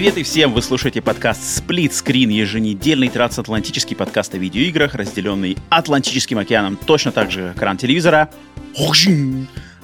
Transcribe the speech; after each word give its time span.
Привет 0.00 0.16
и 0.16 0.22
всем! 0.22 0.54
Вы 0.54 0.62
слушаете 0.62 1.02
подкаст 1.02 1.42
Split 1.60 1.90
Screen, 1.90 2.32
еженедельный 2.32 3.10
трансатлантический 3.10 3.94
подкаст 3.94 4.34
о 4.34 4.38
видеоиграх, 4.38 4.94
разделенный 4.94 5.58
Атлантическим 5.68 6.38
океаном, 6.38 6.78
точно 6.78 7.12
так 7.12 7.30
же 7.30 7.52
экран 7.54 7.76
телевизора 7.76 8.30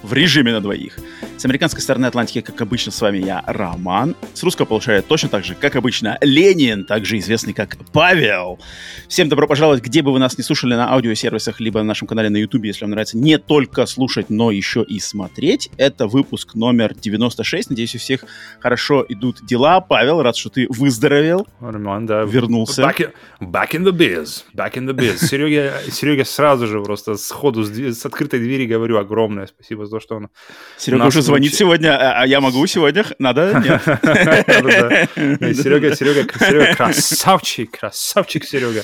в 0.03 0.13
режиме 0.15 0.53
на 0.53 0.63
двоих. 0.63 0.99
С 1.37 1.45
американской 1.45 1.83
стороны 1.83 2.07
Атлантики, 2.07 2.41
как 2.41 2.59
обычно, 2.63 2.91
с 2.91 2.99
вами 2.99 3.19
я, 3.19 3.45
Роман. 3.47 4.17
С 4.33 4.43
русского 4.43 4.65
получает 4.65 5.07
точно 5.07 5.29
так 5.29 5.45
же, 5.45 5.55
как 5.55 5.77
обычно, 5.77 6.17
Ленин, 6.23 6.87
также 6.87 7.19
известный 7.19 7.53
как 7.53 7.77
Павел. 7.93 8.59
Всем 9.07 9.29
добро 9.29 9.47
пожаловать, 9.47 9.83
где 9.83 10.01
бы 10.01 10.15
вы 10.15 10.19
нас 10.19 10.39
не 10.39 10.45
слушали 10.45 10.75
на 10.75 10.91
аудиосервисах, 10.95 11.61
либо 11.61 11.81
на 11.81 11.85
нашем 11.85 12.09
канале 12.09 12.31
на 12.31 12.39
YouTube, 12.39 12.65
если 12.65 12.85
вам 12.85 12.93
нравится 12.93 13.19
не 13.19 13.37
только 13.37 13.85
слушать, 13.85 14.31
но 14.31 14.51
еще 14.51 14.83
и 14.83 14.99
смотреть. 14.99 15.69
Это 15.77 16.07
выпуск 16.07 16.55
номер 16.55 16.95
96. 16.95 17.69
Надеюсь, 17.69 17.95
у 17.95 17.99
всех 17.99 18.25
хорошо 18.59 19.05
идут 19.07 19.45
дела. 19.45 19.83
Павел, 19.83 20.23
рад, 20.23 20.37
что 20.37 20.49
ты 20.49 20.67
выздоровел. 20.71 21.47
Роман, 21.61 22.07
да. 22.07 22.23
Вернулся. 22.23 22.81
Back 22.81 23.13
in, 23.41 23.51
back 23.51 23.73
in 23.73 23.85
the 23.85 23.93
biz. 23.93 24.45
Back 24.55 24.73
in 24.77 24.89
the 24.89 24.95
biz. 24.95 25.19
Серега, 25.27 25.75
Серега 25.91 26.25
сразу 26.25 26.67
же 26.67 26.83
просто 26.83 27.19
сходу 27.19 27.63
с, 27.63 27.71
с 27.71 28.07
открытой 28.07 28.41
двери 28.41 28.65
говорю 28.65 28.97
огромное 28.97 29.47
спасибо 29.47 29.85
за 29.85 29.91
то, 29.91 30.01
что 30.01 30.17
он... 30.17 30.31
Серега 30.79 31.05
уже 31.05 31.26
звонит 31.27 31.55
сегодня, 31.55 31.97
а, 31.97 32.23
а 32.23 32.27
я 32.27 32.41
могу 32.41 32.67
сегодня? 32.67 33.05
Надо? 33.19 33.61
Нет. 33.65 33.83
Серега, 35.57 35.95
Серега, 35.95 36.33
Серега, 36.39 36.75
красавчик, 36.75 37.79
красавчик 37.79 38.45
Серега. 38.45 38.83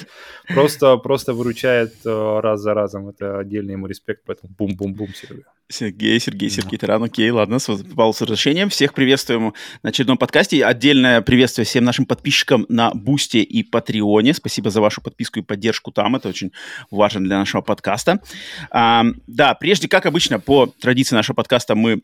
Просто, 0.49 0.97
просто 0.97 1.33
выручает 1.33 1.95
э, 2.05 2.41
раз 2.41 2.61
за 2.61 2.75
разом. 2.75 3.09
Это 3.09 3.39
отдельный 3.39 3.73
ему 3.73 3.87
респект, 3.87 4.23
поэтому 4.27 4.53
бум-бум-бум, 4.59 5.15
Серега. 5.15 5.45
Сергей, 5.73 6.21
Сергей, 6.21 6.51
Сергей 6.51 6.79
Таран, 6.79 7.03
окей, 7.03 7.31
ладно, 7.31 7.59
с, 7.59 7.65
с 7.65 8.21
разрешением. 8.21 8.69
Всех 8.69 8.93
приветствуем 8.93 9.55
на 9.83 9.89
очередном 9.89 10.19
подкасте. 10.19 10.65
Отдельное 10.65 11.23
приветствие 11.23 11.65
всем 11.65 11.85
нашим 11.85 12.05
подписчикам 12.05 12.67
на 12.69 12.91
Бусте 12.93 13.43
и 13.43 13.63
Патреоне. 13.63 14.35
Спасибо 14.35 14.71
за 14.71 14.81
вашу 14.81 15.01
подписку 15.01 15.39
и 15.39 15.43
поддержку 15.43 15.91
там, 15.91 16.17
это 16.17 16.29
очень 16.29 16.53
важно 16.91 17.21
для 17.21 17.39
нашего 17.39 17.63
подкаста. 17.63 18.21
А, 18.71 19.05
да, 19.27 19.55
прежде, 19.55 19.89
как 19.89 20.05
обычно, 20.07 20.39
по 20.39 20.67
традиции 20.67 21.15
нашего 21.15 21.37
подкаста 21.37 21.75
мы 21.75 22.03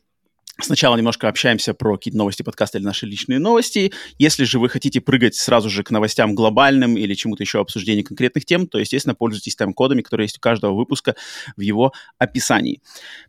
Сначала 0.60 0.96
немножко 0.96 1.28
общаемся 1.28 1.72
про 1.72 1.96
какие-то 1.96 2.18
новости 2.18 2.42
подкаста 2.42 2.78
или 2.78 2.84
наши 2.84 3.06
личные 3.06 3.38
новости. 3.38 3.92
Если 4.18 4.42
же 4.42 4.58
вы 4.58 4.68
хотите 4.68 5.00
прыгать 5.00 5.36
сразу 5.36 5.70
же 5.70 5.84
к 5.84 5.92
новостям 5.92 6.34
глобальным 6.34 6.96
или 6.96 7.14
чему-то 7.14 7.44
еще 7.44 7.60
обсуждению 7.60 8.04
конкретных 8.04 8.44
тем, 8.44 8.66
то, 8.66 8.78
естественно, 8.78 9.14
пользуйтесь 9.14 9.54
тайм-кодами, 9.54 10.02
которые 10.02 10.24
есть 10.24 10.38
у 10.38 10.40
каждого 10.40 10.74
выпуска 10.74 11.14
в 11.56 11.60
его 11.60 11.92
описании. 12.18 12.82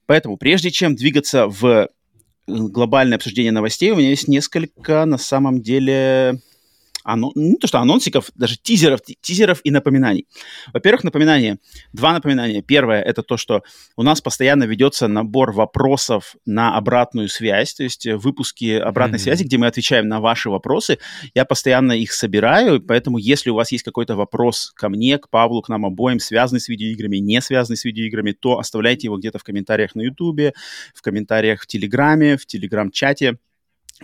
Поэтому, 0.07 0.38
прежде 0.38 0.72
чем 0.72 0.95
двигаться 0.95 1.45
в 1.47 1.89
глобальное 2.47 3.17
обсуждение 3.17 3.52
новостей, 3.52 3.91
у 3.91 3.95
меня 3.95 4.09
есть 4.09 4.27
несколько, 4.27 5.05
на 5.05 5.19
самом 5.19 5.61
деле, 5.61 6.41
анон... 7.03 7.31
не 7.36 7.58
то 7.58 7.67
что 7.67 7.80
анонсиков, 7.80 8.31
даже 8.36 8.58
тизеров, 8.58 9.02
тизеров 9.22 9.61
и 9.64 9.72
напоминаний. 9.72 10.28
Во-первых, 10.73 11.03
напоминание. 11.03 11.59
Два 11.94 12.14
напоминания. 12.14 12.61
Первое– 12.61 13.02
это 13.03 13.23
то, 13.23 13.38
что 13.38 13.64
у 13.95 14.03
нас 14.03 14.22
постоянно 14.22 14.64
ведется 14.64 15.08
набор 15.08 15.52
вопросов 15.52 16.36
на 16.45 16.78
обратную 16.78 17.30
связь, 17.30 17.73
то 17.73 17.83
есть 17.83 18.06
выпуски 18.06 18.73
обратной 18.73 19.17
mm-hmm. 19.17 19.22
связи, 19.22 19.44
где 19.44 19.58
мы 19.58 19.67
отвечаем 19.67 20.07
на 20.07 20.19
ваши 20.19 20.50
вопросы. 20.50 20.97
Я 21.34 21.46
постоянно 21.46 21.94
их 21.94 22.13
собираю, 22.13 22.81
поэтому 22.81 23.18
если 23.18 23.50
у 23.50 23.56
вас 23.56 23.72
есть 23.72 23.84
какой-то 23.84 24.16
вопрос 24.16 24.72
ко 24.75 24.90
мне, 24.90 25.18
к 25.18 25.29
Павлу, 25.29 25.62
к 25.62 25.69
нам 25.69 25.85
обоим, 25.85 26.19
связанный 26.19 26.59
с 26.59 26.68
видеоиграми, 26.68 27.18
не 27.18 27.41
связанный 27.41 27.78
с 27.78 27.85
видеоиграми, 27.85 28.31
то 28.31 28.59
оставляйте 28.59 29.07
его 29.07 29.18
где-то 29.18 29.40
в 29.40 29.44
комментариях 29.44 29.96
на 29.96 30.02
YouTube, 30.02 30.53
в 30.94 31.02
комментариях 31.02 31.62
в 31.62 31.68
Телеграме, 31.68 32.38
в 32.38 32.46
Телеграм-чате 32.46 33.38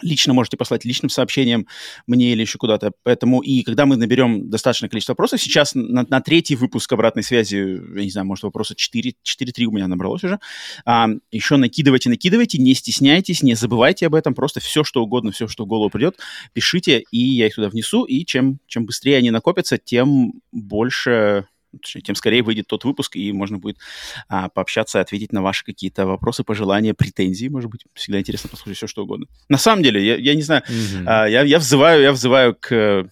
лично 0.01 0.33
можете 0.33 0.57
послать 0.57 0.85
личным 0.85 1.09
сообщением 1.09 1.67
мне 2.07 2.33
или 2.33 2.41
еще 2.41 2.57
куда-то. 2.57 2.91
Поэтому 3.03 3.41
и 3.41 3.63
когда 3.63 3.85
мы 3.85 3.95
наберем 3.95 4.49
достаточное 4.49 4.89
количество 4.89 5.13
вопросов, 5.13 5.41
сейчас 5.41 5.75
на, 5.75 6.05
на 6.07 6.21
третий 6.21 6.55
выпуск 6.55 6.91
обратной 6.91 7.23
связи, 7.23 7.55
я 7.55 8.03
не 8.03 8.09
знаю, 8.09 8.27
может, 8.27 8.43
вопроса 8.43 8.75
4, 8.75 9.13
4-3 9.23 9.65
у 9.65 9.71
меня 9.71 9.87
набралось 9.87 10.23
уже, 10.23 10.39
а, 10.85 11.07
еще 11.31 11.57
накидывайте, 11.57 12.09
накидывайте, 12.09 12.57
не 12.57 12.73
стесняйтесь, 12.73 13.43
не 13.43 13.55
забывайте 13.55 14.07
об 14.07 14.15
этом, 14.15 14.33
просто 14.33 14.59
все, 14.59 14.83
что 14.83 15.03
угодно, 15.03 15.31
все, 15.31 15.47
что 15.47 15.65
в 15.65 15.67
голову 15.67 15.89
придет, 15.89 16.17
пишите, 16.53 17.03
и 17.11 17.17
я 17.17 17.47
их 17.47 17.55
туда 17.55 17.69
внесу, 17.69 18.03
и 18.03 18.25
чем, 18.25 18.59
чем 18.67 18.85
быстрее 18.85 19.17
они 19.17 19.31
накопятся, 19.31 19.77
тем 19.77 20.33
больше 20.51 21.47
тем 21.81 22.15
скорее 22.15 22.43
выйдет 22.43 22.67
тот 22.67 22.83
выпуск, 22.83 23.15
и 23.15 23.31
можно 23.31 23.57
будет 23.57 23.77
а, 24.27 24.49
пообщаться, 24.49 24.99
ответить 24.99 25.31
на 25.31 25.41
ваши 25.41 25.65
какие-то 25.65 26.05
вопросы, 26.05 26.43
пожелания, 26.43 26.93
претензии. 26.93 27.47
Может 27.47 27.69
быть, 27.69 27.85
всегда 27.93 28.19
интересно 28.19 28.49
послушать 28.49 28.77
все, 28.77 28.87
что 28.87 29.03
угодно. 29.03 29.27
На 29.49 29.57
самом 29.57 29.83
деле, 29.83 30.05
я, 30.05 30.15
я 30.15 30.35
не 30.35 30.41
знаю, 30.41 30.63
mm-hmm. 30.67 31.03
а, 31.05 31.25
я, 31.27 31.43
я 31.43 31.59
взываю, 31.59 32.01
я 32.01 32.11
взываю 32.11 32.55
к 32.55 33.09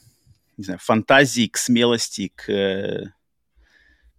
не 0.58 0.64
знаю, 0.64 0.80
фантазии, 0.82 1.48
к 1.48 1.58
смелости, 1.58 2.32
к 2.36 3.14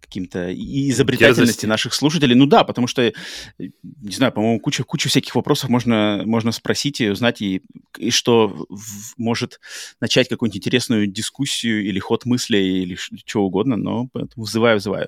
каким-то 0.05 0.53
изобретательности 0.53 1.37
Дерзости. 1.37 1.65
наших 1.65 1.93
слушателей. 1.93 2.35
Ну 2.35 2.45
да, 2.45 2.63
потому 2.63 2.87
что, 2.87 3.11
не 3.57 4.15
знаю, 4.15 4.31
по-моему, 4.31 4.59
куча, 4.59 4.83
куча 4.83 5.09
всяких 5.09 5.35
вопросов 5.35 5.69
можно, 5.69 6.23
можно 6.25 6.51
спросить 6.51 7.01
и 7.01 7.09
узнать, 7.09 7.41
и, 7.41 7.61
и 7.97 8.11
что 8.11 8.47
в, 8.47 9.13
может 9.17 9.59
начать 9.99 10.29
какую-нибудь 10.29 10.57
интересную 10.57 11.07
дискуссию 11.07 11.85
или 11.85 11.99
ход 11.99 12.25
мысли, 12.25 12.57
или 12.57 12.95
что 12.95 13.41
угодно, 13.41 13.75
но 13.75 14.07
поэтому 14.13 14.45
взываю, 14.45 14.77
взываю. 14.77 15.07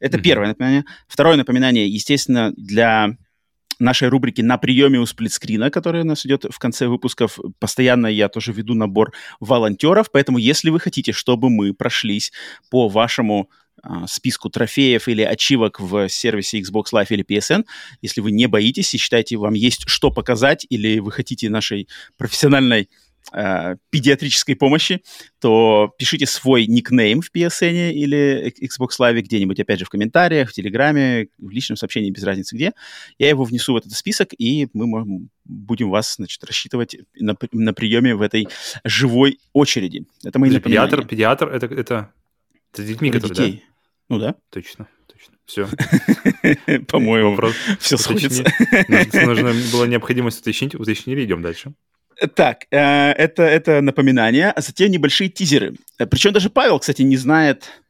Это 0.00 0.18
mm-hmm. 0.18 0.22
первое 0.22 0.48
напоминание. 0.48 0.84
Второе 1.08 1.36
напоминание, 1.36 1.88
естественно, 1.88 2.52
для 2.56 3.16
нашей 3.78 4.08
рубрики 4.08 4.40
«На 4.40 4.58
приеме 4.58 4.98
у 4.98 5.06
сплитскрина», 5.06 5.70
которая 5.70 6.02
у 6.02 6.06
нас 6.06 6.24
идет 6.26 6.44
в 6.48 6.58
конце 6.58 6.86
выпусков. 6.86 7.38
Постоянно 7.58 8.06
я 8.06 8.28
тоже 8.28 8.52
веду 8.52 8.74
набор 8.74 9.12
волонтеров, 9.40 10.10
поэтому 10.10 10.38
если 10.38 10.70
вы 10.70 10.80
хотите, 10.80 11.12
чтобы 11.12 11.50
мы 11.50 11.74
прошлись 11.74 12.32
по 12.70 12.88
вашему 12.88 13.50
списку 14.06 14.50
трофеев 14.50 15.08
или 15.08 15.22
ачивок 15.22 15.80
в 15.80 16.08
сервисе 16.08 16.60
Xbox 16.60 16.86
Live 16.92 17.08
или 17.10 17.24
PSN. 17.24 17.64
Если 18.02 18.20
вы 18.20 18.32
не 18.32 18.46
боитесь 18.46 18.94
и 18.94 18.98
считаете, 18.98 19.36
вам 19.36 19.54
есть 19.54 19.84
что 19.86 20.10
показать, 20.10 20.66
или 20.68 20.98
вы 20.98 21.12
хотите 21.12 21.50
нашей 21.50 21.88
профессиональной 22.16 22.88
э, 23.32 23.76
педиатрической 23.90 24.56
помощи, 24.56 25.02
то 25.40 25.92
пишите 25.98 26.26
свой 26.26 26.66
никнейм 26.66 27.20
в 27.20 27.30
PSN 27.34 27.92
или 27.92 28.52
Xbox 28.60 28.90
Live 29.00 29.20
где-нибудь, 29.20 29.60
опять 29.60 29.78
же, 29.78 29.84
в 29.84 29.90
комментариях, 29.90 30.50
в 30.50 30.52
Телеграме, 30.52 31.28
в 31.38 31.50
личном 31.50 31.76
сообщении, 31.76 32.10
без 32.10 32.22
разницы 32.22 32.54
где. 32.54 32.72
Я 33.18 33.28
его 33.28 33.44
внесу 33.44 33.74
в 33.74 33.76
этот 33.76 33.92
список, 33.92 34.30
и 34.36 34.68
мы 34.72 34.86
можем, 34.86 35.30
будем 35.44 35.90
вас, 35.90 36.16
значит, 36.16 36.42
рассчитывать 36.44 36.96
на, 37.14 37.36
на 37.52 37.74
приеме 37.74 38.14
в 38.14 38.22
этой 38.22 38.48
живой 38.84 39.38
очереди. 39.52 40.06
Это 40.24 40.38
мои 40.38 40.58
Педиатр, 40.58 41.06
педиатр, 41.06 41.48
это, 41.48 41.66
это, 41.66 42.12
это 42.72 42.82
с 42.82 42.86
детьми, 42.86 43.10
которые, 43.10 43.34
детей. 43.34 43.64
Да? 43.66 43.73
Ну 44.08 44.18
да. 44.18 44.34
Точно, 44.50 44.88
точно. 45.06 45.34
Все. 45.46 45.68
По-моему, 46.88 47.38
все 47.78 47.96
сходится. 47.96 48.44
Нужно 48.88 49.52
было 49.72 49.84
необходимость 49.84 50.40
уточнить, 50.40 50.74
уточнили, 50.74 51.24
идем 51.24 51.42
дальше. 51.42 51.74
Так, 52.34 52.66
э, 52.70 52.76
это, 53.12 53.42
это 53.42 53.80
напоминание, 53.80 54.50
а 54.50 54.60
затем 54.60 54.90
небольшие 54.90 55.28
тизеры. 55.28 55.74
Причем 55.98 56.32
даже 56.32 56.48
Павел, 56.48 56.78
кстати, 56.78 57.02
не 57.02 57.16
знает, 57.16 57.82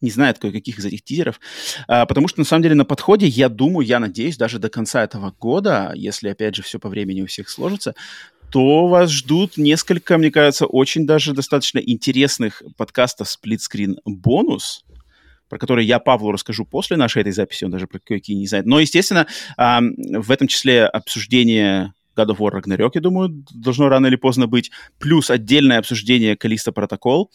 не 0.00 0.10
знает 0.10 0.38
кое-каких 0.38 0.78
из 0.78 0.84
этих 0.84 1.02
тизеров, 1.02 1.40
а, 1.88 2.06
потому 2.06 2.28
что, 2.28 2.40
на 2.40 2.44
самом 2.44 2.62
деле, 2.62 2.74
на 2.76 2.84
подходе, 2.84 3.26
я 3.26 3.48
думаю, 3.48 3.86
я 3.86 3.98
надеюсь, 3.98 4.36
даже 4.36 4.58
до 4.58 4.68
конца 4.68 5.02
этого 5.02 5.34
года, 5.38 5.92
если, 5.96 6.28
опять 6.28 6.54
же, 6.54 6.62
все 6.62 6.78
по 6.78 6.88
времени 6.88 7.22
у 7.22 7.26
всех 7.26 7.48
сложится, 7.48 7.94
то 8.50 8.86
вас 8.86 9.10
ждут 9.10 9.56
несколько, 9.56 10.18
мне 10.18 10.30
кажется, 10.30 10.66
очень 10.66 11.06
даже 11.06 11.32
достаточно 11.32 11.78
интересных 11.78 12.62
подкастов 12.76 13.28
«Сплитскрин 13.28 13.98
бонус», 14.04 14.84
про 15.48 15.58
который 15.58 15.84
я 15.84 15.98
Павлу 15.98 16.32
расскажу 16.32 16.64
после 16.64 16.96
нашей 16.96 17.22
этой 17.22 17.32
записи, 17.32 17.64
он 17.64 17.70
даже 17.70 17.86
про 17.86 17.98
какие 17.98 18.36
не 18.36 18.46
знает. 18.46 18.66
Но, 18.66 18.80
естественно, 18.80 19.26
в 19.56 20.30
этом 20.30 20.48
числе 20.48 20.86
обсуждение 20.86 21.92
God 22.16 22.28
of 22.28 22.38
War 22.38 22.52
Ragnarok, 22.52 22.92
я 22.94 23.00
думаю, 23.00 23.44
должно 23.52 23.88
рано 23.88 24.06
или 24.06 24.16
поздно 24.16 24.46
быть, 24.46 24.70
плюс 24.98 25.30
отдельное 25.30 25.78
обсуждение 25.78 26.36
Калиста 26.36 26.72
Протокол, 26.72 27.30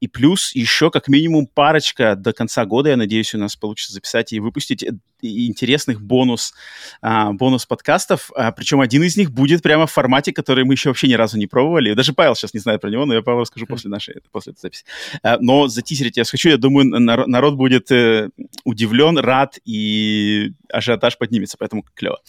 и 0.00 0.06
плюс 0.06 0.54
еще 0.54 0.90
как 0.90 1.08
минимум 1.08 1.46
парочка 1.46 2.14
до 2.14 2.32
конца 2.32 2.64
года, 2.64 2.90
я 2.90 2.96
надеюсь, 2.96 3.34
у 3.34 3.38
нас 3.38 3.56
получится 3.56 3.92
записать 3.92 4.32
и 4.32 4.38
выпустить 4.38 4.84
интересных 5.22 6.00
бонус, 6.00 6.54
а, 7.00 7.32
бонус 7.32 7.66
подкастов. 7.66 8.30
А, 8.34 8.52
причем 8.52 8.80
один 8.80 9.02
из 9.02 9.16
них 9.16 9.30
будет 9.30 9.62
прямо 9.62 9.86
в 9.86 9.92
формате, 9.92 10.32
который 10.32 10.64
мы 10.64 10.74
еще 10.74 10.90
вообще 10.90 11.08
ни 11.08 11.14
разу 11.14 11.38
не 11.38 11.46
пробовали. 11.46 11.94
Даже 11.94 12.12
Павел 12.12 12.34
сейчас 12.34 12.54
не 12.54 12.60
знает 12.60 12.80
про 12.80 12.90
него, 12.90 13.04
но 13.04 13.14
я 13.14 13.22
Павел 13.22 13.40
расскажу 13.40 13.66
после 13.66 13.90
нашей 13.90 14.16
после 14.30 14.52
этой 14.52 14.60
записи. 14.60 14.84
А, 15.22 15.38
но 15.40 15.68
затизерить 15.68 16.16
я 16.16 16.24
хочу. 16.24 16.48
Я 16.48 16.56
думаю, 16.56 16.86
народ, 16.86 17.26
народ 17.26 17.54
будет 17.54 17.90
э, 17.90 18.30
удивлен, 18.64 19.18
рад 19.18 19.58
и 19.64 20.52
ажиотаж 20.70 21.18
поднимется, 21.18 21.56
поэтому 21.58 21.84
клево. 21.94 22.20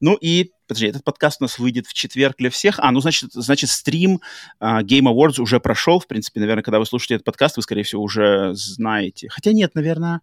Ну 0.00 0.14
и 0.14 0.52
Подожди, 0.66 0.86
этот 0.86 1.04
подкаст 1.04 1.42
у 1.42 1.44
нас 1.44 1.58
выйдет 1.58 1.86
в 1.86 1.92
четверг 1.92 2.36
для 2.38 2.48
всех. 2.48 2.78
А, 2.78 2.90
ну, 2.90 3.00
значит, 3.00 3.32
значит 3.34 3.68
стрим 3.68 4.20
uh, 4.60 4.82
Game 4.82 5.12
Awards 5.12 5.38
уже 5.38 5.60
прошел. 5.60 6.00
В 6.00 6.06
принципе, 6.06 6.40
наверное, 6.40 6.62
когда 6.62 6.78
вы 6.78 6.86
слушаете 6.86 7.16
этот 7.16 7.26
подкаст, 7.26 7.56
вы, 7.58 7.62
скорее 7.62 7.82
всего, 7.82 8.02
уже 8.02 8.54
знаете. 8.54 9.28
Хотя 9.28 9.52
нет, 9.52 9.74
наверное, 9.74 10.22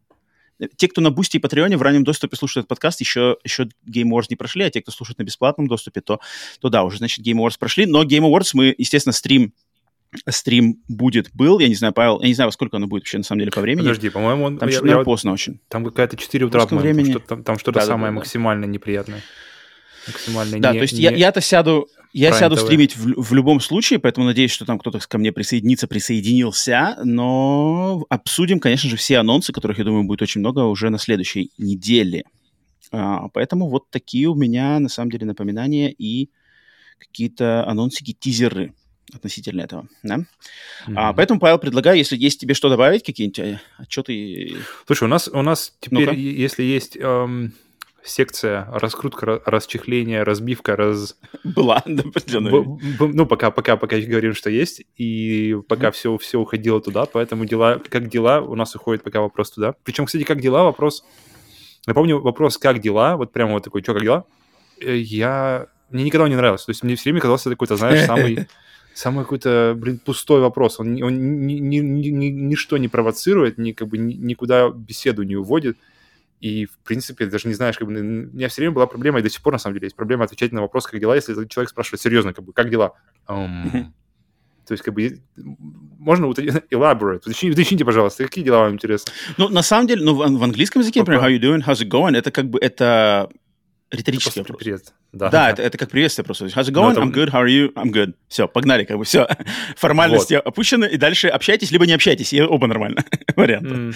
те, 0.75 0.88
кто 0.88 1.02
на 1.02 1.12
Бусти 1.12 1.38
и 1.38 1.40
Патреоне 1.40 1.78
в 1.78 1.81
раннем 1.81 2.04
доступе 2.04 2.36
слушают 2.36 2.63
этот 2.63 2.69
подкаст, 2.69 3.00
еще, 3.02 3.38
еще 3.44 3.69
Game 3.88 4.10
Awards 4.10 4.28
не 4.30 4.36
прошли, 4.36 4.63
а 4.63 4.69
те, 4.69 4.81
кто 4.81 4.92
слушает 4.92 5.19
на 5.19 5.24
бесплатном 5.24 5.68
доступе, 5.68 6.02
то, 6.02 6.19
то 6.60 6.69
да, 6.69 6.84
уже, 6.84 6.98
значит, 6.98 7.25
Game 7.25 7.38
Awards 7.38 7.58
прошли. 7.60 7.86
Но 7.86 8.04
Game 8.04 8.30
Awards 8.30 8.52
мы, 8.54 8.74
естественно, 8.78 9.13
стрим 9.13 9.54
стрим 10.28 10.81
будет, 10.90 11.34
был, 11.34 11.60
я 11.60 11.69
не 11.69 11.75
знаю, 11.75 11.94
Павел, 11.94 12.19
я 12.22 12.28
не 12.28 12.34
знаю, 12.34 12.50
во 12.50 12.52
сколько 12.52 12.78
оно 12.78 12.88
будет 12.88 13.04
вообще 13.04 13.18
на 13.18 13.24
самом 13.24 13.40
деле 13.40 13.52
по 13.52 13.62
времени. 13.62 13.86
Подожди, 13.86 14.10
по-моему, 14.10 14.44
он... 14.44 14.58
Там 14.58 14.68
я, 14.68 14.80
я, 14.84 15.04
поздно 15.04 15.31
очень. 15.31 15.62
Там 15.69 15.86
какая-то 15.86 16.18
4 16.18 16.46
утра, 16.46 16.66
по 16.66 16.75
времени. 16.75 17.13
Там, 17.13 17.22
что 17.22 17.44
там 17.44 17.60
что-то 17.60 17.80
да, 17.80 17.86
самое 17.86 18.12
да, 18.12 18.16
да, 18.16 18.19
максимально 18.19 18.66
неприятное. 18.66 19.22
Максимально 20.08 20.60
Да, 20.60 20.74
не, 20.74 20.80
то 20.80 20.81
есть 20.81 20.94
не... 20.96 21.00
я, 21.00 21.12
я-то 21.12 21.40
сяду, 21.40 21.88
я 22.13 22.34
сяду 22.34 22.58
стримить 22.58 22.96
в, 22.96 23.22
в 23.22 23.34
любом 23.34 23.60
случае, 23.60 24.00
поэтому 24.00 24.25
надеюсь, 24.25 24.52
что 24.52 24.66
там 24.66 24.80
кто-то 24.80 25.00
ко 25.00 25.18
мне 25.18 25.31
присоединится, 25.31 25.88
присоединился, 25.88 26.98
но 27.04 28.06
обсудим, 28.10 28.60
конечно 28.60 28.90
же, 28.90 28.98
все 28.98 29.18
анонсы, 29.18 29.54
которых, 29.54 29.78
я 29.78 29.84
думаю, 29.84 30.04
будет 30.04 30.22
очень 30.22 30.42
много 30.42 30.60
уже 30.62 30.90
на 30.90 30.98
следующей 30.98 31.52
неделе. 31.58 32.24
А, 32.92 33.30
поэтому 33.30 33.69
вот 33.69 33.90
такие 33.90 34.28
у 34.28 34.36
меня, 34.36 34.80
на 34.80 34.90
самом 34.90 35.12
деле, 35.12 35.25
напоминания 35.25 35.92
и 35.92 36.30
какие-то 37.00 37.66
анонсики, 37.68 38.13
тизеры 38.13 38.74
относительно 39.13 39.62
этого, 39.62 39.88
да? 40.04 40.18
Mm-hmm. 40.18 40.94
А, 40.96 41.13
поэтому, 41.13 41.40
Павел, 41.40 41.58
предлагаю, 41.58 41.98
если 41.98 42.18
есть 42.18 42.40
тебе 42.40 42.54
что 42.54 42.69
добавить, 42.69 43.04
какие-нибудь 43.04 43.40
э, 43.40 43.60
отчеты... 43.78 44.58
Слушай, 44.86 45.06
у 45.06 45.08
нас, 45.08 45.28
у 45.28 45.42
нас 45.42 45.74
теперь, 45.80 46.08
ну 46.08 46.13
если 46.13 46.63
есть... 46.63 46.98
Эм 46.98 47.54
секция 48.03 48.68
раскрутка, 48.71 49.42
расчехление, 49.45 50.24
разбивка, 50.24 50.75
раз... 50.75 51.18
Была, 51.44 51.81
да, 51.86 52.03
Ну, 53.00 53.25
пока, 53.25 53.51
пока, 53.51 53.77
пока 53.77 54.00
говорим, 54.00 54.33
что 54.33 54.50
есть, 54.50 54.83
и 54.98 55.57
пока 55.68 55.88
mm-hmm. 55.88 55.92
все, 55.92 56.18
все 56.18 56.39
уходило 56.39 56.81
туда, 56.81 57.06
поэтому 57.06 57.45
дела, 57.45 57.80
как 57.89 58.09
дела, 58.09 58.42
у 58.42 58.56
нас 58.56 58.75
уходит 58.75 59.03
пока 59.03 59.21
вопрос 59.21 59.51
туда. 59.51 59.75
Причем, 59.83 60.06
кстати, 60.06 60.24
как 60.24 60.42
дела, 60.42 60.63
вопрос... 60.63 61.03
Я 61.88 61.94
помню 61.94 62.19
вопрос, 62.19 62.57
как 62.57 62.80
дела, 62.80 63.18
вот 63.18 63.31
прямо 63.31 63.53
вот 63.53 63.63
такой, 63.63 63.81
что, 63.81 63.94
как 63.94 64.03
дела? 64.03 64.25
Э, 64.80 64.95
я... 64.95 65.68
Мне 65.89 66.03
никогда 66.03 66.30
не 66.30 66.36
нравился, 66.36 66.68
то 66.68 66.71
есть 66.71 66.83
мне 66.83 66.95
все 66.95 67.06
время 67.06 67.21
казался 67.21 67.50
какой-то, 67.50 67.75
знаешь, 67.75 68.06
самый... 68.06 68.48
Самый 68.94 69.24
какой-то, 69.24 69.74
блин, 69.77 70.00
пустой 70.03 70.42
вопрос. 70.42 70.81
Он, 70.81 71.01
он 71.01 71.45
ни, 71.48 71.53
ни, 71.53 71.77
ни, 71.77 72.09
ни, 72.09 72.25
ничто 72.25 72.77
не 72.77 72.89
провоцирует, 72.89 73.57
ни, 73.57 73.71
как 73.71 73.88
бы, 73.88 73.98
ни, 73.98 74.15
никуда 74.15 74.69
беседу 74.69 75.24
не 75.24 75.38
уводит. 75.38 75.77
И, 76.41 76.65
в 76.65 76.77
принципе, 76.79 77.27
даже 77.27 77.47
не 77.47 77.53
знаешь, 77.53 77.77
как 77.77 77.88
бы, 77.88 77.93
у 77.93 78.03
меня 78.03 78.49
все 78.49 78.61
время 78.61 78.73
была 78.73 78.88
проблема, 78.88 79.19
и 79.19 79.21
до 79.21 79.29
сих 79.29 79.41
пор, 79.41 79.53
на 79.53 79.59
самом 79.59 79.75
деле, 79.75 79.85
есть 79.85 79.95
проблема 79.95 80.25
отвечать 80.25 80.51
на 80.51 80.61
вопрос, 80.61 80.88
как 80.88 80.99
дела, 80.99 81.15
если 81.15 81.33
человек 81.45 81.69
спрашивает 81.69 82.01
серьезно, 82.01 82.33
как 82.33 82.43
бы, 82.43 82.51
как 82.51 82.69
дела? 82.69 82.93
Um, 83.27 83.91
То 84.65 84.73
есть, 84.73 84.83
как 84.83 84.93
бы, 84.93 85.21
можно 85.99 86.25
elaborate. 86.71 87.17
Уточните, 87.17 87.53
уточните, 87.53 87.85
пожалуйста, 87.85 88.23
какие 88.23 88.43
дела 88.43 88.61
вам 88.61 88.73
интересны? 88.73 89.13
Ну, 89.38 89.49
на 89.49 89.61
самом 89.61 89.85
деле, 89.85 90.03
ну, 90.03 90.15
в, 90.15 90.17
в 90.17 90.43
английском 90.43 90.81
языке, 90.81 91.01
например, 91.01 91.21
how 91.21 91.29
you 91.29 91.39
doing, 91.39 91.63
how's 91.63 91.83
it 91.83 91.89
going, 91.89 92.17
это 92.17 92.31
как 92.31 92.49
бы, 92.49 92.57
это 92.59 93.29
риторический 93.91 94.39
это 94.39 94.39
вопрос. 94.41 94.59
Привет. 94.59 94.93
Да, 95.11 95.29
да, 95.29 95.49
Это, 95.51 95.61
это 95.61 95.77
как 95.77 95.91
приветствие 95.91 96.25
просто. 96.25 96.45
How's 96.45 96.69
it 96.69 96.73
going? 96.73 96.95
I'm 96.95 97.11
good. 97.11 97.29
How 97.29 97.43
are 97.43 97.47
you? 97.47 97.73
I'm 97.73 97.91
good. 97.91 98.13
Все, 98.27 98.47
погнали, 98.47 98.85
как 98.85 98.97
бы 98.97 99.03
все. 99.03 99.27
Формальности 99.75 100.35
вот. 100.35 100.47
опущены, 100.47 100.85
и 100.85 100.97
дальше 100.97 101.27
общайтесь, 101.27 101.71
либо 101.71 101.85
не 101.85 101.93
общайтесь, 101.93 102.33
и 102.33 102.41
оба 102.41 102.67
нормально. 102.67 103.03
Варианты. 103.35 103.69
Mm. 103.69 103.95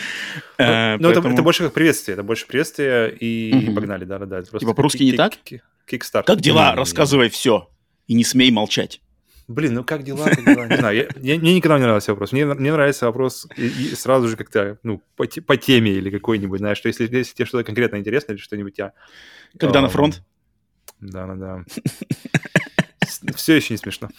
Uh, 0.58 0.98
ну, 0.98 1.08
поэтому... 1.08 1.28
это, 1.28 1.30
это 1.30 1.44
больше 1.44 1.64
как 1.64 1.74
приветствие, 1.74 2.14
это 2.14 2.24
больше 2.24 2.46
приветствие, 2.46 3.16
и 3.16 3.52
mm-hmm. 3.54 3.76
погнали, 3.76 4.06
да-да-да. 4.06 4.44
Типа 4.44 4.74
по-русски 4.74 5.04
не 5.04 5.14
так? 5.14 5.34
Кикстарт. 5.86 6.28
Как 6.28 6.42
дела? 6.42 6.76
Рассказывай 6.76 7.30
все. 7.30 7.70
И 8.08 8.14
не 8.14 8.24
смей 8.24 8.52
молчать. 8.52 9.02
Блин, 9.48 9.76
ну 9.76 9.84
как 9.84 10.04
дела, 10.04 10.26
как 10.26 10.44
дела? 10.44 10.68
Не 10.68 10.78
знаю, 10.78 10.98
я, 10.98 11.08
я, 11.34 11.40
мне 11.40 11.56
никогда 11.56 11.78
не 11.78 11.84
нравился 11.84 12.12
вопрос. 12.12 12.32
Мне, 12.32 12.46
мне 12.46 12.72
нравится 12.72 13.06
вопрос 13.06 13.48
и, 13.56 13.68
и 13.68 13.96
сразу 13.96 14.28
же 14.28 14.38
как-то, 14.38 14.80
ну, 14.82 15.04
по, 15.16 15.26
по 15.46 15.56
теме 15.56 15.92
или 15.92 16.10
какой-нибудь, 16.10 16.60
знаешь, 16.60 16.78
что 16.80 16.88
если, 16.88 17.04
если 17.04 17.36
тебе 17.36 17.46
что-то 17.46 17.64
конкретно 17.64 17.98
интересно 17.98 18.34
или 18.34 18.40
что-нибудь, 18.40 18.78
я... 18.78 18.94
Когда 19.58 19.82
на 19.82 19.90
фронт? 19.90 20.24
Да-да-да. 21.00 21.64
Все 23.36 23.56
еще 23.56 23.74
не 23.74 23.78
смешно. 23.78 24.10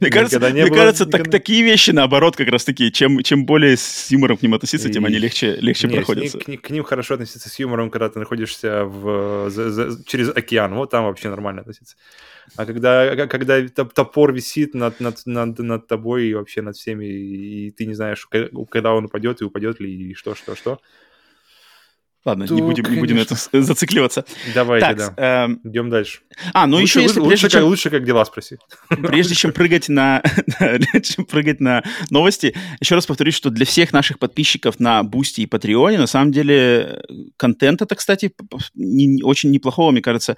Мне 0.00 0.10
кажется, 0.10 1.06
такие 1.06 1.62
вещи, 1.62 1.90
наоборот, 1.90 2.36
как 2.36 2.48
раз 2.48 2.64
такие, 2.64 2.90
чем, 2.90 3.20
более 3.44 3.76
с 3.76 4.10
юмором 4.10 4.36
к 4.36 4.42
ним 4.42 4.54
относиться, 4.54 4.88
тем 4.88 5.04
они 5.04 5.18
легче, 5.18 5.58
проходятся. 5.88 6.38
К, 6.38 6.70
ним 6.70 6.84
хорошо 6.84 7.14
относиться 7.14 7.48
с 7.48 7.58
юмором, 7.58 7.90
когда 7.90 8.08
ты 8.08 8.18
находишься 8.18 8.88
через 10.06 10.28
океан. 10.28 10.74
Вот 10.74 10.90
там 10.90 11.04
вообще 11.04 11.28
нормально 11.28 11.60
относиться. 11.62 11.96
А 12.56 12.66
когда, 12.66 13.26
когда 13.26 13.66
топор 13.68 14.32
висит 14.32 14.74
над, 14.74 15.00
над, 15.00 15.22
над, 15.26 15.58
над 15.58 15.86
тобой 15.86 16.26
и 16.26 16.34
вообще 16.34 16.62
над 16.62 16.76
всеми, 16.76 17.06
и 17.06 17.70
ты 17.70 17.86
не 17.86 17.94
знаешь, 17.94 18.26
когда 18.70 18.92
он 18.92 19.04
упадет, 19.04 19.40
и 19.40 19.44
упадет 19.44 19.80
ли, 19.80 20.10
и 20.10 20.14
что, 20.14 20.34
что, 20.34 20.56
что, 20.56 20.80
Ладно, 22.24 22.46
то, 22.46 22.54
не 22.54 22.62
будем, 22.62 22.84
не 22.84 23.00
будем 23.00 23.16
на 23.16 23.20
это 23.20 23.36
зацикливаться. 23.52 24.24
Давайте, 24.54 24.86
так, 24.86 24.96
да. 24.96 25.44
Эм... 25.44 25.60
Идем 25.64 25.90
дальше. 25.90 26.20
А, 26.52 26.68
ну 26.68 26.76
лучше, 26.76 27.00
еще 27.00 27.02
если... 27.02 27.18
Лучше, 27.18 27.30
прежде, 27.30 27.48
чем... 27.48 27.60
как, 27.60 27.68
лучше 27.68 27.90
как 27.90 28.04
дела 28.04 28.24
спроси. 28.24 28.58
Прежде 28.88 29.34
чем 29.34 29.52
прыгать 29.52 29.88
на, 29.88 30.22
чем 31.02 31.24
прыгать 31.24 31.58
на 31.60 31.82
новости, 32.10 32.54
еще 32.80 32.94
раз 32.94 33.06
повторюсь, 33.06 33.34
что 33.34 33.50
для 33.50 33.66
всех 33.66 33.92
наших 33.92 34.20
подписчиков 34.20 34.78
на 34.78 35.02
Бусти 35.02 35.40
и 35.40 35.46
Патреоне, 35.46 35.98
на 35.98 36.06
самом 36.06 36.30
деле, 36.30 37.02
контент 37.36 37.82
это, 37.82 37.96
кстати, 37.96 38.32
не, 38.74 39.20
очень 39.24 39.50
неплохого, 39.50 39.90
мне 39.90 40.00
кажется, 40.00 40.36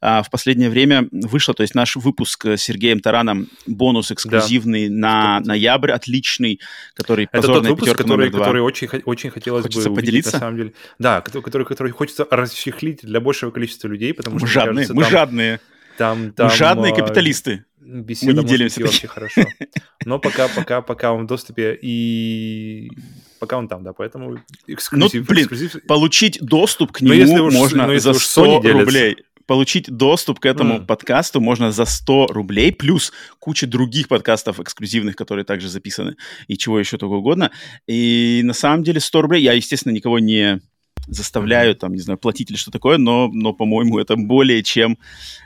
а, 0.00 0.22
в 0.22 0.30
последнее 0.30 0.70
время 0.70 1.06
вышло. 1.12 1.52
То 1.52 1.62
есть 1.62 1.74
наш 1.74 1.96
выпуск 1.96 2.46
с 2.46 2.62
Сергеем 2.62 3.00
Тараном, 3.00 3.48
бонус 3.66 4.10
эксклюзивный 4.10 4.88
да. 4.88 4.94
на 4.94 5.40
ноябрь, 5.40 5.92
отличный, 5.92 6.60
который 6.94 7.28
это 7.30 7.46
тот 7.46 7.66
выпуск, 7.66 7.94
который, 7.94 8.30
который 8.30 8.62
очень, 8.62 8.88
очень 9.04 9.30
хотелось 9.30 9.64
Хочется 9.64 9.90
бы 9.90 9.96
поделиться? 9.96 10.32
на 10.32 10.38
самом 10.38 10.56
деле. 10.56 10.72
Да, 10.98 11.25
который, 11.30 11.66
который 11.66 11.92
хочется 11.92 12.26
расчехлить 12.30 13.00
для 13.02 13.20
большего 13.20 13.50
количества 13.50 13.88
людей, 13.88 14.14
потому 14.14 14.38
что... 14.38 14.46
Мы 14.46 14.52
жадные, 14.52 14.74
кажется, 14.74 14.94
мы 14.94 15.02
там, 15.02 15.10
жадные. 15.10 15.60
Там, 15.98 16.32
там, 16.32 16.46
мы 16.48 16.56
жадные 16.56 16.92
а, 16.92 16.96
капиталисты. 16.96 17.64
Беседа 17.80 18.34
мы 18.34 18.42
не 18.42 18.48
делимся. 18.48 18.82
вообще 18.82 19.06
хорошо. 19.06 19.42
Но 20.04 20.18
пока, 20.18 20.48
пока, 20.48 20.82
пока 20.82 21.12
он 21.12 21.24
в 21.24 21.26
доступе 21.26 21.78
и 21.80 22.90
пока 23.38 23.58
он 23.58 23.68
там, 23.68 23.84
да, 23.84 23.92
поэтому 23.92 24.38
эксклюзив. 24.66 25.20
Ну, 25.20 25.34
блин, 25.34 25.46
эксклюзив... 25.46 25.86
получить 25.86 26.38
доступ 26.40 26.92
к 26.92 27.00
нему 27.00 27.44
уж, 27.44 27.54
можно 27.54 27.98
за 27.98 28.14
100 28.14 28.60
рублей 28.62 29.16
получить 29.46 29.88
доступ 29.88 30.40
к 30.40 30.46
этому 30.46 30.78
mm. 30.78 30.86
подкасту 30.86 31.40
можно 31.40 31.72
за 31.72 31.84
100 31.84 32.26
рублей, 32.28 32.72
плюс 32.72 33.12
куча 33.38 33.66
других 33.66 34.08
подкастов 34.08 34.60
эксклюзивных, 34.60 35.16
которые 35.16 35.44
также 35.44 35.68
записаны, 35.68 36.16
и 36.48 36.58
чего 36.58 36.78
еще 36.78 36.98
только 36.98 37.14
угодно. 37.14 37.50
И 37.86 38.40
на 38.44 38.52
самом 38.52 38.82
деле 38.82 39.00
100 39.00 39.22
рублей, 39.22 39.42
я, 39.42 39.52
естественно, 39.52 39.92
никого 39.92 40.18
не 40.18 40.60
заставляю, 41.06 41.74
там, 41.74 41.92
не 41.92 42.00
знаю, 42.00 42.18
платить 42.18 42.50
или 42.50 42.56
что 42.56 42.70
такое, 42.70 42.98
но, 42.98 43.28
но 43.32 43.52
по-моему, 43.52 43.98
это 43.98 44.16
более 44.16 44.62
чем... 44.62 44.98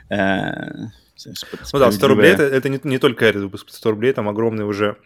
Э, 0.09 0.89
ну 1.73 1.79
да, 1.79 1.91
100 1.91 2.07
рублей 2.07 2.31
это, 2.31 2.43
это 2.43 2.69
не, 2.69 2.79
не 2.83 2.97
только 2.97 3.25
этот 3.25 3.43
выпуск, 3.43 3.69
100 3.69 3.91
рублей 3.91 4.13
там 4.13 4.27
огромный 4.27 4.65
уже 4.65 4.97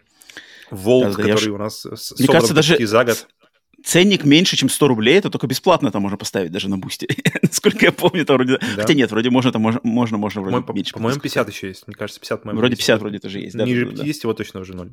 волк, 0.70 1.16
да, 1.16 1.22
да, 1.22 1.22
который 1.34 1.50
у 1.50 1.58
нас 1.58 1.86
Мне 2.18 2.28
кажется, 2.28 2.54
даже 2.54 2.86
за 2.86 3.04
год. 3.04 3.28
Ценник 3.84 4.24
меньше, 4.24 4.56
чем 4.56 4.68
100 4.68 4.88
рублей, 4.88 5.18
это 5.18 5.30
только 5.30 5.46
бесплатно 5.46 5.92
там 5.92 6.02
можно 6.02 6.16
поставить 6.16 6.50
даже 6.50 6.68
на 6.68 6.78
бусте. 6.78 7.06
Насколько 7.42 7.86
я 7.86 7.92
помню, 7.92 8.22
это 8.22 8.32
вроде... 8.32 8.58
Да. 8.58 8.82
Хотя 8.82 8.94
нет, 8.94 9.10
вроде 9.10 9.30
можно, 9.30 9.52
там 9.52 9.62
можно, 9.62 9.80
можно, 9.84 10.16
можно 10.16 10.40
вроде 10.40 10.62
по, 10.62 10.72
меньше. 10.72 10.92
По-моему, 10.92 11.20
50 11.20 11.48
еще 11.48 11.68
есть. 11.68 11.86
Мне 11.86 11.94
кажется, 11.94 12.18
50, 12.18 12.42
по-моему. 12.42 12.58
Вроде 12.58 12.74
50 12.74 13.00
вроде 13.00 13.18
тоже 13.20 13.40
есть. 13.40 13.54
Ниже 13.54 13.84
да, 13.84 14.02
50 14.02 14.04
да. 14.04 14.26
его 14.28 14.34
точно 14.34 14.60
уже 14.60 14.74
ноль. 14.74 14.90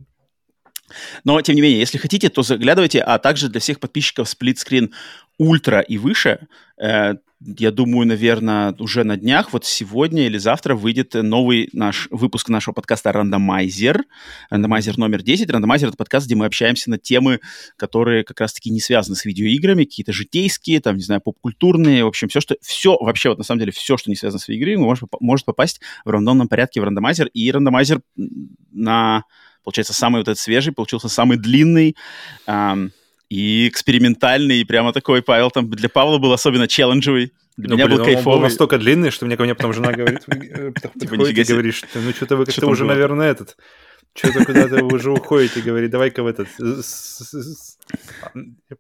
Но, 1.24 1.42
тем 1.42 1.56
не 1.56 1.62
менее, 1.62 1.80
если 1.80 1.98
хотите, 1.98 2.30
то 2.30 2.44
заглядывайте, 2.44 3.00
а 3.00 3.18
также 3.20 3.50
для 3.50 3.60
всех 3.60 3.80
подписчиков 3.80 4.30
сплитскрин 4.30 4.94
ультра 5.38 5.80
и 5.80 5.98
выше, 5.98 6.48
э, 6.78 7.16
я 7.46 7.72
думаю, 7.72 8.08
наверное, 8.08 8.74
уже 8.80 9.04
на 9.04 9.18
днях, 9.18 9.52
вот 9.52 9.66
сегодня 9.66 10.28
или 10.28 10.38
завтра 10.38 10.76
выйдет 10.76 11.14
новый 11.14 11.70
наш 11.74 12.08
выпуск 12.10 12.50
нашего 12.50 12.74
подкаста 12.74 13.12
«Рандомайзер». 13.12 14.04
«Рандомайзер» 14.50 14.98
номер 14.98 15.24
10. 15.24 15.50
«Рандомайзер»— 15.50 15.88
это 15.90 15.98
подкаст, 15.98 16.26
где 16.26 16.36
мы 16.36 16.46
общаемся 16.46 16.90
на 16.90 16.98
темы, 16.98 17.42
которые 17.76 18.24
как 18.24 18.40
раз-таки 18.40 18.70
не 18.70 18.80
связаны 18.80 19.16
с 19.16 19.26
видеоиграми, 19.26 19.84
какие-то 19.84 20.14
житейские, 20.14 20.80
там, 20.80 20.96
не 20.96 21.04
знаю, 21.04 21.22
поп-культурные, 21.22 22.06
в 22.06 22.08
общем, 22.08 22.30
все, 22.30 22.40
что... 22.40 22.56
Все, 22.62 22.98
вообще, 22.98 23.30
вот 23.30 23.40
на 23.40 23.44
самом 23.44 23.60
деле, 23.60 23.72
все, 23.74 23.98
что 23.98 24.10
не 24.10 24.16
связано 24.16 24.40
с 24.40 24.48
видеоиграми, 24.48 24.84
может, 24.84 25.04
может 25.20 25.46
попасть 25.46 25.82
в 26.06 26.10
рандомном 26.10 26.48
порядке 26.48 26.80
в 26.80 26.86
«Рандомайзер». 26.86 27.28
И 27.28 27.52
«Рандомайзер» 27.52 28.02
на 28.72 29.24
получается, 29.64 29.94
самый 29.94 30.20
вот 30.20 30.28
этот 30.28 30.40
свежий, 30.40 30.74
получился 30.74 31.10
самый 31.10 31.38
длинный. 31.38 31.96
Эм, 32.48 32.92
и 33.30 33.68
экспериментальный, 33.68 34.60
и 34.60 34.64
прямо 34.64 34.94
такой, 34.94 35.24
Павел, 35.24 35.50
там 35.50 35.70
для 35.70 35.90
Павла 35.90 36.20
был 36.20 36.34
особенно 36.34 36.68
челленджевый. 36.68 37.34
Для 37.58 37.70
ну, 37.70 37.76
меня 37.76 37.86
блин, 37.86 37.98
был 37.98 38.06
он 38.06 38.12
кайфовый. 38.14 38.40
был 38.40 38.44
настолько 38.44 38.78
длинный, 38.78 39.12
что 39.12 39.26
мне 39.26 39.38
ко 39.38 39.44
мне 39.44 39.56
потом 39.56 39.74
жена 39.74 39.92
говорит, 39.92 40.22
э, 40.28 40.72
Типа, 41.00 41.16
подходит 41.16 41.50
и 41.50 41.52
говорит, 41.52 41.76
что 41.76 42.00
ну 42.00 42.12
что-то 42.12 42.36
вы 42.36 42.46
как-то 42.46 42.68
уже, 42.68 42.86
наверное, 42.86 43.32
этот, 43.32 43.58
что-то 44.14 44.46
куда-то 44.46 44.84
вы 44.84 44.96
уже 44.96 45.12
уходите, 45.12 45.62
говорит, 45.62 45.90
давай-ка 45.90 46.22
в 46.22 46.28
этот, 46.28 46.48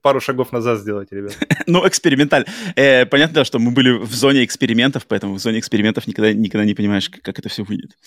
пару 0.01 0.21
шагов 0.21 0.51
назад 0.51 0.79
сделайте, 0.79 1.15
ребят. 1.15 1.37
Ну, 1.67 1.87
эксперименталь. 1.87 2.45
Э, 2.75 3.05
понятно, 3.05 3.43
что 3.43 3.57
мы 3.57 3.71
были 3.71 3.91
в 3.91 4.13
зоне 4.13 4.43
экспериментов, 4.43 5.05
поэтому 5.07 5.35
в 5.35 5.39
зоне 5.39 5.59
экспериментов 5.59 6.07
никогда, 6.07 6.33
никогда 6.33 6.65
не 6.65 6.75
понимаешь, 6.75 7.09
как, 7.09 7.39
это 7.39 7.49
все 7.49 7.63
выйдет. 7.63 7.97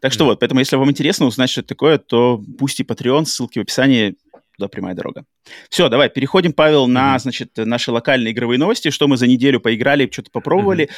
Так 0.00 0.12
что 0.12 0.24
вот, 0.24 0.40
поэтому 0.40 0.60
если 0.60 0.76
вам 0.76 0.90
интересно 0.90 1.26
узнать, 1.26 1.50
что 1.50 1.60
это 1.60 1.68
такое, 1.68 1.98
то 1.98 2.42
пусть 2.58 2.80
и 2.80 2.84
Patreon, 2.84 3.26
ссылки 3.26 3.58
в 3.58 3.62
описании, 3.62 4.16
туда 4.56 4.68
прямая 4.68 4.94
дорога. 4.94 5.24
Все, 5.70 5.88
давай, 5.88 6.08
переходим, 6.08 6.52
Павел, 6.52 6.86
на, 6.86 7.10
Мгм. 7.12 7.18
значит, 7.20 7.50
наши 7.56 7.90
локальные 7.90 8.32
игровые 8.32 8.58
новости, 8.58 8.90
что 8.90 9.08
мы 9.08 9.16
за 9.16 9.26
неделю 9.26 9.60
поиграли, 9.60 10.08
что-то 10.10 10.30
попробовали. 10.30 10.88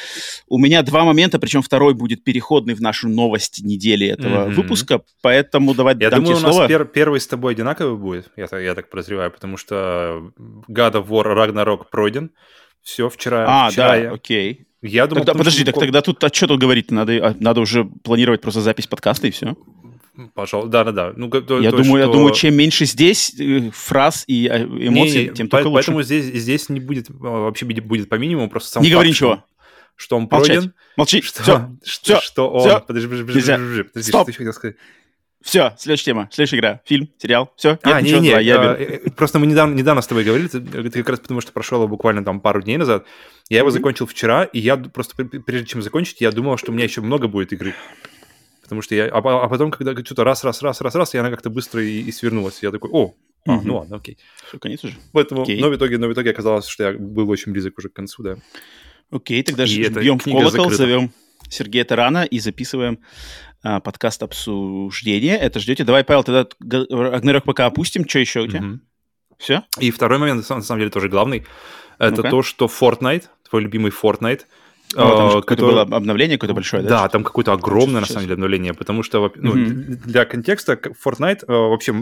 У 0.47 0.59
меня 0.59 0.81
два 0.83 1.03
момента, 1.03 1.39
причем 1.39 1.61
второй 1.61 1.93
будет 1.93 2.23
переходный 2.23 2.73
в 2.73 2.81
нашу 2.81 3.09
новость 3.09 3.63
недели 3.63 4.07
этого 4.07 4.45
Мгм. 4.45 4.53
выпуска, 4.55 5.01
поэтому 5.21 5.73
давай 5.73 5.95
Я 5.99 6.09
дам 6.09 6.19
думаю, 6.19 6.35
у 6.35 6.39
тебе 6.39 6.47
нас 6.47 6.55
слово. 6.55 6.67
пер- 6.69 6.85
первый 6.85 7.19
с 7.19 7.27
тобой 7.27 7.53
одинаковый 7.53 7.97
будет, 7.97 8.29
я, 8.35 8.47
так- 8.47 8.61
я 8.61 8.75
так 8.75 8.89
подозреваю, 8.89 9.31
потому 9.31 9.57
что 9.57 10.31
God 10.69 10.93
of 10.93 11.07
War 11.07 11.25
Ragnarok 11.35 11.85
пройден. 11.91 12.31
Все, 12.81 13.09
вчера, 13.09 13.45
А, 13.47 13.69
вчера 13.71 13.87
да, 13.89 13.95
я, 13.95 14.11
окей. 14.11 14.67
я 14.83 15.07
думал... 15.07 15.21
Тогда, 15.21 15.31
потому 15.33 15.39
подожди, 15.39 15.63
что 15.63 15.71
так 15.71 15.79
тогда 15.79 16.01
тут, 16.01 16.23
а 16.23 16.29
что 16.31 16.45
тут 16.47 16.59
говорить? 16.61 16.91
Надо, 16.91 17.13
а, 17.29 17.35
надо 17.39 17.61
уже 17.61 17.83
планировать 17.85 18.41
просто 18.41 18.61
запись 18.61 18.85
подкаста 18.85 19.25
и 19.27 19.31
все. 19.31 19.55
Пожалуй, 20.33 20.69
да-да-да. 20.69 21.13
Ну, 21.15 21.29
то- 21.29 21.59
Я 21.59 21.71
то, 21.71 21.77
думаю, 21.77 21.97
я 21.99 22.05
что- 22.05 22.13
думаю, 22.13 22.33
чем 22.33 22.55
меньше 22.55 22.85
здесь 22.85 23.33
э, 23.39 23.69
фраз 23.73 24.23
и 24.27 24.47
э, 24.47 24.63
эмоций, 24.63 25.23
Не-не, 25.25 25.33
тем 25.35 25.47
по- 25.49 25.57
только 25.57 25.67
лучше. 25.67 25.87
Поэтому 25.87 26.03
здесь, 26.03 26.25
здесь 26.25 26.69
не 26.69 26.79
будет, 26.79 27.09
а, 27.09 27.13
вообще 27.45 27.65
будет 27.65 28.09
по 28.09 28.15
минимуму, 28.15 28.49
просто 28.49 28.69
сам 28.69 28.83
Не 28.83 28.89
говори 28.91 29.09
факт, 29.09 29.17
что- 29.17 29.25
ничего. 29.33 29.45
Что 29.97 30.17
он 30.17 30.27
Молчать. 30.29 30.47
пройден, 30.47 30.73
Молчи. 30.97 31.21
что, 31.21 31.41
Все, 31.43 31.69
что, 31.83 32.03
всё, 32.15 32.21
что 32.21 32.49
он... 32.49 32.59
всё. 32.61 32.81
Подожди, 32.81 33.07
подожди, 33.07 33.23
подожди, 33.25 33.39
Нельзя. 33.39 33.53
подожди, 33.57 33.83
подожди, 33.83 34.09
Стоп. 34.11 34.19
что 34.21 34.25
ты 34.25 34.31
еще 34.31 34.37
хотел 34.39 34.53
сказать? 34.53 34.75
все. 35.43 35.73
Следующая 35.77 36.05
тема, 36.05 36.29
следующая 36.31 36.57
игра, 36.57 36.81
фильм, 36.85 37.07
сериал. 37.19 37.53
Все. 37.55 37.77
А, 37.83 38.01
ничего, 38.01 38.17
не-не, 38.19 38.29
давай, 38.31 38.45
я 38.45 38.55
а, 38.59 38.75
беру. 38.77 38.91
э, 39.05 39.09
просто 39.11 39.37
мы 39.37 39.45
недавно, 39.45 39.75
недавно 39.75 40.01
с 40.01 40.07
тобой 40.07 40.23
говорили, 40.23 40.47
ты, 40.47 40.59
ты 40.59 40.89
как 40.89 41.09
раз 41.09 41.19
потому, 41.19 41.39
что 41.39 41.51
прошел 41.51 41.77
его 41.79 41.87
буквально 41.87 42.25
там 42.25 42.39
пару 42.41 42.61
дней 42.63 42.77
назад. 42.77 43.05
Я 43.47 43.59
его 43.59 43.67
Мгм. 43.67 43.73
закончил 43.77 44.07
вчера, 44.07 44.43
и 44.45 44.59
я 44.59 44.75
просто 44.75 45.15
пр- 45.15 45.41
прежде 45.43 45.67
чем 45.67 45.81
закончить, 45.83 46.19
я 46.19 46.31
думал, 46.31 46.57
что 46.57 46.71
у 46.71 46.73
меня 46.73 46.85
еще 46.85 47.01
много 47.01 47.27
будет 47.27 47.53
игры. 47.53 47.75
Потому 48.65 48.81
что 48.81 48.95
я... 48.95 49.05
А, 49.05 49.21
по- 49.21 49.43
а 49.43 49.47
потом, 49.47 49.71
когда 49.71 49.95
что-то 50.03 50.23
раз, 50.23 50.43
раз, 50.43 50.61
раз, 50.61 50.81
раз, 50.81 50.95
раз, 50.95 51.13
и 51.15 51.17
она 51.17 51.29
как-то 51.29 51.49
быстро 51.49 51.81
и, 51.83 52.01
и 52.01 52.11
свернулась. 52.11 52.61
Я 52.63 52.71
такой, 52.71 52.89
о, 52.91 53.13
а, 53.47 53.51
Мгм. 53.53 53.67
ну 53.67 53.77
ладно, 53.77 53.97
окей. 53.97 54.17
Всё, 54.47 54.59
конец 54.59 54.83
уже. 54.83 54.95
Поэтому, 55.13 55.43
Окей. 55.43 55.61
но 55.61 55.69
в 55.69 55.75
итоге, 55.75 55.97
но 55.99 56.07
в 56.07 56.13
итоге 56.13 56.31
оказалось, 56.31 56.65
что 56.67 56.83
я 56.91 56.97
был 56.97 57.29
очень 57.29 57.51
близок 57.51 57.77
уже 57.77 57.89
к 57.89 57.93
концу, 57.93 58.23
да. 58.23 58.37
Окей, 59.11 59.43
тогда 59.43 59.63
И 59.63 59.67
ж- 59.67 59.79
эта 59.87 59.99
бьем 60.01 60.17
в 60.19 60.23
колокол, 60.23 60.49
закрыта. 60.49 60.75
зовем 60.77 61.11
Сергея 61.49 61.83
Тарана 61.85 62.23
и 62.23 62.39
записываем 62.39 62.99
а, 63.63 63.79
подкаст 63.79 64.23
обсуждения. 64.23 65.37
Это 65.37 65.59
ждете. 65.59 65.83
Давай, 65.83 66.03
Павел, 66.03 66.23
тогда 66.23 66.47
Рагнарёк 66.89 67.43
пока 67.43 67.67
опустим. 67.67 68.07
Что 68.07 68.19
еще 68.19 68.41
у 68.41 68.47
тебя? 68.47 68.61
Мгм. 68.61 68.81
Все? 69.37 69.63
И 69.79 69.91
второй 69.91 70.17
момент, 70.17 70.49
на 70.49 70.61
самом, 70.61 70.79
деле, 70.79 70.89
тоже 70.91 71.09
главный, 71.09 71.45
это 71.99 72.17
Ну-ка. 72.17 72.29
то, 72.29 72.41
что 72.41 72.65
Fortnite, 72.65 73.25
твой 73.47 73.61
любимый 73.63 73.91
Fortnite, 73.91 74.41
там 75.31 75.41
который- 75.41 75.71
было 75.71 75.81
обновление 75.81 76.37
какое-то 76.37 76.53
большое, 76.53 76.83
да? 76.83 76.89
Да, 76.89 77.09
там 77.09 77.23
какое-то 77.23 77.53
огромное, 77.53 78.01
на 78.01 78.07
самом 78.07 78.21
деле, 78.23 78.33
обновление, 78.33 78.73
потому 78.73 79.03
что, 79.03 79.31
ну, 79.35 79.53
для 80.05 80.25
контекста, 80.25 80.73
Fortnite, 81.05 81.45
э, 81.47 81.51
вообще, 81.51 81.93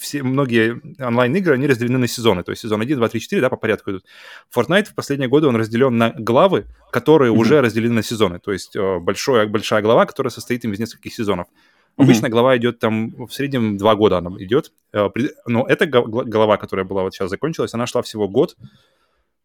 все, 0.00 0.22
многие 0.22 0.80
онлайн-игры, 1.00 1.54
они 1.54 1.66
разделены 1.66 1.98
на 1.98 2.06
сезоны, 2.08 2.42
то 2.42 2.52
есть 2.52 2.62
сезон 2.62 2.80
1, 2.80 2.96
2, 2.98 3.08
3, 3.08 3.20
4, 3.20 3.40
да, 3.40 3.48
по 3.48 3.56
порядку 3.56 3.90
идут. 3.90 4.04
Fortnite 4.54 4.84
в 4.90 4.94
последние 4.94 5.28
годы, 5.28 5.46
он 5.46 5.56
разделен 5.56 5.96
на 5.96 6.10
главы, 6.10 6.64
которые 6.90 7.30
уже 7.32 7.60
разделены 7.60 7.94
на 7.94 8.02
сезоны, 8.02 8.38
то 8.38 8.52
есть 8.52 8.76
э, 8.76 8.98
большое, 8.98 9.46
большая 9.46 9.82
глава, 9.82 10.06
которая 10.06 10.30
состоит 10.30 10.64
из 10.64 10.78
нескольких 10.78 11.14
сезонов. 11.14 11.46
Обычно 11.98 12.30
глава 12.30 12.56
идет 12.56 12.78
там 12.78 13.10
в 13.26 13.30
среднем 13.32 13.76
два 13.76 13.94
года 13.94 14.16
она 14.18 14.30
идет. 14.38 14.72
Но 15.46 15.66
эта 15.68 15.84
гла- 15.84 16.06
гла- 16.06 16.24
глава, 16.24 16.56
которая 16.56 16.86
была 16.86 17.02
вот 17.02 17.12
сейчас 17.14 17.28
закончилась, 17.28 17.74
она 17.74 17.86
шла 17.86 18.00
всего 18.00 18.28
год. 18.28 18.56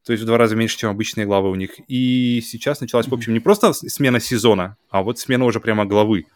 То 0.07 0.13
есть 0.13 0.23
в 0.23 0.25
два 0.25 0.37
раза 0.37 0.55
меньше, 0.55 0.77
чем 0.77 0.89
обычные 0.89 1.25
главы 1.25 1.51
у 1.51 1.55
них. 1.55 1.71
И 1.89 2.41
сейчас 2.41 2.79
началась, 2.79 3.09
в 3.09 3.13
общем, 3.13 3.33
не 3.33 3.41
просто 3.41 3.73
смена 3.73 4.21
сезона, 4.21 4.77
а 4.89 5.03
вот 5.03 5.19
смена 5.19 5.43
уже 5.43 5.59
прямо 5.59 5.85
главы. 5.85 6.27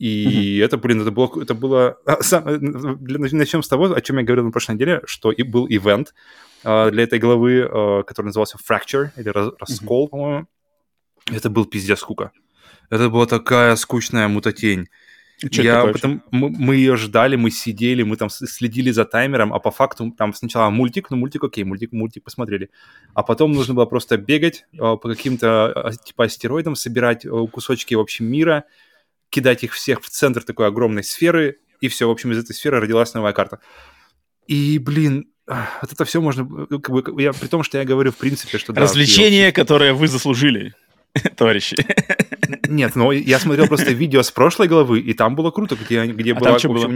И 0.00 0.58
это, 0.58 0.76
блин, 0.78 1.00
это 1.00 1.12
было... 1.12 1.30
Это 1.40 1.54
было 1.54 1.96
а, 2.06 2.22
сам- 2.24 2.48
э, 2.48 2.58
начнем 2.58 3.62
с 3.62 3.68
того, 3.68 3.94
о 3.94 4.00
чем 4.00 4.18
я 4.18 4.24
говорил 4.24 4.46
на 4.46 4.50
прошлой 4.50 4.74
неделе, 4.74 5.00
что 5.04 5.30
и 5.30 5.44
был 5.44 5.68
ивент 5.68 6.12
э, 6.64 6.90
для 6.90 7.04
этой 7.04 7.20
главы, 7.20 7.58
э, 7.60 8.02
который 8.04 8.26
назывался 8.26 8.58
Fracture, 8.58 9.10
или 9.16 9.28
Раскол, 9.28 10.08
по-моему. 10.08 10.48
Это 11.30 11.50
был 11.50 11.66
пиздец 11.66 12.00
скука. 12.00 12.32
Это 12.90 13.10
была 13.10 13.26
такая 13.26 13.76
скучная 13.76 14.26
мутатень. 14.26 14.88
Чё 15.40 15.48
это 15.48 15.62
Я 15.62 15.86
потом, 15.86 16.22
мы, 16.30 16.50
мы 16.50 16.76
ее 16.76 16.96
ждали, 16.96 17.36
мы 17.36 17.50
сидели, 17.50 18.02
мы 18.02 18.16
там 18.16 18.28
следили 18.28 18.90
за 18.90 19.06
таймером, 19.06 19.54
а 19.54 19.58
по 19.58 19.70
факту 19.70 20.10
там 20.16 20.34
сначала 20.34 20.68
мультик, 20.68 21.10
ну 21.10 21.16
мультик 21.16 21.42
окей, 21.44 21.64
мультик, 21.64 21.92
мультик 21.92 22.24
посмотрели, 22.24 22.70
а 23.14 23.22
потом 23.22 23.52
нужно 23.52 23.72
было 23.72 23.86
просто 23.86 24.18
бегать 24.18 24.66
э, 24.72 24.76
по 24.78 24.98
каким-то 24.98 25.72
э, 25.74 26.04
типа 26.04 26.24
астероидам, 26.24 26.76
собирать 26.76 27.24
э, 27.24 27.46
кусочки, 27.50 27.94
в 27.94 28.00
общем, 28.00 28.26
мира, 28.26 28.64
кидать 29.30 29.64
их 29.64 29.72
всех 29.72 30.02
в 30.02 30.10
центр 30.10 30.42
такой 30.42 30.66
огромной 30.66 31.04
сферы, 31.04 31.58
и 31.80 31.88
все, 31.88 32.06
в 32.06 32.10
общем, 32.10 32.32
из 32.32 32.38
этой 32.38 32.54
сферы 32.54 32.78
родилась 32.78 33.14
новая 33.14 33.32
карта. 33.32 33.60
И, 34.46 34.78
блин, 34.78 35.30
а, 35.46 35.68
вот 35.80 35.92
это 35.92 36.04
все 36.04 36.20
можно, 36.20 36.46
как 36.66 36.90
бы, 36.90 37.22
я, 37.22 37.32
при 37.32 37.48
том, 37.48 37.62
что 37.62 37.78
я 37.78 37.84
говорю, 37.84 38.12
в 38.12 38.16
принципе, 38.16 38.58
что 38.58 38.72
да, 38.72 38.82
Развлечение, 38.82 39.52
которое 39.52 39.94
вы 39.94 40.06
заслужили, 40.06 40.74
товарищи. 41.36 41.76
Нет, 42.68 42.96
но 42.96 43.12
я 43.12 43.38
смотрел 43.38 43.66
просто 43.66 43.92
видео 43.92 44.22
с 44.22 44.30
прошлой 44.30 44.68
главы, 44.68 45.00
и 45.00 45.14
там 45.14 45.34
было 45.34 45.50
круто, 45.50 45.76
где, 45.76 46.06
где 46.06 46.32
А 46.32 46.34
была, 46.34 46.46
там 46.46 46.54
общем, 46.54 46.72
было? 46.72 46.86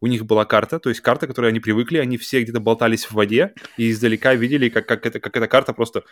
у 0.00 0.06
них- 0.06 0.24
была 0.24 0.44
карта, 0.44 0.78
то 0.78 0.88
есть 0.90 1.00
карта, 1.00 1.26
к 1.26 1.30
которой 1.30 1.50
они 1.50 1.60
привыкли, 1.60 1.98
они 1.98 2.18
все 2.18 2.42
где-то 2.42 2.60
болтались 2.60 3.04
в 3.06 3.12
воде, 3.12 3.54
и 3.76 3.90
издалека 3.90 4.34
видели, 4.34 4.68
как, 4.68 4.86
как, 4.86 5.06
это, 5.06 5.20
как 5.20 5.36
эта 5.36 5.48
карта 5.48 5.72
просто... 5.72 6.02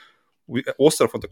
Остров, 0.77 1.15
он 1.15 1.21
так... 1.21 1.31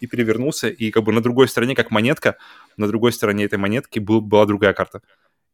И 0.00 0.06
перевернулся, 0.06 0.68
и 0.68 0.90
как 0.90 1.02
бы 1.04 1.12
на 1.12 1.22
другой 1.22 1.48
стороне, 1.48 1.74
как 1.74 1.90
монетка, 1.90 2.36
на 2.76 2.86
другой 2.86 3.12
стороне 3.12 3.44
этой 3.44 3.58
монетки 3.58 3.98
был, 3.98 4.20
была 4.20 4.46
другая 4.46 4.72
карта. 4.72 5.00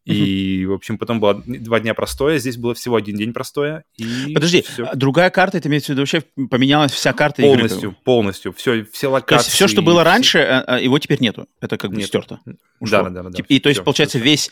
И, 0.07 0.65
в 0.67 0.73
общем, 0.73 0.97
потом 0.99 1.21
было 1.21 1.43
два 1.47 1.79
дня 1.79 1.93
простое, 1.95 2.39
здесь 2.39 2.57
было 2.57 2.75
всего 2.75 2.97
один 2.97 3.17
день 3.17 3.33
простое, 3.35 3.85
и 3.97 4.33
Подожди, 4.33 4.63
всё. 4.63 4.87
а 4.91 4.97
другая 4.97 5.29
карта, 5.31 5.59
это 5.59 5.69
имеется 5.69 5.89
в 5.89 5.91
виду 5.91 6.01
вообще 6.03 6.23
поменялась 6.49 6.91
вся 6.93 7.13
карта 7.13 7.43
игры? 7.43 7.59
полностью, 7.59 7.97
полностью, 8.05 8.53
все, 8.55 8.85
все 8.91 9.09
То 9.09 9.13
локации. 9.13 9.45
есть 9.47 9.55
все, 9.55 9.69
что 9.69 9.83
было 9.83 10.01
все- 10.01 10.11
раньше, 10.11 10.39
а, 10.39 10.65
а, 10.67 10.81
его 10.81 10.99
теперь 10.99 11.21
нету. 11.21 11.47
Это 11.61 11.77
как 11.77 11.91
бы 11.91 11.97
Нету. 11.97 12.09
стерто. 12.09 12.41
Да, 12.81 13.03
да, 13.05 13.23
да, 13.23 13.23
да. 13.29 13.45
И 13.47 13.59
то 13.61 13.69
есть, 13.69 13.85
получается, 13.85 14.19
всё, 14.19 14.25
весь 14.25 14.51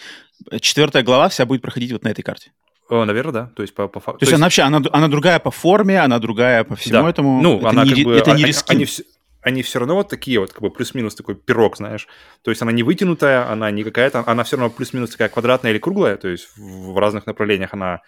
э, 0.50 0.59
четвертая 0.59 1.02
глава 1.02 1.28
вся 1.31 1.47
будет 1.47 1.62
проходить 1.62 1.93
вот 1.93 2.05
на 2.05 2.09
этой 2.09 2.23
карте. 2.23 2.52
О, 2.90 3.05
наверное, 3.05 3.33
да. 3.33 3.50
То 3.57 3.62
есть 3.62 3.75
по, 3.75 3.88
по 3.88 4.00
факту. 4.00 4.21
То, 4.21 4.25
есть, 4.25 4.35
она 4.35 4.47
вообще, 4.47 4.62
она, 4.62 4.83
она 4.93 5.09
другая 5.09 5.38
по 5.38 5.50
форме, 5.50 5.99
она 6.00 6.19
другая 6.19 6.64
по 6.64 6.76
всему 6.76 7.02
Да. 7.05 7.11
этому. 7.11 7.43
Ну, 7.43 7.59
это 7.59 7.69
она 7.71 7.85
не, 7.85 7.95
как 7.95 8.05
бы... 8.05 8.14
это 8.14 8.31
не 8.33 8.45
а- 8.45 8.47
рискин. 8.47 8.76
Они, 8.76 8.85
все, 8.85 9.02
они 9.40 9.62
все 9.62 9.78
равно 9.78 9.95
вот 9.95 10.09
такие 10.09 10.40
вот, 10.40 10.52
как 10.52 10.62
бы 10.62 10.71
плюс-минус 10.71 11.14
такой 11.14 11.37
пирог, 11.37 11.76
знаешь. 11.76 12.09
То 12.42 12.50
есть 12.50 12.61
она 12.62 12.73
не 12.73 12.83
вытянутая, 12.83 13.50
она 13.50 13.71
не 13.71 13.85
какая-то... 13.85 14.25
Она 14.26 14.42
все 14.42 14.57
равно 14.57 14.75
плюс-минус 14.75 15.11
такая 15.11 15.28
квадратная 15.28 15.71
или 15.71 15.78
круглая, 15.78 16.16
то 16.16 16.28
есть 16.28 16.49
в, 16.57 16.99
разных 16.99 17.26
направлениях 17.26 17.73
она... 17.73 18.00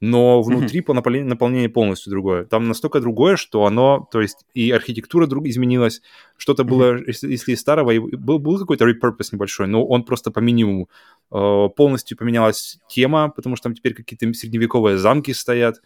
Но 0.00 0.42
внутри 0.42 0.80
по 0.80 0.94
наполнение, 0.94 1.28
наполнение 1.28 1.68
полностью 1.68 2.10
другое. 2.10 2.44
Там 2.44 2.66
настолько 2.66 2.98
другое, 2.98 3.36
что 3.36 3.66
оно... 3.66 4.08
То 4.10 4.20
есть 4.20 4.44
и 4.52 4.72
архитектура 4.72 5.28
друг 5.28 5.46
изменилась. 5.46 6.02
Что-то 6.36 6.64
было, 6.64 6.98
если, 7.06 7.30
если 7.30 7.52
из 7.52 7.60
старого... 7.60 7.92
Был, 8.16 8.40
был 8.40 8.58
какой-то 8.58 8.84
repurpose 8.84 9.28
небольшой, 9.30 9.68
но 9.68 9.86
он 9.86 10.02
просто 10.02 10.32
по 10.32 10.40
минимуму. 10.40 10.90
Э, 11.30 11.68
полностью 11.76 12.18
поменялась 12.18 12.80
тема, 12.88 13.28
потому 13.28 13.54
что 13.54 13.64
там 13.64 13.76
теперь 13.76 13.94
какие-то 13.94 14.36
средневековые 14.36 14.98
замки 14.98 15.32
стоят. 15.32 15.80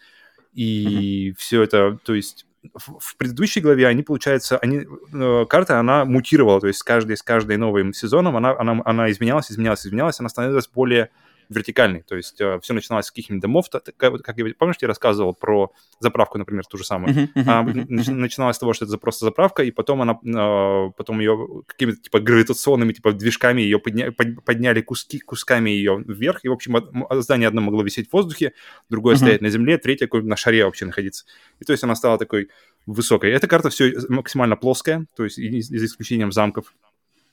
И 0.54 1.34
все 1.36 1.62
это... 1.62 1.98
То 2.02 2.14
есть 2.14 2.46
в, 2.74 3.16
предыдущей 3.16 3.60
главе 3.60 3.86
они, 3.86 4.02
получается, 4.02 4.58
они, 4.58 4.86
э, 5.12 5.46
карта, 5.48 5.78
она 5.78 6.04
мутировала, 6.04 6.60
то 6.60 6.66
есть 6.66 6.80
с 6.80 6.82
каждой, 6.82 7.16
с 7.16 7.22
каждой 7.22 7.56
новым 7.56 7.92
сезоном 7.92 8.36
она, 8.36 8.56
она, 8.58 8.82
она 8.84 9.10
изменялась, 9.10 9.50
изменялась, 9.50 9.86
изменялась, 9.86 10.20
она 10.20 10.28
становилась 10.28 10.68
более 10.68 11.10
вертикальной, 11.48 12.02
то 12.02 12.16
есть 12.16 12.40
э, 12.40 12.58
все 12.62 12.74
начиналось 12.74 13.06
с 13.06 13.10
каких-нибудь 13.10 13.42
домов, 13.42 13.66
вот, 13.72 14.22
как 14.22 14.38
я, 14.38 14.54
помнишь, 14.58 14.76
я 14.80 14.88
рассказывал 14.88 15.34
про 15.34 15.72
заправку, 16.00 16.38
например, 16.38 16.64
ту 16.64 16.78
же 16.78 16.84
самую, 16.84 17.28
а, 17.46 17.62
мгм. 17.62 17.86
начиналось 17.88 18.56
с 18.56 18.58
того, 18.58 18.72
что 18.72 18.84
это 18.84 18.98
просто 18.98 19.24
заправка, 19.26 19.62
и 19.62 19.70
потом 19.70 20.02
она, 20.02 20.12
э, 20.24 20.90
потом 20.96 21.20
ее 21.20 21.62
какими-то 21.66 22.00
типа 22.02 22.20
гравитационными 22.20 22.92
типа 22.92 23.12
движками 23.12 23.60
ее 23.62 23.78
подня- 23.78 24.10
под- 24.12 24.44
подняли 24.44 24.80
куски, 24.80 25.18
кусками 25.20 25.70
ее 25.70 26.02
вверх, 26.06 26.44
и 26.44 26.48
в 26.48 26.52
общем 26.52 26.74
од- 26.74 26.92
здание 27.22 27.48
одно 27.48 27.60
могло 27.60 27.82
висеть 27.82 28.08
в 28.08 28.12
воздухе, 28.12 28.52
другое 28.88 29.14
Мгм. 29.14 29.24
стоять 29.24 29.40
на 29.40 29.48
земле, 29.50 29.78
третье 29.78 30.08
на 30.12 30.36
шаре 30.36 30.64
вообще 30.64 30.84
находиться. 30.86 31.24
И 31.60 31.64
то 31.64 31.72
есть 31.72 31.84
она 31.84 31.94
стала 31.94 32.18
такой 32.18 32.48
высокой. 32.86 33.30
Эта 33.32 33.48
карта 33.48 33.68
все 33.70 33.92
максимально 34.08 34.56
плоская, 34.56 35.06
то 35.16 35.24
есть 35.24 35.38
и- 35.38 35.58
и 35.58 35.60
за 35.62 35.84
исключением 35.84 36.32
замков. 36.32 36.74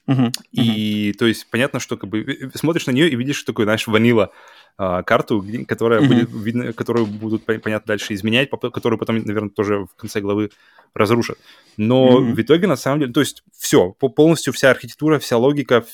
Мгм, 0.05 0.31
И, 0.51 1.13
то 1.17 1.25
есть, 1.25 1.47
понятно, 1.49 1.79
что 1.79 1.95
как 1.95 2.09
бы 2.09 2.51
смотришь 2.55 2.87
на 2.87 2.91
нее 2.91 3.09
и 3.09 3.15
видишь 3.15 3.41
такую, 3.43 3.65
знаешь, 3.65 3.87
ванила 3.87 4.31
а, 4.77 5.03
карту, 5.03 5.45
которая 5.67 6.01
Мгм. 6.01 6.07
будет 6.09 6.29
видно, 6.45 6.73
которую 6.73 7.07
будут, 7.07 7.43
пон- 7.45 7.59
понятно, 7.59 7.87
дальше 7.87 8.13
изменять, 8.13 8.49
которую 8.49 8.99
потом, 8.99 9.23
наверное, 9.23 9.49
тоже 9.49 9.85
в 9.85 9.95
конце 9.95 10.19
главы 10.19 10.49
разрушат. 10.93 11.37
Но 11.77 12.19
Мгм. 12.19 12.33
в 12.33 12.41
итоге, 12.41 12.67
на 12.67 12.75
самом 12.75 12.99
деле, 12.99 13.13
то 13.13 13.21
есть 13.21 13.43
все, 13.57 13.91
полностью 13.91 14.51
вся 14.51 14.71
архитектура, 14.71 15.19
вся 15.19 15.37
логика, 15.37 15.85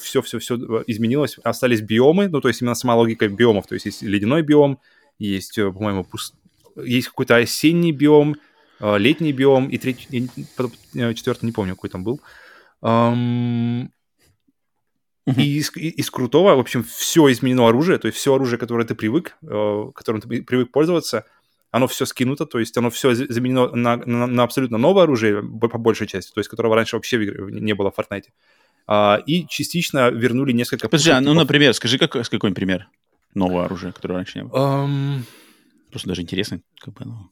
все-все-все 0.00 0.54
изменилось. 0.86 1.36
Остались 1.44 1.80
биомы, 1.80 2.28
ну, 2.28 2.40
то 2.40 2.48
есть 2.48 2.62
именно 2.62 2.74
сама 2.74 2.94
логика 2.96 3.28
биомов. 3.28 3.66
То 3.66 3.74
есть 3.74 3.86
есть 3.86 4.02
ледяной 4.02 4.42
биом, 4.42 4.78
есть, 5.18 5.58
э, 5.58 5.70
по-моему, 5.70 6.02
пус- 6.10 6.32
есть 6.82 7.08
какой-то 7.08 7.36
осенний 7.36 7.92
биом, 7.92 8.36
э, 8.80 8.98
летний 8.98 9.32
биом 9.32 9.68
и 9.68 9.78
третий, 9.78 10.30
э, 10.94 11.14
четвертый, 11.14 11.44
не 11.44 11.52
помню, 11.52 11.74
какой 11.74 11.90
там 11.90 12.02
был. 12.02 12.20
Ам, 12.82 13.90
Мгм. 15.24 15.40
и 15.40 15.44
из, 15.58 15.70
из 15.76 16.10
крутого, 16.10 16.56
в 16.56 16.58
общем, 16.58 16.82
все 16.82 17.30
изменено 17.30 17.68
оружие, 17.68 17.98
то 17.98 18.06
есть 18.06 18.18
все 18.18 18.34
оружие, 18.34 18.58
которое 18.58 18.84
ты 18.84 18.96
привык, 18.96 19.36
э, 19.42 19.84
которым 19.94 20.20
ты 20.20 20.26
при- 20.26 20.40
привык 20.40 20.72
пользоваться, 20.72 21.24
оно 21.70 21.86
все 21.86 22.06
скинуто, 22.06 22.44
то 22.44 22.58
есть 22.58 22.76
оно 22.76 22.90
все 22.90 23.14
заменено 23.14 23.68
на, 23.74 23.96
на- 23.96 24.26
на 24.26 24.42
абсолютно 24.42 24.78
новое 24.78 25.04
оружие, 25.04 25.40
по 25.42 25.78
большей 25.78 26.08
части, 26.08 26.32
то 26.32 26.40
есть 26.40 26.50
которого 26.50 26.74
раньше 26.74 26.96
вообще 26.96 27.18
не 27.18 27.72
было 27.74 27.92
в 27.92 27.98
Fortnite. 27.98 28.24
А, 28.88 29.22
и 29.24 29.46
частично 29.46 30.10
вернули 30.10 30.50
несколько... 30.52 30.88
Подожди, 30.88 31.10
а, 31.10 31.20
ну, 31.20 31.34
например, 31.34 31.72
скажи, 31.72 31.98
как, 31.98 32.10
какой 32.12 32.52
пример 32.52 32.88
нового 33.32 33.64
оружия, 33.66 33.92
которое 33.92 34.14
раньше 34.16 34.38
не 34.40 34.44
было? 34.44 34.82
Ам, 34.84 35.24
Просто 35.90 36.08
даже 36.08 36.22
интересно, 36.22 36.60
как 36.80 36.94
бы, 36.94 37.04
ну. 37.04 37.30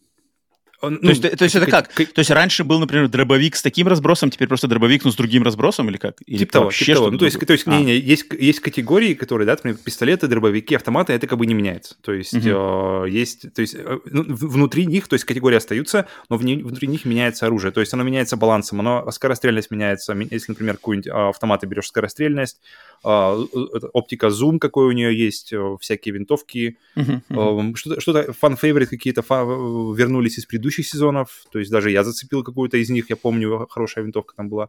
Он- 0.80 0.99
То 0.99 1.08
есть, 1.08 1.22
то 1.22 1.44
есть 1.44 1.54
это 1.54 1.66
как? 1.66 1.92
То 1.92 2.04
есть 2.16 2.30
раньше 2.30 2.64
был, 2.64 2.78
например, 2.78 3.08
дробовик 3.08 3.56
с 3.56 3.62
таким 3.62 3.87
разбросом, 3.88 4.30
теперь 4.30 4.49
просто 4.49 4.66
дробовик, 4.68 5.04
но 5.04 5.10
с 5.10 5.16
другим 5.16 5.42
разбросом, 5.42 5.88
или 5.90 5.96
как? 5.96 6.16
Или 6.26 6.38
Типа 6.38 6.52
того, 6.52 6.64
вообще 6.66 6.84
типа 6.87 6.96
того. 6.96 7.10
Ну, 7.10 7.18
то 7.18 7.25
есть, 7.26 7.38
то 7.46 7.52
есть 7.52 7.66
А, 7.66 7.78
не, 7.78 7.84
не, 7.84 7.96
есть, 7.99 8.26
есть 8.38 8.60
категории, 8.60 9.14
которые, 9.14 9.46
да, 9.46 9.52
например, 9.52 9.78
пистолеты, 9.84 10.26
дробовики, 10.26 10.75
автоматы, 10.75 11.12
это 11.12 11.26
как 11.26 11.38
бы 11.38 11.46
не 11.46 11.54
меняется. 11.54 11.96
То 12.02 12.12
есть, 12.12 12.32
Мгм. 12.34 12.49
э, 12.49 13.10
есть, 13.10 13.52
то 13.54 13.60
есть, 13.60 13.75
э, 13.76 13.99
ну, 14.06 14.22
в- 14.25 14.52
внутри 14.54 14.87
них, 14.87 15.06
то 15.08 15.14
есть 15.14 15.25
категории 15.25 15.56
остаются, 15.56 16.06
но 16.28 16.37
вне- 16.37 16.62
внутри 16.62 16.88
них 16.88 17.04
меняется 17.04 17.46
оружие. 17.46 17.72
То 17.72 17.80
есть, 17.80 17.92
оно 17.94 18.02
меняется 18.02 18.37
балансом, 18.37 18.80
оно, 18.80 19.10
скорострельность 19.10 19.70
меняется. 19.70 20.16
Если, 20.30 20.52
например, 20.52 20.76
какой-нибудь 20.76 21.08
а, 21.12 21.28
автомат 21.28 21.60
ты 21.60 21.66
берешь 21.66 21.87
скорострельность, 21.88 22.58
э, 23.04 23.08
оптика 23.92 24.30
зум, 24.30 24.58
какой 24.58 24.87
у 24.87 24.92
нее 24.92 25.16
есть, 25.16 25.52
э, 25.52 25.76
всякие 25.80 26.14
винтовки, 26.14 26.76
мгм, 26.94 27.22
мгм. 27.28 27.40
Эм, 27.40 27.76
Что-то, 27.76 28.00
что-то 28.00 28.32
фан-фейворит 28.32 28.88
какие-то 28.88 29.22
фа- 29.22 29.42
э, 29.44 29.94
вернулись 29.96 30.38
из 30.38 30.46
предыдущих 30.70 30.86
сезонов. 30.86 31.44
То 31.52 31.58
есть 31.58 31.70
даже 31.70 31.90
я 31.90 32.04
зацепил 32.04 32.42
какую-то 32.42 32.76
из 32.76 32.90
них, 32.90 33.10
я 33.10 33.16
помню, 33.16 33.66
хорошая 33.70 34.04
винтовка 34.04 34.34
там 34.36 34.48
была. 34.48 34.68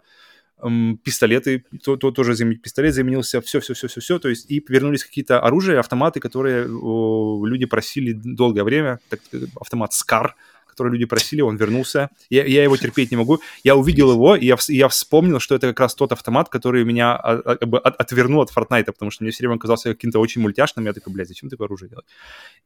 Пистолеты, 1.03 1.63
то, 1.83 1.97
то 1.97 2.11
тоже 2.11 2.33
замен- 2.33 2.57
пистолет 2.61 2.93
заменился, 2.93 3.39
все-все-все-все-все. 3.41 4.19
То 4.19 4.29
есть 4.29 4.51
и 4.51 4.63
вернулись 4.69 5.03
какие-то 5.03 5.39
оружия, 5.39 5.79
автоматы, 5.79 6.19
которые 6.19 6.67
о, 6.69 7.45
люди 7.47 7.65
просили 7.65 8.13
долгое 8.13 8.63
время. 8.63 8.99
Так, 9.09 9.19
э, 9.33 9.47
автомат 9.59 9.93
Скар, 9.93 10.35
который 10.67 10.91
люди 10.91 11.05
просили, 11.05 11.41
он 11.41 11.57
вернулся. 11.57 12.09
Я, 12.29 12.45
я 12.45 12.63
его 12.63 12.77
терпеть 12.77 13.11
не 13.11 13.17
могу. 13.17 13.39
Я 13.63 13.75
увидел 13.75 14.11
его, 14.11 14.35
и 14.35 14.45
я, 14.45 14.55
и 14.69 14.75
я 14.75 14.87
вспомнил, 14.87 15.39
что 15.39 15.55
это 15.55 15.67
как 15.67 15.79
раз 15.79 15.95
тот 15.95 16.11
автомат, 16.11 16.49
который 16.49 16.85
меня 16.85 17.15
а, 17.15 17.41
а, 17.45 17.55
как 17.55 17.69
бы 17.69 17.79
от- 17.79 18.01
отвернул 18.01 18.41
от 18.41 18.51
Fortnite, 18.51 18.85
потому 18.85 19.11
что 19.11 19.23
мне 19.23 19.31
все 19.31 19.43
время 19.43 19.53
он 19.53 19.59
казался 19.59 19.89
каким-то 19.93 20.19
очень 20.19 20.41
мультяшным. 20.41 20.85
Я 20.85 20.93
такой, 20.93 21.13
блядь, 21.13 21.27
зачем 21.27 21.49
такое 21.49 21.65
оружие 21.65 21.89
делать? 21.89 22.05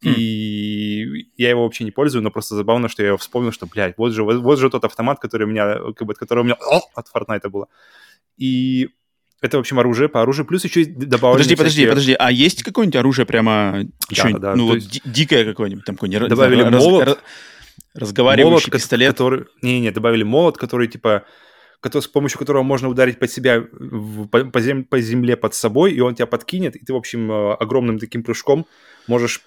Хм. 0.03 0.13
И 0.17 0.84
я 1.37 1.49
его 1.49 1.63
вообще 1.63 1.83
не 1.83 1.91
пользую, 1.91 2.23
но 2.23 2.31
просто 2.31 2.55
забавно, 2.55 2.89
что 2.89 3.01
я 3.01 3.09
его 3.09 3.17
вспомнил, 3.17 3.51
что, 3.51 3.65
блядь, 3.65 3.95
вот 3.97 4.13
же, 4.13 4.23
вот, 4.23 4.37
вот 4.37 4.59
же 4.59 4.69
тот 4.69 4.85
автомат, 4.85 5.19
который 5.19 5.43
у 5.43 5.49
меня, 5.49 5.75
как 5.93 6.07
бы, 6.07 6.13
от 6.13 6.17
которого 6.17 6.43
у 6.43 6.45
меня 6.45 6.55
о, 6.55 6.81
от 6.93 7.07
Fortnite 7.13 7.49
было. 7.49 7.67
И 8.37 8.89
это, 9.41 9.57
в 9.57 9.59
общем, 9.59 9.79
оружие 9.79 10.09
по 10.09 10.21
оружию. 10.21 10.45
Плюс 10.45 10.63
еще 10.63 10.85
добавили... 10.85 11.37
Подожди, 11.37 11.55
подожди, 11.55 11.87
подожди. 11.87 12.15
А 12.17 12.31
есть 12.31 12.63
какое-нибудь 12.63 12.95
оружие 12.95 13.25
прямо 13.25 13.85
еще, 14.09 14.31
да, 14.33 14.39
да, 14.39 14.55
ну, 14.55 14.67
вот 14.67 14.75
есть- 14.75 14.91
ди- 14.91 15.01
дикое 15.05 15.45
какое-нибудь, 15.45 15.85
там 15.85 15.95
какой-нибудь... 15.95 16.29
Добавили 16.29 16.61
раз- 16.61 16.83
молот. 16.83 17.05
раз- 17.05 17.17
разговаривающий 17.93 18.71
ко- 18.71 18.77
пистолет. 18.77 19.11
Который... 19.11 19.45
Не-не, 19.61 19.91
добавили 19.91 20.23
молот, 20.23 20.57
который, 20.57 20.87
типа, 20.87 21.25
который, 21.79 22.01
с 22.01 22.07
помощью 22.07 22.39
которого 22.39 22.63
можно 22.63 22.89
ударить 22.89 23.19
под 23.19 23.29
себя 23.29 23.63
в- 23.71 24.27
по, 24.27 24.45
по 24.45 24.59
зем- 24.61 24.85
по 24.85 24.99
земле 24.99 25.37
под 25.37 25.53
собой, 25.53 25.93
и 25.93 25.99
он 25.99 26.15
тебя 26.15 26.25
подкинет, 26.25 26.75
и 26.75 26.83
ты, 26.83 26.93
в 26.93 26.95
общем, 26.97 27.31
э, 27.31 27.53
огромным 27.53 27.99
таким 27.99 28.23
прыжком 28.23 28.65
можешь 29.07 29.41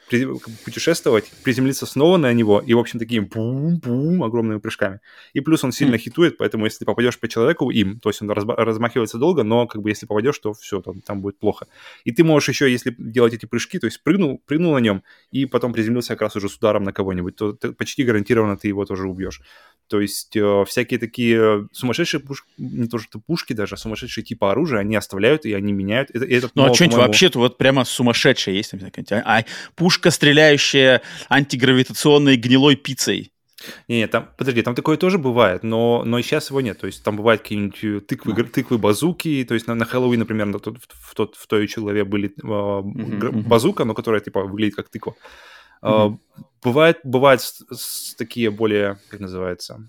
путешествовать, 0.64 1.30
приземлиться 1.42 1.86
снова 1.86 2.16
на 2.16 2.32
него, 2.32 2.60
и, 2.60 2.74
в 2.74 2.78
общем, 2.78 2.98
таким 2.98 3.26
бум-бум 3.26 4.22
огромными 4.22 4.58
прыжками. 4.58 5.00
И 5.32 5.40
плюс 5.40 5.64
он 5.64 5.72
сильно 5.72 5.96
Хм. 5.96 6.00
хитует, 6.00 6.38
поэтому 6.38 6.64
если 6.64 6.80
ты 6.80 6.84
попадешь 6.84 7.18
по 7.18 7.28
человеку 7.28 7.70
им, 7.70 7.98
то 8.00 8.08
есть 8.08 8.22
он 8.22 8.30
размахивается 8.30 9.18
долго, 9.18 9.42
но 9.42 9.66
как 9.66 9.82
бы 9.82 9.90
если 9.90 10.06
попадешь, 10.06 10.38
то 10.38 10.52
все, 10.52 10.80
там, 10.80 11.00
там 11.00 11.20
будет 11.20 11.38
плохо. 11.38 11.66
И 12.04 12.12
ты 12.12 12.24
можешь 12.24 12.48
еще, 12.48 12.70
если 12.70 12.94
делать 12.98 13.34
эти 13.34 13.46
прыжки, 13.46 13.78
то 13.78 13.86
есть 13.86 14.02
прыгнул, 14.02 14.40
прыгнул 14.46 14.74
на 14.74 14.78
нем, 14.78 15.02
и 15.30 15.46
потом 15.46 15.72
приземлился 15.72 16.14
как 16.14 16.22
раз 16.22 16.36
уже 16.36 16.48
с 16.48 16.56
ударом 16.56 16.84
на 16.84 16.92
кого-нибудь, 16.92 17.36
то 17.36 17.52
ты 17.52 17.72
почти 17.72 18.04
гарантированно 18.04 18.56
ты 18.56 18.68
его 18.68 18.84
тоже 18.84 19.08
убьешь. 19.08 19.40
То 19.88 20.00
есть 20.00 20.36
э, 20.36 20.64
всякие 20.66 21.00
такие 21.00 21.66
сумасшедшие 21.72 22.20
пушки, 22.20 22.46
не 22.58 22.88
то 22.88 22.98
что 22.98 23.18
пушки 23.18 23.54
даже, 23.54 23.74
а 23.74 23.78
сумасшедшие 23.78 24.22
типа 24.22 24.52
оружия, 24.52 24.80
они 24.80 24.94
оставляют 24.96 25.46
и 25.46 25.54
они 25.54 25.72
меняют. 25.72 26.10
Это, 26.10 26.26
этот 26.26 26.52
Ну, 26.54 26.64
а 26.64 26.74
что-нибудь 26.74 26.98
вообще-то 26.98 27.38
вот 27.38 27.56
прямо 27.56 27.84
сумасшедшее 27.84 28.56
есть 28.56 28.72
там 28.72 28.80
а, 29.24 29.44
пушка, 29.74 30.10
стреляющая 30.10 31.02
антигравитационной 31.28 32.36
гнилой 32.36 32.76
пиццей. 32.76 33.32
Не, 33.88 33.98
не, 33.98 34.06
там, 34.06 34.28
подожди, 34.38 34.62
там 34.62 34.74
такое 34.76 34.96
тоже 34.96 35.18
бывает, 35.18 35.64
но, 35.64 36.04
но 36.04 36.20
сейчас 36.22 36.50
его 36.50 36.60
нет. 36.60 36.78
То 36.78 36.86
есть 36.86 37.02
там 37.02 37.16
бывают 37.16 37.42
какие-нибудь 37.42 37.82
э, 37.82 38.00
тыквы, 38.00 38.32
гр- 38.32 38.48
тыквы 38.48 38.78
базуки, 38.78 39.44
то 39.48 39.54
есть 39.54 39.66
на, 39.66 39.74
на 39.74 39.84
Хэллоуин, 39.84 40.20
например, 40.20 40.46
на 40.46 40.60
тот- 40.60 40.78
в, 40.88 41.14
тот, 41.14 41.34
в 41.34 41.46
той 41.48 41.64
еще 41.64 41.80
главе 41.80 42.04
были 42.04 42.28
э, 42.28 42.46
мгм. 42.46 43.42
базука, 43.42 43.84
но 43.84 43.94
которая 43.94 44.20
типа 44.20 44.44
выглядит 44.44 44.76
как 44.76 44.88
тыква. 44.88 45.14
А, 45.82 46.06
Мгм. 46.08 46.20
бывает, 46.62 47.00
бывает 47.04 47.40
с- 47.40 47.64
с 47.72 48.14
такие 48.14 48.50
более, 48.50 49.00
как 49.10 49.18
называется, 49.20 49.88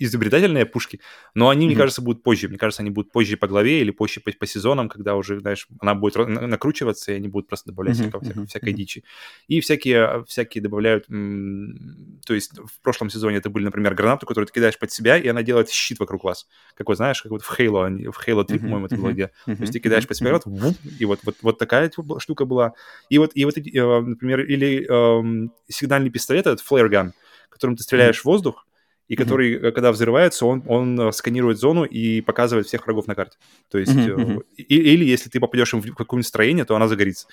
изобретательные 0.00 0.66
пушки, 0.66 1.00
но 1.34 1.48
они, 1.48 1.66
мне 1.66 1.74
кажется, 1.76 2.02
будут 2.02 2.22
позже. 2.22 2.48
Мне 2.48 2.58
кажется, 2.58 2.82
они 2.82 2.90
будут 2.90 3.12
позже 3.12 3.36
по 3.36 3.46
главе 3.46 3.80
или 3.80 3.90
позже 3.90 4.20
по, 4.20 4.32
по 4.32 4.46
сезонам, 4.46 4.88
когда 4.88 5.14
уже, 5.16 5.40
знаешь, 5.40 5.68
она 5.80 5.94
будет 5.94 6.16
накручиваться, 6.16 7.12
и 7.12 7.16
они 7.16 7.28
будут 7.28 7.48
просто 7.48 7.70
добавлять 7.70 7.96
всякого- 8.04 8.22
всякой 8.46 8.72
дичи. 8.72 9.04
И 9.48 9.60
всякие, 9.60 10.24
всякие 10.26 10.62
добавляют, 10.62 11.06
то 11.06 12.34
есть 12.34 12.58
в 12.58 12.80
прошлом 12.82 13.10
сезоне 13.10 13.36
это 13.36 13.50
были, 13.50 13.64
например, 13.64 13.94
гранату, 13.94 14.26
которую 14.26 14.46
ты 14.46 14.52
кидаешь 14.54 14.78
под 14.78 14.90
себя, 14.90 15.16
и 15.18 15.28
она 15.28 15.42
делает 15.42 15.70
щит 15.70 15.98
вокруг 15.98 16.24
вас. 16.24 16.46
Как 16.74 16.88
вот, 16.88 16.96
знаешь, 16.96 17.22
как 17.22 17.30
вот 17.32 17.42
в 17.42 17.60
Halo, 17.60 18.10
в 18.10 18.28
Halo 18.28 18.44
3, 18.44 18.58
Мгм, 18.58 18.64
по-моему, 18.66 18.86
это 18.86 18.96
было 18.96 19.12
где. 19.12 19.26
То 19.56 19.62
есть 19.62 19.72
ты 19.72 19.78
кидаешь 19.78 20.06
под 20.08 20.16
себя 20.16 20.30
гранату, 20.30 20.50
и 20.98 21.04
вот, 21.04 21.20
вот, 21.22 21.36
вот 21.42 21.58
такая 21.58 21.90
штука 22.18 22.44
была. 22.44 22.72
И 23.08 23.18
вот, 23.18 23.32
и 23.34 23.44
вот 23.44 23.56
э, 23.56 24.00
например, 24.00 24.40
или 24.40 24.86
эм, 24.88 25.52
сигнальный 25.68 26.10
пистолет, 26.10 26.46
этот 26.46 26.64
flare 26.68 26.88
gun, 26.88 27.12
которым 27.50 27.76
ты 27.76 27.82
стреляешь 27.82 28.20
в 28.20 28.24
воздух, 28.24 28.66
и 29.08 29.16
который, 29.16 29.54
э, 29.54 29.72
когда 29.72 29.90
взрывается, 29.92 30.46
он, 30.46 30.62
он 30.66 30.98
э, 31.00 31.12
сканирует 31.12 31.58
зону 31.58 31.84
и 31.84 32.20
показывает 32.20 32.66
всех 32.68 32.86
врагов 32.86 33.08
на 33.08 33.14
карте. 33.14 33.38
То 33.70 33.78
есть, 33.78 33.92
мгм. 33.94 34.42
и- 34.56 34.62
или 34.62 35.04
если 35.04 35.28
ты 35.28 35.40
попадешь 35.40 35.72
в 35.72 35.94
какое-нибудь 35.94 36.26
строение, 36.26 36.64
то 36.64 36.76
она 36.76 36.86
загорится. 36.86 37.26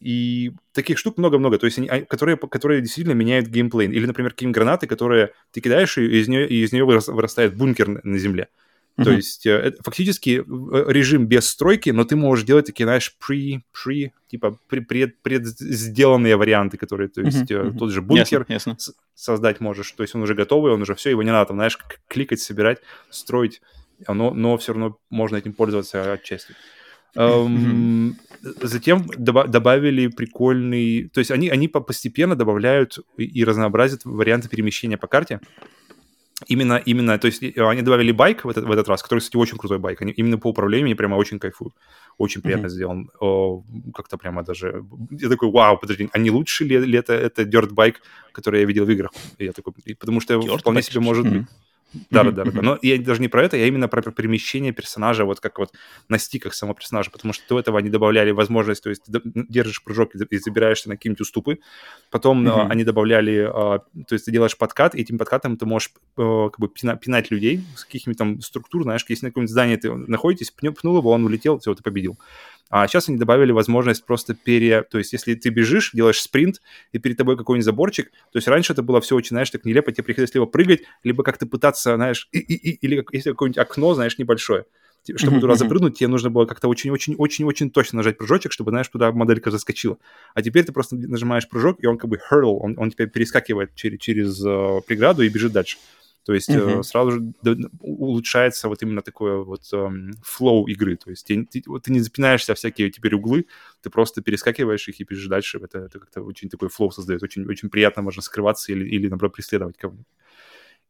И 0.00 0.52
таких 0.72 0.98
штук 0.98 1.18
много-много, 1.18 1.58
то 1.58 1.66
есть 1.66 1.78
они, 1.78 1.88
а, 1.88 2.02
которые, 2.02 2.36
которые 2.36 2.80
действительно 2.80 3.14
меняют 3.14 3.48
геймплей. 3.48 3.88
Или, 3.88 4.06
например, 4.06 4.32
какие-нибудь 4.32 4.54
гранаты, 4.54 4.86
которые 4.86 5.32
ты 5.50 5.60
кидаешь, 5.60 5.98
и 5.98 6.20
из 6.20 6.28
нее, 6.28 6.46
и 6.48 6.62
из 6.62 6.72
нее 6.72 6.84
вырас- 6.84 7.12
вырастает 7.12 7.56
бункер 7.56 7.88
на, 7.88 8.00
на 8.04 8.18
земле. 8.96 9.12
То 9.12 9.16
есть 9.16 9.46
э, 9.46 9.50
это 9.50 9.82
фактически 9.82 10.40
э, 10.40 10.92
режим 10.92 11.26
без 11.26 11.48
стройки, 11.48 11.90
но 11.90 12.04
ты 12.04 12.16
можешь 12.16 12.44
делать 12.44 12.66
такие, 12.66 12.84
знаешь, 12.84 13.16
pre, 13.20 13.60
pre 13.72 14.10
типа 14.28 14.58
пред, 14.68 15.22
предсделанные 15.22 16.36
варианты, 16.36 16.76
которые, 16.76 17.08
то 17.08 17.20
есть 17.20 17.50
мгм. 17.50 17.78
тот 17.78 17.90
же 17.90 18.02
бункер 18.02 18.46
Ясно, 18.48 18.72
ясно. 18.72 18.94
создать 19.14 19.60
можешь. 19.60 19.92
То 19.92 20.02
есть 20.02 20.14
он 20.14 20.22
уже 20.22 20.34
готовый, 20.34 20.72
он 20.72 20.82
уже 20.82 20.94
все, 20.94 21.10
его 21.10 21.22
не 21.22 21.30
надо 21.30 21.48
там, 21.48 21.56
знаешь, 21.56 21.78
кликать, 22.08 22.40
собирать, 22.40 22.78
строить, 23.10 23.60
но, 24.08 24.32
но 24.32 24.56
все 24.56 24.72
равно 24.72 24.98
можно 25.10 25.36
этим 25.36 25.52
пользоваться 25.52 26.12
отчасти. 26.12 26.54
Эм, 27.16 28.16
Затем 28.42 29.06
доба- 29.16 29.48
добавили 29.48 30.08
прикольный... 30.08 31.08
То 31.08 31.20
есть 31.20 31.30
они, 31.30 31.48
они 31.48 31.68
по- 31.68 31.80
постепенно 31.80 32.36
добавляют 32.36 32.98
и 33.16 33.44
разнообразят 33.44 34.04
варианты 34.04 34.48
перемещения 34.48 34.98
по 34.98 35.06
карте. 35.06 35.40
Именно, 36.44 36.76
именно, 36.84 37.18
то 37.18 37.28
есть 37.28 37.42
э, 37.42 37.52
они 37.56 37.80
добавили 37.80 38.12
байк 38.12 38.44
в 38.44 38.48
этот, 38.50 38.66
в 38.66 38.70
этот 38.70 38.88
раз, 38.88 39.02
который, 39.02 39.20
кстати, 39.20 39.36
очень 39.36 39.56
крутой 39.56 39.78
байк. 39.78 40.02
Они 40.02 40.12
именно 40.12 40.36
по 40.36 40.48
управлению 40.48 40.94
прямо 40.94 41.14
очень 41.16 41.38
кайфуют. 41.38 41.74
Очень 42.18 42.42
приятно 42.42 42.66
Мгм. 42.66 42.74
сделан. 42.74 43.10
О, 43.20 43.64
как-то 43.94 44.18
прямо 44.18 44.42
даже... 44.42 44.84
Я 45.10 45.30
такой, 45.30 45.50
вау, 45.50 45.78
подожди, 45.78 46.10
не 46.14 46.30
лучше 46.30 46.64
ли, 46.64 46.78
ли 46.78 46.98
это, 46.98 47.14
это 47.14 47.42
dirt 47.42 47.72
байк, 47.72 48.02
который 48.32 48.60
я 48.60 48.66
видел 48.66 48.84
в 48.84 48.90
играх? 48.90 49.12
И 49.38 49.46
я 49.46 49.52
такой, 49.52 49.72
потому 49.98 50.20
что 50.20 50.34
Dirt 50.34 50.58
вполне 50.58 50.80
bike? 50.80 50.90
себе 50.90 51.00
может 51.00 51.24
быть. 51.24 51.42
Да, 51.42 51.48
да, 52.10 52.24
да, 52.24 52.44
да. 52.44 52.62
Но 52.62 52.78
я 52.82 52.98
даже 52.98 53.20
не 53.20 53.28
про 53.28 53.44
это, 53.44 53.56
я 53.56 53.66
именно 53.66 53.88
про 53.88 54.02
перемещение 54.02 54.72
персонажа, 54.72 55.24
вот 55.24 55.40
как 55.40 55.58
вот 55.58 55.72
на 56.08 56.18
стиках 56.18 56.54
самого 56.54 56.74
персонажа, 56.74 57.10
потому 57.10 57.32
что 57.32 57.44
до 57.48 57.58
этого 57.60 57.78
они 57.78 57.90
добавляли 57.90 58.32
возможность, 58.32 58.82
то 58.82 58.90
есть 58.90 59.04
ты 59.04 59.20
держишь 59.24 59.82
прыжок 59.82 60.14
и 60.14 60.38
забираешься 60.38 60.88
на 60.88 60.96
какие-нибудь 60.96 61.20
уступы, 61.20 61.58
потом 62.10 62.46
mm-hmm. 62.46 62.68
они 62.68 62.84
добавляли, 62.84 63.48
а, 63.52 63.78
то 64.06 64.12
есть 64.12 64.24
ты 64.24 64.32
делаешь 64.32 64.56
подкат, 64.56 64.94
и 64.94 65.00
этим 65.00 65.18
подкатом 65.18 65.56
ты 65.56 65.66
можешь 65.66 65.92
э, 66.16 66.48
как 66.52 66.58
бы 66.58 66.68
пинать 66.68 67.30
людей 67.30 67.64
с 67.76 67.84
каких-нибудь 67.84 68.18
там 68.18 68.40
структур, 68.40 68.82
знаешь, 68.82 69.04
если 69.08 69.26
на 69.26 69.30
каком-нибудь 69.30 69.52
здании 69.52 69.76
ты 69.76 69.92
находитесь, 69.92 70.50
пнул 70.50 70.98
его, 70.98 71.10
он 71.10 71.24
улетел, 71.24 71.58
все, 71.58 71.74
ты 71.74 71.82
победил. 71.82 72.18
А 72.68 72.86
сейчас 72.88 73.08
они 73.08 73.16
добавили 73.18 73.52
возможность 73.52 74.04
просто 74.04 74.34
пере... 74.34 74.82
То 74.82 74.98
есть 74.98 75.12
если 75.12 75.34
ты 75.34 75.50
бежишь, 75.50 75.92
делаешь 75.92 76.20
спринт, 76.20 76.60
и 76.92 76.98
перед 76.98 77.16
тобой 77.16 77.36
какой-нибудь 77.36 77.64
заборчик, 77.64 78.10
то 78.10 78.36
есть 78.36 78.48
раньше 78.48 78.72
это 78.72 78.82
было 78.82 79.00
все 79.00 79.14
очень, 79.14 79.30
знаешь, 79.30 79.50
так 79.50 79.64
нелепо, 79.64 79.92
тебе 79.92 80.04
приходилось 80.04 80.34
либо 80.34 80.46
прыгать, 80.46 80.82
либо 81.04 81.22
как-то 81.22 81.46
пытаться, 81.46 81.94
знаешь, 81.94 82.28
и, 82.32 82.38
и, 82.38 82.54
и, 82.54 82.70
или 82.86 82.96
как, 82.96 83.14
если 83.14 83.30
какое-нибудь 83.30 83.58
окно, 83.58 83.94
знаешь, 83.94 84.18
небольшое. 84.18 84.64
Чтобы 85.14 85.40
туда 85.40 85.54
запрыгнуть, 85.54 85.98
тебе 85.98 86.08
нужно 86.08 86.30
было 86.30 86.46
как-то 86.46 86.66
очень-очень-очень-очень 86.66 87.70
точно 87.70 87.98
нажать 87.98 88.18
прыжочек, 88.18 88.50
чтобы, 88.50 88.72
знаешь, 88.72 88.88
туда 88.88 89.12
моделька 89.12 89.52
заскочила. 89.52 89.98
А 90.34 90.42
теперь 90.42 90.64
ты 90.64 90.72
просто 90.72 90.96
нажимаешь 90.96 91.48
прыжок, 91.48 91.76
и 91.80 91.86
он 91.86 91.96
как 91.96 92.10
бы 92.10 92.16
hurdle, 92.16 92.58
он, 92.60 92.74
он 92.76 92.90
тебя 92.90 93.06
перескакивает 93.06 93.74
через, 93.76 94.00
через 94.00 94.44
uh, 94.44 94.80
преграду 94.84 95.22
и 95.22 95.28
бежит 95.28 95.52
дальше. 95.52 95.78
То 96.26 96.34
есть 96.34 96.50
uh-huh. 96.50 96.82
сразу 96.82 97.12
же 97.12 97.32
улучшается 97.78 98.68
вот 98.68 98.82
именно 98.82 99.00
такое 99.00 99.36
вот 99.36 99.62
флоу 100.24 100.66
um, 100.66 100.72
игры. 100.72 100.96
То 100.96 101.10
есть 101.10 101.24
ты, 101.24 101.44
ты, 101.44 101.62
ты 101.62 101.92
не 101.92 102.00
запинаешься 102.00 102.54
всякие 102.54 102.90
теперь 102.90 103.14
углы, 103.14 103.46
ты 103.80 103.90
просто 103.90 104.22
перескакиваешь 104.22 104.88
их 104.88 105.00
и 105.00 105.04
бежишь 105.04 105.28
дальше. 105.28 105.60
Это, 105.62 105.78
это 105.78 106.00
как-то 106.00 106.22
очень 106.22 106.48
такой 106.48 106.68
флоу 106.68 106.90
создает. 106.90 107.22
Очень, 107.22 107.46
очень 107.46 107.70
приятно 107.70 108.02
можно 108.02 108.22
скрываться 108.22 108.72
или, 108.72 108.88
или 108.88 109.06
наоборот, 109.06 109.34
преследовать 109.34 109.76
кого-нибудь. 109.76 110.08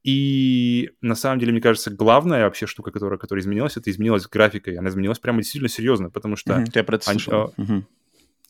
И 0.05 0.92
на 1.03 1.14
самом 1.14 1.38
деле, 1.38 1.53
мне 1.53 1.61
кажется, 1.61 1.90
главная 1.90 2.44
вообще 2.44 2.66
штука, 2.66 2.90
которая, 2.90 3.18
которая 3.18 3.42
изменилась, 3.42 3.77
это 3.77 3.90
изменилась 3.90 4.27
графика. 4.27 4.70
И 4.70 4.77
она 4.77 4.88
изменилась 4.88 5.18
прямо 5.18 5.42
действительно 5.42 5.68
серьезно, 5.68 6.09
потому 6.09 6.37
что... 6.37 6.64
Я 6.72 6.83
про 6.83 6.96
это 6.96 7.05
слышал. 7.05 7.53
Они, 7.59 7.68
uh-huh 7.68 7.83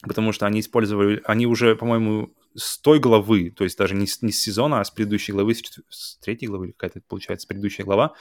потому 0.06 0.32
что 0.32 0.46
они 0.46 0.60
использовали, 0.60 1.20
они 1.24 1.46
уже, 1.46 1.76
по-моему, 1.76 2.32
с 2.54 2.78
той 2.78 2.98
главы, 2.98 3.50
то 3.50 3.64
есть 3.64 3.76
даже 3.76 3.94
не 3.94 4.06
с, 4.06 4.22
не 4.22 4.32
с 4.32 4.40
сезона, 4.40 4.80
а 4.80 4.84
с 4.84 4.90
предыдущей 4.90 5.32
главы, 5.32 5.54
с, 5.54 5.62
с 5.88 6.18
третьей 6.18 6.48
главы, 6.48 6.72
какая-то 6.72 7.00
получается 7.06 7.46
предыдущая 7.46 7.84
глава, 7.84 8.14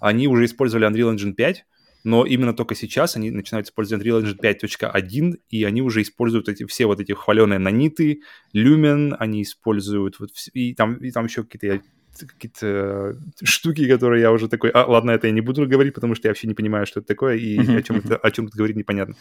они 0.00 0.28
уже 0.28 0.44
использовали 0.44 0.88
Unreal 0.88 1.14
Engine 1.14 1.34
5, 1.34 1.64
но 2.04 2.24
именно 2.24 2.54
только 2.54 2.74
сейчас 2.74 3.16
они 3.16 3.30
начинают 3.30 3.66
использовать 3.66 4.04
Unreal 4.04 4.22
Engine 4.22 4.40
5.1, 4.40 5.40
и 5.50 5.64
они 5.64 5.82
уже 5.82 6.02
используют 6.02 6.48
эти, 6.48 6.64
все 6.66 6.86
вот 6.86 7.00
эти 7.00 7.12
хваленые 7.12 7.58
наниты, 7.58 8.22
Lumen, 8.54 9.14
они 9.18 9.42
используют, 9.42 10.18
вот, 10.18 10.30
и, 10.52 10.74
там, 10.74 10.96
и 10.96 11.10
там 11.10 11.26
еще 11.26 11.44
какие-то 11.44 11.82
какие-то 12.24 13.18
штуки, 13.42 13.86
которые 13.88 14.22
я 14.22 14.32
уже 14.32 14.48
такой, 14.48 14.70
а, 14.70 14.86
ладно, 14.86 15.10
это 15.10 15.26
я 15.26 15.32
не 15.32 15.42
буду 15.42 15.66
говорить, 15.66 15.92
потому 15.92 16.14
что 16.14 16.28
я 16.28 16.30
вообще 16.30 16.46
не 16.46 16.54
понимаю, 16.54 16.86
что 16.86 17.00
это 17.00 17.08
такое, 17.08 17.36
и 17.36 17.58
о 17.58 17.82
чем 17.82 17.96
это, 17.96 18.16
о 18.16 18.30
чем 18.30 18.46
это 18.46 18.56
говорить 18.56 18.76
непонятно. 18.76 19.14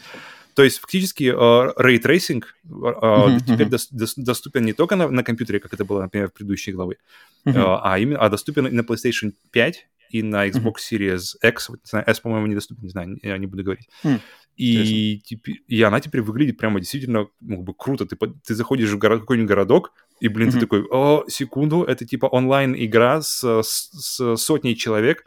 То 0.54 0.64
есть 0.64 0.80
фактически 0.80 1.24
uh, 1.24 1.74
Ray 1.78 2.02
Tracing 2.02 2.44
uh, 2.70 3.02
mm-hmm. 3.02 3.40
теперь 3.46 3.68
до, 3.68 3.78
до, 3.92 4.06
доступен 4.16 4.64
не 4.64 4.74
только 4.74 4.96
на, 4.96 5.10
на 5.10 5.24
компьютере, 5.24 5.60
как 5.60 5.74
это 5.74 5.84
было, 5.84 6.02
например, 6.04 6.30
в 6.30 6.34
предыдущей 6.34 6.72
главе, 6.72 6.98
uh, 7.46 7.80
а, 7.82 8.00
именно, 8.00 8.20
а 8.20 8.30
доступен 8.30 8.68
и 8.68 8.72
на 8.72 8.82
PlayStation 8.82 9.34
5, 9.52 9.88
и 10.12 10.24
на 10.24 10.48
Xbox 10.48 10.76
Series 10.92 11.36
X, 11.44 11.70
не 11.70 11.76
знаю, 11.84 12.06
S, 12.08 12.20
по-моему, 12.22 12.48
недоступен, 12.48 12.84
не 12.84 12.90
знаю, 12.90 13.20
я 13.22 13.38
не 13.38 13.48
буду 13.48 13.64
говорить. 13.64 13.90
Mm. 14.04 14.20
И, 14.56 15.20
теперь, 15.26 15.64
и 15.68 15.82
она 15.82 16.00
теперь 16.00 16.22
выглядит 16.22 16.58
прямо 16.58 16.80
действительно 16.80 17.28
ну, 17.42 17.58
как 17.58 17.66
бы 17.66 17.74
круто. 17.74 18.06
Ты, 18.06 18.16
ты 18.16 18.56
заходишь 18.56 18.90
в 18.90 18.98
город, 18.98 19.22
какой-нибудь 19.22 19.50
городок, 19.50 19.92
и, 20.20 20.28
блин, 20.28 20.50
mm-hmm. 20.50 20.54
ты 20.54 20.60
такой, 20.60 20.86
о, 20.90 21.26
секунду, 21.28 21.84
это 21.84 22.06
типа 22.06 22.28
онлайн-игра 22.28 23.22
с, 23.22 23.44
с, 23.44 23.90
с 23.92 24.38
сотней 24.38 24.76
человек, 24.76 25.26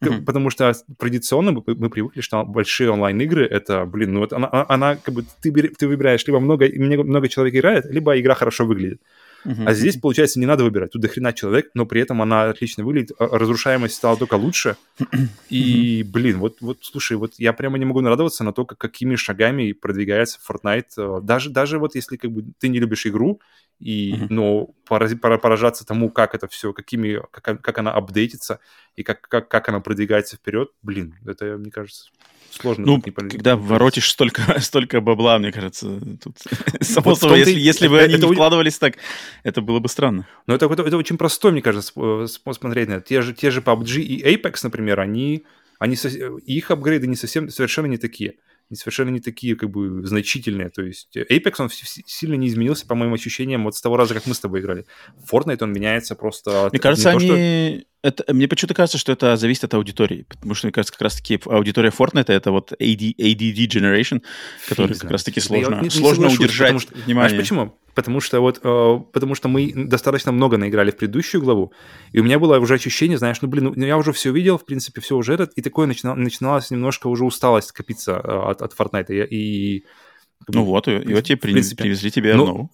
mm-hmm. 0.00 0.24
потому 0.24 0.50
что 0.50 0.72
традиционно 0.98 1.52
мы, 1.52 1.62
мы 1.66 1.90
привыкли, 1.90 2.20
что 2.20 2.44
большие 2.44 2.90
онлайн-игры, 2.90 3.46
это, 3.46 3.84
блин, 3.86 4.14
ну 4.14 4.20
вот 4.20 4.32
она, 4.32 4.48
она 4.68 4.96
как 4.96 5.14
бы, 5.14 5.24
ты, 5.40 5.52
ты 5.52 5.86
выбираешь, 5.86 6.26
либо 6.26 6.40
много, 6.40 6.68
много 6.76 7.28
человек 7.28 7.54
играет, 7.54 7.86
либо 7.86 8.18
игра 8.18 8.34
хорошо 8.34 8.66
выглядит. 8.66 9.00
Uh-huh. 9.46 9.64
А 9.64 9.74
здесь, 9.74 9.96
получается, 9.96 10.40
не 10.40 10.46
надо 10.46 10.64
выбирать. 10.64 10.90
Тут 10.90 11.02
дохрена 11.02 11.32
человек, 11.32 11.70
но 11.74 11.86
при 11.86 12.00
этом 12.00 12.20
она 12.20 12.50
отлично 12.50 12.84
выглядит. 12.84 13.12
А, 13.18 13.38
разрушаемость 13.38 13.94
стала 13.94 14.16
только 14.16 14.34
лучше. 14.34 14.76
И, 15.48 16.02
блин, 16.02 16.38
вот, 16.38 16.56
вот, 16.60 16.78
слушай, 16.82 17.16
вот 17.16 17.34
я 17.38 17.52
прямо 17.52 17.78
не 17.78 17.84
могу 17.84 18.00
нарадоваться 18.00 18.42
на 18.42 18.52
то, 18.52 18.64
как, 18.64 18.78
какими 18.78 19.14
шагами 19.14 19.70
продвигается 19.72 20.40
Fortnite. 20.46 20.84
Э, 20.98 21.20
даже, 21.22 21.50
даже 21.50 21.78
вот 21.78 21.94
если 21.94 22.16
как 22.16 22.32
бы 22.32 22.44
ты 22.58 22.68
не 22.68 22.80
любишь 22.80 23.06
игру, 23.06 23.40
и, 23.78 24.12
uh-huh. 24.12 24.26
но 24.30 24.66
поражаться 24.88 25.84
тому, 25.86 26.10
как 26.10 26.34
это 26.34 26.48
все, 26.48 26.72
какими, 26.72 27.20
как, 27.30 27.60
как 27.60 27.78
она 27.78 27.92
апдейтится 27.92 28.58
и 28.96 29.02
как, 29.02 29.20
как, 29.20 29.48
как 29.48 29.68
она 29.68 29.80
продвигается 29.80 30.36
вперед, 30.36 30.70
блин, 30.82 31.14
это, 31.26 31.58
мне 31.58 31.70
кажется, 31.70 32.10
сложно. 32.50 32.86
Ну, 32.86 33.02
не 33.04 33.12
когда 33.12 33.56
воротишь 33.56 34.10
столько, 34.10 34.42
столько 34.60 35.00
бабла, 35.00 35.38
мне 35.38 35.52
кажется, 35.52 36.00
тут 36.22 36.36
само 36.80 37.10
вот 37.10 37.20
собой, 37.20 37.40
если, 37.40 37.58
если 37.58 37.88
бы 37.88 38.00
они 38.00 38.14
это... 38.14 38.26
не 38.26 38.32
вкладывались 38.32 38.78
так, 38.78 38.96
это 39.42 39.60
было 39.60 39.78
бы 39.80 39.88
странно. 39.88 40.26
Но 40.46 40.54
это, 40.54 40.66
это, 40.66 40.82
это 40.82 40.96
очень 40.96 41.18
простой, 41.18 41.52
мне 41.52 41.62
кажется, 41.62 41.92
способ 42.26 42.60
смотреть 42.60 42.88
на 42.88 42.94
это. 42.94 43.06
Те 43.06 43.22
же, 43.22 43.34
те 43.34 43.50
же 43.50 43.60
PUBG 43.60 44.00
и 44.00 44.36
Apex, 44.36 44.60
например, 44.62 45.00
они, 45.00 45.44
они, 45.78 45.96
их 46.44 46.70
апгрейды 46.70 47.06
не 47.06 47.16
совсем, 47.16 47.48
совершенно 47.48 47.86
не 47.86 47.98
такие 47.98 48.34
совершенно 48.74 49.10
не 49.10 49.20
такие 49.20 49.54
как 49.54 49.70
бы 49.70 50.04
значительные. 50.04 50.70
То 50.70 50.82
есть 50.82 51.16
Apex, 51.16 51.54
он 51.58 51.70
сильно 51.70 52.34
не 52.34 52.48
изменился, 52.48 52.86
по 52.86 52.94
моим 52.94 53.14
ощущениям, 53.14 53.64
вот 53.64 53.76
с 53.76 53.80
того 53.80 53.96
раза, 53.96 54.14
как 54.14 54.26
мы 54.26 54.34
с 54.34 54.40
тобой 54.40 54.60
играли. 54.60 54.86
Fortnite, 55.30 55.62
он 55.62 55.72
меняется 55.72 56.16
просто... 56.16 56.68
Мне 56.72 56.80
кажется, 56.80 57.10
они... 57.10 57.28
То, 57.28 57.34
что 57.34 57.86
это, 58.06 58.32
мне 58.32 58.46
почему-то 58.46 58.74
кажется, 58.74 58.98
что 58.98 59.12
это 59.12 59.36
зависит 59.36 59.64
от 59.64 59.74
аудитории, 59.74 60.26
потому 60.28 60.54
что, 60.54 60.66
мне 60.66 60.72
кажется, 60.72 60.92
как 60.92 61.02
раз-таки 61.02 61.40
аудитория 61.44 61.90
Fortnite 61.90 62.32
это 62.32 62.52
вот 62.52 62.72
AD, 62.72 63.16
ADD 63.16 63.66
generation, 63.66 64.22
который 64.68 64.96
как 64.96 65.10
раз-таки 65.10 65.40
сложно, 65.40 65.80
не, 65.82 65.90
сложно 65.90 66.26
не 66.26 66.34
удержать 66.34 66.80
что, 66.80 66.94
внимание. 66.94 67.30
Знаешь 67.30 67.42
почему? 67.42 67.78
Потому 67.94 68.20
что 68.20 68.40
вот, 68.40 68.60
э, 68.62 69.00
потому 69.12 69.34
что 69.34 69.48
мы 69.48 69.72
достаточно 69.74 70.30
много 70.30 70.56
наиграли 70.56 70.90
в 70.90 70.96
предыдущую 70.96 71.42
главу, 71.42 71.72
и 72.12 72.20
у 72.20 72.24
меня 72.24 72.38
было 72.38 72.58
уже 72.58 72.74
ощущение, 72.74 73.18
знаешь, 73.18 73.40
ну, 73.40 73.48
блин, 73.48 73.72
ну, 73.74 73.86
я 73.86 73.96
уже 73.96 74.12
все 74.12 74.32
видел, 74.32 74.58
в 74.58 74.64
принципе, 74.66 75.00
все 75.00 75.16
уже 75.16 75.34
этот, 75.34 75.52
и 75.54 75.62
такое 75.62 75.86
начинал, 75.86 76.14
начиналась 76.14 76.70
немножко 76.70 77.08
уже 77.08 77.24
усталость 77.24 77.72
копиться 77.72 78.12
э, 78.12 78.50
от, 78.50 78.62
от 78.62 78.72
Fortnite, 78.72 79.10
и... 79.10 79.78
и 79.78 79.84
ну 80.48 80.64
вот, 80.64 80.86
и, 80.86 80.92
и 80.92 81.14
вот 81.14 81.24
тебе 81.24 81.38
привезли 81.38 82.10
тебе 82.10 82.34
ну. 82.36 82.70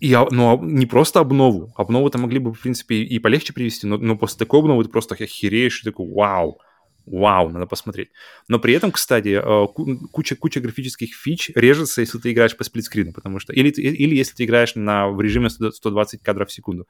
И, 0.00 0.16
ну, 0.30 0.62
не 0.62 0.86
просто 0.86 1.20
обнову. 1.20 1.72
Обнову-то 1.76 2.18
могли 2.18 2.38
бы, 2.38 2.54
в 2.54 2.60
принципе, 2.60 3.02
и 3.02 3.18
полегче 3.18 3.52
привести, 3.52 3.86
но, 3.86 3.98
но 3.98 4.16
после 4.16 4.38
такой 4.38 4.60
обновы 4.60 4.84
ты 4.84 4.90
просто 4.90 5.14
охереешь 5.14 5.82
и 5.82 5.84
такой, 5.84 6.10
вау, 6.10 6.58
вау, 7.04 7.50
надо 7.50 7.66
посмотреть. 7.66 8.08
Но 8.48 8.58
при 8.58 8.72
этом, 8.72 8.92
кстати, 8.92 9.40
э, 9.42 9.66
куча, 10.10 10.36
куча 10.36 10.60
графических 10.60 11.14
фич 11.14 11.50
режется, 11.54 12.00
если 12.00 12.18
ты 12.18 12.32
играешь 12.32 12.56
по 12.56 12.64
сплитскрину, 12.64 13.12
потому 13.12 13.40
что... 13.40 13.52
Или, 13.52 13.68
или 13.68 14.16
если 14.16 14.34
ты 14.34 14.44
играешь 14.44 14.74
на, 14.74 15.08
в 15.08 15.20
режиме 15.20 15.50
120 15.50 16.22
кадров 16.22 16.48
в 16.48 16.52
секунду 16.52 16.88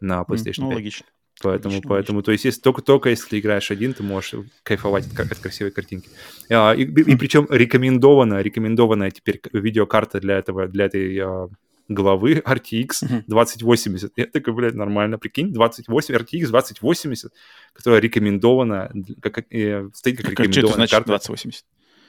на 0.00 0.22
PlayStation 0.22 0.62
ну, 0.62 0.68
5. 0.70 0.76
логично. 0.76 1.06
Поэтому, 1.40 1.74
логично, 1.74 1.88
поэтому 1.88 2.16
логично. 2.16 2.24
то 2.24 2.32
есть, 2.32 2.44
если, 2.44 2.60
только, 2.60 2.82
только 2.82 3.10
если 3.10 3.28
ты 3.28 3.38
играешь 3.38 3.70
один, 3.70 3.94
ты 3.94 4.02
можешь 4.02 4.34
кайфовать 4.64 5.06
от, 5.12 5.30
от 5.30 5.38
красивой 5.38 5.70
картинки. 5.70 6.08
А, 6.50 6.72
и, 6.72 6.82
и, 6.82 7.12
и 7.12 7.16
причем 7.16 7.46
рекомендована, 7.48 8.42
рекомендованная 8.42 9.12
теперь 9.12 9.40
видеокарта 9.52 10.18
для 10.18 10.38
этого, 10.38 10.66
для 10.66 10.86
этой 10.86 11.16
а, 11.20 11.48
главы 11.88 12.42
RTX 12.44 13.24
2080. 13.26 14.12
Я 14.16 14.26
такой, 14.26 14.52
блядь, 14.52 14.74
нормально, 14.74 15.18
прикинь, 15.18 15.52
28, 15.52 16.14
RTX 16.14 16.46
2080, 16.46 17.32
которая 17.72 18.00
рекомендована, 18.00 18.92
как, 19.20 19.44
э, 19.50 19.88
стоит 19.94 20.18
как, 20.18 20.26
как 20.26 20.40
рекомендованная 20.40 20.86
что 20.86 20.96
карта. 20.96 21.08
2080? 21.08 21.64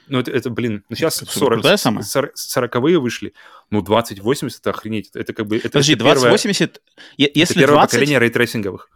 Ну, 0.08 0.18
это, 0.18 0.30
это 0.32 0.50
блин, 0.50 0.84
ну 0.88 0.96
сейчас 0.96 1.16
40, 1.16 1.64
40-е 1.64 2.98
вышли, 2.98 3.32
ну, 3.70 3.80
2080, 3.80 4.60
это 4.60 4.70
охренеть, 4.70 5.10
это 5.14 5.32
как 5.32 5.46
бы... 5.46 5.56
Это, 5.56 5.68
Подожди, 5.68 5.92
это 5.94 6.02
2080, 6.02 6.72
первое, 7.16 7.30
если 7.34 7.54
это 7.54 7.60
первое 7.60 7.76
20... 7.76 7.90
поколение 7.90 8.18
рейтрейсинговых. 8.18 8.90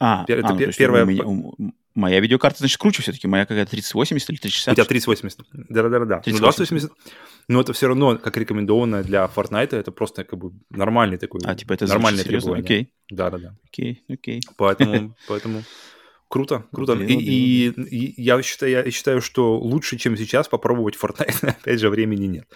А, 0.00 0.24
это 0.26 0.48
а, 0.48 0.54
ну, 0.54 0.72
первое... 0.72 1.04
У, 1.24 1.54
моя 1.96 2.20
видеокарта, 2.20 2.58
значит, 2.58 2.78
круче 2.78 3.02
все-таки. 3.02 3.26
Моя 3.26 3.46
какая-то 3.46 3.70
3080 3.70 4.28
или 4.30 4.36
3060. 4.36 4.72
У 4.72 4.76
тебя 4.76 4.84
3080. 4.84 5.40
Да-да-да. 5.70 6.22
Ну, 6.26 6.38
2080. 6.38 6.92
Но 7.48 7.60
это 7.60 7.72
все 7.72 7.86
равно, 7.86 8.18
как 8.18 8.36
рекомендованное 8.36 9.04
для 9.04 9.30
Fortnite, 9.34 9.76
это 9.76 9.92
просто 9.92 10.24
как 10.24 10.38
бы 10.38 10.52
нормальный 10.70 11.16
такой... 11.16 11.40
А, 11.44 11.54
типа 11.54 11.74
это 11.74 11.86
нормальное 11.86 12.24
требование. 12.24 12.64
Окей. 12.64 12.92
Да-да-да. 13.08 13.54
Окей, 13.64 14.04
окей. 14.08 14.42
Поэтому, 14.56 15.14
поэтому 15.28 15.62
круто, 16.28 16.64
круто. 16.72 16.94
И, 16.94 17.14
и, 17.14 17.68
и 17.68 18.22
я, 18.22 18.42
считаю, 18.42 18.72
я 18.72 18.90
считаю, 18.90 19.20
что 19.20 19.56
лучше, 19.58 19.96
чем 19.96 20.16
сейчас, 20.16 20.48
попробовать 20.48 20.96
Fortnite, 20.96 21.48
опять 21.60 21.78
же, 21.78 21.88
времени 21.88 22.26
нет. 22.26 22.48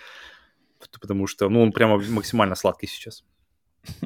Потому 1.01 1.29
что, 1.29 1.49
ну, 1.49 1.63
он 1.63 1.71
прямо 1.71 1.99
максимально 1.99 2.57
сладкий 2.57 2.89
сейчас. 2.89 3.23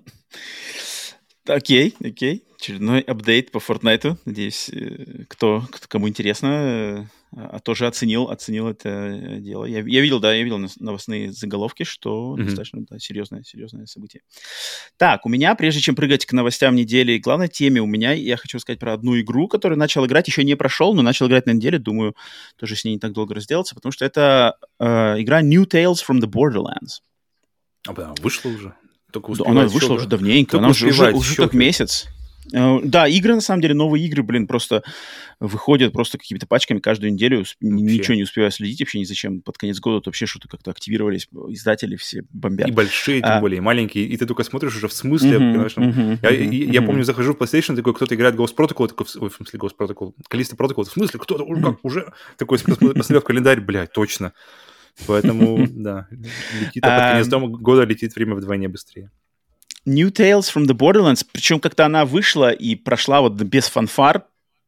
Окей, 1.47 1.95
окей. 2.03 2.43
Очередной 2.57 3.01
апдейт 3.01 3.51
по 3.51 3.59
Fortnite. 3.59 4.17
Надеюсь, 4.25 4.71
э, 4.71 5.25
кто, 5.29 5.67
кто 5.71 5.87
кому 5.89 6.09
интересно, 6.09 7.11
а 7.37 7.59
тоже 7.59 7.87
оценил, 7.87 8.31
оценил 8.31 8.69
это 8.69 8.89
э, 8.89 9.41
дело. 9.41 9.65
Я, 9.65 9.81
я 9.81 10.01
видел, 10.01 10.21
да, 10.21 10.33
я 10.33 10.43
видел 10.43 10.59
новостные 10.79 11.33
заголовки, 11.33 11.83
что 11.83 12.37
mm-hmm. 12.37 12.45
достаточно 12.45 12.85
да, 12.89 12.99
серьезное, 12.99 13.43
серьезное 13.43 13.87
событие. 13.87 14.23
Так, 14.97 15.27
у 15.27 15.29
меня, 15.29 15.55
прежде 15.55 15.81
чем 15.81 15.97
прыгать 15.97 16.27
к 16.27 16.33
новостям 16.33 16.77
недели, 16.77 17.19
главной 17.19 17.49
теме 17.49 17.83
у 17.83 17.87
меня, 17.87 18.13
я 18.13 18.37
хочу 18.37 18.59
сказать 18.59 18.79
про 18.79 18.93
одну 18.93 19.19
игру, 19.21 19.49
которую 19.49 19.79
начал 19.79 20.07
играть, 20.07 20.29
еще 20.29 20.45
не 20.45 20.55
прошел, 20.55 20.95
но 20.95 21.03
начал 21.03 21.27
играть 21.27 21.47
на 21.47 21.51
неделе, 21.51 21.79
думаю, 21.79 22.15
тоже 22.57 22.77
с 22.77 22.85
ней 22.85 22.93
не 22.93 23.01
так 23.01 23.13
долго 23.13 23.35
разделаться, 23.35 23.75
потому 23.75 23.93
что 23.93 24.05
это 24.05 24.57
э, 24.79 24.87
игра 25.21 25.43
New 25.43 25.65
Tales 25.65 26.05
from 26.09 26.21
the 26.21 26.31
Borderlands. 26.31 27.03
А, 27.87 28.15
вышла 28.23 28.49
уже? 28.51 28.75
Только 29.15 29.33
да, 29.37 29.45
она 29.49 29.67
вышла 29.67 29.95
уже 29.95 30.09
давненько, 30.09 30.53
Только 30.53 30.65
она 30.65 30.71
уже, 30.71 30.89
уже, 30.89 31.13
уже 31.13 31.37
как 31.37 31.55
месяц. 31.55 32.09
Э, 32.53 32.81
да, 32.83 33.07
игры, 33.07 33.37
на 33.37 33.41
самом 33.41 33.63
деле, 33.63 33.75
новые 33.75 34.05
игры, 34.05 34.25
блин, 34.25 34.49
просто 34.49 34.83
выходят 35.39 35.93
просто 35.93 36.19
какими-то 36.19 36.49
пачками 36.49 36.81
каждую 36.81 37.13
неделю. 37.13 37.39
Вообще. 37.39 37.55
Ничего 37.61 38.15
не 38.17 38.25
успеваю 38.25 38.51
следить 38.51 38.81
вообще 38.81 38.99
ни 38.99 39.05
зачем. 39.05 39.41
Под 39.41 39.57
конец 39.57 39.79
года 39.79 40.03
вообще 40.05 40.27
что-то 40.27 40.49
как-то 40.49 40.73
активировались, 40.73 41.29
издатели 41.49 41.95
все 41.95 42.25
бомбят. 42.33 42.69
И 42.69 42.73
большие, 42.73 43.21
тем 43.21 43.31
а... 43.31 43.41
более, 43.41 43.59
и 43.59 43.61
маленькие. 43.61 44.05
И 44.07 44.17
ты 44.17 44.27
только 44.27 44.43
смотришь 44.43 44.75
уже 44.77 44.89
в 44.89 44.93
смысле. 44.93 45.39
Uh-huh, 45.39 45.73
uh-huh, 45.77 46.19
я, 46.23 46.31
uh-huh, 46.31 46.73
я 46.73 46.83
помню, 46.83 47.05
захожу 47.05 47.35
в 47.35 47.37
PlayStation, 47.37 47.77
такой, 47.77 47.95
кто-то 47.95 48.17
играет 48.17 48.35
Ghost 48.35 48.57
Protocol, 48.57 48.89
такой, 48.89 49.07
ой, 49.21 49.31
в 49.31 49.35
смысле 49.35 49.61
Ghost 49.61 49.77
Protocol, 49.79 50.13
Callisto 50.29 50.57
Protocol, 50.57 50.85
в 50.85 50.91
смысле, 50.91 51.21
кто-то, 51.21 51.47
как, 51.63 51.85
уже? 51.85 52.13
Такой, 52.37 52.59
посмотрел 52.59 53.21
в 53.21 53.25
календарь, 53.25 53.61
блядь, 53.61 53.93
точно. 53.93 54.33
Поэтому, 55.07 55.67
да, 55.71 56.09
летит, 56.11 56.85
а 56.85 57.19
под 57.19 57.31
конец 57.31 57.61
года 57.61 57.85
летит 57.85 58.15
время 58.15 58.35
вдвойне 58.35 58.69
быстрее. 58.69 59.11
New 59.87 60.09
Tales 60.09 60.51
from 60.53 60.67
the 60.67 60.75
Borderlands, 60.75 61.27
причем 61.31 61.61
как-то 61.61 61.85
она 61.85 62.05
вышла 62.05 62.51
и 62.51 62.75
прошла 62.75 63.21
вот 63.21 63.35
без 63.35 63.69
фанфар, 63.69 64.25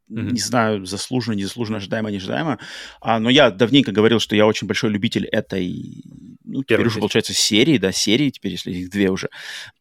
Mm-hmm. 0.09 0.31
Не 0.31 0.39
знаю, 0.39 0.87
заслуженно, 0.87 1.35
незаслуженно, 1.35 1.79
ожидаемо, 1.79 2.13
неожидаемо. 2.13 2.61
А, 3.01 3.19
но 3.19 3.29
я 3.29 3.51
давненько 3.51 3.91
говорил, 3.91 4.21
что 4.21 4.37
я 4.37 4.47
очень 4.47 4.69
большой 4.69 4.91
любитель 4.91 5.27
этой, 5.27 6.05
ну, 6.45 6.63
теперь 6.63 6.79
Первый 6.79 6.87
уже, 6.87 7.01
получается, 7.01 7.35
серии, 7.35 7.77
да, 7.77 7.91
серии, 7.91 8.31
теперь, 8.31 8.53
если 8.53 8.71
их 8.71 8.91
две 8.91 9.11
уже, 9.11 9.31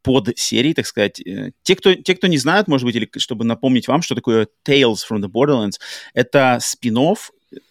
под 0.02 0.36
серии, 0.36 0.74
так 0.74 0.88
сказать. 0.88 1.22
Э, 1.22 1.52
те 1.62 1.76
кто, 1.76 1.94
те, 1.94 2.16
кто 2.16 2.26
не 2.26 2.40
знают, 2.40 2.68
может 2.68 2.86
быть, 2.86 2.96
или 2.96 3.08
чтобы 3.18 3.46
напомнить 3.46 3.88
вам, 3.88 4.02
что 4.02 4.16
такое 4.16 4.48
Tales 4.68 5.02
from 5.08 5.22
the 5.22 5.30
Borderlands, 5.30 5.80
это 6.16 6.58
спин 6.60 6.98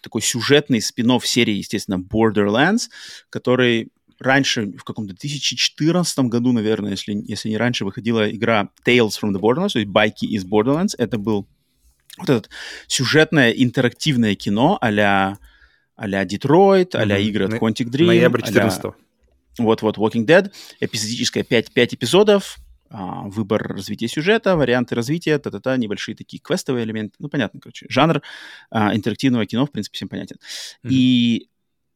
такой 0.01 0.21
сюжетный 0.21 0.81
спин 0.81 1.19
серии, 1.21 1.55
естественно, 1.55 1.95
Borderlands, 1.95 2.89
который 3.29 3.91
раньше, 4.19 4.67
в 4.77 4.83
каком-то 4.83 5.13
2014 5.13 6.19
году, 6.19 6.51
наверное, 6.51 6.91
если, 6.91 7.13
если 7.27 7.49
не 7.49 7.57
раньше, 7.57 7.85
выходила 7.85 8.29
игра 8.29 8.69
Tales 8.85 9.13
from 9.21 9.31
the 9.33 9.39
Borderlands, 9.39 9.73
то 9.73 9.79
есть 9.79 9.91
байки 9.91 10.25
из 10.25 10.45
Borderlands. 10.45 10.95
Это 10.97 11.17
был 11.17 11.47
вот 12.17 12.29
этот 12.29 12.49
сюжетное 12.87 13.51
интерактивное 13.51 14.35
кино 14.35 14.77
а-ля 14.79 15.37
а-ля 15.95 16.25
Детройт, 16.25 16.95
а-ля 16.95 17.17
игры 17.17 17.45
от 17.45 17.53
Quantic 17.53 17.89
Dream. 17.89 18.07
Ноябрь 18.07 18.41
14 18.41 18.93
Вот-вот, 19.57 19.97
Walking 19.97 20.25
Dead. 20.25 20.51
Эпизодическое 20.79 21.43
5, 21.43 21.73
5 21.73 21.93
эпизодов, 21.93 22.57
а, 22.97 23.23
выбор 23.27 23.61
развития 23.67 24.07
сюжета, 24.07 24.55
варианты 24.55 24.95
развития, 24.95 25.37
та-та-та, 25.37 25.75
небольшие 25.75 26.15
такие 26.15 26.39
квестовые 26.41 26.85
элементы. 26.85 27.15
Ну, 27.19 27.27
понятно, 27.27 27.59
короче. 27.59 27.87
Жанр 27.89 28.21
а, 28.71 28.95
интерактивного 28.95 29.45
кино, 29.45 29.65
в 29.65 29.71
принципе, 29.71 29.95
всем 29.97 30.07
понятен. 30.07 30.37
Mm-hmm. 30.37 30.89
И 30.91 31.49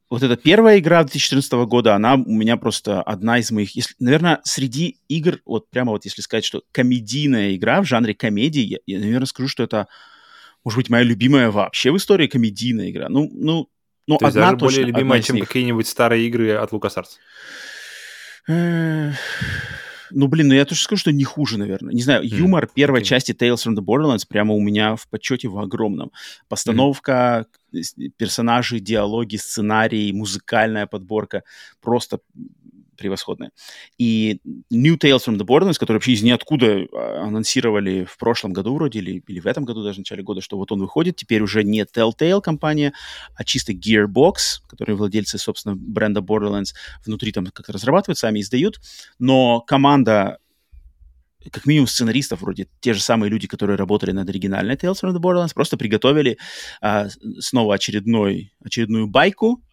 вот 0.10 0.24
эта 0.24 0.36
первая 0.36 0.80
игра 0.80 1.04
2014 1.04 1.54
года, 1.70 1.96
она 1.96 2.16
у 2.16 2.34
меня 2.34 2.58
просто 2.58 3.02
одна 3.02 3.40
из 3.40 3.50
моих, 3.50 3.78
если, 3.78 3.96
наверное, 4.00 4.42
среди 4.44 5.00
игр, 5.08 5.40
вот 5.46 5.70
прямо 5.70 5.92
вот 5.92 6.04
если 6.04 6.22
сказать, 6.22 6.44
что 6.44 6.64
комедийная 6.74 7.56
игра 7.56 7.82
в 7.82 7.86
жанре 7.86 8.14
комедии, 8.14 8.62
я, 8.62 8.78
я 8.86 9.00
наверное, 9.00 9.26
скажу, 9.26 9.48
что 9.48 9.64
это, 9.64 9.88
может 10.66 10.76
быть, 10.76 10.90
моя 10.90 11.04
любимая 11.04 11.50
вообще 11.50 11.92
в 11.92 11.98
истории 11.98 12.28
комедийная 12.28 12.90
игра. 12.90 13.08
Ну, 13.08 13.30
ну, 13.32 13.70
ну 14.06 14.18
То 14.18 14.28
одна 14.28 14.42
даже 14.48 14.58
точно, 14.58 14.68
более 14.68 14.86
любимая, 14.86 15.22
чем 15.22 15.40
какие-нибудь 15.40 15.88
старые 15.88 16.28
игры 16.28 16.56
от 16.56 16.74
LucasArts? 16.74 17.20
Ну, 20.12 20.28
блин, 20.28 20.48
ну 20.48 20.54
я 20.54 20.66
тоже 20.66 20.82
скажу, 20.82 21.00
что 21.00 21.12
не 21.12 21.24
хуже, 21.24 21.58
наверное. 21.58 21.94
Не 21.94 22.02
знаю, 22.02 22.24
mm, 22.24 22.28
юмор 22.28 22.68
первой 22.68 23.02
okay. 23.02 23.06
части 23.06 23.32
Tales 23.32 23.66
from 23.66 23.76
the 23.76 23.84
Borderlands 23.84 24.26
прямо 24.28 24.54
у 24.54 24.62
меня 24.62 24.96
в 24.96 25.08
подсчете 25.08 25.48
в 25.48 25.58
огромном. 25.58 26.12
Постановка, 26.48 27.46
mm. 27.74 28.12
персонажи, 28.18 28.80
диалоги, 28.80 29.38
сценарий, 29.38 30.12
музыкальная 30.14 30.88
подборка 30.88 31.44
просто 31.82 32.20
превосходная. 33.00 33.52
И 33.98 34.40
New 34.70 34.96
Tales 34.96 35.26
from 35.26 35.38
the 35.38 35.46
Borderlands, 35.46 35.80
который 35.80 35.98
вообще 35.98 36.12
из 36.12 36.22
ниоткуда 36.22 36.86
а, 36.94 37.24
анонсировали 37.24 38.06
в 38.06 38.18
прошлом 38.18 38.54
году 38.54 38.76
вроде, 38.76 39.00
или, 39.00 39.24
или 39.28 39.40
в 39.40 39.48
этом 39.48 39.66
году 39.66 39.84
даже, 39.84 39.96
в 39.96 40.00
начале 40.00 40.22
года, 40.22 40.42
что 40.42 40.58
вот 40.58 40.72
он 40.72 40.80
выходит, 40.80 41.16
теперь 41.16 41.42
уже 41.42 41.64
не 41.64 41.82
Telltale 41.82 42.42
компания, 42.42 42.94
а 43.36 43.44
чисто 43.44 43.74
Gearbox, 43.74 44.62
которые 44.68 44.96
владельцы, 44.96 45.38
собственно, 45.38 45.76
бренда 45.76 46.22
Borderlands, 46.22 46.76
внутри 47.06 47.32
там 47.32 47.48
как-то 47.48 47.74
разрабатывают, 47.74 48.18
сами 48.18 48.42
издают, 48.42 48.80
но 49.18 49.62
команда 49.62 50.38
как 51.52 51.66
минимум 51.66 51.88
сценаристов, 51.88 52.42
вроде 52.42 52.68
те 52.82 52.94
же 52.94 53.02
самые 53.02 53.30
люди, 53.30 53.48
которые 53.48 53.78
работали 53.78 54.12
над 54.12 54.28
оригинальной 54.28 54.76
Tales 54.76 55.02
from 55.02 55.16
the 55.16 55.22
Borderlands, 55.22 55.54
просто 55.54 55.78
приготовили 55.78 56.38
а, 56.82 57.08
снова 57.40 57.76
очередной, 57.76 58.52
очередную 58.64 59.08
байку, 59.08 59.64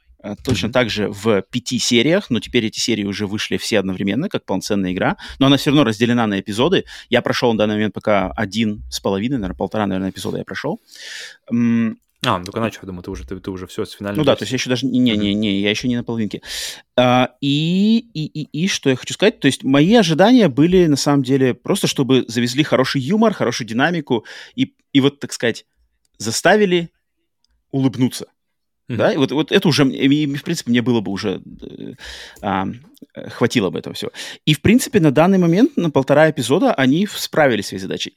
точно 0.45 0.67
mm-hmm. 0.67 0.73
так 0.73 0.91
же 0.91 1.09
в 1.09 1.43
пяти 1.43 1.79
сериях, 1.79 2.31
но 2.31 2.41
теперь 2.41 2.67
эти 2.67 2.81
серии 2.81 3.05
уже 3.05 3.27
вышли 3.27 3.57
все 3.57 3.79
одновременно, 3.79 4.29
как 4.29 4.45
полноценная 4.45 4.93
игра, 4.93 5.17
но 5.39 5.47
она 5.47 5.57
все 5.57 5.71
равно 5.71 5.85
разделена 5.85 6.27
на 6.27 6.41
эпизоды. 6.41 6.85
Я 7.09 7.23
прошел 7.23 7.53
на 7.53 7.59
данный 7.59 7.75
момент 7.75 7.95
пока 7.95 8.31
один 8.33 8.83
с 8.91 9.01
половиной, 9.01 9.37
наверное, 9.37 9.57
полтора, 9.57 9.87
наверное, 9.87 10.11
эпизода 10.11 10.39
я 10.39 10.45
прошел. 10.45 10.81
А, 12.25 12.39
ну 12.39 12.45
только 12.45 12.61
начал, 12.61 12.81
думаю, 12.83 13.03
ты 13.03 13.11
уже, 13.11 13.25
ты, 13.25 13.39
ты 13.39 13.51
уже 13.51 13.67
все 13.67 13.85
с 13.85 13.93
финальной 13.93 14.19
Ну 14.19 14.25
да, 14.25 14.35
то 14.35 14.43
есть 14.43 14.51
я 14.51 14.57
еще 14.57 14.71
даже... 14.71 14.87
Не-не-не, 14.87 15.61
я 15.61 15.71
еще 15.71 15.87
не 15.87 15.97
на 15.97 16.03
половинке. 16.03 16.43
А, 16.97 17.31
и, 17.41 17.99
и, 18.15 18.25
и, 18.25 18.65
и 18.65 18.69
что 18.69 18.91
я 18.91 18.97
хочу 18.97 19.15
сказать? 19.15 19.39
То 19.39 19.47
есть 19.47 19.63
мои 19.63 19.95
ожидания 19.95 20.49
были, 20.49 20.87
на 20.87 20.97
самом 20.97 21.23
деле, 21.23 21.55
просто 21.55 21.87
чтобы 21.87 22.25
завезли 22.27 22.65
хороший 22.65 23.01
юмор, 23.01 23.33
хорошую 23.33 23.69
динамику 23.69 24.25
и, 24.57 24.75
и 24.93 25.01
вот, 25.01 25.21
так 25.21 25.33
сказать, 25.33 25.67
заставили 26.19 26.91
улыбнуться. 27.71 28.27
Mm-hmm. 28.89 28.97
Да, 28.97 29.13
и 29.13 29.17
вот, 29.17 29.33
вот 29.33 29.51
это 29.51 29.69
уже, 29.69 29.89
и, 29.89 30.35
в 30.37 30.45
принципе, 30.45 30.71
мне 30.71 30.81
было 30.81 31.01
бы 31.01 31.11
уже, 31.11 31.43
а, 32.41 32.67
хватило 33.29 33.71
бы 33.71 33.81
этого 33.81 33.95
всего. 33.95 34.13
И, 34.45 34.55
в 34.55 34.61
принципе, 34.61 35.01
на 35.01 35.11
данный 35.11 35.39
момент, 35.39 35.77
на 35.77 35.91
полтора 35.91 36.31
эпизода, 36.31 36.73
они 36.73 37.07
справились 37.07 37.67
с 37.67 37.69
своей 37.69 37.83
задачей. 37.83 38.15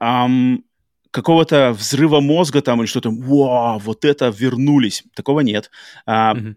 Ам, 0.00 0.64
какого-то 1.12 1.72
взрыва 1.72 2.20
мозга 2.20 2.60
там 2.60 2.80
или 2.80 2.86
что-то, 2.86 3.10
вау, 3.10 3.78
вот 3.78 4.04
это 4.04 4.34
вернулись, 4.36 5.04
такого 5.14 5.40
нет. 5.40 5.70
А, 6.06 6.34
mm-hmm. 6.34 6.54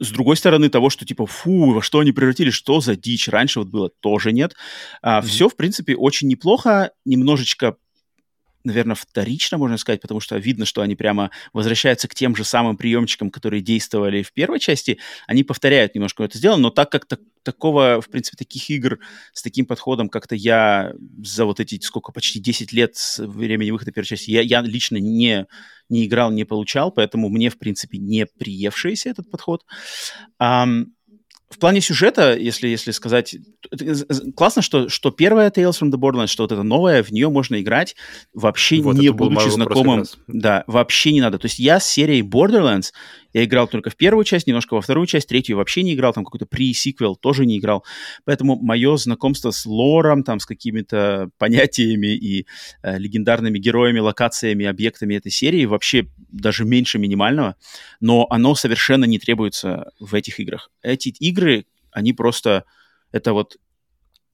С 0.00 0.10
другой 0.10 0.36
стороны, 0.36 0.70
того, 0.70 0.90
что 0.90 1.04
типа, 1.04 1.26
фу, 1.26 1.72
во 1.72 1.82
что 1.82 2.00
они 2.00 2.12
превратились, 2.12 2.54
что 2.54 2.80
за 2.80 2.96
дичь, 2.96 3.28
раньше 3.28 3.60
вот 3.60 3.68
было, 3.68 3.90
тоже 4.00 4.32
нет. 4.32 4.54
А, 5.02 5.20
mm-hmm. 5.20 5.26
Все, 5.26 5.48
в 5.48 5.56
принципе, 5.56 5.94
очень 5.94 6.28
неплохо, 6.28 6.90
немножечко 7.04 7.76
наверное, 8.64 8.96
вторично, 8.96 9.58
можно 9.58 9.76
сказать, 9.76 10.00
потому 10.00 10.20
что 10.20 10.36
видно, 10.36 10.64
что 10.64 10.82
они 10.82 10.96
прямо 10.96 11.30
возвращаются 11.52 12.08
к 12.08 12.14
тем 12.14 12.36
же 12.36 12.44
самым 12.44 12.76
приемчикам, 12.76 13.30
которые 13.30 13.62
действовали 13.62 14.22
в 14.22 14.32
первой 14.32 14.60
части. 14.60 14.98
Они 15.26 15.44
повторяют 15.44 15.94
немножко 15.94 16.24
это 16.24 16.38
сделано, 16.38 16.62
но 16.62 16.70
так 16.70 16.90
как 16.90 17.06
так, 17.06 17.20
такого, 17.42 18.00
в 18.00 18.08
принципе, 18.10 18.36
таких 18.36 18.68
игр 18.70 18.98
с 19.32 19.42
таким 19.42 19.66
подходом 19.66 20.08
как-то 20.08 20.34
я 20.34 20.92
за 21.22 21.44
вот 21.44 21.60
эти, 21.60 21.80
сколько, 21.80 22.12
почти 22.12 22.40
10 22.40 22.72
лет 22.72 22.96
с 22.96 23.18
времени 23.24 23.70
выхода 23.70 23.92
первой 23.92 24.06
части, 24.06 24.30
я, 24.30 24.42
я 24.42 24.60
лично 24.60 24.96
не, 24.96 25.46
не 25.88 26.06
играл, 26.06 26.30
не 26.30 26.44
получал, 26.44 26.90
поэтому 26.90 27.28
мне, 27.28 27.50
в 27.50 27.58
принципе, 27.58 27.98
не 27.98 28.26
приевшийся 28.26 29.10
этот 29.10 29.30
подход. 29.30 29.64
Um, 30.40 30.86
в 31.50 31.58
плане 31.58 31.80
сюжета, 31.80 32.36
если, 32.36 32.68
если 32.68 32.90
сказать, 32.90 33.36
классно, 34.36 34.60
что, 34.60 34.88
что 34.88 35.10
первая 35.10 35.50
Tales 35.50 35.80
from 35.80 35.90
the 35.90 35.98
Borderlands, 35.98 36.28
что 36.28 36.44
вот 36.44 36.52
это 36.52 36.62
новое, 36.62 37.02
в 37.02 37.10
нее 37.10 37.30
можно 37.30 37.60
играть 37.60 37.96
вообще 38.34 38.80
вот 38.80 38.96
не 38.96 39.08
будучи 39.10 39.48
знакомым. 39.48 40.04
Да, 40.26 40.64
вообще 40.66 41.12
не 41.12 41.20
надо. 41.20 41.38
То 41.38 41.46
есть 41.46 41.58
я 41.58 41.80
с 41.80 41.86
серией 41.86 42.22
Borderlands 42.22 42.92
я 43.32 43.44
играл 43.44 43.68
только 43.68 43.90
в 43.90 43.96
первую 43.96 44.24
часть, 44.24 44.46
немножко 44.46 44.74
во 44.74 44.80
вторую 44.80 45.06
часть, 45.06 45.28
третью 45.28 45.56
вообще 45.56 45.82
не 45.82 45.94
играл, 45.94 46.12
там 46.12 46.24
какой-то 46.24 46.46
pre-сиквел 46.46 47.16
тоже 47.16 47.46
не 47.46 47.58
играл. 47.58 47.84
Поэтому 48.24 48.56
мое 48.56 48.96
знакомство 48.96 49.50
с 49.50 49.66
лором, 49.66 50.22
там, 50.22 50.40
с 50.40 50.46
какими-то 50.46 51.30
понятиями 51.38 52.14
и 52.14 52.46
э, 52.82 52.98
легендарными 52.98 53.58
героями, 53.58 53.98
локациями, 53.98 54.66
объектами 54.66 55.14
этой 55.14 55.30
серии 55.30 55.64
вообще 55.66 56.06
даже 56.16 56.64
меньше 56.64 56.98
минимального, 56.98 57.56
но 58.00 58.26
оно 58.30 58.54
совершенно 58.54 59.04
не 59.04 59.18
требуется 59.18 59.90
в 60.00 60.14
этих 60.14 60.40
играх. 60.40 60.70
Эти 60.82 61.08
игры, 61.08 61.66
они 61.90 62.12
просто... 62.12 62.64
Это 63.10 63.32
вот 63.32 63.56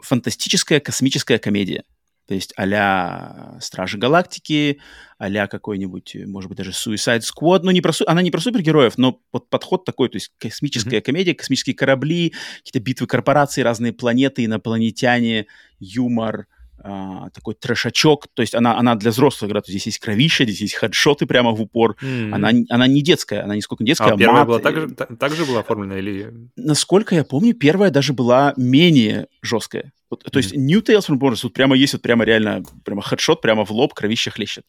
фантастическая 0.00 0.80
космическая 0.80 1.38
комедия. 1.38 1.84
То 2.26 2.34
есть 2.34 2.54
а 2.56 3.58
Стражи 3.60 3.98
Галактики, 3.98 4.80
а 5.18 5.46
какой-нибудь, 5.46 6.16
может 6.26 6.48
быть, 6.48 6.58
даже 6.58 6.70
Suicide 6.70 7.20
Squad. 7.20 7.60
Ну, 7.62 7.70
не 7.70 7.80
про, 7.80 7.92
она 8.06 8.22
не 8.22 8.30
про 8.30 8.40
супергероев, 8.40 8.96
но 8.96 9.20
вот 9.32 9.50
подход 9.50 9.84
такой, 9.84 10.08
то 10.08 10.16
есть 10.16 10.32
космическая 10.38 10.98
mm-hmm. 10.98 11.02
комедия, 11.02 11.34
космические 11.34 11.74
корабли, 11.74 12.34
какие-то 12.58 12.80
битвы 12.80 13.06
корпораций, 13.06 13.62
разные 13.62 13.92
планеты, 13.92 14.44
инопланетяне, 14.44 15.46
юмор, 15.78 16.46
а, 16.86 17.30
такой 17.30 17.54
трэшачок, 17.54 18.28
то 18.34 18.42
есть 18.42 18.54
она, 18.54 18.76
она 18.78 18.94
для 18.94 19.10
взрослых 19.10 19.50
игра, 19.50 19.62
то 19.62 19.70
есть 19.70 19.80
здесь 19.80 19.86
есть 19.94 19.98
кровища, 20.00 20.44
здесь 20.44 20.60
есть 20.60 20.74
хедшоты 20.74 21.24
прямо 21.24 21.52
в 21.52 21.62
упор, 21.62 21.96
mm-hmm. 22.02 22.30
она, 22.30 22.50
она 22.68 22.86
не 22.86 23.02
детская, 23.02 23.42
она 23.42 23.54
не 23.54 23.62
сколько 23.62 23.82
не 23.82 23.88
детская, 23.88 24.10
а, 24.10 24.14
а 24.14 24.18
первая 24.18 24.40
мат. 24.40 24.48
была 24.48 24.58
так 24.58 24.76
же, 24.76 24.88
так 24.90 25.34
же 25.34 25.46
была 25.46 25.60
оформлена 25.60 25.96
или... 25.96 26.30
Насколько 26.56 27.14
я 27.14 27.24
помню, 27.24 27.54
первая 27.54 27.90
даже 27.90 28.12
была 28.12 28.52
менее 28.58 29.28
жесткая. 29.40 29.92
Вот, 30.10 30.24
mm-hmm. 30.24 30.30
То 30.30 30.38
есть 30.38 30.54
New 30.54 30.80
Tales 30.80 31.08
from 31.08 31.18
Borderlands, 31.18 31.40
тут 31.40 31.54
прямо 31.54 31.74
есть 31.74 31.94
вот 31.94 32.02
прямо 32.02 32.24
реально, 32.24 32.62
прямо 32.84 33.00
хедшот, 33.00 33.40
прямо 33.40 33.64
в 33.64 33.70
лоб, 33.70 33.94
кровища 33.94 34.30
хлещет. 34.30 34.66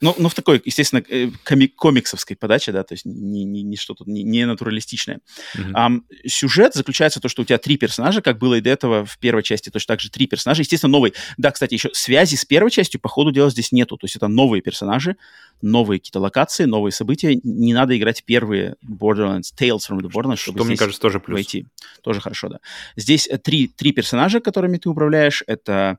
Но, 0.00 0.14
но 0.18 0.28
в 0.28 0.34
такой, 0.34 0.62
естественно, 0.64 1.02
э, 1.08 1.30
комик 1.44 1.74
комиксовской 1.74 2.36
подаче, 2.36 2.72
да, 2.72 2.84
то 2.84 2.94
есть 2.94 3.04
не, 3.04 3.44
не, 3.44 3.62
не 3.62 3.76
что-то, 3.76 4.04
не, 4.06 4.22
не 4.22 4.46
натуралистичное. 4.46 5.20
Mm-hmm. 5.56 5.72
Um, 5.72 6.00
сюжет 6.26 6.74
заключается 6.74 7.18
в 7.18 7.22
том, 7.22 7.28
что 7.28 7.42
у 7.42 7.44
тебя 7.44 7.58
три 7.58 7.76
персонажа, 7.76 8.22
как 8.22 8.38
было 8.38 8.54
и 8.54 8.60
до 8.60 8.70
этого 8.70 9.04
в 9.04 9.18
первой 9.18 9.42
части, 9.42 9.70
точно 9.70 9.94
так 9.94 10.00
же 10.00 10.10
три 10.10 10.26
персонажа. 10.26 10.62
Естественно, 10.62 10.92
новые. 10.92 11.14
Да, 11.36 11.50
кстати, 11.50 11.74
еще 11.74 11.90
связи 11.92 12.36
с 12.36 12.44
первой 12.44 12.70
частью, 12.70 13.00
по 13.00 13.08
ходу 13.08 13.32
дела, 13.32 13.50
здесь 13.50 13.72
нету. 13.72 13.96
То 13.96 14.04
есть 14.04 14.16
это 14.16 14.28
новые 14.28 14.62
персонажи, 14.62 15.16
новые 15.62 15.98
какие-то 15.98 16.20
локации, 16.20 16.64
новые 16.64 16.92
события. 16.92 17.38
Не 17.42 17.74
надо 17.74 17.96
играть 17.98 18.22
первые 18.24 18.76
Borderlands, 18.86 19.52
Tales 19.58 19.80
from 19.88 20.00
the 20.00 20.10
Borderlands, 20.10 20.36
чтобы 20.36 20.60
что, 20.60 20.64
мне 20.64 20.76
кажется, 20.76 21.00
тоже 21.00 21.18
плюс. 21.18 21.34
войти. 21.34 21.66
Тоже 22.02 22.20
хорошо, 22.20 22.48
да. 22.48 22.60
Здесь 22.96 23.26
э, 23.26 23.38
три, 23.38 23.68
три 23.68 23.92
персонажа, 23.92 24.40
которыми 24.40 24.78
ты 24.78 24.88
управляешь. 24.88 25.42
Это 25.46 25.98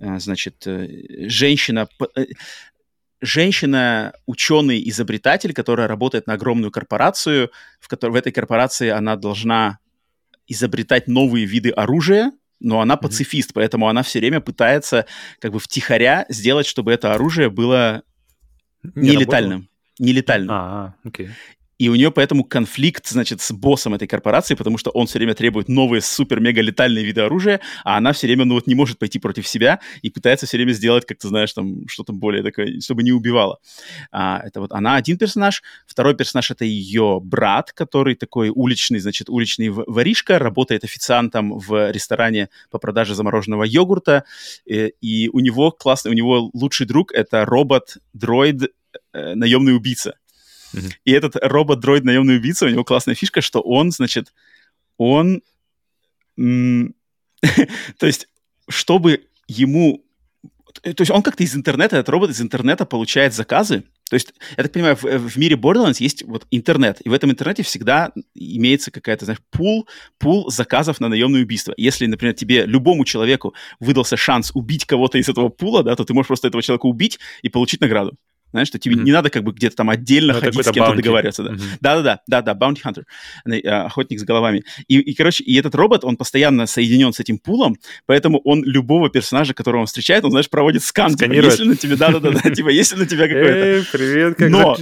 э, 0.00 0.18
значит, 0.18 0.66
женщина, 0.66 1.88
женщина-ученый-изобретатель, 3.24 5.52
которая 5.52 5.88
работает 5.88 6.26
на 6.26 6.32
огромную 6.34 6.70
корпорацию, 6.70 7.50
в 7.80 7.88
которой 7.88 8.12
в 8.12 8.16
этой 8.16 8.32
корпорации 8.32 8.90
она 8.90 9.16
должна 9.16 9.78
изобретать 10.46 11.08
новые 11.08 11.46
виды 11.46 11.70
оружия, 11.70 12.32
но 12.60 12.80
она 12.80 12.96
пацифист, 12.96 13.50
mm-hmm. 13.50 13.54
поэтому 13.54 13.88
она 13.88 14.02
все 14.02 14.20
время 14.20 14.40
пытается 14.40 15.06
как 15.38 15.52
бы 15.52 15.58
втихаря 15.58 16.26
сделать, 16.28 16.66
чтобы 16.66 16.92
это 16.92 17.14
оружие 17.14 17.48
было 17.50 18.02
нелетальным. 18.94 19.68
Нелетальным. 19.98 20.50
А, 20.50 20.94
окей. 21.04 21.30
И 21.78 21.88
у 21.88 21.94
нее 21.94 22.10
поэтому 22.10 22.44
конфликт, 22.44 23.08
значит, 23.08 23.40
с 23.40 23.52
боссом 23.52 23.94
этой 23.94 24.06
корпорации, 24.06 24.54
потому 24.54 24.78
что 24.78 24.90
он 24.90 25.06
все 25.06 25.18
время 25.18 25.34
требует 25.34 25.68
новые 25.68 26.00
супер-мега-летальные 26.00 27.04
виды 27.04 27.22
оружия, 27.22 27.60
а 27.84 27.96
она 27.96 28.12
все 28.12 28.26
время, 28.26 28.44
ну 28.44 28.54
вот, 28.54 28.66
не 28.66 28.74
может 28.74 28.98
пойти 28.98 29.18
против 29.18 29.46
себя 29.48 29.80
и 30.02 30.10
пытается 30.10 30.46
все 30.46 30.56
время 30.56 30.72
сделать, 30.72 31.04
как 31.04 31.18
ты 31.18 31.28
знаешь, 31.28 31.52
там, 31.52 31.88
что-то 31.88 32.12
более 32.12 32.42
такое, 32.42 32.80
чтобы 32.80 33.02
не 33.02 33.12
убивала. 33.12 33.58
А, 34.12 34.40
это 34.44 34.60
вот 34.60 34.72
она 34.72 34.96
один 34.96 35.18
персонаж. 35.18 35.62
Второй 35.86 36.14
персонаж— 36.14 36.50
это 36.52 36.64
ее 36.64 37.20
брат, 37.22 37.72
который 37.72 38.14
такой 38.14 38.50
уличный, 38.54 39.00
значит, 39.00 39.28
уличный 39.28 39.68
воришка, 39.70 40.38
работает 40.38 40.84
официантом 40.84 41.58
в 41.58 41.90
ресторане 41.90 42.48
по 42.70 42.78
продаже 42.78 43.14
замороженного 43.14 43.64
йогурта, 43.64 44.24
и, 44.64 44.74
э, 44.74 44.90
и 45.00 45.28
у 45.28 45.40
него 45.40 45.70
классный, 45.70 46.12
у 46.12 46.14
него 46.14 46.50
лучший 46.52 46.86
друг— 46.86 47.12
это 47.14 47.44
робот-дроид, 47.44 48.72
э, 49.12 49.34
наемный 49.34 49.74
убийца. 49.74 50.14
И 51.04 51.12
этот 51.12 51.36
робот-дроид 51.40 52.04
наемный 52.04 52.36
убийца, 52.36 52.66
у 52.66 52.68
него 52.68 52.84
классная 52.84 53.14
фишка, 53.14 53.40
что 53.40 53.60
он, 53.60 53.90
значит, 53.90 54.32
он... 54.96 55.42
то 56.36 56.92
есть, 58.06 58.28
чтобы 58.68 59.26
ему... 59.46 60.04
То 60.82 60.94
есть 60.98 61.10
он 61.10 61.22
как-то 61.22 61.44
из 61.44 61.54
интернета, 61.54 61.96
этот 61.96 62.08
робот 62.08 62.30
из 62.30 62.40
интернета 62.40 62.84
получает 62.84 63.32
заказы. 63.32 63.84
То 64.10 64.14
есть, 64.14 64.34
я 64.56 64.62
так 64.62 64.72
понимаю, 64.72 64.96
в, 64.96 65.02
в 65.02 65.36
мире 65.36 65.56
Borderlands 65.56 65.96
есть 65.98 66.24
вот 66.24 66.46
интернет, 66.50 67.00
и 67.04 67.08
в 67.08 67.12
этом 67.12 67.30
интернете 67.30 67.62
всегда 67.62 68.12
имеется 68.34 68.90
какая-то, 68.90 69.24
знаешь, 69.24 69.40
пул, 69.50 69.88
пул 70.18 70.50
заказов 70.50 71.00
на 71.00 71.08
наемное 71.08 71.42
убийство. 71.42 71.72
Если, 71.76 72.06
например, 72.06 72.34
тебе, 72.34 72.66
любому 72.66 73.04
человеку 73.04 73.54
выдался 73.80 74.16
шанс 74.16 74.50
убить 74.54 74.84
кого-то 74.84 75.18
из 75.18 75.28
этого 75.28 75.48
пула, 75.48 75.82
да, 75.82 75.96
то 75.96 76.04
ты 76.04 76.12
можешь 76.12 76.28
просто 76.28 76.48
этого 76.48 76.62
человека 76.62 76.86
убить 76.86 77.18
и 77.42 77.48
получить 77.48 77.80
награду. 77.80 78.16
Знаешь, 78.54 78.68
что 78.68 78.78
тебе 78.78 78.94
mm-hmm. 78.94 79.02
не 79.02 79.10
надо 79.10 79.30
как 79.30 79.42
бы 79.42 79.50
где-то 79.50 79.74
там 79.74 79.90
отдельно 79.90 80.32
ну, 80.32 80.38
ходить 80.38 80.64
с 80.64 80.70
кем-то 80.70 80.92
bounty. 80.92 80.96
договариваться. 80.98 81.42
Да. 81.42 81.50
Mm-hmm. 81.54 81.78
да-да-да, 81.80 82.20
да-да, 82.28 82.54
bounty 82.54 82.82
hunter, 82.84 83.02
э, 83.50 83.58
охотник 83.68 84.20
с 84.20 84.22
головами. 84.22 84.62
И, 84.86 85.00
и, 85.00 85.12
короче, 85.14 85.42
и 85.42 85.56
этот 85.58 85.74
робот, 85.74 86.04
он 86.04 86.16
постоянно 86.16 86.66
соединен 86.66 87.12
с 87.12 87.18
этим 87.18 87.38
пулом, 87.38 87.76
поэтому 88.06 88.38
он 88.44 88.62
любого 88.62 89.10
персонажа, 89.10 89.54
которого 89.54 89.80
он 89.80 89.86
встречает, 89.86 90.24
он, 90.24 90.30
знаешь, 90.30 90.48
проводит 90.48 90.84
скан. 90.84 91.16
Типа, 91.16 91.32
если 91.32 91.64
на 91.64 91.74
тебя, 91.74 91.96
да-да-да, 91.96 92.48
типа, 92.54 92.68
если 92.68 92.94
на 92.94 93.06
тебя 93.06 93.26
какой-то... 93.26 93.84
привет, 93.90 94.36
как 94.36 94.50
Но, 94.50 94.76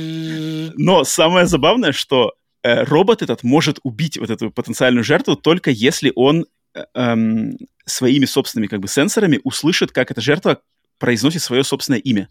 но 0.76 1.04
самое 1.04 1.46
забавное, 1.46 1.92
что 1.92 2.34
э, 2.62 2.84
робот 2.84 3.22
этот 3.22 3.42
может 3.42 3.78
убить 3.84 4.18
вот 4.18 4.28
эту 4.28 4.50
потенциальную 4.50 5.02
жертву 5.02 5.34
только 5.34 5.70
если 5.70 6.12
он 6.14 6.44
э, 6.74 6.84
эм, 6.92 7.56
своими 7.86 8.26
собственными 8.26 8.68
как 8.68 8.80
бы 8.80 8.88
сенсорами 8.88 9.40
услышит, 9.44 9.92
как 9.92 10.10
эта 10.10 10.20
жертва 10.20 10.60
произносит 10.98 11.40
свое 11.40 11.64
собственное 11.64 12.00
имя. 12.00 12.28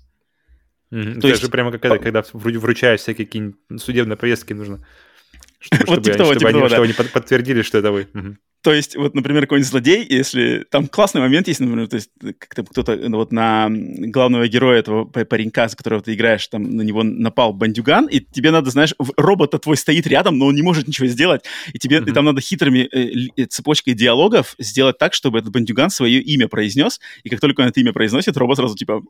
Mm-hmm. 0.91 1.21
То, 1.21 1.27
есть 1.27 1.41
же 1.41 1.49
прямо 1.49 1.71
как 1.71 1.85
это, 1.85 1.99
когда 1.99 2.23
вручаешь 2.33 2.99
всякие 2.99 3.25
какие-нибудь 3.25 3.81
судебные 3.81 4.17
повестки 4.17 4.53
нужно. 4.53 4.85
Чтобы, 5.59 5.85
вот 5.87 6.03
типа 6.03 6.17
того, 6.17 6.33
типа 6.33 6.49
они, 6.49 6.59
того, 6.59 6.69
чтобы 6.69 6.87
да. 6.87 7.03
они 7.03 7.09
подтвердили, 7.11 7.61
что 7.61 7.77
это 7.77 7.91
вы. 7.91 8.07
Угу. 8.13 8.37
То 8.63 8.73
есть, 8.73 8.95
вот, 8.95 9.15
например, 9.15 9.43
какой-нибудь 9.43 9.69
злодей, 9.69 10.05
если... 10.07 10.65
Там 10.69 10.87
классный 10.87 11.21
момент 11.21 11.47
есть, 11.47 11.59
например, 11.59 11.87
то 11.87 11.95
есть, 11.95 12.11
как-то 12.37 12.63
кто-то 12.63 12.95
ну, 12.95 13.17
вот 13.17 13.31
на 13.31 13.67
главного 13.69 14.47
героя 14.47 14.79
этого 14.79 15.05
паренька, 15.05 15.67
с 15.67 15.75
которого 15.75 16.01
ты 16.03 16.13
играешь, 16.13 16.47
там 16.47 16.63
на 16.75 16.83
него 16.83 17.01
напал 17.01 17.53
бандюган, 17.53 18.05
и 18.05 18.19
тебе 18.19 18.51
надо, 18.51 18.69
знаешь, 18.69 18.93
робот 19.17 19.59
твой 19.61 19.77
стоит 19.77 20.05
рядом, 20.05 20.37
но 20.37 20.45
он 20.45 20.55
не 20.55 20.61
может 20.61 20.87
ничего 20.87 21.07
сделать, 21.07 21.43
и 21.73 21.79
тебе 21.79 21.97
mm-hmm. 21.97 22.09
и 22.09 22.13
там 22.13 22.25
надо 22.25 22.41
хитрыми 22.41 22.87
э, 22.91 23.29
э, 23.35 23.45
цепочкой 23.45 23.95
диалогов 23.95 24.55
сделать 24.59 24.99
так, 24.99 25.15
чтобы 25.15 25.39
этот 25.39 25.51
бандюган 25.51 25.89
свое 25.89 26.21
имя 26.21 26.47
произнес, 26.47 26.99
и 27.23 27.29
как 27.29 27.39
только 27.39 27.61
он 27.61 27.67
это 27.67 27.79
имя 27.79 27.93
произносит, 27.93 28.37
робот 28.37 28.57
сразу 28.57 28.75
типа 28.75 29.01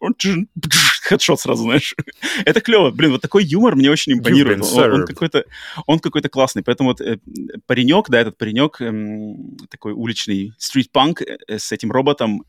хедшот 1.01 1.39
сразу, 1.39 1.63
знаешь. 1.63 1.95
это 2.45 2.61
клево. 2.61 2.91
Блин, 2.91 3.11
вот 3.11 3.21
такой 3.21 3.43
юмор 3.43 3.75
мне 3.75 3.89
очень 3.89 4.13
импонирует. 4.13 4.61
Он, 4.61 4.93
он 4.93 5.05
какой-то 5.05 5.45
он 5.85 5.99
какой-то 5.99 6.29
классный. 6.29 6.63
Поэтому 6.63 6.89
вот 6.89 7.01
э, 7.01 7.19
паренек, 7.65 8.09
да, 8.09 8.19
этот 8.19 8.37
паренек... 8.37 8.81
Э, 8.81 8.91
такой 9.69 9.93
уличный 9.93 10.53
стрит-панк 10.57 11.21
э, 11.21 11.37
с 11.47 11.71
этим 11.71 11.91
роботом, 11.91 12.45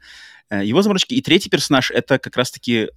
э, 0.50 0.64
его 0.64 0.82
заморочки. 0.82 1.14
И 1.14 1.22
третий 1.22 1.50
персонаж— 1.50 1.90
это 1.92 2.18
как 2.18 2.36
раз-таки 2.36 2.90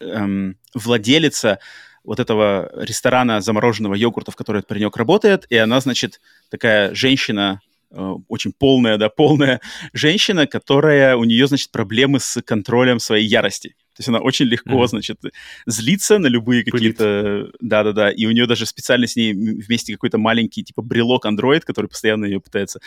эм, 0.00 0.56
владелица 0.74 1.58
вот 2.04 2.20
этого 2.20 2.70
ресторана 2.76 3.40
замороженного 3.40 3.94
йогурта, 3.94 4.30
в 4.30 4.36
которой 4.36 4.58
этот 4.58 4.68
паренек 4.68 4.96
работает, 4.96 5.46
и 5.50 5.56
она, 5.56 5.80
значит, 5.80 6.20
такая 6.48 6.94
женщина, 6.94 7.60
э, 7.90 8.14
очень 8.28 8.52
полная, 8.52 8.96
да, 8.96 9.08
полная 9.08 9.60
женщина, 9.92 10.46
которая, 10.46 11.16
у 11.16 11.24
нее, 11.24 11.46
значит, 11.46 11.70
проблемы 11.70 12.20
с 12.20 12.40
контролем 12.42 12.98
своей 13.00 13.26
ярости. 13.26 13.76
То 14.00 14.02
есть 14.02 14.08
она 14.08 14.20
очень 14.20 14.46
легко, 14.46 14.82
mm-hmm. 14.82 14.88
значит, 14.88 15.18
злится 15.66 16.16
на 16.16 16.26
любые 16.26 16.64
какие-то... 16.64 17.50
Да-да-да. 17.60 18.10
И 18.10 18.24
у 18.24 18.30
нее 18.30 18.46
даже 18.46 18.64
специально 18.64 19.06
с 19.06 19.14
ней 19.14 19.34
вместе 19.34 19.92
какой-то 19.92 20.16
маленький, 20.16 20.64
типа, 20.64 20.80
брелок 20.80 21.26
Android, 21.26 21.60
который 21.60 21.88
постоянно 21.88 22.24
ее 22.24 22.40
пытается 22.40 22.80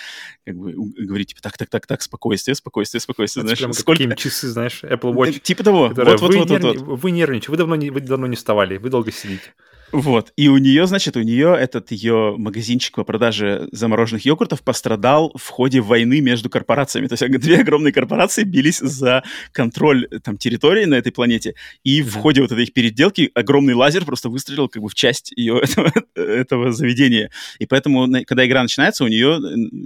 как 0.43 0.57
бы 0.57 0.73
говорить, 0.73 1.27
типа, 1.29 1.41
так-так-так-так, 1.43 2.01
спокойствие, 2.01 2.55
спокойствие, 2.55 2.99
спокойствие. 2.99 3.43
знаешь, 3.43 3.59
прямо 3.59 3.73
сколько... 3.73 4.15
часы, 4.15 4.47
знаешь, 4.47 4.83
Apple 4.83 5.13
Watch. 5.13 5.39
Типа 5.39 5.63
того. 5.63 5.89
Вот, 5.89 5.97
вот, 5.97 6.21
вы, 6.21 6.39
нерв... 6.39 6.49
вот, 6.49 6.77
вот. 6.81 6.99
вы 7.03 7.11
нервничаете, 7.11 7.51
вы 7.51 7.57
давно, 7.57 7.75
не, 7.75 7.91
вы 7.91 8.01
давно 8.01 8.25
не 8.25 8.35
вставали, 8.35 8.77
вы 8.77 8.89
долго 8.89 9.11
сидите. 9.11 9.53
Вот. 9.93 10.33
И 10.35 10.47
у 10.49 10.57
нее, 10.57 10.87
значит, 10.87 11.15
у 11.17 11.21
нее 11.21 11.55
этот 11.55 11.91
ее 11.91 12.33
магазинчик 12.35 12.95
по 12.95 13.03
продаже 13.03 13.69
замороженных 13.71 14.25
йогуртов 14.25 14.63
пострадал 14.63 15.31
в 15.35 15.47
ходе 15.49 15.81
войны 15.81 16.19
между 16.19 16.49
корпорациями. 16.49 17.05
То 17.05 17.13
есть 17.13 17.39
две 17.39 17.59
огромные 17.59 17.93
корпорации 17.93 18.43
бились 18.43 18.79
за 18.79 19.23
контроль 19.51 20.07
там, 20.23 20.37
территории 20.37 20.85
на 20.85 20.95
этой 21.03 21.11
планете. 21.11 21.55
И 21.83 22.01
в 22.01 22.15
ходе 22.15 22.41
вот 22.41 22.51
этой 22.51 22.63
их 22.63 22.73
переделки 22.73 23.31
огромный 23.33 23.73
лазер 23.73 24.05
просто 24.05 24.29
выстрелил 24.29 24.67
как 24.69 24.81
бы 24.81 24.89
в 24.89 24.95
часть 24.95 25.31
ее 25.35 25.59
этого, 25.63 25.91
этого 26.15 26.71
заведения. 26.71 27.29
И 27.59 27.65
поэтому, 27.65 28.07
когда 28.25 28.45
игра 28.45 28.61
начинается, 28.61 29.03
у 29.03 29.07
нее 29.07 29.39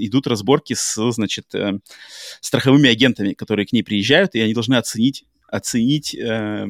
идут 0.05 0.27
разборки 0.27 0.73
с, 0.73 1.11
значит, 1.11 1.53
э, 1.55 1.79
страховыми 2.41 2.89
агентами, 2.89 3.33
которые 3.33 3.65
к 3.65 3.73
ней 3.73 3.83
приезжают, 3.83 4.35
и 4.35 4.39
они 4.39 4.53
должны 4.53 4.75
оценить 4.75 5.25
оценить 5.49 6.13
э, 6.13 6.67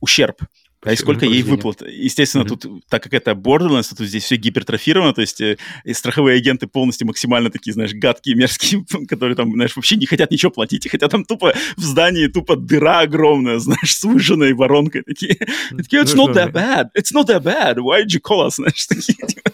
ущерб 0.00 0.40
а 0.86 0.92
и 0.92 0.96
сколько 0.96 1.26
ей 1.26 1.42
выплат. 1.42 1.82
Естественно, 1.82 2.44
mm-hmm. 2.44 2.58
тут, 2.60 2.84
так 2.88 3.02
как 3.02 3.12
это 3.12 3.32
Borderlands, 3.32 3.92
тут 3.96 4.06
здесь 4.06 4.22
все 4.22 4.36
гипертрофировано, 4.36 5.12
то 5.12 5.20
есть 5.20 5.40
э, 5.40 5.56
страховые 5.92 6.36
агенты 6.36 6.68
полностью 6.68 7.08
максимально 7.08 7.50
такие, 7.50 7.72
знаешь, 7.72 7.92
гадкие, 7.92 8.36
мерзкие, 8.36 8.84
которые 9.08 9.34
там, 9.34 9.52
знаешь, 9.52 9.74
вообще 9.74 9.96
не 9.96 10.06
хотят 10.06 10.30
ничего 10.30 10.52
платить, 10.52 10.88
хотя 10.88 11.08
там 11.08 11.24
тупо 11.24 11.54
в 11.76 11.82
здании 11.82 12.28
тупо 12.28 12.54
дыра 12.54 13.00
огромная, 13.00 13.58
знаешь, 13.58 13.96
с 13.96 14.04
выжженной 14.04 14.54
воронкой. 14.54 15.02
Такие, 15.02 15.36
такие 15.76 16.02
it's 16.02 16.14
not 16.14 16.32
that 16.34 16.52
bad, 16.52 16.86
it's 16.96 17.12
not 17.12 17.26
that 17.26 17.42
bad, 17.42 17.78
why 17.78 18.04
did 18.04 18.12
you 18.12 18.20
call 18.20 18.46
us, 18.46 18.50
знаешь, 18.56 18.86
такие, 18.86 19.26
типа. 19.26 19.50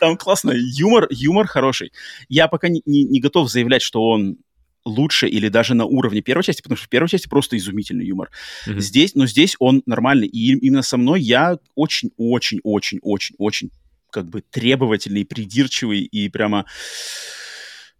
Там 0.00 0.16
классно, 0.16 0.52
юмор, 0.54 1.06
юмор 1.10 1.46
хороший. 1.46 1.92
Я 2.28 2.48
пока 2.48 2.68
не, 2.68 2.82
не, 2.86 3.04
не 3.04 3.20
готов 3.20 3.50
заявлять, 3.50 3.82
что 3.82 4.02
он 4.02 4.36
лучше 4.86 5.28
или 5.28 5.48
даже 5.48 5.74
на 5.74 5.84
уровне 5.84 6.22
первой 6.22 6.42
части, 6.42 6.62
потому 6.62 6.76
что 6.76 6.86
в 6.86 6.88
первой 6.88 7.08
части 7.08 7.28
просто 7.28 7.58
изумительный 7.58 8.06
юмор. 8.06 8.30
Mm-hmm. 8.66 8.80
Здесь, 8.80 9.14
но 9.14 9.26
здесь 9.26 9.56
он 9.58 9.82
нормальный. 9.84 10.28
И 10.28 10.52
именно 10.52 10.82
со 10.82 10.96
мной 10.96 11.20
я 11.20 11.58
очень-очень-очень-очень-очень 11.74 13.70
как 14.10 14.30
бы 14.30 14.40
требовательный, 14.40 15.24
придирчивый 15.24 16.00
и 16.00 16.28
прямо 16.28 16.64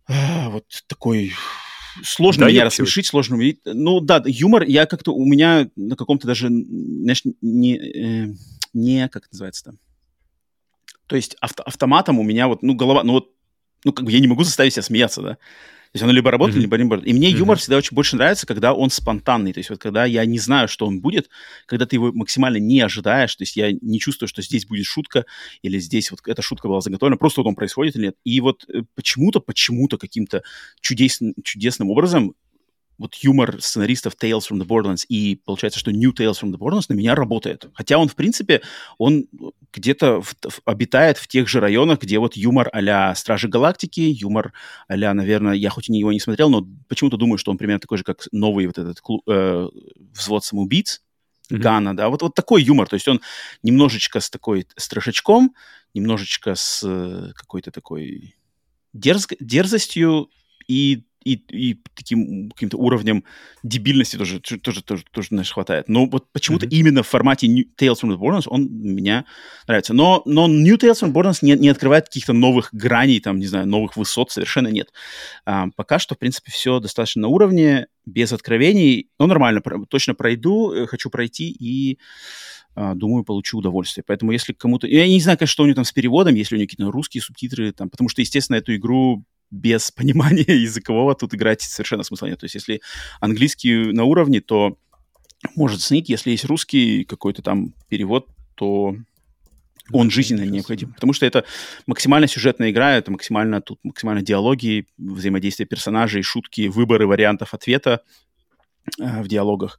а, 0.09 0.51
вот 0.51 0.65
такой 0.87 1.35
сложно 2.03 2.45
да, 2.45 2.51
меня 2.51 2.65
рассмешить, 2.65 3.07
сложно 3.07 3.37
увидеть. 3.37 3.61
Ну 3.65 4.01
да, 4.01 4.23
юмор, 4.25 4.63
я 4.63 4.87
как-то 4.87 5.13
у 5.13 5.25
меня 5.25 5.69
на 5.77 5.97
каком-то 5.97 6.27
даже, 6.27 6.49
знаешь, 6.49 7.23
не, 7.41 7.77
э, 7.77 8.35
не 8.73 9.09
как 9.09 9.25
это 9.25 9.35
называется 9.35 9.65
там. 9.65 9.79
То 11.07 11.17
есть 11.17 11.37
авто, 11.41 11.63
автоматом 11.65 12.19
у 12.19 12.23
меня 12.23 12.49
вот, 12.49 12.63
ну, 12.63 12.75
голова, 12.75 13.05
ну 13.05 13.13
вот, 13.15 13.31
ну, 13.85 13.93
как 13.93 14.05
бы 14.05 14.13
я 14.13 14.21
не 14.21 14.27
могу 14.27 14.43
заставить 14.43 14.73
себя 14.73 14.83
смеяться, 14.83 15.23
да. 15.23 15.39
То 15.97 15.99
есть 15.99 16.05
оно 16.05 16.13
либо 16.13 16.31
работает, 16.31 16.59
mm-hmm. 16.59 16.63
либо 16.63 16.77
не 16.77 16.83
работает. 16.83 17.09
И 17.09 17.15
мне 17.15 17.33
mm-hmm. 17.33 17.39
юмор 17.39 17.57
всегда 17.57 17.79
очень 17.79 17.95
больше 17.95 18.17
нравится, 18.17 18.47
когда 18.47 18.75
он 18.75 18.91
спонтанный. 18.91 19.55
То 19.55 19.61
есть 19.61 19.71
вот 19.71 19.79
когда 19.79 20.05
я 20.05 20.27
не 20.27 20.39
знаю, 20.39 20.69
что 20.69 20.87
он 20.87 21.01
будет, 21.01 21.31
когда 21.65 21.87
ты 21.87 21.97
его 21.97 22.13
максимально 22.13 22.59
не 22.59 22.81
ожидаешь, 22.83 23.35
то 23.35 23.43
есть 23.43 23.57
я 23.57 23.73
не 23.73 23.99
чувствую, 23.99 24.29
что 24.29 24.43
здесь 24.43 24.67
будет 24.67 24.85
шутка, 24.85 25.25
или 25.63 25.79
здесь 25.79 26.11
вот 26.11 26.21
эта 26.27 26.43
шутка 26.43 26.69
была 26.69 26.83
заготовлена, 26.83 27.17
просто 27.17 27.41
вот 27.41 27.49
он 27.49 27.55
происходит 27.55 27.97
или 27.97 28.07
нет. 28.07 28.17
И 28.25 28.43
вот 28.43 28.67
э, 28.69 28.83
почему-то, 28.95 29.41
почему-то 29.41 29.97
каким-то 29.97 30.43
чудесным, 30.83 31.33
чудесным 31.43 31.91
образом 31.91 32.35
вот 32.99 33.15
юмор 33.17 33.61
сценаристов 33.61 34.15
Tales 34.21 34.43
from 34.51 34.59
the 34.59 34.67
Borderlands 34.67 35.05
и 35.09 35.37
получается, 35.45 35.79
что 35.79 35.91
New 35.91 36.13
Tales 36.13 36.41
from 36.41 36.53
the 36.53 36.59
Borderlands 36.59 36.87
на 36.89 36.95
меня 36.95 37.15
работает. 37.15 37.69
Хотя 37.75 37.99
он, 37.99 38.09
в 38.09 38.15
принципе, 38.15 38.63
он 38.99 39.27
где-то 39.73 40.23
в, 40.23 40.35
в, 40.43 40.61
обитает 40.65 41.19
в 41.19 41.29
тех 41.29 41.49
же 41.49 41.61
районах, 41.61 42.01
где 42.01 42.19
вот 42.19 42.37
юмор 42.37 42.69
а-ля 42.73 43.15
Стражи 43.15 43.49
Галактики, 43.49 44.01
юмор 44.01 44.53
а 44.89 44.97
наверное, 44.97 45.55
я 45.55 45.71
хоть 45.71 45.89
и 45.89 45.99
его 45.99 46.13
не 46.13 46.21
смотрел, 46.21 46.51
но 46.51 46.67
почему-то 46.89 47.17
думаю, 47.17 47.39
что 47.39 47.51
он 47.51 47.59
примерно 47.59 47.81
такой 47.81 47.99
же, 47.99 48.05
как 48.05 48.27
новый 48.33 48.67
вот 48.67 48.79
этот 48.79 49.01
клуб, 49.01 49.23
э, 49.29 49.69
взвод 50.13 50.45
самоубийц, 50.45 51.03
mm-hmm. 51.51 51.59
Гана, 51.59 51.97
да, 51.97 52.09
вот, 52.09 52.23
вот 52.23 52.35
такой 52.35 52.63
юмор, 52.63 52.89
то 52.89 52.95
есть 52.95 53.09
он 53.09 53.21
немножечко 53.63 54.21
с 54.21 54.31
такой 54.31 54.67
страшачком, 54.77 55.55
немножечко 55.95 56.55
с 56.55 56.83
э, 56.85 57.33
какой-то 57.35 57.71
такой 57.71 58.37
дерз, 58.93 59.29
дерзостью 59.41 60.31
и 60.67 61.05
и, 61.27 61.35
и 61.51 61.83
таким 61.95 62.51
каким-то 62.51 62.77
уровнем 62.79 63.25
дебильности 63.65 64.17
тоже, 64.17 64.41
тоже, 64.41 64.83
тоже, 64.83 65.05
тоже 65.11 65.29
знаешь, 65.29 65.51
хватает. 65.51 65.89
Но 65.89 66.07
вот 66.07 66.31
почему-то 66.33 66.67
mm-hmm. 66.67 66.79
именно 66.79 67.03
в 67.03 67.09
формате 67.09 67.49
New 67.49 67.65
Tales 67.77 67.97
from 68.01 68.11
the 68.11 68.17
Borderlands 68.17 68.45
он 68.47 68.69
меня 68.71 69.25
нравится. 69.67 69.93
Но, 69.93 70.23
но 70.25 70.47
New 70.47 70.77
Tales 70.77 71.03
from 71.03 71.13
the 71.13 71.13
Borderlands 71.13 71.39
не, 71.43 71.53
не 71.55 71.69
открывает 71.69 72.07
каких-то 72.07 72.33
новых 72.33 72.73
граней, 72.73 73.21
там, 73.21 73.39
не 73.39 73.47
знаю, 73.47 73.67
новых 73.67 73.97
высот, 73.97 74.31
совершенно 74.31 74.69
нет. 74.69 74.93
А, 75.45 75.67
пока 75.75 75.99
что, 75.99 76.15
в 76.15 76.19
принципе, 76.19 76.53
все 76.53 76.79
достаточно 76.79 77.23
на 77.23 77.29
уровне, 77.29 77.89
без 78.05 78.33
откровений. 78.33 79.11
Ну, 79.19 79.27
нормально, 79.27 79.61
точно 79.89 80.15
пройду, 80.15 80.73
э, 80.73 80.87
хочу 80.87 81.11
пройти 81.11 81.51
и 81.51 81.99
а, 82.77 82.95
думаю, 82.95 83.25
получу 83.25 83.59
удовольствие. 83.59 84.05
Поэтому 84.07 84.31
если 84.31 84.53
кому-то... 84.53 84.87
Я 84.87 85.09
не 85.09 85.21
знаю, 85.21 85.39
конечно, 85.39 85.53
что 85.53 85.63
у 85.65 85.67
него 85.67 85.75
там 85.75 85.85
с 85.85 85.93
переводом, 85.93 86.35
если 86.35 86.55
у 86.55 86.59
него 86.59 86.69
какие-то 86.69 86.93
русские 86.93 87.23
субтитры, 87.23 87.73
там, 87.73 87.91
потому 87.91 88.09
что, 88.09 88.21
естественно, 88.21 88.57
эту 88.57 88.77
игру 88.77 89.25
без 89.51 89.91
понимания 89.91 90.45
языкового 90.47 91.15
тут 91.15 91.35
играть 91.35 91.63
совершенно 91.63 92.03
смысла 92.03 92.27
нет. 92.27 92.41
То 92.41 92.45
есть 92.45 92.55
если 92.55 92.81
английский 93.21 93.93
на 93.93 94.05
уровне, 94.05 94.41
то 94.41 94.79
может 95.55 95.81
снить. 95.83 96.09
Если 96.09 96.31
есть 96.31 96.45
русский 96.45 97.05
какой-то 97.05 97.43
там 97.43 97.75
перевод, 97.89 98.29
то 98.55 98.97
он 99.93 100.11
жизненно 100.11 100.43
необходим. 100.43 100.93
Потому 100.95 101.13
что 101.13 101.27
это 101.27 101.45
максимально 101.87 102.27
сюжетная 102.27 102.71
игра, 102.71 102.97
это 102.97 103.11
максимально 103.11 103.61
тут 103.61 103.79
максимально 103.85 104.23
диалоги, 104.23 104.89
взаимодействие 104.99 105.67
персонажей, 105.67 106.23
шутки, 106.23 106.69
выборы 106.69 107.07
вариантов 107.07 107.55
ответа 107.55 108.03
э, 109.01 109.23
в 109.23 109.29
диалогах 109.29 109.79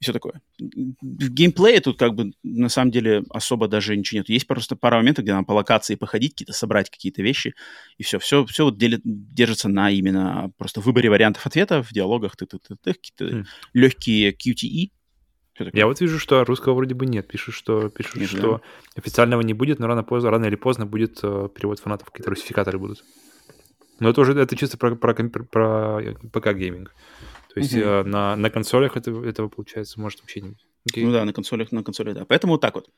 и 0.00 0.04
все 0.04 0.12
такое. 0.12 0.40
В 0.58 1.28
геймплее 1.30 1.80
тут 1.80 1.98
как 1.98 2.14
бы 2.14 2.32
на 2.42 2.68
самом 2.68 2.92
деле 2.92 3.24
особо 3.30 3.66
даже 3.66 3.96
ничего 3.96 4.18
нет. 4.18 4.28
Есть 4.28 4.46
просто 4.46 4.76
пара 4.76 4.96
моментов, 4.96 5.24
где 5.24 5.32
нам 5.32 5.44
по 5.44 5.52
локации 5.52 5.96
походить, 5.96 6.32
какие-то 6.32 6.52
собрать 6.52 6.88
какие-то 6.88 7.22
вещи, 7.22 7.54
и 7.96 8.02
все. 8.02 8.18
Все, 8.18 8.44
все 8.46 8.64
вот 8.64 8.78
делит, 8.78 9.00
держится 9.04 9.68
на 9.68 9.90
именно 9.90 10.52
просто 10.56 10.80
выборе 10.80 11.10
вариантов 11.10 11.46
ответа 11.46 11.82
в 11.82 11.92
диалогах, 11.92 12.36
ты, 12.36 12.46
ты, 12.46 12.58
ты, 12.58 12.76
ты, 12.76 12.92
какие-то 12.92 13.24
мм. 13.24 13.44
легкие 13.74 14.32
QTE. 14.32 14.90
Я 15.72 15.86
вот 15.86 16.00
вижу, 16.00 16.20
что 16.20 16.44
русского 16.44 16.74
вроде 16.74 16.94
бы 16.94 17.04
нет. 17.04 17.26
Пишут, 17.26 17.56
что, 17.56 17.88
пишут, 17.88 18.16
нет, 18.16 18.30
что 18.30 18.58
да? 18.58 18.60
официального 19.02 19.40
не 19.40 19.54
будет, 19.54 19.80
но 19.80 19.88
рано, 19.88 20.04
поздно, 20.04 20.30
рано 20.30 20.44
или 20.44 20.54
поздно 20.54 20.86
будет 20.86 21.18
э, 21.24 21.48
перевод 21.52 21.80
фанатов, 21.80 22.10
какие-то 22.10 22.30
русификаторы 22.30 22.78
будут. 22.78 23.04
Но 23.98 24.10
это 24.10 24.20
уже 24.20 24.38
это 24.38 24.54
чисто 24.54 24.78
про, 24.78 24.94
про, 24.94 25.14
про, 25.14 25.44
про 25.44 26.00
ПК-гейминг. 26.32 26.90
То 27.58 27.64
есть 27.64 27.74
mm-hmm. 27.74 28.04
на, 28.04 28.36
на 28.36 28.50
консолях 28.50 28.96
это, 28.96 29.10
этого, 29.24 29.48
получается, 29.48 30.00
может 30.00 30.20
вообще 30.20 30.40
не 30.40 30.50
быть. 30.50 30.64
Okay. 30.92 31.04
Ну 31.04 31.12
да, 31.12 31.24
на 31.24 31.32
консолях, 31.32 31.72
на 31.72 31.82
консолях, 31.82 32.14
да. 32.14 32.24
Поэтому 32.24 32.54
вот 32.54 32.60
так 32.60 32.74
вот. 32.74 32.88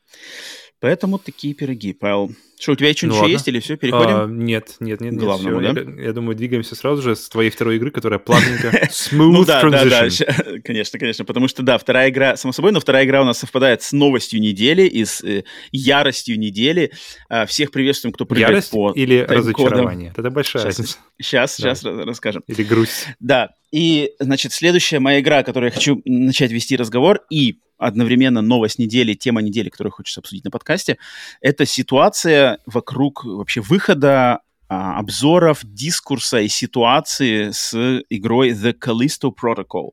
Поэтому 0.79 1.19
такие 1.19 1.53
пироги, 1.53 1.93
Павел. 1.93 2.31
Что, 2.59 2.71
у 2.71 2.75
тебя 2.75 2.93
что-нибудь 2.93 3.19
ну, 3.19 3.25
еще 3.25 3.33
есть 3.33 3.47
или 3.47 3.59
все, 3.59 3.75
переходим? 3.75 4.15
А, 4.15 4.27
нет, 4.27 4.77
нет, 4.79 5.01
нет. 5.01 5.15
Главному, 5.15 5.59
нет, 5.59 5.75
да? 5.75 5.81
Я, 5.81 6.07
я 6.07 6.13
думаю, 6.13 6.35
двигаемся 6.35 6.75
сразу 6.75 7.01
же 7.01 7.15
с 7.15 7.29
твоей 7.29 7.49
второй 7.49 7.75
игры, 7.75 7.91
которая 7.91 8.19
плавненько, 8.19 8.69
smooth 8.89 9.31
ну, 9.31 9.45
да, 9.45 9.61
transition. 9.61 10.25
Да, 10.25 10.43
да, 10.43 10.59
конечно, 10.63 10.99
конечно, 10.99 11.25
потому 11.25 11.47
что, 11.47 11.63
да, 11.63 11.77
вторая 11.77 12.09
игра, 12.09 12.35
само 12.35 12.51
собой, 12.51 12.71
но 12.71 12.79
вторая 12.79 13.05
игра 13.05 13.21
у 13.21 13.25
нас 13.25 13.39
совпадает 13.39 13.83
с 13.83 13.91
новостью 13.91 14.39
недели 14.41 14.83
и 14.83 15.05
с 15.05 15.21
э, 15.23 15.43
яростью 15.71 16.39
недели. 16.39 16.91
А, 17.29 17.45
всех 17.45 17.71
приветствуем, 17.71 18.13
кто 18.13 18.25
прыгает 18.25 18.49
Ярость 18.49 18.71
по 18.71 18.91
или 18.91 19.19
разочарование? 19.19 20.13
Это 20.15 20.29
большая 20.31 20.63
сейчас, 20.63 20.79
разница. 20.79 20.97
Сейчас, 21.19 21.55
сейчас 21.55 21.83
расскажем. 21.83 22.43
Или 22.47 22.63
грусть. 22.63 23.07
Да, 23.19 23.49
и, 23.71 24.11
значит, 24.19 24.51
следующая 24.51 24.99
моя 24.99 25.21
игра, 25.21 25.39
о 25.39 25.43
которой 25.43 25.65
я 25.65 25.71
хочу 25.71 26.01
начать 26.05 26.51
вести 26.51 26.75
разговор, 26.75 27.21
и 27.29 27.59
одновременно 27.77 28.41
новость 28.41 28.79
недели, 28.79 29.13
тема 29.13 29.41
недели, 29.41 29.69
которую 29.69 29.91
хочется 29.91 30.19
обсудить 30.19 30.43
на 30.43 30.51
подкасте, 30.51 30.97
это 31.39 31.65
ситуация 31.65 32.59
вокруг 32.65 33.23
вообще 33.23 33.61
выхода 33.61 34.41
а, 34.67 34.99
обзоров, 34.99 35.61
дискурса 35.63 36.41
и 36.41 36.47
ситуации 36.47 37.51
с 37.51 37.73
игрой 38.09 38.51
The 38.51 38.73
Callisto 38.73 39.31
Protocol. 39.31 39.91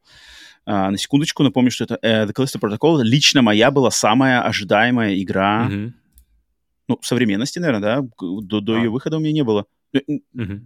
А, 0.66 0.91
на 0.91 0.99
секундочку 0.99 1.43
напомню, 1.45 1.70
что 1.70 1.85
это 1.85 1.99
э, 2.03 2.26
The 2.26 2.35
Callisto 2.35 2.61
Protocol 2.61 3.03
лично 3.03 3.43
моя 3.43 3.70
была 3.70 3.91
самая 3.91 4.43
ожидаемая 4.43 5.20
игра, 5.22 5.68
mm-hmm. 5.70 5.93
ну, 6.89 6.99
современности, 7.03 7.59
наверное, 7.59 8.03
да, 8.03 8.09
до, 8.18 8.61
до 8.61 8.74
а. 8.74 8.79
ее 8.79 8.91
выхода 8.91 9.16
у 9.16 9.20
меня 9.20 9.33
не 9.33 9.45
было. 9.45 9.66
Mm-hmm 9.95 10.62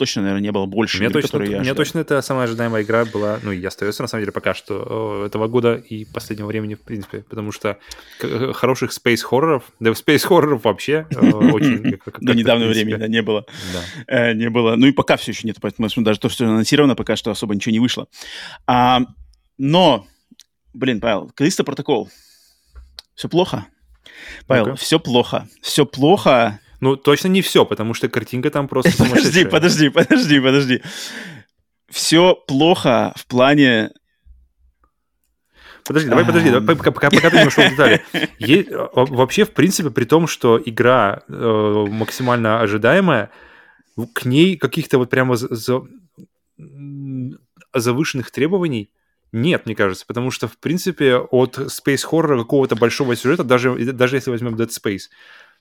точно, 0.00 0.22
наверное, 0.22 0.42
не 0.42 0.50
было 0.50 0.64
больше 0.64 0.96
мне 0.96 1.08
игр, 1.08 1.20
точно, 1.20 1.28
которые 1.28 1.52
я 1.52 1.60
Мне 1.60 1.74
точно 1.74 1.98
это 1.98 2.22
самая 2.22 2.44
ожидаемая 2.44 2.82
игра 2.82 3.04
была, 3.04 3.38
ну 3.42 3.52
и 3.52 3.62
остается, 3.62 4.00
на 4.00 4.08
самом 4.08 4.22
деле, 4.22 4.32
пока 4.32 4.54
что 4.54 5.26
этого 5.26 5.46
года 5.46 5.74
и 5.74 6.06
последнего 6.06 6.46
времени, 6.46 6.74
в 6.74 6.80
принципе, 6.80 7.18
потому 7.28 7.52
что 7.52 7.78
э, 8.22 8.52
хороших 8.54 8.92
спейс-хорроров, 8.92 9.64
да 9.78 9.92
спейс-хорроров 9.92 10.64
вообще 10.64 11.06
э, 11.10 11.16
очень... 11.52 11.98
До 12.22 12.32
недавнего 12.32 12.70
времени, 12.70 13.08
не 13.08 13.20
было. 13.20 13.44
Э, 14.06 14.32
не 14.32 14.48
было. 14.48 14.74
Ну 14.76 14.86
и 14.86 14.92
пока 14.92 15.18
все 15.18 15.32
еще 15.32 15.46
нет, 15.46 15.58
поэтому 15.60 15.86
даже 15.98 16.18
то, 16.18 16.30
что 16.30 16.46
анонсировано, 16.46 16.96
пока 16.96 17.14
что 17.14 17.30
особо 17.30 17.54
ничего 17.54 17.72
не 17.72 17.80
вышло. 17.80 18.08
А, 18.66 19.00
но, 19.58 20.06
блин, 20.72 21.02
Павел, 21.02 21.30
Калиста 21.34 21.62
протокол. 21.62 22.08
Все 23.14 23.28
плохо? 23.28 23.66
Павел, 24.46 24.76
все 24.76 24.98
плохо. 24.98 25.46
Все 25.60 25.84
плохо 25.84 26.58
ну, 26.80 26.96
точно 26.96 27.28
не 27.28 27.42
все, 27.42 27.64
потому 27.64 27.94
что 27.94 28.08
картинка 28.08 28.50
там 28.50 28.68
просто 28.68 28.90
Подожди, 29.10 29.44
подожди, 29.44 29.88
подожди, 29.88 30.40
подожди. 30.40 30.82
Все 31.88 32.34
плохо 32.34 33.12
в 33.16 33.26
плане 33.26 33.90
Подожди, 35.84 36.08
давай, 36.08 36.24
подожди, 36.24 36.50
давай, 36.50 36.76
пока, 36.76 36.92
пока, 36.92 37.10
пока 37.10 37.30
ты 37.30 37.38
не 37.38 37.46
ушел 37.46 37.64
в 37.64 37.70
детали. 37.70 38.04
Вообще, 38.94 39.44
в 39.44 39.50
принципе, 39.50 39.90
при 39.90 40.04
том, 40.04 40.28
что 40.28 40.60
игра 40.64 41.22
э, 41.28 41.86
максимально 41.90 42.60
ожидаемая, 42.60 43.30
к 44.14 44.24
ней 44.24 44.56
каких-то 44.56 44.98
вот 44.98 45.10
прямо 45.10 45.34
за, 45.34 45.52
за, 45.52 45.82
завышенных 47.74 48.30
требований 48.30 48.90
нет, 49.32 49.66
мне 49.66 49.74
кажется, 49.74 50.06
потому 50.06 50.30
что, 50.30 50.48
в 50.48 50.58
принципе, 50.58 51.16
от 51.16 51.58
Space 51.58 52.04
Horror 52.10 52.38
какого-то 52.38 52.74
большого 52.74 53.14
сюжета, 53.14 53.44
даже, 53.44 53.74
даже 53.92 54.16
если 54.16 54.30
возьмем 54.30 54.56
Dead 54.56 54.68
Space, 54.68 55.08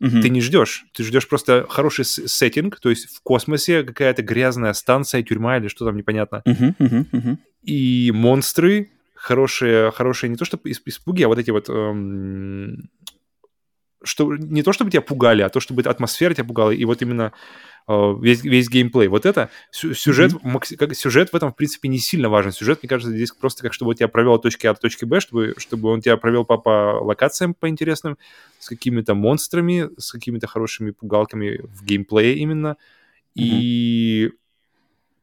Угу. 0.02 0.22
Ты 0.22 0.30
не 0.30 0.42
ждешь. 0.42 0.86
Ты 0.94 1.04
ждешь 1.04 1.28
просто 1.28 1.66
хороший 1.70 2.06
сеттинг, 2.06 2.80
то 2.80 2.90
есть 2.90 3.14
в 3.14 3.22
космосе 3.22 3.84
какая-то 3.84 4.22
грязная 4.22 4.74
станция, 4.74 5.24
тюрьма 5.24 5.58
или 5.58 5.68
что 5.68 5.86
там 5.86 5.98
непонятно. 5.98 6.42
Угу, 6.46 6.76
угу, 6.80 7.06
угу. 7.12 7.38
И 7.64 8.12
монстры 8.14 8.92
хорошие, 9.16 9.92
хорошие 9.92 10.30
не 10.30 10.38
то 10.38 10.46
чтобы 10.46 10.72
испуги, 10.72 11.24
а 11.24 11.28
вот 11.28 11.38
эти 11.38 11.52
вот 11.52 11.68
эм, 11.70 12.90
что 14.02 14.34
не 14.36 14.64
то 14.64 14.72
чтобы 14.72 14.92
тебя 14.92 15.02
пугали, 15.02 15.42
а 15.42 15.50
то 15.50 15.60
чтобы 15.60 15.82
атмосфера 15.82 16.34
тебя 16.34 16.46
пугала, 16.46 16.72
и 16.72 16.86
вот 16.86 17.02
именно 17.02 17.34
весь, 17.88 18.44
весь 18.44 18.70
геймплей. 18.70 19.08
Вот 19.08 19.26
это 19.26 19.50
сюжет, 19.72 20.34
mm-hmm. 20.34 20.78
как, 20.78 20.96
сюжет 20.96 21.32
в 21.32 21.36
этом, 21.36 21.52
в 21.52 21.56
принципе, 21.56 21.88
не 21.88 22.00
сильно 22.00 22.30
важен. 22.30 22.52
Сюжет, 22.52 22.84
мне 22.84 22.90
кажется, 22.90 23.12
здесь 23.12 23.32
просто 23.32 23.64
как, 23.64 23.74
чтобы 23.74 23.92
он 23.92 23.96
тебя 23.96 24.08
провел 24.08 24.34
от 24.34 24.42
точки 24.44 24.68
А 24.68 24.74
до 24.74 24.80
точки 24.80 25.06
Б, 25.06 25.20
чтобы, 25.20 25.56
чтобы 25.58 25.90
он 25.90 26.02
тебя 26.02 26.18
провел 26.18 26.46
по, 26.46 26.58
по 26.58 27.00
локациям 27.02 27.54
по 27.54 27.70
интересным, 27.70 28.18
с 28.60 28.68
какими-то 28.70 29.16
монстрами, 29.16 29.90
с 29.98 30.12
какими-то 30.12 30.48
хорошими 30.48 30.92
пугалками 30.92 31.62
в 31.64 31.84
геймплее 31.84 32.36
именно. 32.36 32.78
Mm-hmm. 33.38 33.44
И, 33.44 34.32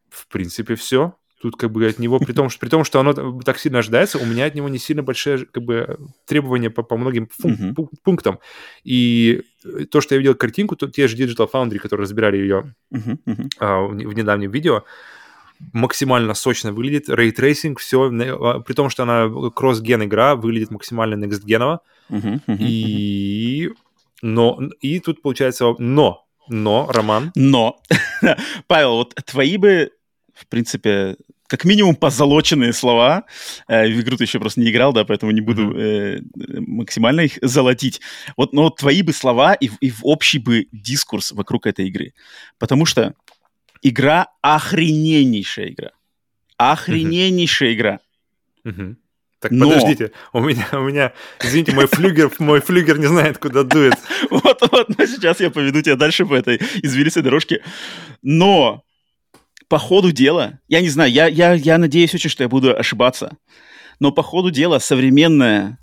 в 0.08 0.26
принципе, 0.28 0.74
все. 0.74 1.14
Тут 1.46 1.54
как 1.54 1.70
бы 1.70 1.86
от 1.86 2.00
него, 2.00 2.18
при 2.18 2.32
том, 2.32 2.50
что, 2.50 2.58
при 2.58 2.68
том, 2.68 2.82
что 2.82 2.98
оно 2.98 3.12
так 3.42 3.56
сильно 3.56 3.78
ожидается, 3.78 4.18
у 4.18 4.26
меня 4.26 4.46
от 4.46 4.56
него 4.56 4.68
не 4.68 4.78
сильно 4.78 5.04
большие 5.04 5.46
как 5.46 5.62
бы, 5.62 5.96
требования 6.24 6.70
по, 6.70 6.82
по 6.82 6.96
многим 6.96 7.28
фун- 7.40 7.72
uh-huh. 7.72 7.88
пунктам. 8.02 8.40
И 8.82 9.42
то, 9.92 10.00
что 10.00 10.16
я 10.16 10.18
видел 10.18 10.34
картинку, 10.34 10.74
то 10.74 10.88
те 10.88 11.06
же 11.06 11.16
Digital 11.16 11.48
Foundry, 11.48 11.78
которые 11.78 12.02
разбирали 12.02 12.36
ее 12.36 12.74
uh-huh, 12.92 13.16
uh-huh. 13.24 13.48
А, 13.60 13.80
в, 13.82 13.92
в 13.92 14.14
недавнем 14.16 14.50
видео, 14.50 14.82
максимально 15.72 16.34
сочно 16.34 16.72
выглядит, 16.72 17.08
рейтрейсинг, 17.08 17.78
все, 17.78 18.10
а, 18.10 18.58
при 18.58 18.74
том, 18.74 18.90
что 18.90 19.04
она 19.04 19.30
cross-gen 19.54 20.02
игра, 20.02 20.34
выглядит 20.34 20.72
максимально 20.72 21.24
next-gen 21.24 21.60
ово. 21.60 21.78
Мгм, 22.08 22.42
мгм. 22.44 22.58
И... 22.58 23.70
Но... 24.20 24.58
И 24.80 24.98
тут 24.98 25.22
получается... 25.22 25.76
Но... 25.78 26.26
Но, 26.48 26.88
Роман... 26.90 27.30
Но, 27.36 27.78
Павел, 28.66 28.94
вот 28.96 29.14
твои 29.24 29.56
бы, 29.56 29.92
в 30.34 30.46
принципе, 30.48 31.16
как 31.48 31.64
минимум 31.64 31.96
позолоченные 31.96 32.72
слова. 32.72 33.24
Э, 33.68 33.86
в 33.86 34.00
игру 34.00 34.16
ты 34.16 34.24
еще 34.24 34.38
просто 34.40 34.60
не 34.60 34.70
играл, 34.70 34.92
да, 34.92 35.04
поэтому 35.04 35.32
не 35.32 35.40
буду 35.40 35.76
э, 35.78 36.20
максимально 36.34 37.22
их 37.22 37.38
золотить. 37.42 38.00
Вот, 38.36 38.52
но 38.52 38.70
твои 38.70 39.02
бы 39.02 39.12
слова 39.12 39.54
и, 39.54 39.70
и 39.80 39.90
в 39.90 40.00
общий 40.02 40.38
бы 40.38 40.66
дискурс 40.72 41.32
вокруг 41.32 41.66
этой 41.66 41.88
игры. 41.88 42.12
Потому 42.58 42.86
что 42.86 43.14
игра 43.82 44.28
охрененнейшая 44.42 45.70
игра. 45.70 45.90
Охрененнейшая 46.56 47.74
игра. 47.74 48.00
Так, 49.38 49.50
Но- 49.50 49.68
подождите, 49.68 50.12
у 50.32 50.40
меня, 50.40 50.66
у 50.72 50.80
меня, 50.80 51.12
извините, 51.40 51.72
мой 51.72 51.86
флюгер, 51.86 52.32
мой 52.38 52.60
флюгер 52.60 52.98
не 52.98 53.06
знает, 53.06 53.38
куда 53.38 53.62
дует. 53.62 53.94
Вот, 54.30 54.60
вот, 54.72 54.98
но 54.98 55.06
сейчас 55.06 55.40
я 55.40 55.50
поведу 55.50 55.82
тебя 55.82 55.96
дальше 55.96 56.24
по 56.24 56.34
этой 56.34 56.56
извилистой 56.82 57.22
дорожке. 57.22 57.62
Но 58.22 58.82
по 59.68 59.78
ходу 59.78 60.12
дела, 60.12 60.60
я 60.68 60.80
не 60.80 60.88
знаю, 60.88 61.10
я, 61.10 61.26
я, 61.26 61.54
я 61.54 61.78
надеюсь 61.78 62.14
очень, 62.14 62.30
что 62.30 62.42
я 62.42 62.48
буду 62.48 62.76
ошибаться, 62.76 63.36
но 63.98 64.12
по 64.12 64.22
ходу 64.22 64.50
дела 64.50 64.78
современная 64.78 65.78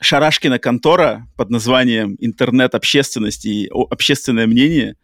Шарашкина 0.00 0.58
контора 0.58 1.28
под 1.36 1.50
названием 1.50 2.16
«Интернет 2.18 2.74
общественности» 2.74 3.48
и 3.48 3.68
«Общественное 3.68 4.46
мнение» 4.46 4.96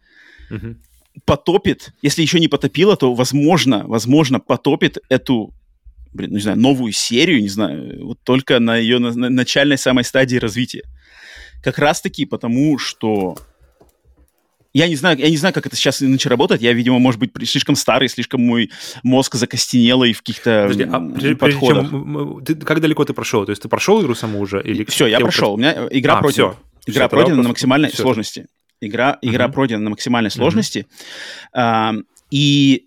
Мгм. 0.49 0.79
потопит, 1.25 1.89
если 2.01 2.21
еще 2.21 2.39
не 2.39 2.47
потопила, 2.47 2.95
то, 2.97 3.13
возможно, 3.13 3.83
возможно, 3.87 4.39
потопит 4.39 4.97
эту, 5.09 5.53
блин, 6.13 6.31
ну, 6.31 6.35
не 6.37 6.41
знаю, 6.41 6.59
новую 6.59 6.93
серию, 6.93 7.41
не 7.41 7.49
знаю, 7.49 8.05
вот 8.05 8.19
только 8.23 8.59
на 8.59 8.77
ее 8.77 8.99
на- 8.99 9.13
на- 9.13 9.29
начальной 9.29 9.77
самой 9.77 10.03
стадии 10.03 10.37
развития. 10.37 10.83
Как 11.63 11.77
раз-таки 11.79 12.25
потому, 12.25 12.77
что 12.77 13.37
я 14.73 14.87
не 14.87 14.95
знаю, 14.95 15.17
я 15.17 15.29
не 15.29 15.37
знаю, 15.37 15.53
как 15.53 15.65
это 15.65 15.75
сейчас 15.75 16.01
иначе 16.03 16.29
работает. 16.29 16.61
Я, 16.61 16.73
видимо, 16.73 16.99
может 16.99 17.19
быть, 17.19 17.31
слишком 17.49 17.75
старый, 17.75 18.09
слишком 18.09 18.41
мой 18.41 18.71
мозг 19.03 19.35
закостенелый 19.35 20.13
в 20.13 20.19
каких-то 20.19 20.63
Подожди, 20.69 20.83
а 20.83 20.99
прежде 20.99 21.29
чем 21.29 21.37
подходах. 21.37 21.93
м, 21.93 22.17
м, 22.37 22.45
ты- 22.45 22.55
как 22.55 22.79
далеко 22.81 23.05
ты 23.05 23.13
прошел? 23.13 23.45
То 23.45 23.51
есть 23.51 23.61
ты 23.61 23.69
прошел 23.69 24.01
игру 24.01 24.15
саму 24.15 24.39
уже? 24.39 24.61
Или 24.63 24.83
Все, 24.85 25.07
я 25.07 25.19
прошел. 25.19 25.53
У 25.53 25.57
меня 25.57 25.87
игра 25.91 26.15
А, 26.17 26.19
пройдена. 26.21 26.51
всё. 26.51 26.59
Игра 26.85 27.07
тогда 27.07 27.09
пройдена 27.09 27.43
на 27.43 27.49
максимальной 27.49 27.89
всё. 27.89 28.03
сложности. 28.03 28.45
Игра, 28.79 29.17
игра 29.21 29.45
Мгм. 29.45 29.53
пройдена 29.53 29.79
на 29.83 29.89
максимальной 29.89 30.29
сложности. 30.31 30.85
Ам, 31.53 32.03
и 32.31 32.85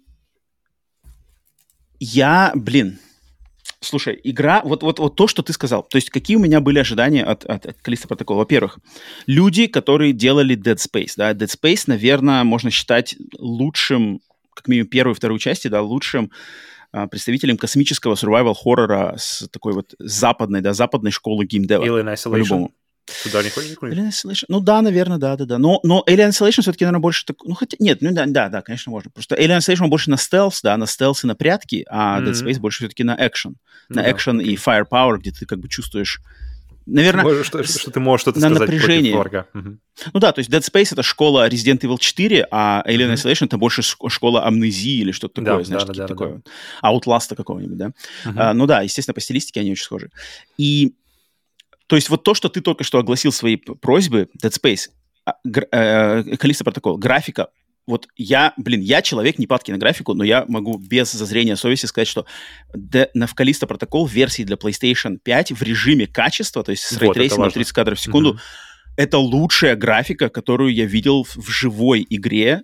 я, 1.98 2.52
блин, 2.54 2.98
слушай, 3.80 4.20
игра, 4.22 4.62
вот, 4.64 4.82
вот, 4.82 4.98
вот 4.98 5.16
то, 5.16 5.26
что 5.26 5.42
ты 5.42 5.52
сказал. 5.52 5.82
То 5.82 5.96
есть 5.96 6.10
какие 6.10 6.36
у 6.36 6.40
меня 6.40 6.60
были 6.60 6.78
ожидания 6.78 7.24
от, 7.24 7.44
от, 7.44 7.66
от 7.66 7.76
Callisto 7.80 8.08
Protocol? 8.08 8.36
Во-первых, 8.36 8.78
люди, 9.26 9.66
которые 9.66 10.12
делали 10.12 10.56
Dead 10.56 10.76
Space. 10.76 11.12
Да? 11.16 11.32
Dead 11.32 11.48
Space, 11.48 11.84
наверное, 11.86 12.44
можно 12.44 12.70
считать 12.70 13.16
лучшим, 13.38 14.20
как 14.54 14.68
минимум 14.68 14.88
первую 14.88 15.14
и 15.14 15.16
вторую 15.16 15.38
части, 15.38 15.68
да, 15.68 15.82
лучшим 15.82 16.30
а, 16.92 17.06
представителем 17.06 17.56
космического 17.56 18.14
survival 18.14 18.54
хоррора 18.54 19.14
с 19.16 19.48
такой 19.50 19.72
вот 19.72 19.94
западной, 19.98 20.60
да, 20.60 20.72
западной 20.72 21.10
школы 21.10 21.46
геймдева. 21.46 21.84
Alien 21.84 22.12
Isolation? 22.14 22.30
По-любому. 22.30 22.72
Туда 23.24 23.42
не 23.42 23.50
ходишь? 23.50 23.70
никуда? 23.70 23.92
Alien 23.92 24.08
Isolation. 24.08 24.44
Ну 24.48 24.60
да, 24.60 24.82
наверное, 24.82 25.18
да, 25.18 25.36
да, 25.36 25.44
да. 25.44 25.58
Но, 25.58 25.80
но 25.82 26.04
Alien 26.08 26.30
Isolation 26.30 26.62
все-таки, 26.62 26.84
наверное, 26.84 27.00
больше 27.02 27.24
так. 27.26 27.36
Ну, 27.44 27.54
хотя. 27.54 27.76
Нет, 27.80 27.98
ну 28.02 28.12
да, 28.12 28.24
да, 28.26 28.48
да, 28.48 28.62
конечно, 28.62 28.90
можно. 28.90 29.10
Просто 29.10 29.34
Alien 29.36 29.58
Isolation 29.58 29.88
больше 29.88 30.10
на 30.10 30.16
стелс, 30.16 30.60
да, 30.62 30.76
на 30.76 30.86
стелс 30.86 31.24
и 31.24 31.26
на 31.26 31.34
прятки, 31.34 31.84
а 31.88 32.20
Dead 32.20 32.30
Мгм. 32.30 32.48
Space 32.48 32.58
больше 32.58 32.78
все-таки 32.84 33.04
на 33.04 33.16
экшен. 33.18 33.56
Ну 33.88 33.96
на 33.96 34.02
да, 34.02 34.10
экшен 34.10 34.40
и 34.40 34.54
firepower, 34.56 35.18
где 35.18 35.32
ты 35.32 35.46
как 35.46 35.58
бы 35.60 35.68
чувствуешь. 35.68 36.20
Наверное, 36.86 37.22
Можешь- 37.24 37.46
что, 37.46 37.62
что 37.62 37.90
ты 37.92 38.00
можешь 38.00 38.22
что-то 38.22 38.40
на 38.40 38.48
сказать 38.48 38.60
напряжение. 38.68 39.12
против 39.12 39.30
врага. 39.32 39.46
Мгм. 39.52 39.80
ну 40.12 40.18
да, 40.18 40.32
то 40.32 40.40
есть 40.40 40.50
Dead 40.50 40.60
Space 40.60 40.88
это 40.92 41.02
школа 41.04 41.48
Resident 41.48 41.78
Evil 41.80 41.98
4, 42.00 42.46
а 42.50 42.82
Alien. 42.86 43.12
Isolation 43.14 43.44
это 43.46 43.58
больше 43.58 43.82
школа 43.82 44.44
амнезии 44.46 45.00
или 45.00 45.12
что-то 45.12 45.42
такое, 45.42 45.58
Да, 45.58 45.64
знаешь, 45.64 45.82
да, 45.84 45.86
да, 45.86 45.92
какие-то 46.06 46.08
да, 46.08 46.40
такое. 46.40 46.42
Outlast 46.82 47.36
какого-нибудь, 47.36 47.76
да. 47.76 47.90
Мгм. 48.24 48.40
А, 48.40 48.54
ну 48.54 48.66
да, 48.66 48.80
естественно, 48.80 49.14
по 49.14 49.20
стилистике 49.20 49.60
они 49.60 49.70
очень 49.72 49.84
схожи. 49.84 50.10
И 50.56 50.94
то 51.90 51.96
есть 51.96 52.08
вот 52.08 52.22
то, 52.22 52.34
что 52.34 52.48
ты 52.48 52.60
только 52.60 52.84
что 52.84 52.98
огласил 53.00 53.32
свои 53.32 53.56
просьбы, 53.56 54.28
Dead 54.40 54.52
Space, 54.52 54.90
а, 55.26 55.32
гр- 55.44 55.66
э, 55.72 56.22
графика, 56.96 57.48
вот 57.84 58.06
я, 58.16 58.52
блин, 58.56 58.80
я 58.80 59.02
человек 59.02 59.40
не 59.40 59.48
падкий 59.48 59.72
на 59.72 59.78
графику, 59.78 60.14
но 60.14 60.22
я 60.22 60.44
могу 60.46 60.78
без 60.78 61.10
зазрения 61.10 61.56
совести 61.56 61.86
сказать, 61.86 62.06
что 62.06 62.26
на 63.14 63.26
Callisto 63.36 63.66
Protocol 63.66 64.08
версии 64.08 64.44
для 64.44 64.54
PlayStation 64.54 65.18
5 65.18 65.50
в 65.50 65.62
режиме 65.62 66.06
качества, 66.06 66.62
то 66.62 66.70
есть 66.70 66.84
с 66.84 66.92
Вот, 66.92 67.02
рейтрейсингом 67.02 67.44
важно. 67.46 67.54
30 67.54 67.72
кадров 67.72 67.98
в 67.98 68.00
секунду, 68.00 68.30
Мгм. 68.34 68.40
это 68.96 69.18
лучшая 69.18 69.74
графика, 69.74 70.28
которую 70.28 70.72
я 70.72 70.84
видел 70.86 71.24
в 71.24 71.48
живой 71.50 72.06
игре 72.08 72.62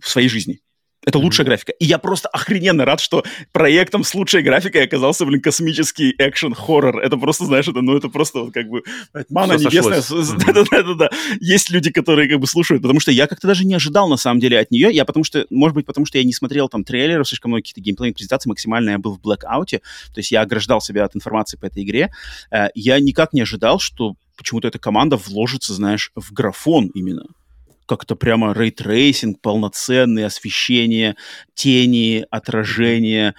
в 0.00 0.08
своей 0.08 0.28
жизни. 0.28 0.60
Это 1.08 1.18
лучшая 1.18 1.46
графика. 1.46 1.72
И 1.72 1.86
я 1.86 1.96
просто 1.96 2.28
охрененно 2.28 2.84
рад, 2.84 3.00
что 3.00 3.24
проектом 3.52 4.04
с 4.04 4.14
лучшей 4.14 4.42
графикой 4.42 4.84
оказался, 4.84 5.24
блин, 5.24 5.40
космический 5.40 6.14
экшен-хоррор. 6.18 6.98
Это 6.98 7.16
просто, 7.16 7.46
знаешь, 7.46 7.66
это, 7.66 7.80
ну, 7.80 7.96
это 7.96 8.10
просто 8.10 8.40
вот 8.40 8.52
как 8.52 8.68
бы 8.68 8.82
мана 9.30 9.56
Всё 9.56 9.70
небесная. 9.70 10.02
Да-да-да-да. 10.46 11.08
Есть 11.40 11.70
люди, 11.70 11.90
которые 11.90 12.28
как 12.28 12.38
бы 12.40 12.46
слушают, 12.46 12.82
потому 12.82 13.00
что 13.00 13.10
я 13.10 13.26
как-то 13.26 13.46
даже 13.46 13.64
не 13.64 13.74
ожидал, 13.74 14.06
на 14.10 14.18
самом 14.18 14.38
деле, 14.38 14.58
от 14.58 14.70
нее. 14.70 14.90
Я 14.92 15.06
потому 15.06 15.24
что, 15.24 15.46
может 15.48 15.74
быть, 15.74 15.86
потому 15.86 16.04
что 16.04 16.18
я 16.18 16.24
не 16.24 16.34
смотрел 16.34 16.68
там 16.68 16.84
трейлеров, 16.84 17.26
слишком 17.26 17.52
много 17.52 17.62
каких-то 17.62 17.80
геймплейных 17.80 18.14
презентаций, 18.14 18.50
максимально 18.50 18.90
я 18.90 18.98
был 18.98 19.14
в 19.14 19.20
блэкауте, 19.22 19.78
то 19.78 20.18
есть 20.18 20.30
я 20.30 20.42
ограждал 20.42 20.82
себя 20.82 21.06
от 21.06 21.16
информации 21.16 21.56
по 21.56 21.64
этой 21.64 21.84
игре. 21.84 22.10
Э, 22.50 22.66
Я 22.74 23.00
никак 23.00 23.32
не 23.32 23.40
ожидал, 23.40 23.78
что 23.78 24.14
почему-то 24.36 24.68
эта 24.68 24.78
команда 24.78 25.16
вложится, 25.16 25.72
знаешь, 25.72 26.12
в 26.14 26.32
графон 26.34 26.88
именно 26.88 27.24
как-то 27.88 28.14
прямо 28.14 28.52
рейтрейсинг, 28.52 29.40
полноценное 29.40 30.26
освещение, 30.26 31.16
тени, 31.54 32.24
отражение, 32.30 33.34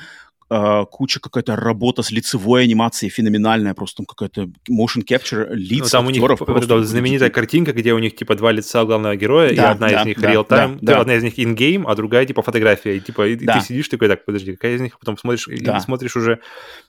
э, 0.52 0.86
куча 0.90 1.20
какая-то 1.20 1.56
работа 1.56 2.02
с 2.02 2.10
лицевой 2.10 2.64
анимацией 2.64 3.12
феноменальная, 3.12 3.76
просто 3.76 3.98
там 3.98 4.06
какая-то 4.08 4.50
motion 4.68 5.04
capture 5.08 5.54
лиц 5.54 5.84
Ну, 5.84 5.90
там 5.90 6.08
у 6.08 6.10
них 6.10 6.24
просто 6.26 6.84
знаменитая 6.84 7.30
картинка, 7.30 7.72
где 7.72 7.94
у 7.94 8.00
них 8.00 8.16
типа 8.16 8.34
два 8.36 8.52
лица 8.52 8.84
главного 8.84 9.16
героя, 9.16 9.50
и 9.52 9.56
Да, 9.56 9.70
одна 9.72 9.90
да, 9.90 10.02
из 10.02 10.06
них 10.08 10.20
да, 10.20 10.34
real-time, 10.34 10.80
да, 10.82 10.94
да. 10.94 11.00
одна 11.02 11.16
из 11.16 11.24
них 11.24 11.38
in-game, 11.38 11.84
а 11.88 11.96
другая 11.96 12.26
типа 12.26 12.42
фотография. 12.42 12.98
И 12.98 13.00
типа 13.00 13.28
и 13.28 13.36
Да. 13.36 13.60
ты 13.60 13.66
сидишь 13.66 13.88
такой, 13.90 14.08
так, 14.08 14.26
подожди, 14.26 14.54
какая 14.54 14.76
из 14.76 14.82
них? 14.82 14.98
Потом 14.98 15.18
смотришь, 15.20 15.48
и 15.48 15.62
Да. 15.62 15.80
смотришь 15.80 16.16
уже 16.16 16.40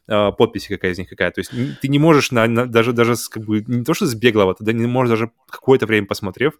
э, 0.09 0.33
подписи, 0.33 0.69
какая 0.69 0.93
из 0.93 0.99
них 0.99 1.11
какая. 1.11 1.31
То 1.31 1.41
есть 1.41 1.51
ты 1.83 1.89
не 1.89 1.99
можешь 1.99 2.31
на, 2.31 2.47
на- 2.47 2.67
даже, 2.67 2.95
даже 2.95 3.15
как 3.31 3.45
бы, 3.45 3.63
не 3.67 3.85
то 3.85 3.93
что 3.93 4.07
с 4.07 4.15
беглого, 4.15 4.55
ты 4.55 4.73
не 4.73 4.87
можешь 4.87 5.11
даже 5.11 5.31
какое-то 5.51 5.85
время 5.87 6.07
посмотрев, 6.07 6.55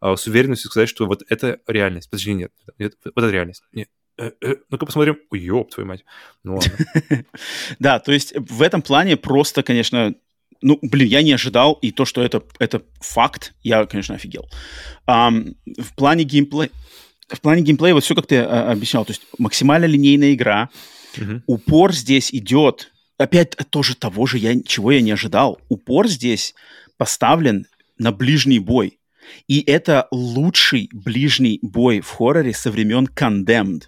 с 0.00 0.26
уверенностью 0.26 0.70
сказать, 0.70 0.88
что 0.88 1.06
вот 1.06 1.22
это 1.28 1.60
реальность. 1.66 2.10
Подожди, 2.10 2.34
нет, 2.34 2.52
нет 2.78 2.94
вот 3.04 3.16
это 3.16 3.30
реальность. 3.30 3.62
Нет. 3.72 3.88
Э, 4.18 4.30
э, 4.42 4.56
Ну-ка 4.70 4.86
посмотрим. 4.86 5.18
Ой, 5.30 5.40
ёб 5.40 5.70
твою 5.72 5.88
мать. 5.88 6.04
Ну 6.44 6.56
ладно. 6.56 7.24
Да, 7.78 7.98
то 7.98 8.12
есть 8.12 8.34
в 8.36 8.62
этом 8.62 8.82
плане 8.82 9.16
просто, 9.16 9.62
конечно, 9.62 10.14
ну, 10.62 10.78
блин, 10.82 11.08
я 11.08 11.22
не 11.22 11.32
ожидал, 11.32 11.74
и 11.82 11.90
то, 11.90 12.04
что 12.04 12.22
это, 12.22 12.42
это 12.58 12.82
факт, 13.00 13.54
я, 13.62 13.84
конечно, 13.86 14.14
офигел. 14.14 14.48
Ам, 15.06 15.54
в 15.66 15.94
плане 15.94 16.24
геймплея, 16.24 16.70
в 17.28 17.40
плане 17.40 17.62
геймплея, 17.62 17.92
вот 17.94 18.04
все, 18.04 18.14
как 18.14 18.26
ты 18.26 18.38
а, 18.38 18.72
объяснял, 18.72 19.04
то 19.04 19.10
есть 19.12 19.22
максимально 19.38 19.84
линейная 19.84 20.32
игра, 20.32 20.70
Мгм. 21.16 21.42
упор 21.46 21.92
здесь 21.92 22.32
идет, 22.32 22.92
опять 23.18 23.56
тоже 23.70 23.96
того 23.96 24.26
же, 24.26 24.38
я, 24.38 24.60
чего 24.62 24.92
я 24.92 25.00
не 25.02 25.10
ожидал, 25.10 25.60
упор 25.68 26.08
здесь 26.08 26.54
поставлен 26.96 27.66
на 27.98 28.12
ближний 28.12 28.58
бой. 28.58 28.98
И 29.48 29.60
это 29.60 30.08
лучший 30.10 30.88
ближний 30.92 31.58
бой 31.62 32.00
в 32.00 32.10
хорроре 32.10 32.52
со 32.52 32.70
времен 32.70 33.06
Condemned. 33.06 33.84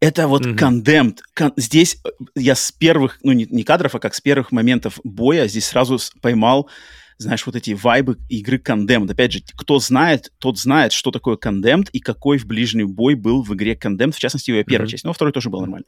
Это 0.00 0.28
вот 0.28 0.46
Мгм. 0.46 0.56
Condemned. 0.56 1.18
Кон- 1.34 1.52
здесь 1.56 1.98
э, 2.04 2.08
я 2.34 2.54
с 2.54 2.72
первых, 2.72 3.18
ну 3.22 3.32
не, 3.32 3.46
не 3.50 3.64
кадров, 3.64 3.94
а 3.94 3.98
как 3.98 4.14
с 4.14 4.20
первых 4.20 4.50
моментов 4.50 4.98
боя 5.04 5.46
здесь 5.46 5.66
сразу 5.66 5.98
поймал, 6.22 6.70
знаешь, 7.20 7.44
вот 7.44 7.54
эти 7.54 7.72
вайбы 7.72 8.18
игры 8.30 8.56
Condemned. 8.56 9.10
Опять 9.10 9.32
же, 9.32 9.42
кто 9.54 9.78
знает, 9.78 10.32
тот 10.38 10.58
знает, 10.58 10.92
что 10.92 11.10
такое 11.10 11.36
Condemned 11.36 11.88
и 11.92 12.00
какой 12.00 12.38
в 12.38 12.46
ближний 12.46 12.84
бой 12.84 13.14
был 13.14 13.42
в 13.42 13.54
игре 13.54 13.74
Condemned, 13.74 14.12
в 14.12 14.18
частности, 14.18 14.50
ее 14.50 14.64
первая 14.64 14.86
Мгм. 14.86 14.90
часть. 14.90 15.04
Но 15.04 15.10
во 15.10 15.14
второй 15.14 15.32
тоже 15.32 15.50
было 15.50 15.60
нормально. 15.60 15.84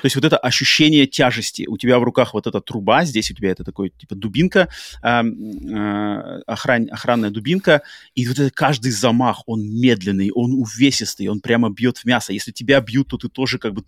То 0.00 0.06
есть 0.06 0.14
вот 0.14 0.24
это 0.24 0.36
ощущение 0.36 1.06
тяжести. 1.06 1.66
У 1.66 1.76
тебя 1.76 1.98
в 1.98 2.04
руках 2.04 2.34
вот 2.34 2.46
эта 2.46 2.60
труба, 2.60 3.04
здесь 3.04 3.30
у 3.32 3.34
тебя 3.34 3.50
это 3.50 3.64
такой, 3.64 3.92
типа, 3.98 4.14
дубинка, 4.14 4.68
ам, 5.02 5.28
э, 5.28 6.42
охран- 6.46 6.88
охранная 6.88 7.30
дубинка, 7.30 7.82
и 8.14 8.26
вот 8.28 8.38
это 8.38 8.50
каждый 8.50 8.92
замах, 8.92 9.42
он 9.46 9.68
медленный, 9.68 10.30
он 10.30 10.52
увесистый, 10.52 11.26
он 11.26 11.40
прямо 11.40 11.68
бьет 11.68 11.98
в 11.98 12.04
мясо. 12.04 12.32
Если 12.32 12.52
тебя 12.52 12.80
бьют, 12.80 13.08
то 13.08 13.16
ты 13.18 13.28
тоже 13.28 13.58
как 13.58 13.74
бы... 13.74 13.82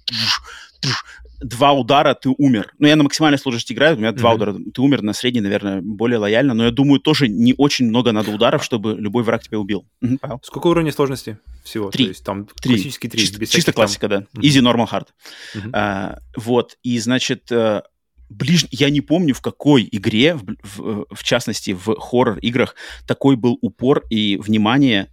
Два 1.40 1.72
удара, 1.72 2.14
ты 2.14 2.30
умер. 2.36 2.72
Ну, 2.78 2.88
я 2.88 2.96
на 2.96 3.04
максимальной 3.04 3.38
сложности 3.38 3.72
играю, 3.72 3.96
у 3.96 3.98
меня 3.98 4.12
два 4.12 4.30
Мгм. 4.30 4.36
удара, 4.42 4.56
ты 4.74 4.80
умер, 4.82 5.02
на 5.02 5.12
средней, 5.12 5.40
наверное, 5.40 5.80
более 5.80 6.18
лояльно, 6.18 6.52
но 6.54 6.64
я 6.64 6.70
думаю, 6.72 6.98
тоже 7.00 7.28
не 7.28 7.54
очень 7.56 7.86
много 7.86 8.10
надо 8.12 8.30
ударов, 8.32 8.64
чтобы 8.64 8.94
любой 8.96 9.22
враг 9.22 9.42
тебя 9.42 9.58
убил. 9.58 9.86
Мгм, 10.00 10.18
Павел. 10.18 10.40
Сколько 10.42 10.66
уровней 10.66 10.90
сложности 10.90 11.38
всего? 11.62 11.90
Три. 11.90 12.04
То 12.06 12.08
есть 12.10 12.24
там 12.24 12.46
Три. 12.60 12.74
классический 12.74 13.08
три. 13.08 13.20
Чисто, 13.20 13.38
чисто 13.40 13.46
всяких 13.46 13.64
там- 13.66 13.74
классика, 13.74 14.08
да. 14.08 14.24
Мгм. 14.32 14.42
Easy, 14.42 14.60
normal, 14.60 14.88
hard. 14.90 15.06
Мгм. 15.54 15.70
А, 15.74 16.18
вот, 16.36 16.76
и, 16.82 16.98
значит, 16.98 17.52
э, 17.52 17.82
ближ... 18.28 18.66
я 18.70 18.90
не 18.90 19.00
помню, 19.00 19.32
в 19.34 19.40
какой 19.40 19.88
игре, 19.92 20.34
в, 20.34 20.44
в, 20.62 21.06
в 21.14 21.22
частности, 21.22 21.70
в 21.70 21.94
хоррор-играх, 22.00 22.74
такой 23.06 23.36
был 23.36 23.58
упор 23.62 24.04
и 24.10 24.36
внимание 24.38 25.08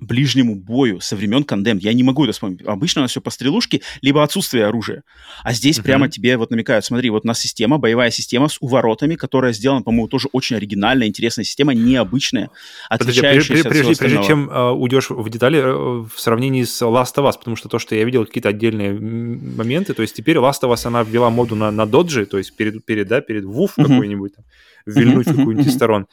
ближнему 0.00 0.54
бою 0.54 1.00
со 1.00 1.16
времен 1.16 1.42
Condemned. 1.42 1.80
Я 1.80 1.92
не 1.92 2.02
могу 2.02 2.24
это 2.24 2.32
вспомнить. 2.32 2.62
Обычно 2.64 3.00
у 3.00 3.04
нас 3.04 3.10
все 3.10 3.20
по 3.20 3.30
стрелушке, 3.30 3.82
либо 4.00 4.22
отсутствие 4.22 4.66
оружия. 4.66 5.02
А 5.42 5.52
здесь 5.52 5.78
Мгм. 5.78 5.84
прямо 5.84 6.08
тебе 6.08 6.36
вот 6.36 6.50
намекают, 6.50 6.84
смотри, 6.84 7.10
вот 7.10 7.24
у 7.24 7.26
нас 7.28 7.40
система, 7.40 7.78
боевая 7.78 8.10
система 8.10 8.48
с 8.48 8.58
уворотами, 8.60 9.16
которая 9.16 9.52
сделана, 9.52 9.82
по-моему, 9.82 10.08
тоже 10.08 10.28
очень 10.32 10.56
оригинальная, 10.56 11.06
интересная 11.08 11.44
система, 11.44 11.74
необычная, 11.74 12.50
Подожди, 12.90 13.10
отличающаяся 13.20 13.68
прежде, 13.68 13.92
от 13.92 13.98
прежде, 13.98 14.22
чем 14.24 14.48
э, 14.50 14.70
уйдешь 14.70 15.10
в 15.10 15.28
детали 15.30 15.58
э, 15.58 16.06
в 16.06 16.12
сравнении 16.16 16.62
с 16.64 16.80
Last 16.82 17.14
of 17.16 17.28
Us, 17.28 17.38
потому 17.38 17.56
что 17.56 17.68
то, 17.68 17.78
что 17.78 17.94
я 17.94 18.04
видел, 18.04 18.24
какие-то 18.24 18.50
отдельные 18.50 18.92
моменты, 18.92 19.94
то 19.94 20.02
есть 20.02 20.14
теперь 20.14 20.36
Last 20.36 20.62
of 20.62 20.72
Us, 20.72 20.86
она 20.86 21.02
ввела 21.02 21.30
моду 21.30 21.54
на, 21.56 21.70
на 21.70 21.86
доджи, 21.86 22.26
то 22.26 22.38
есть 22.38 22.54
перед, 22.54 22.84
перед, 22.84 23.08
да, 23.08 23.20
перед 23.20 23.44
вуф 23.44 23.76
Мгм. 23.76 23.88
какой-нибудь, 23.88 24.36
там, 24.36 24.44
вильнуть 24.86 25.26
Мгм, 25.26 25.36
какую-нибудь 25.36 25.66
из 25.66 25.72
мгм. 25.72 25.76
сторон. 25.76 26.06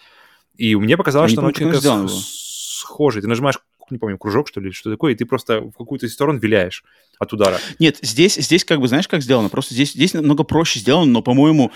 И 0.58 0.76
мне 0.76 0.98
показалось, 0.98 1.32
Я 1.32 1.36
что 1.36 1.42
она 1.42 1.50
очень 1.50 1.66
как 1.66 1.66
она 1.66 1.74
как-то 1.74 1.82
сделана 1.82 2.08
с- 2.08 2.80
схожей. 2.80 3.22
Ты 3.22 3.28
нажимаешь, 3.28 3.60
не 3.92 3.98
помню, 3.98 4.18
кружок, 4.18 4.48
что 4.48 4.60
ли, 4.60 4.68
или 4.68 4.74
что 4.74 4.92
такое, 4.92 5.14
и 5.14 5.16
ты 5.16 5.26
просто 5.26 5.62
в 5.62 5.74
какую-то 5.74 6.06
из 6.06 6.14
сторон 6.14 6.38
виляешь 6.38 6.84
от 7.20 7.34
удара. 7.34 7.60
Нет, 7.80 7.98
здесь, 8.02 8.36
здесь 8.36 8.66
как 8.66 8.80
бы, 8.80 8.88
знаешь, 8.88 9.08
как 9.08 9.22
сделано? 9.22 9.50
Просто 9.50 9.74
здесь, 9.74 9.94
здесь 9.94 10.14
намного 10.14 10.44
проще 10.44 10.80
сделано, 10.80 11.12
но, 11.12 11.22
по-моему, 11.22 11.72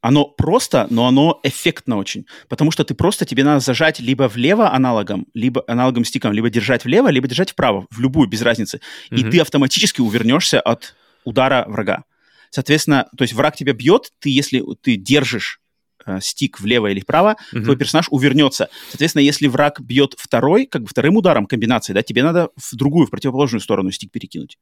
оно 0.00 0.24
просто, 0.24 0.88
но 0.90 1.06
оно 1.06 1.40
эффектно 1.44 1.96
очень. 1.96 2.26
Потому 2.48 2.72
что 2.72 2.84
ты 2.84 2.94
просто, 2.94 3.24
тебе 3.24 3.44
надо 3.44 3.60
зажать 3.60 4.00
либо 4.00 4.28
влево 4.28 4.72
аналогом, 4.72 5.26
либо 5.32 5.62
аналогом 5.68 6.04
стиком, 6.04 6.32
либо 6.32 6.50
держать 6.50 6.84
влево, 6.84 7.08
либо 7.08 7.28
держать 7.28 7.52
вправо, 7.52 7.86
в 7.90 8.00
любую, 8.00 8.28
без 8.28 8.42
разницы. 8.42 8.80
И 9.10 9.22
Мгм. 9.22 9.30
ты 9.30 9.40
автоматически 9.40 10.00
увернешься 10.00 10.60
от 10.60 10.96
удара 11.24 11.64
врага. 11.68 12.04
Соответственно, 12.50 13.08
то 13.16 13.22
есть 13.22 13.32
враг 13.32 13.56
тебя 13.56 13.72
бьет, 13.72 14.12
ты, 14.18 14.28
если 14.28 14.62
ты 14.82 14.96
держишь 14.96 15.61
э, 16.06 16.18
стик 16.20 16.60
влево 16.60 16.88
или 16.88 17.00
вправо, 17.00 17.36
Мгм. 17.52 17.64
твой 17.64 17.76
персонаж 17.76 18.06
увернется. 18.10 18.68
Соответственно, 18.90 19.22
если 19.22 19.46
враг 19.48 19.80
бьет 19.80 20.14
второй, 20.16 20.66
как 20.66 20.82
бы 20.82 20.88
вторым 20.88 21.16
ударом 21.16 21.46
комбинации, 21.46 21.92
да, 21.92 22.02
тебе 22.02 22.22
надо 22.22 22.50
в 22.56 22.76
другую, 22.76 23.06
в 23.06 23.10
противоположную 23.10 23.60
сторону 23.60 23.90
стик 23.90 24.10
перекинуть. 24.12 24.58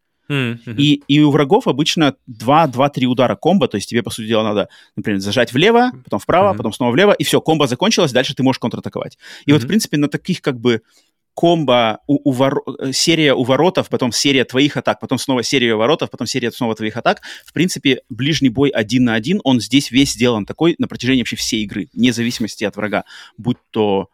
И, 0.79 1.03
и 1.09 1.21
у 1.21 1.31
врагов 1.31 1.67
обычно 1.67 2.15
2-2-3 2.29 3.07
удара 3.07 3.35
комбо, 3.35 3.67
то 3.67 3.77
есть 3.77 3.89
тебе, 3.89 4.03
по 4.03 4.11
сути 4.11 4.29
дела, 4.29 4.45
надо, 4.45 4.69
например, 4.95 5.21
зажать 5.21 5.53
влево, 5.53 5.91
потом 6.05 6.21
вправо, 6.21 6.49
Мгм. 6.51 6.57
потом 6.59 6.73
снова 6.73 6.93
влево, 6.93 7.13
и 7.13 7.25
все, 7.25 7.41
комбо 7.41 7.67
закончилось, 7.67 8.13
дальше 8.13 8.35
ты 8.35 8.43
можешь 8.45 8.61
контратаковать. 8.61 9.19
И 9.47 9.53
вот, 9.53 9.63
в 9.63 9.67
принципе, 9.67 9.97
на 9.97 10.09
таких 10.09 10.41
как 10.41 10.61
бы 10.61 10.83
комбо, 11.35 12.01
у, 12.07 12.31
у 12.31 12.35
воро- 12.35 12.63
э, 12.79 12.93
серия 12.93 13.35
уворотов, 13.35 13.89
потом 13.89 14.13
серия 14.13 14.45
твоих 14.45 14.77
атак, 14.77 15.01
потом 15.01 15.19
снова 15.19 15.43
серия 15.43 15.75
уворотов, 15.75 16.11
потом 16.11 16.27
серия 16.27 16.51
снова 16.53 16.75
твоих 16.75 16.97
атак. 16.97 17.23
В 17.45 17.53
принципе, 17.53 18.03
ближний 18.09 18.51
бой 18.51 18.71
один 18.71 19.05
на 19.05 19.15
один, 19.15 19.41
он 19.45 19.61
здесь 19.61 19.91
весь 19.91 20.13
сделан 20.13 20.47
такой 20.47 20.75
на 20.79 20.89
протяжении 20.89 21.23
вообще 21.23 21.37
всей 21.37 21.63
игры, 21.65 21.89
вне 21.93 22.13
зависимости 22.13 22.65
от 22.65 22.77
врага. 22.77 23.05
Будь 23.39 23.59
то 23.71 24.09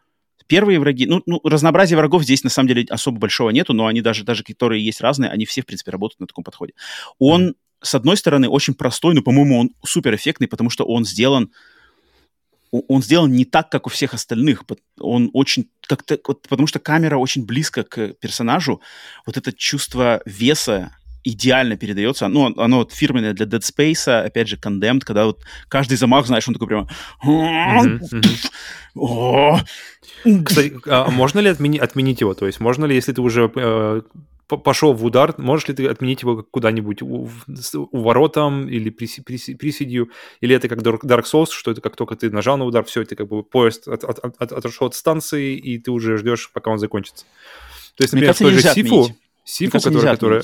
первые 0.47 0.79
враги, 0.79 1.05
ну, 1.05 1.21
ну, 1.25 1.39
разнообразия 1.43 1.95
врагов 1.97 2.23
здесь 2.23 2.43
на 2.43 2.49
самом 2.49 2.69
деле 2.69 2.85
особо 2.89 3.19
большого 3.19 3.49
нету, 3.49 3.73
но 3.73 3.87
они 3.87 4.01
даже, 4.01 4.23
даже 4.23 4.43
которые 4.43 4.83
есть 4.83 5.01
разные, 5.01 5.29
они 5.29 5.45
все, 5.45 5.61
в 5.61 5.65
принципе, 5.65 5.91
работают 5.91 6.21
на 6.21 6.27
таком 6.27 6.43
подходе. 6.43 6.73
Он, 7.19 7.55
с 7.81 7.93
одной 7.95 8.17
стороны, 8.17 8.47
очень 8.49 8.73
простой, 8.73 9.13
но, 9.13 9.21
по-моему, 9.21 9.59
он 9.59 9.71
супер 9.85 10.15
эффектный, 10.15 10.47
потому 10.47 10.69
что 10.69 10.85
он 10.85 11.05
сделан 11.05 11.51
он 12.71 13.01
сделан 13.01 13.31
не 13.31 13.45
так, 13.45 13.69
как 13.69 13.87
у 13.87 13.89
всех 13.89 14.13
остальных. 14.13 14.63
Он 14.99 15.29
очень 15.33 15.69
как-то, 15.87 16.19
вот, 16.27 16.47
потому 16.47 16.67
что 16.67 16.79
камера 16.79 17.17
очень 17.17 17.45
близко 17.45 17.83
к 17.83 18.13
персонажу. 18.19 18.81
Вот 19.25 19.37
это 19.37 19.53
чувство 19.53 20.21
веса 20.25 20.91
идеально 21.23 21.75
передается. 21.77 22.27
Ну, 22.27 22.53
оно 22.57 22.77
вот 22.77 22.93
фирменное 22.93 23.33
для 23.33 23.45
Dead 23.45 23.61
Space, 23.61 24.25
опять 24.25 24.47
же, 24.47 24.55
Condemned, 24.55 25.01
когда 25.01 25.25
вот 25.25 25.43
каждый 25.67 25.97
замах, 25.97 26.25
знаешь, 26.25 26.47
он 26.47 26.53
такой 26.53 26.67
прямо... 26.67 26.89
Кстати, 30.45 30.73
а 30.85 31.09
можно 31.09 31.39
ли 31.39 31.49
отмени- 31.49 31.79
отменить 31.79 32.21
его? 32.21 32.33
То 32.33 32.47
есть 32.47 32.59
можно 32.59 32.85
ли, 32.85 32.95
если 32.95 33.13
ты 33.13 33.21
уже 33.21 33.51
э, 33.55 34.01
пошел 34.47 34.93
в 34.93 35.03
удар, 35.03 35.35
можешь 35.37 35.67
ли 35.67 35.73
ты 35.75 35.87
отменить 35.87 36.21
его 36.21 36.43
куда-нибудь 36.43 37.01
у, 37.01 37.25
в- 37.25 37.45
с 37.55 37.77
уворотом 37.77 38.67
или 38.69 38.89
приси- 38.91 39.23
приси- 39.23 39.55
приседью? 39.55 40.09
Или 40.41 40.55
это 40.55 40.67
как 40.69 40.79
Dark 40.79 41.23
Souls, 41.23 41.47
что 41.51 41.71
это 41.71 41.81
как 41.81 41.95
только 41.95 42.15
ты 42.15 42.31
нажал 42.31 42.57
на 42.57 42.65
удар, 42.65 42.83
все, 42.85 43.01
это 43.01 43.15
как 43.15 43.27
бы 43.27 43.43
поезд 43.43 43.87
от- 43.87 44.03
от- 44.03 44.19
от- 44.19 44.51
отошел 44.51 44.87
от 44.87 44.95
станции, 44.95 45.55
и 45.57 45.77
ты 45.79 45.91
уже 45.91 46.17
ждешь, 46.17 46.49
пока 46.53 46.71
он 46.71 46.79
закончится. 46.79 47.25
То 47.95 48.03
есть, 48.03 48.13
Мне 48.13 48.27
например, 48.27 48.35
кажется, 48.35 48.43
в 48.43 48.47
той 48.47 48.53
же 48.53 48.61
Сифу, 48.61 48.95
отменить. 49.01 49.09
Мне 49.09 49.17
Сифу, 49.43 49.71
кажется, 49.71 49.89
которая, 49.91 50.13
которая... 50.15 50.43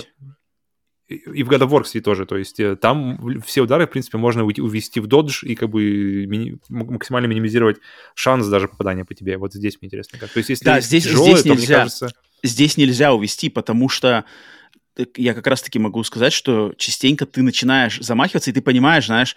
И 1.10 1.44
в 1.44 1.50
God 1.50 1.60
of 1.60 1.70
War, 1.70 1.84
кстати, 1.84 2.02
тоже. 2.02 2.26
То 2.26 2.38
есть 2.38 2.60
э, 2.60 2.76
там 2.76 3.42
все 3.46 3.62
удары, 3.62 3.86
в 3.86 3.92
принципе, 3.92 4.18
можно 4.18 4.44
увести 4.46 5.00
в 5.00 5.06
додж 5.08 5.44
и 5.46 5.54
как 5.54 5.70
бы 5.70 6.26
мини- 6.26 6.58
максимально 6.70 7.28
минимизировать 7.28 7.78
шанс 8.16 8.48
даже 8.48 8.68
попадания 8.68 9.06
по 9.06 9.14
тебе. 9.14 9.38
Вот 9.38 9.54
здесь 9.54 9.78
мне 9.80 9.88
интересно. 9.88 10.18
Как. 10.18 10.30
То 10.32 10.38
есть 10.40 10.50
если 10.50 10.66
Да, 10.66 10.80
здесь- 10.80 11.04
тяжелое, 11.04 11.32
здесь 11.32 11.42
то, 11.44 11.50
мне 11.50 11.58
нельзя. 11.58 11.76
кажется... 11.76 12.14
здесь 12.44 12.78
нельзя 12.78 13.14
увести, 13.14 13.50
потому 13.50 13.90
что 13.90 14.26
я 15.18 15.34
как 15.34 15.48
раз-таки 15.48 15.80
могу 15.80 16.04
сказать, 16.04 16.34
что 16.34 16.74
частенько 16.78 17.26
ты 17.26 17.42
начинаешь 17.42 17.98
замахиваться, 18.00 18.52
и 18.52 18.54
ты 18.54 18.62
понимаешь, 18.62 19.08
знаешь, 19.08 19.36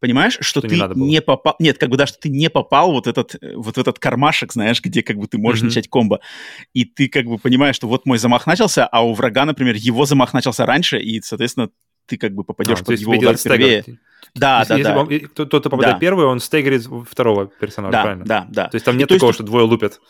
понимаешь, 0.00 0.34
что, 0.40 0.60
Что 0.60 0.68
не 0.68 0.68
ты 0.68 0.86
было. 0.88 0.94
не 0.94 1.20
попал... 1.22 1.56
Нет, 1.58 1.78
как 1.78 1.88
бы 1.88 1.96
да, 1.96 2.06
что 2.06 2.18
ты 2.20 2.28
не 2.28 2.50
попал 2.50 2.92
вот 2.92 3.06
этот, 3.06 3.34
э, 3.40 3.54
вот 3.56 3.76
в 3.76 3.78
этот 3.80 3.98
кармашек, 3.98 4.52
знаешь, 4.52 4.80
где 4.82 5.02
как 5.02 5.16
бы 5.16 5.26
ты 5.26 5.38
можешь 5.38 5.60
Мгм. 5.62 5.68
начать 5.68 5.88
комбо. 5.88 6.20
И 6.74 6.84
ты 6.84 7.08
как 7.08 7.24
бы 7.24 7.38
понимаешь, 7.38 7.74
что 7.76 7.88
вот 7.88 8.04
мой 8.06 8.18
замах 8.18 8.46
начался, 8.46 8.86
а 8.86 9.04
у 9.04 9.14
врага, 9.14 9.44
например, 9.46 9.74
его 9.76 10.04
замах 10.04 10.34
начался 10.34 10.66
раньше, 10.66 10.98
и, 11.00 11.20
соответственно, 11.22 11.70
ты 12.06 12.16
как 12.18 12.32
бы 12.34 12.44
попадешь 12.44 12.78
А, 12.80 12.84
под 12.84 12.90
есть 12.90 13.02
его 13.02 13.12
удар 13.12 13.36
впервые. 13.36 13.84
Да, 14.34 14.58
Если- 14.60 14.68
да, 14.68 14.76
если 14.78 14.82
да. 14.92 15.14
и 15.14 15.18
кто-то 15.20 15.70
попадает 15.70 15.96
Да. 15.96 16.00
первый, 16.00 16.26
он 16.26 16.38
стаггерит 16.40 16.86
второго 17.10 17.46
персонажа, 17.46 17.92
Да, 17.92 18.02
правильно? 18.02 18.24
да, 18.24 18.46
да. 18.50 18.68
То 18.68 18.74
есть 18.76 18.84
там 18.84 18.94
И 18.96 18.98
нет 18.98 19.10
есть 19.10 19.18
такого, 19.20 19.32
тут- 19.32 19.36
что 19.36 19.44
двое 19.44 19.64
лупят. 19.64 20.00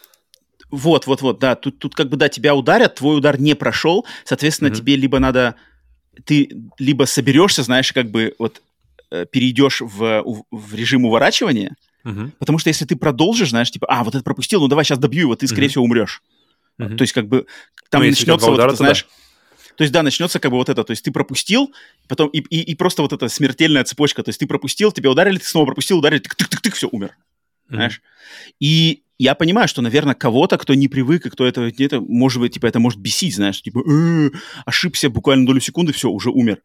Вот, 0.71 1.07
вот, 1.07 1.23
вот, 1.23 1.39
да. 1.39 1.55
Тут, 1.55 1.79
тут 1.79 1.95
как 1.95 2.09
бы, 2.09 2.17
да, 2.17 2.29
тебя 2.29 2.55
ударят, 2.55 2.97
твой 2.97 3.19
удар 3.19 3.41
не 3.41 3.55
прошел, 3.55 4.07
соответственно, 4.25 4.69
Мгм. 4.69 4.77
тебе 4.77 4.97
либо 4.97 5.19
надо... 5.19 5.55
Ты 6.25 6.51
либо 6.79 7.05
соберешься, 7.05 7.63
знаешь, 7.63 7.93
как 7.93 8.11
бы 8.11 8.35
вот 8.39 8.61
э, 9.11 9.25
перейдешь 9.31 9.81
в, 9.81 10.45
в 10.51 10.75
режим 10.75 11.05
уворачивания, 11.05 11.77
Мгм. 12.05 12.33
потому 12.39 12.59
что 12.59 12.69
если 12.69 12.85
ты 12.85 12.97
продолжишь, 12.97 13.51
знаешь, 13.51 13.71
типа, 13.71 13.87
а, 13.89 14.05
вот 14.05 14.15
это 14.15 14.25
пропустил, 14.25 14.61
ну 14.61 14.69
давай 14.69 14.85
сейчас 14.85 14.99
добью 14.99 15.23
его, 15.23 15.37
ты, 15.37 15.47
скорее 15.47 15.67
Мгм. 15.67 15.71
всего, 15.71 15.85
умрешь. 15.85 16.23
Мгм. 16.79 16.97
То 16.97 17.03
есть 17.03 17.13
как 17.13 17.29
бы 17.29 17.47
там 17.89 18.03
Ну, 18.03 18.07
если 18.09 18.23
у 18.23 18.25
тебя 18.25 18.33
начнется 18.35 18.51
вот 18.51 18.55
удара, 18.55 18.69
это, 18.71 18.77
то 18.79 18.85
да. 18.85 18.87
знаешь... 18.87 19.07
То 19.77 19.85
есть, 19.85 19.93
да, 19.93 20.03
начнется 20.03 20.41
как 20.41 20.51
бы 20.51 20.57
вот 20.57 20.69
это, 20.69 20.83
то 20.83 20.91
есть 20.91 21.05
ты 21.05 21.13
пропустил, 21.13 21.73
потом 22.09 22.29
и, 22.31 22.39
и, 22.39 22.63
и 22.63 22.75
просто 22.75 23.03
вот 23.03 23.13
эта 23.13 23.29
смертельная 23.29 23.85
цепочка, 23.85 24.25
то 24.25 24.31
есть 24.31 24.41
ты 24.41 24.47
пропустил, 24.49 24.91
тебя 24.91 25.09
ударили, 25.09 25.39
ты 25.39 25.45
снова 25.47 25.67
пропустил, 25.67 25.99
ударили, 25.99 26.21
тык-тык-тык, 26.21 26.73
все, 26.75 26.89
умер 26.91 27.17
Мгм. 27.69 27.77
знаешь. 27.77 28.03
И 28.59 29.05
я 29.19 29.35
понимаю, 29.35 29.67
что, 29.67 29.83
наверное, 29.83 30.15
кого-то, 30.15 30.59
кто 30.59 30.75
не 30.75 30.89
привык, 30.89 31.27
и 31.27 31.31
кто 31.31 31.45
это, 31.47 31.71
это 31.79 32.01
может 32.01 32.41
быть, 32.41 32.55
типа, 32.55 32.67
это 32.67 32.79
может 32.79 33.01
бесить, 33.01 33.35
знаешь, 33.35 33.61
типа, 33.61 33.81
«Э, 33.81 34.31
ошибся 34.65 35.11
буквально 35.11 35.45
долю 35.45 35.61
секунды, 35.61 35.93
все, 35.93 36.09
уже 36.09 36.31
умер. 36.31 36.63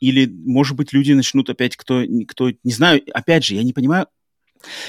Или, 0.00 0.26
может 0.26 0.76
быть, 0.76 0.92
люди 0.92 1.12
начнут 1.12 1.50
опять, 1.50 1.76
кто, 1.76 2.04
кто, 2.28 2.50
не 2.62 2.72
знаю, 2.72 3.02
опять 3.12 3.44
же, 3.44 3.54
я 3.54 3.62
не 3.64 3.72
понимаю, 3.72 4.06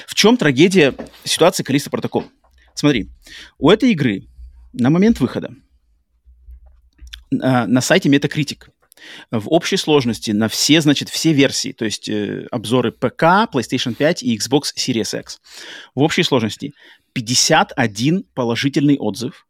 в 0.05 0.15
чем 0.15 0.37
трагедия 0.37 0.93
ситуации 1.23 1.63
Калиста 1.63 1.89
Протокол. 1.89 2.25
Смотри, 2.75 3.09
у 3.57 3.69
этой 3.69 3.91
игры 3.91 4.27
на 4.73 4.89
момент 4.89 5.19
выхода 5.19 5.55
а, 7.41 7.65
на 7.65 7.81
сайте 7.81 8.09
Metacritic 8.09 8.69
в 9.31 9.49
общей 9.49 9.77
сложности 9.77 10.31
на 10.31 10.47
все, 10.47 10.81
значит, 10.81 11.09
все 11.09 11.33
версии, 11.33 11.71
то 11.71 11.85
есть 11.85 12.09
э, 12.09 12.47
обзоры 12.51 12.91
ПК, 12.91 13.47
PlayStation 13.51 13.93
5 13.93 14.23
и 14.23 14.37
Xbox 14.37 14.73
Series 14.75 15.19
X. 15.19 15.39
В 15.95 16.01
общей 16.01 16.23
сложности 16.23 16.73
51 17.17 18.25
положительный 18.35 18.95
отзыв, 18.99 19.47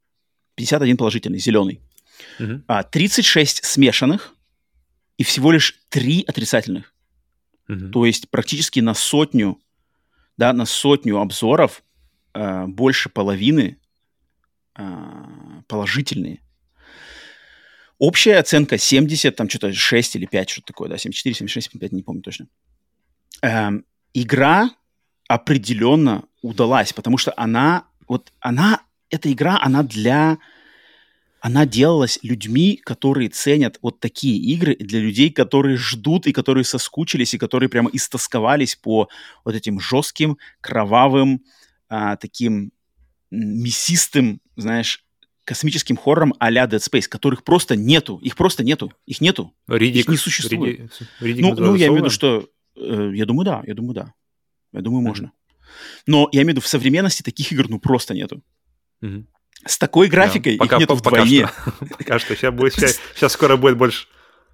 51 0.55 0.95
положительный, 0.95 1.37
зеленый, 1.37 1.81
а 2.65 2.83
36 2.83 3.65
смешанных 3.65 4.33
и 5.17 5.23
всего 5.23 5.51
лишь 5.51 5.81
3 5.89 6.23
отрицательных. 6.27 6.93
Мгм. 7.67 7.91
То 7.91 8.05
есть 8.05 8.29
практически 8.29 8.79
на 8.79 8.93
сотню, 8.93 9.59
да, 10.37 10.53
на 10.53 10.63
сотню 10.63 11.17
обзоров 11.17 11.83
э, 12.33 12.67
больше 12.67 13.09
половины 13.09 13.81
э, 14.77 14.83
положительные. 15.67 16.41
Общая 17.97 18.37
оценка 18.37 18.77
70, 18.77 19.35
там 19.35 19.49
что-то 19.49 19.73
6 19.73 20.15
или 20.15 20.25
5, 20.25 20.49
что-то 20.49 20.67
такое, 20.67 20.87
да, 20.87 20.97
74, 20.97 21.35
76, 21.35 21.71
75, 21.73 21.91
не 21.91 22.03
помню 22.03 22.21
точно. 22.21 22.47
Эм, 23.41 23.83
игра 24.13 24.69
определенно 25.27 26.23
удалась, 26.41 26.93
потому 26.93 27.17
что 27.17 27.33
она, 27.37 27.85
вот 28.07 28.31
она, 28.39 28.81
эта 29.09 29.31
игра, 29.31 29.59
она 29.61 29.83
для 29.83 30.37
она 31.39 31.65
делалась 31.65 32.19
людьми, 32.23 32.81
которые 32.83 33.29
ценят 33.29 33.77
вот 33.81 33.99
такие 33.99 34.37
игры, 34.37 34.75
для 34.75 34.99
людей, 34.99 35.29
которые 35.29 35.77
ждут 35.77 36.25
и 36.25 36.33
которые 36.33 36.63
соскучились, 36.63 37.33
и 37.33 37.37
которые 37.37 37.69
прямо 37.69 37.89
истосковались 37.93 38.75
по 38.75 39.07
вот 39.45 39.55
этим 39.55 39.79
жестким, 39.79 40.37
кровавым, 40.61 41.43
а, 41.89 42.17
таким 42.17 42.71
мясистым, 43.29 44.41
знаешь, 44.55 45.05
космическим 45.43 45.95
хоррором 45.95 46.33
а-ля 46.39 46.65
Dead 46.65 46.79
Space, 46.79 47.07
которых 47.07 47.43
просто 47.43 47.75
нету. 47.75 48.17
Их 48.17 48.35
просто 48.35 48.63
нету. 48.63 48.91
Их 49.05 49.21
нету. 49.21 49.53
Ридик, 49.67 50.01
их 50.01 50.07
не 50.09 50.17
существует. 50.17 50.79
Ридик, 50.79 50.91
Ридик 51.21 51.41
ну, 51.43 51.55
ну, 51.55 51.75
я 51.75 51.87
имею 51.87 52.01
в 52.01 52.05
виду, 52.05 52.09
что... 52.09 52.49
Э, 52.75 53.11
я 53.13 53.25
думаю, 53.25 53.45
да. 53.45 53.63
Я 53.65 53.73
думаю, 53.73 53.93
да. 53.93 54.13
Я 54.77 54.83
думаю, 54.83 55.01
можно. 55.01 55.31
Но 56.05 56.29
я 56.31 56.41
имею 56.41 56.53
в 56.53 56.57
виду, 56.57 56.61
в 56.61 56.67
современности 56.67 57.21
таких 57.21 57.51
игр 57.51 57.67
ну 57.69 57.79
просто 57.79 58.13
нету. 58.13 58.41
С 59.65 59.77
такой 59.77 60.07
графикой 60.07 60.57
да, 60.57 60.63
пока, 60.63 60.75
их 60.75 60.79
нету 60.81 60.97
пока 60.97 61.21
вдвойне. 61.21 61.47
Что. 61.47 61.85
Пока 61.97 62.19
что. 62.19 62.35
Сейчас, 62.35 62.53
будет, 62.53 62.73
сейчас, 62.73 62.99
сейчас 63.15 63.33
скоро 63.33 63.57
будет 63.57 63.77
больше. 63.77 64.07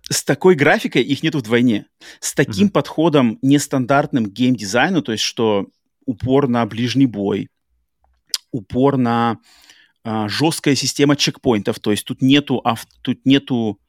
С 0.09 0.23
такой 0.23 0.55
графикой 0.55 1.03
их 1.03 1.23
нету 1.23 1.39
вдвойне. 1.39 1.85
С 2.19 2.33
таким 2.33 2.67
mm-hmm. 2.67 2.71
подходом 2.71 3.39
нестандартным 3.41 4.25
геймдизайну, 4.25 5.01
то 5.01 5.11
есть 5.11 5.23
что 5.23 5.67
упор 6.05 6.47
на 6.47 6.65
ближний 6.65 7.05
бой, 7.05 7.49
упор 8.51 8.97
на 8.97 9.39
а, 10.03 10.27
жесткая 10.27 10.75
система 10.75 11.15
чекпоинтов, 11.15 11.79
то 11.79 11.91
есть 11.91 12.05
тут 12.05 12.21
нету, 12.21 12.59
ав, 12.63 12.85
тут 13.01 13.25
нету 13.25 13.79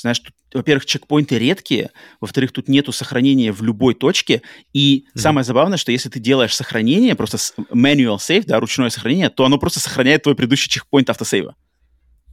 знаешь, 0.00 0.20
тут, 0.20 0.34
во-первых, 0.52 0.86
чекпоинты 0.86 1.38
редкие, 1.38 1.90
во-вторых, 2.20 2.52
тут 2.52 2.68
нету 2.68 2.92
сохранения 2.92 3.52
в 3.52 3.62
любой 3.62 3.94
точке, 3.94 4.42
и 4.72 5.06
mm-hmm. 5.06 5.20
самое 5.20 5.44
забавное, 5.44 5.78
что 5.78 5.92
если 5.92 6.08
ты 6.08 6.20
делаешь 6.20 6.54
сохранение, 6.54 7.14
просто 7.14 7.38
manual 7.72 8.16
save, 8.16 8.44
да, 8.46 8.60
ручное 8.60 8.90
сохранение, 8.90 9.30
то 9.30 9.44
оно 9.44 9.58
просто 9.58 9.80
сохраняет 9.80 10.22
твой 10.22 10.34
предыдущий 10.34 10.70
чекпоинт 10.70 11.10
автосейва. 11.10 11.54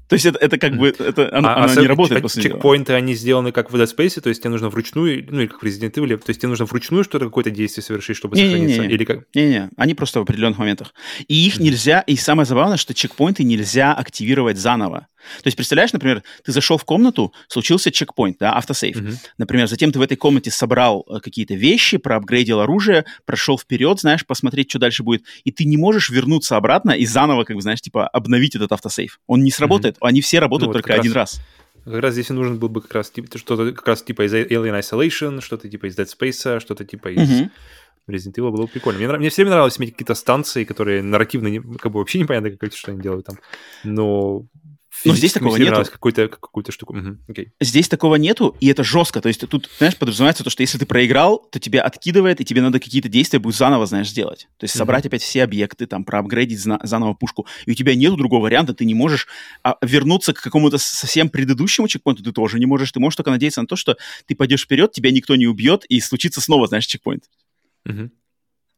То 0.10 0.16
есть 0.16 0.26
это, 0.26 0.38
это 0.38 0.58
как 0.58 0.78
бы, 0.78 0.90
это, 0.90 1.36
оно, 1.36 1.50
а, 1.50 1.64
оно 1.64 1.74
а 1.74 1.76
не 1.76 1.88
работает 1.88 2.20
а 2.20 2.22
после 2.22 2.44
чекпоинты, 2.44 2.92
него. 2.92 2.98
они 2.98 3.16
сделаны 3.16 3.52
как 3.52 3.72
в 3.72 3.76
Dead 3.76 3.88
Space, 3.88 4.20
то 4.22 4.30
есть 4.30 4.42
тебе 4.42 4.52
нужно 4.52 4.70
вручную, 4.70 5.26
ну 5.30 5.40
или 5.40 5.48
как 5.48 5.64
в 5.64 5.66
Resident 5.66 5.94
Evil, 5.94 6.18
то 6.18 6.30
есть 6.30 6.42
тебе 6.42 6.50
нужно 6.50 6.66
вручную 6.66 7.04
что-то, 7.04 7.26
какое-то 7.26 7.50
действие 7.50 7.84
совершить, 7.84 8.18
чтобы 8.18 8.36
не, 8.36 8.44
сохраниться? 8.44 8.82
Не, 8.82 8.88
не, 8.88 8.94
или 8.94 9.06
как? 9.06 9.24
Не-не, 9.34 9.70
они 9.78 9.94
просто 9.96 10.20
в 10.20 10.24
определенных 10.24 10.60
моментах. 10.60 10.94
И 11.28 11.48
их 11.48 11.58
mm-hmm. 11.58 11.64
нельзя, 11.64 12.02
и 12.02 12.16
самое 12.18 12.46
забавное, 12.46 12.78
что 12.78 12.94
чекпоинты 12.94 13.44
нельзя 13.44 13.94
активировать 13.94 14.58
заново. 14.58 15.08
То 15.42 15.48
есть, 15.48 15.58
представляешь, 15.58 15.94
например, 15.94 16.24
ты 16.44 16.52
зашел 16.52 16.78
в 16.78 16.86
комнату, 16.86 17.34
случился 17.48 17.92
чекпоинт, 17.92 18.38
да, 18.40 18.54
автосейв. 18.54 18.98
Mm-hmm. 18.98 19.16
Например, 19.38 19.68
затем 19.68 19.92
ты 19.92 20.00
в 20.00 20.02
этой 20.02 20.18
комнате 20.18 20.52
собрал 20.52 21.06
э, 21.10 21.20
какие-то 21.20 21.54
вещи, 21.54 21.98
проапгрейдил 21.98 22.60
оружие, 22.60 23.06
прошел 23.26 23.58
вперед, 23.58 24.00
знаешь, 24.00 24.26
посмотреть, 24.26 24.70
что 24.70 24.80
дальше 24.80 25.04
будет, 25.04 25.24
и 25.44 25.52
ты 25.52 25.66
не 25.66 25.78
можешь 25.78 26.10
вернуться 26.10 26.58
обратно 26.58 26.92
и 26.92 27.06
заново, 27.06 27.44
как 27.44 27.56
бы, 27.56 27.62
знаешь, 27.62 27.82
типа, 27.82 28.08
обновить 28.08 28.56
этот 28.56 28.72
автосейв. 28.72 29.20
Он 29.28 29.44
не 29.44 29.52
сработает, 29.52 29.96
mm-hmm. 29.96 30.08
они 30.08 30.22
все 30.22 30.40
работают 30.40 30.68
ну, 30.68 30.74
вот 30.74 30.82
только 30.82 31.00
один 31.00 31.14
раз. 31.14 31.42
Как 31.86 32.02
раз 32.02 32.14
здесь 32.14 32.30
нужен 32.30 32.60
был 32.60 32.70
бы 32.70 32.82
как 32.82 32.94
раз 32.94 33.10
типа, 33.10 33.38
что-то 33.38 33.74
как 33.74 33.88
раз 33.88 34.04
типа 34.04 34.26
из 34.26 34.34
Alien 34.34 34.80
Isolation, 34.80 35.42
что-то 35.42 35.70
типа 35.70 35.88
из 35.88 35.98
Dead 35.98 36.08
Space, 36.08 36.60
что-то 36.60 36.86
типа 36.86 37.10
из... 37.10 37.30
Mm-hmm. 37.30 37.50
Resident 38.08 38.34
Evil 38.36 38.52
было 38.52 38.68
прикольно. 38.68 39.00
Мне, 39.00 39.18
мне 39.18 39.30
все 39.30 39.44
время 39.44 39.52
нравилось 39.52 39.80
иметь 39.80 39.92
какие-то 39.92 40.16
станции, 40.16 40.66
которые 40.66 41.02
нарративно 41.02 41.48
не, 41.48 41.62
как 41.62 41.92
бы 41.92 42.00
вообще 42.00 42.20
непонятно, 42.20 42.52
как, 42.52 42.74
что 42.74 42.92
они 42.92 43.02
делают 43.02 43.26
там. 43.26 43.38
Но 43.84 44.46
но 45.06 45.16
здесь 45.16 45.34
такого 45.34 45.58
нету. 45.58 45.84
Какую-то, 45.92 46.28
какую-то 46.28 46.72
штуку. 46.72 46.98
Угу. 46.98 47.18
Okay. 47.30 47.48
Здесь 47.60 47.90
такого 47.90 48.16
нету, 48.16 48.56
и 48.60 48.68
это 48.68 48.84
жестко. 48.84 49.22
То 49.22 49.28
есть 49.28 49.48
тут, 49.48 49.70
знаешь, 49.78 49.98
подразумевается 49.98 50.44
то, 50.44 50.50
что 50.50 50.62
если 50.62 50.78
ты 50.78 50.86
проиграл, 50.86 51.40
то 51.52 51.60
тебя 51.60 51.82
откидывает, 51.84 52.40
и 52.42 52.46
тебе 52.46 52.62
надо 52.62 52.80
какие-то 52.80 53.10
действия 53.10 53.40
будет 53.40 53.56
заново, 53.56 53.86
знаешь, 53.86 54.10
сделать. 54.10 54.48
То 54.58 54.66
есть 54.66 54.76
собрать 54.76 55.04
mm-hmm. 55.04 55.08
опять 55.08 55.22
все 55.24 55.44
объекты, 55.44 55.88
там, 55.88 56.06
проапгрейдить 56.06 56.60
заново 56.60 57.14
пушку. 57.14 57.48
И 57.66 57.72
у 57.72 57.74
тебя 57.74 57.96
нету 57.96 58.16
другого 58.16 58.44
варианта, 58.44 58.74
ты 58.74 58.86
не 58.86 58.94
можешь 58.94 59.28
а, 59.64 59.76
вернуться 59.82 60.34
к 60.34 60.42
какому-то 60.42 60.78
совсем 60.78 61.30
предыдущему 61.30 61.88
чекпоинту, 61.88 62.24
ты 62.24 62.32
тоже 62.32 62.60
не 62.60 62.66
можешь. 62.66 62.92
Ты 62.92 63.00
можешь 63.00 63.18
только 63.18 63.32
надеяться 63.32 63.62
на 63.62 63.68
то, 63.68 63.76
что 63.76 63.98
ты 64.26 64.36
пойдешь 64.36 64.64
вперед, 64.64 64.92
тебя 64.92 65.12
никто 65.12 65.36
не 65.36 65.48
убьет, 65.48 65.86
и 65.86 66.00
случится 66.00 66.42
снова, 66.42 66.68
знаешь, 66.68 66.86
чекпоинт. 66.86 67.24
Mm-hmm. 67.88 68.10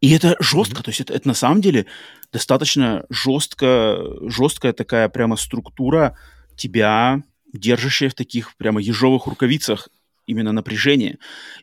И 0.06 0.12
это 0.12 0.36
жестко, 0.40 0.82
mm-hmm. 0.82 0.84
то 0.84 0.90
есть 0.90 1.02
это, 1.02 1.14
это 1.16 1.28
на 1.28 1.34
самом 1.34 1.62
деле 1.62 1.88
достаточно 2.32 3.08
жестко, 3.10 3.98
жесткая 4.30 4.72
такая 4.72 5.10
прямо 5.10 5.36
структура 5.36 6.16
тебя, 6.56 7.24
держащая 7.52 8.12
в 8.12 8.14
таких 8.14 8.56
прямо 8.58 8.80
ежовых 8.80 9.26
рукавицах 9.26 9.90
именно 10.28 10.52
напряжение. 10.52 11.18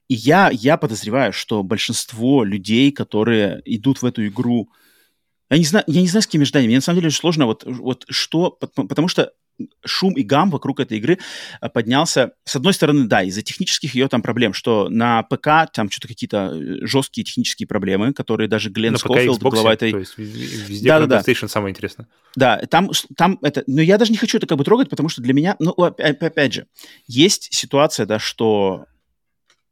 И 0.08 0.14
я, 0.14 0.50
я 0.52 0.76
подозреваю, 0.76 1.32
что 1.32 1.62
большинство 1.62 2.42
людей, 2.42 2.90
которые 2.90 3.62
идут 3.64 4.02
в 4.02 4.06
эту 4.06 4.26
игру, 4.26 4.70
я 5.48 5.58
не 5.58 5.64
знаю, 5.64 5.84
я 5.86 6.00
не 6.00 6.08
знаю, 6.08 6.22
с 6.22 6.26
какими 6.26 6.42
ожиданиями. 6.42 6.70
Мне 6.70 6.78
на 6.78 6.82
самом 6.82 6.96
деле 6.96 7.08
очень 7.10 7.20
сложно 7.20 7.46
вот, 7.46 7.62
вот 7.64 8.06
что, 8.08 8.50
потому 8.50 9.06
что 9.06 9.30
шум 9.84 10.14
и 10.14 10.22
гам 10.22 10.50
вокруг 10.50 10.80
этой 10.80 10.98
игры 10.98 11.18
э, 11.60 11.68
поднялся. 11.68 12.32
С 12.44 12.56
одной 12.56 12.74
стороны, 12.74 13.06
да, 13.06 13.22
из-за 13.22 13.42
технических 13.42 13.94
ее 13.94 14.08
там 14.08 14.22
проблем, 14.22 14.52
что 14.52 14.88
на 14.88 15.22
ПК 15.22 15.70
там 15.72 15.90
что-то 15.90 16.08
какие-то 16.08 16.52
э, 16.52 16.86
жесткие 16.86 17.24
технические 17.24 17.66
проблемы, 17.66 18.12
которые 18.12 18.48
даже 18.48 18.70
Глен 18.70 18.96
Скофилд, 18.96 19.40
глава 19.40 19.74
этой... 19.74 19.92
То 19.92 19.98
есть 19.98 20.18
везде 20.18 20.88
да, 20.88 21.06
да, 21.06 21.20
PlayStation 21.20 21.42
да. 21.42 21.48
самое 21.48 21.72
интересное. 21.72 22.08
Да, 22.36 22.58
там, 22.70 22.90
там 23.16 23.38
это... 23.42 23.62
Но 23.66 23.80
я 23.80 23.98
даже 23.98 24.12
не 24.12 24.18
хочу 24.18 24.38
это 24.38 24.46
как 24.46 24.58
бы 24.58 24.64
трогать, 24.64 24.88
потому 24.88 25.08
что 25.08 25.22
для 25.22 25.34
меня... 25.34 25.56
Ну, 25.58 25.72
опять 25.72 26.52
же, 26.52 26.66
есть 27.06 27.52
ситуация, 27.52 28.06
да, 28.06 28.18
что 28.18 28.86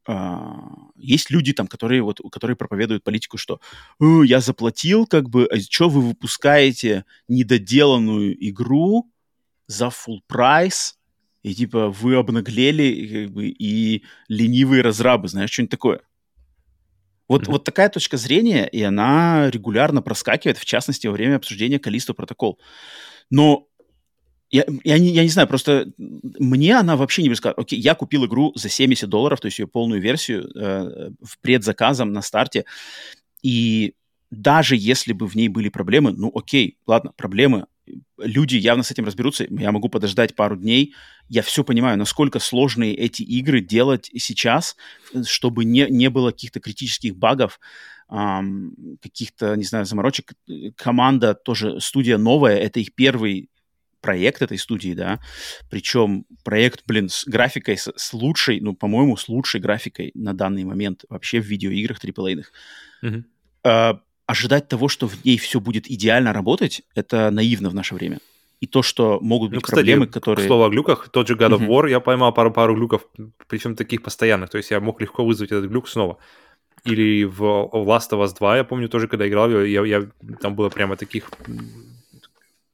Uh, 0.09 0.91
есть 0.97 1.31
люди 1.31 1.53
там, 1.53 1.67
которые 1.67 2.03
вот, 2.03 2.21
которые 2.33 2.57
проповедуют 2.57 3.05
политику, 3.05 3.37
что 3.37 3.61
я 4.01 4.41
заплатил, 4.41 5.07
как 5.07 5.29
бы, 5.29 5.47
а 5.53 5.61
что 5.61 5.91
вы 5.91 6.01
выпускаете 6.01 7.05
недоделанную 7.29 8.35
игру, 8.49 9.11
за 9.71 9.87
full 9.87 10.21
прайс, 10.27 10.99
и 11.43 11.55
типа 11.55 11.89
вы 11.89 12.17
обнаглели 12.17 12.83
и, 12.83 13.25
как 13.25 13.35
бы, 13.35 13.47
и 13.47 14.05
ленивые 14.29 14.83
разрабы, 14.83 15.29
знаешь, 15.29 15.51
что-нибудь 15.51 15.71
такое. 15.71 16.01
Вот, 17.29 17.43
mm-hmm. 17.43 17.53
вот 17.53 17.65
такая 17.65 17.89
точка 17.89 18.17
зрения, 18.17 18.67
и 18.67 18.83
она 18.83 19.49
регулярно 19.51 20.03
проскакивает, 20.03 20.59
в 20.59 20.65
частности, 20.65 21.07
во 21.07 21.13
время 21.13 21.37
обсуждения 21.37 21.79
Калисто 21.79 22.13
протокол. 22.13 22.59
Но 23.31 23.69
я, 24.51 24.65
я, 24.83 24.99
не, 24.99 25.11
я 25.11 25.23
не 25.23 25.29
знаю, 25.29 25.47
просто 25.47 25.93
мне 25.97 26.77
она 26.77 26.97
вообще 26.97 27.23
не 27.23 27.29
близка. 27.29 27.53
Окей, 27.53 27.79
я 27.79 27.95
купил 27.95 28.27
игру 28.27 28.53
за 28.57 28.69
70 28.69 29.09
долларов, 29.09 29.39
то 29.39 29.47
есть 29.47 29.61
ее 29.61 29.69
полную 29.69 30.03
версию 30.03 30.51
э, 30.57 31.11
в 31.23 31.39
предзаказом 31.41 32.13
на 32.13 32.23
старте, 32.23 32.65
и 33.43 33.95
даже 34.33 34.75
если 34.75 35.13
бы 35.13 35.29
в 35.29 35.37
ней 35.37 35.49
были 35.49 35.69
проблемы, 35.69 36.13
ну 36.13 36.33
окей, 36.35 36.79
ладно, 36.89 37.13
проблемы, 37.17 37.67
люди 38.19 38.57
явно 38.57 38.83
с 38.83 38.91
этим 38.91 39.05
разберутся, 39.05 39.47
я 39.49 39.73
могу 39.73 39.89
подождать 39.89 40.35
пару 40.35 40.57
дней, 40.57 40.95
я 41.29 41.43
все 41.43 41.65
понимаю, 41.65 41.99
насколько 41.99 42.39
сложные 42.39 42.95
эти 42.95 43.23
игры 43.23 43.61
делать 43.61 44.11
сейчас, 44.17 44.77
чтобы 45.25 45.65
не, 45.65 45.87
не 45.89 46.11
было 46.11 46.31
каких-то 46.31 46.61
критических 46.61 47.17
багов, 47.17 47.61
эм, 48.11 48.99
каких-то, 49.03 49.57
не 49.57 49.65
знаю, 49.65 49.85
заморочек. 49.87 50.33
Команда 50.77 51.35
тоже, 51.35 51.81
студия 51.81 52.19
новая, 52.19 52.57
это 52.57 52.81
их 52.81 52.95
первый 52.95 53.51
проект 54.01 54.43
этой 54.43 54.59
студии, 54.59 54.95
да, 54.95 55.21
причем 55.71 56.25
проект, 56.43 56.83
блин, 56.87 57.09
с 57.09 57.25
графикой, 57.27 57.77
с, 57.77 57.93
с 57.95 58.13
лучшей, 58.13 58.61
ну, 58.61 58.75
по-моему, 58.75 59.17
с 59.17 59.29
лучшей 59.29 59.61
графикой 59.61 60.11
на 60.15 60.33
данный 60.33 60.65
момент 60.65 61.05
вообще 61.09 61.41
в 61.41 61.45
видеоиграх 61.45 62.01
триплейных. 62.01 62.53
Mm-hmm. 63.05 63.25
Uh, 63.63 63.99
ожидать 64.31 64.69
того, 64.69 64.89
что 64.89 65.09
в 65.09 65.25
ней 65.25 65.39
все 65.39 65.59
будет 65.61 65.91
идеально 65.91 66.33
работать, 66.33 66.83
это 66.95 67.31
наивно 67.31 67.69
в 67.71 67.75
наше 67.75 67.95
время. 67.95 68.19
И 68.61 68.67
то, 68.67 68.83
что 68.83 69.19
могут 69.21 69.51
быть 69.51 69.57
ну, 69.57 69.61
кстати, 69.63 69.77
проблемы, 69.77 70.07
которые... 70.07 70.45
К 70.45 70.49
слову 70.49 70.65
о 70.65 70.69
глюках, 70.69 71.09
тот 71.09 71.27
же 71.29 71.35
God 71.35 71.59
of 71.59 71.67
War, 71.67 71.91
я 71.91 71.99
поймал 72.01 72.33
пару-пару 72.33 72.77
глюков, 72.77 73.03
причем 73.49 73.75
таких 73.75 74.03
постоянных. 74.03 74.51
То 74.51 74.59
есть 74.59 74.71
я 74.71 74.81
мог 74.81 75.01
легко 75.01 75.25
вызвать 75.25 75.51
этот 75.51 75.71
глюк 75.71 75.89
снова. 75.89 76.19
Или 76.85 77.25
в 77.25 77.43
Last 77.43 78.11
of 78.13 78.23
Us 78.23 78.37
2, 78.39 78.57
я 78.59 78.65
помню 78.65 78.89
тоже, 78.89 79.09
когда 79.09 79.27
играл, 79.27 79.51
я, 79.51 79.85
я, 79.85 80.09
там 80.41 80.55
было 80.55 80.69
прямо 80.69 80.97
таких 80.97 81.31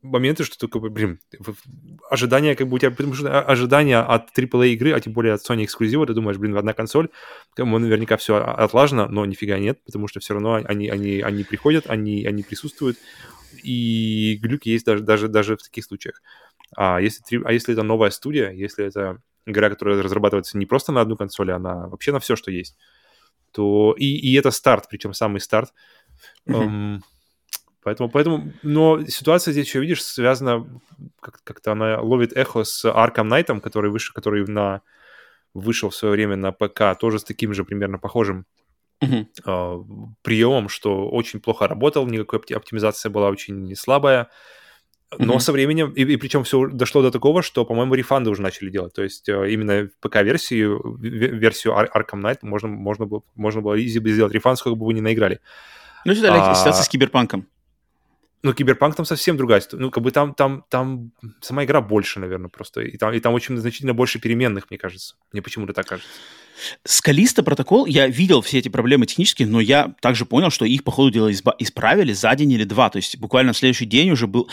моменты, 0.07 0.45
что 0.45 0.59
такое, 0.59 0.91
блин, 0.91 1.21
ожидания 2.11 2.55
как 2.55 2.69
бы 2.69 2.77
у 2.77 2.79
тебя, 2.79 2.91
потому 2.91 3.15
что 3.15 3.41
ожидания 3.41 3.99
от 3.99 4.37
AAA 4.37 4.69
игры, 4.69 4.93
а 4.93 5.01
тем 5.01 5.13
более 5.13 5.35
от 5.35 5.41
Sony 5.41 5.65
эксклюзива, 5.65 6.07
ты 6.07 6.15
думаешь, 6.15 6.39
блин, 6.39 6.57
одна 6.57 6.73
консоль, 6.73 7.09
кому 7.55 7.79
наверняка 7.79 8.17
все 8.17 8.37
отлажено, 8.37 9.09
но 9.09 9.25
нифига 9.27 9.59
нет, 9.59 9.83
потому 9.85 10.09
что 10.09 10.21
все 10.21 10.35
равно 10.35 10.55
они, 10.55 10.89
они, 10.89 11.21
они 11.21 11.45
приходят, 11.45 11.89
они, 11.89 12.25
они 12.27 12.43
присутствуют, 12.43 12.99
и 13.63 14.39
глюки 14.41 14.69
есть 14.69 14.87
даже, 14.87 15.03
даже, 15.03 15.29
даже 15.29 15.57
в 15.57 15.63
таких 15.63 15.85
случаях. 15.85 16.23
А 16.77 17.01
если, 17.01 17.43
а 17.45 17.53
если 17.53 17.75
это 17.75 17.83
новая 17.83 18.11
студия, 18.11 18.51
если 18.51 18.87
это 18.87 19.21
игра, 19.47 19.71
которая 19.71 20.03
разрабатывается 20.03 20.59
не 20.59 20.67
просто 20.67 20.93
на 20.93 21.01
одну 21.01 21.17
консоль, 21.17 21.53
а 21.53 21.59
на, 21.59 21.89
вообще 21.89 22.13
на 22.13 22.19
все, 22.19 22.37
что 22.37 22.51
есть, 22.51 22.77
то 23.53 23.95
и, 23.97 24.17
и 24.17 24.35
это 24.35 24.51
старт, 24.51 24.87
причем 24.91 25.15
самый 25.15 25.41
старт, 25.41 25.73
mm-hmm. 26.47 26.55
эм, 26.55 27.05
Поэтому, 27.87 28.11
поэтому, 28.11 28.53
но 28.65 29.05
ситуация 29.07 29.53
здесь 29.53 29.69
еще, 29.69 29.79
видишь, 29.79 30.03
связана, 30.03 30.67
как- 31.21 31.41
как-то 31.45 31.71
она 31.71 32.01
ловит 32.01 32.37
эхо 32.37 32.65
с 32.65 32.85
Arkham 32.85 33.29
Knight, 33.29 33.61
который, 33.61 33.93
вышел, 33.93 34.13
который 34.13 34.45
на, 34.45 34.81
вышел 35.55 35.91
в 35.91 35.95
свое 35.95 36.15
время 36.15 36.35
на 36.35 36.51
ПК, 36.51 36.99
тоже 36.99 37.21
с 37.21 37.25
таким 37.25 37.55
же 37.55 37.63
примерно 37.63 37.99
похожим 37.99 38.45
uh-huh. 39.05 39.27
э, 39.47 40.15
приемом, 40.23 40.69
что 40.69 41.09
очень 41.09 41.39
плохо 41.39 41.69
работал, 41.69 42.05
никакой 42.09 42.41
оптимизация 42.57 43.09
была 43.09 43.29
очень 43.29 43.77
слабая, 43.77 44.31
Но 45.19 45.35
Мгм. 45.35 45.41
со 45.41 45.53
временем, 45.53 45.93
и, 45.93 46.03
и 46.03 46.17
причем 46.17 46.43
все 46.43 46.67
дошло 46.67 47.03
до 47.03 47.13
такого, 47.13 47.41
что, 47.41 47.65
по-моему, 47.65 47.95
рефанды 47.95 48.31
уже 48.31 48.43
начали 48.43 48.71
делать. 48.71 48.95
То 48.95 49.05
есть 49.05 49.29
э, 49.29 49.53
именно 49.53 49.89
ПК-версию, 50.01 50.99
ве- 51.01 51.39
версию 51.39 51.77
Ar- 51.77 51.91
Arkham 51.95 52.21
Knight 52.21 52.39
можно, 52.43 52.69
можно, 52.69 53.07
было, 53.07 53.23
можно 53.37 53.61
было 53.61 53.75
бы 53.75 53.87
сделать 53.87 54.33
рефанд, 54.33 54.59
сколько 54.59 54.77
бы 54.77 54.87
вы 54.87 54.95
ни 54.95 55.01
наиграли. 55.01 55.39
Ну, 56.05 56.13
это 56.13 56.51
А, 56.51 56.55
ситуация 56.55 56.83
с 56.83 56.89
киберпанком. 56.89 57.47
Ну, 58.47 58.55
Киберпанк 58.55 58.95
там 58.95 59.05
совсем 59.05 59.37
другая 59.37 59.61
ситуация. 59.61 59.81
Ну, 59.81 59.91
как 59.91 60.05
бы 60.05 60.13
там, 60.13 60.33
там, 60.33 60.65
там 60.69 61.11
сама 61.41 61.65
игра 61.65 61.81
больше, 61.81 62.21
наверное, 62.21 62.49
просто. 62.49 62.81
И 62.81 62.97
там, 62.97 63.13
и 63.13 63.19
там 63.19 63.35
очень 63.35 63.57
значительно 63.57 63.93
больше 63.93 64.21
переменных, 64.21 64.71
мне 64.71 64.79
кажется. 64.79 65.17
Мне 65.33 65.43
почему-то 65.43 65.73
так 65.73 65.89
кажется. 65.89 66.09
С 66.85 67.01
Callisto 67.01 67.43
Protocol 67.43 67.87
я 67.87 68.07
видел 68.09 68.41
все 68.41 68.59
эти 68.59 68.69
проблемы 68.69 69.07
технические, 69.07 69.49
но 69.49 69.61
я 69.61 69.95
также 70.01 70.25
понял, 70.25 70.51
что 70.51 70.65
их, 70.65 70.85
по 70.85 70.91
ходу 70.91 71.11
дела, 71.11 71.31
исправили 71.59 72.13
за 72.13 72.35
день 72.35 72.53
или 72.53 72.65
два. 72.65 72.91
То 72.91 72.97
есть 72.97 73.19
буквально 73.19 73.53
в 73.53 73.57
следующий 73.59 73.85
день 73.87 74.11
уже 74.11 74.27
был... 74.27 74.49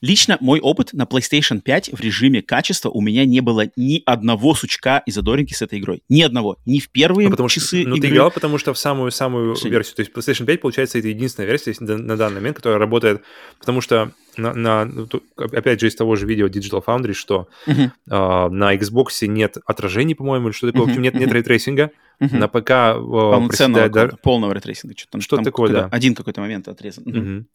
Лично 0.00 0.38
мой 0.40 0.60
опыт 0.60 0.92
на 0.92 1.02
PlayStation 1.02 1.60
5 1.60 1.90
в 1.92 2.00
режиме 2.00 2.42
качества 2.42 2.88
у 2.90 3.00
меня 3.00 3.24
не 3.24 3.40
было 3.40 3.66
ни 3.76 4.02
одного 4.06 4.54
сучка 4.54 5.02
и 5.04 5.10
задоринки 5.10 5.54
с 5.54 5.62
этой 5.62 5.78
игрой. 5.78 6.02
Ни 6.08 6.22
одного. 6.22 6.56
Ни 6.66 6.78
в 6.78 6.88
первые 6.90 7.26
Ну, 7.26 7.30
потому 7.32 7.48
что, 7.48 7.60
часы 7.60 7.84
ну, 7.86 7.96
ты 7.96 8.06
игры. 8.06 8.10
играл, 8.16 8.30
потому 8.30 8.58
что 8.58 8.72
в 8.74 8.78
самую-самую 8.78 9.56
Что- 9.56 9.68
версию. 9.68 9.96
То 9.96 10.02
есть 10.02 10.12
PlayStation 10.12 10.46
5, 10.46 10.60
получается, 10.60 10.98
это 10.98 11.08
единственная 11.08 11.48
версия 11.48 11.74
на 11.80 12.16
данный 12.16 12.36
момент, 12.36 12.56
которая 12.56 12.78
работает. 12.78 13.22
Потому 13.58 13.80
что, 13.80 14.12
на, 14.36 14.54
на- 14.54 14.84
ну, 14.84 15.08
опять 15.36 15.80
же, 15.80 15.86
из 15.88 15.94
того 15.96 16.16
же 16.16 16.26
видео 16.26 16.46
Digital 16.48 16.84
Foundry, 16.84 17.12
что 17.12 17.48
Мгм, 17.66 17.92
а, 18.10 18.48
на 18.48 18.74
Xbox 18.76 19.26
нет 19.26 19.56
отражений, 19.66 20.14
по-моему, 20.14 20.48
или 20.48 20.54
что 20.54 20.66
такое. 20.66 20.86
В 20.86 20.88
общем, 20.88 21.02
нет, 21.02 21.14
нет 21.14 21.30
рейтрейсинга. 21.32 21.90
мгм. 22.20 22.38
На 22.38 22.46
ПК 22.48 22.70
а, 22.70 22.94
Полноценного, 22.94 23.88
какого-то, 23.88 24.16
полного 24.18 24.52
рейтрейсинга. 24.52 24.94
Что-то, 24.96 25.10
там- 25.12 25.20
Что 25.20 25.36
там 25.36 25.44
такое, 25.44 25.70
да. 25.72 25.88
Один 25.90 26.14
какой-то 26.14 26.40
момент 26.40 26.68
отрезан. 26.68 27.04
Мгм. 27.06 27.46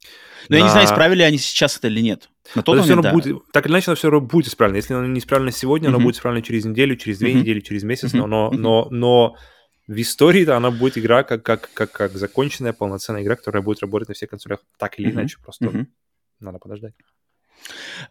Но 0.50 0.56
я 0.58 0.64
не 0.64 0.70
знаю, 0.70 0.86
На- 0.86 0.92
исправили 0.92 1.22
они 1.22 1.38
сейчас 1.38 1.78
это 1.78 1.88
или 1.88 2.02
нет. 2.02 2.30
На 2.56 2.62
тот 2.64 2.76
момент, 2.78 2.90
равно 2.90 3.02
да. 3.04 3.12
будет, 3.14 3.38
так 3.54 3.66
или 3.66 3.72
иначе, 3.74 3.86
оно 3.92 3.96
все 3.96 4.10
равно 4.10 4.28
будет 4.28 4.48
исправлено. 4.48 4.78
Если 4.78 4.94
оно 4.94 5.08
не 5.08 5.20
исправлено 5.20 5.52
сегодня, 5.52 5.88
оно 5.88 5.98
Мгм. 5.98 6.06
будет 6.06 6.16
исправлено 6.16 6.42
через 6.44 6.66
неделю, 6.66 6.96
через 6.98 7.20
две 7.20 7.30
Мгм. 7.30 7.40
недели, 7.40 7.60
через 7.62 7.84
месяц, 7.84 8.12
Мгм. 8.14 8.22
но, 8.22 8.28
но, 8.28 8.52
но, 8.52 8.88
но 8.92 9.36
в 9.88 10.02
истории-то 10.02 10.56
она 10.58 10.72
будет 10.72 10.98
игра 10.98 11.24
как, 11.24 11.42
как, 11.44 11.70
как, 11.74 11.92
как 11.92 12.12
законченная, 12.14 12.74
полноценная 12.74 13.24
игра, 13.24 13.36
которая 13.36 13.64
будет 13.64 13.80
работать 13.82 14.10
на 14.10 14.14
всех 14.14 14.30
консолях 14.30 14.60
так 14.78 15.00
или 15.00 15.08
Мгм. 15.08 15.16
иначе. 15.22 15.38
Просто 15.44 15.66
Мгм. 15.66 15.88
Надо 16.40 16.60
подождать. 16.60 16.94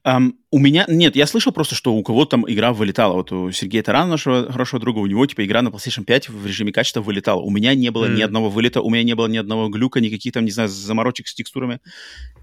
Ам, 0.04 0.34
у 0.50 0.58
меня, 0.58 0.84
нет, 0.88 1.16
я 1.16 1.26
слышал 1.26 1.52
просто, 1.52 1.74
что 1.74 1.94
у 1.94 2.02
кого-то 2.02 2.32
там 2.32 2.50
игра 2.52 2.72
вылетала. 2.74 3.14
Вот 3.14 3.32
у 3.32 3.50
Сергея 3.50 3.82
Тарана, 3.82 4.10
нашего 4.10 4.52
хорошего 4.52 4.78
друга, 4.80 4.98
у 4.98 5.06
него 5.06 5.24
типа 5.26 5.44
игра 5.44 5.62
на 5.62 5.68
PlayStation 5.68 6.04
5 6.04 6.28
в 6.28 6.46
режиме 6.46 6.70
качества 6.70 7.00
вылетала. 7.00 7.40
У 7.40 7.50
меня 7.50 7.74
не 7.74 7.90
было 7.90 8.06
ни 8.06 8.20
М. 8.20 8.26
одного 8.26 8.50
вылета, 8.50 8.82
у 8.82 8.90
меня 8.90 9.02
не 9.02 9.14
было 9.14 9.26
ни 9.26 9.38
одного 9.38 9.68
глюка, 9.70 10.00
никаких 10.00 10.34
там, 10.34 10.44
не 10.44 10.50
знаю, 10.50 10.68
заморочек 10.68 11.28
с 11.28 11.34
текстурами. 11.34 11.80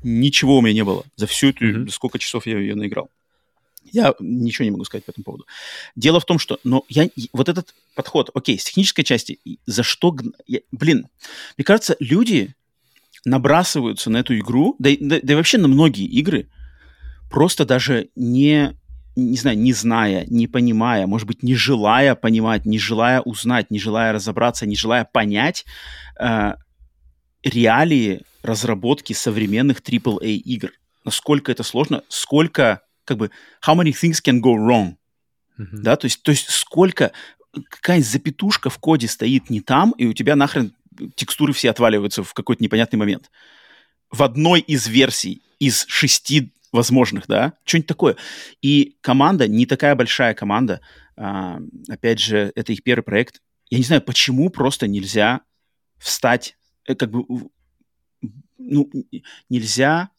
Ничего 0.03 0.57
у 0.57 0.61
меня 0.61 0.73
не 0.73 0.83
было. 0.83 1.03
За 1.15 1.27
всю 1.27 1.49
эту, 1.49 1.63
Мгм. 1.65 1.89
сколько 1.89 2.17
часов 2.17 2.47
я 2.47 2.57
ее 2.57 2.73
наиграл. 2.75 3.09
Я 3.91 4.15
ничего 4.19 4.65
не 4.65 4.71
могу 4.71 4.83
сказать 4.83 5.05
по 5.05 5.11
этому 5.11 5.23
поводу. 5.25 5.45
Дело 5.95 6.19
в 6.19 6.25
том, 6.25 6.39
что, 6.39 6.59
но 6.63 6.83
я, 6.89 7.07
вот 7.33 7.49
этот 7.49 7.75
подход, 7.93 8.31
окей, 8.33 8.57
с 8.57 8.63
технической 8.63 9.03
части, 9.03 9.38
за 9.67 9.83
что, 9.83 10.15
я- 10.47 10.61
блин, 10.71 11.07
мне 11.55 11.63
кажется, 11.63 11.95
люди 11.99 12.55
набрасываются 13.26 14.09
на 14.09 14.17
эту 14.17 14.38
игру, 14.38 14.76
да, 14.80 14.91
да, 14.99 15.19
да 15.21 15.34
и 15.34 15.36
вообще 15.36 15.57
на 15.57 15.67
многие 15.67 16.05
игры, 16.05 16.47
просто 17.30 17.65
даже 17.65 18.09
не, 18.15 18.78
не 19.15 19.38
знаю, 19.38 19.57
не 19.57 19.73
зная, 19.73 20.26
не 20.28 20.47
понимая, 20.47 21.07
может 21.07 21.28
быть, 21.28 21.43
не 21.43 21.55
желая 21.55 22.15
понимать, 22.15 22.65
не 22.65 22.78
желая 22.78 23.21
узнать, 23.21 23.71
не 23.71 23.80
желая 23.80 24.13
разобраться, 24.13 24.65
не 24.67 24.76
желая 24.76 25.05
понять 25.05 25.65
э, 26.19 26.53
реалии 27.43 28.21
разработки 28.43 29.13
современных 29.13 29.82
AAA 29.82 30.36
игр. 30.36 30.71
Насколько 31.03 31.51
это 31.51 31.63
сложно, 31.63 32.03
сколько, 32.09 32.82
как 33.05 33.17
бы, 33.17 33.32
how 33.65 33.76
many 33.76 33.91
things 33.91 34.21
can 34.23 34.39
go 34.39 34.55
wrong, 34.55 34.95
Мгм. 35.57 35.84
да, 35.84 35.95
то 35.95 36.05
есть, 36.05 36.21
то 36.21 36.32
есть 36.32 36.49
сколько, 36.49 37.11
какая 37.69 38.01
запятушка 38.01 38.69
в 38.69 38.78
коде 38.78 39.07
стоит 39.07 39.49
не 39.49 39.61
там, 39.61 39.91
и 39.97 40.05
у 40.05 40.13
тебя 40.13 40.36
нахрен 40.36 40.74
текстуры 41.16 41.54
все 41.54 41.70
отваливаются 41.70 42.24
в 42.24 42.34
какой-то 42.34 42.64
непонятный 42.64 42.98
момент. 42.98 43.32
В 44.12 44.24
одной 44.24 44.60
из 44.60 44.88
версий 44.88 45.41
из 45.60 45.86
шести 45.88 46.54
возможных, 46.72 47.28
да, 47.28 47.54
что-нибудь 47.64 47.88
такое. 47.88 48.18
И 48.62 48.98
команда, 49.02 49.48
не 49.48 49.66
такая 49.66 49.96
большая 49.96 50.34
команда, 50.34 50.82
а, 51.16 51.60
опять 51.88 52.20
же, 52.20 52.52
это 52.56 52.74
их 52.74 52.84
первый 52.84 53.04
проект. 53.04 53.41
Я 53.70 53.78
не 53.78 53.84
знаю, 53.84 54.02
почему 54.02 54.50
просто 54.50 54.88
нельзя 54.88 55.41
встать, 55.98 56.58
э, 56.86 56.96
как 56.96 57.10
бы, 57.10 57.50
ну, 58.58 58.91
нельзя 59.50 60.10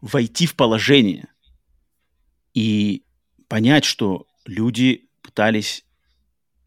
войти 0.00 0.46
в 0.46 0.54
положение 0.54 1.28
и 2.52 3.02
понять, 3.48 3.84
что 3.84 4.26
люди 4.44 5.08
пытались, 5.22 5.85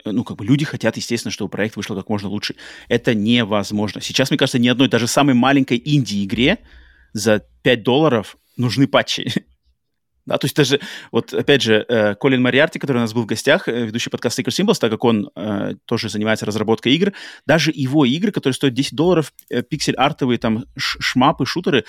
ну, 0.05 0.23
как 0.23 0.37
бы 0.37 0.45
люди 0.45 0.65
хотят, 0.65 0.97
естественно, 0.97 1.31
чтобы 1.31 1.49
проект 1.49 1.75
вышел 1.75 1.95
как 1.95 2.09
можно 2.09 2.29
лучше. 2.29 2.55
Это 2.87 3.13
невозможно. 3.13 4.01
Сейчас, 4.01 4.29
мне 4.29 4.37
кажется, 4.37 4.59
ни 4.59 4.67
одной, 4.67 4.87
даже 4.87 5.07
самой 5.07 5.35
маленькой 5.35 5.81
инди-игре 5.83 6.59
за 7.13 7.43
5 7.63 7.83
долларов 7.83 8.37
нужны 8.57 8.87
патчи. 8.87 9.31
Да, 10.25 10.37
то 10.37 10.45
есть 10.45 10.55
даже, 10.55 10.79
вот 11.11 11.33
опять 11.33 11.63
же, 11.63 11.83
э, 11.89 12.13
Колин 12.13 12.43
Мариарти, 12.43 12.77
который 12.77 12.97
у 12.97 13.01
нас 13.01 13.13
был 13.13 13.23
в 13.23 13.25
гостях, 13.25 13.67
э, 13.67 13.85
ведущий 13.87 14.11
подкаст 14.11 14.37
Secret 14.37 14.49
Symbols, 14.51 14.77
так 14.79 14.91
как 14.91 15.03
он 15.03 15.31
э, 15.35 15.73
тоже 15.85 16.07
занимается 16.07 16.45
разработкой 16.45 16.93
игр, 16.93 17.13
даже 17.47 17.71
его 17.73 18.05
игры, 18.05 18.31
которые 18.31 18.53
стоят 18.53 18.75
10 18.75 18.93
долларов, 18.93 19.33
э, 19.49 19.63
пиксель-артовые 19.63 20.37
там 20.37 20.65
шмапы, 20.77 21.47
шутеры, 21.47 21.83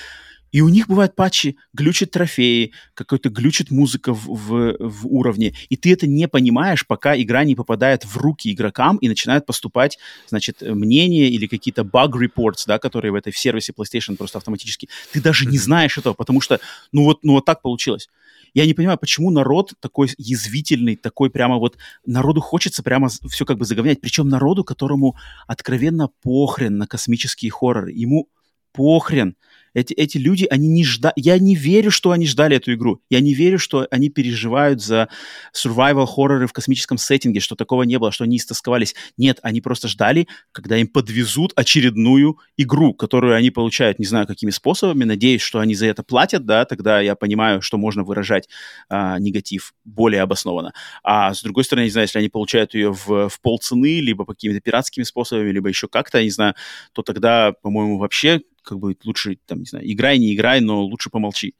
и 0.52 0.60
у 0.60 0.68
них 0.68 0.88
бывают 0.88 1.14
патчи, 1.14 1.56
глючат 1.72 2.10
трофеи, 2.10 2.72
какой-то 2.94 3.28
глючит 3.30 3.70
музыка 3.70 4.14
в, 4.14 4.26
в, 4.26 4.76
в 4.78 5.06
уровне, 5.06 5.54
и 5.68 5.76
ты 5.76 5.92
это 5.92 6.06
не 6.06 6.28
понимаешь, 6.28 6.86
пока 6.86 7.20
игра 7.20 7.44
не 7.44 7.54
попадает 7.54 8.04
в 8.04 8.16
руки 8.16 8.52
игрокам 8.52 8.96
и 8.98 9.08
начинает 9.08 9.46
поступать, 9.46 9.98
значит, 10.28 10.62
мнения 10.62 11.28
или 11.28 11.46
какие-то 11.46 11.82
bug 11.82 12.12
reports, 12.12 12.64
да, 12.66 12.78
которые 12.78 13.12
в 13.12 13.14
этой 13.14 13.32
в 13.32 13.38
сервисе 13.38 13.72
PlayStation 13.76 14.16
просто 14.16 14.38
автоматически. 14.38 14.88
Ты 15.12 15.20
даже 15.20 15.46
не 15.46 15.58
знаешь 15.58 15.98
этого, 15.98 16.14
потому 16.14 16.40
что, 16.40 16.60
ну 16.92 17.04
вот, 17.04 17.20
ну 17.22 17.34
вот 17.34 17.44
так 17.44 17.62
получилось. 17.62 18.08
Я 18.54 18.66
не 18.66 18.74
понимаю, 18.74 18.98
почему 18.98 19.30
народ 19.30 19.74
такой 19.80 20.10
язвительный, 20.18 20.96
такой 20.96 21.30
прямо 21.30 21.58
вот... 21.58 21.76
Народу 22.04 22.40
хочется 22.40 22.82
прямо 22.82 23.08
все 23.08 23.44
как 23.44 23.58
бы 23.58 23.64
заговнять. 23.64 24.00
Причем 24.00 24.28
народу, 24.28 24.64
которому 24.64 25.16
откровенно 25.46 26.08
похрен 26.22 26.76
на 26.76 26.86
космические 26.86 27.50
хорроры. 27.50 27.92
Ему 27.92 28.28
похрен. 28.72 29.36
Эти, 29.74 29.92
эти 29.94 30.18
люди, 30.18 30.46
они 30.50 30.68
не 30.68 30.84
ждали... 30.84 31.14
Я 31.16 31.38
не 31.38 31.54
верю, 31.54 31.90
что 31.90 32.10
они 32.10 32.26
ждали 32.26 32.56
эту 32.56 32.72
игру. 32.74 33.00
Я 33.08 33.20
не 33.20 33.34
верю, 33.34 33.58
что 33.58 33.86
они 33.90 34.08
переживают 34.08 34.82
за 34.82 35.08
survival 35.54 36.06
хорроры 36.06 36.46
в 36.46 36.52
космическом 36.52 36.98
сеттинге, 36.98 37.40
что 37.40 37.54
такого 37.54 37.84
не 37.84 37.98
было, 37.98 38.12
что 38.12 38.24
они 38.24 38.36
истосковались. 38.36 38.94
Нет, 39.16 39.38
они 39.42 39.60
просто 39.60 39.88
ждали, 39.88 40.26
когда 40.52 40.76
им 40.76 40.88
подвезут 40.88 41.52
очередную 41.56 42.38
игру, 42.56 42.94
которую 42.94 43.34
они 43.34 43.50
получают, 43.50 43.98
не 43.98 44.06
знаю, 44.06 44.26
какими 44.26 44.50
способами. 44.50 45.04
Надеюсь, 45.04 45.42
что 45.42 45.60
они 45.60 45.74
за 45.74 45.86
это 45.86 46.02
платят, 46.02 46.44
да, 46.44 46.64
тогда 46.64 47.00
я 47.00 47.14
понимаю, 47.14 47.62
что 47.62 47.78
можно 47.78 48.02
выражать 48.02 48.48
а, 48.88 49.18
негатив 49.18 49.74
более 49.84 50.22
обоснованно. 50.22 50.72
А 51.02 51.32
с 51.32 51.42
другой 51.42 51.64
стороны, 51.64 51.84
не 51.84 51.90
знаю, 51.90 52.04
если 52.06 52.18
они 52.18 52.28
получают 52.28 52.74
ее 52.74 52.92
в, 52.92 53.28
в 53.28 53.40
полцены, 53.40 54.00
либо 54.00 54.24
по 54.24 54.34
какими-то 54.34 54.60
пиратскими 54.60 55.04
способами, 55.04 55.50
либо 55.50 55.68
еще 55.68 55.88
как-то, 55.88 56.18
я 56.18 56.24
не 56.24 56.30
знаю, 56.30 56.54
то 56.92 57.02
тогда, 57.02 57.52
по-моему, 57.62 57.98
вообще 57.98 58.40
как 58.62 58.78
бы 58.78 58.96
лучше, 59.04 59.38
там, 59.46 59.60
не 59.60 59.66
знаю, 59.66 59.90
играй, 59.90 60.18
не 60.18 60.34
играй, 60.34 60.60
но 60.60 60.82
лучше 60.82 61.10
помолчи. 61.10 61.54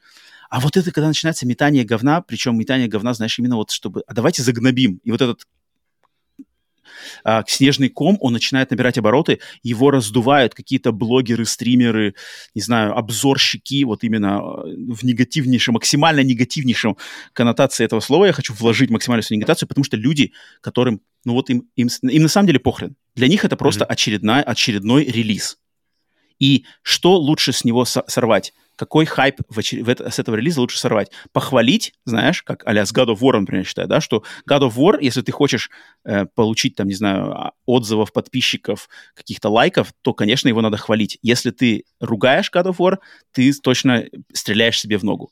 А 0.49 0.59
вот 0.61 0.77
это, 0.77 0.91
когда 0.91 1.09
начинается 1.09 1.47
метание 1.47 1.85
говна, 1.85 2.23
причем 2.23 2.59
метание 2.59 2.89
говна, 2.89 3.15
знаешь, 3.15 3.39
именно 3.39 3.57
вот 3.57 3.71
чтобы, 3.71 4.03
а 4.07 4.15
давайте 4.15 4.43
загнобим. 4.43 5.01
И 5.05 5.11
вот 5.11 5.21
этот 5.21 5.47
а, 7.25 7.45
снежный 7.47 7.89
ком, 7.89 8.17
он 8.21 8.33
начинает 8.33 8.71
набирать 8.71 8.99
обороты, 8.99 9.41
его 9.63 9.91
раздувают 9.91 10.55
какие-то 10.55 10.93
блогеры, 10.93 11.45
стримеры, 11.45 12.15
не 12.55 12.63
знаю, 12.63 12.97
обзорщики, 12.97 13.85
вот 13.85 14.05
именно 14.05 14.39
а, 14.39 14.63
в 14.65 15.03
негативнейшем, 15.03 15.75
максимально 15.75 16.21
негативнейшем 16.21 16.97
коннотации 17.33 17.85
этого 17.85 18.01
слова 18.01 18.27
я 18.27 18.33
хочу 18.33 18.55
вложить 18.55 18.91
максимальную 18.91 19.23
свою 19.23 19.39
негатацию, 19.39 19.69
потому 19.69 19.85
что 19.85 19.97
люди, 19.97 20.33
которым, 20.61 21.01
ну 21.25 21.35
вот 21.35 21.51
им, 21.51 21.69
им, 21.77 21.89
им 22.03 22.23
на 22.23 22.29
самом 22.29 22.47
деле 22.47 22.59
похрен. 22.59 22.97
Для 23.15 23.29
них 23.29 23.45
это 23.45 23.57
просто 23.57 23.85
Мгм. 23.85 23.93
очередная, 23.93 24.43
очередной 24.43 25.05
релиз. 25.05 25.59
И 26.41 26.65
что 26.83 27.17
лучше 27.17 27.53
с 27.53 27.65
него 27.65 27.85
со- 27.85 28.05
сорвать? 28.09 28.53
Какой 28.81 29.05
хайп 29.05 29.43
в 29.51 29.59
очер- 29.59 29.83
в 29.85 29.91
это- 29.91 30.09
с 30.11 30.19
этого 30.19 30.37
релиза 30.37 30.63
лучше 30.63 30.79
сорвать? 30.79 31.11
Похвалить, 31.33 31.93
знаешь, 32.07 32.43
как 32.43 32.63
а 32.65 32.73
с 32.73 32.95
God 32.95 33.09
of 33.09 33.19
War, 33.19 33.39
например, 33.39 33.67
считаю, 33.67 33.89
да, 33.89 34.01
что 34.01 34.25
God 34.49 34.63
of 34.63 34.77
War, 34.77 34.97
если 35.03 35.21
ты 35.21 35.33
хочешь 35.33 35.69
э, 36.07 36.25
получить, 36.35 36.77
там, 36.77 36.87
не 36.87 36.95
знаю, 36.95 37.31
а, 37.33 37.53
отзывов 37.67 38.15
подписчиков, 38.15 38.89
каких-то 39.15 39.51
лайков, 39.51 39.93
то, 40.01 40.15
конечно, 40.15 40.49
его 40.49 40.63
надо 40.63 40.79
хвалить. 40.79 41.19
Если 41.21 41.51
ты 41.51 41.85
ругаешь 42.01 42.51
God 42.51 42.69
of 42.71 42.77
War, 42.79 42.97
ты 43.33 43.53
точно 43.53 44.05
стреляешь 44.33 44.81
себе 44.81 44.97
в 44.97 45.05
ногу. 45.05 45.31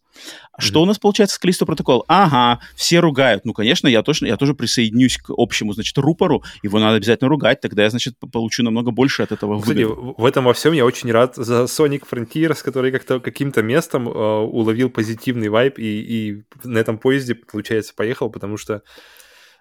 А 0.53 0.61
Что 0.61 0.83
у 0.83 0.85
нас 0.85 0.99
получается 0.99 1.37
с 1.37 1.39
Калисто 1.39 1.65
протокол? 1.65 2.05
Ага, 2.07 2.61
все 2.75 2.99
ругают. 3.01 3.47
Ну, 3.47 3.55
конечно, 3.55 3.89
я 3.89 4.03
точно, 4.03 4.27
я 4.27 4.37
тоже 4.37 4.53
присоединюсь 4.53 5.17
к 5.17 5.31
общему, 5.35 5.73
значит, 5.73 5.97
рупору. 5.97 6.43
Его 6.63 6.79
надо 6.79 6.97
обязательно 6.97 7.31
ругать, 7.31 7.63
тогда 7.63 7.85
я, 7.85 7.91
значит, 7.91 8.15
получу 8.31 8.63
намного 8.63 8.91
больше 8.91 9.23
от 9.23 9.33
этого 9.33 9.59
Кстати, 9.59 9.85
выгоды. 9.85 10.15
в 10.19 10.27
этом 10.27 10.45
во 10.45 10.53
всем 10.53 10.75
я 10.75 10.85
очень 10.85 11.11
рад 11.11 11.37
за 11.37 11.63
Sonic 11.63 12.03
Frontiers, 12.11 12.63
который 12.63 12.93
как-то 12.93 13.21
каким-то 13.21 13.38
каким-то 13.39 13.63
местом 13.63 14.09
э, 14.09 14.11
уловил 14.11 14.91
позитивный 14.91 15.49
вайб 15.49 15.79
и, 15.79 15.83
и 15.85 16.43
на 16.65 16.79
этом 16.79 16.99
поезде, 16.99 17.37
получается, 17.37 17.95
поехал, 17.95 18.31
потому 18.31 18.57
что 18.57 18.83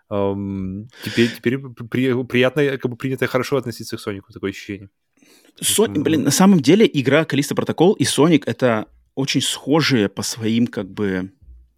эм, 0.10 0.88
теперь, 1.04 1.30
теперь 1.30 1.60
при, 1.60 2.24
приятно, 2.24 2.66
как 2.80 2.90
бы 2.90 2.98
принято 2.98 3.28
хорошо 3.28 3.58
относиться 3.58 3.96
к 3.96 4.00
Сонику, 4.00 4.34
такое 4.34 4.50
ощущение. 4.50 4.90
Со... 5.62 5.88
Блин, 5.88 6.24
на 6.24 6.32
самом 6.32 6.60
деле 6.60 6.90
игра 6.92 7.24
Калиста 7.24 7.54
Протокол 7.54 7.94
и 7.94 8.04
Соник 8.04 8.48
это 8.48 8.88
очень 9.14 9.42
схожие 9.42 10.10
по 10.10 10.24
своим, 10.24 10.66
как 10.66 10.90
бы, 10.90 11.32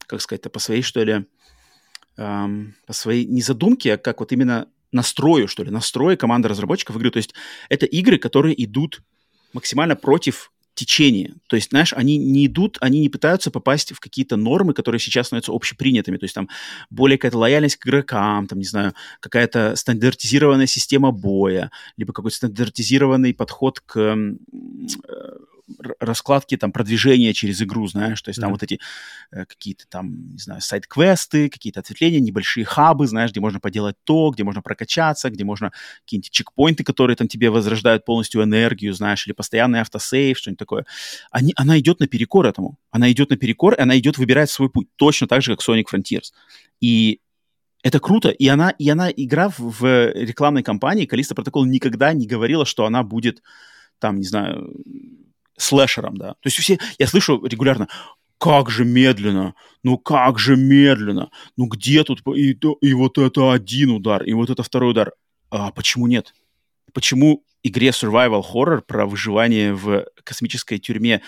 как 0.08 0.22
сказать, 0.22 0.50
по 0.50 0.60
своей, 0.60 0.84
что 0.84 1.04
ли, 1.04 1.26
эм, 2.16 2.76
по 2.88 2.94
своей 2.94 3.26
не 3.26 3.42
задумке, 3.42 3.96
а 3.96 3.98
как 3.98 4.22
вот 4.22 4.32
именно 4.32 4.70
настрою, 4.94 5.50
что 5.50 5.66
ли, 5.66 5.70
настрою 5.70 6.18
команды 6.18 6.48
разработчиков 6.48 6.96
игры. 6.96 7.12
То 7.12 7.18
есть 7.18 7.34
это 7.68 7.86
игры, 7.86 8.18
которые 8.18 8.56
идут 8.64 9.02
максимально 9.52 9.98
против 9.98 10.54
течения. 10.74 11.36
То 11.48 11.56
есть, 11.56 11.70
знаешь, 11.70 11.94
они 11.94 12.18
не 12.18 12.46
идут, 12.46 12.78
они 12.82 13.00
не 13.00 13.10
пытаются 13.10 13.52
попасть 13.52 13.92
в 13.92 14.00
какие-то 14.00 14.38
нормы, 14.38 14.74
которые 14.74 15.00
сейчас 15.00 15.28
становятся 15.28 15.52
общепринятыми. 15.52 16.18
То 16.18 16.24
есть 16.24 16.36
там 16.36 16.50
более 16.90 17.18
какая-то 17.18 17.38
лояльность 17.38 17.78
к 17.78 17.88
игрокам, 17.88 18.48
там, 18.48 18.60
не 18.60 18.66
знаю, 18.66 18.94
какая-то 19.20 19.76
стандартизированная 19.76 20.68
система 20.68 21.12
боя, 21.12 21.72
либо 21.98 22.14
какой-то 22.14 22.38
стандартизированный 22.38 23.34
подход 23.34 23.80
к 23.82 23.98
э, 24.00 24.36
раскладки 26.00 26.58
там 26.58 26.72
продвижения 26.72 27.34
через 27.34 27.62
игру, 27.62 27.88
знаешь, 27.88 28.22
то 28.22 28.30
есть 28.30 28.40
mm-hmm. 28.40 28.42
там 28.42 28.52
вот 28.52 28.64
эти 28.64 28.80
э, 29.32 29.46
какие-то 29.46 29.86
там, 29.88 30.32
не 30.32 30.38
знаю, 30.40 30.62
сайт-квесты, 30.62 31.50
какие-то 31.50 31.80
ответвления, 31.80 32.20
небольшие 32.20 32.66
хабы, 32.66 33.08
знаешь, 33.08 33.32
где 33.32 33.40
можно 33.40 33.60
поделать 33.60 33.96
то, 34.04 34.32
где 34.32 34.44
можно 34.44 34.62
прокачаться, 34.62 35.30
где 35.30 35.44
можно 35.44 35.72
какие-нибудь 36.06 36.32
чекпоинты, 36.32 36.84
которые 36.84 37.16
там 37.16 37.28
тебе 37.28 37.50
возрождают 37.50 38.06
полностью 38.06 38.44
энергию, 38.44 38.94
знаешь, 38.94 39.26
или 39.28 39.34
постоянный 39.34 39.82
автосейв, 39.82 40.38
что-нибудь 40.38 40.60
такое. 40.60 40.86
Они, 41.32 41.54
она 41.56 41.80
идет 41.80 42.00
наперекор 42.00 42.46
этому. 42.46 42.78
Она 42.92 43.12
идет 43.12 43.30
наперекор, 43.30 43.74
и 43.74 43.82
она 43.82 43.98
идет 43.98 44.18
выбирать 44.18 44.50
свой 44.50 44.70
путь, 44.70 44.88
точно 44.96 45.28
так 45.28 45.42
же, 45.42 45.56
как 45.56 45.68
Sonic 45.68 45.86
Frontiers. 45.92 46.32
И 46.82 47.20
это 47.82 48.00
круто, 48.00 48.30
и 48.30 48.48
она, 48.48 48.72
и 48.72 48.90
она, 48.90 49.10
игра 49.10 49.50
в, 49.50 49.60
в 49.60 50.12
рекламной 50.12 50.64
кампании, 50.64 51.06
Калиста 51.06 51.36
Протокол 51.36 51.66
никогда 51.66 52.12
не 52.14 52.28
говорила, 52.28 52.66
что 52.66 52.86
она 52.86 53.04
будет 53.04 53.42
там, 54.00 54.18
не 54.18 54.26
знаю, 54.26 54.74
слэшером, 55.60 56.18
да. 56.18 56.30
То 56.30 56.46
есть 56.46 56.58
все, 56.58 56.80
я 56.98 57.08
слышу 57.08 57.46
регулярно, 57.46 57.88
как 58.38 58.70
же 58.70 58.86
медленно, 58.86 59.54
ну 59.84 59.98
как 59.98 60.40
же 60.40 60.56
медленно, 60.56 61.30
ну 61.58 61.68
где 61.68 62.04
тут, 62.04 62.22
и, 62.36 62.58
и 62.82 62.94
вот 62.94 63.18
это 63.18 63.52
один 63.52 63.92
удар, 63.92 64.24
и 64.24 64.34
вот 64.34 64.50
это 64.50 64.64
второй 64.64 64.92
удар. 64.92 65.12
А 65.52 65.72
почему 65.72 66.08
нет? 66.08 66.34
Почему 66.94 67.44
игре 67.64 67.90
survival 67.90 68.44
horror 68.54 68.82
про 68.82 69.06
выживание 69.06 69.74
в 69.74 70.06
космической 70.24 70.80
тюрьме 70.80 71.22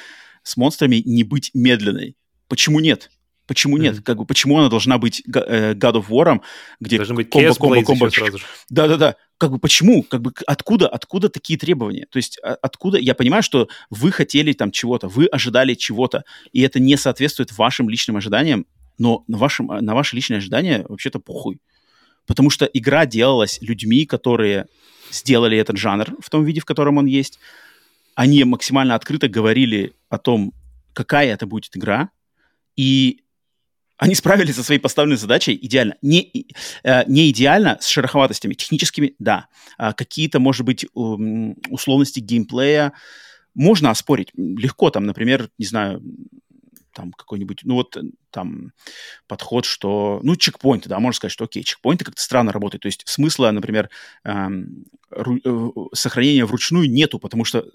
с 0.43 0.57
монстрами 0.57 1.03
не 1.05 1.23
быть 1.23 1.51
медленной? 1.53 2.15
Почему 2.47 2.79
нет? 2.79 3.11
Почему 3.51 3.75
нет? 3.75 3.97
Mm-hmm. 3.97 4.03
Как 4.03 4.17
бы, 4.17 4.25
почему 4.25 4.59
она 4.59 4.69
должна 4.69 4.97
быть 4.97 5.23
э, 5.27 5.73
God 5.73 5.95
of 5.95 6.07
War, 6.07 6.39
где 6.79 6.95
Должен 6.95 7.17
быть 7.17 7.29
комбо, 7.29 7.53
комбо, 7.53 7.83
комбо. 7.83 8.09
Да-да-да. 8.69 9.17
Как 9.37 9.51
бы 9.51 9.59
почему? 9.59 10.03
Как 10.03 10.21
бы 10.21 10.31
откуда, 10.47 10.87
откуда 10.87 11.27
такие 11.27 11.59
требования? 11.59 12.07
То 12.09 12.15
есть 12.15 12.39
а, 12.41 12.55
откуда? 12.61 12.97
Я 12.97 13.13
понимаю, 13.13 13.43
что 13.43 13.67
вы 13.89 14.13
хотели 14.13 14.53
там 14.53 14.71
чего-то, 14.71 15.09
вы 15.09 15.25
ожидали 15.25 15.73
чего-то, 15.73 16.23
и 16.53 16.61
это 16.61 16.79
не 16.79 16.95
соответствует 16.95 17.51
вашим 17.51 17.89
личным 17.89 18.15
ожиданиям, 18.15 18.65
но 18.97 19.25
на, 19.27 19.37
вашем, 19.37 19.67
на 19.67 19.95
ваши 19.95 20.15
личные 20.15 20.37
ожидания 20.37 20.85
вообще-то 20.87 21.19
похуй. 21.19 21.59
Потому 22.27 22.49
что 22.49 22.63
игра 22.63 23.05
делалась 23.05 23.61
людьми, 23.61 24.05
которые 24.05 24.67
сделали 25.11 25.57
этот 25.57 25.75
жанр 25.75 26.15
в 26.21 26.29
том 26.29 26.45
виде, 26.45 26.61
в 26.61 26.65
котором 26.65 26.99
он 26.99 27.05
есть. 27.05 27.37
Они 28.15 28.45
максимально 28.45 28.95
открыто 28.95 29.27
говорили 29.27 29.91
о 30.07 30.19
том, 30.19 30.53
какая 30.93 31.33
это 31.33 31.45
будет 31.45 31.75
игра, 31.75 32.11
и 32.77 33.19
они 34.01 34.15
справились 34.15 34.55
со 34.55 34.63
своей 34.63 34.81
поставленной 34.81 35.17
задачей 35.17 35.55
идеально. 35.61 35.95
Не, 36.01 36.47
э, 36.83 37.03
не 37.05 37.29
идеально, 37.29 37.77
с 37.79 37.87
шероховатостями. 37.87 38.55
Техническими, 38.55 39.13
да. 39.19 39.47
А 39.77 39.93
какие-то, 39.93 40.39
может 40.39 40.65
быть, 40.65 40.87
условности 40.95 42.19
геймплея 42.19 42.93
можно 43.53 43.91
оспорить. 43.91 44.31
Легко 44.35 44.89
там, 44.89 45.05
например, 45.05 45.49
не 45.59 45.65
знаю, 45.65 46.01
там 46.93 47.11
какой-нибудь, 47.11 47.59
ну 47.63 47.75
вот 47.75 47.95
там 48.31 48.71
подход, 49.27 49.65
что, 49.65 50.19
ну, 50.23 50.35
чекпоинты, 50.35 50.89
да, 50.89 50.99
можно 50.99 51.17
сказать, 51.17 51.31
что 51.31 51.45
окей, 51.45 51.63
чекпоинты 51.63 52.03
как-то 52.03 52.21
странно 52.23 52.51
работают. 52.51 52.81
То 52.81 52.87
есть 52.87 53.03
смысла, 53.05 53.51
например, 53.51 53.91
эм, 54.23 54.85
ру, 55.11 55.37
э, 55.43 55.69
сохранения 55.93 56.45
вручную 56.45 56.89
нету, 56.89 57.19
потому 57.19 57.45
что 57.45 57.59
э, 57.59 57.65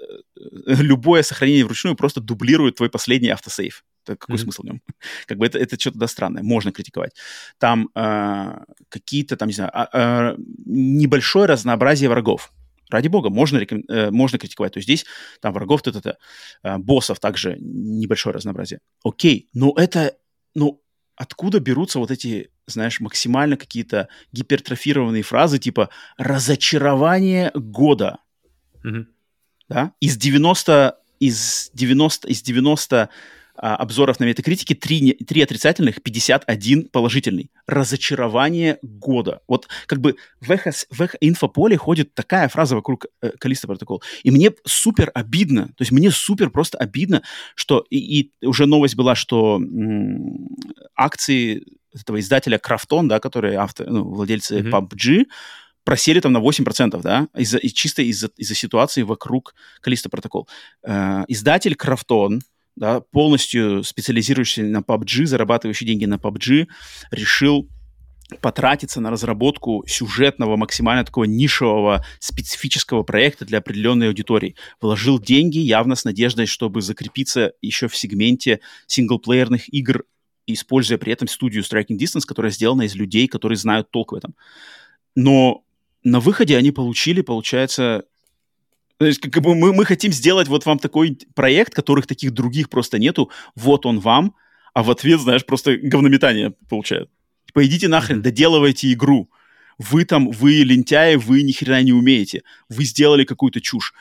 любое 0.67 1.23
сохранение 1.23 1.65
вручную 1.65 1.95
просто 1.95 2.21
дублирует 2.21 2.75
твой 2.75 2.91
последний 2.91 3.29
автосейв. 3.29 3.85
Так 4.07 4.19
какой 4.21 4.37
mm-hmm. 4.37 4.39
смысл 4.39 4.63
в 4.63 4.65
нем? 4.65 4.83
как 5.27 5.39
бы 5.39 5.47
это, 5.47 5.59
это 5.59 5.79
что-то 5.79 5.99
да 5.99 6.07
странное, 6.07 6.43
можно 6.43 6.73
критиковать. 6.73 7.13
Там 7.59 7.91
э, 7.95 8.59
какие-то, 8.89 9.37
там, 9.37 9.49
не 9.49 9.55
знаю, 9.55 9.71
э, 9.75 9.87
э, 9.93 10.37
небольшое 10.65 11.47
разнообразие 11.47 12.09
врагов. 12.09 12.53
Ради 12.89 13.09
бога, 13.09 13.31
можно, 13.31 13.59
реком... 13.59 13.83
э, 13.89 14.11
можно 14.11 14.39
критиковать. 14.39 14.75
То 14.75 14.79
есть 14.79 14.87
здесь 14.87 15.07
там 15.41 15.53
врагов, 15.53 15.83
т 15.83 15.91
-т 15.91 16.01
-т, 16.01 16.15
э, 16.63 16.79
боссов 16.79 17.19
также 17.19 17.57
небольшое 17.61 18.35
разнообразие. 18.35 18.81
Окей, 19.03 19.49
но 19.53 19.75
это, 19.77 20.15
ну, 20.55 20.81
откуда 21.17 21.59
берутся 21.59 21.99
вот 21.99 22.11
эти, 22.11 22.51
знаешь, 22.67 23.01
максимально 23.01 23.57
какие-то 23.57 24.09
гипертрофированные 24.33 25.23
фразы 25.23 25.59
типа 25.59 25.89
«разочарование 26.17 27.51
года». 27.55 28.19
Mm-hmm. 28.85 29.07
Да? 29.69 29.93
Из 30.01 30.17
90, 30.17 30.97
из 31.19 31.71
90, 31.75 32.29
из 32.29 32.43
90 32.43 33.09
а, 33.59 33.77
обзоров 33.77 34.21
на 34.21 34.25
метакритике 34.25 34.75
3, 34.75 35.13
3 35.27 35.43
отрицательных, 35.43 36.03
51 36.03 36.89
положительный. 36.89 37.51
Разочарование 37.67 38.79
года. 38.83 39.41
Вот 39.49 39.69
как 39.87 40.01
бы 40.01 40.17
в, 40.41 40.51
эхо, 40.51 40.73
в 40.91 41.01
эхо 41.01 41.17
инфополе 41.21 41.77
ходит 41.77 42.15
такая 42.15 42.49
фраза 42.49 42.77
вокруг 42.77 43.07
э, 43.23 43.31
Калиста 43.39 43.67
протокола. 43.67 44.01
И 44.23 44.31
мне 44.31 44.53
супер 44.65 45.11
обидно, 45.15 45.69
то 45.69 45.83
есть 45.83 45.93
мне 45.93 46.11
супер 46.11 46.51
просто 46.51 46.79
обидно, 46.79 47.23
что 47.55 47.85
и, 47.91 47.99
и 48.21 48.47
уже 48.47 48.67
новость 48.67 48.97
была, 48.97 49.15
что 49.15 49.57
м, 49.57 50.49
акции 50.95 51.65
этого 51.95 52.21
издателя 52.21 52.59
Крафтон, 52.59 53.09
да, 53.09 53.21
которые 53.21 53.59
автор, 53.59 53.89
ну, 53.89 54.05
владельцы 54.05 54.59
mm-hmm. 54.59 54.71
PUBG, 54.71 55.25
просели 55.85 56.21
там 56.21 56.33
на 56.33 56.39
8%, 56.39 57.01
да, 57.01 57.29
из-за, 57.37 57.61
чисто 57.69 58.03
из-за, 58.03 58.29
из-за 58.37 58.55
ситуации 58.55 59.03
вокруг 59.03 59.55
Калиста 59.81 60.11
протокол. 60.11 60.49
Э, 60.83 61.25
издатель 61.29 61.77
Крафтон, 61.77 62.43
да, 62.77 63.01
полностью 63.01 63.83
специализирующийся 63.83 64.63
на 64.63 64.79
PUBG, 64.79 65.27
зарабатывающий 65.27 65.87
деньги 65.87 66.05
на 66.05 66.17
PUBG, 66.17 66.67
решил 67.11 67.69
потратиться 68.41 69.01
на 69.01 69.11
разработку 69.11 69.85
сюжетного, 69.87 70.57
максимально 70.57 71.05
такого 71.05 71.25
нишевого, 71.25 72.05
специфического 72.19 73.03
проекта 73.03 73.45
для 73.45 73.59
определенной 73.59 74.09
аудитории. 74.09 74.57
Вложил 74.81 75.21
деньги 75.21 75.59
явно 75.59 75.95
с 75.95 76.05
надеждой, 76.05 76.47
чтобы 76.47 76.83
закрепиться 76.83 77.53
еще 77.63 77.89
в 77.89 77.97
сегменте 77.97 78.61
синглплеерных 78.87 79.73
игр, 79.73 80.05
используя 80.47 80.99
при 80.99 81.13
этом 81.13 81.29
студию 81.29 81.63
Striking 81.63 81.99
Distance, 81.99 82.27
которая 82.27 82.51
сделана 82.51 82.83
из 82.83 82.95
людей, 82.95 83.29
которые 83.29 83.57
знают 83.57 83.91
толк 83.91 84.13
в 84.13 84.17
этом. 84.17 84.35
Но 85.15 85.63
на 86.03 86.21
выходе 86.21 86.57
они 86.57 86.73
получили, 86.73 87.21
получается, 87.21 88.05
то 88.99 89.07
есть, 89.07 89.21
как 89.21 89.43
бы 89.43 89.55
мы, 89.55 89.73
мы 89.73 89.85
хотим 89.85 90.13
сделать 90.13 90.49
вот 90.49 90.65
вам 90.65 90.79
такой 90.79 91.19
проект, 91.35 91.75
которых 91.75 92.07
таких 92.07 92.33
других 92.33 92.71
просто 92.71 92.99
нету. 92.99 93.31
Вот 93.55 93.85
он 93.85 94.01
вам, 94.01 94.35
а 94.73 94.83
в 94.83 94.91
ответ, 94.91 95.21
знаешь, 95.21 95.45
просто 95.45 95.77
говнометание 95.77 96.55
получает. 96.69 97.11
Типа, 97.47 97.67
идите 97.67 97.89
нахрен, 97.89 98.23
доделывайте 98.23 98.93
игру. 98.93 99.31
Вы 99.79 100.07
там, 100.07 100.31
вы 100.31 100.63
лентяи, 100.63 101.17
вы 101.17 101.43
ни 101.43 101.53
хрена 101.53 101.83
не 101.83 101.93
умеете. 101.93 102.43
Вы 102.71 102.85
сделали 102.85 103.25
какую-то 103.25 103.61
чушь. 103.61 103.93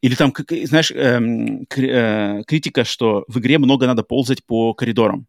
Или 0.00 0.14
там, 0.14 0.30
как, 0.30 0.52
знаешь, 0.66 0.92
эм, 0.92 1.66
э, 1.76 2.42
критика, 2.46 2.84
что 2.84 3.24
в 3.26 3.38
игре 3.40 3.58
много 3.58 3.86
надо 3.86 4.04
ползать 4.04 4.44
по 4.44 4.72
коридорам. 4.74 5.26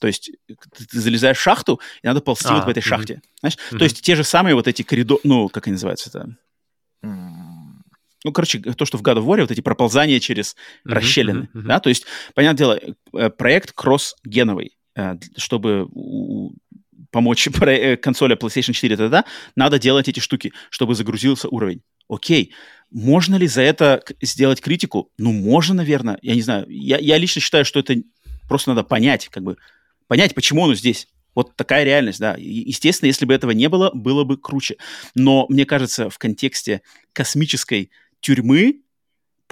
То 0.00 0.08
есть 0.08 0.32
ты, 0.46 0.86
ты 0.86 1.00
залезаешь 1.00 1.38
в 1.38 1.40
шахту, 1.42 1.80
и 2.02 2.06
надо 2.06 2.20
ползти 2.20 2.48
а, 2.48 2.56
вот 2.56 2.64
в 2.64 2.68
этой 2.68 2.82
шахте. 2.82 3.14
Mm-hmm. 3.14 3.38
Знаешь? 3.40 3.54
Mm-hmm. 3.54 3.78
То 3.78 3.84
есть 3.84 4.02
те 4.02 4.16
же 4.16 4.24
самые 4.24 4.56
вот 4.56 4.66
эти 4.66 4.82
коридоры, 4.82 5.20
ну, 5.24 5.48
как 5.48 5.68
они 5.68 5.72
называются 5.72 6.10
это? 6.10 6.36
Ну, 8.24 8.32
короче, 8.32 8.60
то, 8.60 8.84
что 8.84 8.98
в 8.98 9.02
God 9.02 9.18
of 9.18 9.24
War, 9.24 9.40
вот 9.40 9.50
эти 9.50 9.60
проползания 9.60 10.20
через 10.20 10.54
mm-hmm, 10.54 10.92
расщелины, 10.92 11.48
mm-hmm, 11.54 11.62
да, 11.62 11.80
то 11.80 11.88
есть, 11.88 12.06
понятное 12.34 12.58
дело, 12.58 12.80
э, 13.14 13.30
проект 13.30 13.72
кросс-геновый, 13.72 14.76
э, 14.96 15.16
чтобы 15.36 15.88
помочь 17.10 17.48
э, 17.60 17.96
консоли 17.96 18.36
PlayStation 18.36 18.72
4 18.72 18.96
тогда, 18.96 19.24
надо 19.56 19.78
делать 19.78 20.08
эти 20.08 20.20
штуки, 20.20 20.52
чтобы 20.70 20.94
загрузился 20.94 21.48
уровень. 21.48 21.82
Окей, 22.08 22.52
можно 22.90 23.36
ли 23.36 23.46
за 23.46 23.62
это 23.62 24.02
сделать 24.20 24.60
критику? 24.60 25.10
Ну, 25.18 25.32
можно, 25.32 25.74
наверное, 25.76 26.18
я 26.22 26.34
не 26.34 26.42
знаю. 26.42 26.66
Я, 26.68 26.98
я 26.98 27.16
лично 27.16 27.40
считаю, 27.40 27.64
что 27.64 27.80
это 27.80 27.96
просто 28.48 28.70
надо 28.70 28.82
понять, 28.82 29.28
как 29.28 29.42
бы, 29.42 29.56
понять, 30.08 30.34
почему 30.34 30.64
оно 30.64 30.74
здесь. 30.74 31.08
Вот 31.34 31.56
такая 31.56 31.84
реальность, 31.84 32.20
да. 32.20 32.36
Естественно, 32.38 33.06
если 33.06 33.24
бы 33.24 33.32
этого 33.32 33.52
не 33.52 33.68
было, 33.68 33.90
было 33.94 34.24
бы 34.24 34.36
круче. 34.36 34.76
Но 35.14 35.46
мне 35.48 35.64
кажется, 35.64 36.10
в 36.10 36.18
контексте 36.18 36.82
космической 37.12 37.90
тюрьмы 38.22 38.82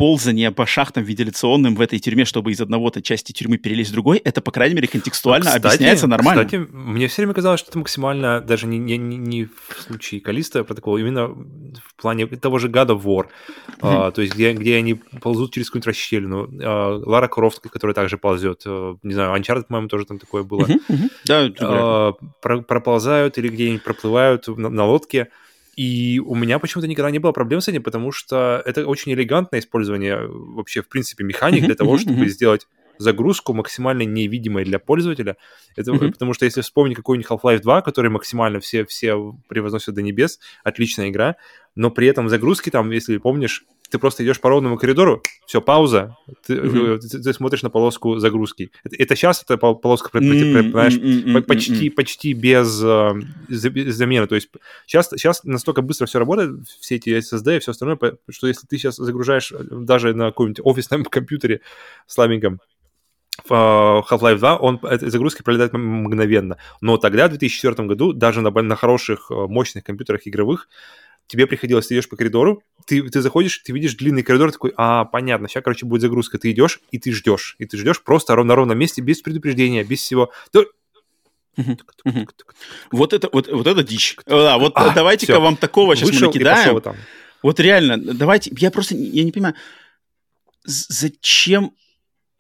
ползание 0.01 0.51
по 0.51 0.65
шахтам 0.65 1.05
вентиляционным 1.05 1.75
в 1.75 1.81
этой 1.83 1.99
тюрьме, 1.99 2.25
чтобы 2.25 2.53
из 2.53 2.61
одного-то 2.63 3.03
части 3.03 3.33
тюрьмы 3.33 3.59
перелезть 3.59 3.91
в 3.91 3.93
другой, 3.93 4.17
это, 4.17 4.41
по 4.41 4.51
крайней 4.51 4.75
мере, 4.75 4.89
контекстуально 4.89 5.45
кстати, 5.45 5.67
объясняется 5.67 6.07
нормально. 6.07 6.47
Кстати, 6.47 6.67
мне 6.73 7.07
все 7.07 7.21
время 7.21 7.35
казалось, 7.35 7.61
что 7.61 7.69
это 7.69 7.81
максимально, 7.81 8.41
даже 8.41 8.67
не, 8.67 8.79
не, 8.79 8.97
не, 8.97 9.45
в 9.45 9.83
случае 9.83 10.23
Калиста 10.23 10.65
протокола, 10.65 10.97
именно 10.97 11.29
в 11.29 11.95
плане 12.01 12.27
того 12.27 12.59
же 12.59 12.69
God 12.69 12.89
of 12.89 13.03
War, 13.03 13.27
mm-hmm. 13.27 13.79
а, 13.83 14.11
то 14.11 14.23
есть 14.23 14.35
где, 14.35 14.55
где 14.55 14.77
они 14.77 14.95
ползут 14.95 15.53
через 15.53 15.69
какую-нибудь 15.69 15.89
расщелину. 15.89 16.49
А, 16.63 17.03
Лара 17.05 17.29
Крофт, 17.29 17.61
которая 17.69 17.95
также 17.95 18.17
ползет, 18.17 18.63
а, 18.65 18.97
не 19.03 19.13
знаю, 19.13 19.39
Uncharted, 19.39 19.65
по-моему, 19.65 19.89
тоже 19.89 20.07
там 20.07 20.19
такое 20.19 20.45
было. 20.45 20.63
Mm-hmm. 20.63 20.81
Mm-hmm. 20.89 21.11
Да, 21.27 21.51
а, 21.61 22.13
про, 22.41 22.63
проползают 22.63 23.37
или 23.37 23.51
где-нибудь 23.51 23.85
проплывают 23.85 24.49
на, 24.49 24.71
на 24.71 24.87
лодке. 24.87 25.29
И 25.81 26.19
у 26.19 26.35
меня 26.35 26.59
почему-то 26.59 26.87
никогда 26.87 27.11
не 27.11 27.21
было 27.21 27.33
проблем 27.33 27.63
с 27.63 27.69
этим, 27.69 27.83
потому 27.83 28.13
что 28.13 28.63
это 28.67 28.87
очень 28.87 29.15
элегантное 29.15 29.61
использование 29.61 30.27
вообще, 30.27 30.83
в 30.83 30.89
принципе, 30.91 31.25
механик 31.25 31.65
для 31.65 31.75
того, 31.75 31.97
чтобы 31.97 32.29
сделать 32.29 32.67
загрузку 32.99 33.55
максимально 33.55 34.03
невидимой 34.03 34.65
для 34.65 34.79
пользователя. 34.79 35.39
Это, 35.77 35.93
mm-hmm. 35.93 36.13
Потому 36.13 36.35
что 36.35 36.45
если 36.45 36.61
вспомнить 36.61 36.99
какой-нибудь 36.99 37.31
Half-Life 37.31 37.61
2, 37.63 37.81
который 37.81 38.11
максимально 38.11 38.61
все, 38.61 38.85
все 38.85 39.35
превозносят 39.49 39.95
до 39.95 40.03
небес, 40.03 40.39
отличная 40.65 41.09
игра, 41.09 41.37
но 41.75 41.91
при 41.91 42.09
этом 42.09 42.29
загрузки 42.29 42.69
там, 42.69 42.91
если 42.91 43.17
помнишь, 43.17 43.65
ты 43.91 43.99
просто 43.99 44.25
идешь 44.25 44.41
по 44.41 44.49
ровному 44.49 44.77
коридору, 44.79 45.23
все, 45.47 45.61
пауза, 45.61 46.17
ты, 46.47 46.55
mm-hmm. 46.55 46.99
ты, 46.99 47.23
ты, 47.23 47.33
смотришь 47.33 47.63
на 47.63 47.71
полоску 47.71 48.19
загрузки. 48.19 48.71
Это, 48.85 48.97
это 48.97 49.17
сейчас 49.17 49.43
эта 49.43 49.57
полоска 49.57 50.17
mm-hmm. 50.17 50.71
знаешь, 50.71 50.95
mm-hmm. 50.95 51.43
почти, 51.43 51.91
почти 51.91 52.33
без 52.33 52.83
э, 52.83 53.11
замены. 53.49 54.27
То 54.27 54.37
есть 54.37 54.49
сейчас, 54.87 55.11
сейчас 55.11 55.45
настолько 55.45 55.83
быстро 55.83 56.07
все 56.07 56.19
работает, 56.19 56.69
все 56.81 56.97
эти 56.97 57.11
SSD 57.11 57.57
и 57.57 57.61
все 57.61 57.73
остальное, 57.73 57.99
что 58.29 58.47
если 58.47 58.67
ты 58.67 58.79
сейчас 58.79 58.97
загружаешь 58.97 59.53
даже 59.71 60.15
на 60.15 60.27
каком-нибудь 60.27 60.61
офисном 60.65 61.05
компьютере 61.11 61.61
слабеньком 62.07 62.61
в 63.49 64.05
Half-Life 64.09 64.39
2, 64.39 64.57
он, 64.57 64.81
загрузки 65.01 65.43
пролетают 65.43 65.73
мгновенно. 65.73 66.59
Но 66.81 66.97
тогда, 66.97 67.27
в 67.27 67.31
2004 67.31 67.89
году, 67.89 68.13
даже 68.13 68.41
на, 68.41 68.51
на 68.51 68.77
хороших, 68.77 69.31
мощных 69.31 69.85
компьютерах 69.85 70.23
игровых, 70.27 70.69
тебе 71.31 71.47
приходилось, 71.47 71.87
ты 71.87 71.95
идешь 71.95 72.09
по 72.09 72.17
коридору, 72.17 72.65
ты, 72.87 73.09
ты 73.09 73.21
заходишь, 73.23 73.59
ты 73.59 73.73
видишь 73.73 73.95
длинный 73.95 74.25
коридор, 74.25 74.51
такой, 74.51 74.73
а, 74.77 75.05
понятно, 75.05 75.49
сейчас, 75.49 75.63
короче, 75.63 75.87
будет 75.87 76.01
загрузка. 76.03 76.39
Ты 76.39 76.51
идешь, 76.51 76.81
и 76.91 76.99
ты 76.99 77.13
ждешь. 77.13 77.55
И 77.59 77.67
ты 77.67 77.79
ждешь 77.79 78.03
просто 78.03 78.35
ровно 78.35 78.49
на 78.49 78.57
ровном 78.57 78.77
месте, 78.77 79.01
без 79.01 79.23
предупреждения, 79.23 79.85
без 79.85 80.01
всего. 80.01 80.33
Вот 82.91 83.13
это, 83.13 83.29
вот, 83.33 83.49
вот 83.49 83.67
это 83.67 83.83
дичь. 83.85 84.17
Да, 84.27 84.59
вот 84.59 84.73
а, 84.75 84.93
давайте-ка 84.93 85.39
вам 85.39 85.57
такого 85.57 85.95
сейчас 85.95 86.11
Вышел 86.11 86.23
мы 86.23 86.35
накидаем. 86.35 86.83
Вот 87.43 87.61
реально, 87.61 87.97
давайте, 87.97 88.53
я 88.59 88.71
просто, 88.71 88.97
я 88.97 89.23
не 89.25 89.31
понимаю, 89.31 89.55
зачем 90.65 91.73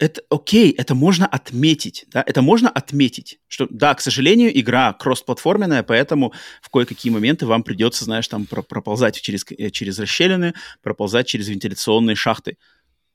это 0.01 0.22
окей, 0.30 0.72
это 0.72 0.94
можно 0.94 1.26
отметить, 1.26 2.07
да, 2.09 2.24
это 2.26 2.40
можно 2.40 2.70
отметить, 2.70 3.38
что, 3.48 3.66
да, 3.70 3.94
к 3.94 4.01
сожалению, 4.01 4.59
игра 4.59 4.94
кроссплатформенная, 4.94 5.82
поэтому 5.82 6.32
в 6.62 6.70
кое-какие 6.70 7.12
моменты 7.12 7.44
вам 7.44 7.62
придется, 7.62 8.07
знаешь, 8.07 8.26
там 8.26 8.46
проползать 8.46 9.20
через, 9.20 9.44
э, 9.51 9.68
через 9.68 9.98
расщелины, 9.98 10.55
проползать 10.82 11.26
через 11.26 11.48
вентиляционные 11.48 12.16
шахты. 12.16 12.57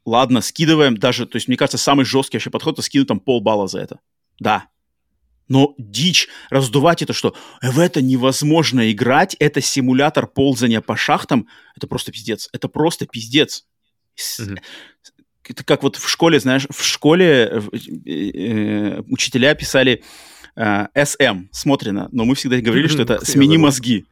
Ладно, 0.06 0.42
скидываем 0.42 0.96
даже, 0.96 1.26
то 1.26 1.38
есть, 1.38 1.48
мне 1.48 1.58
кажется, 1.58 1.80
самый 1.80 2.06
жесткий 2.06 2.38
вообще 2.38 2.52
подход, 2.52 2.76
это 2.76 2.84
скинуть 2.84 3.08
там 3.08 3.20
полбалла 3.20 3.68
за 3.68 3.80
это. 3.80 4.00
Да. 4.40 4.68
Но 5.48 5.74
дичь, 5.80 6.28
раздувать 6.52 7.02
это, 7.02 7.14
что 7.14 7.36
в 7.64 7.80
это 7.80 8.04
невозможно 8.04 8.92
играть, 8.92 9.36
это 9.40 9.60
симулятор 9.60 10.28
ползания 10.28 10.82
по 10.82 10.96
шахтам, 10.96 11.48
это 11.76 11.88
просто 11.88 12.12
пиздец. 12.12 12.48
Это 12.54 12.68
просто 12.68 13.08
пиздец. 13.08 13.66
Mm-hmm 14.18 14.58
это 15.50 15.64
как 15.64 15.84
вот 15.84 15.96
в 15.96 16.10
школе, 16.10 16.40
знаешь, 16.40 16.68
в 16.70 16.84
школе 16.84 17.50
э, 17.52 17.62
э, 18.10 19.02
учителя 19.10 19.54
писали 19.56 20.04
э, 20.56 20.88
SM, 20.96 21.48
смотрено, 21.52 22.10
но 22.12 22.26
мы 22.26 22.36
всегда 22.36 22.60
говорили, 22.60 22.88
что 22.88 23.04
это 23.04 23.24
«смени 23.26 23.58
мозги». 23.58 24.06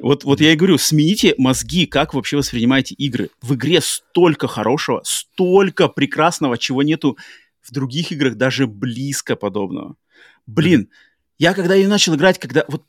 Вот, 0.00 0.24
вот 0.24 0.40
я 0.40 0.52
и 0.52 0.56
говорю, 0.56 0.76
смените 0.76 1.34
мозги, 1.38 1.86
как 1.86 2.14
вообще 2.14 2.36
воспринимаете 2.36 2.94
игры. 2.96 3.30
В 3.40 3.54
игре 3.54 3.80
столько 3.80 4.48
хорошего, 4.48 5.02
столько 5.04 5.86
прекрасного, 5.86 6.58
чего 6.58 6.82
нету 6.82 7.16
в 7.62 7.72
других 7.72 8.10
играх, 8.10 8.34
даже 8.34 8.66
близко 8.66 9.36
подобного. 9.36 9.94
Блин, 10.46 10.90
я 11.38 11.54
когда 11.54 11.74
ее 11.74 11.88
начал 11.88 12.16
играть, 12.16 12.38
когда 12.38 12.64
вот 12.68 12.84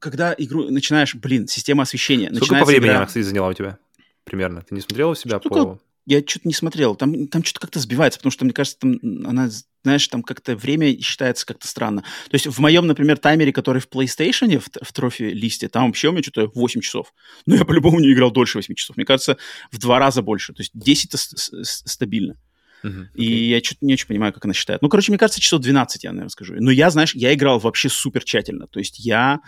когда 0.00 0.34
игру 0.36 0.70
начинаешь, 0.70 1.14
блин, 1.14 1.48
система 1.48 1.82
освещения. 1.82 2.32
Сколько 2.34 2.60
по 2.60 2.64
времени 2.64 2.88
игра... 2.88 2.96
она, 2.98 3.06
кстати, 3.06 3.24
заняла 3.24 3.48
у 3.48 3.52
тебя? 3.52 3.78
Примерно. 4.24 4.62
Ты 4.62 4.74
не 4.74 4.80
смотрел 4.80 5.10
у 5.10 5.14
себя 5.14 5.40
Штука 5.40 5.64
по 5.64 5.80
я 6.08 6.20
что-то 6.26 6.48
не 6.48 6.54
смотрел. 6.54 6.96
Там, 6.96 7.28
там 7.28 7.44
что-то 7.44 7.60
как-то 7.60 7.80
сбивается, 7.80 8.18
потому 8.18 8.30
что, 8.30 8.46
мне 8.46 8.54
кажется, 8.54 8.78
там 8.78 8.98
она, 9.26 9.50
знаешь, 9.84 10.08
там 10.08 10.22
как-то 10.22 10.56
время 10.56 10.98
считается 11.02 11.44
как-то 11.44 11.68
странно. 11.68 12.00
То 12.00 12.34
есть 12.34 12.46
в 12.46 12.58
моем, 12.60 12.86
например, 12.86 13.18
таймере, 13.18 13.52
который 13.52 13.82
в 13.82 13.88
PlayStation, 13.88 14.58
в, 14.58 14.68
в 14.82 14.92
трофи-листе, 14.94 15.68
там 15.68 15.86
вообще 15.86 16.08
у 16.08 16.12
меня 16.12 16.22
что-то 16.22 16.50
8 16.54 16.80
часов. 16.80 17.12
Но 17.44 17.56
я 17.56 17.66
по-любому 17.66 18.00
не 18.00 18.10
играл 18.10 18.30
дольше 18.30 18.56
8 18.56 18.74
часов. 18.74 18.96
Мне 18.96 19.04
кажется, 19.04 19.36
в 19.70 19.78
два 19.78 19.98
раза 19.98 20.22
больше. 20.22 20.54
То 20.54 20.62
есть 20.62 20.72
10 20.72 21.12
стабильно. 21.66 22.36
Uh-huh, 22.84 23.02
okay. 23.02 23.08
И 23.14 23.48
я 23.50 23.60
что-то 23.60 23.84
не 23.84 23.94
очень 23.94 24.06
понимаю, 24.06 24.32
как 24.32 24.44
она 24.44 24.54
считает. 24.54 24.82
Ну, 24.82 24.88
короче, 24.88 25.10
мне 25.10 25.18
кажется, 25.18 25.40
часов 25.40 25.60
12, 25.60 26.04
я, 26.04 26.10
наверное, 26.10 26.30
скажу. 26.30 26.54
Но 26.58 26.70
я, 26.70 26.90
знаешь, 26.90 27.14
я 27.14 27.34
играл 27.34 27.58
вообще 27.58 27.88
супер 27.88 28.24
тщательно. 28.24 28.66
То 28.66 28.78
есть 28.78 28.98
я 29.00 29.40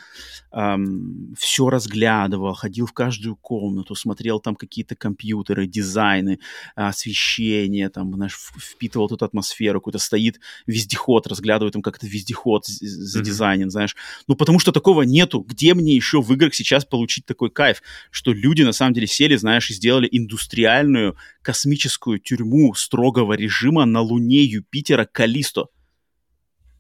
эм, 0.53 1.35
все 1.39 1.71
разглядывал, 1.71 2.55
ходил 2.55 2.87
в 2.87 2.93
каждую 2.93 3.37
комнату, 3.37 3.95
смотрел 3.95 4.41
там 4.41 4.57
какие-то 4.57 4.97
компьютеры, 4.97 5.67
дизайны, 5.67 6.41
освещение, 6.75 7.89
там, 7.89 8.15
знаешь, 8.15 8.37
впитывал 8.59 9.07
эту 9.07 9.25
атмосферу. 9.25 9.81
Какой-то 9.81 9.99
стоит 9.99 10.41
вездеход, 10.67 11.27
разглядываю 11.27 11.71
там, 11.73 11.83
как 11.83 11.97
это 11.97 12.07
вездеход 12.07 12.67
задизайнен, 12.67 13.69
uh-huh. 13.69 13.71
знаешь. 13.71 13.97
Ну, 14.27 14.35
потому 14.35 14.59
что 14.59 14.73
такого 14.73 15.03
нету. 15.03 15.41
Где 15.41 15.75
мне 15.75 15.95
еще 15.95 16.21
в 16.21 16.33
играх 16.33 16.55
сейчас 16.55 16.85
получить 16.85 17.27
такой 17.27 17.51
кайф, 17.51 17.83
что 18.11 18.33
люди, 18.33 18.63
на 18.63 18.73
самом 18.73 18.95
деле, 18.95 19.07
сели, 19.07 19.37
знаешь, 19.37 19.71
и 19.71 19.75
сделали 19.75 20.09
индустриальную 20.11 21.17
космическую 21.43 22.19
тюрьму 22.19 22.75
строгого 22.75 23.35
режима 23.35 23.85
на 23.85 24.01
Луне 24.01 24.45
Юпитера 24.45 25.05
Калисто. 25.05 25.67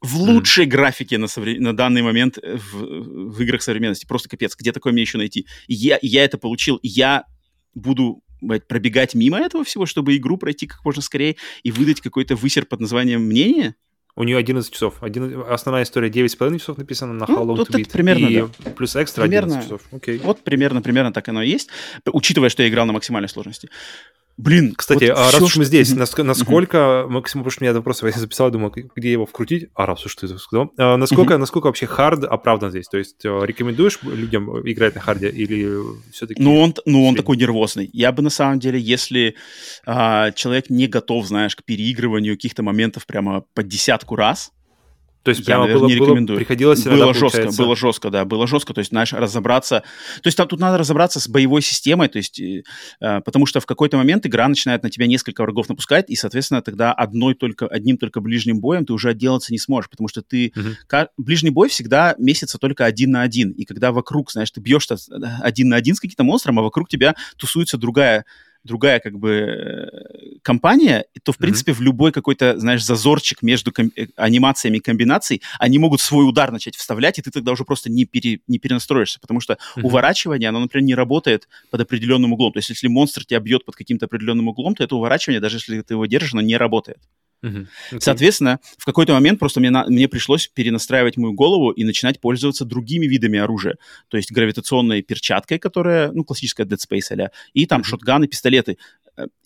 В 0.01 0.17
лучшей 0.17 0.65
mm. 0.65 0.69
графике 0.69 1.19
на, 1.19 1.27
совре- 1.27 1.59
на 1.59 1.77
данный 1.77 2.01
момент 2.01 2.39
э, 2.39 2.57
в, 2.57 3.35
в 3.35 3.43
играх 3.43 3.61
современности. 3.63 4.07
Просто 4.07 4.31
капец. 4.31 4.57
Где 4.57 4.73
такое 4.73 4.95
мне 4.95 5.03
еще 5.03 5.19
найти? 5.19 5.47
И 5.67 5.75
я, 5.75 5.99
я 6.01 6.25
это 6.25 6.39
получил. 6.39 6.79
я 6.83 7.25
буду 7.75 8.23
блядь, 8.41 8.67
пробегать 8.67 9.15
мимо 9.15 9.39
этого 9.39 9.65
всего, 9.65 9.87
чтобы 9.87 10.17
игру 10.17 10.37
пройти 10.37 10.67
как 10.67 10.85
можно 10.85 11.03
скорее 11.03 11.37
и 11.63 11.71
выдать 11.71 12.01
какой-то 12.01 12.37
высер 12.37 12.67
под 12.67 12.81
названием 12.81 13.23
«Мнение»? 13.23 13.75
У 14.17 14.25
нее 14.25 14.37
11 14.39 14.73
часов. 14.73 15.03
Один, 15.03 15.43
основная 15.49 15.85
история 15.85 16.11
9,5 16.11 16.59
часов 16.59 16.79
написана 16.79 17.13
на 17.13 17.25
How 17.25 17.45
ну, 17.45 17.55
to 17.57 17.71
Beat. 17.71 17.91
Примерно, 17.93 18.27
и 18.27 18.41
да. 18.41 18.71
плюс 18.73 18.97
экстра 18.97 19.23
примерно, 19.23 19.59
11 19.59 19.65
часов. 19.65 19.83
Окей. 19.93 20.19
Вот 20.19 20.43
примерно, 20.43 20.83
примерно 20.83 21.13
так 21.13 21.29
оно 21.29 21.43
и 21.43 21.49
есть, 21.49 21.71
учитывая, 22.05 22.49
что 22.49 22.63
я 22.63 22.69
играл 22.69 22.87
на 22.87 22.93
максимальной 22.93 23.29
сложности. 23.29 23.71
Блин, 24.41 24.75
кстати, 24.75 25.05
вот 25.05 25.19
а 25.19 25.31
раз 25.31 25.43
уж 25.43 25.57
мы 25.57 25.65
здесь, 25.65 25.93
mm-hmm. 25.93 26.25
насколько, 26.25 26.77
mm-hmm. 26.77 27.09
Максим, 27.09 27.41
потому 27.41 27.51
что 27.51 27.65
меня 27.65 27.75
вопрос 27.75 28.03
я 28.03 28.11
записал, 28.13 28.51
думал, 28.51 28.73
где 28.97 29.13
его 29.13 29.27
вкрутить, 29.27 29.69
а 29.75 29.85
раз 29.85 30.07
уж 30.07 30.15
ты 30.17 30.27
это 30.27 30.39
сказал, 30.39 30.73
а, 30.79 30.97
насколько, 30.97 31.35
mm-hmm. 31.35 31.39
насколько 31.39 31.67
вообще 31.67 31.87
хард 31.87 32.25
оправдан 32.25 32.71
здесь? 32.71 32.89
То 32.89 32.97
есть 32.97 33.23
э, 33.25 33.41
рекомендуешь 33.45 33.99
людям 34.03 34.51
играть 34.67 34.95
на 34.95 35.01
харде 35.03 35.29
или 35.29 35.79
все-таки... 36.11 36.43
Ну, 36.43 36.59
он, 36.59 36.75
ну, 36.87 37.07
он 37.07 37.17
такой 37.17 37.37
нервозный. 37.37 37.91
Я 37.93 38.13
бы 38.13 38.23
на 38.23 38.31
самом 38.31 38.61
деле, 38.61 38.81
если 38.81 39.37
а, 39.85 40.31
человек 40.33 40.71
не 40.71 40.87
готов, 40.87 41.27
знаешь, 41.27 41.55
к 41.55 41.63
переигрыванию 41.63 42.35
каких-то 42.35 42.63
моментов 42.63 43.07
прямо 43.07 43.45
по 43.55 43.63
десятку 43.63 44.17
раз, 44.17 44.53
то 45.23 45.31
есть 45.31 45.45
прямо 45.45 45.67
я, 45.69 45.75
было, 45.75 45.87
не 45.87 45.95
рекомендую. 45.95 46.27
Было, 46.27 46.37
приходилось 46.39 46.87
иногда, 46.87 47.05
было 47.05 47.15
жестко, 47.15 47.37
получается... 47.37 47.63
было 47.63 47.77
жестко, 47.77 48.11
да, 48.11 48.25
было 48.25 48.47
жестко. 48.47 48.73
То 48.73 48.79
есть, 48.79 48.91
знаешь, 48.91 49.13
разобраться. 49.13 49.83
То 50.23 50.27
есть 50.27 50.37
там 50.37 50.49
тут 50.49 50.61
надо 50.61 50.79
разобраться 50.79 51.21
с 51.21 51.29
боевой 51.29 51.61
системой, 51.61 52.09
то 52.09 52.17
есть, 52.17 52.41
э, 52.41 52.63
потому 53.01 53.45
что 53.45 53.61
в 53.61 53.67
какой-то 53.67 53.99
момент 53.99 54.27
игра 54.27 54.49
начинает 54.49 54.83
на 54.83 54.89
тебя 54.89 55.07
несколько 55.07 55.43
врагов 55.43 55.69
напускать, 55.69 56.09
и, 56.09 56.17
соответственно, 56.17 56.63
тогда 56.63 56.93
одной 56.93 57.35
только 57.35 57.67
одним 57.67 57.99
только 57.99 58.21
ближним 58.21 58.61
боем 58.61 58.87
ты 58.87 58.93
уже 58.95 59.11
отделаться 59.11 59.53
не 59.53 59.59
сможешь, 59.59 59.91
потому 59.91 60.09
что 60.09 60.23
ты 60.23 60.53
угу. 60.57 61.07
ближний 61.19 61.51
бой 61.51 61.69
всегда 61.69 62.15
месяца 62.19 62.59
только 62.59 62.87
один 62.87 63.11
на 63.11 63.23
один, 63.23 63.51
и 63.51 63.65
когда 63.65 63.93
вокруг, 63.93 64.33
знаешь, 64.33 64.51
ты 64.51 64.61
бьешь 64.61 64.89
один 65.41 65.69
на 65.69 65.77
один 65.77 65.95
с 65.95 66.01
каким-то 66.01 66.25
монстром, 66.25 66.59
а 66.59 66.63
вокруг 66.63 66.89
тебя 66.89 67.15
тусуется 67.37 67.77
другая 67.77 68.25
другая 68.65 69.01
как 69.01 69.19
бы 69.19 69.31
э, 69.31 70.39
компания, 70.43 71.05
то, 71.23 71.33
в 71.33 71.37
mm-hmm. 71.37 71.41
принципе, 71.41 71.73
в 71.73 71.81
любой 71.81 72.13
какой-то, 72.13 72.59
знаешь, 72.59 72.85
зазорчик 72.85 73.43
между 73.43 73.73
ком- 73.73 73.93
э, 73.97 74.07
анимациями 74.17 74.79
и 74.79 74.81
комбинаций, 74.81 75.43
они 75.59 75.79
могут 75.79 76.01
свой 76.01 76.29
удар 76.29 76.53
начать 76.53 76.77
вставлять, 76.77 77.19
и 77.19 77.23
ты 77.23 77.31
тогда 77.31 77.53
уже 77.53 77.65
просто 77.65 77.91
не, 77.91 78.05
пере- 78.05 78.41
не 78.49 78.59
перенастроишься, 78.59 79.21
потому 79.21 79.41
что 79.41 79.55
mm-hmm. 79.55 79.83
уворачивание, 79.83 80.49
оно, 80.49 80.61
например, 80.61 80.85
не 80.85 80.95
работает 80.95 81.49
под 81.71 81.81
определенным 81.81 82.33
углом. 82.33 82.53
То 82.53 82.59
есть, 82.59 82.71
если 82.71 82.89
монстр 82.89 83.25
тебя 83.25 83.41
бьет 83.41 83.65
под 83.65 83.77
каким-то 83.77 84.07
определенным 84.07 84.49
углом, 84.49 84.75
то 84.75 84.85
это 84.85 84.97
уворачивание, 84.97 85.41
даже 85.41 85.57
если 85.57 85.81
ты 85.81 85.95
его 85.95 86.07
держишь, 86.07 86.33
оно 86.35 86.43
не 86.43 86.57
работает. 86.57 86.99
Uh-huh. 87.43 87.67
Okay. 87.93 88.01
Соответственно, 88.01 88.61
в 88.77 88.85
какой-то 88.85 89.15
момент 89.15 89.39
просто 89.39 89.61
мне, 89.61 89.71
на, 89.71 89.87
мне 89.87 90.09
пришлось 90.09 90.49
перенастраивать 90.49 91.17
мою 91.17 91.33
голову 91.33 91.71
и 91.71 91.85
начинать 91.85 92.21
пользоваться 92.21 92.65
другими 92.65 93.07
видами 93.07 93.39
оружия. 93.39 93.77
То 94.09 94.17
есть 94.17 94.31
гравитационной 94.31 95.03
перчаткой, 95.03 95.59
которая, 95.59 96.13
ну, 96.13 96.25
классическая 96.25 96.67
Dead 96.67 96.79
Space 96.79 97.19
а 97.19 97.31
и 97.55 97.67
там 97.67 97.81
uh-huh. 97.81 97.85
шотганы, 97.85 98.27
пистолеты. 98.27 98.77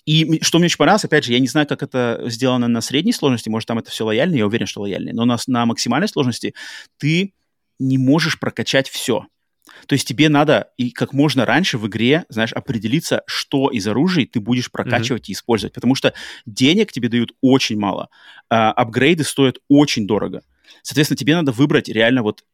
и 0.07 0.41
что 0.43 0.59
мне 0.59 0.67
очень 0.67 0.77
понравилось, 0.77 1.05
опять 1.05 1.25
же, 1.25 1.33
я 1.33 1.39
не 1.39 1.49
знаю, 1.49 1.67
как 1.67 1.83
это 1.83 2.23
сделано 2.27 2.69
на 2.69 2.81
средней 2.81 3.13
сложности, 3.13 3.49
может, 3.49 3.69
там 3.69 3.79
это 3.79 3.91
все 3.91 4.05
лояльно, 4.05 4.35
я 4.35 4.47
уверен, 4.47 4.67
что 4.67 4.81
лояльно, 4.81 5.13
но 5.13 5.25
на, 5.25 5.37
на 5.47 5.67
максимальной 5.67 6.09
сложности 6.09 6.55
ты 6.99 7.33
не 7.79 7.99
можешь 7.99 8.39
прокачать 8.39 8.89
все. 8.89 9.27
То 9.87 9.95
есть 9.95 10.07
тебе 10.07 10.29
надо 10.29 10.69
и 10.77 10.91
как 10.91 11.13
можно 11.13 11.45
раньше 11.45 11.79
в 11.79 11.87
игре, 11.87 12.25
знаешь, 12.29 12.53
определиться, 12.53 13.23
что 13.27 13.71
из 13.71 13.87
оружия 13.87 14.27
ты 14.27 14.41
будешь 14.41 14.71
прокачивать 14.71 15.29
mm-hmm. 15.29 15.33
и 15.33 15.35
использовать, 15.35 15.75
потому 15.75 15.95
что 15.95 16.15
денег 16.47 16.93
тебе 16.93 17.09
дают 17.09 17.33
очень 17.41 17.79
мало, 17.79 18.09
а, 18.51 18.73
апгрейды 18.73 19.25
стоят 19.25 19.59
очень 19.69 20.07
дорого. 20.07 20.43
Соответственно, 20.83 21.19
тебе 21.19 21.35
надо 21.35 21.53
выбрать 21.53 21.89
реально 21.89 22.23
вот 22.23 22.45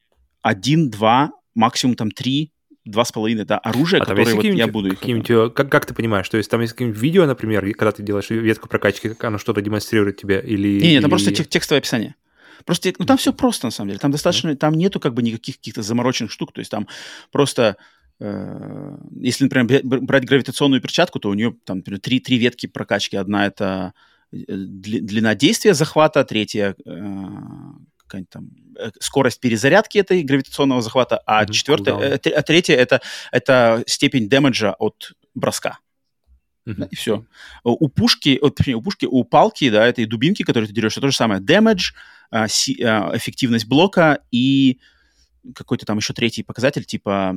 один, 0.42 0.90
два, 0.90 1.32
максимум 1.54 1.96
там 1.96 2.10
три 2.10 2.52
два 2.84 3.04
с 3.04 3.12
половиной, 3.12 3.44
да, 3.44 3.58
оружие, 3.58 4.00
а 4.00 4.04
которое 4.04 4.34
вот 4.34 4.44
я 4.44 4.66
буду 4.66 4.92
их... 4.92 5.30
Э, 5.30 5.50
как, 5.50 5.70
как 5.70 5.86
ты 5.86 5.94
понимаешь? 5.94 6.28
То 6.28 6.38
есть 6.38 6.50
там 6.50 6.60
есть 6.60 6.72
какие-нибудь 6.72 7.00
видео, 7.00 7.26
например, 7.26 7.62
когда 7.74 7.92
ты 7.92 8.02
делаешь 8.02 8.30
ветку 8.30 8.68
прокачки, 8.68 9.10
как 9.10 9.22
оно 9.24 9.38
что-то 9.38 9.60
демонстрирует 9.60 10.16
тебе 10.16 10.42
или... 10.44 10.80
Не, 10.80 10.92
нет, 10.92 11.02
там 11.02 11.10
просто 11.10 11.32
текстовое 11.32 11.80
описание. 11.80 12.14
Просто, 12.64 12.92
ну, 12.98 13.06
там 13.06 13.16
все 13.16 13.32
просто, 13.32 13.66
на 13.66 13.70
самом 13.70 13.88
деле. 13.88 13.98
Там 13.98 14.10
достаточно, 14.10 14.54
там 14.56 14.74
нету 14.74 15.00
как 15.00 15.14
бы 15.14 15.22
никаких 15.22 15.56
каких-то 15.56 15.82
замороченных 15.82 16.32
штук. 16.32 16.52
То 16.52 16.60
есть 16.60 16.70
там 16.70 16.88
просто, 17.30 17.76
э, 18.20 18.96
если, 19.20 19.44
например, 19.44 19.82
брать 19.82 20.24
гравитационную 20.24 20.80
перчатку, 20.80 21.18
то 21.18 21.28
у 21.28 21.34
нее 21.34 21.54
там, 21.64 21.78
например, 21.78 22.00
три, 22.00 22.20
три 22.20 22.38
ветки 22.38 22.66
прокачки. 22.66 23.16
Одна 23.16 23.46
это 23.46 23.92
э, 24.32 24.36
длина 24.48 25.34
действия 25.34 25.74
захвата, 25.74 26.24
третья 26.24 26.74
э, 26.84 26.98
там 28.28 28.50
э, 28.76 28.90
скорость 28.98 29.40
перезарядки 29.40 29.98
этой 29.98 30.22
гравитационного 30.22 30.82
захвата, 30.82 31.18
а 31.26 31.44
mm-hmm, 31.44 31.52
четвертая, 31.52 31.94
cool 31.94 32.30
а 32.30 32.42
третья 32.42 32.74
это, 32.74 33.00
это 33.30 33.84
степень 33.86 34.28
дэмэджа 34.28 34.74
от 34.78 35.12
броска. 35.34 35.78
И 36.66 36.94
все. 36.94 37.24
У 37.64 37.88
пушки, 37.88 38.38
у 38.40 38.82
пушки, 38.82 39.06
у 39.06 39.24
палки, 39.24 39.70
да, 39.70 39.86
этой 39.86 40.04
дубинки, 40.04 40.42
которую 40.42 40.68
ты 40.68 40.74
дерешь, 40.74 40.94
то 40.94 41.10
же 41.10 41.16
самое. 41.16 41.40
Damage, 41.40 41.94
а, 42.30 42.44
а, 42.44 42.46
эффективность 43.16 43.66
блока 43.66 44.20
и 44.30 44.78
какой-то 45.54 45.86
там 45.86 45.98
еще 45.98 46.12
третий 46.12 46.42
показатель, 46.42 46.84
типа 46.84 47.36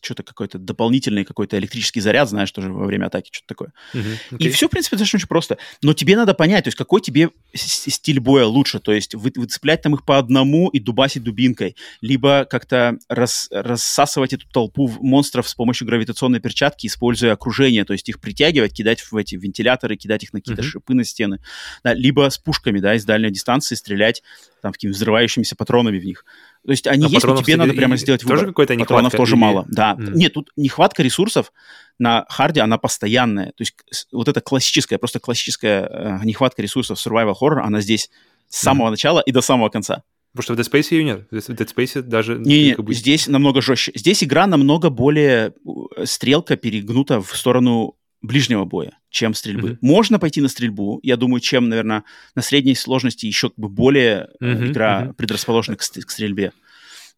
что-то 0.00 0.22
какой-то 0.22 0.58
дополнительный 0.58 1.24
какой-то 1.24 1.58
электрический 1.58 2.00
заряд, 2.00 2.28
знаешь, 2.28 2.50
тоже 2.50 2.72
во 2.72 2.86
время 2.86 3.06
атаки, 3.06 3.30
что-то 3.32 3.48
такое. 3.48 3.72
Uh-huh, 3.94 4.18
okay. 4.32 4.36
И 4.38 4.50
все, 4.50 4.68
в 4.68 4.70
принципе, 4.70 4.96
достаточно 4.96 5.18
очень 5.18 5.28
просто. 5.28 5.58
Но 5.82 5.94
тебе 5.94 6.16
надо 6.16 6.34
понять, 6.34 6.64
то 6.64 6.68
есть 6.68 6.78
какой 6.78 7.00
тебе 7.00 7.30
стиль 7.54 8.20
боя 8.20 8.44
лучше, 8.44 8.78
то 8.80 8.92
есть 8.92 9.14
вы, 9.14 9.32
выцеплять 9.34 9.82
там 9.82 9.94
их 9.94 10.04
по 10.04 10.18
одному 10.18 10.68
и 10.68 10.78
дубасить 10.78 11.22
дубинкой, 11.22 11.76
либо 12.00 12.44
как-то 12.44 12.98
рас, 13.08 13.48
рассасывать 13.50 14.32
эту 14.32 14.48
толпу 14.48 14.88
монстров 15.00 15.48
с 15.48 15.54
помощью 15.54 15.86
гравитационной 15.86 16.40
перчатки, 16.40 16.86
используя 16.86 17.32
окружение, 17.32 17.84
то 17.84 17.92
есть 17.92 18.08
их 18.08 18.20
притягивать, 18.20 18.72
кидать 18.72 19.00
в 19.00 19.16
эти 19.16 19.34
вентиляторы, 19.34 19.96
кидать 19.96 20.24
их 20.24 20.32
на 20.32 20.40
какие-то 20.40 20.62
uh-huh. 20.62 20.66
шипы 20.66 20.94
на 20.94 21.04
стены, 21.04 21.40
да, 21.82 21.94
либо 21.94 22.28
с 22.28 22.38
пушками, 22.38 22.80
да, 22.80 22.94
из 22.94 23.04
дальней 23.04 23.30
дистанции 23.30 23.74
стрелять 23.74 24.22
там 24.60 24.72
какими 24.72 24.90
взрывающимися 24.90 25.56
патронами 25.56 25.98
в 25.98 26.04
них. 26.04 26.24
То 26.68 26.72
есть 26.72 26.86
они 26.86 27.06
а 27.06 27.08
есть, 27.08 27.26
но 27.26 27.42
тебе 27.42 27.56
надо 27.56 27.72
прямо 27.72 27.96
сделать 27.96 28.22
выбор. 28.24 28.40
Тоже 28.40 28.46
какой-то 28.48 28.74
Патронов 28.74 29.12
тоже 29.14 29.36
или... 29.36 29.40
мало, 29.40 29.64
да. 29.68 29.96
Mm. 29.98 30.12
Нет, 30.12 30.34
тут 30.34 30.50
нехватка 30.54 31.02
ресурсов 31.02 31.50
на 31.98 32.26
харде, 32.28 32.60
она 32.60 32.76
постоянная. 32.76 33.52
То 33.52 33.60
есть 33.62 33.74
вот 34.12 34.28
эта 34.28 34.42
классическая, 34.42 34.98
просто 34.98 35.18
классическая 35.18 35.88
э, 35.90 36.18
нехватка 36.24 36.60
ресурсов 36.60 36.98
survival 36.98 37.34
horror, 37.40 37.60
она 37.60 37.80
здесь 37.80 38.10
с 38.50 38.60
самого 38.60 38.88
mm. 38.88 38.90
начала 38.90 39.20
и 39.20 39.32
до 39.32 39.40
самого 39.40 39.70
конца. 39.70 40.02
Потому 40.32 40.42
что 40.42 40.54
в 40.54 40.58
Dead 40.58 40.70
Space 40.70 40.88
ее 40.90 41.04
нет. 41.04 41.26
В 41.30 41.34
Dead 41.34 41.74
Space 41.74 42.02
даже... 42.02 42.36
Не, 42.36 42.74
не, 42.76 42.92
здесь 42.92 43.28
намного 43.28 43.62
жестче. 43.62 43.92
Здесь 43.94 44.22
игра 44.22 44.46
намного 44.46 44.90
более... 44.90 45.54
Э, 45.96 46.04
стрелка 46.04 46.56
перегнута 46.56 47.22
в 47.22 47.34
сторону 47.34 47.96
ближнего 48.22 48.64
боя, 48.64 48.98
чем 49.10 49.34
стрельбы. 49.34 49.70
Mm-hmm. 49.70 49.78
Можно 49.80 50.18
пойти 50.18 50.40
на 50.40 50.48
стрельбу, 50.48 51.00
я 51.02 51.16
думаю, 51.16 51.40
чем, 51.40 51.68
наверное, 51.68 52.04
на 52.34 52.42
средней 52.42 52.74
сложности 52.74 53.26
еще 53.26 53.48
как 53.48 53.58
бы 53.58 53.68
более 53.68 54.28
mm-hmm. 54.40 54.70
игра 54.70 55.02
mm-hmm. 55.02 55.14
предрасположена 55.14 55.76
к, 55.76 55.80
к 55.80 56.10
стрельбе. 56.10 56.52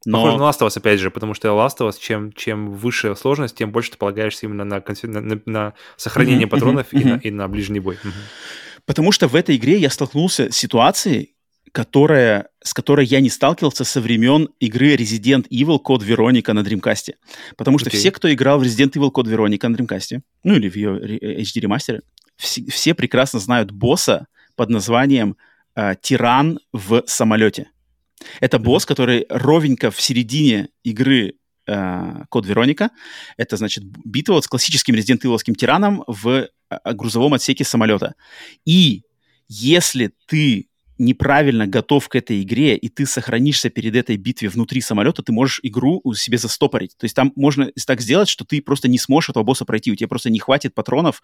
Но... 0.05 0.23
Похоже 0.23 0.39
на 0.39 0.49
Last 0.49 0.61
of 0.61 0.69
Us, 0.69 0.79
опять 0.79 1.01
же, 1.01 1.11
потому 1.11 1.35
что 1.35 1.49
Last 1.49 1.79
of 1.79 1.89
Us, 1.89 1.97
чем, 2.01 2.33
чем 2.33 2.73
выше 2.73 3.15
сложность, 3.17 3.57
тем 3.57 3.71
больше 3.71 3.93
ты 3.93 3.99
полагаешься 3.99 4.47
именно 4.47 4.65
на, 4.65 4.83
на, 5.03 5.21
на, 5.21 5.41
на 5.45 5.75
сохранение 5.97 6.47
mm-hmm. 6.47 6.51
патронов 6.51 6.93
mm-hmm. 6.93 7.01
И, 7.01 7.05
на, 7.05 7.15
и 7.17 7.31
на 7.31 7.49
ближний 7.49 7.81
бой. 7.81 7.97
Mm-hmm. 7.97 8.81
Потому 8.87 9.13
что 9.13 9.29
в 9.29 9.35
этой 9.35 9.57
игре 9.57 9.77
я 9.79 9.91
столкнулся 9.91 10.51
с 10.51 10.57
ситуацией, 10.57 11.35
которая, 11.73 12.49
с 12.63 12.75
которой 12.75 13.07
я 13.07 13.21
не 13.21 13.31
сталкивался 13.31 13.85
со 13.85 14.01
времен 14.01 14.49
игры 14.59 14.95
Resident 14.95 15.49
Evil 15.49 15.79
Code 15.83 16.05
Veronica 16.07 16.53
на 16.53 16.61
Dreamcast. 16.61 17.15
Потому 17.57 17.79
что 17.79 17.91
okay. 17.91 17.97
все, 17.97 18.11
кто 18.11 18.33
играл 18.33 18.59
в 18.59 18.63
Resident 18.63 18.93
Evil 18.93 19.11
Code 19.13 19.29
Veronica 19.29 19.69
на 19.69 19.77
Dreamcast, 19.77 20.21
ну 20.45 20.55
или 20.55 20.69
в 20.69 20.77
ее 20.77 20.99
HD 20.99 21.61
ремастере, 21.61 22.03
все, 22.37 22.65
все 22.67 22.95
прекрасно 22.95 23.39
знают 23.39 23.71
босса 23.71 24.27
под 24.57 24.71
названием 24.71 25.37
э, 25.77 25.95
Тиран 26.01 26.59
в 26.73 27.03
самолете. 27.07 27.71
Это 28.41 28.59
босс, 28.59 28.85
который 28.85 29.27
ровенько 29.29 29.91
в 29.91 30.01
середине 30.01 30.69
игры 30.83 31.35
э, 31.67 32.25
Код 32.29 32.47
Вероника. 32.47 32.91
Это, 33.37 33.57
значит, 33.57 33.85
битва 34.05 34.35
вот 34.35 34.45
с 34.45 34.49
классическим 34.49 34.95
Resident 34.95 35.21
Evil 35.23 35.39
тираном 35.55 36.05
в 36.07 36.29
э, 36.29 36.49
грузовом 36.95 37.35
отсеке 37.35 37.65
самолета. 37.65 38.15
И 38.65 39.03
если 39.49 40.13
ты 40.27 40.70
неправильно 41.01 41.67
готов 41.67 42.09
к 42.09 42.15
этой 42.15 42.43
игре, 42.43 42.77
и 42.77 42.89
ты 42.89 43.07
сохранишься 43.07 43.71
перед 43.71 43.97
этой 43.97 44.17
битве 44.17 44.49
внутри 44.49 44.81
самолета, 44.81 45.23
ты 45.23 45.33
можешь 45.33 45.59
игру 45.63 46.03
себе 46.15 46.39
застопорить. 46.39 46.97
То 46.99 47.05
есть 47.05 47.17
там 47.17 47.33
можно 47.37 47.73
так 47.87 48.01
сделать, 48.01 48.29
что 48.29 48.45
ты 48.45 48.61
просто 48.61 48.87
не 48.87 48.99
сможешь 48.99 49.31
этого 49.31 49.43
босса 49.43 49.65
пройти, 49.65 49.91
у 49.91 49.97
тебя 49.97 50.09
просто 50.09 50.31
не 50.31 50.39
хватит 50.39 50.75
патронов, 50.75 51.23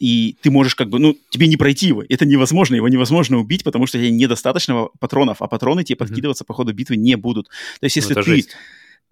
и 0.00 0.36
ты 0.40 0.50
можешь 0.50 0.74
как 0.74 0.88
бы, 0.88 0.98
ну, 0.98 1.16
тебе 1.30 1.46
не 1.46 1.56
пройти 1.56 1.88
его, 1.88 2.02
это 2.08 2.24
невозможно, 2.24 2.74
его 2.74 2.88
невозможно 2.88 3.36
убить, 3.36 3.64
потому 3.64 3.86
что 3.86 3.98
у 3.98 4.00
тебя 4.00 4.10
недостаточно 4.10 4.88
патронов, 4.98 5.42
а 5.42 5.46
патроны 5.46 5.84
тебе 5.84 5.94
mm-hmm. 5.94 5.98
подкидываться 5.98 6.44
по 6.44 6.54
ходу 6.54 6.72
битвы 6.72 6.96
не 6.96 7.16
будут. 7.16 7.48
То 7.80 7.84
есть 7.84 7.96
если 7.96 8.14
ну, 8.14 8.22
ты 8.22 8.30
жесть. 8.30 8.56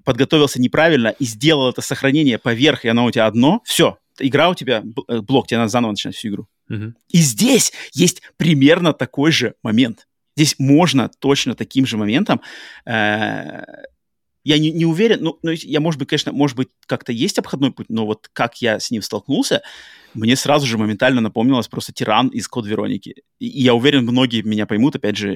подготовился 0.03 0.61
неправильно 0.61 1.09
и 1.09 1.25
сделал 1.27 1.69
это 1.69 1.83
сохранение 1.83 2.39
поверх, 2.39 2.85
и 2.85 2.89
оно 2.89 3.05
у 3.05 3.11
тебя 3.11 3.27
одно, 3.27 3.61
все, 3.65 3.99
игра 4.19 4.49
у 4.49 4.55
тебя, 4.55 4.83
э, 5.09 5.21
блок, 5.21 5.47
тебе 5.47 5.59
надо 5.59 5.69
заново 5.69 5.93
начинать 5.93 6.17
всю 6.17 6.29
игру. 6.29 6.49
Угу. 6.69 6.95
И 7.09 7.19
здесь 7.19 7.73
есть 7.93 8.23
примерно 8.37 8.93
такой 8.93 9.33
же 9.33 9.55
момент. 9.63 10.09
Здесь 10.37 10.57
можно 10.59 11.11
точно 11.21 11.55
таким 11.55 11.87
же 11.87 11.97
моментом 11.97 12.41
э, 12.87 13.63
я 14.45 14.59
не, 14.59 14.71
не 14.71 14.85
уверен, 14.85 15.19
ну, 15.23 15.39
ну, 15.43 15.53
я, 15.53 15.81
может 15.81 15.99
быть, 15.99 16.09
конечно, 16.09 16.31
может 16.31 16.57
быть, 16.57 16.69
как-то 16.87 17.13
есть 17.13 17.39
обходной 17.39 17.73
путь, 17.73 17.87
но 17.89 18.05
вот 18.05 18.29
как 18.33 18.61
я 18.61 18.79
с 18.79 18.91
ним 18.91 19.01
столкнулся, 19.01 19.63
мне 20.13 20.37
сразу 20.37 20.67
же 20.67 20.77
моментально 20.77 21.23
напомнилось 21.23 21.67
просто 21.67 21.95
тиран 21.95 22.29
из 22.29 22.47
Код 22.47 22.67
Вероники. 22.67 23.23
И, 23.39 23.49
и 23.49 23.63
я 23.63 23.75
уверен, 23.75 24.03
многие 24.03 24.43
меня 24.43 24.67
поймут, 24.67 24.97
опять 24.97 25.17
же, 25.17 25.35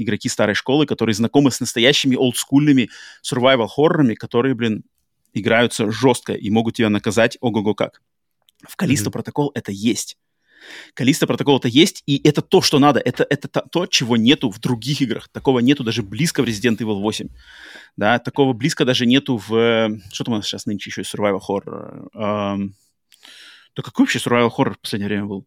игроки 0.00 0.28
старой 0.28 0.54
школы, 0.54 0.84
которые 0.84 1.14
знакомы 1.14 1.50
с 1.50 1.60
настоящими 1.60 2.16
олдскульными 2.16 2.90
survival-хоррорами, 3.22 4.14
которые, 4.14 4.54
блин, 4.54 4.84
играются 5.32 5.90
жестко 5.90 6.34
и 6.34 6.50
могут 6.50 6.74
тебя 6.76 6.90
наказать 6.90 7.38
ого-го 7.40 7.74
как. 7.74 8.02
В 8.68 8.76
Калисто 8.76 9.08
mm-hmm. 9.08 9.12
протокол 9.12 9.52
это 9.54 9.72
есть. 9.72 10.18
Калиста 10.94 11.26
протокол-то 11.26 11.68
есть, 11.68 12.02
и 12.06 12.20
это 12.26 12.42
то, 12.42 12.62
что 12.62 12.78
надо. 12.78 13.00
Это, 13.00 13.26
это 13.28 13.48
то, 13.48 13.86
чего 13.86 14.16
нету 14.16 14.50
в 14.50 14.58
других 14.60 15.00
играх. 15.00 15.28
Такого 15.28 15.60
нету 15.60 15.84
даже 15.84 16.02
близко 16.02 16.42
в 16.42 16.46
Resident 16.46 16.78
Evil 16.78 17.00
8. 17.00 17.28
Да, 17.96 18.18
такого 18.18 18.52
близко 18.52 18.84
даже 18.84 19.06
нету 19.06 19.36
в... 19.36 20.00
Что 20.12 20.24
там 20.24 20.34
у 20.34 20.36
нас 20.38 20.46
сейчас 20.46 20.66
нынче 20.66 20.90
еще 20.90 21.02
survival 21.02 21.40
horror? 21.48 22.08
Эм... 22.14 22.74
Да 23.76 23.82
какой 23.82 24.04
вообще 24.04 24.18
survival 24.18 24.50
horror 24.56 24.74
в 24.74 24.80
последнее 24.80 25.08
время 25.08 25.26
был? 25.26 25.46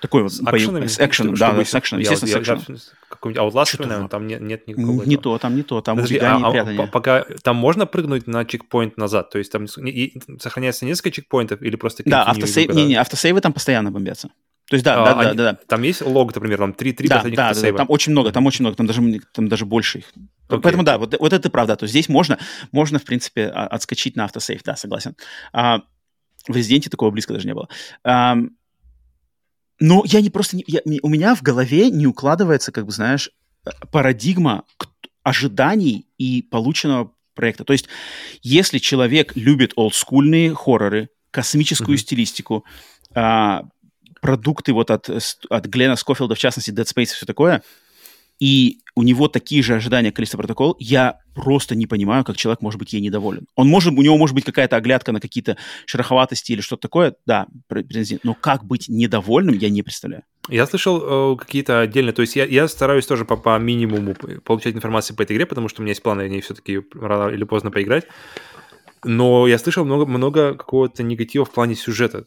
Такой 0.00 0.22
вот 0.22 0.32
с 0.32 0.40
экшенами, 0.40 0.86
с 0.86 0.98
экшеном, 0.98 1.34
да, 1.34 1.52
да, 1.52 1.64
с 1.64 1.74
экшеном, 1.74 2.00
естественно, 2.00 2.32
с 2.32 2.36
экшеном. 2.36 2.78
Какой-нибудь 3.08 3.54
Outlast, 3.54 3.80
наверное, 3.80 4.08
там 4.08 4.26
нет, 4.26 4.40
нет 4.40 4.66
никакого 4.66 5.04
Не 5.04 5.14
этого. 5.14 5.22
то, 5.22 5.38
там 5.38 5.56
не 5.56 5.62
то, 5.62 5.80
там 5.80 5.96
Подожди, 5.96 6.16
убегание 6.16 6.46
а, 6.46 6.48
и 6.48 6.50
а, 6.50 6.52
прятание. 6.52 6.86
Пока, 6.88 7.24
там 7.42 7.56
можно 7.56 7.86
прыгнуть 7.86 8.26
на 8.26 8.44
чекпоинт 8.44 8.96
назад? 8.96 9.30
То 9.30 9.38
есть 9.38 9.52
там 9.52 9.64
и, 9.64 10.18
сохраняется 10.40 10.84
несколько 10.84 11.10
чекпоинтов 11.10 11.62
или 11.62 11.76
просто... 11.76 12.02
Да, 12.04 12.24
автосейв, 12.24 12.74
не, 12.74 12.86
не, 12.86 12.94
автосейвы 12.96 13.40
там 13.40 13.52
постоянно 13.52 13.90
бомбятся. 13.90 14.30
То 14.68 14.74
есть, 14.74 14.84
да, 14.84 15.02
а, 15.02 15.14
да, 15.14 15.20
они, 15.20 15.36
да, 15.36 15.52
да, 15.52 15.58
Там 15.68 15.82
есть 15.82 16.02
лог, 16.02 16.34
например, 16.34 16.58
там 16.58 16.72
3, 16.72 16.92
3 16.92 17.08
да, 17.08 17.22
да, 17.22 17.54
да, 17.54 17.72
там 17.72 17.86
очень 17.88 18.10
много, 18.10 18.32
там 18.32 18.44
очень 18.46 18.64
много, 18.64 18.76
там 18.76 18.86
даже, 18.86 19.00
там 19.32 19.48
даже 19.48 19.64
больше 19.64 19.98
их. 19.98 20.12
Okay. 20.48 20.60
Поэтому, 20.60 20.82
да, 20.82 20.98
вот, 20.98 21.14
вот 21.18 21.32
это 21.32 21.50
правда. 21.50 21.76
То 21.76 21.84
есть 21.84 21.92
здесь 21.92 22.08
можно, 22.08 22.38
можно, 22.72 22.98
в 22.98 23.04
принципе, 23.04 23.46
а, 23.46 23.68
отскочить 23.68 24.16
на 24.16 24.24
автосейв, 24.24 24.62
да, 24.64 24.74
согласен. 24.74 25.14
А, 25.52 25.82
в 26.48 26.56
Резиденте 26.56 26.90
такого 26.90 27.12
близко 27.12 27.32
даже 27.32 27.46
не 27.46 27.54
было. 27.54 27.68
А, 28.02 28.36
но 29.78 30.02
я 30.06 30.20
не 30.20 30.30
просто... 30.30 30.56
Не, 30.56 30.64
я, 30.66 30.80
у 31.02 31.08
меня 31.08 31.34
в 31.34 31.42
голове 31.42 31.90
не 31.90 32.06
укладывается, 32.06 32.72
как 32.72 32.86
бы, 32.86 32.92
знаешь, 32.92 33.30
парадигма 33.90 34.64
ожиданий 35.22 36.06
и 36.18 36.42
полученного 36.42 37.12
проекта. 37.34 37.64
То 37.64 37.72
есть, 37.72 37.86
если 38.42 38.78
человек 38.78 39.36
любит 39.36 39.72
олдскульные 39.76 40.54
хорроры, 40.54 41.10
космическую 41.30 41.96
mm-hmm. 41.96 42.00
стилистику, 42.00 42.64
а, 43.14 43.64
продукты 44.20 44.72
вот 44.72 44.90
от, 44.90 45.08
от 45.08 45.66
Глена 45.66 45.96
Скофилда, 45.96 46.34
в 46.34 46.38
частности, 46.38 46.70
Dead 46.70 46.84
Space 46.84 47.02
и 47.02 47.14
все 47.14 47.26
такое, 47.26 47.62
и 48.38 48.80
у 48.94 49.02
него 49.02 49.28
такие 49.28 49.62
же 49.62 49.74
ожидания 49.74 50.10
Калиста 50.10 50.38
Протокол, 50.38 50.74
я 50.78 51.18
просто 51.34 51.74
не 51.74 51.86
понимаю, 51.86 52.24
как 52.24 52.36
человек 52.36 52.62
может 52.62 52.78
быть 52.78 52.94
ей 52.94 53.00
недоволен. 53.02 53.46
Он 53.54 53.68
может, 53.68 53.92
у 53.92 54.02
него 54.02 54.16
может 54.16 54.34
быть 54.34 54.44
какая-то 54.44 54.76
оглядка 54.76 55.12
на 55.12 55.20
какие-то 55.20 55.58
шероховатости 55.84 56.52
или 56.52 56.62
что-то 56.62 56.82
такое, 56.82 57.14
да, 57.26 57.46
но 58.22 58.34
как 58.34 58.64
быть 58.64 58.88
недовольным, 58.88 59.54
я 59.54 59.68
не 59.68 59.82
представляю. 59.82 60.22
Я 60.48 60.66
слышал 60.66 61.34
э, 61.34 61.36
какие-то 61.36 61.80
отдельные, 61.80 62.12
то 62.12 62.22
есть 62.22 62.36
я, 62.36 62.46
я 62.46 62.68
стараюсь 62.68 63.06
тоже 63.06 63.24
по, 63.24 63.36
по 63.36 63.58
минимуму 63.58 64.14
получать 64.44 64.74
информацию 64.74 65.16
по 65.16 65.22
этой 65.22 65.36
игре, 65.36 65.44
потому 65.44 65.68
что 65.68 65.82
у 65.82 65.84
меня 65.84 65.90
есть 65.90 66.02
планы 66.02 66.24
в 66.24 66.28
ней 66.28 66.40
все-таки 66.40 66.80
рано 66.94 67.34
или 67.34 67.44
поздно 67.44 67.70
поиграть. 67.70 68.06
Но 69.04 69.46
я 69.46 69.58
слышал 69.58 69.84
много, 69.84 70.06
много 70.06 70.54
какого-то 70.54 71.02
негатива 71.02 71.44
в 71.44 71.50
плане 71.50 71.74
сюжета. 71.74 72.24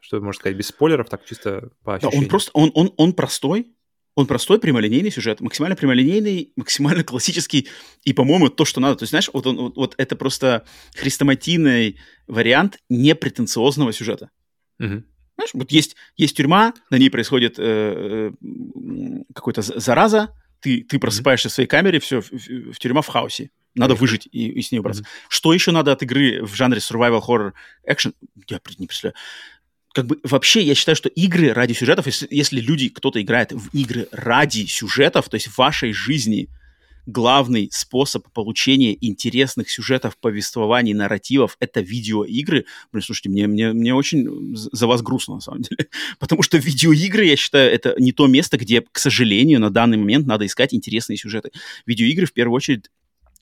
Что 0.00 0.20
можно 0.20 0.38
сказать, 0.38 0.58
без 0.58 0.66
спойлеров, 0.66 1.08
так 1.08 1.24
чисто 1.24 1.70
по 1.84 1.94
ощущениям. 1.94 2.20
Да, 2.20 2.24
он 2.24 2.28
просто, 2.28 2.50
он, 2.52 2.70
он, 2.74 2.92
он 2.96 3.12
простой, 3.12 3.72
он 4.14 4.26
простой, 4.26 4.58
прямолинейный 4.58 5.10
сюжет, 5.10 5.40
максимально 5.40 5.76
прямолинейный, 5.76 6.52
максимально 6.56 7.04
классический, 7.04 7.68
и, 8.04 8.12
по-моему, 8.12 8.48
то, 8.48 8.64
что 8.64 8.80
надо. 8.80 8.96
То 8.96 9.02
есть, 9.04 9.10
знаешь, 9.10 9.30
вот, 9.32 9.46
он, 9.46 9.56
вот, 9.56 9.76
вот 9.76 9.94
это 9.98 10.16
просто 10.16 10.64
хрестоматийный 10.94 11.98
вариант 12.26 12.78
непретенциозного 12.88 13.92
сюжета. 13.92 14.30
Угу. 14.78 15.04
Знаешь, 15.36 15.50
вот 15.54 15.72
есть, 15.72 15.96
есть 16.16 16.36
тюрьма, 16.36 16.74
на 16.90 16.98
ней 16.98 17.10
происходит 17.10 17.58
э, 17.58 17.62
э, 17.62 19.22
какой-то 19.34 19.62
зараза, 19.62 20.34
ты, 20.60 20.82
ты 20.82 20.98
просыпаешься 20.98 21.48
в 21.48 21.52
своей 21.52 21.68
камере, 21.68 21.98
все, 21.98 22.20
в, 22.20 22.30
в, 22.30 22.72
в 22.72 22.78
тюрьма 22.78 23.02
в 23.02 23.08
хаосе. 23.08 23.50
Надо 23.74 23.94
выжить 23.94 24.28
и, 24.30 24.48
и 24.50 24.60
с 24.62 24.70
ней 24.70 24.78
убраться. 24.78 25.02
Mm-hmm. 25.02 25.26
Что 25.28 25.54
еще 25.54 25.70
надо 25.72 25.92
от 25.92 26.02
игры 26.02 26.44
в 26.44 26.54
жанре 26.54 26.78
survival 26.78 27.22
horror 27.26 27.52
action? 27.88 28.14
Я 28.46 28.60
не 28.78 28.86
представляю 28.86 29.14
как 29.92 30.06
бы 30.06 30.18
вообще 30.22 30.62
я 30.62 30.74
считаю, 30.74 30.96
что 30.96 31.08
игры 31.08 31.52
ради 31.52 31.74
сюжетов, 31.74 32.06
если, 32.06 32.26
если 32.30 32.60
люди, 32.60 32.88
кто-то 32.88 33.20
играет 33.20 33.52
в 33.52 33.68
игры 33.74 34.08
ради 34.10 34.66
сюжетов, 34.66 35.28
то 35.28 35.34
есть 35.34 35.48
в 35.48 35.58
вашей 35.58 35.92
жизни 35.92 36.48
главный 37.06 37.68
способ 37.72 38.30
получения 38.32 38.96
интересных 39.00 39.70
сюжетов, 39.70 40.16
повествований, 40.16 40.94
нарративов— 40.94 41.56
это 41.60 41.80
видеоигры. 41.80 42.66
Блин, 42.92 43.02
слушайте, 43.02 43.28
мне, 43.28 43.46
мне, 43.46 43.72
мне 43.72 43.94
очень 43.94 44.54
за 44.54 44.86
вас 44.86 45.02
грустно, 45.02 45.36
на 45.36 45.40
самом 45.40 45.62
деле. 45.62 45.88
Потому 46.18 46.42
что 46.42 46.58
видеоигры, 46.58 47.24
я 47.24 47.36
считаю, 47.36 47.72
это 47.72 47.94
не 47.98 48.12
то 48.12 48.26
место, 48.26 48.56
где, 48.56 48.82
к 48.82 48.98
сожалению, 48.98 49.60
на 49.60 49.70
данный 49.70 49.96
момент 49.96 50.26
надо 50.26 50.46
искать 50.46 50.74
интересные 50.74 51.16
сюжеты. 51.16 51.50
Видеоигры, 51.86 52.26
в 52.26 52.32
первую 52.32 52.56
очередь, 52.56 52.90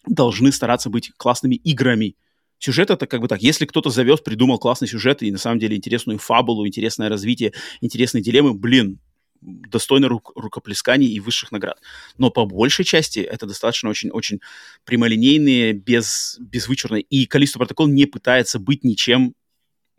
должны 0.06 0.52
стараться 0.52 0.89
быть 0.89 1.12
классными 1.16 1.56
играми, 1.56 2.16
Сюжет 2.60 2.90
это 2.90 3.06
как 3.06 3.22
бы 3.22 3.26
так. 3.26 3.42
Если 3.42 3.64
кто-то 3.64 3.88
завез, 3.88 4.20
придумал 4.20 4.58
классный 4.58 4.86
сюжет 4.86 5.22
и 5.22 5.32
на 5.32 5.38
самом 5.38 5.58
деле 5.58 5.76
интересную 5.76 6.18
фабулу, 6.18 6.66
интересное 6.66 7.08
развитие, 7.08 7.54
интересные 7.80 8.22
дилеммы, 8.22 8.52
блин, 8.52 9.00
достойно 9.40 10.08
рук, 10.08 10.32
рукоплесканий 10.36 11.08
и 11.08 11.20
высших 11.20 11.52
наград. 11.52 11.80
Но 12.18 12.30
по 12.30 12.44
большей 12.44 12.84
части 12.84 13.20
это 13.20 13.46
достаточно 13.46 13.88
очень-очень 13.88 14.40
прямолинейные, 14.84 15.72
без, 15.72 16.36
безвычурные. 16.38 17.00
И 17.00 17.24
Калисто 17.24 17.58
Протокол 17.58 17.88
не 17.88 18.04
пытается 18.04 18.58
быть 18.58 18.84
ничем, 18.84 19.34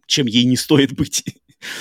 чем 0.05 0.27
ей 0.27 0.45
не 0.45 0.55
стоит 0.55 0.93
быть. 0.93 1.23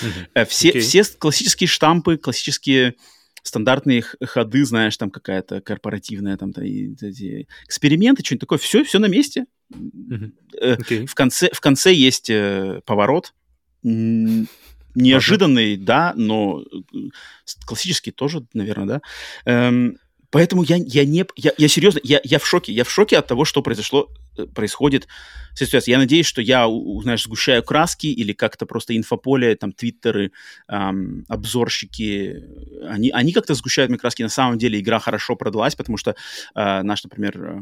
Mm-hmm. 0.03 0.45
Все, 0.47 0.71
okay. 0.71 0.81
все 0.81 1.05
классические 1.05 1.69
штампы, 1.69 2.17
классические 2.17 2.95
стандартные 3.43 4.03
ходы, 4.03 4.65
знаешь, 4.65 4.97
там 4.97 5.11
какая-то 5.11 5.61
корпоративная, 5.61 6.37
там, 6.37 6.51
и, 6.51 6.95
эти 7.01 7.49
эксперименты, 7.65 8.25
что-нибудь 8.25 8.41
такое, 8.41 8.59
все, 8.59 8.85
все 8.85 8.99
на 8.99 9.07
месте. 9.07 9.47
Mm-hmm. 9.73 10.33
Okay. 10.63 11.07
В, 11.07 11.15
конце, 11.15 11.51
в 11.53 11.61
конце 11.61 11.93
есть 11.93 12.31
э, 12.31 12.81
поворот, 12.85 13.35
неожиданный, 14.95 15.77
да, 15.77 16.13
но 16.17 16.63
э, 16.63 16.97
классический 17.67 18.11
тоже, 18.11 18.45
наверное, 18.53 18.87
да. 18.87 19.03
Эм, 19.45 19.99
поэтому 20.31 20.63
я, 20.63 20.77
я 20.77 21.05
не, 21.05 21.25
я, 21.37 21.53
я 21.57 21.69
серьезно, 21.69 22.01
я, 22.03 22.21
я 22.25 22.39
в 22.39 22.47
шоке, 22.47 22.73
я 22.73 22.85
в 22.85 22.91
шоке 22.91 23.19
от 23.19 23.27
того, 23.27 23.45
что 23.45 23.63
произошло 23.63 24.09
Э, 24.37 24.47
происходит 24.47 25.09
сейчас. 25.55 25.89
Я 25.89 25.99
надеюсь, 25.99 26.27
что 26.27 26.41
я, 26.41 26.67
знаешь, 27.03 27.25
сгущаю 27.25 27.63
краски 27.63 28.07
или 28.07 28.33
как-то 28.33 28.67
просто 28.67 28.97
инфополе, 28.97 29.57
там, 29.57 29.73
твиттеры, 29.73 30.33
эм, 30.69 31.25
обзорщики, 31.29 32.45
они, 32.89 33.11
они 33.11 33.33
как-то 33.33 33.55
сгущают 33.55 33.91
мне 33.91 33.99
краски. 33.99 34.23
На 34.23 34.29
самом 34.29 34.59
деле 34.59 34.79
игра 34.79 34.99
хорошо 35.01 35.37
продалась, 35.37 35.75
потому 35.75 35.99
что 35.99 36.15
э, 36.55 36.83
наш, 36.83 37.03
например, 37.05 37.61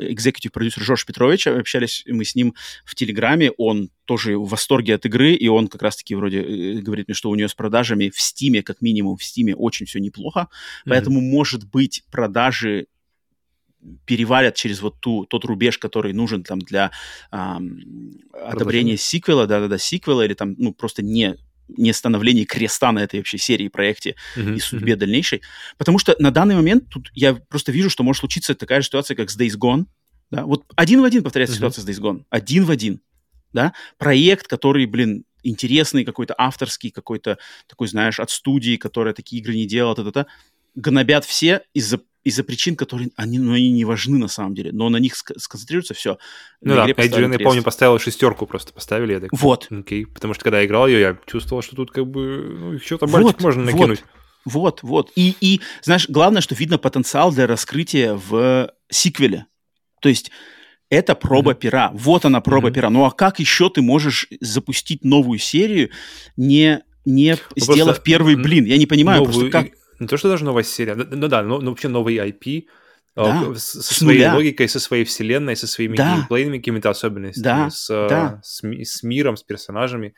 экзекутив 0.00 0.52
продюсер 0.52 0.82
Жорж 0.82 1.06
Петрович, 1.06 1.46
общались 1.46 2.04
мы 2.06 2.24
с 2.24 2.34
ним 2.34 2.54
в 2.84 2.94
Телеграме, 2.94 3.50
он 3.56 3.90
тоже 4.04 4.36
в 4.36 4.48
восторге 4.48 4.94
от 4.94 5.06
игры, 5.06 5.32
и 5.32 5.48
он 5.48 5.68
как 5.68 5.82
раз-таки 5.82 6.14
вроде 6.14 6.42
э, 6.42 6.80
говорит 6.80 7.08
мне, 7.08 7.14
что 7.14 7.30
у 7.30 7.34
нее 7.34 7.48
с 7.48 7.54
продажами 7.54 8.10
в 8.10 8.20
Стиме, 8.20 8.62
как 8.62 8.82
минимум 8.82 9.16
в 9.16 9.24
Стиме, 9.24 9.56
очень 9.56 9.86
все 9.86 9.98
неплохо, 9.98 10.40
mm-hmm. 10.40 10.90
поэтому, 10.90 11.20
может 11.20 11.64
быть, 11.70 11.93
продажи 12.10 12.86
перевалят 14.06 14.54
через 14.54 14.80
вот 14.80 15.00
ту, 15.00 15.26
тот 15.26 15.44
рубеж, 15.44 15.78
который 15.78 16.12
нужен 16.12 16.42
там 16.42 16.58
для 16.58 16.90
эм, 17.30 18.12
одобрения 18.32 18.96
сиквела, 18.96 19.46
да-да-да, 19.46 19.78
сиквела, 19.78 20.24
или 20.24 20.34
там, 20.34 20.54
ну, 20.58 20.72
просто 20.72 21.02
не 21.02 21.36
не 21.68 21.94
становление 21.94 22.44
креста 22.44 22.92
на 22.92 22.98
этой 22.98 23.20
вообще 23.20 23.38
серии, 23.38 23.68
проекте 23.68 24.16
uh-huh, 24.36 24.56
и 24.56 24.60
судьбе 24.60 24.92
uh-huh. 24.92 24.96
дальнейшей. 24.96 25.40
Потому 25.78 25.98
что 25.98 26.14
на 26.18 26.30
данный 26.30 26.56
момент 26.56 26.90
тут 26.90 27.10
я 27.14 27.34
просто 27.34 27.72
вижу, 27.72 27.88
что 27.88 28.02
может 28.02 28.20
случиться 28.20 28.54
такая 28.54 28.82
же 28.82 28.86
ситуация, 28.86 29.14
как 29.14 29.30
с 29.30 29.38
Days 29.38 29.56
Gone. 29.58 29.86
Да? 30.30 30.44
Вот 30.44 30.64
один 30.76 31.00
в 31.00 31.04
один 31.04 31.22
повторяется 31.22 31.54
uh-huh. 31.54 31.70
ситуация 31.70 31.82
с 31.82 31.88
Days 31.88 32.02
Gone. 32.02 32.24
Один 32.28 32.66
в 32.66 32.70
один. 32.70 33.00
Да? 33.54 33.72
Проект, 33.96 34.46
который, 34.46 34.84
блин, 34.84 35.24
интересный, 35.42 36.04
какой-то 36.04 36.34
авторский, 36.36 36.90
какой-то 36.90 37.38
такой, 37.66 37.88
знаешь, 37.88 38.20
от 38.20 38.30
студии, 38.30 38.76
которая 38.76 39.14
такие 39.14 39.40
игры 39.40 39.54
не 39.54 39.66
делала, 39.66 39.94
та-та-та, 39.94 40.26
гнобят 40.74 41.24
все 41.24 41.62
из-за 41.72 42.00
из-за 42.24 42.42
причин, 42.42 42.74
которые 42.74 43.10
они, 43.16 43.38
ну, 43.38 43.52
они 43.52 43.70
не 43.70 43.84
важны 43.84 44.18
на 44.18 44.28
самом 44.28 44.54
деле, 44.54 44.72
но 44.72 44.88
на 44.88 44.96
них 44.96 45.14
сконцентрируется 45.14 45.92
все. 45.92 46.18
Ну 46.62 46.74
да, 46.74 46.88
Adrian, 46.88 47.32
я 47.32 47.38
помню, 47.38 47.62
поставил 47.62 47.98
шестерку 47.98 48.46
просто, 48.46 48.72
поставили. 48.72 49.12
Я 49.12 49.20
так, 49.20 49.30
вот. 49.32 49.68
Окей, 49.70 50.06
потому 50.06 50.32
что 50.32 50.42
когда 50.42 50.60
я 50.60 50.66
играл 50.66 50.86
ее, 50.86 51.00
я 51.00 51.18
чувствовал, 51.26 51.62
что 51.62 51.76
тут 51.76 51.90
как 51.90 52.06
бы, 52.06 52.56
ну, 52.58 52.78
что-то 52.78 53.04
вот, 53.06 53.42
можно 53.42 53.64
накинуть. 53.64 54.02
Вот, 54.46 54.82
вот, 54.82 54.82
вот. 54.82 55.12
И, 55.16 55.36
и, 55.40 55.60
знаешь, 55.82 56.08
главное, 56.08 56.40
что 56.40 56.54
видно 56.54 56.78
потенциал 56.78 57.30
для 57.30 57.46
раскрытия 57.46 58.14
в 58.14 58.72
сиквеле. 58.90 59.44
То 60.00 60.08
есть 60.08 60.30
это 60.90 61.14
проба 61.14 61.52
mm-hmm. 61.52 61.58
пера. 61.58 61.90
Вот 61.94 62.24
она 62.24 62.40
проба 62.40 62.68
mm-hmm. 62.68 62.72
пера. 62.72 62.90
Ну 62.90 63.04
а 63.04 63.10
как 63.10 63.38
еще 63.38 63.68
ты 63.70 63.82
можешь 63.82 64.28
запустить 64.40 65.04
новую 65.04 65.38
серию, 65.38 65.90
не, 66.36 66.82
не 67.04 67.36
ну, 67.56 67.62
сделав 67.62 68.02
первый 68.02 68.36
блин? 68.36 68.64
Я 68.64 68.78
не 68.78 68.86
понимаю 68.86 69.24
новую... 69.24 69.50
просто 69.50 69.50
как 69.50 69.83
не 69.98 70.06
то, 70.06 70.16
что 70.16 70.28
даже 70.28 70.44
новая 70.44 70.62
серия, 70.62 70.94
ну, 70.94 71.28
да, 71.28 71.42
но, 71.42 71.60
но 71.60 71.70
вообще 71.70 71.88
новый 71.88 72.16
IP, 72.16 72.66
а, 73.16 73.44
да, 73.44 73.54
со 73.54 73.82
своей 73.82 74.20
нуля. 74.20 74.34
логикой, 74.34 74.68
со 74.68 74.80
своей 74.80 75.04
вселенной, 75.04 75.56
со 75.56 75.66
своими 75.66 75.96
да. 75.96 76.16
геймплейными 76.16 76.58
какими-то 76.58 76.90
особенностями, 76.90 77.44
да, 77.44 77.70
с, 77.70 77.86
да. 77.88 78.40
С, 78.42 78.62
с 78.62 79.02
миром, 79.02 79.36
с 79.36 79.42
персонажами, 79.42 80.14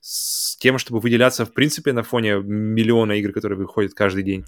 с 0.00 0.56
тем, 0.56 0.78
чтобы 0.78 1.00
выделяться, 1.00 1.44
в 1.44 1.52
принципе, 1.52 1.92
на 1.92 2.04
фоне 2.04 2.36
миллиона 2.36 3.12
игр, 3.12 3.32
которые 3.32 3.58
выходят 3.58 3.94
каждый 3.94 4.22
день. 4.22 4.44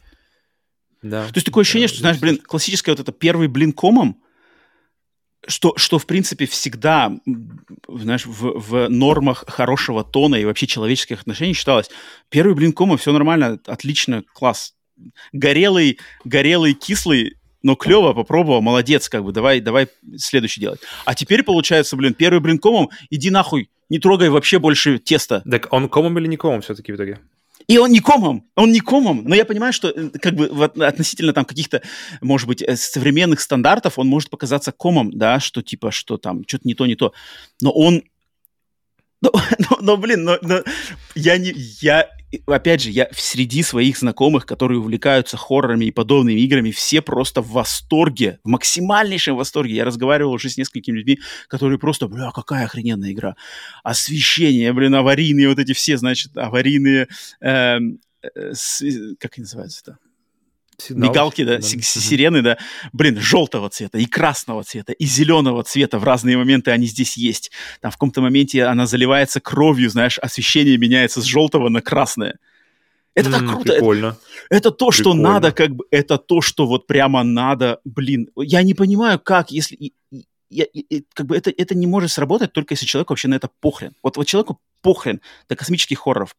Да. 1.03 1.27
То 1.27 1.33
есть 1.35 1.47
такое 1.47 1.63
ощущение, 1.63 1.89
да, 1.89 1.93
что, 1.93 2.01
знаешь, 2.01 2.21
блин, 2.21 2.39
классическое 2.39 2.95
вот 2.95 3.01
это 3.01 3.13
первый 3.13 3.49
блин 3.49 3.73
комом, 3.73 4.23
что, 5.47 5.75
что 5.77 5.99
в 5.99 6.07
принципе 6.07 6.47
всегда, 6.47 7.13
знаешь, 7.89 8.27
в, 8.27 8.59
в 8.59 8.89
нормах 8.89 9.45
хорошего 9.47 10.05
тона 10.05 10.37
и 10.37 10.45
вообще 10.45 10.67
человеческих 10.67 11.21
отношений 11.21 11.55
считалось. 11.55 11.91
Первый 12.29 12.55
блин 12.55 12.73
кома, 12.73 12.97
все 12.97 13.13
нормально, 13.13 13.59
отлично, 13.67 14.25
класс. 14.35 14.75
Горелый, 15.33 15.99
горелый, 16.25 16.75
кислый, 16.75 17.37
но 17.63 17.77
клево, 17.77 18.13
попробовал, 18.13 18.63
молодец, 18.63 19.09
как 19.09 19.25
бы, 19.25 19.33
давай, 19.33 19.61
давай 19.61 19.89
следующий 20.17 20.61
делать. 20.61 20.81
А 21.05 21.15
теперь 21.15 21.43
получается, 21.43 21.97
блин, 21.97 22.15
первый 22.15 22.41
блин 22.41 22.59
комом, 22.59 22.91
иди 23.11 23.31
нахуй, 23.31 23.71
не 23.89 23.99
трогай 23.99 24.29
вообще 24.29 24.59
больше 24.59 24.99
теста. 24.99 25.43
Так 25.49 25.73
он 25.73 25.89
комом 25.89 26.19
или 26.19 26.27
не 26.27 26.37
комом 26.37 26.61
все-таки 26.63 26.93
в 26.93 26.97
итоге? 26.97 27.19
И 27.69 27.77
он 27.77 27.93
не 27.93 28.01
комом, 28.01 28.49
он 28.57 28.73
не 28.73 28.81
комом. 28.81 29.25
Но 29.25 29.35
я 29.35 29.45
понимаю, 29.45 29.75
что 29.75 29.89
э, 29.89 30.09
как 30.21 30.35
бы 30.35 30.47
относительно 30.85 31.35
там 31.35 31.45
каких-то, 31.45 31.83
может 32.23 32.49
быть, 32.49 32.63
э, 32.63 32.77
современных 32.77 33.41
стандартов 33.41 33.99
он 33.99 34.09
может 34.09 34.31
показаться 34.31 34.73
комом, 34.73 35.11
да, 35.13 35.39
что 35.39 35.63
типа, 35.63 35.91
что 35.91 36.17
там, 36.17 36.45
что-то 36.47 36.67
не 36.67 36.75
то, 36.75 36.87
не 36.87 36.97
то. 36.97 37.13
Но 37.61 37.71
он 37.71 38.03
но, 39.21 39.33
но, 39.59 39.79
но 39.81 39.97
блин, 39.97 40.25
но, 40.25 40.39
но 40.43 40.63
я 41.15 41.39
не, 41.39 41.53
я 41.81 42.09
опять 42.47 42.83
же, 42.83 42.91
я 42.91 43.09
среди 43.13 43.63
своих 43.63 43.99
знакомых, 43.99 44.47
которые 44.47 44.79
увлекаются 44.79 45.37
хоррорами 45.37 45.87
и 45.87 45.91
подобными 45.91 46.41
играми, 46.41 46.71
все 46.71 47.01
просто 47.01 47.41
в 47.41 47.51
восторге, 47.51 48.39
в 48.45 48.49
максимальнейшем 48.49 49.37
восторге. 49.37 49.77
Я 49.77 49.85
разговаривал 49.85 50.33
уже 50.33 50.51
с 50.51 50.57
несколькими 50.57 50.99
людьми, 50.99 51.19
которые 51.49 51.79
просто, 51.79 52.09
бля, 52.09 52.31
какая 52.31 52.67
охрененная 52.67 53.13
игра. 53.13 53.37
Освещение, 53.83 54.73
блин, 54.73 54.95
аварийные 54.95 55.49
вот 55.49 55.59
эти 55.59 55.73
все, 55.73 55.97
значит, 55.97 56.37
аварийные, 56.37 57.09
э, 57.41 57.79
э, 58.23 58.55
с, 58.55 58.83
как 59.19 59.33
они 59.37 59.43
называются-то? 59.43 59.99
Сигнал, 60.81 61.11
мигалки, 61.11 61.43
да, 61.43 61.57
да. 61.57 61.63
сирены, 61.63 62.41
да, 62.41 62.57
блин, 62.93 63.19
желтого 63.21 63.69
цвета 63.69 63.99
и 63.99 64.07
красного 64.07 64.63
цвета 64.63 64.93
и 64.93 65.05
зеленого 65.07 65.65
цвета 65.65 65.99
в 65.99 66.05
разные 66.05 66.37
моменты 66.37 66.71
они 66.71 66.87
здесь 66.87 67.17
есть. 67.17 67.51
Там 67.81 67.91
в 67.91 67.95
каком-то 67.95 68.21
моменте 68.21 68.65
она 68.65 68.87
заливается 68.87 69.41
кровью, 69.41 69.91
знаешь, 69.91 70.19
освещение 70.21 70.79
меняется 70.79 71.21
с 71.21 71.25
желтого 71.25 71.69
на 71.69 71.81
красное. 71.83 72.39
Это 73.15 73.33
так 73.33 73.41
круто. 73.49 73.73
Прикольно. 73.73 74.17
Это 74.51 74.71
то, 74.71 74.93
что 74.93 75.11
Прикольно. 75.11 75.33
надо, 75.33 75.51
как 75.51 75.75
бы, 75.75 75.85
это 75.91 76.17
то, 76.19 76.41
что 76.41 76.67
вот 76.69 76.87
прямо 76.87 77.25
надо, 77.25 77.81
блин. 77.85 78.31
Я 78.37 78.63
не 78.63 78.75
понимаю, 78.75 79.19
как, 79.19 79.51
если, 79.51 79.93
я- 80.49 80.65
и, 80.65 81.03
как 81.13 81.27
бы 81.27 81.37
это, 81.37 81.51
это 81.51 81.75
не 81.75 81.89
может 81.89 82.13
сработать, 82.13 82.53
только 82.53 82.75
если 82.75 82.87
человеку 82.87 83.13
вообще 83.13 83.27
на 83.27 83.35
это 83.35 83.51
похрен. 83.61 83.95
Вот, 84.05 84.17
вот 84.17 84.29
человеку 84.29 84.61
похрен 84.81 85.21
до 85.49 85.57
космических 85.57 85.99
хорроров, 85.99 86.37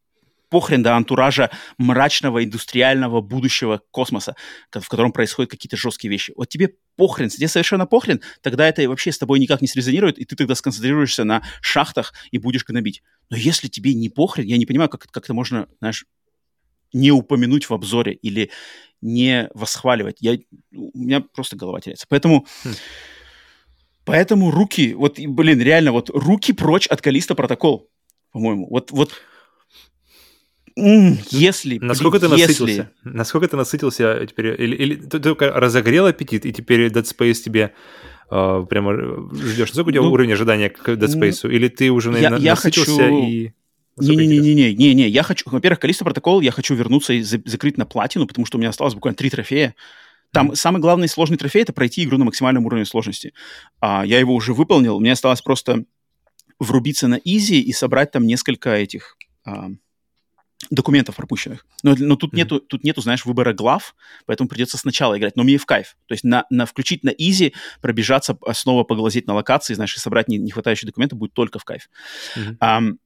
похрен 0.49 0.83
до 0.83 0.95
антуража 0.95 1.51
мрачного 1.77 2.43
индустриального 2.43 3.21
будущего 3.21 3.81
космоса, 3.91 4.35
ко- 4.69 4.81
в 4.81 4.89
котором 4.89 5.11
происходят 5.11 5.51
какие-то 5.51 5.77
жесткие 5.77 6.11
вещи. 6.11 6.33
Вот 6.35 6.49
тебе 6.49 6.75
похрен, 6.95 7.29
тебе 7.29 7.47
совершенно 7.47 7.85
похрен, 7.85 8.21
тогда 8.41 8.67
это 8.67 8.87
вообще 8.89 9.11
с 9.11 9.17
тобой 9.17 9.39
никак 9.39 9.61
не 9.61 9.67
срезонирует, 9.67 10.17
и 10.17 10.25
ты 10.25 10.35
тогда 10.35 10.55
сконцентрируешься 10.55 11.23
на 11.23 11.43
шахтах 11.61 12.13
и 12.31 12.37
будешь 12.37 12.65
гнобить. 12.65 13.03
Но 13.29 13.37
если 13.37 13.67
тебе 13.67 13.93
не 13.93 14.09
похрен, 14.09 14.45
я 14.45 14.57
не 14.57 14.65
понимаю, 14.65 14.89
как, 14.89 15.01
как 15.09 15.23
это 15.23 15.33
можно, 15.33 15.67
знаешь, 15.79 16.05
не 16.91 17.11
упомянуть 17.11 17.69
в 17.69 17.73
обзоре 17.73 18.13
или 18.13 18.49
не 19.01 19.49
восхваливать. 19.53 20.17
Я, 20.19 20.39
у 20.73 20.97
меня 20.97 21.21
просто 21.21 21.55
голова 21.55 21.79
теряется. 21.79 22.07
Поэтому, 22.09 22.47
Хм. 22.63 22.73
поэтому 24.05 24.51
руки, 24.51 24.93
вот, 24.93 25.19
блин, 25.19 25.61
реально, 25.61 25.91
вот 25.91 26.09
руки 26.09 26.51
прочь 26.53 26.87
от 26.87 27.01
Калиста 27.01 27.35
протокол, 27.35 27.89
по-моему. 28.31 28.67
Вот, 28.69 28.91
вот, 28.91 29.13
если, 30.75 31.77
блин, 31.77 31.87
Насколько 31.87 32.19
ты 32.19 32.25
если- 32.27 32.41
насытился? 32.41 32.91
Насколько 33.03 33.47
ты 33.47 33.57
насытился 33.57 34.25
теперь? 34.27 34.61
Или, 34.61 34.75
или 34.75 34.95
ты 34.95 35.19
только 35.19 35.51
разогрел 35.51 36.05
аппетит, 36.05 36.45
и 36.45 36.53
теперь 36.53 36.87
Dead 36.87 37.03
Space 37.03 37.35
тебе 37.35 37.73
э, 38.31 38.65
прямо 38.69 38.93
ждешь? 39.33 39.69
Насколько 39.69 39.89
у 39.89 39.91
тебя 39.91 40.01
Ну, 40.01 40.11
уровень 40.11 40.33
ожидания 40.33 40.69
к 40.69 40.87
Dead 40.89 41.07
Space? 41.07 41.49
Или 41.49 41.67
ты 41.67 41.89
уже 41.91 42.11
я- 42.19 42.29
на- 42.31 42.35
я 42.37 42.51
насытился 42.51 42.91
хочу- 42.91 43.27
и... 43.27 43.51
Насколько 43.97 44.23
интересно? 44.23 44.45
Не-не-не-не-не, 44.45 45.07
я 45.09 45.23
хочу, 45.23 45.49
во-первых, 45.49 45.79
Калиста 45.79 46.05
протокол 46.05 46.39
я 46.41 46.51
хочу 46.51 46.73
вернуться 46.75 47.11
и 47.13 47.21
за- 47.21 47.41
закрыть 47.45 47.77
на 47.77 47.85
платину, 47.85 48.27
потому 48.27 48.45
что 48.45 48.57
у 48.57 48.59
меня 48.61 48.69
осталось 48.69 48.93
буквально 48.93 49.17
три 49.17 49.29
трофея. 49.29 49.75
Там 50.31 50.47
Мгм. 50.47 50.55
самый 50.55 50.79
главный 50.79 51.09
сложный 51.09 51.37
трофей 51.37 51.63
это 51.63 51.73
пройти 51.73 52.03
игру 52.03 52.17
на 52.17 52.23
максимальном 52.25 52.65
уровне 52.65 52.85
сложности. 52.85 53.33
А, 53.81 54.05
я 54.05 54.19
его 54.19 54.33
уже 54.35 54.53
выполнил, 54.53 54.99
мне 54.99 55.11
осталось 55.11 55.41
просто 55.41 55.83
врубиться 56.59 57.07
на 57.07 57.15
изи 57.15 57.59
и 57.61 57.71
собрать 57.73 58.11
там 58.11 58.25
несколько 58.25 58.69
этих 58.73 59.17
а, 59.45 59.69
документов 60.69 61.15
пропущенных. 61.15 61.65
Но, 61.83 61.95
но 61.97 62.15
тут 62.15 62.31
Мгм. 62.31 62.37
нету, 62.37 62.59
тут 62.59 62.83
нету, 62.83 63.01
знаешь, 63.01 63.25
выбора 63.25 63.53
глав, 63.53 63.95
поэтому 64.25 64.47
придется 64.49 64.77
сначала 64.77 65.17
играть. 65.17 65.35
Но 65.35 65.43
мне 65.43 65.57
в 65.57 65.65
кайф. 65.65 65.95
То 66.07 66.13
есть 66.13 66.23
на, 66.23 66.45
на 66.49 66.65
включить 66.65 67.03
на 67.03 67.09
изи, 67.09 67.53
пробежаться, 67.81 68.37
а, 68.45 68.53
снова 68.53 68.83
поглазеть 68.83 69.27
на 69.27 69.33
локации, 69.33 69.73
знаешь, 69.73 69.95
и 69.95 69.99
собрать 69.99 70.27
не, 70.27 70.37
не 70.37 70.51
хватающие 70.51 70.87
документы 70.87 71.15
будет 71.15 71.33
только 71.33 71.59
в 71.59 71.65
кайф. 71.65 71.89
Мгм. 72.35 72.57
Ам, 72.59 72.99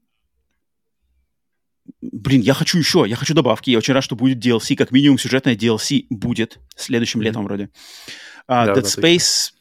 блин, 2.01 2.41
я 2.41 2.53
хочу 2.53 2.77
еще, 2.77 3.05
я 3.07 3.15
хочу 3.15 3.33
добавки. 3.33 3.69
Я 3.69 3.77
очень 3.77 3.93
рад, 3.93 4.03
что 4.03 4.15
будет 4.15 4.45
DLC, 4.45 4.75
как 4.75 4.91
минимум 4.91 5.17
сюжетное 5.17 5.55
DLC 5.55 6.05
будет 6.09 6.59
следующим 6.75 7.19
Мгм. 7.19 7.25
летом 7.25 7.43
вроде. 7.45 7.69
А, 8.47 8.65
Да, 8.65 8.73
Dead 8.73 8.81
да. 8.81 8.87
Space... 8.87 9.52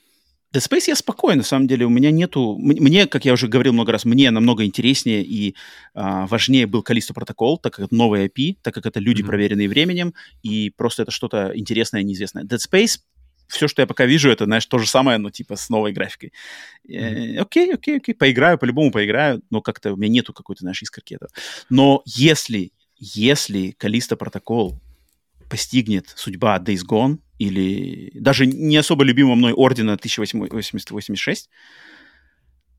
Dead 0.53 0.61
Space 0.61 0.85
я 0.89 0.97
спокоен, 0.97 1.39
на 1.39 1.45
самом 1.45 1.66
деле. 1.66 1.87
У 1.87 1.91
меня 1.91 2.11
нету... 2.11 2.57
Мне, 2.59 3.07
как 3.07 3.24
я 3.24 3.33
уже 3.33 3.49
говорил 3.49 3.73
много 3.73 3.93
раз, 3.93 4.05
мне 4.05 4.31
намного 4.31 4.65
интереснее 4.65 5.24
и 5.24 5.55
а, 5.95 6.27
важнее 6.27 6.66
был 6.66 6.83
Callisto 6.83 7.15
Protocol, 7.15 7.57
так 7.62 7.74
как 7.74 7.87
это 7.87 7.95
новый 7.95 8.27
IP, 8.27 8.59
так 8.62 8.74
как 8.74 8.85
это 8.87 9.01
люди, 9.01 9.23
Мгм. 9.23 9.29
проверенные 9.31 9.69
временем, 9.69 10.15
и 10.43 10.70
просто 10.70 11.03
это 11.03 11.11
что-то 11.11 11.53
интересное, 11.55 12.03
неизвестное. 12.03 12.45
Dead 12.45 12.59
Space 12.59 12.99
все, 13.49 13.69
что 13.69 13.83
я 13.83 13.87
пока 13.87 14.07
вижу, 14.07 14.31
это, 14.31 14.45
знаешь, 14.45 14.65
то 14.66 14.79
же 14.79 14.89
самое, 14.89 15.19
но 15.19 15.31
типа 15.31 15.57
с 15.57 15.69
новой 15.69 15.93
графикой. 15.93 16.33
Э, 16.89 17.37
Окей, 17.39 17.74
окей, 17.74 17.99
окей, 17.99 18.15
поиграю, 18.15 18.59
по-любому 18.59 18.91
поиграю, 18.91 19.43
но 19.51 19.61
как-то 19.61 19.93
у 19.93 19.97
меня 19.97 20.09
нету 20.09 20.33
какой-то, 20.33 20.61
знаешь, 20.61 20.83
искорки 20.83 21.15
этого. 21.15 21.31
Но 21.69 22.03
если, 22.07 22.73
если 22.99 23.73
Калиста 23.73 24.16
Протокол 24.16 24.81
постигнет 25.53 26.11
судьба 26.16 26.59
Days 26.65 26.81
Gone 26.89 27.19
или 27.37 28.11
даже 28.15 28.47
не 28.47 28.79
особо 28.79 29.05
любимого 29.05 29.35
мной 29.35 29.53
Ордена 29.53 29.93
1886, 29.93 31.51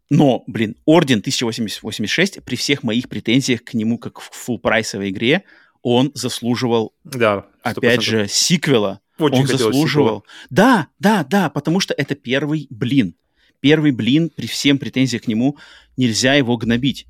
но, 0.09 0.43
блин, 0.47 0.75
Орден 0.85 1.19
1886 1.19 2.43
при 2.43 2.55
всех 2.55 2.81
моих 2.81 3.09
претензиях 3.09 3.63
к 3.63 3.75
нему 3.75 3.99
как 3.99 4.19
в 4.19 4.31
фулл-прайсовой 4.33 5.11
игре, 5.11 5.43
он 5.83 6.09
заслуживал, 6.15 6.95
Да, 7.03 7.45
100%. 7.63 7.77
опять 7.77 8.01
же, 8.01 8.27
сиквела, 8.27 9.01
Очень 9.19 9.41
он 9.41 9.47
заслуживал. 9.47 10.25
Да, 10.49 10.87
да, 10.97 11.23
да, 11.23 11.51
потому 11.51 11.79
что 11.79 11.93
это 11.93 12.15
первый 12.15 12.65
блин. 12.71 13.13
Первый 13.59 13.91
блин, 13.91 14.31
при 14.35 14.47
всем 14.47 14.79
претензиях 14.79 15.21
к 15.23 15.27
нему, 15.27 15.59
нельзя 15.95 16.33
его 16.33 16.57
гнобить. 16.57 17.05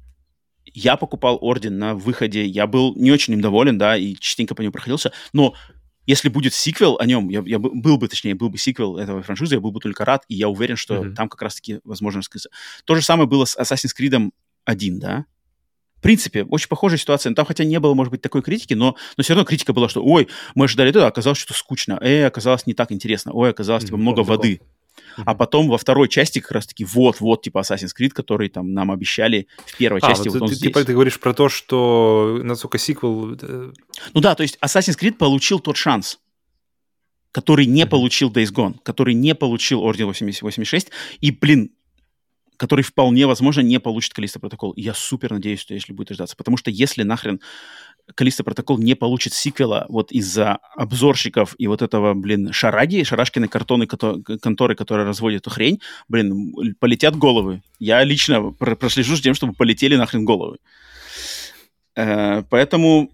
Я 0.73 0.95
покупал 0.97 1.37
Орден 1.41 1.77
на 1.77 1.93
выходе, 1.95 2.45
я 2.45 2.67
был 2.67 2.95
не 2.95 3.11
очень 3.11 3.33
им 3.33 3.41
доволен, 3.41 3.77
да, 3.77 3.97
и 3.97 4.15
частенько 4.15 4.55
по 4.55 4.61
нему 4.61 4.71
проходился, 4.71 5.11
но 5.33 5.53
если 6.05 6.29
будет 6.29 6.53
сиквел 6.53 6.97
о 6.99 7.05
нем, 7.05 7.29
я, 7.29 7.41
я 7.45 7.59
бы- 7.59 7.71
был 7.73 7.97
бы, 7.97 8.07
точнее, 8.07 8.35
был 8.35 8.49
бы 8.49 8.57
сиквел 8.57 8.97
этого 8.97 9.21
франшизы, 9.23 9.55
я 9.55 9.61
был 9.61 9.71
бы 9.71 9.79
только 9.79 10.03
рад, 10.03 10.23
и 10.27 10.35
я 10.35 10.49
уверен, 10.49 10.75
что 10.75 10.95
Мгм. 11.01 11.15
там 11.15 11.29
как 11.29 11.41
раз-таки 11.41 11.79
возможно 11.83 12.19
раскрыться. 12.19 12.49
То 12.85 12.95
же 12.95 13.01
самое 13.01 13.27
было 13.27 13.45
с 13.45 13.57
Assassin's 13.57 13.91
Creed 13.97 14.31
1, 14.65 14.99
да? 14.99 15.25
В 15.97 16.01
принципе, 16.01 16.43
очень 16.43 16.67
похожая 16.67 16.97
ситуация. 16.97 17.29
Ну, 17.29 17.35
Там 17.35 17.45
хотя 17.45 17.63
не 17.63 17.79
было, 17.79 17.93
может 17.93 18.11
быть, 18.11 18.21
такой 18.21 18.41
критики, 18.41 18.73
но, 18.73 18.97
но 19.15 19.23
все 19.23 19.33
равно 19.33 19.45
критика 19.45 19.71
была, 19.71 19.87
что 19.87 20.03
ой, 20.03 20.27
мы 20.53 20.65
ожидали 20.65 20.89
это, 20.89 21.05
а 21.05 21.07
оказалось, 21.07 21.39
что 21.39 21.53
скучно. 21.53 21.97
Эй, 22.01 22.27
оказалось 22.27 22.65
не 22.67 22.73
так 22.73 22.91
интересно. 22.91 23.31
Ой, 23.31 23.51
оказалось, 23.51 23.85
типа, 23.85 23.95
много 23.95 24.17
помню 24.25 24.37
воды. 24.37 24.61
А 25.17 25.35
потом 25.35 25.67
во 25.69 25.77
второй 25.77 26.07
части 26.09 26.39
как 26.39 26.51
раз-таки 26.51 26.85
вот-вот, 26.85 27.41
типа 27.43 27.59
Assassin's 27.59 27.91
Creed, 27.99 28.09
который 28.09 28.49
там 28.49 28.73
нам 28.73 28.91
обещали 28.91 29.47
в 29.65 29.77
первой 29.77 29.99
А, 30.01 30.07
части, 30.07 30.27
вот 30.27 30.33
вот 30.35 30.41
он 30.43 30.47
ты, 30.49 30.55
здесь. 30.55 30.67
типа, 30.69 30.83
ты 30.83 30.93
говоришь 30.93 31.19
про 31.19 31.33
то, 31.33 31.49
что 31.49 32.39
насколько 32.43 32.77
сиквел... 32.77 33.33
э, 33.41 33.71
Ну 34.13 34.21
да, 34.21 34.35
то 34.35 34.43
есть 34.43 34.57
Assassin's 34.61 34.97
Creed 34.99 35.13
получил 35.13 35.59
тот 35.59 35.77
шанс, 35.77 36.19
который 37.31 37.65
не 37.65 37.81
Мгм. 37.83 37.89
получил 37.89 38.31
Days 38.31 38.51
Gone, 38.53 38.75
который 38.83 39.13
не 39.13 39.33
получил 39.35 39.81
Орден 39.83 40.07
8086, 40.07 40.89
и, 41.21 41.31
блин, 41.31 41.71
который 42.63 42.81
вполне 42.81 43.27
возможно 43.27 43.59
не 43.59 43.77
получит 43.77 44.13
Калиста 44.13 44.39
Протокол. 44.39 44.73
Я 44.77 44.93
супер 44.93 45.33
надеюсь, 45.33 45.59
что 45.59 45.73
если 45.73 45.91
будет 45.91 46.11
ждаться. 46.11 46.37
Потому 46.37 46.55
что 46.55 46.71
если 46.71 47.03
нахрен 47.03 47.41
Калиста 48.15 48.45
Протокол 48.45 48.77
не 48.77 48.95
получит 48.95 49.33
сиквела 49.33 49.85
вот 49.89 50.13
из-за 50.13 50.59
обзорщиков 50.77 51.55
и 51.57 51.67
вот 51.67 51.81
этого, 51.81 52.13
блин, 52.13 52.53
шараги, 52.53 53.03
шарашкиной 53.03 53.49
картоны, 53.49 53.85
кото- 53.85 54.23
конторы, 54.39 54.75
которая 54.75 55.05
разводит 55.05 55.41
эту 55.41 55.49
хрень, 55.49 55.81
блин, 56.07 56.53
полетят 56.79 57.17
головы. 57.17 57.61
Я 57.79 58.01
лично 58.05 58.51
про- 58.51 58.77
прослежу 58.77 59.17
за 59.17 59.23
тем, 59.23 59.33
чтобы 59.33 59.51
полетели 59.51 59.97
нахрен 59.97 60.23
головы. 60.23 60.59
Э, 61.97 62.43
поэтому, 62.49 63.11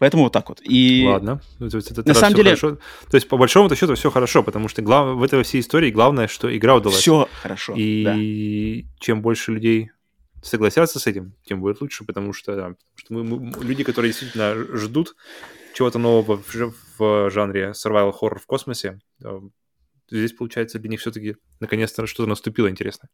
поэтому 0.00 0.24
вот 0.24 0.32
так 0.32 0.48
вот. 0.48 0.60
И 0.64 1.04
Ладно. 1.06 1.40
Это- 1.60 1.78
это- 1.78 2.02
на 2.08 2.14
самом 2.14 2.34
деле- 2.34 2.56
хорошо. 2.56 2.78
То 3.10 3.16
есть, 3.16 3.28
по 3.28 3.36
большому 3.36 3.72
счету, 3.76 3.94
все 3.94 4.10
хорошо, 4.10 4.42
потому 4.42 4.66
что 4.68 4.82
глав... 4.82 5.16
в 5.16 5.22
этой 5.22 5.42
всей 5.44 5.60
истории 5.60 5.92
главное, 5.92 6.26
что 6.26 6.48
игра 6.56 6.74
удалась. 6.74 6.98
все 6.98 7.28
хорошо. 7.42 7.74
да. 7.74 7.78
И 8.16 8.86
чем 8.98 9.22
больше 9.22 9.52
людей 9.52 9.90
согласятся 10.42 10.98
с 10.98 11.06
этим, 11.06 11.34
тем 11.44 11.60
будет 11.60 11.80
лучше, 11.80 12.04
потому 12.04 12.32
что, 12.32 12.56
да, 12.56 12.62
потому 12.96 12.96
что 12.96 13.14
мы, 13.14 13.24
мы- 13.24 13.64
люди, 13.64 13.84
которые 13.84 14.10
действительно 14.10 14.54
ждут 14.76 15.14
чего-то 15.74 15.98
нового 15.98 16.42
в, 16.42 16.74
в 16.98 17.30
жанре 17.30 17.72
survival 17.76 18.12
horror 18.20 18.38
в 18.40 18.46
космосе, 18.46 18.98
э, 19.22 19.40
здесь, 20.10 20.32
получается, 20.32 20.78
для 20.78 20.88
них 20.90 21.00
все-таки 21.00 21.36
наконец-то 21.60 22.06
что-то 22.06 22.28
наступило 22.28 22.68
интересное. 22.70 23.08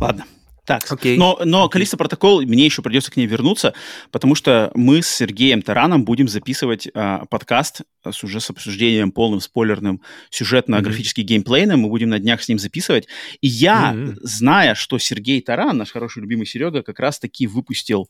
Ладно. 0.00 0.26
Так, 0.66 0.90
Окей. 0.90 1.16
но, 1.16 1.38
но 1.44 1.68
Калиста 1.68 1.96
протокол, 1.96 2.42
мне 2.42 2.64
еще 2.64 2.82
придется 2.82 3.10
к 3.12 3.16
ней 3.16 3.26
вернуться, 3.26 3.72
потому 4.10 4.34
что 4.34 4.72
мы 4.74 5.00
с 5.00 5.06
Сергеем 5.08 5.62
Тараном 5.62 6.04
будем 6.04 6.26
записывать 6.28 6.88
а, 6.92 7.24
подкаст 7.26 7.82
с 8.04 8.24
уже 8.24 8.40
с 8.40 8.50
обсуждением 8.50 9.12
полным 9.12 9.40
спойлерным 9.40 10.00
сюжетно-графически 10.30 11.20
геймплейным. 11.20 11.80
Мы 11.80 11.88
будем 11.88 12.08
на 12.10 12.18
днях 12.18 12.42
с 12.42 12.48
ним 12.48 12.58
записывать. 12.58 13.06
И 13.40 13.46
я, 13.46 13.92
Мгм. 13.92 14.16
зная, 14.22 14.74
что 14.74 14.98
Сергей 14.98 15.40
Таран, 15.40 15.76
наш 15.78 15.92
хороший 15.92 16.20
любимый 16.22 16.46
Серега, 16.46 16.82
как 16.82 16.98
раз-таки 17.00 17.46
выпустил 17.46 18.08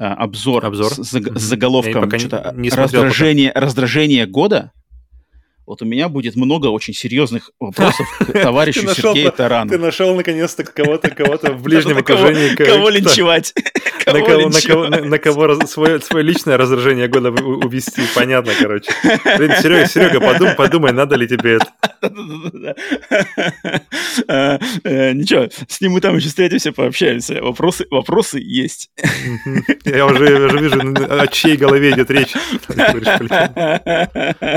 а, 0.00 0.14
обзор, 0.14 0.64
Обзор? 0.64 0.92
С, 0.92 1.12
Мгм. 1.12 1.36
с 1.36 1.42
заголовком 1.42 2.08
не- 2.08 2.18
что-то 2.20 2.52
не 2.54 2.70
смотрел 2.70 3.02
раздражение, 3.02 3.50
раздражение 3.52 4.26
года. 4.26 4.72
Вот 5.68 5.82
у 5.82 5.84
меня 5.84 6.08
будет 6.08 6.34
много 6.34 6.68
очень 6.68 6.94
серьезных 6.94 7.50
вопросов 7.60 8.06
к 8.20 8.32
товарищу 8.32 8.88
Сергею 8.88 9.30
Тарану. 9.30 9.70
Ты 9.70 9.76
нашел 9.76 10.16
наконец-то 10.16 10.64
кого-то, 10.64 11.10
кого-то 11.10 11.52
в 11.52 11.62
ближнем 11.68 11.98
окружении. 11.98 12.54
ко- 12.54 12.64
Кого 12.64 12.88
линчевать? 12.88 13.52
На 14.06 14.12
Кого 14.22 14.48
на 14.48 14.60
кого, 14.62 14.86
на, 14.86 15.18
кого 15.18 15.66
свое, 15.66 16.00
свое 16.00 16.24
личное 16.24 16.56
раздражение 16.56 17.06
года 17.08 17.30
увести, 17.30 18.00
понятно, 18.14 18.52
короче. 18.58 18.90
Блин, 19.36 19.52
Серега, 19.60 19.86
Серега, 19.86 20.20
подумай, 20.20 20.54
подумай, 20.54 20.92
надо 20.94 21.16
ли 21.16 21.28
тебе 21.28 21.58
это. 21.58 21.66
А, 24.26 24.58
э, 24.84 25.12
Ничего, 25.12 25.48
с 25.68 25.80
ним 25.82 25.92
мы 25.92 26.00
там 26.00 26.16
еще 26.16 26.28
встретимся, 26.28 26.72
пообщаемся. 26.72 27.42
Вопросы, 27.42 27.86
вопросы 27.90 28.38
есть. 28.42 28.90
Я 29.84 30.06
уже, 30.06 30.24
я 30.32 30.46
уже 30.46 30.58
вижу, 30.58 30.80
о 30.80 31.26
чьей 31.26 31.56
голове 31.58 31.90
идет 31.90 32.10
речь. 32.10 32.32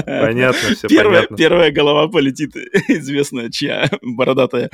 Понятно, 0.06 0.76
все 0.76 0.88
Первая, 1.02 1.28
первая 1.38 1.72
голова 1.72 2.08
полетит, 2.08 2.56
известная 2.88 3.50
чья, 3.50 3.90
бородатая. 4.02 4.70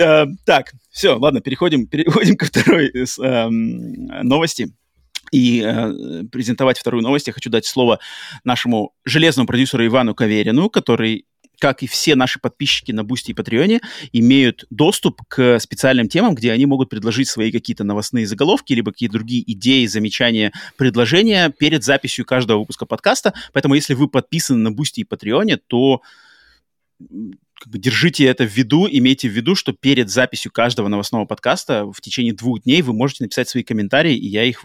А, 0.00 0.26
Так, 0.44 0.72
все, 0.90 1.16
ладно, 1.16 1.40
переходим, 1.40 1.86
переходим 1.86 2.36
ко 2.36 2.46
второй 2.46 2.88
э, 2.88 3.04
эм, 3.22 4.06
новости. 4.22 4.68
и 5.30 5.62
э, 5.64 6.24
презентовать 6.30 6.78
вторую 6.78 7.02
новость, 7.02 7.26
я 7.26 7.32
хочу 7.32 7.50
дать 7.50 7.64
слово 7.66 7.98
нашему 8.44 8.92
железному 9.04 9.46
продюсеру 9.46 9.86
Ивану 9.86 10.14
Каверину, 10.14 10.68
который 10.68 11.26
как 11.62 11.84
и 11.84 11.86
все 11.86 12.16
наши 12.16 12.40
подписчики 12.40 12.90
на 12.90 13.04
Бусти 13.04 13.30
и 13.30 13.34
Патреоне, 13.34 13.82
имеют 14.10 14.64
доступ 14.70 15.22
к 15.28 15.60
специальным 15.60 16.08
темам, 16.08 16.34
где 16.34 16.50
они 16.50 16.66
могут 16.66 16.88
предложить 16.88 17.28
свои 17.28 17.52
какие-то 17.52 17.84
новостные 17.84 18.26
заголовки, 18.26 18.72
либо 18.72 18.90
какие-то 18.90 19.12
другие 19.12 19.44
идеи, 19.52 19.86
замечания, 19.86 20.52
предложения 20.76 21.50
перед 21.50 21.84
записью 21.84 22.24
каждого 22.24 22.58
выпуска 22.58 22.84
подкаста. 22.84 23.32
Поэтому, 23.52 23.76
если 23.76 23.94
вы 23.94 24.08
подписаны 24.08 24.58
на 24.58 24.72
Бусти 24.72 25.02
и 25.02 25.04
Патреоне, 25.04 25.56
то 25.56 26.02
держите 27.64 28.24
это 28.24 28.42
в 28.42 28.50
виду, 28.50 28.88
имейте 28.90 29.28
в 29.28 29.32
виду, 29.32 29.54
что 29.54 29.72
перед 29.72 30.10
записью 30.10 30.50
каждого 30.50 30.88
новостного 30.88 31.26
подкаста 31.26 31.84
в 31.84 32.00
течение 32.00 32.34
двух 32.34 32.64
дней 32.64 32.82
вы 32.82 32.92
можете 32.92 33.22
написать 33.22 33.48
свои 33.48 33.62
комментарии, 33.62 34.16
и 34.16 34.26
я 34.26 34.42
их 34.42 34.64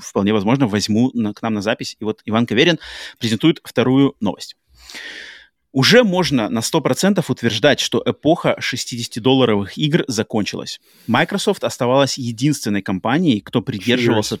вполне 0.00 0.32
возможно 0.32 0.68
возьму 0.68 1.10
на, 1.14 1.34
к 1.34 1.42
нам 1.42 1.54
на 1.54 1.62
запись. 1.62 1.96
И 1.98 2.04
вот 2.04 2.20
Иван 2.26 2.46
Каверин 2.46 2.78
презентует 3.18 3.60
вторую 3.64 4.14
новость. 4.20 4.54
Уже 5.78 6.02
можно 6.02 6.48
на 6.48 6.58
100% 6.58 7.24
утверждать, 7.28 7.78
что 7.78 8.02
эпоха 8.04 8.58
60-долларовых 8.58 9.74
игр 9.76 10.04
закончилась. 10.08 10.80
Microsoft 11.06 11.62
оставалась 11.62 12.18
единственной 12.18 12.82
компанией, 12.82 13.40
кто 13.40 13.62
придерживался, 13.62 14.40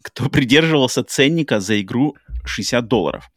кто 0.00 0.30
придерживался 0.30 1.04
ценника 1.04 1.60
за 1.60 1.78
игру 1.82 2.16
60 2.46 2.88
долларов. 2.88 3.30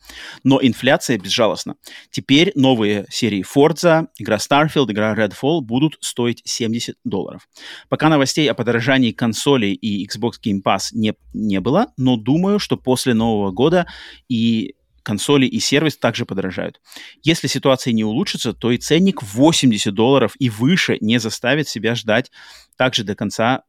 Но 0.46 0.62
инфляция 0.62 1.18
безжалостна. 1.18 1.76
Теперь 2.10 2.54
новые 2.56 3.06
серии 3.10 3.44
Forza, 3.44 4.08
игра 4.18 4.38
Starfield, 4.38 4.90
игра 4.90 5.14
Redfall 5.14 5.60
будут 5.60 5.98
стоить 6.00 6.42
70 6.46 6.96
долларов. 7.04 7.50
Пока 7.90 8.08
новостей 8.08 8.50
о 8.50 8.54
подорожании 8.54 9.12
консолей 9.12 9.74
и 9.74 10.08
Xbox 10.08 10.36
Game 10.42 10.62
Pass 10.64 10.92
не, 10.94 11.14
не 11.34 11.60
было, 11.60 11.92
но 11.98 12.16
думаю, 12.16 12.60
что 12.60 12.78
после 12.78 13.14
Нового 13.14 13.52
года 13.52 13.88
и 14.30 14.76
консоли 15.06 15.46
и 15.46 15.60
сервис 15.60 15.98
также 15.98 16.26
подорожают. 16.26 16.82
Если 17.24 17.48
ситуация 17.48 17.94
не 17.94 18.04
улучшится, 18.04 18.52
то 18.52 18.72
и 18.72 18.78
ценник 18.78 19.24
80 19.24 19.94
долларов 19.94 20.34
и 20.40 20.50
выше 20.50 20.98
не 21.00 21.20
заставит 21.20 21.70
себя 21.70 21.96
ждать 21.96 22.32
также 22.76 23.04
до 23.04 23.16
конца 23.16 23.64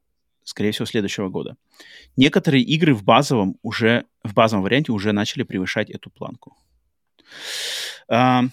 скорее 0.46 0.70
всего, 0.70 0.86
следующего 0.86 1.28
года. 1.28 1.56
Некоторые 2.16 2.62
игры 2.62 2.94
в 2.94 3.02
базовом 3.02 3.56
уже 3.62 4.04
в 4.22 4.32
базовом 4.32 4.62
варианте 4.62 4.92
уже 4.92 5.12
начали 5.12 5.42
превышать 5.42 5.90
эту 5.90 6.08
планку. 6.08 6.56
А, 8.08 8.44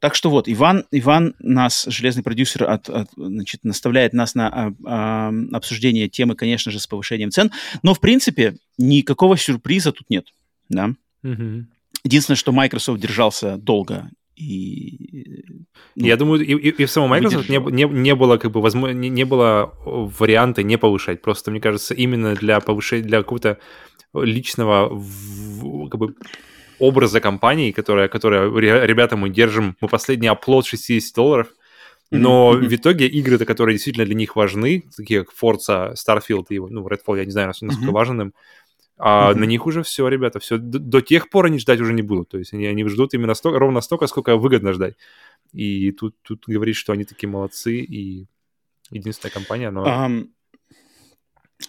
так 0.00 0.14
что 0.14 0.30
вот, 0.30 0.48
Иван, 0.48 0.86
Иван 0.90 1.34
нас, 1.38 1.84
железный 1.88 2.22
продюсер, 2.22 2.64
от, 2.64 2.88
от, 2.88 3.10
значит, 3.16 3.62
наставляет 3.62 4.14
нас 4.14 4.34
на 4.34 4.48
а, 4.48 4.72
а, 4.86 5.32
обсуждение 5.52 6.08
темы, 6.08 6.34
конечно 6.34 6.72
же, 6.72 6.80
с 6.80 6.86
повышением 6.86 7.30
цен. 7.30 7.52
Но, 7.82 7.94
в 7.94 8.00
принципе, 8.00 8.56
никакого 8.78 9.36
сюрприза 9.36 9.92
тут 9.92 10.08
нет. 10.08 10.26
Да? 10.70 10.90
Мгм. 11.22 11.68
Единственное, 12.04 12.36
что 12.36 12.52
Microsoft 12.52 13.00
держался 13.00 13.56
долго 13.56 14.10
и... 14.36 15.34
ну, 15.96 16.06
Я 16.06 16.16
думаю, 16.16 16.44
и, 16.44 16.54
и- 16.54 16.84
в 16.84 16.90
самом 16.90 17.10
Microsoft 17.10 17.48
не, 17.48 17.58
не, 17.72 17.84
не 17.84 18.14
было 18.14 18.36
как 18.36 18.50
бы 18.52 18.60
возможно, 18.60 18.94
не, 18.94 19.08
не 19.08 19.24
было 19.24 19.72
варианта 19.84 20.62
не 20.62 20.76
повышать. 20.76 21.22
Просто, 21.22 21.50
мне 21.50 21.60
кажется, 21.60 21.94
именно 21.94 22.34
для 22.34 22.60
повышения, 22.60 23.04
для 23.04 23.18
какого-то 23.18 23.58
личного 24.14 24.88
в- 24.92 25.88
как 25.88 25.98
бы 26.00 26.14
образа 26.78 27.20
компании, 27.20 27.70
которая, 27.72 28.08
которая 28.08 28.50
ре- 28.50 28.86
ребята, 28.86 29.16
мы 29.16 29.30
держим, 29.30 29.76
мы 29.80 29.88
последний 29.88 30.28
оплот 30.28 30.66
60 30.66 31.14
долларов, 31.14 31.46
но 32.10 32.50
в 32.50 32.74
итоге 32.74 33.06
игры, 33.06 33.38
которые 33.38 33.74
действительно 33.76 34.04
для 34.06 34.14
них 34.14 34.36
важны, 34.36 34.84
такие 34.96 35.24
как 35.24 35.34
Forza, 35.40 35.94
Starfield 35.94 36.46
и 36.50 36.58
ну, 36.58 36.86
Redfall, 36.86 37.18
я 37.18 37.24
не 37.24 37.30
знаю, 37.30 37.48
насколько 37.48 37.90
важен 37.92 38.20
им, 38.20 38.34
а 38.96 39.30
Мгм. 39.30 39.40
на 39.40 39.44
них 39.44 39.66
уже 39.66 39.82
все, 39.82 40.06
ребята, 40.08 40.38
все 40.38 40.56
до, 40.58 40.78
до 40.78 41.00
тех 41.00 41.28
пор 41.28 41.46
они 41.46 41.58
ждать 41.58 41.80
уже 41.80 41.92
не 41.92 42.02
будут. 42.02 42.28
То 42.28 42.38
есть 42.38 42.52
они, 42.52 42.66
они 42.66 42.84
ждут 42.86 43.14
именно 43.14 43.34
столько, 43.34 43.58
ровно 43.58 43.80
столько, 43.80 44.06
сколько 44.06 44.36
выгодно 44.36 44.72
ждать. 44.72 44.94
И 45.52 45.90
тут, 45.92 46.14
тут 46.22 46.44
говорить, 46.46 46.76
что 46.76 46.92
они 46.92 47.04
такие 47.04 47.28
молодцы 47.28 47.78
и 47.78 48.26
единственная 48.90 49.32
компания, 49.32 49.70
но... 49.70 49.84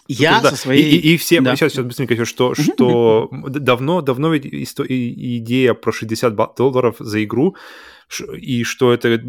Я 0.08 0.34
Тут, 0.34 0.42
да, 0.42 0.50
со 0.50 0.56
своей... 0.56 0.82
И, 0.82 0.96
и, 0.96 1.14
и 1.14 1.16
все, 1.16 1.40
Да. 1.40 1.56
сейчас, 1.56 1.72
сейчас 1.72 1.84
быстренько 1.86 2.14
еще, 2.14 2.24
что, 2.24 2.54
что 2.54 3.30
давно, 3.32 4.02
давно 4.02 4.34
ведь 4.34 4.44
идея 4.46 5.74
про 5.74 5.92
60 5.92 6.34
ба- 6.34 6.52
долларов 6.56 6.96
за 6.98 7.22
игру, 7.24 7.56
и 8.36 8.62
что 8.64 8.92
это 8.92 9.22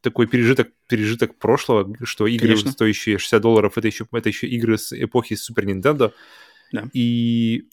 такой 0.00 0.26
пережиток, 0.26 0.68
пережиток 0.88 1.36
прошлого, 1.36 1.94
что 2.04 2.26
игры, 2.26 2.48
Конечно. 2.48 2.70
стоящие 2.72 3.18
60 3.18 3.42
долларов, 3.42 3.76
это 3.76 3.86
еще, 3.88 4.06
это 4.10 4.28
еще 4.28 4.46
игры 4.46 4.78
с 4.78 4.92
эпохи 4.92 5.34
Супер 5.34 5.66
Nintendo. 5.66 6.12
Да. 6.72 6.88
И 6.92 7.64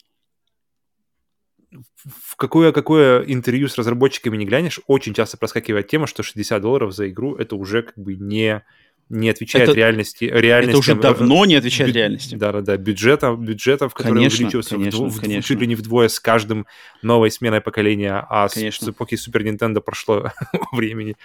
в 1.72 2.36
какое, 2.36 2.72
какое 2.72 3.22
интервью 3.22 3.68
с 3.68 3.76
разработчиками 3.76 4.36
не 4.36 4.46
глянешь, 4.46 4.80
очень 4.86 5.14
часто 5.14 5.36
проскакивает 5.36 5.88
тема, 5.88 6.06
что 6.06 6.22
60 6.22 6.60
долларов 6.62 6.94
за 6.94 7.08
игру 7.08 7.34
это 7.36 7.56
уже 7.56 7.82
как 7.82 7.98
бы 7.98 8.14
не, 8.14 8.64
не 9.08 9.28
отвечает 9.28 9.68
Это- 9.68 9.76
реальности. 9.76 10.24
реальности 10.24 10.70
Это 10.70 10.78
уже 10.78 10.94
давно 10.94 11.44
не 11.44 11.56
отвечает 11.56 11.92
реальности. 11.94 12.36
Да, 12.36 12.52
да, 12.52 12.60
да. 12.62 12.76
Бюджета, 12.76 13.34
бюджетов, 13.34 13.92
которые 13.94 14.14
Конечно, 14.14 14.36
увеличиваются 14.38 14.76
конечно, 14.76 14.98
вдво- 15.04 15.08
в- 15.10 15.20
конечно. 15.20 15.42
чуть 15.42 15.60
ли 15.60 15.66
не 15.66 15.74
вдвое 15.74 16.08
с 16.08 16.18
каждым 16.20 16.66
новой 17.02 17.30
сменой 17.30 17.60
поколения, 17.60 18.24
а 18.30 18.48
с, 18.48 18.54
Конечно. 18.54 18.86
с 18.86 18.90
эпохи 18.90 19.16
Супер 19.16 19.42
Нинтендо 19.44 19.80
прошло 19.80 20.30
времени 20.72 21.16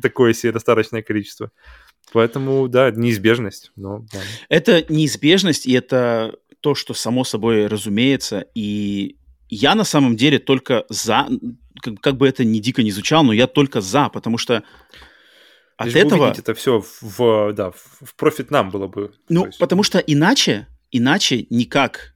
такое 0.00 0.32
себе 0.32 0.52
достаточное 0.52 1.02
количество. 1.02 1.50
Поэтому, 2.12 2.68
да, 2.68 2.90
неизбежность. 2.90 3.72
Но, 3.76 4.06
да. 4.12 4.20
Это 4.48 4.84
неизбежность, 4.88 5.66
и 5.66 5.72
это 5.72 6.36
то, 6.60 6.74
что 6.74 6.94
само 6.94 7.24
собой 7.24 7.66
разумеется. 7.66 8.46
И 8.54 9.16
я 9.48 9.74
на 9.74 9.84
самом 9.84 10.16
деле 10.16 10.38
только 10.38 10.84
за, 10.88 11.28
как, 11.80 12.00
как 12.00 12.16
бы 12.16 12.28
это 12.28 12.44
ни 12.44 12.58
дико 12.58 12.82
не 12.82 12.90
звучало, 12.90 13.22
но 13.24 13.32
я 13.32 13.46
только 13.46 13.80
за, 13.80 14.08
потому 14.08 14.38
что 14.38 14.62
от 15.76 15.86
Лишь 15.86 15.94
этого... 15.96 16.34
это 16.36 16.54
все 16.54 16.80
в, 16.80 17.02
в- 17.02 17.52
да, 17.52 17.70
в 17.70 18.14
профит 18.16 18.50
нам 18.50 18.70
было 18.70 18.88
бы. 18.88 19.12
Ну, 19.28 19.46
есть- 19.46 19.58
потому 19.58 19.82
что 19.84 19.98
иначе, 19.98 20.66
иначе 20.90 21.46
никак 21.50 22.14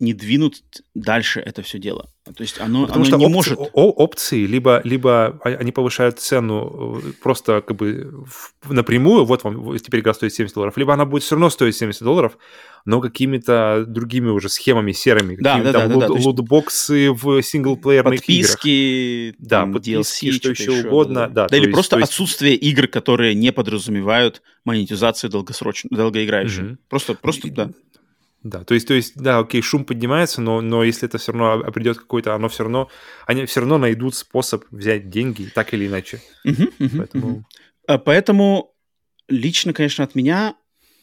не 0.00 0.14
двинут 0.14 0.56
дальше 0.94 1.40
это 1.40 1.62
все 1.62 1.78
дело. 1.78 2.08
То 2.36 2.42
есть 2.42 2.60
оно, 2.60 2.86
Потому 2.86 3.04
оно 3.04 3.04
что 3.04 3.16
не 3.18 3.26
опции, 3.26 3.54
может. 3.54 3.70
о- 3.74 3.90
опции 3.90 4.46
либо, 4.46 4.80
либо 4.84 5.40
они 5.44 5.72
повышают 5.72 6.20
цену 6.20 7.00
э, 7.04 7.12
просто 7.22 7.60
как 7.60 7.76
бы 7.76 8.24
напрямую, 8.68 9.24
вот 9.24 9.42
вам 9.44 9.78
теперь 9.78 10.00
игра 10.00 10.14
стоит 10.14 10.32
70 10.32 10.54
долларов, 10.54 10.76
либо 10.76 10.94
она 10.94 11.04
будет 11.06 11.22
все 11.24 11.34
равно 11.34 11.50
стоить 11.50 11.76
70 11.76 12.02
долларов, 12.02 12.38
но 12.84 13.00
какими-то 13.00 13.84
другими 13.86 14.28
уже 14.28 14.48
схемами 14.48 14.92
серыми, 14.92 15.36
Да, 15.40 15.54
какими-то 15.54 15.72
да, 15.72 15.78
там 15.80 15.88
да, 15.88 15.94
да, 15.94 15.98
лут- 15.98 16.06
то 16.08 16.14
есть 16.14 16.26
лутбоксы 16.26 17.10
в 17.12 17.42
синглплеерных 17.42 18.28
играх. 18.28 18.50
Подписки, 18.50 19.34
Да, 19.38 19.60
там, 19.60 19.72
подписки, 19.72 20.26
DLC, 20.26 20.32
что 20.32 20.54
что-то 20.54 20.72
еще 20.72 20.86
угодно, 20.86 21.28
да, 21.28 21.48
то 21.48 21.56
или 21.56 21.64
есть- 21.64 21.72
просто 21.74 21.96
то 21.96 22.00
есть- 22.00 22.10
отсутствие 22.12 22.54
игр, 22.54 22.86
которые 22.86 23.34
не 23.34 23.50
подразумевают 23.52 24.42
монетизацию 24.64 25.30
долгосрочную, 25.30 25.96
долгоиграющую. 25.96 26.66
Мгм. 26.66 26.78
Просто, 26.88 27.14
просто, 27.14 27.50
да. 27.50 27.70
Да, 28.42 28.64
то 28.64 28.74
есть, 28.74 28.88
то 28.88 28.94
есть, 28.94 29.16
да, 29.16 29.38
окей, 29.38 29.60
шум 29.60 29.84
поднимается, 29.84 30.40
но, 30.40 30.62
но 30.62 30.82
если 30.82 31.06
это 31.06 31.18
все 31.18 31.32
равно 31.32 31.70
придет 31.72 31.98
какой-то, 31.98 32.34
оно 32.34 32.48
все 32.48 32.62
равно, 32.62 32.88
они 33.26 33.44
все 33.44 33.60
равно 33.60 33.76
найдут 33.76 34.14
способ 34.14 34.64
взять 34.70 35.10
деньги, 35.10 35.50
так 35.54 35.74
или 35.74 35.86
иначе. 35.86 36.20
Мгм, 36.44 36.70
мгм, 36.78 36.98
Поэтому. 36.98 37.44
А, 37.86 37.98
Поэтому 37.98 38.72
лично, 39.28 39.72
конечно, 39.72 40.04
от 40.04 40.14
меня... 40.14 40.54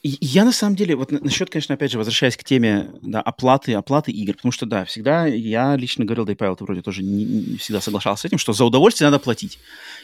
Я 0.04 0.46
на 0.46 0.52
самом 0.52 0.76
деле, 0.76 0.96
вот 0.96 1.12
на- 1.12 1.20
насчет, 1.20 1.50
конечно, 1.50 1.76
опять 1.76 1.92
же, 1.92 1.98
возвращаясь 1.98 2.38
к 2.38 2.44
теме 2.44 2.92
да, 3.02 3.20
оплаты, 3.20 3.74
оплаты 3.74 4.12
игр, 4.12 4.36
потому 4.36 4.52
что, 4.52 4.66
да, 4.66 4.86
всегда 4.86 5.26
я 5.26 5.76
лично 5.76 6.06
говорил, 6.06 6.26
да 6.26 6.32
и 6.32 6.36
Павел, 6.36 6.56
ты 6.56 6.64
вроде 6.64 6.82
тоже 6.82 7.04
не, 7.04 7.26
не 7.26 7.58
всегда 7.58 7.82
соглашался 7.82 8.22
с 8.22 8.26
этим, 8.26 8.38
что 8.38 8.54
за 8.54 8.64
удовольствие 8.64 9.10
надо 9.10 9.22
платить. 9.22 9.60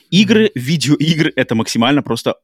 Игры, 0.09 0.51
видеоигры— 0.55 1.31
это 1.35 1.55
максимально 1.55 2.03
просто 2.03 2.35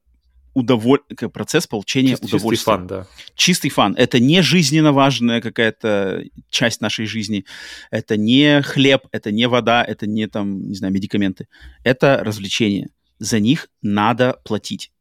удоволь... 0.53 0.99
процесс 1.33 1.67
получения 1.67 2.13
чис- 2.13 2.21
чистый 2.21 2.35
удовольствия. 2.35 2.73
фан, 2.73 2.87
да. 2.87 3.07
чистый 3.35 3.69
фан. 3.69 3.95
Это 3.97 4.19
не 4.19 4.41
жизненно 4.41 4.91
важная 4.91 5.41
какая-то 5.41 6.23
часть 6.49 6.81
нашей 6.81 7.05
жизни. 7.05 7.45
Это 7.91 8.17
не 8.17 8.61
хлеб, 8.61 9.07
это 9.11 9.31
не 9.31 9.47
вода, 9.47 9.83
это 9.83 10.07
не 10.07 10.27
там, 10.27 10.69
не 10.69 10.75
знаю, 10.75 10.93
медикаменты. 10.93 11.47
Это 11.83 12.21
развлечения. 12.23 12.89
За 13.19 13.39
них 13.39 13.69
надо 13.81 14.39
платить. 14.43 14.91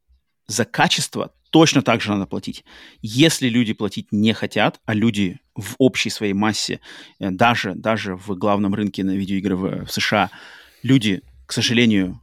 За 0.46 0.64
качество 0.64 1.32
точно 1.50 1.82
так 1.82 2.00
же 2.00 2.10
надо 2.10 2.26
платить. 2.26 2.64
Если 3.00 3.48
люди 3.48 3.72
платить 3.72 4.12
не 4.12 4.32
хотят, 4.32 4.80
а 4.84 4.94
люди 4.94 5.38
в 5.54 5.74
общей 5.78 6.10
своей 6.10 6.32
массе, 6.32 6.80
э, 7.18 7.30
даже, 7.30 7.74
даже 7.74 8.16
в 8.16 8.36
главном 8.36 8.74
рынке 8.74 9.04
на 9.04 9.16
видеоигры 9.16 9.56
в, 9.56 9.86
в 9.86 9.92
США, 9.92 10.30
люди, 10.82 11.22
к 11.46 11.52
сожалению, 11.52 12.20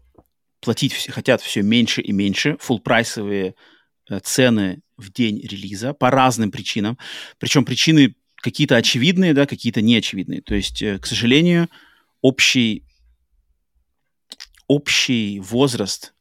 платить 0.66 0.94
хотят 1.10 1.42
все 1.42 1.62
меньше 1.62 2.02
и 2.02 2.12
меньше. 2.12 2.58
Фулл-прайсовые 2.60 3.54
э, 4.10 4.20
цены 4.20 4.82
в 4.98 5.12
день 5.12 5.40
релиза 5.40 5.94
по 5.94 6.10
разным 6.10 6.52
причинам. 6.52 6.98
Причем 7.38 7.64
причины 7.64 8.16
какие-то 8.36 8.76
очевидные, 8.76 9.34
да, 9.34 9.46
какие-то 9.46 9.82
неочевидные. 9.82 10.42
То 10.42 10.56
есть, 10.56 10.82
э, 10.82 11.00
к 11.00 11.06
сожалению, 11.06 11.70
общий, 12.22 12.84
общий 14.68 15.40
возраст 15.40 16.14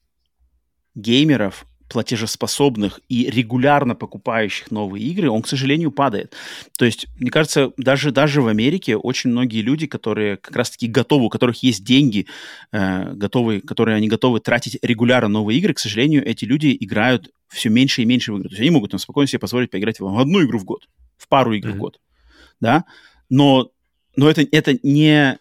геймеров 0.94 1.66
платежеспособных 1.88 3.00
и 3.08 3.30
регулярно 3.30 3.94
покупающих 3.94 4.70
новые 4.70 5.04
игры, 5.04 5.30
он, 5.30 5.42
к 5.42 5.48
сожалению, 5.48 5.92
падает. 5.92 6.34
То 6.78 6.84
есть, 6.84 7.06
мне 7.18 7.30
кажется, 7.30 7.72
даже, 7.76 8.10
даже 8.10 8.42
в 8.42 8.48
Америке 8.48 8.96
очень 8.96 9.30
многие 9.30 9.60
люди, 9.60 9.86
которые 9.86 10.36
как 10.36 10.56
раз-таки 10.56 10.86
готовы, 10.86 11.26
у 11.26 11.28
которых 11.28 11.62
есть 11.62 11.84
деньги, 11.84 12.26
э, 12.72 13.12
готовы, 13.14 13.60
которые 13.60 13.96
они 13.96 14.08
готовы 14.08 14.40
тратить 14.40 14.78
регулярно 14.82 15.28
новые 15.28 15.58
игры, 15.58 15.74
к 15.74 15.78
сожалению, 15.78 16.26
эти 16.26 16.44
люди 16.44 16.76
играют 16.78 17.30
все 17.48 17.68
меньше 17.68 18.02
и 18.02 18.06
меньше 18.06 18.32
в 18.32 18.36
игры. 18.36 18.48
То 18.48 18.54
есть 18.54 18.60
они 18.60 18.70
могут 18.70 18.90
там 18.90 19.00
спокойно 19.00 19.28
себе 19.28 19.38
позволить 19.38 19.70
поиграть 19.70 20.00
в 20.00 20.18
одну 20.18 20.42
игру 20.42 20.58
в 20.58 20.64
год, 20.64 20.88
в 21.16 21.28
пару 21.28 21.52
игр 21.52 21.68
mm-hmm. 21.68 21.74
в 21.74 21.78
год, 21.78 22.00
да, 22.60 22.84
но, 23.28 23.70
но 24.16 24.28
это, 24.28 24.46
это 24.50 24.78
не 24.82 25.38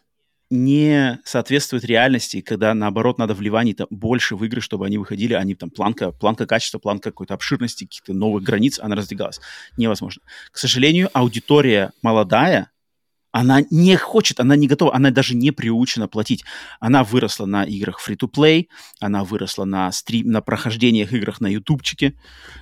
не 0.54 1.20
соответствует 1.26 1.84
реальности, 1.84 2.42
когда, 2.42 2.74
наоборот, 2.74 3.18
надо 3.18 3.34
вливаний-то 3.34 3.88
больше 3.90 4.36
в 4.36 4.44
чтобы 4.62 4.86
они 4.86 4.98
выходили, 4.98 5.34
они 5.34 5.56
там 5.56 5.70
планка, 5.70 6.12
планка 6.12 6.46
качества, 6.46 6.78
планка 6.78 7.10
какой-то 7.10 7.34
обширности, 7.34 7.86
каких-то 7.86 8.14
новых 8.14 8.44
границ, 8.44 8.80
она 8.80 8.96
раздвигалась. 8.96 9.40
Невозможно. 9.78 10.22
К 10.52 10.58
сожалению, 10.58 11.10
аудитория 11.14 11.92
молодая, 12.04 12.70
она 13.32 13.62
не 13.72 13.98
хочет, 13.98 14.40
она 14.40 14.56
не 14.56 14.68
готова, 14.68 14.94
она 14.96 15.10
даже 15.10 15.36
не 15.36 15.50
приучена 15.50 16.08
платить. 16.08 16.46
Она 16.80 17.04
выросла 17.04 17.48
на 17.48 17.64
играх 17.64 18.00
free-to-play, 18.08 18.68
она 19.00 19.24
выросла 19.24 19.66
на, 19.66 19.92
стрим, 19.92 20.30
на 20.30 20.42
прохождениях 20.42 21.12
играх 21.14 21.42
на 21.42 21.48
ютубчике, 21.48 22.14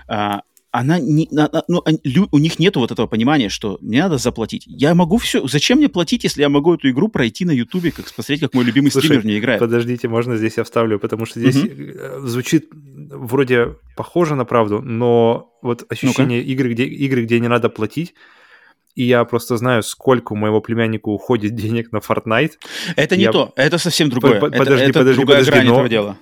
а, 0.07 0.43
она 0.71 0.99
не, 0.99 1.27
ну, 1.67 1.83
у 2.31 2.37
них 2.37 2.57
нет 2.57 2.77
вот 2.77 2.91
этого 2.91 3.05
понимания, 3.05 3.49
что 3.49 3.77
мне 3.81 4.01
надо 4.03 4.17
заплатить. 4.17 4.63
Я 4.67 4.95
могу 4.95 5.17
все. 5.17 5.45
Зачем 5.45 5.79
мне 5.79 5.89
платить, 5.89 6.23
если 6.23 6.41
я 6.41 6.49
могу 6.49 6.75
эту 6.75 6.89
игру 6.89 7.09
пройти 7.09 7.43
на 7.43 7.51
Ютубе, 7.51 7.91
как 7.91 8.05
посмотреть, 8.05 8.39
как 8.39 8.53
мой 8.53 8.63
любимый 8.63 8.89
Слушай, 8.89 9.07
стример 9.07 9.25
не 9.25 9.37
играет? 9.37 9.59
Подождите, 9.59 10.07
можно 10.07 10.37
здесь 10.37 10.55
я 10.55 10.63
вставлю, 10.63 10.97
потому 10.97 11.25
что 11.25 11.41
здесь 11.41 11.57
угу. 11.57 12.27
звучит 12.27 12.69
вроде 12.71 13.75
похоже 13.97 14.35
на 14.35 14.45
правду, 14.45 14.81
но 14.81 15.53
вот 15.61 15.85
ощущение 15.89 16.41
ну 16.41 16.47
игры, 16.47 16.73
где 16.73 16.85
игры, 16.85 17.25
где 17.25 17.39
не 17.41 17.49
надо 17.49 17.69
платить. 17.69 18.13
И 18.95 19.03
я 19.03 19.23
просто 19.25 19.57
знаю, 19.57 19.83
сколько 19.83 20.33
у 20.33 20.35
моего 20.37 20.61
племянника 20.61 21.09
уходит 21.09 21.53
денег 21.55 21.91
на 21.91 21.97
Fortnite. 21.97 22.53
Это 22.95 23.17
не 23.17 23.23
я... 23.23 23.31
то, 23.31 23.51
это 23.57 23.77
совсем 23.77 24.09
другое. 24.09 24.39
Подожди, 24.39 24.55
это, 24.55 24.63
подожди, 24.63 24.83
это 24.85 24.99
подожди, 24.99 25.17
другая 25.17 25.45
подожди, 25.45 25.67
но... 25.67 25.73
этого 25.73 25.89
дела 25.89 26.17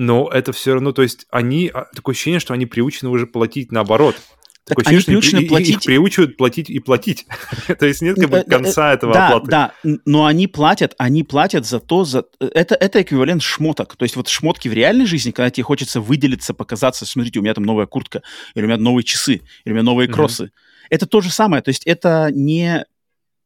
но 0.00 0.30
это 0.32 0.54
все 0.54 0.72
равно, 0.72 0.92
то 0.92 1.02
есть 1.02 1.26
они, 1.30 1.70
а, 1.74 1.84
такое 1.94 2.14
ощущение, 2.14 2.40
что 2.40 2.54
они 2.54 2.64
приучены 2.64 3.10
уже 3.10 3.26
платить 3.26 3.70
наоборот. 3.70 4.16
Так 4.64 4.78
такое 4.78 4.94
они 4.94 5.04
приучены 5.04 5.40
их, 5.40 5.48
платить... 5.50 5.76
Их 5.76 5.82
приучивают 5.82 6.38
платить 6.38 6.70
и 6.70 6.78
платить. 6.78 7.26
То 7.78 7.84
есть 7.84 8.00
нет 8.00 8.16
как 8.16 8.30
бы 8.30 8.42
конца 8.48 8.94
этого 8.94 9.12
да, 9.12 9.26
оплаты. 9.26 9.50
Да, 9.50 9.74
но 10.06 10.24
они 10.24 10.46
платят, 10.46 10.94
они 10.96 11.22
платят 11.22 11.66
за 11.66 11.80
то, 11.80 12.04
за... 12.04 12.24
Это, 12.38 12.76
это 12.76 13.02
эквивалент 13.02 13.42
шмоток. 13.42 13.96
То 13.96 14.04
есть 14.04 14.16
вот 14.16 14.28
шмотки 14.28 14.68
в 14.68 14.72
реальной 14.72 15.04
жизни, 15.04 15.32
когда 15.32 15.50
тебе 15.50 15.64
хочется 15.64 16.00
выделиться, 16.00 16.54
показаться, 16.54 17.04
смотрите, 17.04 17.38
у 17.38 17.42
меня 17.42 17.52
там 17.52 17.64
новая 17.64 17.84
куртка, 17.84 18.22
или 18.54 18.64
у 18.64 18.68
меня 18.68 18.78
новые 18.78 19.04
часы, 19.04 19.42
или 19.66 19.72
у 19.72 19.74
меня 19.74 19.84
новые 19.84 20.08
кроссы. 20.08 20.44
Mm-hmm. 20.44 20.86
Это 20.88 21.06
то 21.06 21.20
же 21.20 21.30
самое. 21.30 21.62
То 21.62 21.68
есть 21.68 21.86
это 21.86 22.30
не, 22.32 22.86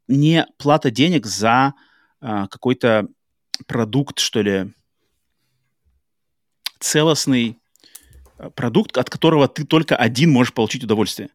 не 0.07 0.47
плата 0.59 0.93
денег 0.93 1.27
за 1.27 1.75
а, 2.21 2.47
какой-то 2.47 3.09
продукт, 3.67 4.21
что 4.21 4.41
ли, 4.41 4.73
целостный 6.81 7.59
э, 8.39 8.51
продукт, 8.55 8.99
от 8.99 9.11
которого 9.11 9.49
ты 9.49 9.65
только 9.65 9.97
один 9.97 10.31
можешь 10.31 10.53
получить 10.53 10.85
удовольствие. 10.85 11.31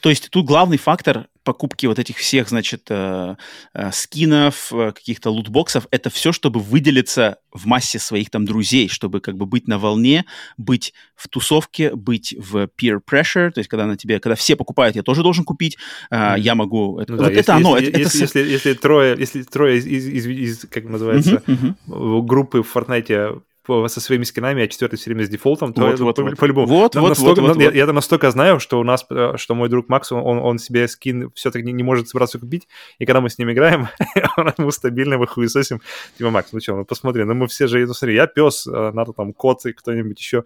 То 0.00 0.10
есть 0.10 0.30
тут 0.30 0.46
главный 0.46 0.78
фактор 0.78 1.28
покупки 1.44 1.86
вот 1.86 1.98
этих 1.98 2.18
всех, 2.18 2.48
значит, 2.48 2.86
э, 2.88 3.34
э, 3.74 3.90
скинов, 3.92 4.72
э, 4.72 4.92
каких-то 4.92 5.30
лутбоксов, 5.30 5.88
это 5.90 6.08
все, 6.08 6.30
чтобы 6.30 6.60
выделиться 6.60 7.38
в 7.52 7.66
массе 7.66 7.98
своих 7.98 8.30
там 8.30 8.44
друзей, 8.44 8.88
чтобы 8.88 9.20
как 9.20 9.36
бы 9.36 9.44
быть 9.44 9.66
на 9.66 9.78
волне, 9.78 10.24
быть 10.56 10.94
в 11.16 11.28
тусовке, 11.28 11.94
быть 11.96 12.32
в 12.38 12.68
peer 12.80 13.00
pressure, 13.04 13.50
то 13.50 13.58
есть 13.58 13.68
когда 13.68 13.86
на 13.86 13.96
тебе, 13.96 14.20
когда 14.20 14.36
все 14.36 14.54
покупают, 14.54 14.94
я 14.94 15.02
тоже 15.02 15.22
должен 15.22 15.44
купить, 15.44 15.78
э, 16.10 16.34
я 16.38 16.54
могу, 16.54 17.00
это, 17.00 17.12
ну, 17.12 17.18
вот 17.18 17.24
да, 17.24 17.30
это 17.32 17.38
если, 17.38 17.52
оно. 17.52 17.76
Если, 17.76 17.90
это, 17.90 17.98
если, 17.98 18.24
это... 18.24 18.38
если, 18.38 18.52
если 18.52 18.74
трое, 18.74 19.16
если 19.18 19.42
трое 19.42 19.78
из, 19.78 19.86
из, 19.86 20.06
из, 20.06 20.26
из 20.26 20.66
как 20.70 20.84
называется, 20.84 21.42
uh-huh, 21.44 21.74
uh-huh. 21.88 22.22
группы 22.22 22.62
в 22.62 22.76
Fortnite 22.76 23.42
со 23.66 24.00
своими 24.00 24.24
скинами, 24.24 24.64
а 24.64 24.68
четвертый 24.68 24.96
все 24.96 25.10
время 25.10 25.24
с 25.24 25.28
дефолтом, 25.28 25.72
то 25.72 25.82
вот, 25.82 25.94
это 25.94 26.04
вот, 26.04 26.16
по- 26.16 26.22
вот. 26.22 26.36
по-любому. 26.36 26.66
Вот, 26.66 26.94
вот, 26.94 27.08
настолько, 27.10 27.40
вот, 27.40 27.48
вот, 27.50 27.60
я, 27.60 27.66
вот. 27.66 27.74
я 27.74 27.86
настолько 27.86 28.30
знаю, 28.30 28.58
что 28.58 28.80
у 28.80 28.84
нас, 28.84 29.06
э, 29.10 29.34
что 29.36 29.54
мой 29.54 29.68
друг 29.68 29.88
Макс, 29.88 30.10
он, 30.12 30.38
он 30.38 30.58
себе 30.58 30.88
скин 30.88 31.30
все-таки 31.34 31.64
не, 31.64 31.72
не 31.72 31.82
может 31.82 32.08
собраться 32.08 32.38
купить, 32.38 32.66
и 32.98 33.06
когда 33.06 33.20
мы 33.20 33.30
с 33.30 33.38
ним 33.38 33.52
играем, 33.52 33.88
ему 34.58 34.70
стабильно 34.70 35.18
выхуесосим, 35.18 35.80
типа, 36.18 36.30
Макс, 36.30 36.52
ну 36.52 36.60
что, 36.60 36.76
ну 36.76 36.84
посмотри, 36.84 37.24
ну 37.24 37.34
мы 37.34 37.46
все 37.46 37.66
же, 37.66 37.86
ну 37.86 37.94
смотри, 37.94 38.16
я 38.16 38.26
пес, 38.26 38.66
э, 38.66 38.90
надо 38.92 39.12
там 39.12 39.32
кот 39.32 39.64
и 39.66 39.72
кто-нибудь 39.72 40.18
еще, 40.18 40.44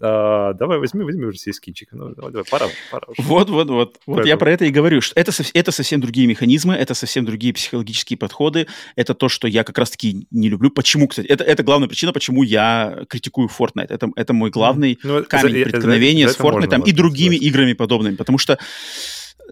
а, 0.00 0.54
давай 0.54 0.78
возьми, 0.78 1.04
возьми 1.04 1.26
уже 1.26 1.38
себе 1.38 1.52
скинчик. 1.52 1.88
Ну, 1.92 2.14
давай, 2.14 2.32
давай, 2.32 2.44
пора, 2.50 2.66
пора 2.90 3.06
уже. 3.08 3.22
Вот, 3.22 3.50
вот, 3.50 3.68
вот. 3.68 4.00
Вот 4.06 4.26
я 4.26 4.36
про 4.36 4.50
это 4.52 4.64
и 4.64 4.70
говорю. 4.70 5.00
Что 5.00 5.18
это, 5.20 5.32
это 5.52 5.72
совсем 5.72 6.00
другие 6.00 6.26
механизмы, 6.26 6.74
это 6.74 6.94
совсем 6.94 7.24
другие 7.24 7.52
психологические 7.52 8.16
подходы. 8.16 8.66
Это 8.96 9.14
то, 9.14 9.28
что 9.28 9.46
я 9.46 9.62
как 9.64 9.76
раз-таки 9.78 10.26
не 10.30 10.48
люблю. 10.48 10.70
Почему, 10.70 11.08
кстати? 11.08 11.26
Это, 11.26 11.44
это 11.44 11.62
главная 11.62 11.88
причина, 11.88 12.12
почему 12.12 12.42
я 12.42 13.04
критикую 13.08 13.48
Fortnite. 13.48 13.88
Это, 13.88 14.10
это 14.16 14.32
мой 14.32 14.50
главный 14.50 14.98
ну, 15.02 15.24
камень 15.24 15.64
за, 15.64 15.70
преткновения 15.70 16.28
за, 16.28 16.34
за 16.34 16.38
с 16.38 16.40
Fortnite 16.40 16.84
и 16.86 16.92
другими 16.92 17.36
сказать. 17.36 17.48
играми 17.48 17.72
подобными. 17.74 18.16
Потому 18.16 18.38
что 18.38 18.58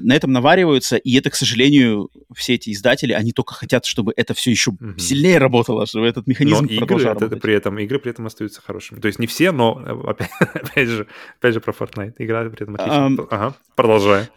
на 0.01 0.15
этом 0.15 0.33
навариваются, 0.33 0.97
и 0.97 1.16
это, 1.16 1.31
к 1.31 1.35
сожалению, 1.35 2.11
все 2.35 2.55
эти 2.55 2.73
издатели, 2.73 3.12
они 3.12 3.33
только 3.33 3.55
хотят, 3.55 3.85
чтобы 3.85 4.12
это 4.16 4.35
все 4.35 4.51
еще 4.51 4.70
угу. 4.70 4.99
сильнее 4.99 5.39
работало, 5.39 5.87
чтобы 5.87 6.07
этот 6.07 6.27
механизм 6.27 6.66
но 6.70 6.79
продолжал 6.79 7.15
игры, 7.15 7.27
это, 7.27 7.37
при 7.37 7.55
этом 7.55 7.79
Игры 7.79 7.99
при 7.99 8.11
этом 8.11 8.27
остаются 8.27 8.61
хорошими. 8.61 9.01
То 9.01 9.07
есть 9.07 9.19
не 9.19 9.27
все, 9.27 9.53
но 9.53 9.83
э, 9.85 10.11
опять, 10.11 10.31
опять 10.55 10.89
же, 10.89 11.07
опять 11.39 11.55
же 11.55 11.61
про 11.61 11.73
Fortnite. 11.73 12.15
Игра 12.19 12.49
при 12.49 12.62
этом 12.62 12.75
отлично. 12.75 13.23
Um, 13.23 13.27
ага, 13.31 13.55
продолжай. 13.75 14.29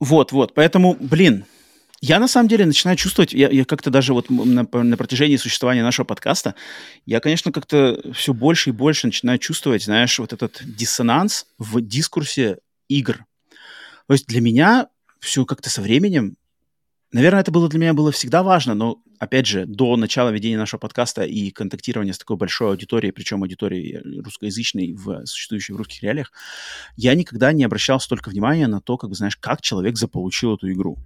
Вот, 0.00 0.32
вот. 0.32 0.54
Поэтому, 0.54 0.96
блин, 0.98 1.44
я 2.00 2.18
на 2.18 2.26
самом 2.26 2.48
деле 2.48 2.66
начинаю 2.66 2.96
чувствовать, 2.96 3.32
я, 3.32 3.48
я 3.48 3.64
как-то 3.64 3.88
даже 3.88 4.12
вот 4.12 4.28
на, 4.28 4.66
на 4.72 4.96
протяжении 4.96 5.36
существования 5.36 5.84
нашего 5.84 6.04
подкаста, 6.04 6.56
я, 7.06 7.20
конечно, 7.20 7.52
как-то 7.52 8.02
все 8.12 8.34
больше 8.34 8.70
и 8.70 8.72
больше 8.72 9.06
начинаю 9.06 9.38
чувствовать, 9.38 9.84
знаешь, 9.84 10.18
вот 10.18 10.32
этот 10.32 10.60
диссонанс 10.64 11.46
в 11.58 11.80
дискурсе 11.80 12.58
игр. 12.88 13.24
То 14.08 14.14
есть 14.14 14.26
для 14.26 14.40
меня 14.40 14.88
все 15.22 15.46
как-то 15.46 15.70
со 15.70 15.80
временем, 15.80 16.36
наверное, 17.12 17.40
это 17.40 17.52
было 17.52 17.68
для 17.68 17.78
меня 17.78 17.94
было 17.94 18.10
всегда 18.10 18.42
важно, 18.42 18.74
но, 18.74 18.98
опять 19.20 19.46
же, 19.46 19.66
до 19.66 19.96
начала 19.96 20.30
ведения 20.30 20.58
нашего 20.58 20.80
подкаста 20.80 21.22
и 21.22 21.50
контактирования 21.50 22.12
с 22.12 22.18
такой 22.18 22.36
большой 22.36 22.70
аудиторией, 22.70 23.12
причем 23.12 23.42
аудиторией 23.42 24.20
русскоязычной, 24.20 24.92
в, 24.94 25.24
существующей 25.24 25.74
в 25.74 25.76
русских 25.76 26.02
реалиях, 26.02 26.32
я 26.96 27.14
никогда 27.14 27.52
не 27.52 27.62
обращал 27.62 28.00
столько 28.00 28.30
внимания 28.30 28.66
на 28.66 28.80
то, 28.80 28.96
как 28.96 29.10
бы, 29.10 29.16
знаешь, 29.16 29.36
как 29.36 29.62
человек 29.62 29.96
заполучил 29.96 30.56
эту 30.56 30.70
игру. 30.72 30.98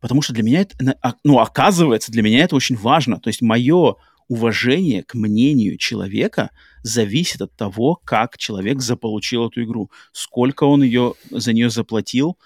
Потому 0.00 0.20
что 0.20 0.32
для 0.32 0.42
меня 0.42 0.62
это, 0.62 0.76
а, 1.00 1.14
ну, 1.22 1.38
оказывается, 1.38 2.10
для 2.10 2.22
меня 2.22 2.42
это 2.42 2.56
очень 2.56 2.76
важно. 2.76 3.20
То 3.20 3.28
есть 3.28 3.40
мое 3.40 3.94
уважение 4.26 5.04
к 5.04 5.14
мнению 5.14 5.78
человека 5.78 6.50
зависит 6.82 7.40
от 7.40 7.54
того, 7.54 8.00
как 8.04 8.36
человек 8.36 8.80
заполучил 8.80 9.48
эту 9.48 9.62
игру, 9.62 9.90
сколько 10.12 10.64
он 10.64 10.82
ее, 10.82 11.14
за 11.30 11.52
нее 11.52 11.70
заплатил, 11.70 12.36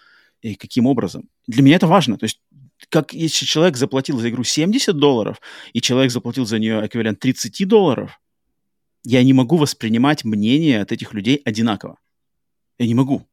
и 0.44 0.54
каким 0.54 0.86
образом. 0.86 1.28
Для 1.46 1.62
меня 1.62 1.76
это 1.76 1.86
важно. 1.86 2.18
То 2.18 2.24
есть 2.24 2.40
как 2.90 3.14
если 3.14 3.46
человек 3.46 3.76
заплатил 3.76 4.18
за 4.18 4.28
игру 4.28 4.44
70 4.44 4.96
долларов, 4.96 5.40
и 5.72 5.80
человек 5.80 6.12
заплатил 6.12 6.44
за 6.44 6.58
нее 6.58 6.86
эквивалент 6.86 7.18
30 7.18 7.66
долларов, 7.66 8.20
я 9.04 9.22
не 9.22 9.32
могу 9.32 9.56
воспринимать 9.56 10.24
мнение 10.24 10.80
от 10.82 10.92
этих 10.92 11.14
людей 11.14 11.40
одинаково. 11.44 11.98
Я 12.78 12.86
не 12.86 12.94
могу. 12.94 13.26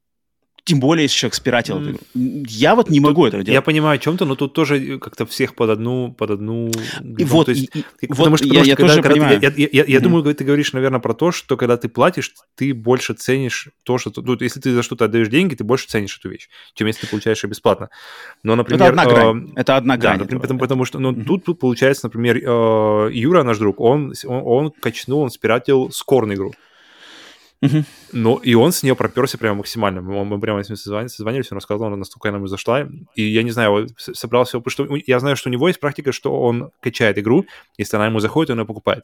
Тем 0.64 0.80
более, 0.80 1.04
если 1.04 1.18
человек 1.18 1.36
спиратил 1.36 1.80
mm. 1.80 2.46
Я 2.48 2.76
вот 2.76 2.90
не 2.90 3.00
тут, 3.00 3.10
могу 3.10 3.26
этого 3.26 3.44
делать. 3.44 3.56
Я 3.56 3.62
понимаю 3.62 3.96
о 3.96 3.98
чем-то, 3.98 4.26
но 4.26 4.36
тут 4.36 4.54
тоже 4.54 5.00
как-то 5.00 5.26
всех 5.26 5.56
под 5.56 5.72
одну... 5.72 6.14
Под 6.14 6.32
одну 6.32 6.70
и 7.18 7.24
вот, 7.24 7.48
есть, 7.48 7.76
и, 7.76 7.84
и, 8.02 8.08
потому 8.08 8.32
вот 8.32 8.40
что, 8.40 8.48
я, 8.48 8.62
я 8.62 8.76
когда, 8.76 8.94
тоже 8.94 9.02
когда 9.02 9.16
понимаю. 9.16 9.40
Ты, 9.40 9.46
я 9.46 9.54
я, 9.56 9.68
я, 9.72 9.84
я 9.86 9.98
mm-hmm. 9.98 10.02
думаю, 10.02 10.36
ты 10.36 10.44
говоришь, 10.44 10.74
наверное, 10.74 11.00
про 11.00 11.14
то, 11.14 11.32
что 11.32 11.58
когда 11.58 11.78
ты 11.78 11.90
платишь, 11.90 12.34
ты 12.56 12.76
больше 12.76 13.14
ценишь 13.14 13.70
то, 13.84 13.98
что... 13.98 14.12
Ну, 14.16 14.38
если 14.40 14.60
ты 14.60 14.74
за 14.74 14.84
что-то 14.84 15.06
отдаешь 15.06 15.30
деньги, 15.30 15.56
ты 15.56 15.64
больше 15.64 15.88
ценишь 15.88 16.18
эту 16.20 16.30
вещь, 16.30 16.48
чем 16.76 16.86
если 16.88 17.02
ты 17.02 17.08
получаешь 17.08 17.44
ее 17.44 17.50
бесплатно. 17.50 17.90
Но, 18.44 18.56
например... 18.56 18.82
Это 18.82 18.90
одна 18.90 19.06
грань. 19.06 19.52
Э, 19.56 19.62
это 19.62 19.78
одна 19.78 19.98
грань. 19.98 20.18
Да, 20.18 20.24
например, 20.24 20.42
потому, 20.42 20.60
потому 20.60 20.86
что 20.86 21.00
ну, 21.00 21.12
mm-hmm. 21.12 21.42
тут 21.44 21.60
получается, 21.60 22.06
например, 22.06 22.38
э, 22.38 23.10
Юра, 23.14 23.44
наш 23.44 23.58
друг, 23.58 23.80
он, 23.80 24.14
он, 24.26 24.42
он 24.46 24.72
качнул, 24.72 25.22
он 25.22 25.32
спиратил 25.32 25.90
скорную 25.92 26.38
игру. 26.38 26.54
Uh-huh. 27.64 27.86
Ну, 28.12 28.38
и 28.38 28.56
он 28.56 28.72
с 28.72 28.82
нее 28.82 28.96
проперся 28.96 29.38
прямо 29.38 29.58
максимально. 29.58 30.02
Мы, 30.02 30.26
мы 30.26 30.40
прямо 30.40 30.64
с 30.64 30.70
ним 30.70 30.78
созвонились, 30.78 31.14
созвонились, 31.14 31.52
он 31.52 31.58
рассказал, 31.58 31.90
насколько 31.96 32.30
она 32.30 32.38
ему 32.38 32.48
зашла. 32.48 32.88
И 33.16 33.22
я 33.22 33.44
не 33.44 33.52
знаю, 33.52 33.88
собрался, 33.98 34.60
потому 34.60 34.72
что 34.72 35.04
я 35.06 35.20
знаю, 35.20 35.36
что 35.36 35.50
у 35.50 35.52
него 35.52 35.68
есть 35.68 35.80
практика, 35.80 36.12
что 36.12 36.42
он 36.42 36.72
качает 36.82 37.20
игру, 37.20 37.46
если 37.78 37.98
она 37.98 38.08
ему 38.08 38.20
заходит, 38.20 38.50
он 38.50 38.60
ее 38.60 38.66
покупает. 38.66 39.04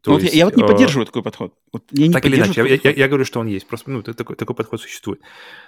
То 0.00 0.12
вот 0.12 0.22
есть, 0.22 0.32
я, 0.34 0.40
я 0.40 0.44
вот 0.46 0.56
не 0.56 0.62
э, 0.62 0.66
поддерживаю 0.66 1.06
такой 1.06 1.22
подход. 1.22 1.54
Вот 1.72 1.84
я 1.90 2.06
не 2.06 2.12
так 2.12 2.24
или 2.24 2.36
иначе, 2.36 2.64
я, 2.66 2.78
я, 2.82 2.90
я 2.90 3.08
говорю, 3.08 3.24
что 3.24 3.40
он 3.40 3.48
есть. 3.48 3.66
Просто 3.66 3.90
ну, 3.90 4.02
такой, 4.02 4.36
такой 4.36 4.56
подход 4.56 4.80
существует. 4.80 5.20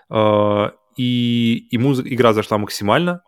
Э, 0.09 0.71
и 0.97 1.67
ему 1.71 1.95
игра 1.95 2.33
зашла 2.33 2.57
максимально, 2.57 3.23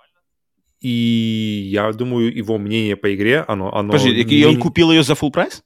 и 0.80 1.68
я 1.70 1.92
думаю, 1.92 2.34
его 2.34 2.58
мнение 2.58 2.96
по 2.96 3.14
игре, 3.14 3.44
оно... 3.46 3.74
оно 3.74 3.92
Подожди, 3.92 4.22
и 4.22 4.44
он 4.44 4.58
купил 4.58 4.90
ее 4.90 5.02
за 5.02 5.12
full 5.12 5.30
прайс? 5.30 5.62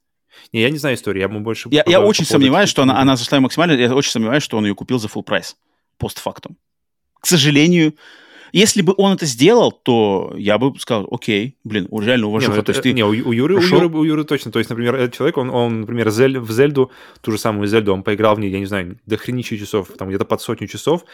Не, 0.53 0.63
я 0.63 0.71
не 0.71 0.79
знаю 0.79 0.97
историю, 0.97 1.23
я 1.23 1.29
бы 1.29 1.41
больше... 1.41 1.69
Я, 1.71 1.85
я 1.87 2.01
очень 2.01 2.25
сомневаюсь, 2.25 2.69
что 2.69 2.83
она, 2.83 3.01
она 3.01 3.17
зашла 3.17 3.41
максимально. 3.41 3.73
Я 3.73 3.95
очень 3.95 4.11
сомневаюсь, 4.11 4.43
что 4.43 4.57
он 4.57 4.67
ее 4.67 4.75
купил 4.75 4.99
за 4.99 5.09
full 5.09 5.23
прайс 5.23 5.57
постфактум. 5.99 6.57
К 7.21 7.27
сожалению, 7.27 7.95
если 8.53 8.83
бы 8.83 8.95
он 8.97 9.15
это 9.15 9.27
сделал, 9.27 9.73
то 9.73 10.35
я 10.37 10.59
бы 10.59 10.79
сказал, 10.79 11.09
окей, 11.11 11.57
блин, 11.65 11.89
реально 11.91 12.25
Не, 12.25 12.29
уважуха. 12.29 12.57
ну 12.57 12.63
То 12.63 12.71
есть 12.71 12.83
ты 12.83 12.93
не, 12.93 13.05
у, 13.05 13.09
у 13.09 13.33
Юры, 13.33 13.57
у, 13.57 13.61
Юры, 13.61 13.89
у 13.89 14.05
Юры 14.05 14.25
точно. 14.25 14.53
То 14.53 14.59
есть, 14.59 14.71
например, 14.71 14.95
этот 14.95 15.15
человек, 15.15 15.37
он, 15.37 15.51
он 15.51 15.81
например, 15.81 16.11
Зель- 16.11 16.39
в 16.39 16.51
Зельду, 16.51 16.91
ту 17.21 17.33
же 17.33 17.39
самую 17.39 17.67
Зельду, 17.67 17.93
он 17.93 18.03
поиграл 18.03 18.37
в 18.37 18.41
ней, 18.41 18.51
я 18.51 18.59
не 18.59 18.67
знаю, 18.67 18.99
до 19.07 19.17
хренища 19.17 19.59
часов, 19.59 19.91
там 19.99 20.09
где-то 20.09 20.25
под 20.25 20.41
сотню 20.41 20.69
часов 20.69 21.05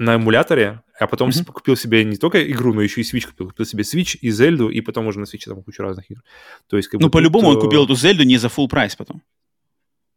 на 0.00 0.16
эмуляторе, 0.16 0.80
а 0.98 1.06
потом 1.06 1.30
с- 1.30 1.44
купил 1.44 1.76
себе 1.76 2.04
не 2.04 2.16
только 2.16 2.50
игру, 2.50 2.72
но 2.74 2.80
еще 2.80 3.02
и 3.02 3.04
Switch 3.04 3.26
купил. 3.26 3.48
Купил 3.48 3.66
себе 3.66 3.82
Switch 3.82 4.16
и 4.20 4.30
Зельду, 4.30 4.70
и 4.70 4.80
потом 4.80 5.06
уже 5.06 5.20
на 5.20 5.24
Switch 5.24 5.44
там 5.44 5.62
кучу 5.62 5.82
разных 5.82 6.10
игр. 6.10 6.22
То 6.68 6.76
есть, 6.78 6.88
как 6.88 7.00
Ну, 7.00 7.10
по-любому 7.10 7.48
он 7.48 7.58
э, 7.58 7.60
купил 7.60 7.84
эту 7.84 7.94
Зельду 7.94 8.24
не 8.24 8.38
за 8.38 8.48
full 8.48 8.66
прайс 8.68 8.96
потом. 8.96 9.22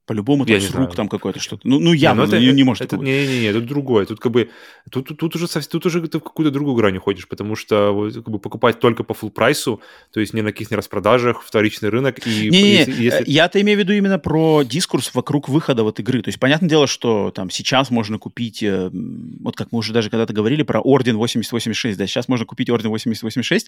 По-любому, 0.05 0.45
то 0.45 0.51
есть 0.51 0.65
не 0.67 0.71
с 0.71 0.75
рук 0.75 0.83
знаю. 0.87 0.95
там 0.97 1.07
какое-то 1.07 1.39
что-то. 1.39 1.65
Ну, 1.65 1.79
ну 1.79 1.93
Не, 1.93 1.99
явно, 1.99 2.23
ну 2.23 2.27
это- 2.27 2.39
не, 2.39 2.51
не 2.51 2.63
может 2.63 2.81
это, 2.81 2.89
такого. 2.91 3.05
Не-не-не, 3.05 3.53
тут 3.53 3.65
другое. 3.67 4.05
Тут 4.05 4.19
как 4.19 4.33
бы 4.33 4.49
тут, 4.91 5.07
тут, 5.07 5.17
тут 5.17 5.35
уже, 5.37 5.47
тут 5.47 5.85
уже 5.85 6.01
ты 6.07 6.17
в 6.19 6.23
какую-то 6.23 6.51
другую 6.51 6.75
грань 6.75 6.97
уходишь, 6.97 7.25
потому 7.27 7.55
что 7.55 7.91
вот, 7.93 8.13
как 8.13 8.27
бы, 8.29 8.37
покупать 8.39 8.79
только 8.81 9.03
по 9.05 9.13
full 9.13 9.29
прайсу, 9.31 9.79
то 10.11 10.19
есть 10.19 10.33
ни 10.33 10.41
на 10.41 10.51
каких 10.51 10.71
не 10.71 10.75
распродажах, 10.77 11.41
вторичный 11.41 11.87
рынок. 11.87 12.19
И 12.27 12.49
Не-не-не, 12.49 12.71
если- 12.79 13.03
если- 13.03 13.21
э, 13.21 13.23
я-то 13.27 13.61
имею 13.61 13.77
в 13.77 13.81
виду 13.81 13.93
именно 13.93 14.19
про 14.19 14.63
дискурс 14.63 15.11
вокруг 15.13 15.47
выхода 15.47 15.83
вот 15.83 15.99
игры. 16.01 16.21
То 16.21 16.27
есть, 16.27 16.39
понятное 16.39 16.69
дело, 16.69 16.85
что 16.87 17.31
там 17.31 17.49
сейчас 17.49 17.89
можно 17.89 18.17
купить, 18.19 18.61
э, 18.61 18.89
вот 18.91 19.55
как 19.55 19.71
мы 19.71 19.79
уже 19.79 19.93
даже 19.93 20.09
когда-то 20.09 20.33
говорили 20.33 20.63
про 20.63 20.81
Орден 20.81 21.15
8086, 21.15 21.97
да, 21.97 22.07
сейчас 22.07 22.27
можно 22.27 22.45
купить 22.45 22.69
Орден 22.69 22.89
8086, 22.89 23.67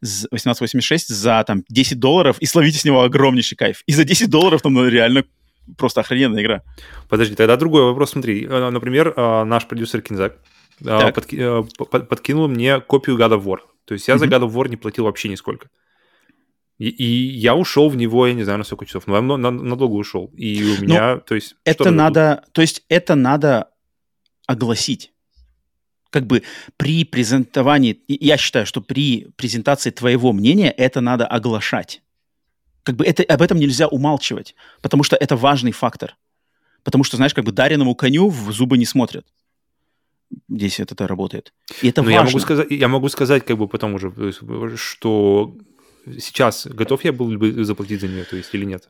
з- 0.00 0.26
1886 0.32 1.08
за 1.14 1.44
там 1.46 1.62
10 1.68 2.00
долларов 2.00 2.38
и 2.40 2.46
словить 2.46 2.74
с 2.74 2.84
него 2.84 3.02
огромнейший 3.02 3.56
кайф. 3.56 3.82
И 3.86 3.92
за 3.92 4.02
10 4.04 4.30
долларов 4.30 4.62
там 4.62 4.72
ну, 4.74 4.88
реально 4.88 5.22
просто 5.76 6.00
охрененная 6.00 6.42
игра. 6.42 6.62
Подожди, 7.08 7.34
тогда 7.34 7.56
другой 7.56 7.82
вопрос. 7.82 8.10
Смотри, 8.10 8.44
э, 8.46 8.70
например, 8.70 9.12
э, 9.16 9.44
наш 9.44 9.66
продюсер 9.66 10.00
Кинзак 10.02 10.38
э, 10.80 10.84
Так. 10.84 11.14
подки- 11.14 11.66
по- 11.78 12.00
подкинул 12.00 12.48
мне 12.48 12.80
копию 12.80 13.16
God 13.16 13.32
of 13.38 13.44
War. 13.44 13.58
То 13.84 13.94
есть 13.94 14.08
я 14.08 14.18
за 14.18 14.26
Мгм. 14.26 14.34
God 14.34 14.48
of 14.48 14.52
War 14.54 14.68
не 14.68 14.76
платил 14.76 15.04
вообще 15.04 15.28
нисколько. 15.28 15.68
И, 16.78 16.88
и 16.88 17.04
я 17.38 17.54
ушел 17.54 17.88
в 17.88 17.96
него, 17.96 18.26
я 18.26 18.34
не 18.34 18.42
знаю, 18.44 18.58
на 18.58 18.64
сколько 18.64 18.84
часов, 18.84 19.06
но 19.06 19.16
я 19.16 19.22
на- 19.22 19.36
на- 19.38 19.50
надолго 19.50 19.94
ушел. 19.94 20.30
И 20.36 20.62
у 20.78 20.82
меня, 20.82 21.16
то 21.18 21.34
есть... 21.34 21.54
Это 21.64 21.90
надо 21.90 22.44
то 22.52 22.60
есть 22.60 22.84
это 22.88 23.14
надо 23.14 23.70
огласить. 24.46 25.12
Как 26.10 26.26
бы 26.26 26.42
при 26.76 27.04
презентовании, 27.04 27.98
я 28.08 28.36
считаю, 28.36 28.66
что 28.66 28.80
при 28.80 29.28
презентации 29.36 29.90
твоего 29.90 30.32
мнения 30.32 30.70
это 30.70 31.00
надо 31.00 31.26
оглашать. 31.26 32.02
Как 32.86 32.94
бы 32.94 33.04
это, 33.04 33.24
об 33.24 33.42
этом 33.42 33.58
нельзя 33.58 33.88
умалчивать, 33.88 34.54
потому 34.80 35.02
что 35.02 35.16
это 35.16 35.34
важный 35.36 35.72
фактор. 35.72 36.16
Потому 36.84 37.02
что, 37.02 37.16
знаешь, 37.16 37.34
как 37.34 37.44
бы 37.44 37.50
дареному 37.50 37.96
коню 37.96 38.28
в 38.28 38.52
зубы 38.52 38.78
не 38.78 38.84
смотрят. 38.86 39.26
Здесь 40.48 40.78
это, 40.78 41.06
работает. 41.08 41.52
И 41.82 41.88
это 41.88 42.02
Ну, 42.02 42.10
важно. 42.10 42.18
я 42.20 42.24
могу 42.24 42.38
сказать, 42.38 42.66
я 42.70 42.88
могу 42.88 43.08
сказать, 43.08 43.44
как 43.44 43.58
бы 43.58 43.66
потом 43.66 43.94
уже, 43.94 44.12
что 44.76 45.56
сейчас 46.18 46.66
готов 46.68 47.04
я 47.04 47.12
был 47.12 47.36
бы 47.36 47.64
заплатить 47.64 48.00
за 48.00 48.06
нее, 48.08 48.24
то 48.24 48.36
есть 48.36 48.54
или 48.54 48.64
нет. 48.64 48.88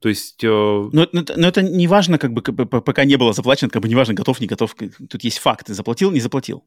То 0.00 0.08
есть, 0.08 0.42
э, 0.42 0.48
Но, 0.48 1.06
но 1.12 1.20
это- 1.20 1.38
но 1.40 1.46
это 1.46 1.62
не 1.62 1.86
важно, 1.86 2.18
как 2.18 2.32
бы, 2.32 2.42
пока 2.42 3.04
не 3.04 3.16
было 3.16 3.32
заплачено, 3.32 3.70
как 3.70 3.82
бы 3.82 3.88
не 3.88 3.94
важно, 3.94 4.14
готов, 4.14 4.40
не 4.40 4.48
готов. 4.48 4.74
Тут 5.08 5.22
есть 5.22 5.38
факт. 5.38 5.68
Заплатил, 5.68 6.10
не 6.10 6.20
заплатил. 6.20 6.64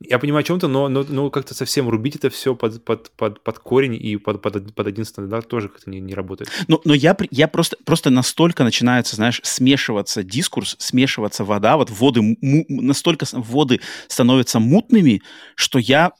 Я 0.00 0.18
понимаю 0.18 0.40
о 0.40 0.44
чем-то, 0.44 0.68
но, 0.68 0.88
но, 0.88 1.04
но 1.08 1.30
как-то 1.30 1.54
совсем 1.54 1.88
рубить 1.88 2.16
это 2.16 2.30
все 2.30 2.54
под, 2.54 2.82
под, 2.84 3.10
под, 3.12 3.42
под 3.42 3.58
корень 3.58 3.94
и 3.94 4.16
под, 4.16 4.40
под, 4.40 4.56
од- 4.56 4.74
под 4.74 4.86
один 4.86 5.04
стандарт 5.04 5.48
тоже 5.48 5.68
как-то 5.68 5.90
не, 5.90 6.00
не 6.00 6.14
работает. 6.14 6.50
Но, 6.68 6.80
но 6.84 6.94
я, 6.94 7.16
я 7.30 7.48
просто, 7.48 7.76
просто 7.84 8.10
настолько 8.10 8.64
начинается, 8.64 9.16
знаешь, 9.16 9.40
смешиваться 9.44 10.22
дискурс, 10.22 10.76
смешиваться 10.78 11.44
вода, 11.44 11.76
вот 11.76 11.90
воды, 11.90 12.22
му- 12.22 12.64
настолько 12.68 13.26
воды 13.32 13.80
становятся 14.08 14.58
мутными, 14.58 15.22
что 15.54 15.78
я 15.78 16.12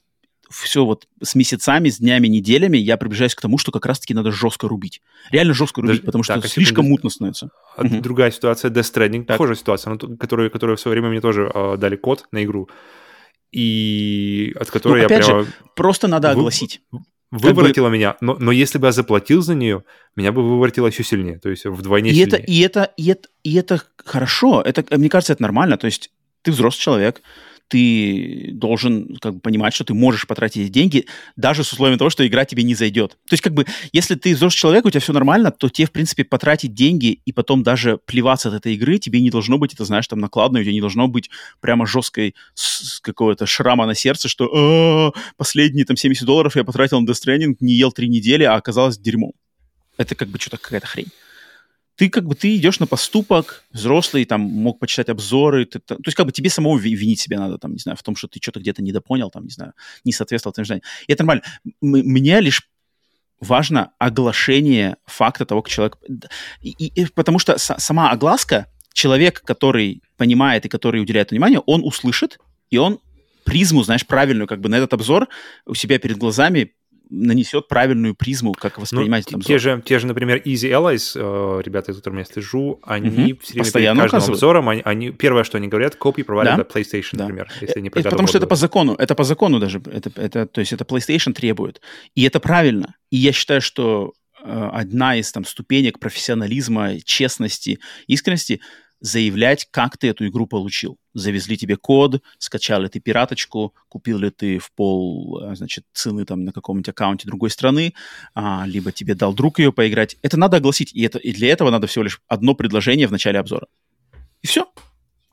все 0.51 0.85
вот 0.85 1.07
с 1.23 1.35
месяцами, 1.35 1.89
с 1.89 1.99
днями, 1.99 2.27
неделями 2.29 2.79
я 2.79 2.97
приближаюсь 2.97 3.35
к 3.35 3.41
тому, 3.41 3.59
что 3.59 3.71
как 3.73 3.85
раз-таки 3.87 4.15
надо 4.15 4.31
жестко 4.33 4.69
рубить. 4.69 5.03
Реально 5.31 5.55
жестко 5.55 5.81
рубить, 5.81 5.97
Даже- 5.99 6.07
потому 6.07 6.25
что 6.25 6.35
так, 6.35 6.45
а 6.45 6.49
слишком 6.49 6.77
секунду. 6.85 6.91
мутно 6.91 7.11
становится. 7.11 7.51
А. 7.77 7.85
Другая 7.87 8.31
ситуация, 8.31 8.71
Death 8.71 8.93
Stranding, 8.95 9.25
Так. 9.25 9.37
похожая 9.37 9.57
ситуация, 9.57 9.93
но 9.95 10.17
которую, 10.17 10.51
которую 10.51 10.77
в 10.77 10.81
свое 10.81 10.93
время 10.95 11.11
мне 11.11 11.21
тоже 11.21 11.51
э, 11.55 11.77
дали 11.77 11.97
код 11.97 12.25
на 12.33 12.43
игру, 12.45 12.69
и 13.53 14.55
от 14.59 14.71
которой 14.71 15.01
я 15.01 15.07
опять 15.07 15.25
же, 15.25 15.31
прямо 15.33 15.47
Просто 15.75 16.09
надо 16.09 16.29
Вы- 16.29 16.33
огласить. 16.35 16.81
выворотила 17.31 17.89
меня. 17.89 18.17
Но, 18.21 18.37
но 18.39 18.53
если 18.53 18.79
бы 18.79 18.87
я 18.87 18.93
заплатил 18.93 19.43
за 19.43 19.55
нее, 19.55 19.85
меня 20.17 20.33
бы 20.33 20.43
выворотило 20.43 20.87
еще 20.89 21.05
сильнее, 21.05 21.39
то 21.39 21.49
есть 21.51 21.65
вдвойне 21.67 22.11
И 22.11 22.15
сильнее. 22.15 22.27
это, 22.29 22.37
и, 22.37 22.61
это, 22.61 22.93
и, 22.97 23.07
это, 23.11 23.29
и 23.45 23.55
это 23.55 23.83
хорошо. 24.05 24.63
Это, 24.63 24.85
мне 24.97 25.09
кажется, 25.09 25.33
это 25.35 25.43
нормально. 25.43 25.77
То 25.77 25.87
есть 25.87 26.11
ты 26.43 26.51
взрослый 26.53 26.81
человек, 26.83 27.23
ты 27.69 28.51
должен 28.53 29.17
как 29.21 29.35
бы 29.35 29.41
понимать, 29.41 29.75
что 29.75 29.85
ты 29.85 29.95
можешь 29.95 30.27
потратить 30.27 30.65
эти 30.65 30.71
деньги, 30.71 31.07
даже 31.37 31.65
с 31.65 31.73
условием 31.73 31.99
того, 31.99 32.11
что 32.11 32.27
игра 32.27 32.45
тебе 32.45 32.63
не 32.63 32.75
зайдет. 32.75 33.13
То 33.29 33.35
есть 33.35 33.43
как 33.43 33.55
бы, 33.55 33.67
если 33.93 34.15
ты 34.15 34.35
взрослый 34.35 34.59
человек, 34.59 34.85
у 34.87 34.91
тебя 34.91 35.01
все 35.01 35.13
нормально, 35.13 35.51
то 35.51 35.69
тебе, 35.69 35.87
в 35.87 35.93
принципе, 35.93 36.25
потратить 36.25 36.75
деньги 36.75 37.21
и 37.25 37.33
потом 37.33 37.63
даже 37.63 37.99
плеваться 37.99 38.49
от 38.49 38.55
этой 38.55 38.75
игры 38.75 38.99
тебе 38.99 39.21
не 39.21 39.31
должно 39.31 39.59
быть, 39.59 39.75
это, 39.75 39.85
знаешь, 39.85 40.09
там 40.09 40.19
накладно, 40.19 40.61
у 40.61 40.63
тебя 40.63 40.73
не 40.73 40.81
должно 40.81 41.09
быть 41.09 41.31
прямо 41.61 41.87
жесткой 41.87 42.35
какого-то 43.03 43.47
шрама 43.47 43.87
на 43.87 43.95
сердце, 43.95 44.29
что 44.29 44.49
«А, 44.53 45.13
последние 45.37 45.85
там 45.85 45.97
70 45.97 46.25
долларов 46.25 46.57
я 46.57 46.65
потратил 46.65 47.01
на 47.01 47.09
Death 47.09 47.23
Stranding, 47.25 47.57
не 47.61 47.75
ел 47.75 47.93
три 47.93 48.09
недели, 48.09 48.45
а 48.45 48.55
оказалось 48.55 48.99
дерьмом. 48.99 49.33
Это 49.97 50.15
как 50.15 50.29
бы 50.29 50.39
что-то 50.39 50.59
какая-то 50.59 50.87
хрень 50.87 51.09
ты 51.99 52.09
как 52.11 52.25
бы 52.27 52.37
ты 52.37 52.57
идешь 52.57 52.79
на 52.79 52.87
поступок, 52.87 53.65
взрослый, 53.73 54.25
там 54.25 54.41
мог 54.41 54.79
почитать 54.79 55.09
обзоры, 55.09 55.65
ты, 55.67 55.81
то 55.81 55.97
есть 56.07 56.17
как 56.17 56.27
бы 56.27 56.33
тебе 56.33 56.49
самому 56.49 56.77
ви- 56.79 56.95
винить 56.95 57.19
себя 57.21 57.39
надо, 57.41 57.59
там, 57.59 57.73
не 57.73 57.79
знаю, 57.81 57.97
в 57.97 58.03
том, 58.05 58.15
что 58.15 58.29
ты 58.29 58.39
что-то 58.41 58.61
где-то 58.61 58.83
недопонял, 58.83 59.31
там, 59.31 59.43
не 59.45 59.51
знаю, 59.51 59.73
не 60.05 60.13
соответствовал 60.13 60.53
твоим 60.53 60.63
ожиданиям. 60.63 60.85
И 61.09 61.13
это 61.13 61.25
нормально. 61.25 61.43
М- 61.65 61.73
мне 61.83 62.41
лишь 62.41 62.71
важно 63.41 63.91
оглашение 63.99 64.97
факта 65.07 65.45
того, 65.45 65.63
как 65.63 65.73
человек... 65.73 65.99
И, 66.63 66.71
и- 66.71 67.03
и 67.03 67.07
потому 67.07 67.41
что 67.41 67.59
с- 67.59 67.79
сама 67.79 68.11
огласка, 68.13 68.67
человек, 68.93 69.43
который 69.43 70.01
понимает 70.17 70.67
и 70.67 70.69
который 70.69 71.01
уделяет 71.01 71.33
внимание, 71.33 71.59
он 71.67 71.83
услышит, 71.85 72.39
и 72.71 72.79
он 72.79 73.01
призму, 73.45 73.83
знаешь, 73.83 74.07
правильную, 74.07 74.47
как 74.47 74.61
бы 74.61 74.69
на 74.69 74.77
этот 74.77 74.93
обзор 74.93 75.29
у 75.67 75.75
себя 75.75 75.99
перед 75.99 76.17
глазами 76.17 76.75
нанесет 77.11 77.69
правильную 77.69 78.15
призму, 78.15 78.53
как 78.53 78.77
Ну, 78.77 78.83
воспринимать 78.83 79.23
этот 79.27 79.31
те, 79.31 79.37
обзор. 79.37 79.47
те 79.49 79.59
же, 79.59 79.83
те 79.85 79.99
же, 79.99 80.07
например, 80.07 80.43
Easy 80.45 80.71
Allies, 80.71 81.13
э, 81.15 81.63
ребята, 81.65 81.93
за 81.93 81.99
которыми 82.01 82.21
я 82.21 82.25
слежу, 82.25 82.81
они 82.83 83.09
Мгм. 83.11 83.39
все 83.39 83.53
время 83.55 83.65
Постоянно 83.65 84.01
перед 84.01 84.11
каждым 84.13 84.17
указывают. 84.19 84.37
обзором, 84.39 84.69
они, 84.69 84.83
они- 84.85 85.11
первое, 85.11 85.45
что 85.45 85.59
они 85.59 85.69
говорят, 85.69 85.97
copy 86.01 86.25
provided 86.25 86.57
Да. 86.57 86.63
PlayStation, 86.65 87.11
Да. 87.17 87.25
например, 87.25 87.49
если 87.61 87.81
не 87.81 87.89
Э, 87.89 88.03
Потому 88.03 88.27
что 88.29 88.39
это 88.39 88.47
по 88.47 88.57
закону, 88.57 88.95
это 88.95 89.15
по 89.15 89.25
закону 89.25 89.59
даже, 89.59 89.79
это, 89.93 90.11
это, 90.17 90.47
то 90.47 90.61
есть 90.61 90.73
это 90.73 90.85
PlayStation 90.85 91.33
требует. 91.33 91.81
И 92.15 92.23
это 92.25 92.41
правильно. 92.41 92.95
И 93.11 93.17
я 93.17 93.33
считаю, 93.33 93.61
что 93.61 94.13
э, 94.45 94.69
одна 94.73 95.17
из 95.17 95.33
там 95.33 95.45
ступенек 95.45 95.99
профессионализма, 95.99 97.01
честности, 97.05 97.81
искренности 98.07 98.61
заявлять, 99.01 99.69
как 99.71 99.97
ты 99.97 100.09
эту 100.09 100.27
игру 100.27 100.47
получил. 100.47 100.99
Завезли 101.15 101.57
тебе 101.57 101.77
код, 101.77 102.23
скачал 102.39 102.83
ли 102.83 102.89
ты 102.89 103.01
пираточку, 103.01 103.75
купил 103.89 104.19
ли 104.19 104.31
ты 104.31 104.59
в 104.59 104.73
пол, 104.73 105.41
э, 105.43 105.55
значит, 105.57 105.85
цены 105.93 106.25
там 106.25 106.45
на 106.45 106.53
каком-нибудь 106.53 106.89
аккаунте 106.89 107.27
другой 107.27 107.51
страны, 107.51 107.95
а, 108.35 108.65
либо 108.67 108.93
тебе 108.93 109.15
дал 109.15 109.35
друг 109.35 109.59
ее 109.59 109.73
поиграть. 109.73 110.17
Это 110.23 110.37
надо 110.37 110.57
огласить, 110.57 110.93
и, 110.93 111.03
это, 111.03 111.19
и 111.19 111.33
для 111.33 111.51
этого 111.53 111.71
надо 111.71 111.87
всего 111.87 112.05
лишь 112.05 112.21
одно 112.27 112.55
предложение 112.55 113.07
в 113.07 113.13
начале 113.13 113.39
обзора. 113.39 113.69
И 114.43 114.47
все. 114.47 114.67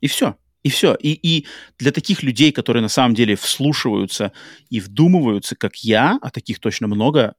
И 0.01 0.07
все. 0.07 0.35
И 0.63 0.69
все. 0.69 0.95
И, 0.95 1.13
и 1.13 1.47
для 1.77 1.91
таких 1.91 2.23
людей, 2.23 2.51
которые 2.51 2.81
на 2.81 2.89
самом 2.89 3.13
деле 3.13 3.35
вслушиваются 3.35 4.31
и 4.69 4.79
вдумываются, 4.79 5.55
как 5.55 5.77
я, 5.77 6.17
а 6.21 6.29
таких 6.31 6.59
точно 6.59 6.87
много, 6.87 7.35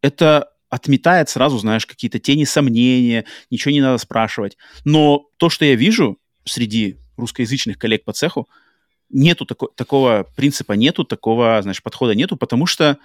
это 0.00 0.50
отметает 0.70 1.28
сразу, 1.28 1.58
знаешь, 1.58 1.86
какие-то 1.86 2.18
тени 2.18 2.44
сомнения, 2.44 3.24
ничего 3.50 3.72
не 3.72 3.80
надо 3.80 3.98
спрашивать. 3.98 4.56
Но 4.84 5.26
то, 5.38 5.48
что 5.48 5.64
я 5.64 5.74
вижу 5.74 6.18
среди 6.44 6.98
русскоязычных 7.16 7.78
коллег 7.78 8.04
по 8.04 8.12
цеху, 8.12 8.48
нету 9.10 9.46
тако, 9.46 9.68
такого 9.68 10.26
принципа, 10.36 10.72
нету 10.74 11.04
такого, 11.04 11.60
знаешь, 11.62 11.82
подхода 11.82 12.14
нету, 12.14 12.36
потому 12.36 12.66
что 12.66 12.98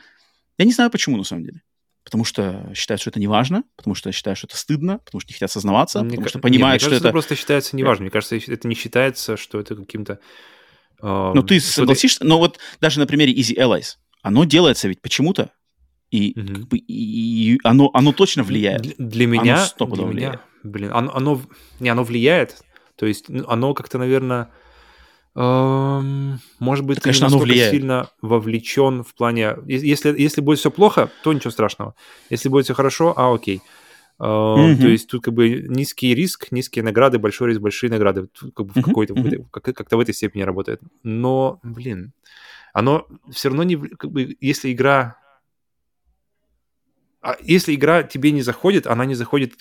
я 0.58 0.66
не 0.66 0.74
знаю 0.74 0.90
почему 0.92 1.18
на 1.18 1.24
самом 1.24 1.46
деле. 1.46 1.62
Потому 2.04 2.26
что 2.26 2.70
считают, 2.76 3.00
что 3.00 3.10
это 3.12 3.20
не 3.22 3.28
важно, 3.28 3.64
потому 3.78 3.96
что 3.96 4.12
считают, 4.12 4.38
что 4.38 4.48
это 4.48 4.58
стыдно, 4.58 5.00
потому 5.00 5.22
что 5.22 5.30
не 5.30 5.34
хотят 5.36 5.52
сознаваться, 5.52 6.00
Мне 6.02 6.10
потому 6.10 6.24
ка- 6.24 6.30
что 6.30 6.40
понимают, 6.40 6.82
мне 6.82 6.88
что 6.88 6.90
кажется, 6.90 7.08
это... 7.08 7.12
просто 7.14 7.36
считается 7.38 7.76
неважно. 7.78 8.04
Мне 8.04 8.12
кажется, 8.12 8.36
это 8.36 8.68
не 8.68 8.76
считается, 8.76 9.38
что 9.38 9.62
это 9.62 9.76
каким-то... 9.78 10.20
э, 11.02 11.32
Ну, 11.34 11.42
ты 11.44 11.62
согласишься? 11.62 12.26
Но 12.26 12.40
вот 12.40 12.60
даже 12.82 13.00
на 13.00 13.08
примере 13.08 13.34
Easy 13.34 13.56
Allies, 13.58 13.96
оно 14.22 14.44
делается 14.44 14.90
ведь 14.90 15.02
почему-то, 15.02 15.52
и, 16.14 16.34
Мгм. 16.40 16.56
как 16.56 16.68
бы, 16.68 16.78
и- 16.78 17.54
и 17.56 17.60
оно, 17.64 17.90
оно 17.94 18.12
точно 18.14 18.44
влияет. 18.44 18.82
Для, 18.84 18.94
для 18.98 19.28
меня, 19.28 19.44
для 19.56 19.66
стопудово 19.66 20.08
меня, 20.10 20.14
влияет. 20.14 20.40
блин, 20.64 20.92
оно, 20.94 21.16
оно, 21.16 21.42
не, 21.80 21.90
оно 21.90 22.04
влияет. 22.04 22.62
То 22.96 23.06
есть 23.08 23.26
оно 23.48 23.74
как-то, 23.74 23.98
наверное, 23.98 24.50
эм, 25.36 26.40
может 26.60 26.86
быть, 26.86 26.98
Да, 26.98 27.02
конечно, 27.02 27.26
не 27.26 27.34
оно 27.34 27.40
влияет. 27.40 27.72
сильно 27.72 28.10
вовлечен 28.22 29.04
в 29.04 29.14
плане... 29.16 29.56
Если, 29.68 30.14
если 30.20 30.42
будет 30.42 30.60
все 30.60 30.70
плохо, 30.72 31.10
то 31.24 31.34
ничего 31.34 31.52
страшного. 31.52 31.96
Если 32.30 32.50
будет 32.50 32.66
все 32.66 32.74
хорошо, 32.74 33.14
а 33.18 33.34
окей. 33.34 33.62
А, 34.20 34.56
Мгм. 34.56 34.82
То 34.82 34.88
есть 34.90 35.10
тут 35.10 35.24
как 35.24 35.34
бы 35.34 35.50
низкий 35.68 36.14
риск, 36.14 36.52
низкие 36.52 36.84
награды, 36.84 37.18
большой 37.18 37.50
риск, 37.50 37.62
большие 37.62 37.90
награды. 37.90 38.28
Тут 38.28 38.54
как 38.56 38.66
бы 38.68 38.74
в 38.80 38.86
какой-то, 38.86 39.14
этой- 39.16 39.44
как- 39.52 39.64
как-то 39.76 39.98
в 39.98 40.00
этой 40.00 40.14
степени 40.14 40.44
работает. 40.44 40.80
Но, 41.02 41.60
блин, 41.64 42.14
оно 42.74 43.08
все 43.32 43.50
равно 43.50 43.64
не... 43.64 43.76
Как 43.78 44.12
бы, 44.12 44.38
если 44.40 44.72
игра... 44.72 45.18
а 47.24 47.38
если 47.42 47.74
игра 47.74 48.04
тебе 48.04 48.32
не 48.32 48.42
заходит, 48.42 48.86
она 48.88 49.06
не 49.06 49.16
заходит... 49.16 49.54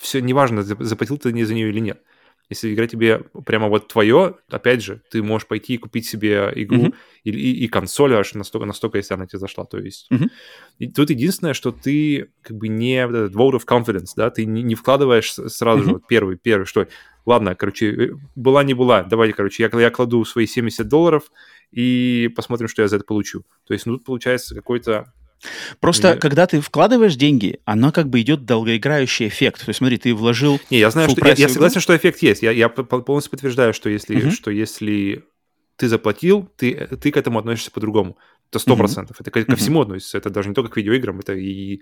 Все, 0.00 0.20
неважно, 0.20 0.60
зап- 0.60 0.82
заплатил 0.82 1.18
ты 1.18 1.32
не 1.32 1.44
за 1.44 1.54
нее 1.54 1.68
или 1.68 1.80
нет. 1.80 2.02
Если 2.48 2.72
игра 2.72 2.86
тебе 2.86 3.24
прямо 3.44 3.68
вот 3.68 3.88
твое, 3.88 4.36
опять 4.50 4.80
же, 4.80 5.02
ты 5.10 5.20
можешь 5.20 5.48
пойти 5.48 5.74
и 5.74 5.78
купить 5.78 6.06
себе 6.06 6.52
игру 6.54 6.76
Мгм. 6.84 6.94
и, 7.24 7.30
и- 7.30 7.64
и 7.64 7.68
консоль 7.68 8.14
аж 8.14 8.34
настолько, 8.34 8.66
настолько, 8.66 8.98
если 8.98 9.14
она 9.14 9.26
тебе 9.26 9.40
зашла. 9.40 9.64
То 9.64 9.78
есть 9.78 10.06
Мгм. 10.10 10.30
и 10.78 10.86
тут 10.86 11.10
единственное, 11.10 11.54
что 11.54 11.72
ты 11.72 12.30
как 12.42 12.56
бы 12.56 12.68
не 12.68 13.04
вот 13.04 13.16
этот 13.16 13.34
vote 13.34 13.58
of 13.58 13.64
confidence, 13.66 14.10
да, 14.16 14.30
ты 14.30 14.44
не, 14.46 14.62
не 14.62 14.76
вкладываешь 14.76 15.32
сразу 15.32 15.82
же 15.82 15.86
Мгм. 15.88 15.92
вот 15.94 16.06
первый, 16.06 16.36
первый, 16.36 16.66
что, 16.66 16.86
ладно, 17.24 17.56
короче, 17.56 17.90
э, 17.90 18.10
была 18.36 18.62
не 18.62 18.74
была, 18.74 19.02
давайте, 19.02 19.34
короче, 19.34 19.64
я, 19.64 19.80
я 19.80 19.90
кладу 19.90 20.24
свои 20.24 20.46
70 20.46 20.86
долларов 20.86 21.32
и 21.72 22.30
посмотрим, 22.36 22.68
что 22.68 22.82
я 22.82 22.86
за 22.88 22.96
это 22.96 23.04
получу. 23.04 23.42
То 23.66 23.74
есть, 23.74 23.86
ну, 23.86 23.96
тут 23.96 24.04
получается 24.04 24.54
какой-то... 24.54 25.12
Просто, 25.80 26.12
Мне- 26.12 26.18
когда 26.20 26.46
ты 26.46 26.60
вкладываешь 26.60 27.16
деньги, 27.16 27.60
оно 27.64 27.92
как 27.92 28.08
бы 28.08 28.20
идет 28.20 28.44
долгоиграющий 28.44 29.28
эффект. 29.28 29.64
То 29.64 29.68
есть, 29.70 29.78
смотри, 29.78 29.98
ты 29.98 30.14
вложил... 30.14 30.60
Не, 30.70 30.78
я 30.78 30.90
знаю, 30.90 31.10
что... 31.10 31.24
Я, 31.26 31.34
я 31.36 31.48
согласен, 31.48 31.80
что 31.80 31.96
эффект 31.96 32.22
есть. 32.22 32.42
Я, 32.42 32.50
я 32.50 32.68
по- 32.68 32.84
полностью 33.00 33.30
подтверждаю, 33.30 33.72
что 33.74 33.88
если, 33.88 34.16
Мгм. 34.16 34.30
что 34.32 34.50
если 34.50 35.24
ты 35.76 35.88
заплатил, 35.88 36.48
ты, 36.56 36.74
ты 37.00 37.10
к 37.10 37.16
этому 37.16 37.38
относишься 37.38 37.70
по-другому. 37.70 38.16
Это 38.50 38.58
сто 38.60 38.76
процентов. 38.76 39.20
Это 39.20 39.30
ко, 39.30 39.44
ко 39.44 39.56
всему 39.56 39.82
относится. 39.82 40.16
Это 40.18 40.30
даже 40.30 40.48
не 40.48 40.54
только 40.54 40.70
к 40.70 40.76
видеоиграм, 40.76 41.18
это 41.20 41.34
и, 41.34 41.80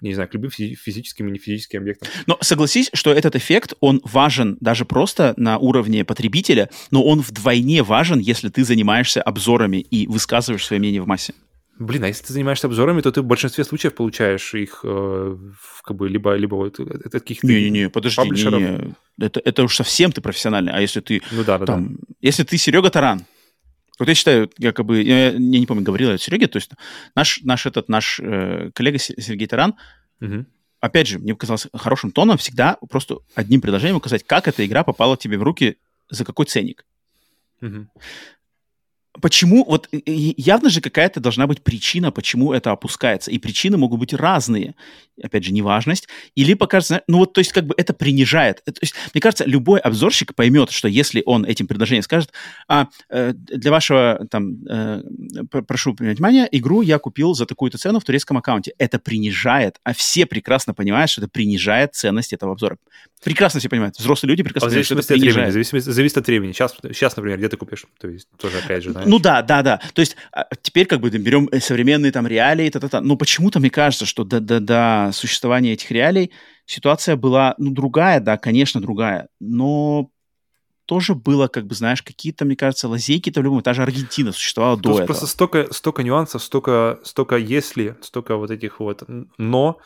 не 0.00 0.12
знаю, 0.14 0.28
к 0.28 0.34
любым 0.34 0.50
физи- 0.50 0.74
физическим 0.74 1.28
и 1.28 1.30
нефизическим 1.32 1.80
объектам. 1.80 2.08
Но 2.26 2.36
согласись, 2.40 2.90
что 2.92 3.12
этот 3.12 3.34
эффект, 3.36 3.72
он 3.80 4.00
важен 4.04 4.58
даже 4.60 4.84
просто 4.84 5.32
на 5.36 5.58
уровне 5.58 6.04
потребителя, 6.04 6.68
но 6.90 7.02
он 7.04 7.20
вдвойне 7.20 7.82
важен, 7.82 8.18
если 8.18 8.48
ты 8.50 8.64
занимаешься 8.64 9.22
обзорами 9.22 9.78
и 9.78 10.06
высказываешь 10.08 10.66
свое 10.66 10.80
мнение 10.80 11.00
в 11.00 11.06
массе. 11.06 11.32
Блин, 11.78 12.04
а 12.04 12.08
если 12.08 12.24
ты 12.26 12.32
занимаешься 12.32 12.66
обзорами, 12.66 13.00
то 13.00 13.10
ты 13.10 13.22
в 13.22 13.24
большинстве 13.24 13.64
случаев 13.64 13.94
получаешь 13.94 14.54
их 14.54 14.80
э, 14.84 15.36
как 15.82 15.96
бы 15.96 16.08
либо, 16.08 16.34
либо 16.36 16.54
вот 16.54 16.78
от 16.78 17.12
каких-то... 17.12 17.46
Не-не-не, 17.46 17.88
подожди, 17.88 18.16
паблишеров. 18.16 18.60
не, 18.60 18.94
это, 19.18 19.40
это 19.44 19.64
уж 19.64 19.76
совсем 19.76 20.12
ты 20.12 20.20
профессиональный. 20.20 20.72
А 20.72 20.80
если 20.80 21.00
ты 21.00 21.22
Ну 21.32 21.44
да, 21.44 21.58
да, 21.58 21.66
да. 21.66 21.72
там, 21.72 21.98
если 22.20 22.44
ты 22.44 22.56
Серега 22.58 22.90
Таран, 22.90 23.24
вот 23.98 24.08
я 24.08 24.14
считаю, 24.14 24.50
якобы, 24.58 25.02
я, 25.02 25.30
я 25.30 25.38
не 25.38 25.66
помню, 25.66 25.82
говорил 25.82 26.10
я 26.10 26.18
Сереге, 26.18 26.46
то 26.46 26.56
есть 26.58 26.70
наш, 27.16 27.40
наш 27.42 27.66
этот, 27.66 27.88
наш 27.88 28.20
э, 28.22 28.70
коллега 28.74 28.98
Се- 28.98 29.20
Сергей 29.20 29.46
Таран, 29.48 29.74
Мгм. 30.20 30.46
опять 30.80 31.08
же, 31.08 31.18
мне 31.18 31.34
показалось 31.34 31.66
хорошим 31.74 32.10
тоном 32.12 32.36
всегда 32.38 32.76
просто 32.90 33.18
одним 33.34 33.60
предложением 33.60 33.96
указать, 33.96 34.24
как 34.24 34.46
эта 34.46 34.64
игра 34.64 34.84
попала 34.84 35.16
тебе 35.16 35.36
в 35.38 35.42
руки, 35.42 35.76
за 36.10 36.24
какой 36.24 36.46
ценник. 36.46 36.84
Мгм. 37.60 37.88
Почему, 39.20 39.64
вот 39.64 39.88
явно 39.92 40.70
же 40.70 40.80
какая-то 40.80 41.20
должна 41.20 41.46
быть 41.46 41.62
причина, 41.62 42.10
почему 42.10 42.52
это 42.52 42.70
опускается. 42.70 43.30
И 43.30 43.38
причины 43.38 43.76
могут 43.76 44.00
быть 44.00 44.14
разные. 44.14 44.74
Опять 45.22 45.44
же, 45.44 45.52
неважность. 45.52 46.08
Или 46.34 46.54
покажется, 46.54 47.02
ну 47.06 47.18
вот, 47.18 47.32
то 47.32 47.40
есть 47.40 47.52
как 47.52 47.66
бы 47.66 47.74
это 47.76 47.92
принижает. 47.92 48.62
То 48.64 48.72
есть, 48.80 48.94
мне 49.12 49.20
кажется, 49.20 49.44
любой 49.44 49.80
обзорщик 49.80 50.34
поймет, 50.34 50.70
что 50.70 50.88
если 50.88 51.22
он 51.26 51.44
этим 51.44 51.66
предложением 51.66 52.02
скажет, 52.02 52.32
а 52.68 52.88
э, 53.10 53.32
для 53.34 53.70
вашего, 53.70 54.26
там, 54.30 54.64
э, 54.66 55.02
прошу 55.66 55.94
внимание, 55.98 56.48
игру 56.50 56.82
я 56.82 56.98
купил 56.98 57.34
за 57.34 57.46
такую-то 57.46 57.78
цену 57.78 58.00
в 58.00 58.04
турецком 58.04 58.38
аккаунте. 58.38 58.72
Это 58.78 58.98
принижает, 58.98 59.76
а 59.84 59.92
все 59.92 60.26
прекрасно 60.26 60.74
понимают, 60.74 61.10
что 61.10 61.20
это 61.20 61.30
принижает 61.30 61.94
ценность 61.94 62.32
этого 62.32 62.52
обзора. 62.52 62.78
Прекрасно 63.22 63.60
все 63.60 63.68
понимают. 63.68 63.96
Взрослые 63.98 64.30
люди 64.30 64.42
А 64.42 64.44
прекрасно 64.44 64.68
в 64.68 64.70
понимают, 64.70 64.86
что 64.86 64.94
это 64.94 65.02
от 65.02 65.08
времени. 65.08 65.24
принижает. 65.24 65.52
Зависимость, 65.52 65.86
зависит 65.86 66.18
от 66.18 66.26
времени. 66.26 66.52
Сейчас, 66.52 66.74
сейчас, 66.82 67.16
например, 67.16 67.38
где 67.38 67.48
ты 67.48 67.56
купишь? 67.56 67.84
То 68.00 68.08
есть 68.08 68.28
тоже, 68.36 68.58
опять 68.58 68.82
же, 68.82 68.92
знаешь. 68.92 69.08
Ну 69.08 69.18
да, 69.18 69.42
да, 69.42 69.62
да. 69.62 69.80
То 69.92 70.00
есть 70.00 70.16
а, 70.32 70.46
теперь 70.60 70.86
как 70.86 71.00
бы 71.00 71.10
да, 71.10 71.18
берем 71.18 71.48
э, 71.52 71.60
современные 71.60 72.10
там 72.10 72.26
реалии, 72.26 72.68
та-та-та. 72.68 73.00
Но 73.00 73.16
почему-то 73.16 73.60
мне 73.60 73.70
кажется, 73.70 74.06
что 74.06 74.24
до, 74.24 74.40
до, 74.40 74.60
до 74.60 75.10
существования 75.12 75.72
этих 75.72 75.90
реалий 75.90 76.30
ситуация 76.66 77.16
была, 77.16 77.54
ну, 77.58 77.70
другая, 77.70 78.20
да, 78.20 78.36
конечно, 78.38 78.80
другая, 78.80 79.28
но 79.40 80.10
тоже 80.84 81.14
было, 81.14 81.46
как 81.48 81.66
бы, 81.66 81.74
знаешь, 81.74 82.02
какие-то, 82.02 82.44
мне 82.44 82.56
кажется, 82.56 82.88
лазейки-то 82.88 83.40
в 83.40 83.44
любом... 83.44 83.62
Та 83.62 83.72
же 83.72 83.82
Аргентина 83.82 84.32
существовала 84.32 84.76
Тут 84.76 84.82
до 84.82 84.90
этого. 84.94 85.06
просто 85.06 85.26
столько, 85.26 85.72
столько 85.72 86.02
нюансов, 86.02 86.42
столько, 86.42 86.98
столько 87.04 87.36
если, 87.36 87.96
столько 88.02 88.36
вот 88.36 88.50
этих 88.50 88.80
вот 88.80 89.02
но, 89.38 89.78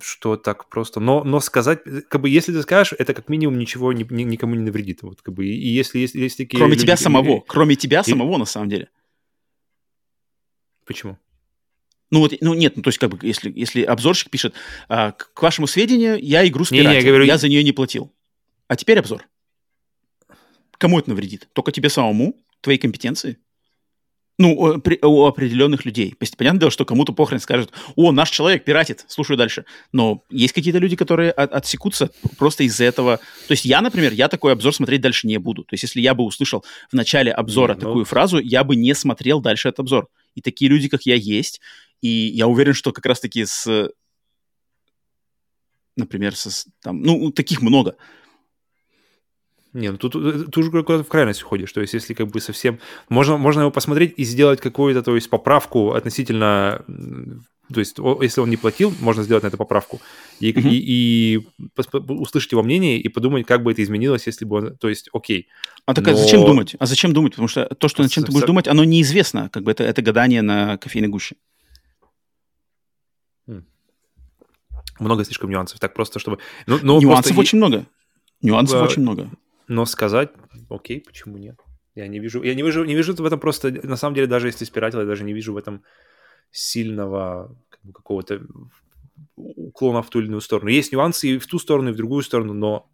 что 0.00 0.36
так 0.36 0.68
просто. 0.68 1.00
Но, 1.00 1.22
но 1.22 1.38
сказать, 1.40 1.80
как 2.08 2.22
бы, 2.22 2.28
если 2.30 2.52
ты 2.52 2.62
скажешь, 2.62 2.94
это 2.98 3.12
как 3.12 3.28
минимум 3.28 3.58
ничего 3.58 3.92
ни- 3.92 4.06
ни- 4.10 4.22
никому 4.22 4.54
не 4.54 4.62
навредит. 4.62 5.02
Вот, 5.02 5.20
как 5.20 5.34
бы, 5.34 5.46
и 5.46 5.68
если 5.68 5.98
есть, 5.98 6.14
есть 6.14 6.38
такие 6.38 6.58
Кроме 6.58 6.72
люди- 6.74 6.82
тебя 6.84 6.96
самого. 6.96 7.36
и- 7.38 7.42
Кроме 7.46 7.76
тебя 7.76 8.00
и- 8.00 8.10
самого, 8.10 8.36
на 8.38 8.46
самом 8.46 8.68
деле. 8.68 8.88
Почему? 10.86 11.18
Ну 12.10 12.20
вот, 12.20 12.32
ну 12.40 12.54
нет, 12.54 12.76
ну 12.76 12.82
то 12.82 12.88
есть 12.88 12.98
как 12.98 13.10
бы, 13.10 13.18
если, 13.26 13.52
если 13.54 13.82
обзорщик 13.82 14.30
пишет, 14.30 14.54
а, 14.88 15.12
к 15.12 15.40
вашему 15.40 15.66
сведению, 15.66 16.18
я 16.20 16.46
игру 16.46 16.64
Не-не, 16.70 16.82
я 16.82 16.90
спиратил, 16.90 17.08
говорю- 17.08 17.24
я 17.26 17.38
за 17.38 17.48
нее 17.48 17.62
не 17.62 17.72
платил. 17.72 18.12
А 18.68 18.76
теперь 18.76 18.98
обзор. 18.98 19.26
Кому 20.78 20.98
это 20.98 21.10
навредит? 21.10 21.48
Только 21.52 21.72
тебе 21.72 21.88
самому, 21.90 22.34
твоей 22.62 22.78
компетенции? 22.78 23.38
Ну, 24.38 24.54
у, 24.56 25.26
определенных 25.26 25.84
людей. 25.84 26.14
Понятное 26.38 26.60
дело, 26.60 26.70
что 26.70 26.86
кому-то 26.86 27.12
похрен 27.12 27.40
скажет, 27.40 27.72
о, 27.94 28.10
наш 28.10 28.30
человек 28.30 28.64
пиратит, 28.64 29.04
слушаю 29.06 29.36
дальше. 29.36 29.66
Но 29.92 30.22
есть 30.30 30.54
какие-то 30.54 30.78
люди, 30.78 30.96
которые 30.96 31.30
от- 31.30 31.52
отсекутся 31.52 32.10
просто 32.38 32.64
из-за 32.64 32.84
этого. 32.84 33.18
То 33.18 33.52
есть 33.52 33.66
я, 33.66 33.82
например, 33.82 34.14
я 34.14 34.28
такой 34.28 34.54
обзор 34.54 34.74
смотреть 34.74 35.02
дальше 35.02 35.26
не 35.26 35.36
буду. 35.38 35.64
То 35.64 35.74
есть 35.74 35.82
если 35.82 36.00
я 36.00 36.14
бы 36.14 36.24
услышал 36.24 36.64
в 36.90 36.94
начале 36.94 37.32
обзора 37.32 37.74
Не, 37.74 37.80
ну- 37.80 37.86
такую 37.88 38.04
фразу, 38.06 38.38
я 38.38 38.64
бы 38.64 38.76
не 38.76 38.94
смотрел 38.94 39.42
дальше 39.42 39.68
этот 39.68 39.80
обзор. 39.80 40.08
И 40.34 40.40
такие 40.40 40.70
люди, 40.70 40.88
как 40.88 41.02
я, 41.02 41.16
есть. 41.16 41.60
И 42.02 42.08
я 42.08 42.46
уверен, 42.46 42.74
что 42.74 42.92
как 42.92 43.06
раз-таки 43.06 43.44
с... 43.44 43.90
Например, 45.96 46.34
со, 46.34 46.50
с- 46.50 46.66
там, 46.82 47.02
ну, 47.02 47.30
таких 47.30 47.60
много. 47.62 47.96
Не, 49.72 49.90
ну 49.92 49.98
тут, 49.98 50.14
э, 50.16 50.44
тут 50.44 50.58
уже 50.58 50.70
куда-то 50.82 51.04
в 51.04 51.08
крайность 51.08 51.42
уходишь. 51.42 51.72
То 51.72 51.80
есть, 51.80 51.94
если 51.94 52.14
как 52.14 52.28
бы 52.28 52.40
совсем... 52.40 52.78
Можно, 53.08 53.36
можно 53.36 53.60
его 53.60 53.70
посмотреть 53.70 54.14
и 54.16 54.24
сделать 54.24 54.60
какую-то, 54.60 55.02
то 55.02 55.14
есть, 55.14 55.28
поправку 55.30 55.92
относительно... 55.92 56.84
То 57.72 57.78
есть, 57.78 57.98
если 58.22 58.40
он 58.40 58.50
не 58.50 58.56
платил, 58.56 58.92
можно 59.00 59.22
сделать 59.22 59.44
на 59.44 59.48
это 59.48 59.56
поправку. 59.56 60.00
И, 60.40 60.52
Мгм. 60.52 60.68
и, 60.68 60.74
и 60.74 61.48
услышать 62.08 62.50
его 62.50 62.64
мнение 62.64 62.98
и 62.98 63.08
подумать, 63.08 63.46
как 63.46 63.62
бы 63.62 63.70
это 63.70 63.80
изменилось, 63.84 64.26
если 64.26 64.44
бы 64.44 64.56
он... 64.56 64.76
То 64.76 64.88
есть, 64.88 65.08
окей. 65.12 65.46
А 65.86 65.94
так 65.94 66.08
а 66.08 66.10
Но- 66.12 66.16
зачем 66.16 66.40
думать? 66.44 66.74
А 66.80 66.86
зачем 66.86 67.12
думать? 67.12 67.32
Потому 67.32 67.46
что 67.46 67.66
то, 67.66 67.86
что 67.86 68.02
над 68.02 68.10
чем 68.10 68.24
ты 68.24 68.32
будешь 68.32 68.46
думать, 68.46 68.66
оно 68.66 68.82
неизвестно. 68.82 69.50
Как 69.50 69.62
бы 69.62 69.70
это, 69.70 69.84
это 69.84 70.02
гадание 70.02 70.42
на 70.42 70.78
кофейной 70.78 71.08
гуще. 71.08 71.36
Много 75.00 75.24
слишком 75.24 75.50
нюансов. 75.50 75.80
Так 75.80 75.94
просто, 75.94 76.18
чтобы... 76.18 76.38
Ну, 76.66 76.78
ну, 76.82 77.00
Нюансов 77.00 77.34
просто 77.34 77.40
очень 77.40 77.58
много. 77.58 77.86
Нюансов 78.42 78.80
Э, 78.80 78.84
очень 78.84 79.02
много. 79.02 79.30
Но 79.68 79.86
сказать, 79.86 80.30
окей, 80.68 81.00
почему 81.00 81.38
нет? 81.38 81.58
Я 81.94 82.06
не 82.08 82.18
вижу, 82.18 82.42
я 82.42 82.54
не 82.54 82.62
вижу, 82.62 82.84
не 82.84 82.94
вижу 82.94 83.14
в 83.14 83.24
этом 83.24 83.40
просто, 83.40 83.70
на 83.82 83.96
самом 83.96 84.14
деле, 84.14 84.26
даже 84.26 84.48
если 84.48 84.64
спиратил, 84.64 85.00
я 85.00 85.06
даже 85.06 85.24
не 85.24 85.32
вижу 85.32 85.52
в 85.52 85.56
этом 85.56 85.82
сильного 86.50 87.56
как 87.68 87.80
бы, 87.82 87.92
какого-то 87.92 88.40
уклона 89.36 90.02
в 90.02 90.10
ту 90.10 90.20
или 90.20 90.26
иную 90.26 90.40
сторону. 90.40 90.70
Есть 90.70 90.92
нюансы 90.92 91.28
и 91.28 91.38
в 91.38 91.46
ту 91.46 91.58
сторону, 91.58 91.90
и 91.90 91.92
в 91.92 91.96
другую 91.96 92.22
сторону, 92.22 92.52
но 92.52 92.88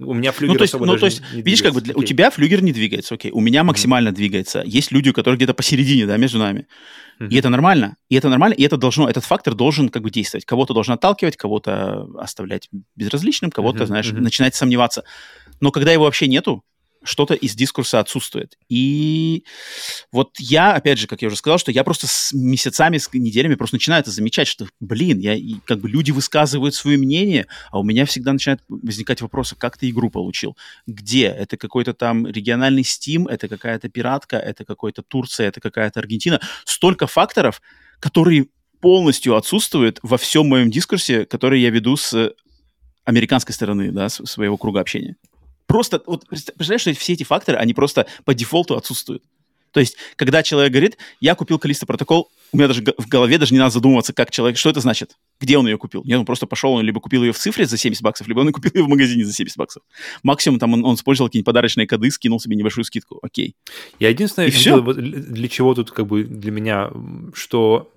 у 0.00 0.12
меня 0.14 0.32
флюгер 0.32 0.54
Ну, 0.54 0.58
то 0.58 0.62
есть, 0.64 0.74
особо 0.74 0.86
ну, 0.86 0.96
то 0.96 1.06
есть 1.06 1.22
не- 1.32 1.42
видишь, 1.42 1.62
как 1.62 1.72
бы 1.74 1.80
для- 1.80 1.94
у 1.94 2.02
тебя 2.02 2.30
флюгер 2.30 2.62
не 2.62 2.72
двигается, 2.72 3.14
окей. 3.14 3.30
У 3.30 3.40
меня 3.40 3.62
максимально 3.62 4.10
двигается. 4.12 4.62
Есть 4.66 4.90
люди, 4.92 5.10
у 5.10 5.12
которых 5.12 5.38
где-то 5.38 5.54
посередине, 5.54 6.06
да, 6.06 6.16
между 6.16 6.38
нами. 6.38 6.66
Мгм. 7.20 7.30
И 7.30 7.36
это 7.36 7.48
нормально. 7.48 7.96
И 8.08 8.16
это 8.16 8.28
нормально, 8.28 8.54
и 8.54 8.62
это 8.64 8.76
должно, 8.76 9.08
этот 9.08 9.24
фактор 9.24 9.54
должен 9.54 9.88
как 9.88 10.02
бы 10.02 10.10
действовать. 10.10 10.44
Кого-то 10.44 10.74
должен 10.74 10.94
отталкивать, 10.94 11.36
кого-то 11.36 12.08
оставлять 12.18 12.68
безразличным, 12.96 13.50
кого-то, 13.52 13.78
Мгм, 13.78 13.86
знаешь, 13.86 14.10
мгм. 14.12 14.22
начинать 14.22 14.54
сомневаться. 14.56 15.04
Но 15.60 15.70
когда 15.70 15.92
его 15.92 16.04
вообще 16.04 16.26
нету, 16.26 16.64
что-то 17.04 17.34
из 17.34 17.54
дискурса 17.54 18.00
отсутствует. 18.00 18.58
И 18.68 19.44
вот 20.10 20.32
я, 20.38 20.72
опять 20.74 20.98
же, 20.98 21.06
как 21.06 21.22
я 21.22 21.28
уже 21.28 21.36
сказал, 21.36 21.58
что 21.58 21.70
я 21.70 21.84
просто 21.84 22.06
с 22.06 22.32
месяцами, 22.32 22.98
с 22.98 23.12
неделями 23.12 23.54
просто 23.54 23.76
начинаю 23.76 24.00
это 24.00 24.10
замечать, 24.10 24.48
что, 24.48 24.66
блин, 24.80 25.18
я, 25.18 25.36
как 25.64 25.80
бы 25.80 25.88
люди 25.88 26.10
высказывают 26.10 26.74
свое 26.74 26.98
мнение, 26.98 27.46
а 27.70 27.78
у 27.78 27.82
меня 27.82 28.06
всегда 28.06 28.32
начинают 28.32 28.62
возникать 28.68 29.20
вопросы, 29.20 29.56
как 29.56 29.78
ты 29.78 29.90
игру 29.90 30.10
получил? 30.10 30.56
Где? 30.86 31.26
Это 31.26 31.56
какой-то 31.56 31.94
там 31.94 32.26
региональный 32.26 32.82
Steam, 32.82 33.28
это 33.28 33.48
какая-то 33.48 33.88
пиратка, 33.88 34.36
это 34.36 34.64
какой-то 34.64 35.02
Турция, 35.02 35.48
это 35.48 35.60
какая-то 35.60 36.00
Аргентина. 36.00 36.40
Столько 36.64 37.06
факторов, 37.06 37.60
которые 38.00 38.48
полностью 38.80 39.36
отсутствуют 39.36 39.98
во 40.02 40.18
всем 40.18 40.46
моем 40.48 40.70
дискурсе, 40.70 41.24
который 41.24 41.60
я 41.60 41.70
веду 41.70 41.96
с 41.96 42.34
американской 43.04 43.54
стороны, 43.54 43.92
да, 43.92 44.08
своего 44.08 44.56
круга 44.56 44.80
общения. 44.80 45.16
Просто, 45.74 46.00
вот, 46.06 46.24
представляешь, 46.28 46.82
что 46.82 46.94
все 46.94 47.14
эти 47.14 47.24
факторы, 47.24 47.58
они 47.58 47.74
просто 47.74 48.06
по 48.24 48.32
дефолту 48.32 48.76
отсутствуют. 48.76 49.24
То 49.72 49.80
есть, 49.80 49.96
когда 50.14 50.44
человек 50.44 50.70
говорит, 50.70 50.98
я 51.18 51.34
купил 51.34 51.58
Калиста 51.58 51.84
протокол, 51.84 52.30
у 52.52 52.56
меня 52.56 52.68
даже 52.68 52.84
в 52.96 53.08
голове 53.08 53.38
даже 53.38 53.52
не 53.52 53.58
надо 53.58 53.72
задумываться, 53.72 54.12
как 54.12 54.30
человек, 54.30 54.56
что 54.56 54.70
это 54.70 54.78
значит, 54.78 55.16
где 55.40 55.58
он 55.58 55.66
ее 55.66 55.76
купил. 55.76 56.04
Нет, 56.04 56.20
он 56.20 56.26
просто 56.26 56.46
пошел, 56.46 56.74
он 56.74 56.84
либо 56.84 57.00
купил 57.00 57.24
ее 57.24 57.32
в 57.32 57.38
цифре 57.38 57.66
за 57.66 57.76
70 57.76 58.04
баксов, 58.04 58.28
либо 58.28 58.38
он 58.38 58.52
купил 58.52 58.70
ее 58.72 58.84
в 58.86 58.88
магазине 58.88 59.24
за 59.24 59.32
70 59.32 59.56
баксов. 59.56 59.82
Максимум 60.22 60.60
там 60.60 60.74
он, 60.74 60.84
он 60.84 60.94
использовал 60.94 61.28
какие-нибудь 61.28 61.46
подарочные 61.46 61.88
коды, 61.88 62.08
скинул 62.12 62.38
себе 62.38 62.54
небольшую 62.54 62.84
скидку. 62.84 63.18
Окей. 63.20 63.56
Я 63.98 64.10
единственное, 64.10 64.46
И 64.46 64.52
видел, 64.52 64.60
всё. 64.60 64.80
вот 64.80 64.96
для 64.96 65.48
чего 65.48 65.74
тут 65.74 65.90
как 65.90 66.06
бы 66.06 66.22
для 66.22 66.52
меня, 66.52 66.92
что 67.34 67.90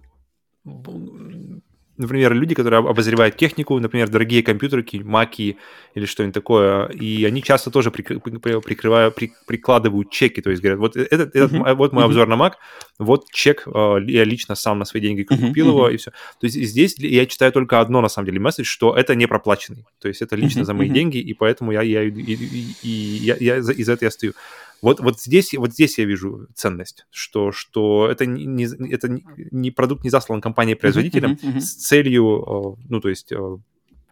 например, 1.98 2.34
люди, 2.34 2.56
которые 2.56 2.80
об- 2.80 2.88
обозревают 2.88 3.38
технику, 3.38 3.80
например, 3.80 4.10
дорогие 4.10 4.44
компьютеры, 4.44 4.84
какие-нибудь 4.84 5.11
маки 5.11 5.57
или 5.95 6.06
что-нибудь 6.06 6.34
такое, 6.34 6.86
и 6.88 7.26
они 7.26 7.41
часто 7.44 7.72
тоже 7.72 7.90
прикры- 7.90 8.19
при- 8.19 8.60
прикрывают, 8.61 9.15
при- 9.15 9.32
прикладывают 9.48 10.10
чеки, 10.11 10.41
то 10.41 10.49
есть 10.49 10.61
говорят, 10.61 10.80
вот 10.80 10.95
этот, 10.95 11.36
этот 11.36 11.53
м- 11.53 11.76
вот 11.76 11.94
мой 11.94 12.03
Мгм. 12.03 12.11
обзор 12.11 12.28
на 12.28 12.34
Mac, 12.36 12.52
вот 12.99 13.32
чек, 13.32 13.68
э, 13.68 13.98
я 14.07 14.24
лично 14.26 14.56
сам 14.56 14.80
на 14.80 14.86
свои 14.86 15.02
деньги 15.02 15.24
купил 15.24 15.68
его, 15.69 15.86
мгм. 15.86 15.94
и 15.94 15.98
все. 15.98 16.11
То 16.40 16.48
есть 16.48 16.56
здесь 16.56 16.95
я 16.99 17.26
читаю 17.26 17.52
только 17.52 17.80
одно, 17.82 18.02
на 18.02 18.10
самом 18.10 18.26
деле, 18.28 18.40
месседж, 18.40 18.65
что 18.65 18.95
это 18.95 19.15
не 19.15 19.28
проплаченный, 19.28 19.86
то 19.99 20.07
есть 20.07 20.22
это 20.22 20.36
лично 20.36 20.60
Мгм, 20.61 20.65
за 20.65 20.74
мои 20.74 20.86
мгм. 20.88 20.94
деньги, 20.95 21.18
и 21.18 21.34
поэтому 21.34 21.72
я, 21.72 21.82
я, 21.82 22.03
и, 22.03 22.10
и- 22.11 22.76
и 22.82 22.90
я, 23.26 23.36
я 23.40 23.61
за- 23.61 23.74
из 23.74 23.90
этого 23.90 24.07
я 24.07 24.11
стою. 24.11 24.34
Вот, 24.82 24.99
вот, 24.99 25.20
здесь, 25.20 25.54
вот 25.54 25.74
здесь 25.74 25.98
я 25.98 26.06
вижу 26.06 26.48
ценность, 26.56 27.06
что, 27.12 27.52
что 27.52 28.08
это, 28.10 28.26
не, 28.26 28.66
это 28.94 29.10
не- 29.52 29.72
продукт 29.72 30.04
не 30.04 30.10
заслан 30.10 30.40
компанией-производителем 30.41 31.32
Мгм, 31.32 31.49
мгм. 31.49 31.62
с 31.62 31.74
целью, 31.74 32.78
э, 32.80 32.84
ну, 32.90 32.99
то 33.02 33.10
есть 33.10 33.32
э, 33.32 33.58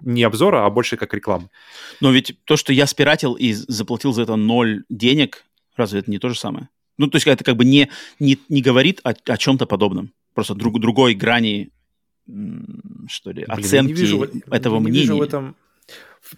не 0.02 0.24
обзора, 0.24 0.66
а 0.66 0.70
больше 0.70 0.98
как 0.98 1.14
рекламы. 1.14 1.50
Но 2.02 2.12
ведь 2.12 2.38
то, 2.46 2.58
что 2.58 2.74
я 2.74 2.88
спиратил 2.88 3.34
и 3.34 3.54
заплатил 3.54 4.12
за 4.14 4.24
это 4.24 4.36
ноль 4.36 4.84
денег, 4.90 5.46
разве 5.76 6.00
это 6.00 6.10
не 6.12 6.18
то 6.20 6.30
же 6.30 6.36
самое? 6.40 6.70
Ну, 6.98 7.08
то 7.08 7.18
есть 7.18 7.28
это 7.28 7.44
как 7.44 7.58
бы 7.58 7.66
не, 7.66 7.90
не, 8.20 8.38
не 8.50 8.62
говорит 8.62 9.02
о, 9.04 9.14
о 9.26 9.38
чем-то 9.38 9.66
подобном. 9.66 10.14
Просто 10.34 10.54
друг, 10.56 10.80
другой 10.80 11.14
грани, 11.14 11.70
что 13.08 13.32
ли, 13.32 13.46
Блин, 13.46 13.48
я 13.48 13.56
не 13.56 13.62
оценки 13.64 13.92
вижу 13.94 14.24
этого 14.50 14.76
я 14.76 14.80
не 14.80 14.86
мнения. 14.86 15.02
вижу 15.02 15.18
в 15.18 15.22
этом, 15.22 15.56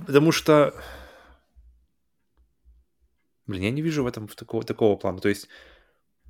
потому 0.06 0.32
что, 0.32 0.74
блин, 3.48 3.64
я 3.64 3.72
не 3.72 3.82
вижу 3.82 4.04
в 4.04 4.08
этом 4.08 4.28
в 4.28 4.36
такого, 4.36 4.64
такого 4.64 4.96
плана. 4.96 5.20
То 5.20 5.30
есть 5.30 5.48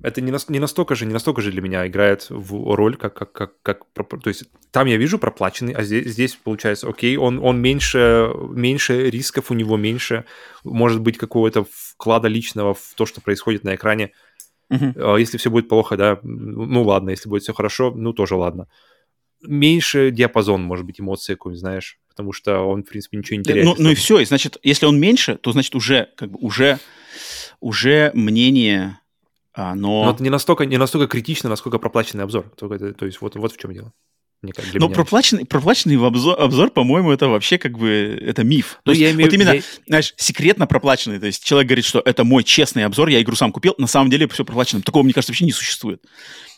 это 0.00 0.20
не, 0.20 0.32
не 0.48 0.60
настолько 0.60 0.94
же, 0.94 1.06
не 1.06 1.12
настолько 1.12 1.42
же 1.42 1.50
для 1.50 1.60
меня 1.60 1.86
играет 1.86 2.26
в 2.30 2.74
роль, 2.74 2.96
как, 2.96 3.14
как, 3.14 3.32
как, 3.32 3.62
как 3.62 3.84
то 4.22 4.28
есть 4.28 4.44
там 4.70 4.86
я 4.86 4.96
вижу 4.96 5.18
проплаченный, 5.18 5.72
а 5.72 5.82
здесь, 5.82 6.06
здесь 6.06 6.36
получается, 6.36 6.88
окей, 6.88 7.16
он, 7.16 7.40
он 7.42 7.60
меньше, 7.60 8.30
меньше 8.50 9.10
рисков 9.10 9.50
у 9.50 9.54
него, 9.54 9.76
меньше, 9.76 10.24
может 10.62 11.00
быть, 11.00 11.18
какого-то 11.18 11.66
вклада 11.70 12.28
личного 12.28 12.74
в 12.74 12.92
то, 12.94 13.06
что 13.06 13.20
происходит 13.20 13.64
на 13.64 13.74
экране. 13.74 14.12
А 14.70 15.16
Если 15.16 15.38
все 15.38 15.50
будет 15.50 15.68
плохо, 15.68 15.96
да, 15.96 16.20
ну 16.22 16.84
ладно, 16.84 17.10
если 17.10 17.28
будет 17.28 17.42
все 17.42 17.54
хорошо, 17.54 17.92
ну 17.94 18.12
тоже 18.12 18.36
ладно. 18.36 18.68
Меньше 19.42 20.10
диапазон, 20.10 20.62
может 20.62 20.84
быть, 20.84 21.00
эмоций 21.00 21.34
какой-нибудь, 21.34 21.60
знаешь, 21.60 21.98
потому 22.08 22.32
что 22.32 22.60
он, 22.60 22.82
в 22.82 22.88
принципе, 22.88 23.16
ничего 23.16 23.38
не 23.38 23.44
теряет. 23.44 23.64
Ну, 23.64 23.76
ну 23.78 23.90
и 23.90 23.94
все. 23.94 24.18
И 24.18 24.24
значит, 24.24 24.58
если 24.62 24.86
он 24.86 25.00
меньше, 25.00 25.36
то 25.36 25.52
значит 25.52 25.74
уже 25.74 26.08
как 26.16 26.30
бы 26.30 26.38
уже 26.40 26.78
уже 27.60 28.10
мнение, 28.14 28.98
оно. 29.52 30.04
Но 30.04 30.10
это 30.12 30.22
не 30.22 30.30
настолько, 30.30 30.66
не 30.66 30.76
настолько 30.76 31.06
критично, 31.08 31.48
насколько 31.48 31.78
проплаченный 31.78 32.24
обзор. 32.24 32.52
Это- 32.60 32.92
то 32.94 33.06
есть 33.06 33.20
вот, 33.20 33.34
вот 33.36 33.52
в 33.52 33.56
чем 33.58 33.72
дело. 33.72 33.92
Мне 34.40 34.52
для 34.70 34.78
Но 34.78 34.88
проплаченный, 34.88 35.44
проплаченный 35.44 35.96
обзор, 35.96 36.40
обзор, 36.40 36.70
по-моему, 36.70 37.10
это 37.10 37.26
вообще 37.26 37.58
как 37.58 37.76
бы 37.76 37.88
это 38.24 38.44
миф. 38.44 38.78
То 38.84 38.92
Ну, 38.92 38.96
я 38.96 39.10
имею- 39.10 39.28
вот 39.28 39.34
именно, 39.34 39.54
я- 39.54 39.62
знаешь, 39.88 40.14
секретно 40.16 40.68
проплаченный. 40.68 41.18
То 41.18 41.26
есть 41.26 41.42
человек 41.42 41.66
говорит, 41.66 41.84
что 41.84 42.00
это 42.04 42.22
мой 42.22 42.44
честный 42.44 42.84
обзор, 42.84 43.08
я 43.08 43.20
игру 43.20 43.34
сам 43.34 43.50
купил, 43.50 43.74
на 43.78 43.88
самом 43.88 44.10
деле 44.10 44.28
все 44.28 44.44
проплачено. 44.44 44.80
Такого, 44.80 45.02
мне 45.02 45.12
кажется, 45.12 45.32
вообще 45.32 45.44
не 45.44 45.50
существует. 45.50 46.04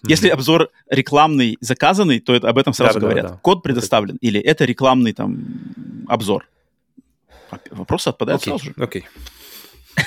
Если 0.06 0.26
Мгм. 0.28 0.34
обзор 0.34 0.68
рекламный, 0.90 1.56
заказанный, 1.62 2.20
то 2.20 2.34
это, 2.34 2.50
об 2.50 2.58
этом 2.58 2.74
сразу 2.74 3.00
Да-да-да, 3.00 3.12
говорят. 3.14 3.32
да. 3.32 3.38
Код 3.38 3.56
Вот 3.56 3.62
предоставлен, 3.62 4.16
или 4.20 4.38
это 4.38 4.66
рекламный 4.66 5.14
там 5.14 5.42
обзор. 6.06 6.46
Вопросы 7.70 8.08
отпадают 8.08 8.42
Окей, 8.42 8.50
сразу 8.58 8.64
же. 8.66 8.74
окей. 8.76 9.04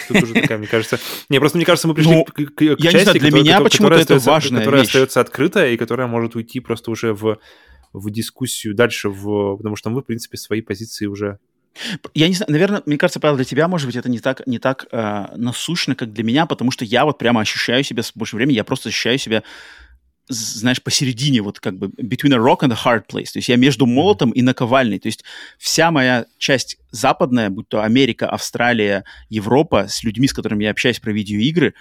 Тут 0.08 0.24
уже 0.24 0.34
такая, 0.34 0.58
мне 0.58 0.68
кажется... 0.68 1.00
Не, 1.30 1.40
просто 1.40 1.58
мне 1.58 1.66
кажется, 1.66 1.88
мы 1.88 1.94
пришли 1.94 2.12
Ну, 2.14 2.26
к, 2.26 2.38
части, 2.38 2.78
для 2.78 3.04
которая- 3.04 3.32
меня 3.32 3.62
почему-то 3.62 3.94
это 3.96 4.04
остается- 4.16 4.30
важная 4.30 4.60
Которая 4.62 4.82
остается 4.84 5.20
открытая 5.22 5.72
и 5.72 5.78
которая 5.78 6.08
может 6.08 6.36
уйти 6.36 6.60
просто 6.60 6.92
уже 6.92 7.14
в, 7.14 7.38
в 7.94 8.10
дискуссию 8.12 8.74
дальше, 8.74 9.10
в, 9.10 9.58
потому 9.58 9.76
что 9.76 9.90
мы, 9.90 10.02
в 10.02 10.06
принципе, 10.06 10.38
свои 10.38 10.62
позиции 10.62 11.06
уже... 11.06 11.38
Я 12.14 12.28
не 12.28 12.36
знаю, 12.36 12.52
наверное, 12.52 12.84
мне 12.86 12.98
кажется, 12.98 13.20
Павел, 13.20 13.36
для 13.36 13.46
тебя, 13.46 13.68
может 13.68 13.88
быть, 13.88 13.96
это 13.96 14.08
не 14.10 14.20
так, 14.20 14.46
не 14.46 14.60
так 14.60 14.86
э, 14.92 15.26
насущно, 15.36 15.96
как 15.96 16.14
для 16.14 16.24
меня, 16.24 16.46
потому 16.46 16.70
что 16.70 16.86
я 16.86 17.04
вот 17.04 17.18
прямо 17.18 17.42
ощущаю 17.42 17.84
себя 17.84 18.04
с 18.04 18.12
больше 18.14 18.36
времени, 18.36 18.56
я 18.56 18.64
просто 18.64 18.90
ощущаю 18.90 19.18
себя, 19.18 19.42
знаешь, 20.28 20.82
посередине, 20.82 21.42
вот 21.42 21.60
как 21.60 21.78
бы 21.78 21.88
between 21.88 22.34
a 22.34 22.38
rock 22.38 22.62
and 22.62 22.72
a 22.72 22.78
hard 22.86 23.06
place. 23.08 23.32
То 23.34 23.40
есть 23.40 23.50
я 23.50 23.58
между 23.58 23.86
молотом 23.86 24.32
и 24.32 24.42
наковальней. 24.42 25.00
То 25.00 25.08
есть 25.08 25.24
вся 25.58 25.92
моя 25.92 26.26
часть 26.38 26.78
западная, 26.92 27.50
будь 27.50 27.68
то 27.68 27.84
Америка, 27.84 28.30
Австралия, 28.30 29.04
Европа, 29.30 29.88
с 29.88 30.04
людьми, 30.04 30.28
с 30.28 30.34
которыми 30.34 30.64
я 30.64 30.72
общаюсь 30.72 31.00
про 31.00 31.12
видеоигры, 31.12 31.74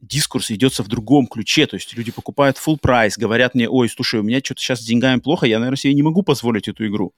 дискурс 0.00 0.50
идется 0.50 0.82
в 0.82 0.88
другом 0.88 1.26
ключе, 1.26 1.66
то 1.66 1.76
есть 1.76 1.96
люди 1.96 2.12
покупают 2.12 2.58
full 2.58 2.76
прайс, 2.80 3.16
говорят 3.16 3.54
мне, 3.54 3.68
ой, 3.68 3.88
слушай, 3.88 4.20
у 4.20 4.22
меня 4.22 4.40
что-то 4.42 4.60
сейчас 4.60 4.80
с 4.80 4.84
деньгами 4.84 5.20
плохо, 5.20 5.46
я, 5.46 5.58
наверное, 5.58 5.78
себе 5.78 5.94
не 5.94 6.02
могу 6.02 6.22
позволить 6.22 6.68
эту 6.68 6.86
игру 6.86 7.14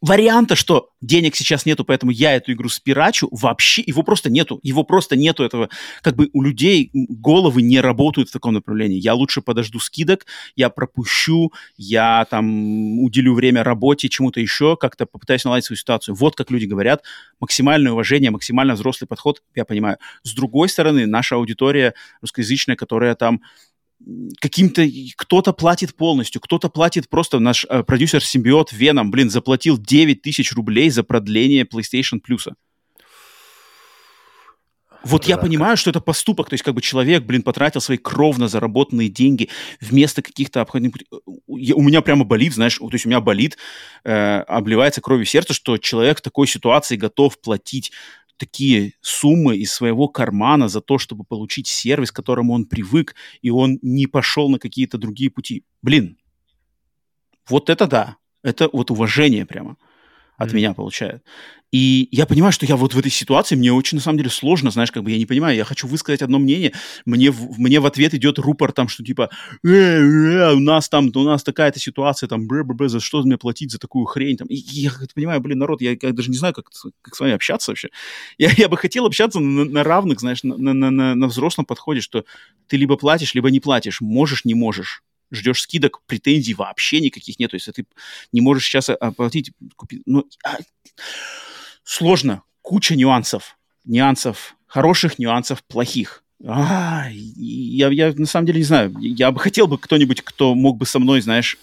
варианта, 0.00 0.56
что 0.56 0.90
денег 1.00 1.36
сейчас 1.36 1.66
нету, 1.66 1.84
поэтому 1.84 2.12
я 2.12 2.34
эту 2.34 2.52
игру 2.52 2.68
спирачу, 2.68 3.28
вообще 3.30 3.82
его 3.86 4.02
просто 4.02 4.30
нету. 4.30 4.60
Его 4.62 4.84
просто 4.84 5.16
нету 5.16 5.42
этого. 5.42 5.68
Как 6.02 6.16
бы 6.16 6.28
у 6.32 6.42
людей 6.42 6.90
головы 6.92 7.62
не 7.62 7.80
работают 7.80 8.28
в 8.28 8.32
таком 8.32 8.54
направлении. 8.54 8.98
Я 8.98 9.14
лучше 9.14 9.40
подожду 9.40 9.78
скидок, 9.78 10.26
я 10.54 10.70
пропущу, 10.70 11.52
я 11.76 12.26
там 12.30 13.00
уделю 13.00 13.34
время 13.34 13.64
работе, 13.64 14.08
чему-то 14.08 14.40
еще, 14.40 14.76
как-то 14.76 15.06
попытаюсь 15.06 15.44
наладить 15.44 15.64
свою 15.64 15.78
ситуацию. 15.78 16.14
Вот 16.14 16.36
как 16.36 16.50
люди 16.50 16.66
говорят. 16.66 17.02
Максимальное 17.40 17.92
уважение, 17.92 18.30
максимально 18.30 18.74
взрослый 18.74 19.08
подход, 19.08 19.42
я 19.54 19.64
понимаю. 19.64 19.98
С 20.22 20.34
другой 20.34 20.68
стороны, 20.68 21.06
наша 21.06 21.36
аудитория 21.36 21.94
русскоязычная, 22.20 22.76
которая 22.76 23.14
там 23.14 23.40
каким-то 24.40 24.86
кто-то 25.16 25.52
платит 25.52 25.94
полностью, 25.96 26.40
кто-то 26.40 26.68
платит 26.68 27.08
просто 27.08 27.38
наш 27.38 27.64
э, 27.68 27.82
продюсер 27.82 28.22
Симбиот 28.24 28.72
Веном, 28.72 29.10
блин, 29.10 29.30
заплатил 29.30 29.78
9 29.78 30.22
тысяч 30.22 30.52
рублей 30.52 30.90
за 30.90 31.02
продление 31.02 31.64
PlayStation 31.64 32.20
Plus. 32.20 32.52
Вот 35.04 35.24
я 35.26 35.36
Да, 35.36 35.42
понимаю, 35.42 35.76
что 35.76 35.90
это 35.90 36.00
поступок, 36.00 36.48
то 36.48 36.54
есть 36.54 36.64
как 36.64 36.74
бы 36.74 36.80
человек, 36.82 37.22
блин, 37.24 37.42
потратил 37.42 37.80
свои 37.80 37.96
кровно 37.96 38.48
заработанные 38.48 39.08
деньги 39.08 39.48
вместо 39.80 40.20
каких-то 40.20 40.60
обходных 40.62 40.92
путей. 40.92 41.06
Я- 41.46 41.76
У 41.76 41.82
меня 41.82 42.02
прямо 42.02 42.24
болит, 42.24 42.54
знаешь, 42.54 42.78
то 42.78 42.88
есть 42.90 43.06
у 43.06 43.08
меня 43.08 43.20
болит, 43.20 43.56
э, 44.04 44.38
обливается 44.48 45.00
кровью 45.00 45.24
сердце, 45.24 45.54
что 45.54 45.78
человек 45.78 46.18
в 46.18 46.22
такой 46.22 46.48
ситуации 46.48 46.96
готов 46.96 47.40
платить 47.40 47.92
такие 48.36 48.94
суммы 49.00 49.56
из 49.56 49.72
своего 49.72 50.08
кармана 50.08 50.68
за 50.68 50.80
то, 50.80 50.98
чтобы 50.98 51.24
получить 51.24 51.66
сервис, 51.66 52.12
к 52.12 52.16
которому 52.16 52.52
он 52.52 52.66
привык, 52.66 53.14
и 53.42 53.50
он 53.50 53.78
не 53.82 54.06
пошел 54.06 54.48
на 54.48 54.58
какие-то 54.58 54.98
другие 54.98 55.30
пути. 55.30 55.64
Блин, 55.82 56.18
вот 57.48 57.70
это 57.70 57.86
да, 57.86 58.16
это 58.42 58.68
вот 58.72 58.90
уважение 58.90 59.46
прямо 59.46 59.76
от 60.36 60.48
Мгм. 60.48 60.56
меня 60.56 60.74
получает. 60.74 61.22
И 61.72 62.08
я 62.12 62.26
понимаю, 62.26 62.52
что 62.52 62.64
я 62.64 62.76
вот 62.76 62.94
в 62.94 62.98
этой 62.98 63.10
ситуации, 63.10 63.56
мне 63.56 63.72
очень, 63.72 63.96
на 63.98 64.02
самом 64.02 64.18
деле, 64.18 64.30
сложно, 64.30 64.70
знаешь, 64.70 64.92
как 64.92 65.02
бы 65.02 65.10
я 65.10 65.18
не 65.18 65.26
понимаю, 65.26 65.56
я 65.56 65.64
хочу 65.64 65.86
высказать 65.88 66.22
одно 66.22 66.38
мнение, 66.38 66.72
мне 67.04 67.30
в, 67.30 67.58
мне 67.58 67.80
в 67.80 67.86
ответ 67.86 68.14
идет 68.14 68.38
рупор 68.38 68.72
там, 68.72 68.88
что 68.88 69.02
типа, 69.04 69.30
«Э, 69.64 69.68
э, 69.68 70.52
у 70.54 70.60
нас 70.60 70.88
там, 70.88 71.10
у 71.14 71.22
нас 71.22 71.42
такая-то 71.42 71.80
ситуация, 71.80 72.28
там, 72.28 72.46
бр 72.46 72.64
бр 72.64 72.88
за 72.88 73.00
что 73.00 73.22
мне 73.22 73.36
платить 73.36 73.72
за 73.72 73.78
такую 73.78 74.06
хрень, 74.06 74.36
там, 74.36 74.46
и 74.48 74.54
я 74.54 74.92
понимаю, 75.14 75.40
блин, 75.40 75.58
народ, 75.58 75.82
я, 75.82 75.90
я 76.00 76.12
даже 76.12 76.30
не 76.30 76.36
знаю, 76.36 76.54
как, 76.54 76.72
с- 76.72 76.86
как 77.02 77.14
с 77.16 77.20
вами 77.20 77.32
общаться 77.34 77.72
вообще. 77.72 77.88
Я, 78.38 78.50
я 78.56 78.68
бы 78.68 78.76
хотел 78.76 79.04
общаться 79.06 79.40
на, 79.40 79.64
на 79.64 79.82
равных, 79.84 80.20
знаешь, 80.20 80.42
на, 80.44 80.56
на, 80.56 80.72
на, 80.90 81.14
на 81.14 81.26
взрослом 81.26 81.64
подходе, 81.66 82.00
что 82.00 82.24
ты 82.68 82.76
либо 82.76 82.96
платишь, 82.96 83.34
либо 83.34 83.50
не 83.50 83.60
платишь, 83.60 84.00
можешь, 84.00 84.44
не 84.44 84.54
можешь 84.54 85.02
ждешь 85.30 85.62
скидок, 85.62 86.02
претензий 86.06 86.54
вообще 86.54 87.00
никаких 87.00 87.38
нет. 87.38 87.50
То 87.50 87.56
есть, 87.56 87.66
если 87.66 87.82
ты 87.82 87.88
не 88.32 88.40
можешь 88.40 88.64
сейчас 88.64 88.88
оплатить, 88.88 89.52
купить... 89.76 90.02
Ну, 90.06 90.24
а, 90.44 90.58
сложно. 91.84 92.42
Куча 92.62 92.96
нюансов. 92.96 93.58
Нюансов. 93.84 94.56
Хороших, 94.66 95.18
нюансов 95.18 95.62
плохих. 95.64 96.24
А, 96.44 97.08
я, 97.10 97.88
я 97.88 98.12
на 98.12 98.26
самом 98.26 98.46
деле 98.46 98.58
не 98.58 98.64
знаю. 98.64 98.94
Я 99.00 99.30
бы 99.30 99.40
хотел 99.40 99.66
бы 99.66 99.78
кто-нибудь, 99.78 100.22
кто 100.22 100.54
мог 100.54 100.76
бы 100.76 100.86
со 100.86 100.98
мной, 100.98 101.20
знаешь, 101.20 101.58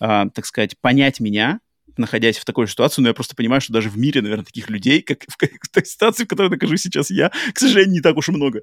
а, 0.00 0.28
так 0.28 0.46
сказать, 0.46 0.78
понять 0.78 1.20
меня, 1.20 1.60
находясь 1.96 2.38
в 2.38 2.44
такой 2.44 2.68
ситуации, 2.68 3.02
но 3.02 3.08
я 3.08 3.14
просто 3.14 3.36
понимаю, 3.36 3.60
что 3.60 3.72
даже 3.72 3.88
в 3.88 3.98
мире, 3.98 4.20
наверное, 4.20 4.44
таких 4.44 4.68
людей, 4.70 5.02
как 5.02 5.24
в, 5.24 5.36
в 5.36 5.68
той 5.68 5.84
ситуации, 5.84 6.24
в 6.24 6.28
которой 6.28 6.50
нахожусь 6.50 6.82
сейчас 6.82 7.10
я, 7.10 7.30
к 7.52 7.58
сожалению, 7.58 7.94
не 7.94 8.00
так 8.00 8.16
уж 8.16 8.28
и 8.28 8.32
много. 8.32 8.62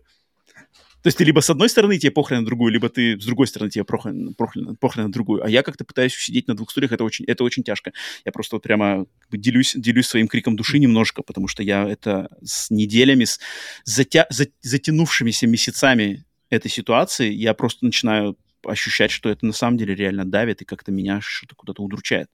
То 1.01 1.07
есть 1.07 1.17
ты 1.17 1.23
либо 1.23 1.39
с 1.39 1.49
одной 1.49 1.67
стороны 1.67 1.97
тебе 1.97 2.11
похрен 2.11 2.39
на 2.39 2.45
другую, 2.45 2.71
либо 2.71 2.87
ты 2.89 3.19
с 3.19 3.25
другой 3.25 3.47
стороны 3.47 3.71
тебе 3.71 3.83
похрен, 3.83 4.35
похрен, 4.35 4.75
похрен 4.75 5.05
на 5.05 5.11
другую. 5.11 5.43
А 5.43 5.49
я 5.49 5.63
как-то 5.63 5.83
пытаюсь 5.83 6.13
сидеть 6.15 6.47
на 6.47 6.55
двух 6.55 6.69
стульях, 6.69 6.91
это 6.91 7.03
очень, 7.03 7.25
это 7.25 7.43
очень 7.43 7.63
тяжко. 7.63 7.91
Я 8.23 8.31
просто 8.31 8.55
вот 8.55 8.63
прямо 8.63 9.07
делюсь, 9.31 9.73
делюсь 9.75 10.07
своим 10.07 10.27
криком 10.27 10.55
души 10.55 10.77
немножко, 10.77 11.23
потому 11.23 11.47
что 11.47 11.63
я 11.63 11.87
это 11.87 12.29
с 12.43 12.69
неделями, 12.69 13.25
с 13.25 13.39
затя, 13.83 14.27
за, 14.29 14.47
затянувшимися 14.61 15.47
месяцами 15.47 16.23
этой 16.49 16.69
ситуации, 16.69 17.31
я 17.31 17.53
просто 17.55 17.85
начинаю 17.85 18.37
ощущать, 18.63 19.09
что 19.09 19.29
это 19.29 19.45
на 19.45 19.53
самом 19.53 19.77
деле 19.77 19.95
реально 19.95 20.25
давит 20.25 20.61
и 20.61 20.65
как-то 20.65 20.91
меня 20.91 21.19
что-то 21.21 21.55
куда-то 21.55 21.81
удручает. 21.81 22.27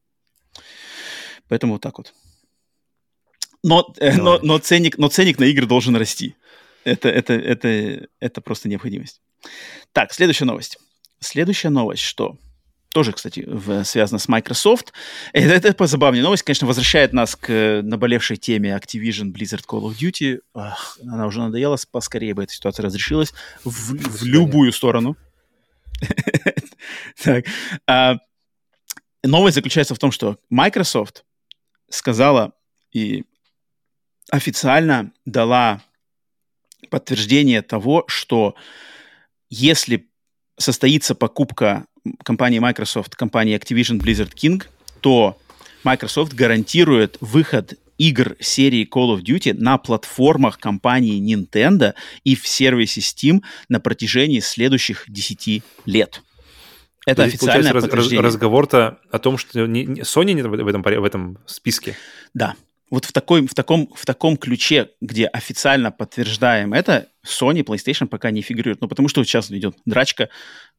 Поэтому 1.48 1.74
вот 1.74 1.82
так 1.82 1.98
вот. 1.98 2.14
Но, 3.64 3.94
э, 3.98 4.16
но, 4.18 4.40
но, 4.42 4.58
ценник, 4.60 4.98
но 4.98 5.08
ценник 5.08 5.40
на 5.40 5.46
игры 5.46 5.66
должен 5.66 5.96
расти. 5.96 6.36
Это, 6.88 7.10
это, 7.10 7.34
это, 7.34 8.08
это 8.20 8.42
просто 8.42 8.70
необходимость. 8.70 9.22
Так, 9.92 10.14
следующая 10.14 10.46
новость. 10.46 10.78
Следующая 11.20 11.70
новость, 11.70 12.04
что 12.04 12.38
тоже, 12.94 13.12
кстати, 13.12 13.44
в, 13.46 13.84
связано 13.84 14.20
с 14.20 14.28
Microsoft. 14.28 14.94
Это, 15.34 15.54
это 15.54 15.74
позабавнее 15.74 16.24
новость, 16.24 16.44
конечно, 16.44 16.66
возвращает 16.66 17.14
нас 17.14 17.36
к 17.36 17.82
наболевшей 17.84 18.38
теме 18.38 18.76
Activision, 18.76 19.34
Blizzard, 19.34 19.66
Call 19.68 19.84
of 19.84 19.98
Duty. 20.00 20.40
Ах, 20.56 20.98
она 21.04 21.28
уже 21.28 21.40
надоела, 21.40 21.78
поскорее 21.92 22.34
бы 22.34 22.44
эта 22.44 22.54
ситуация 22.54 22.86
разрешилась 22.86 23.34
в, 23.64 23.94
в 23.94 24.24
любую 24.24 24.72
сторону. 24.72 25.16
Так. 27.24 27.46
А, 27.88 28.18
новость 29.24 29.56
заключается 29.56 29.94
в 29.94 30.00
том, 30.00 30.12
что 30.12 30.38
Microsoft 30.50 31.26
сказала 31.90 32.54
и 32.92 33.26
официально 34.32 35.12
дала 35.26 35.82
подтверждение 36.90 37.62
того, 37.62 38.04
что 38.08 38.56
если 39.50 40.10
состоится 40.58 41.16
покупка 41.16 41.86
компании 42.24 42.60
Microsoft, 42.60 43.16
компании 43.16 43.58
Activision 43.58 44.00
Blizzard 44.00 44.34
King, 44.34 44.64
то 45.02 45.38
Microsoft 45.84 46.34
гарантирует 46.34 47.18
выход 47.22 47.76
игр 47.98 48.36
серии 48.40 48.88
Call 48.88 49.18
of 49.18 49.24
Duty 49.24 49.54
на 49.54 49.78
платформах 49.78 50.60
компании 50.60 51.20
Nintendo 51.22 51.94
и 52.24 52.36
в 52.36 52.48
сервисе 52.48 53.02
Steam 53.02 53.42
на 53.70 53.80
протяжении 53.80 54.40
следующих 54.40 55.06
10 55.08 55.64
лет. 55.86 56.22
Это 57.06 57.28
Здесь, 57.28 57.42
официальное 57.42 57.74
раз, 57.74 57.86
разговор-то 57.86 59.00
о 59.12 59.20
том, 59.20 59.38
что 59.38 59.66
не, 59.66 59.86
Sony 59.86 60.34
нет 60.34 60.46
в 60.46 60.68
этом, 60.68 60.82
в 60.82 61.06
этом 61.06 61.38
списке. 61.46 61.96
Да, 62.34 62.56
вот 62.90 63.06
в, 63.06 63.12
такой, 63.12 63.46
в, 63.46 63.54
таком, 63.54 63.90
в 63.94 64.06
таком 64.06 64.38
ключе, 64.38 64.92
где 65.02 65.26
официально 65.26 65.92
подтверждаем 65.92 66.74
это, 66.74 67.08
Sony, 67.26 67.64
PlayStation 67.64 68.08
пока 68.08 68.32
не 68.32 68.42
фигурируют. 68.42 68.82
Ну, 68.82 68.88
потому 68.88 69.10
что 69.10 69.24
сейчас 69.24 69.52
идет 69.52 69.76
драчка, 69.86 70.30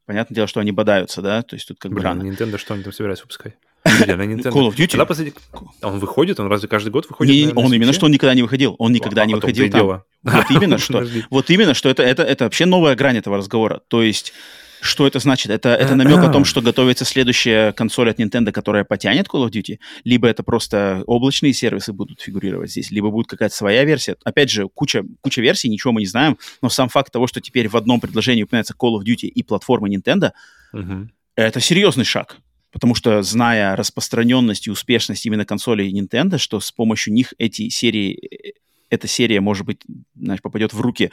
понятное 0.06 0.34
дело, 0.34 0.46
что 0.46 0.60
они 0.60 0.72
бодаются, 0.72 1.20
да, 1.20 1.42
то 1.42 1.54
есть 1.54 1.68
тут 1.68 1.78
как 1.78 1.90
Блин, 1.90 1.98
бы 1.98 2.04
рано. 2.04 2.22
Nintendo 2.22 2.58
что 2.58 2.74
они 2.74 2.82
там 2.82 2.92
собираются 2.92 3.24
выпускать? 3.24 3.54
Call 3.84 4.68
of 4.68 4.74
Duty? 4.74 4.92
Когда 4.92 5.04
последний... 5.06 5.34
Он 5.82 5.98
выходит? 5.98 6.40
Он 6.40 6.48
разве 6.48 6.68
каждый 6.68 6.90
год 6.90 7.06
выходит? 7.08 7.34
Не, 7.34 7.52
он 7.54 7.72
именно 7.72 7.92
что 7.92 8.06
он 8.06 8.12
никогда 8.12 8.34
не 8.34 8.42
выходил. 8.42 8.74
Он 8.78 8.92
никогда 8.92 9.22
а, 9.22 9.26
не 9.26 9.34
выходил 9.34 9.70
там. 9.70 10.02
Вот 10.22 10.50
именно 10.50 10.78
что. 10.78 11.06
Вот 11.30 11.50
именно 11.50 11.74
что 11.74 11.88
это, 11.88 12.02
это, 12.02 12.22
это 12.22 12.44
вообще 12.44 12.66
новая 12.66 12.96
грань 12.96 13.16
этого 13.16 13.36
разговора. 13.36 13.80
То 13.88 14.02
есть 14.02 14.32
что 14.80 15.06
это 15.06 15.18
значит? 15.18 15.50
Это, 15.50 15.70
это 15.70 15.94
намек 15.94 16.18
о 16.18 16.30
том, 16.30 16.44
что 16.44 16.60
готовится 16.60 17.04
следующая 17.04 17.72
консоль 17.72 18.10
от 18.10 18.18
Nintendo, 18.18 18.52
которая 18.52 18.84
потянет 18.84 19.26
Call 19.26 19.48
of 19.48 19.50
Duty, 19.50 19.78
либо 20.04 20.28
это 20.28 20.42
просто 20.42 21.02
облачные 21.06 21.52
сервисы 21.52 21.92
будут 21.92 22.20
фигурировать 22.20 22.70
здесь, 22.70 22.90
либо 22.90 23.10
будет 23.10 23.26
какая-то 23.26 23.54
своя 23.54 23.84
версия. 23.84 24.16
Опять 24.24 24.50
же, 24.50 24.68
куча, 24.68 25.04
куча 25.20 25.40
версий, 25.40 25.68
ничего 25.68 25.92
мы 25.92 26.00
не 26.00 26.06
знаем, 26.06 26.38
но 26.62 26.68
сам 26.68 26.88
факт 26.88 27.12
того, 27.12 27.26
что 27.26 27.40
теперь 27.40 27.68
в 27.68 27.76
одном 27.76 28.00
предложении 28.00 28.42
упоминается 28.42 28.74
Call 28.78 28.98
of 28.98 29.04
Duty 29.04 29.26
и 29.26 29.42
платформа 29.42 29.88
Nintendo, 29.88 30.32
uh-huh. 30.74 31.08
это 31.36 31.60
серьезный 31.60 32.04
шаг. 32.04 32.36
Потому 32.70 32.94
что, 32.94 33.22
зная 33.22 33.74
распространенность 33.76 34.66
и 34.66 34.70
успешность 34.70 35.24
именно 35.24 35.46
консолей 35.46 35.90
Nintendo, 35.90 36.36
что 36.36 36.60
с 36.60 36.70
помощью 36.70 37.14
них 37.14 37.32
эти 37.38 37.70
серии, 37.70 38.54
эта 38.90 39.08
серия, 39.08 39.40
может 39.40 39.64
быть, 39.64 39.80
знаешь, 40.14 40.42
попадет 40.42 40.74
в 40.74 40.80
руки 40.80 41.10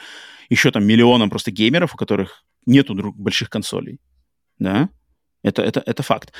еще 0.50 0.70
там 0.70 0.84
миллионам 0.84 1.30
просто 1.30 1.50
геймеров, 1.50 1.94
у 1.94 1.96
которых 1.96 2.44
нету 2.66 2.94
друг, 2.94 3.16
больших 3.16 3.48
консолей. 3.50 4.00
Да? 4.58 4.88
Это, 5.42 5.62
это, 5.62 5.82
это 5.84 6.02
факт. 6.02 6.32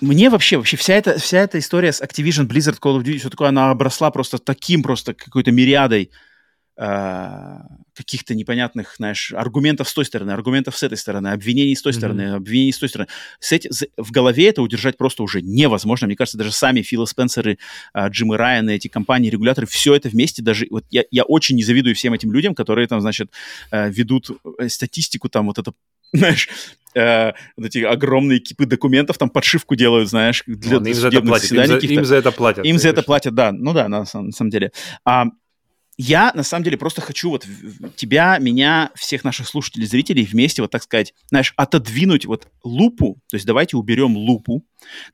Мне 0.00 0.28
вообще, 0.28 0.56
вообще 0.58 0.76
вся 0.76 0.94
эта, 0.94 1.18
вся 1.18 1.38
эта 1.38 1.58
история 1.58 1.92
с 1.92 2.02
Activision, 2.02 2.46
Blizzard, 2.46 2.78
Call 2.80 2.98
of 2.98 3.02
Duty, 3.02 3.18
все 3.18 3.30
такое, 3.30 3.48
она 3.48 3.70
обросла 3.70 4.10
просто 4.10 4.38
таким, 4.38 4.82
просто 4.82 5.14
какой-то 5.14 5.52
мириадой 5.52 6.10
каких-то 6.80 8.34
непонятных, 8.34 8.94
знаешь, 8.96 9.34
аргументов 9.36 9.86
с 9.88 9.92
той 9.92 10.06
стороны, 10.06 10.30
аргументов 10.30 10.78
с 10.78 10.82
этой 10.82 10.96
стороны, 10.96 11.28
обвинений 11.28 11.76
с 11.76 11.82
той 11.82 11.92
mm-hmm. 11.92 11.96
стороны, 11.96 12.34
обвинений 12.34 12.72
с 12.72 12.78
той 12.78 12.88
стороны. 12.88 13.08
С 13.38 13.52
эти, 13.52 13.68
в 13.98 14.10
голове 14.10 14.48
это 14.48 14.62
удержать 14.62 14.96
просто 14.96 15.22
уже 15.22 15.42
невозможно. 15.42 16.06
Мне 16.06 16.16
кажется, 16.16 16.38
даже 16.38 16.52
сами 16.52 16.80
Фила 16.80 17.04
Спенсеры, 17.04 17.58
э, 17.92 18.08
Джимы 18.08 18.38
Райаны, 18.38 18.70
эти 18.70 18.88
компании, 18.88 19.28
регуляторы, 19.28 19.66
все 19.66 19.94
это 19.94 20.08
вместе 20.08 20.42
даже... 20.42 20.66
Вот 20.70 20.84
я, 20.90 21.04
я 21.10 21.24
очень 21.24 21.56
не 21.56 21.62
завидую 21.62 21.94
всем 21.94 22.14
этим 22.14 22.32
людям, 22.32 22.54
которые 22.54 22.88
там, 22.88 23.02
значит, 23.02 23.30
э, 23.70 23.90
ведут 23.90 24.30
э, 24.58 24.68
статистику, 24.70 25.28
там 25.28 25.48
вот 25.48 25.58
это 25.58 25.72
знаешь, 26.12 26.48
э, 26.94 27.32
вот 27.56 27.66
эти 27.66 27.78
огромные 27.78 28.40
кипы 28.40 28.66
документов, 28.66 29.18
там 29.18 29.30
подшивку 29.30 29.76
делают, 29.76 30.08
знаешь, 30.08 30.42
для 30.46 30.74
Ладно, 30.74 30.88
им 30.88 30.94
за 30.94 31.08
это 31.08 31.22
платят. 31.22 31.52
Им 31.52 31.66
за, 31.66 31.76
им 31.76 32.04
за 32.04 32.16
это 32.16 32.32
платят. 32.32 32.66
Им 32.66 32.78
за 32.78 32.88
это 32.88 33.02
платят, 33.02 33.34
да. 33.34 33.52
Ну 33.52 33.72
да, 33.72 33.88
на, 33.88 34.00
на 34.00 34.32
самом 34.32 34.50
деле. 34.50 34.72
А, 35.04 35.26
я, 36.02 36.32
на 36.34 36.42
самом 36.42 36.64
деле, 36.64 36.78
просто 36.78 37.02
хочу 37.02 37.28
вот 37.28 37.46
тебя, 37.94 38.38
меня, 38.38 38.90
всех 38.94 39.22
наших 39.22 39.46
слушателей, 39.46 39.86
зрителей 39.86 40.24
вместе, 40.24 40.62
вот 40.62 40.70
так 40.70 40.82
сказать, 40.82 41.12
знаешь, 41.28 41.52
отодвинуть 41.56 42.24
вот 42.24 42.48
лупу, 42.64 43.20
то 43.28 43.36
есть 43.36 43.44
давайте 43.44 43.76
уберем 43.76 44.16
лупу, 44.16 44.64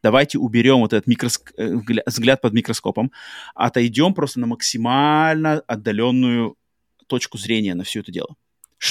давайте 0.00 0.38
уберем 0.38 0.78
вот 0.78 0.92
этот 0.92 1.08
микроск... 1.08 1.52
Э, 1.56 1.74
взгляд 2.06 2.40
под 2.40 2.52
микроскопом, 2.52 3.10
отойдем 3.56 4.14
просто 4.14 4.38
на 4.38 4.46
максимально 4.46 5.60
отдаленную 5.66 6.56
точку 7.08 7.36
зрения 7.36 7.74
на 7.74 7.82
все 7.82 8.00
это 8.00 8.12
дело. 8.12 8.36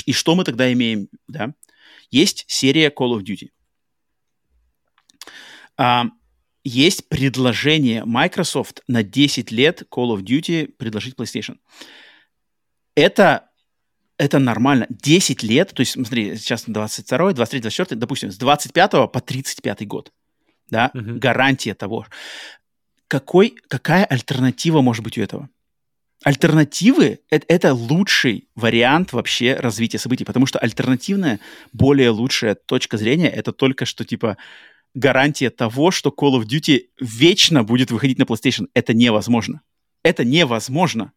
И 0.06 0.12
что 0.12 0.36
мы 0.36 0.44
тогда 0.44 0.72
имеем, 0.74 1.08
да? 1.30 1.54
Есть 2.12 2.44
серия 2.48 2.90
Call 2.90 3.18
of 3.18 3.24
Duty. 3.24 3.52
Есть 6.68 7.08
предложение 7.10 8.04
Microsoft 8.06 8.82
на 8.88 9.04
10 9.04 9.52
лет 9.52 9.84
Call 9.84 10.18
of 10.18 10.24
Duty 10.24 10.66
предложить 10.66 11.14
PlayStation. 11.14 11.58
Это, 12.96 13.52
это 14.18 14.40
нормально. 14.40 14.88
10 14.90 15.44
лет, 15.44 15.74
то 15.76 15.82
есть, 15.82 15.92
смотри, 15.92 16.36
сейчас 16.36 16.64
22, 16.66 17.34
23, 17.34 17.62
24, 17.62 18.00
допустим, 18.00 18.32
с 18.32 18.38
25 18.38 18.92
по 18.92 19.22
35 19.22 19.88
год. 19.88 20.12
Да, 20.68 20.90
угу. 20.96 21.20
гарантия 21.20 21.76
того. 21.76 22.08
Какой, 23.08 23.56
какая 23.68 24.04
альтернатива 24.04 24.82
может 24.82 25.04
быть 25.04 25.20
у 25.20 25.22
этого? 25.22 25.50
Альтернативы 26.24 27.20
это, 27.30 27.46
это 27.48 27.74
лучший 27.76 28.50
вариант 28.56 29.14
вообще 29.14 29.54
развития 29.54 30.00
событий, 30.00 30.26
потому 30.26 30.48
что 30.48 30.58
альтернативная, 30.58 31.40
более 31.72 32.10
лучшая 32.10 32.56
точка 32.56 32.98
зрения 32.98 33.30
это 33.30 33.52
только 33.52 33.86
что 33.86 34.04
типа 34.04 34.38
гарантия 34.96 35.50
того, 35.52 35.92
что 35.92 36.10
Call 36.10 36.40
of 36.40 36.46
Duty 36.46 36.86
вечно 37.00 37.64
будет 37.64 37.92
выходить 37.92 38.18
на 38.18 38.24
PlayStation. 38.24 38.68
Это 38.74 38.94
невозможно. 38.94 39.62
Это 40.04 40.24
невозможно. 40.24 41.12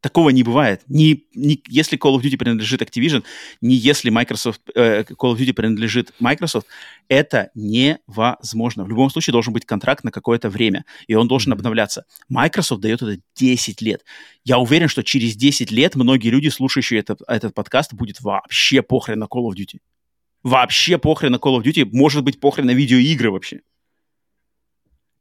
Такого 0.00 0.28
не 0.28 0.42
бывает. 0.42 0.82
Ни, 0.86 1.24
ни, 1.34 1.62
если 1.66 1.98
Call 1.98 2.14
of 2.16 2.20
Duty 2.20 2.36
принадлежит 2.36 2.82
Activision, 2.82 3.24
ни 3.62 3.72
если 3.72 4.10
Microsoft, 4.10 4.60
э, 4.74 5.02
Call 5.04 5.34
of 5.34 5.38
Duty 5.38 5.54
принадлежит 5.54 6.12
Microsoft, 6.20 6.66
это 7.08 7.50
невозможно. 7.54 8.84
В 8.84 8.90
любом 8.90 9.08
случае 9.08 9.32
должен 9.32 9.54
быть 9.54 9.64
контракт 9.64 10.04
на 10.04 10.10
какое-то 10.10 10.50
время, 10.50 10.84
и 11.06 11.14
он 11.14 11.26
должен 11.26 11.54
обновляться. 11.54 12.04
Microsoft 12.28 12.82
дает 12.82 13.00
это 13.00 13.16
10 13.36 13.80
лет. 13.80 14.04
Я 14.44 14.58
уверен, 14.58 14.88
что 14.88 15.02
через 15.02 15.36
10 15.36 15.70
лет 15.70 15.94
многие 15.94 16.28
люди, 16.28 16.48
слушающие 16.48 17.00
этот, 17.00 17.22
этот 17.26 17.54
подкаст, 17.54 17.94
будет 17.94 18.20
вообще 18.20 18.82
похрен 18.82 19.20
на 19.20 19.24
Call 19.24 19.48
of 19.48 19.54
Duty 19.56 19.78
вообще 20.44 20.98
похрен 20.98 21.32
на 21.32 21.36
Call 21.36 21.58
of 21.58 21.64
Duty, 21.64 21.88
может 21.90 22.22
быть 22.22 22.38
похрен 22.38 22.66
на 22.66 22.72
видеоигры 22.72 23.32
вообще. 23.32 23.62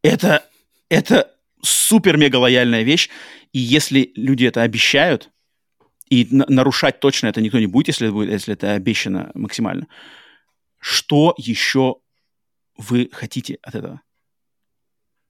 Это, 0.03 0.47
это 0.89 1.33
супер-мега 1.63 2.35
лояльная 2.35 2.83
вещь, 2.83 3.09
и 3.53 3.59
если 3.59 4.11
люди 4.15 4.45
это 4.45 4.61
обещают, 4.61 5.31
и 6.09 6.27
на- 6.29 6.45
нарушать 6.49 6.99
точно 6.99 7.27
это 7.27 7.41
никто 7.41 7.57
не 7.57 7.67
будет, 7.67 7.87
если, 7.87 8.09
будет, 8.09 8.29
если 8.29 8.53
это 8.53 8.73
обещано 8.73 9.31
максимально, 9.33 9.87
что 10.77 11.33
еще 11.37 11.95
вы 12.77 13.09
хотите 13.13 13.57
от 13.61 13.75
этого? 13.75 14.01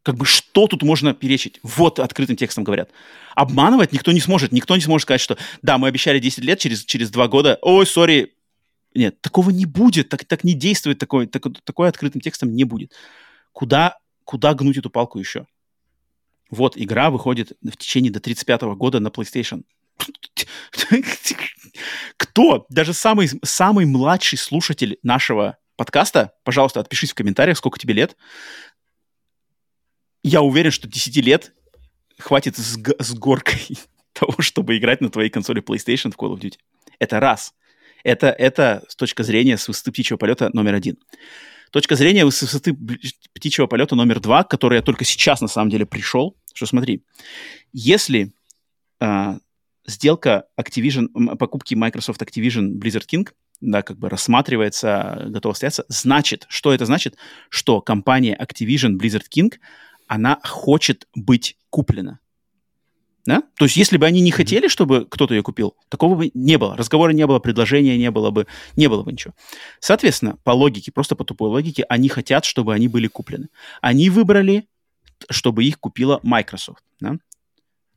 Как 0.02 0.16
бы 0.16 0.26
что 0.26 0.68
тут 0.68 0.82
можно 0.82 1.14
перечить? 1.14 1.60
Вот 1.62 2.00
открытым 2.00 2.36
текстом 2.36 2.64
говорят. 2.64 2.90
Обманывать 3.36 3.94
никто 3.94 4.12
не 4.12 4.20
сможет. 4.20 4.52
Никто 4.52 4.76
не 4.76 4.82
сможет 4.82 5.04
сказать, 5.04 5.22
что 5.22 5.38
да, 5.62 5.78
мы 5.78 5.88
обещали 5.88 6.20
10 6.20 6.44
лет, 6.44 6.60
через, 6.60 6.84
через 6.84 7.10
2 7.12 7.28
года, 7.30 7.58
ой, 7.62 7.86
сори, 7.86 8.34
нет, 8.96 9.22
такого 9.22 9.50
не 9.50 9.66
будет, 9.66 10.10
так, 10.10 10.26
так 10.26 10.44
не 10.44 10.54
действует, 10.54 11.00
такой, 11.00 11.28
так, 11.28 11.44
такое 11.64 11.90
открытым 11.90 12.22
текстом 12.22 12.56
не 12.56 12.64
будет. 12.64 12.92
Куда, 13.52 13.98
куда 14.24 14.54
гнуть 14.54 14.78
эту 14.78 14.90
палку 14.90 15.20
еще? 15.20 15.48
Вот, 16.50 16.78
игра 16.78 17.10
выходит 17.10 17.54
в 17.62 17.78
течение 17.78 18.12
до 18.12 18.20
35 18.20 18.62
года 18.76 19.00
на 19.00 19.08
PlayStation. 19.08 19.64
Кто? 22.18 22.66
Даже 22.70 22.94
самый, 22.94 23.30
самый 23.44 23.86
младший 23.86 24.38
слушатель 24.38 25.00
нашего 25.04 25.58
подкаста, 25.76 26.34
пожалуйста, 26.44 26.80
отпишись 26.80 27.12
в 27.12 27.16
комментариях, 27.16 27.58
сколько 27.58 27.80
тебе 27.80 27.94
лет. 27.94 28.16
Я 30.22 30.42
уверен, 30.42 30.72
что 30.72 30.88
10 30.88 31.18
лет 31.18 31.54
хватит 32.20 32.58
с, 32.58 32.78
с 33.00 33.14
горкой 33.14 33.78
того, 34.14 34.36
чтобы 34.40 34.78
играть 34.78 35.02
на 35.02 35.10
твоей 35.10 35.30
консоли 35.30 35.62
PlayStation 35.62 36.12
в 36.12 36.18
Call 36.18 36.36
of 36.36 36.40
Duty. 36.40 36.58
Это 37.00 37.20
раз. 37.20 37.54
Это, 38.04 38.28
это 38.28 38.84
с 38.88 38.96
точки 38.96 39.22
зрения 39.22 39.58
с 39.58 39.68
высоты 39.68 39.92
птичьего 39.92 40.18
полета 40.18 40.50
номер 40.54 40.76
один. 40.76 40.98
Точка 41.72 41.96
зрения 41.96 42.30
с 42.30 42.42
высоты 42.42 42.78
птичьего 43.34 43.66
полета 43.66 43.96
номер 43.96 44.20
два, 44.20 44.44
к 44.44 44.50
которой 44.50 44.76
я 44.76 44.82
только 44.82 45.06
сейчас 45.06 45.42
на 45.42 45.48
самом 45.48 45.72
деле 45.72 45.86
пришел, 45.86 46.38
что 46.54 46.68
смотри, 46.68 47.04
если 47.72 48.32
э, 49.00 49.38
сделка 49.88 50.46
Activision, 50.60 51.36
покупки 51.38 51.74
Microsoft 51.74 52.22
Activision 52.22 52.74
Blizzard 52.78 53.06
King, 53.12 53.30
да, 53.62 53.82
как 53.82 53.98
бы 53.98 54.10
рассматривается, 54.10 55.26
готова 55.30 55.54
стояться, 55.54 55.86
значит, 55.88 56.46
что 56.50 56.74
это 56.74 56.86
значит? 56.86 57.16
Что 57.50 57.82
компания 57.82 58.38
Activision 58.40 58.98
Blizzard 59.00 59.26
King, 59.36 59.54
она 60.08 60.40
хочет 60.44 61.08
быть 61.16 61.58
куплена. 61.70 62.20
Да? 63.26 63.42
То 63.58 63.66
есть, 63.66 63.78
если 63.78 63.98
бы 63.98 64.06
они 64.06 64.20
не 64.20 64.32
хотели, 64.32 64.68
чтобы 64.68 65.06
кто-то 65.06 65.34
ее 65.34 65.44
купил, 65.44 65.76
такого 65.88 66.16
бы 66.16 66.32
не 66.34 66.58
было. 66.58 66.76
Разговора 66.76 67.12
не 67.12 67.26
было, 67.26 67.40
предложения 67.40 67.98
не 67.98 68.12
было 68.12 68.32
бы, 68.32 68.48
не 68.76 68.88
было 68.88 69.04
бы 69.04 69.14
ничего. 69.14 69.34
Соответственно, 69.80 70.38
по 70.44 70.52
логике, 70.52 70.92
просто 70.92 71.16
по 71.16 71.24
тупой 71.24 71.50
логике, 71.50 71.86
они 71.88 72.10
хотят, 72.10 72.44
чтобы 72.44 72.74
они 72.74 72.90
были 72.90 73.08
куплены. 73.08 73.48
Они 73.82 74.10
выбрали, 74.10 74.68
чтобы 75.30 75.64
их 75.64 75.80
купила 75.80 76.20
Microsoft. 76.22 76.84
Да? 77.00 77.18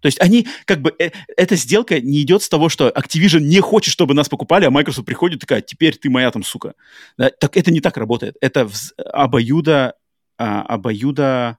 То 0.01 0.07
есть 0.07 0.21
они, 0.21 0.47
как 0.67 0.81
бы, 0.81 0.95
э, 0.99 1.11
эта 1.37 1.57
сделка 1.57 2.01
не 2.01 2.23
идет 2.23 2.43
с 2.43 2.49
того, 2.49 2.69
что 2.69 2.91
Activision 2.91 3.41
не 3.41 3.59
хочет, 3.61 3.93
чтобы 3.93 4.15
нас 4.15 4.29
покупали, 4.29 4.65
а 4.65 4.71
Microsoft 4.71 5.07
приходит 5.07 5.41
такая, 5.41 5.61
теперь 5.61 5.97
ты 5.97 6.09
моя 6.09 6.31
там 6.31 6.45
сука. 6.45 6.75
Да? 7.19 7.31
Так 7.31 7.57
это 7.57 7.73
не 7.73 7.81
так 7.81 7.97
работает. 7.97 8.37
Это 8.41 8.61
вз- 8.61 8.93
обоюдо, 9.03 9.95
а, 10.39 10.63
обоюдо, 10.63 11.59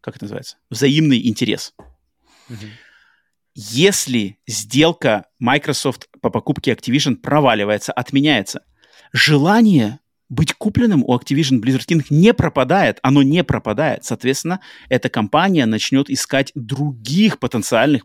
как 0.00 0.16
это 0.16 0.24
называется? 0.24 0.56
Взаимный 0.70 1.24
интерес. 1.28 1.74
Если 3.54 4.38
сделка 4.46 5.26
Microsoft 5.38 6.08
по 6.20 6.30
покупке 6.30 6.72
Activision 6.72 7.16
проваливается, 7.16 7.92
отменяется, 7.92 8.62
желание 9.12 9.98
быть 10.30 10.54
купленным 10.54 11.04
у 11.04 11.14
Activision 11.14 11.60
Blizzard 11.60 11.86
King 11.86 12.04
не 12.08 12.32
пропадает, 12.32 12.98
оно 13.02 13.22
не 13.22 13.44
пропадает. 13.44 14.04
Соответственно, 14.04 14.60
эта 14.88 15.10
компания 15.10 15.66
начнет 15.66 16.08
искать 16.08 16.52
других 16.54 17.38
потенциальных 17.38 18.04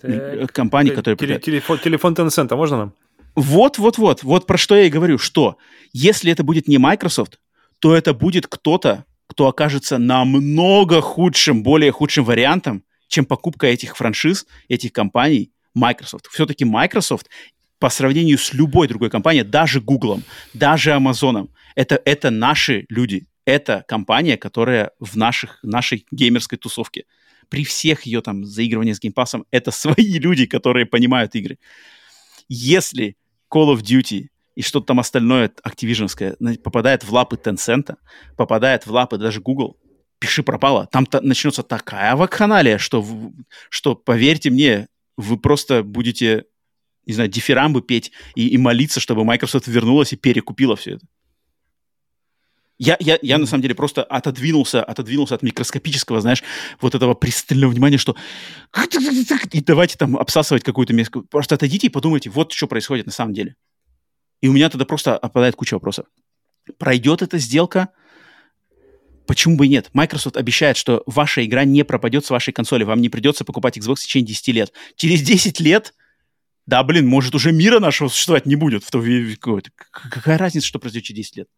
так, 0.00 0.52
компаний, 0.52 0.90
которые... 0.90 1.16
Теле, 1.16 1.40
телефон, 1.40 1.78
телефон 1.80 2.14
Tencent, 2.14 2.48
а 2.50 2.56
можно 2.56 2.76
нам? 2.76 2.94
Вот, 3.34 3.78
вот, 3.78 3.98
вот, 3.98 4.22
вот 4.22 4.46
про 4.46 4.56
что 4.56 4.76
я 4.76 4.84
и 4.84 4.90
говорю, 4.90 5.18
что 5.18 5.56
если 5.92 6.30
это 6.30 6.44
будет 6.44 6.68
не 6.68 6.78
Microsoft, 6.78 7.40
то 7.80 7.96
это 7.96 8.14
будет 8.14 8.46
кто-то, 8.46 9.04
кто 9.26 9.48
окажется 9.48 9.98
намного 9.98 11.00
худшим, 11.00 11.64
более 11.64 11.90
худшим 11.90 12.24
вариантом, 12.24 12.84
чем 13.10 13.26
покупка 13.26 13.66
этих 13.66 13.96
франшиз, 13.96 14.46
этих 14.68 14.92
компаний 14.92 15.52
Microsoft. 15.74 16.28
Все-таки 16.28 16.64
Microsoft 16.64 17.28
по 17.78 17.90
сравнению 17.90 18.38
с 18.38 18.52
любой 18.54 18.88
другой 18.88 19.10
компанией, 19.10 19.42
даже 19.42 19.80
Google, 19.80 20.22
даже 20.54 20.90
Amazon, 20.90 21.50
это, 21.74 22.00
это 22.04 22.30
наши 22.30 22.86
люди. 22.88 23.26
Это 23.44 23.84
компания, 23.88 24.36
которая 24.36 24.92
в 25.00 25.16
наших, 25.16 25.58
нашей 25.62 26.06
геймерской 26.12 26.56
тусовке. 26.56 27.04
При 27.48 27.64
всех 27.64 28.04
ее 28.04 28.20
там 28.20 28.44
заигрываниях 28.44 28.96
с 28.96 29.00
геймпасом, 29.00 29.44
это 29.50 29.70
свои 29.72 30.18
люди, 30.18 30.46
которые 30.46 30.86
понимают 30.86 31.34
игры. 31.34 31.58
Если 32.48 33.16
Call 33.52 33.74
of 33.74 33.80
Duty 33.80 34.28
и 34.54 34.62
что-то 34.62 34.86
там 34.86 35.00
остальное 35.00 35.50
активиженское 35.62 36.36
попадает 36.62 37.02
в 37.02 37.12
лапы 37.12 37.36
Tencent, 37.36 37.96
попадает 38.36 38.86
в 38.86 38.92
лапы 38.92 39.16
даже 39.18 39.40
Google, 39.40 39.78
пиши 40.20 40.42
пропало. 40.42 40.86
Там 40.92 41.04
-то 41.04 41.20
начнется 41.20 41.64
такая 41.64 42.14
вакханалия, 42.14 42.78
что, 42.78 43.04
что, 43.70 43.96
поверьте 43.96 44.50
мне, 44.50 44.86
вы 45.16 45.36
просто 45.36 45.82
будете, 45.82 46.44
не 47.06 47.14
знаю, 47.14 47.28
дифирамбы 47.28 47.82
петь 47.82 48.12
и, 48.36 48.48
и 48.48 48.58
молиться, 48.58 49.00
чтобы 49.00 49.24
Microsoft 49.24 49.66
вернулась 49.66 50.12
и 50.12 50.16
перекупила 50.16 50.76
все 50.76 50.92
это. 50.92 51.06
Я, 52.78 52.96
я, 52.98 53.18
я 53.20 53.36
на 53.36 53.46
самом 53.46 53.60
деле 53.62 53.74
просто 53.74 54.02
отодвинулся, 54.02 54.82
отодвинулся 54.82 55.34
от 55.34 55.42
микроскопического, 55.42 56.20
знаешь, 56.20 56.42
вот 56.80 56.94
этого 56.94 57.12
пристального 57.12 57.70
внимания, 57.70 57.98
что 57.98 58.16
и 59.52 59.60
давайте 59.60 59.98
там 59.98 60.16
обсасывать 60.16 60.62
какую-то 60.62 60.94
место. 60.94 61.20
Просто 61.20 61.56
отойдите 61.56 61.88
и 61.88 61.90
подумайте, 61.90 62.30
вот 62.30 62.52
что 62.52 62.66
происходит 62.66 63.04
на 63.04 63.12
самом 63.12 63.34
деле. 63.34 63.56
И 64.40 64.48
у 64.48 64.52
меня 64.52 64.70
тогда 64.70 64.86
просто 64.86 65.18
опадает 65.18 65.56
куча 65.56 65.74
вопросов. 65.74 66.06
Пройдет 66.78 67.20
эта 67.20 67.36
сделка, 67.36 67.90
Почему 69.30 69.56
бы 69.56 69.66
и 69.66 69.68
нет? 69.68 69.90
Microsoft 69.92 70.36
обещает, 70.36 70.76
что 70.76 71.04
ваша 71.06 71.46
игра 71.46 71.62
не 71.62 71.84
пропадет 71.84 72.26
с 72.26 72.30
вашей 72.30 72.52
консоли, 72.52 72.82
вам 72.82 73.00
не 73.00 73.08
придется 73.08 73.44
покупать 73.44 73.78
Xbox 73.78 73.98
в 73.98 74.02
течение 74.02 74.26
10 74.26 74.48
лет. 74.48 74.72
Через 74.96 75.22
10 75.22 75.60
лет, 75.60 75.94
да, 76.66 76.82
блин, 76.82 77.06
может, 77.06 77.36
уже 77.36 77.52
мира 77.52 77.78
нашего 77.78 78.08
существовать 78.08 78.44
не 78.44 78.56
будет. 78.56 78.82
В 78.82 78.90
то, 78.90 79.00
какая 79.92 80.36
разница, 80.36 80.66
что 80.66 80.80
произойдет 80.80 81.06
через 81.06 81.28
10 81.28 81.36
лет? 81.36 81.48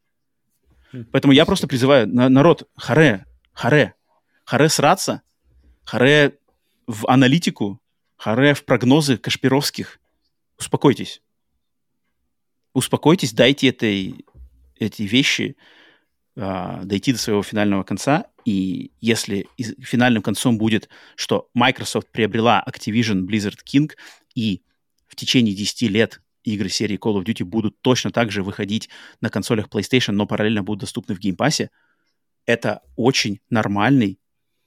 Хм. 0.93 1.07
Поэтому 1.13 1.33
я 1.33 1.47
просто 1.47 1.67
призываю 1.67 2.07
народ, 2.07 2.69
харе, 2.77 3.25
харе, 3.55 3.95
харе 4.45 4.69
сраться, 4.69 5.23
харе 5.83 6.37
в 6.87 7.09
аналитику, 7.09 7.81
харе 8.19 8.53
в 8.53 8.67
прогнозы 8.67 9.17
Кашпировских. 9.17 9.99
Успокойтесь. 10.59 11.23
Успокойтесь, 12.75 13.33
дайте 13.33 13.69
этой, 13.69 14.27
эти 14.79 15.05
вещи 15.05 15.57
а, 16.37 16.83
дойти 16.85 17.13
до 17.13 17.19
своего 17.19 17.43
финального 17.43 17.83
конца, 17.83 18.27
и 18.45 18.91
если 19.01 19.47
финальным 19.59 20.23
концом 20.23 20.59
будет, 20.59 20.89
что 21.15 21.49
Microsoft 21.55 22.09
приобрела 22.11 22.65
Activision 22.67 23.27
Blizzard 23.27 23.59
King, 23.65 23.91
и 24.35 24.63
в 25.07 25.15
течение 25.15 25.55
10 25.55 25.91
лет 25.91 26.23
игры 26.43 26.69
серии 26.69 26.99
Call 26.99 27.21
of 27.21 27.25
Duty 27.25 27.45
будут 27.45 27.81
точно 27.83 28.11
так 28.11 28.31
же 28.33 28.43
выходить 28.43 28.89
на 29.21 29.29
консолях 29.29 29.69
PlayStation, 29.69 30.13
но 30.13 30.27
параллельно 30.27 30.63
будут 30.63 30.81
доступны 30.81 31.15
в 31.15 31.21
Pass, 31.21 31.69
это 32.47 32.81
очень 32.97 33.41
нормальный 33.51 34.19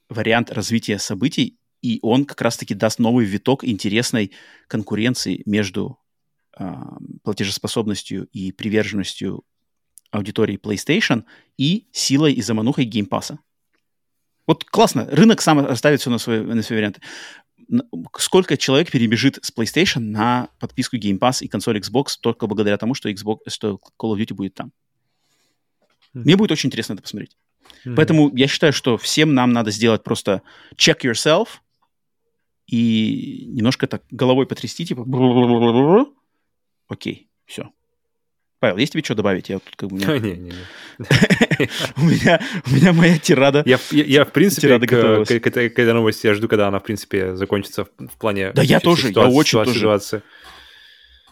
вариант 0.07 0.51
развития 0.51 0.99
событий, 0.99 1.57
и 1.81 1.99
он 2.01 2.25
как 2.25 2.41
раз-таки 2.41 2.73
даст 2.73 2.99
новый 2.99 3.25
виток 3.25 3.63
интересной 3.63 4.31
конкуренции 4.67 5.41
между 5.45 5.99
э, 6.57 6.63
платежеспособностью 7.23 8.27
и 8.31 8.51
приверженностью 8.51 9.43
аудитории 10.15 10.57
PlayStation 10.57 11.23
и 11.57 11.87
силой 11.91 12.33
и 12.33 12.41
заманухой 12.41 12.85
Game 12.85 13.07
Pass 13.07 13.28
а. 13.28 13.39
Вот 14.47 14.63
классно, 14.63 15.07
рынок 15.09 15.41
сам 15.41 15.65
расставит 15.65 16.01
все 16.01 16.09
на 16.09 16.17
свои, 16.17 16.41
на 16.41 16.61
свои 16.61 16.77
варианты. 16.77 17.01
Сколько 18.17 18.57
человек 18.57 18.91
перебежит 18.91 19.39
с 19.41 19.51
PlayStation 19.51 19.99
на 19.99 20.49
подписку 20.59 20.97
Game 20.97 21.17
Pass 21.17 21.41
и 21.41 21.47
консоль 21.47 21.79
Xbox 21.79 22.17
только 22.21 22.45
благодаря 22.45 22.77
тому, 22.77 22.93
что, 22.93 23.09
Xbox, 23.09 23.39
что 23.47 23.79
Call 23.99 24.13
of 24.13 24.17
Duty 24.17 24.35
будет 24.35 24.53
там? 24.53 24.67
Mm-hmm. 26.13 26.21
Мне 26.21 26.35
будет 26.37 26.51
очень 26.51 26.67
интересно 26.67 26.93
это 26.93 27.01
посмотреть. 27.01 27.35
Mm-hmm. 27.85 27.95
Поэтому 27.95 28.35
я 28.35 28.47
считаю, 28.47 28.71
что 28.71 28.97
всем 28.97 29.33
нам 29.33 29.51
надо 29.51 29.71
сделать 29.71 30.03
просто 30.03 30.43
check 30.75 31.01
yourself 31.01 31.47
и 32.67 33.47
немножко 33.47 33.87
так 33.87 34.03
головой 34.11 34.45
потрясти, 34.45 34.85
типа 34.85 35.03
окей, 36.87 37.29
все. 37.45 37.71
Павел, 38.59 38.77
есть 38.77 38.93
тебе 38.93 39.03
что 39.03 39.15
добавить? 39.15 39.49
Я 39.49 39.59
тут 39.59 39.75
как 39.75 39.89
бы... 39.89 39.97
Не, 40.19 40.19
не, 40.19 40.37
не. 40.37 40.53
У 41.97 42.01
меня 42.01 42.41
у 42.65 42.69
меня 42.69 42.93
моя 42.93 43.17
тирада. 43.17 43.63
Я, 43.65 43.79
я, 43.91 44.23
в 44.23 44.31
принципе, 44.31 44.79
к, 44.79 44.87
к, 44.87 45.25
к, 45.25 45.39
к 45.39 45.47
этой 45.47 45.93
новости 45.93 46.27
я 46.27 46.33
жду, 46.33 46.47
когда 46.47 46.67
она, 46.69 46.79
в 46.79 46.83
принципе, 46.83 47.35
закончится 47.35 47.85
в 47.85 48.17
плане... 48.17 48.51
Да 48.53 48.61
я 48.61 48.79
тоже, 48.79 49.09
я 49.09 49.27
очень 49.27 49.63
тоже. 49.63 49.79
Ситуации. 49.79 50.21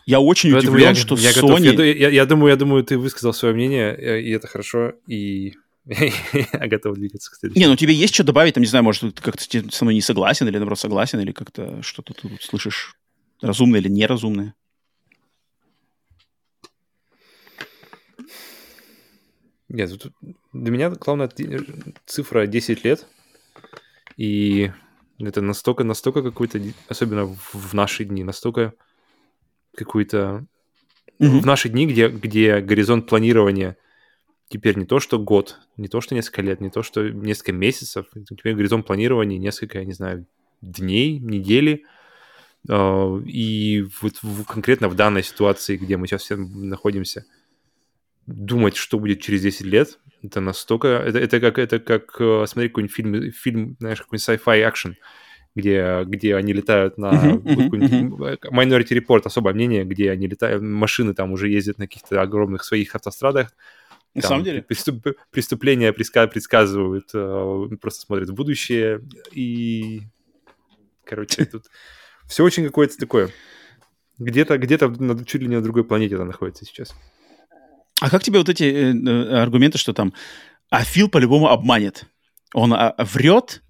Я 0.05 0.19
очень 0.19 0.53
удивлен, 0.53 0.95
что 0.95 1.15
Sony... 1.15 1.93
Я, 1.93 2.09
я, 2.09 2.25
думаю, 2.25 2.49
я 2.49 2.57
думаю, 2.57 2.83
ты 2.83 2.97
высказал 2.97 3.33
свое 3.33 3.53
мнение, 3.53 4.21
и 4.21 4.31
это 4.31 4.47
хорошо, 4.47 4.93
и 5.07 5.53
я 5.85 6.67
готов 6.67 6.95
двигаться, 6.95 7.31
кстати. 7.31 7.57
Не, 7.57 7.67
ну 7.67 7.75
тебе 7.75 7.93
есть 7.93 8.13
что 8.13 8.23
добавить, 8.23 8.53
там, 8.55 8.61
не 8.61 8.67
знаю, 8.67 8.83
может, 8.83 9.15
ты 9.15 9.21
как-то 9.21 9.43
со 9.71 9.85
мной 9.85 9.93
не 9.93 10.01
согласен, 10.01 10.47
или, 10.47 10.57
наоборот, 10.57 10.79
согласен, 10.79 11.19
или 11.19 11.31
как-то 11.31 11.81
что-то 11.81 12.13
ты 12.13 12.27
тут 12.27 12.41
слышишь 12.41 12.95
разумное 13.41 13.79
или 13.79 13.89
неразумное? 13.89 14.55
Нет, 19.73 19.91
для 20.53 20.71
меня 20.71 20.91
главная 20.91 21.31
цифра 22.05 22.45
10 22.45 22.85
лет, 22.85 23.07
и 24.17 24.71
это 25.19 25.41
настолько, 25.41 25.83
настолько 25.83 26.21
какой-то, 26.21 26.61
особенно 26.89 27.25
в 27.25 27.73
наши 27.73 28.05
дни, 28.05 28.23
настолько 28.23 28.73
какой-то... 29.75 30.45
Mm-hmm. 31.19 31.39
В 31.39 31.45
наши 31.47 31.69
дни, 31.69 31.87
где, 31.87 32.07
где 32.07 32.59
горизонт 32.59 33.07
планирования 33.07 33.75
теперь 34.47 34.77
не 34.77 34.85
то, 34.85 34.99
что 34.99 35.17
год, 35.17 35.59
не 35.75 35.87
то, 35.87 36.01
что 36.01 36.13
несколько 36.13 36.43
лет, 36.43 36.61
не 36.61 36.69
то, 36.69 36.83
что 36.83 37.09
несколько 37.09 37.53
месяцев, 37.53 38.05
теперь 38.29 38.53
горизонт 38.53 38.85
планирования 38.85 39.39
несколько, 39.39 39.79
я 39.79 39.85
не 39.85 39.93
знаю, 39.93 40.27
дней, 40.61 41.17
недели, 41.17 41.83
А, 42.69 43.19
и 43.25 43.85
вот 44.01 44.13
конкретно 44.47 44.87
в 44.87 44.95
данной 44.95 45.23
ситуации, 45.23 45.77
где 45.77 45.97
мы 45.97 46.05
сейчас 46.05 46.21
все 46.21 46.35
находимся, 46.35 47.25
думать, 48.25 48.75
что 48.75 48.99
будет 48.99 49.21
через 49.21 49.41
10 49.41 49.61
лет, 49.65 49.99
это 50.21 50.39
настолько... 50.39 50.87
Это, 50.87 51.19
это 51.19 51.39
как, 51.39 51.59
это 51.59 51.79
как 51.79 52.15
э, 52.19 52.45
смотреть 52.47 52.71
какой-нибудь 52.71 52.95
фильм, 52.95 53.31
фильм 53.31 53.75
знаешь, 53.79 54.01
какой-нибудь 54.01 54.41
sci-fi 54.41 54.71
action, 54.71 54.93
где, 55.55 56.03
где 56.05 56.35
они 56.35 56.53
летают 56.53 56.97
на... 56.97 57.11
Uh-huh, 57.11 58.39
Minority 58.51 58.99
Report, 58.99 59.21
особое 59.25 59.53
мнение, 59.53 59.83
где 59.83 60.11
они 60.11 60.27
летают, 60.27 60.63
машины 60.63 61.13
там 61.13 61.31
уже 61.33 61.49
ездят 61.49 61.77
на 61.77 61.87
каких-то 61.87 62.21
огромных 62.21 62.63
своих 62.63 62.95
автострадах, 62.95 63.53
на 64.13 64.21
там 64.21 64.29
самом 64.29 64.43
деле? 64.43 64.61
Преступ, 64.61 65.07
преступления 65.31 65.91
предсказывают, 65.91 67.09
э, 67.13 67.67
просто 67.81 68.01
смотрят 68.01 68.29
в 68.29 68.33
будущее. 68.33 69.01
И, 69.31 70.01
короче, 71.03 71.45
тут 71.45 71.65
все 72.27 72.43
очень 72.43 72.65
какое-то 72.65 72.97
такое. 72.97 73.29
Где-то, 74.19 74.57
где-то 74.59 75.25
чуть 75.25 75.41
ли 75.41 75.47
не 75.47 75.55
на 75.55 75.63
другой 75.63 75.83
планете 75.83 76.15
это 76.15 76.25
находится 76.25 76.65
сейчас. 76.65 76.95
А 78.03 78.09
как 78.09 78.21
тебе 78.21 78.37
вот 78.37 78.49
эти 78.49 78.65
э, 78.65 78.93
э, 78.93 79.41
аргументы, 79.41 79.77
что 79.77 79.93
там, 79.93 80.13
а 80.69 80.83
Фил 80.83 81.07
по-любому 81.07 81.47
обманет? 81.47 82.03
Он 82.53 82.73
а, 82.73 82.93
врет, 82.97 83.63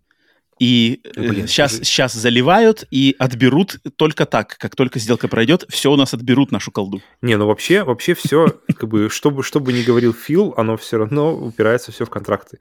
и 0.58 1.02
э, 1.04 1.30
Блин, 1.30 1.48
сейчас, 1.48 1.74
скажи. 1.74 1.86
сейчас 1.86 2.14
заливают 2.14 2.84
и 2.90 3.16
отберут 3.20 3.78
только 3.96 4.26
так. 4.26 4.58
Как 4.58 4.76
только 4.76 4.98
сделка 4.98 5.28
пройдет, 5.28 5.66
все 5.70 5.92
у 5.92 5.96
нас 5.96 6.16
отберут 6.16 6.52
нашу 6.52 6.72
колду. 6.72 7.00
Не, 7.22 7.38
ну 7.38 7.46
вообще, 7.46 7.84
вообще 7.84 8.16
все, 8.16 8.48
как 8.76 8.90
бы, 8.90 9.08
чтобы, 9.12 9.44
что 9.44 9.60
бы 9.60 9.72
ни 9.72 9.84
говорил 9.84 10.16
Фил, 10.16 10.56
оно 10.58 10.78
все 10.78 10.98
равно 10.98 11.36
упирается 11.36 11.92
все 11.92 12.06
в 12.06 12.10
контракты. 12.10 12.58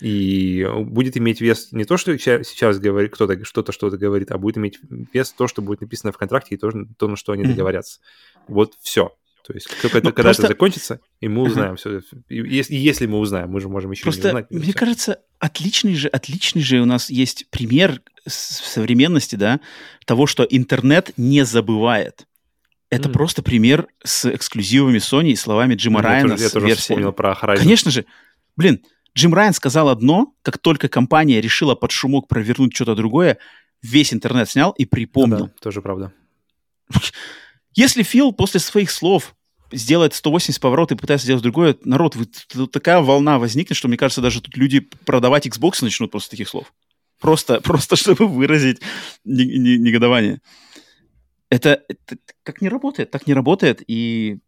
И 0.00 0.66
будет 0.78 1.18
иметь 1.18 1.42
вес 1.42 1.72
не 1.72 1.84
то, 1.84 1.98
что 1.98 2.16
сейчас 2.18 2.78
говорит 2.78 3.12
кто-то 3.12 3.44
что-то 3.44 3.72
что-то 3.72 3.98
говорит, 3.98 4.30
а 4.30 4.38
будет 4.38 4.56
иметь 4.56 4.78
вес 5.12 5.30
то, 5.32 5.46
что 5.46 5.60
будет 5.60 5.82
написано 5.82 6.10
в 6.10 6.16
контракте, 6.16 6.54
и 6.54 6.58
то, 6.58 6.72
то 6.96 7.06
на 7.06 7.16
что 7.16 7.32
они 7.32 7.44
договорятся. 7.44 8.00
Вот 8.48 8.72
все. 8.80 9.12
То 9.44 9.52
есть, 9.54 9.66
как 9.66 9.94
это, 9.96 10.04
ну, 10.04 10.12
когда 10.12 10.28
просто... 10.28 10.44
это 10.44 10.52
закончится, 10.52 11.00
и 11.20 11.28
мы 11.28 11.42
узнаем 11.42 11.76
все. 11.76 12.00
Если, 12.28 12.74
если 12.74 13.06
мы 13.06 13.18
узнаем, 13.18 13.50
мы 13.50 13.60
же 13.60 13.68
можем 13.68 13.90
еще 13.90 14.04
просто, 14.04 14.22
не 14.22 14.28
узнать. 14.28 14.50
Мне 14.50 14.62
все. 14.62 14.72
кажется, 14.72 15.18
отличный 15.40 15.94
же, 15.96 16.08
отличный 16.08 16.62
же 16.62 16.80
у 16.80 16.84
нас 16.84 17.10
есть 17.10 17.48
пример 17.50 18.02
в 18.24 18.30
современности, 18.30 19.34
да, 19.34 19.60
того, 20.06 20.26
что 20.26 20.44
интернет 20.44 21.12
не 21.16 21.44
забывает. 21.44 22.26
Это 22.88 23.08
mm. 23.08 23.12
просто 23.12 23.42
пример 23.42 23.88
с 24.04 24.32
эксклюзивами 24.32 24.98
Sony 24.98 25.30
и 25.30 25.36
словами 25.36 25.74
Джима 25.74 26.02
ну, 26.02 26.08
Райана. 26.08 26.32
Я 26.32 26.48
тоже, 26.50 26.68
я 26.68 26.74
тоже 26.74 26.74
вспомнил 26.76 27.12
про 27.12 27.32
Horizon. 27.32 27.58
Конечно 27.58 27.90
же. 27.90 28.04
Блин, 28.56 28.82
Джим 29.16 29.34
Райан 29.34 29.54
сказал 29.54 29.88
одно, 29.88 30.34
как 30.42 30.58
только 30.58 30.88
компания 30.88 31.40
решила 31.40 31.74
под 31.74 31.90
шумок 31.90 32.28
провернуть 32.28 32.74
что-то 32.74 32.94
другое, 32.94 33.38
весь 33.82 34.12
интернет 34.12 34.48
снял 34.48 34.70
и 34.72 34.84
припомнил. 34.84 35.46
Да, 35.46 35.52
тоже 35.60 35.82
правда. 35.82 36.12
Если 37.74 38.02
Фил 38.02 38.32
после 38.32 38.60
своих 38.60 38.90
слов 38.90 39.34
сделает 39.70 40.14
180 40.14 40.60
поворотов 40.60 40.98
и 40.98 41.00
пытается 41.00 41.24
сделать 41.24 41.42
другое, 41.42 41.76
народ, 41.84 42.16
вы, 42.16 42.26
такая 42.66 43.00
волна 43.00 43.38
возникнет, 43.38 43.76
что, 43.76 43.88
мне 43.88 43.96
кажется, 43.96 44.20
даже 44.20 44.42
тут 44.42 44.56
люди 44.56 44.80
продавать 44.80 45.46
Xbox 45.46 45.82
начнут 45.82 46.10
после 46.10 46.30
таких 46.30 46.48
слов. 46.48 46.72
Просто, 47.20 47.60
просто 47.62 47.96
чтобы 47.96 48.26
выразить 48.26 48.80
негодование. 49.24 50.40
Это, 51.48 51.82
это 51.88 52.16
как 52.42 52.60
не 52.60 52.68
работает, 52.68 53.10
так 53.10 53.26
не 53.26 53.34
работает, 53.34 53.82
и 53.86 54.38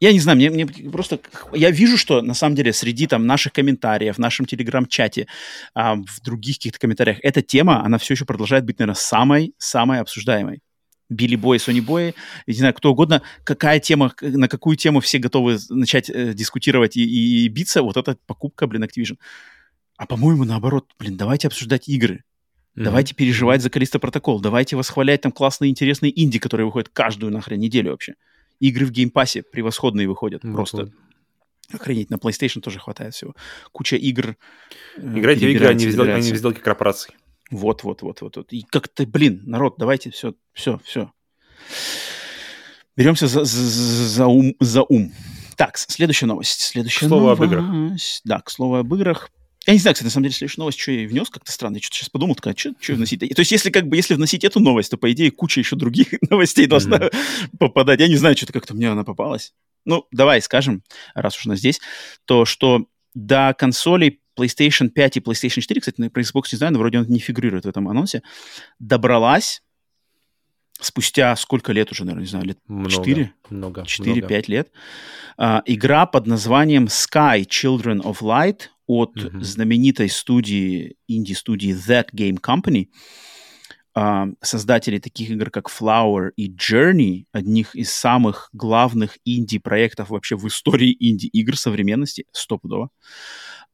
я 0.00 0.12
не 0.12 0.18
знаю, 0.18 0.36
мне, 0.36 0.50
мне 0.50 0.66
просто... 0.66 1.20
Я 1.52 1.70
вижу, 1.70 1.96
что 1.96 2.20
на 2.20 2.34
самом 2.34 2.56
деле 2.56 2.72
среди 2.72 3.06
там 3.06 3.26
наших 3.26 3.52
комментариев, 3.52 4.16
в 4.16 4.18
нашем 4.18 4.44
телеграм-чате, 4.44 5.28
а, 5.72 5.94
в 5.94 6.20
других 6.22 6.56
каких-то 6.56 6.80
комментариях, 6.80 7.18
эта 7.22 7.42
тема, 7.42 7.84
она 7.84 7.98
все 7.98 8.14
еще 8.14 8.24
продолжает 8.24 8.64
быть, 8.64 8.78
наверное, 8.80 8.96
самой-самой 8.96 10.00
обсуждаемой. 10.00 10.60
Билли 11.08 11.36
Бой, 11.36 11.58
Сони 11.58 11.80
Бой, 11.80 12.14
не 12.46 12.54
знаю, 12.54 12.74
кто 12.74 12.92
угодно, 12.92 13.22
какая 13.44 13.78
тема, 13.80 14.12
на 14.20 14.48
какую 14.48 14.76
тему 14.76 15.00
все 15.00 15.18
готовы 15.18 15.58
начать 15.68 16.08
э, 16.10 16.32
дискутировать 16.32 16.96
и, 16.96 17.04
и, 17.04 17.44
и 17.44 17.48
биться, 17.48 17.82
вот 17.82 17.96
эта 17.96 18.16
покупка, 18.26 18.66
блин, 18.66 18.84
Activision. 18.84 19.18
А 19.96 20.06
по-моему, 20.06 20.44
наоборот, 20.44 20.90
блин, 20.98 21.16
давайте 21.16 21.48
обсуждать 21.48 21.88
игры. 21.88 22.24
Mm-hmm. 22.76 22.82
Давайте 22.82 23.14
переживать 23.14 23.62
за 23.62 23.70
Callisto 23.70 23.98
Protocol. 23.98 24.40
Давайте 24.40 24.76
восхвалять 24.76 25.20
там 25.20 25.30
классные, 25.30 25.70
интересные 25.70 26.12
инди, 26.20 26.38
которые 26.38 26.66
выходят 26.66 26.88
каждую 26.88 27.32
нахрен 27.32 27.60
неделю 27.60 27.92
вообще. 27.92 28.14
Игры 28.58 28.86
в 28.86 28.90
Game 28.90 29.13
Pass 29.13 29.36
е 29.36 29.42
превосходные 29.42 30.08
выходят. 30.08 30.42
Mm-hmm. 30.42 30.54
Просто 30.54 30.90
охренеть. 31.72 32.10
На 32.10 32.16
PlayStation 32.16 32.60
тоже 32.60 32.80
хватает 32.80 33.14
всего. 33.14 33.34
Куча 33.72 33.96
игр. 33.96 34.36
Э, 34.96 35.18
Играйте 35.18 35.46
в 35.46 35.50
игры, 35.50 35.66
а 35.66 35.74
не 35.74 35.86
в 36.32 36.36
сделки 36.36 36.58
корпораций. 36.58 37.14
Вот, 37.50 37.82
вот, 37.84 38.02
вот, 38.02 38.20
вот, 38.20 38.36
вот. 38.36 38.52
И 38.52 38.62
как-то, 38.62 39.06
блин, 39.06 39.42
народ, 39.44 39.74
давайте 39.78 40.10
все, 40.10 40.34
все, 40.52 40.80
все. 40.84 41.12
Беремся 42.96 43.26
за, 43.26 43.44
за, 43.44 43.62
за, 44.08 44.26
ум, 44.26 44.54
за 44.60 44.82
ум. 44.82 45.12
Так, 45.56 45.76
следующая 45.76 46.26
новость. 46.26 46.60
Следующая 46.60 47.06
к 47.06 47.08
слову 47.08 47.26
новость. 47.26 47.40
об 47.40 47.46
играх. 47.46 48.00
Да, 48.24 48.40
к 48.40 48.50
слову 48.50 48.76
об 48.76 48.94
играх. 48.94 49.30
Я 49.66 49.72
не 49.72 49.78
знаю, 49.78 49.94
кстати, 49.94 50.06
на 50.06 50.10
самом 50.10 50.24
деле, 50.24 50.34
следующая 50.34 50.60
новость, 50.60 50.78
что 50.78 50.92
я 50.92 51.08
внес, 51.08 51.30
как-то 51.30 51.50
странно. 51.50 51.76
Я 51.76 51.80
что-то 51.80 51.96
сейчас 51.96 52.10
подумал, 52.10 52.34
такая, 52.34 52.54
что, 52.54 52.74
что 52.80 52.94
вносить? 52.94 53.20
То 53.20 53.40
есть, 53.40 53.50
если 53.50 53.70
как 53.70 53.88
бы, 53.88 53.96
если 53.96 54.14
вносить 54.14 54.44
эту 54.44 54.60
новость, 54.60 54.90
то, 54.90 54.98
по 54.98 55.10
идее, 55.10 55.30
куча 55.30 55.60
еще 55.60 55.76
других 55.76 56.08
новостей 56.30 56.66
должна 56.66 56.98
mm-hmm. 56.98 57.56
попадать. 57.58 58.00
Я 58.00 58.08
не 58.08 58.16
знаю, 58.16 58.36
что-то 58.36 58.52
как-то 58.52 58.74
мне 58.74 58.90
она 58.90 59.04
попалась. 59.04 59.54
Ну, 59.86 60.06
давай 60.12 60.42
скажем, 60.42 60.82
раз 61.14 61.36
уж 61.36 61.46
она 61.46 61.56
здесь, 61.56 61.80
то, 62.26 62.44
что 62.44 62.86
до 63.14 63.54
консолей 63.56 64.20
PlayStation 64.38 64.88
5 64.88 65.16
и 65.16 65.20
PlayStation 65.20 65.60
4, 65.60 65.80
кстати, 65.80 66.08
про 66.08 66.22
Xbox 66.22 66.44
не 66.52 66.58
знаю, 66.58 66.72
но 66.72 66.78
вроде 66.78 66.98
он 66.98 67.06
не 67.06 67.18
фигурирует 67.18 67.64
в 67.64 67.68
этом 67.68 67.88
анонсе, 67.88 68.22
добралась 68.78 69.62
спустя 70.80 71.34
сколько 71.36 71.72
лет 71.72 71.92
уже, 71.92 72.04
наверное, 72.04 72.24
не 72.24 72.30
знаю, 72.30 72.46
лет 72.46 72.58
много, 72.66 72.90
4? 72.90 73.32
Много. 73.50 73.82
4-5 73.82 74.44
лет. 74.48 74.70
А, 75.36 75.62
игра 75.66 76.06
под 76.06 76.26
названием 76.26 76.86
Sky 76.86 77.46
Children 77.46 78.02
of 78.02 78.20
Light 78.20 78.68
от 78.86 79.16
mm-hmm. 79.16 79.40
знаменитой 79.40 80.08
студии, 80.08 80.96
инди-студии 81.08 81.74
That 81.74 82.08
Game 82.12 82.40
Company. 82.40 82.88
А, 83.96 84.26
создатели 84.42 84.98
таких 84.98 85.30
игр, 85.30 85.50
как 85.50 85.70
Flower 85.70 86.30
и 86.36 86.52
Journey, 86.52 87.26
одних 87.32 87.74
из 87.76 87.92
самых 87.92 88.48
главных 88.52 89.18
инди-проектов 89.24 90.10
вообще 90.10 90.36
в 90.36 90.46
истории 90.48 90.96
инди-игр 90.98 91.56
современности, 91.56 92.26
стопудово. 92.32 92.90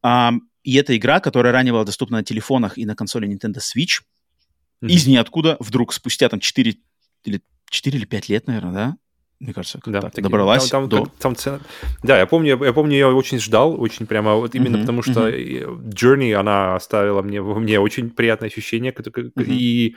А, 0.03 0.33
и 0.63 0.75
эта 0.75 0.95
игра, 0.95 1.19
которая 1.19 1.53
ранее 1.53 1.73
была 1.73 1.83
доступна 1.83 2.17
на 2.17 2.23
телефонах 2.23 2.77
и 2.77 2.85
на 2.85 2.95
консоли 2.95 3.27
Nintendo 3.27 3.57
Switch, 3.57 4.01
mm-hmm. 4.81 4.89
из 4.89 5.07
ниоткуда 5.07 5.57
вдруг 5.59 5.93
спустя 5.93 6.29
там 6.29 6.39
4 6.39 6.75
или, 7.25 7.41
4 7.69 7.97
или 7.97 8.05
5 8.05 8.29
лет, 8.29 8.47
наверное, 8.47 8.73
да? 8.73 8.97
Мне 9.39 9.53
кажется, 9.53 9.79
как 9.79 9.91
да, 9.91 10.01
так, 10.01 10.11
такие, 10.11 10.23
добралась 10.23 10.69
там, 10.69 10.87
там, 10.87 11.03
до... 11.05 11.11
Там 11.19 11.35
цена... 11.35 11.61
Да, 12.03 12.19
я 12.19 12.27
помню, 12.27 12.63
я 12.63 12.73
помню, 12.73 12.95
я 12.95 13.09
очень 13.09 13.39
ждал, 13.39 13.79
очень 13.81 14.05
прямо, 14.05 14.35
вот 14.35 14.53
именно 14.53 14.75
mm-hmm, 14.75 14.81
потому 14.81 15.01
что 15.01 15.29
mm-hmm. 15.29 15.89
Journey, 15.89 16.33
она 16.33 16.75
оставила 16.75 17.23
мне, 17.23 17.41
мне 17.41 17.79
очень 17.79 18.11
приятное 18.11 18.49
ощущение, 18.49 18.91
mm-hmm. 18.91 19.45
и 19.47 19.95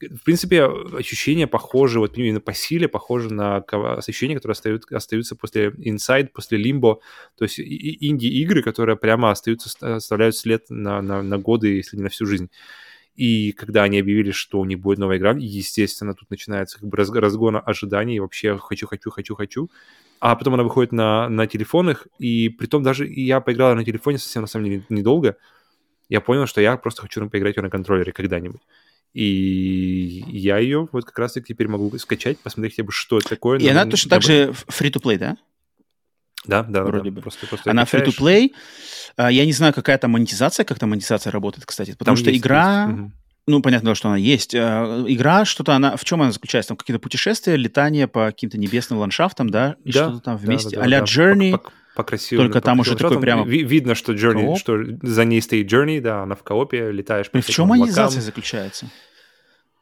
в 0.00 0.22
принципе, 0.22 0.64
ощущения 0.64 1.46
похожи, 1.46 1.98
вот 1.98 2.16
именно 2.18 2.40
по 2.40 2.52
силе 2.52 2.88
похожи 2.88 3.32
на 3.32 3.56
ощущения, 3.56 4.34
которые 4.34 4.52
остаются, 4.52 4.96
остаются 4.96 5.34
после 5.34 5.68
Inside, 5.70 6.28
после 6.28 6.62
Limbo. 6.62 6.98
То 7.36 7.44
есть 7.44 7.58
инди-игры, 7.58 8.62
которые 8.62 8.96
прямо 8.96 9.30
остаются, 9.30 9.70
оставляют 9.96 10.36
след 10.36 10.68
на, 10.68 11.00
на, 11.00 11.22
на 11.22 11.38
годы, 11.38 11.76
если 11.76 11.96
не 11.96 12.02
на 12.02 12.10
всю 12.10 12.26
жизнь. 12.26 12.50
И 13.16 13.50
когда 13.52 13.82
они 13.82 13.98
объявили, 13.98 14.30
что 14.30 14.60
у 14.60 14.64
них 14.64 14.78
будет 14.78 14.98
новая 14.98 15.16
игра, 15.16 15.34
естественно, 15.36 16.14
тут 16.14 16.30
начинается 16.30 16.78
как 16.78 16.88
бы 16.88 16.96
разгон 16.96 17.60
ожиданий, 17.64 18.20
вообще 18.20 18.56
хочу, 18.58 18.86
хочу, 18.86 19.10
хочу, 19.10 19.34
хочу. 19.34 19.70
А 20.20 20.36
потом 20.36 20.54
она 20.54 20.62
выходит 20.62 20.92
на, 20.92 21.28
на 21.28 21.46
телефонах, 21.46 22.06
и 22.18 22.48
при 22.48 22.66
том 22.66 22.82
даже 22.82 23.06
я 23.08 23.40
поиграл 23.40 23.74
на 23.74 23.84
телефоне 23.84 24.18
совсем, 24.18 24.42
на 24.42 24.48
самом 24.48 24.66
деле, 24.66 24.84
недолго. 24.88 25.36
Я 26.08 26.20
понял, 26.20 26.46
что 26.46 26.60
я 26.60 26.76
просто 26.76 27.02
хочу 27.02 27.28
поиграть 27.28 27.56
ее 27.56 27.62
на 27.62 27.70
контроллере 27.70 28.12
когда-нибудь. 28.12 28.60
И 29.14 30.24
я 30.28 30.58
ее 30.58 30.88
вот 30.92 31.04
как 31.04 31.18
раз-таки 31.18 31.52
теперь 31.52 31.68
могу 31.68 31.96
скачать, 31.98 32.38
посмотреть 32.38 32.74
хотя 32.74 32.84
бы, 32.84 32.92
что 32.92 33.18
это 33.18 33.30
такое. 33.30 33.58
И 33.58 33.68
она 33.68 33.86
точно 33.86 34.10
так 34.10 34.22
же 34.22 34.52
free-to-play, 34.68 35.18
да? 35.18 35.36
Да, 36.46 36.62
да, 36.62 36.84
Вроде 36.84 37.10
да. 37.10 37.16
бы. 37.16 37.22
Просто, 37.22 37.46
просто 37.46 37.70
она 37.70 37.84
free-to-play. 37.84 38.50
А, 39.16 39.30
я 39.30 39.44
не 39.44 39.52
знаю, 39.52 39.74
какая 39.74 39.98
там 39.98 40.12
монетизация, 40.12 40.64
как 40.64 40.78
там 40.78 40.90
монетизация 40.90 41.30
работает, 41.30 41.66
кстати. 41.66 41.92
Потому 41.92 42.16
там 42.16 42.22
что 42.22 42.30
есть, 42.30 42.42
игра... 42.44 42.88
Есть. 42.90 43.14
Ну, 43.46 43.62
понятно, 43.62 43.94
что 43.94 44.08
она 44.08 44.18
есть. 44.18 44.54
А, 44.54 45.04
игра, 45.08 45.44
что-то 45.44 45.74
она... 45.74 45.96
В 45.96 46.04
чем 46.04 46.22
она 46.22 46.30
заключается? 46.30 46.68
Там 46.68 46.76
какие-то 46.76 47.00
путешествия, 47.00 47.56
летания 47.56 48.06
по 48.06 48.26
каким-то 48.26 48.58
небесным 48.58 48.98
ландшафтам, 48.98 49.50
да? 49.50 49.76
И 49.84 49.92
да, 49.92 50.08
что-то 50.08 50.20
там 50.20 50.36
вместе. 50.36 50.76
Да, 50.76 50.76
да, 50.76 50.82
а-ля 50.84 51.00
да, 51.00 51.04
Journey. 51.04 51.52
По, 51.52 51.58
по, 51.58 51.72
по 51.98 52.04
красивым. 52.04 52.46
Только 52.46 52.60
там 52.60 52.78
уже 52.78 52.94
такой 52.94 53.20
прямо... 53.20 53.44
Видно, 53.44 53.96
что 53.96 54.12
Journey, 54.12 54.44
кооп. 54.44 54.58
что 54.60 54.78
за 55.02 55.24
ней 55.24 55.42
стоит 55.42 55.70
Journey, 55.70 56.00
да, 56.00 56.22
она 56.22 56.36
в 56.36 56.44
коопе, 56.44 56.92
летаешь 56.92 57.28
по 57.28 57.40
В 57.40 57.46
чем 57.48 57.66
монетизация 57.66 58.22
заключается? 58.22 58.88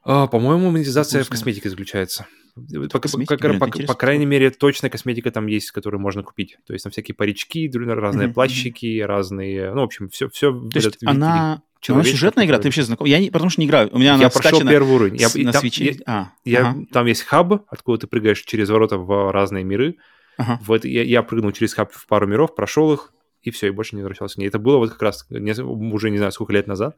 А, 0.03 0.27
по-моему, 0.27 0.71
монетизация 0.71 1.25
в 1.25 1.29
косметике 1.29 1.69
заключается. 1.69 2.27
По, 2.55 3.01
по, 3.01 3.09
по, 3.09 3.59
по, 3.59 3.83
по 3.83 3.95
крайней 3.95 4.25
мере, 4.25 4.49
точная 4.49 4.89
косметика 4.89 5.31
там 5.31 5.47
есть, 5.47 5.73
которую 5.73 6.01
можно 6.01 6.23
купить. 6.23 6.57
То 6.67 6.73
есть 6.73 6.85
там 6.85 6.91
всякие 6.91 7.15
парички, 7.15 7.71
разные 7.75 8.29
mm-hmm. 8.29 8.33
плащики, 8.33 9.01
разные... 9.03 9.75
Ну, 9.75 9.83
в 9.83 9.85
общем, 9.85 10.09
все... 10.09 10.31
все 10.31 10.53
То 10.53 10.79
есть 10.79 10.97
она, 11.05 11.61
она 11.87 12.03
сюжетная 12.03 12.47
игра, 12.47 12.57
ты 12.57 12.69
вообще 12.69 12.83
знаком? 12.83 13.07
Я 13.07 13.19
не, 13.19 13.29
потому 13.29 13.51
что 13.51 13.61
не 13.61 13.67
играю. 13.67 13.91
У 13.93 13.99
меня 13.99 14.15
она 14.15 14.23
Я 14.23 14.31
прошел 14.31 14.61
первый 14.67 14.91
уровень. 14.91 15.17
Я, 15.17 15.29
на 15.35 15.53
там, 15.53 15.61
свече. 15.61 15.85
я- 15.85 15.95
А, 16.07 16.33
я- 16.47 16.71
ага, 16.71 16.87
там 16.91 17.05
есть 17.05 17.25
хаб, 17.25 17.65
откуда 17.69 17.99
ты 17.99 18.07
прыгаешь 18.07 18.41
через 18.41 18.71
ворота 18.71 18.97
в 18.97 19.31
разные 19.31 19.65
миры. 19.65 19.97
Ага. 20.37 20.59
Вот 20.65 20.85
я, 20.85 21.03
я 21.03 21.23
прыгнул 21.23 21.53
через 21.53 21.75
хаб 21.75 21.93
в 21.93 22.07
пару 22.07 22.27
миров, 22.27 22.55
прошел 22.55 22.93
их, 22.93 23.13
и 23.43 23.51
все, 23.51 23.69
и 23.69 23.71
больше 23.71 23.95
не 23.97 24.03
возвращался 24.03 24.37
к 24.37 24.39
ней. 24.39 24.49
Это 24.49 24.59
было 24.59 24.79
вот 24.79 24.91
как 24.91 25.03
раз 25.03 25.27
не- 25.31 25.63
уже 25.63 26.11
не 26.11 26.19
знаю 26.19 26.33
сколько 26.33 26.53
лет 26.53 26.67
назад. 26.67 26.97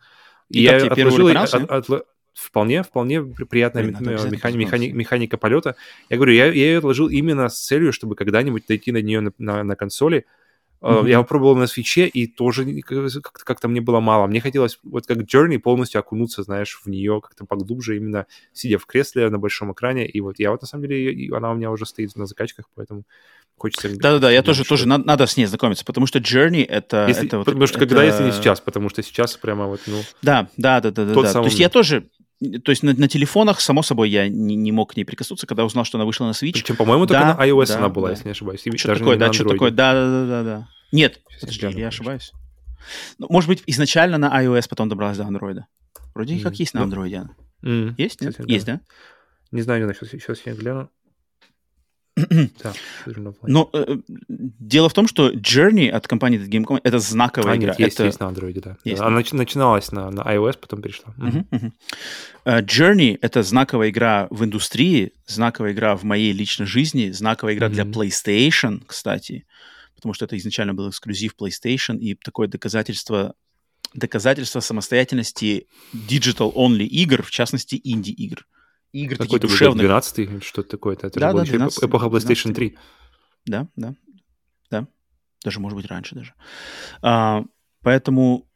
И 0.48 0.60
тебе 0.60 0.88
первый 0.88 0.92
отложил 0.92 1.28
и 1.28 1.32
уровень 1.32 1.36
от- 1.36 1.70
отла- 1.88 2.02
вполне, 2.34 2.82
вполне 2.82 3.22
при- 3.22 3.44
приятная 3.44 3.82
Блин, 3.82 3.96
обязательно 3.96 4.34
механи- 4.34 4.56
механи- 4.56 4.62
посмотреть. 4.64 4.94
механика 4.94 5.36
полета. 5.36 5.76
Я 6.08 6.16
говорю, 6.16 6.32
я, 6.32 6.46
я 6.46 6.52
ее 6.52 6.78
отложил 6.78 7.08
именно 7.08 7.48
с 7.48 7.58
целью, 7.66 7.92
чтобы 7.92 8.14
когда-нибудь 8.14 8.64
дойти 8.66 8.92
на 8.92 9.02
нее 9.02 9.20
на, 9.20 9.32
на- 9.38 9.62
на 9.64 9.76
консоли. 9.76 10.24
Мгм. 10.80 11.06
Я 11.06 11.18
попробовал 11.18 11.56
на 11.56 11.66
свече, 11.66 12.06
и 12.06 12.26
тоже 12.26 12.64
как-то, 12.82 13.44
как-то 13.44 13.68
мне 13.68 13.80
было 13.80 14.00
мало. 14.00 14.26
Мне 14.26 14.40
хотелось 14.40 14.78
вот 14.84 15.06
как 15.06 15.18
Journey 15.18 15.58
полностью 15.58 15.98
окунуться, 15.98 16.42
знаешь, 16.42 16.80
в 16.84 16.88
нее 16.88 17.20
как-то 17.20 17.44
поглубже, 17.44 17.96
именно 17.96 18.26
сидя 18.52 18.78
в 18.78 18.86
кресле 18.86 19.28
на 19.28 19.38
большом 19.38 19.72
экране. 19.72 20.06
И 20.06 20.20
вот 20.20 20.38
я 20.38 20.50
вот 20.52 20.62
на 20.62 20.68
самом 20.68 20.88
деле, 20.88 21.12
и 21.12 21.30
она 21.32 21.50
у 21.50 21.54
меня 21.54 21.70
уже 21.70 21.84
стоит 21.84 22.14
на 22.16 22.26
закачках, 22.26 22.66
поэтому 22.74 23.02
хочется... 23.56 23.88
Да-да-да, 23.88 24.30
я 24.30 24.42
тоже, 24.42 24.62
что- 24.62 24.68
тоже 24.74 24.86
надо, 24.86 25.04
надо 25.04 25.26
с 25.26 25.36
ней 25.36 25.46
знакомиться, 25.46 25.84
потому 25.84 26.06
что 26.06 26.20
Journey 26.20 26.64
это... 26.64 27.06
Если- 27.08 27.26
это 27.26 27.38
вот- 27.38 27.46
потому 27.46 27.66
что 27.66 27.78
когда, 27.80 28.04
это- 28.04 28.12
если 28.22 28.24
не 28.26 28.32
сейчас, 28.32 28.60
потому 28.60 28.88
что 28.88 29.02
сейчас 29.02 29.36
прямо 29.36 29.66
вот, 29.66 29.80
ну... 29.86 30.00
Да, 30.22 30.48
да, 30.56 30.80
да. 30.80 30.92
То 30.92 31.44
есть 31.44 31.58
я 31.58 31.68
тоже... 31.68 32.08
То 32.40 32.70
есть 32.70 32.82
на, 32.84 32.92
на 32.94 33.08
телефонах, 33.08 33.60
само 33.60 33.82
собой, 33.82 34.10
я 34.10 34.28
не, 34.28 34.54
не 34.54 34.70
мог 34.70 34.92
к 34.92 34.96
ней 34.96 35.04
прикоснуться, 35.04 35.46
когда 35.46 35.64
узнал, 35.64 35.84
что 35.84 35.98
она 35.98 36.04
вышла 36.04 36.24
на 36.26 36.30
Switch. 36.30 36.52
Причем, 36.52 36.76
по-моему, 36.76 37.06
только 37.06 37.20
Да, 37.20 37.34
на 37.34 37.46
iOS 37.46 37.66
да, 37.66 37.78
она 37.78 37.88
была, 37.88 38.08
да. 38.08 38.12
если 38.12 38.26
не 38.26 38.30
ошибаюсь. 38.30 38.60
И 38.64 38.76
Что 38.76 38.94
такое, 38.94 39.16
да, 39.16 39.32
что 39.32 39.44
такое, 39.44 39.70
да, 39.72 39.92
да, 39.92 40.06
да, 40.10 40.26
да, 40.26 40.42
да. 40.44 40.68
Нет, 40.92 41.20
Сейчас 41.28 41.40
подожди, 41.40 41.60
гляну, 41.60 41.70
я 41.72 41.74
конечно. 41.86 41.88
ошибаюсь? 41.88 42.32
Ну, 43.18 43.26
может 43.28 43.48
быть, 43.48 43.62
изначально 43.66 44.18
на 44.18 44.42
iOS, 44.44 44.68
потом 44.68 44.88
добралась 44.88 45.18
до 45.18 45.24
Android. 45.24 45.62
Вроде 46.14 46.34
М, 46.36 46.40
как 46.42 46.54
есть 46.56 46.74
на 46.74 46.86
ну, 46.86 46.92
Android. 46.92 47.28
М, 47.62 47.94
Есть, 47.98 48.20
нет? 48.20 48.30
кстати, 48.30 48.46
да. 48.46 48.54
Есть, 48.54 48.66
да? 48.66 48.80
Не 49.50 49.62
знаю, 49.62 49.80
не 49.80 49.84
знаю, 49.92 49.96
сейчас, 49.96 50.10
сейчас 50.10 50.40
я 50.46 50.54
гляну. 50.54 50.90
Да. 52.62 52.72
Но 53.42 53.70
э, 53.72 53.96
дело 54.28 54.88
в 54.88 54.92
том, 54.94 55.06
что 55.06 55.30
Journey 55.30 55.88
от 55.88 56.06
компании 56.08 56.40
Gamecom 56.40 56.80
это 56.82 56.98
знаковая 56.98 57.52
А, 57.52 57.56
игра. 57.56 57.68
нет, 57.70 57.80
есть, 57.80 57.94
это... 57.94 58.04
есть 58.06 58.20
на 58.20 58.24
Android, 58.24 58.60
да. 58.60 58.76
Есть. 58.84 59.00
Она 59.00 59.20
нач- 59.20 59.34
начиналась 59.34 59.92
на, 59.92 60.10
на 60.10 60.22
iOS, 60.22 60.58
потом 60.58 60.82
перешла. 60.82 61.14
Мгм, 61.16 61.46
мгм. 61.50 61.72
Э, 62.44 62.60
Journey— 62.62 63.18
это 63.20 63.42
знаковая 63.42 63.90
игра 63.90 64.26
в 64.30 64.44
индустрии, 64.44 65.12
знаковая 65.26 65.72
игра 65.72 65.96
в 65.96 66.04
моей 66.04 66.32
личной 66.32 66.66
жизни, 66.66 67.10
знаковая 67.10 67.54
игра 67.54 67.68
для 67.68 67.84
Мгм. 67.84 68.00
PlayStation, 68.00 68.82
кстати, 68.86 69.46
потому 69.94 70.14
что 70.14 70.24
это 70.24 70.36
изначально 70.36 70.74
был 70.74 70.88
эксклюзив 70.90 71.34
PlayStation 71.40 71.98
и 71.98 72.14
такое 72.14 72.48
доказательство 72.48 73.34
доказательство 73.94 74.60
самостоятельности 74.60 75.66
digital-only 75.94 76.84
игр, 76.84 77.22
в 77.22 77.30
частности, 77.30 77.80
инди-игр. 77.82 78.46
Игр 78.92 79.16
Какой-то 79.16 79.48
душевных. 79.48 79.80
12 79.80 80.18
или 80.18 80.40
что-то 80.40 80.70
такое. 80.70 80.94
Это 80.94 81.10
Да, 81.18 81.32
да, 81.32 81.42
еще 81.42 81.52
эпо- 81.52 81.56
12, 81.58 81.84
эпоха 81.84 82.06
PlayStation 82.06 82.52
12. 82.52 82.54
3. 82.54 82.76
Да, 83.46 83.68
да, 83.76 83.94
да. 84.70 84.86
Даже, 85.44 85.60
может 85.60 85.76
быть, 85.76 85.86
раньше 85.86 86.14
даже. 86.14 86.34
А, 87.02 87.44
поэтому 87.82 88.48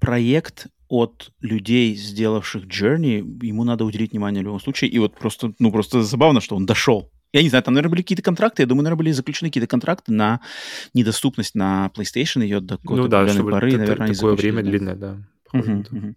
проект 0.00 0.68
от 0.88 1.30
людей, 1.40 1.94
сделавших 1.96 2.64
Journey, 2.66 3.18
ему 3.44 3.64
надо 3.64 3.84
уделить 3.84 4.12
внимание 4.12 4.42
в 4.42 4.46
любом 4.46 4.60
случае. 4.60 4.90
И 4.90 4.98
вот 4.98 5.16
просто, 5.18 5.52
ну, 5.58 5.72
просто 5.72 6.02
забавно, 6.02 6.40
что 6.40 6.54
он 6.56 6.66
дошел. 6.66 7.10
Я 7.32 7.42
не 7.42 7.48
знаю, 7.48 7.62
там, 7.64 7.72
наверное, 7.74 7.92
были 7.92 8.02
какие-то 8.02 8.22
контракты. 8.22 8.62
Я 8.62 8.66
думаю, 8.66 8.84
наверное, 8.84 8.98
были 8.98 9.12
заключены 9.12 9.48
какие-то 9.48 9.66
контракты 9.66 10.12
на 10.12 10.40
недоступность 10.92 11.54
на 11.54 11.90
PlayStation 11.96 12.42
ее 12.42 12.60
до 12.60 12.76
какой-то 12.76 13.02
Ну 13.04 13.08
да, 13.08 13.20
поры. 13.26 13.72
наверное, 13.78 14.12
такое 14.14 14.34
время 14.34 14.62
да. 14.62 14.68
длинное, 14.70 14.94
да. 14.96 15.16
Похоже 15.52 15.70
Мгм, 15.70 15.78
на 15.78 15.84
то. 15.84 15.94
мгм. 15.96 16.16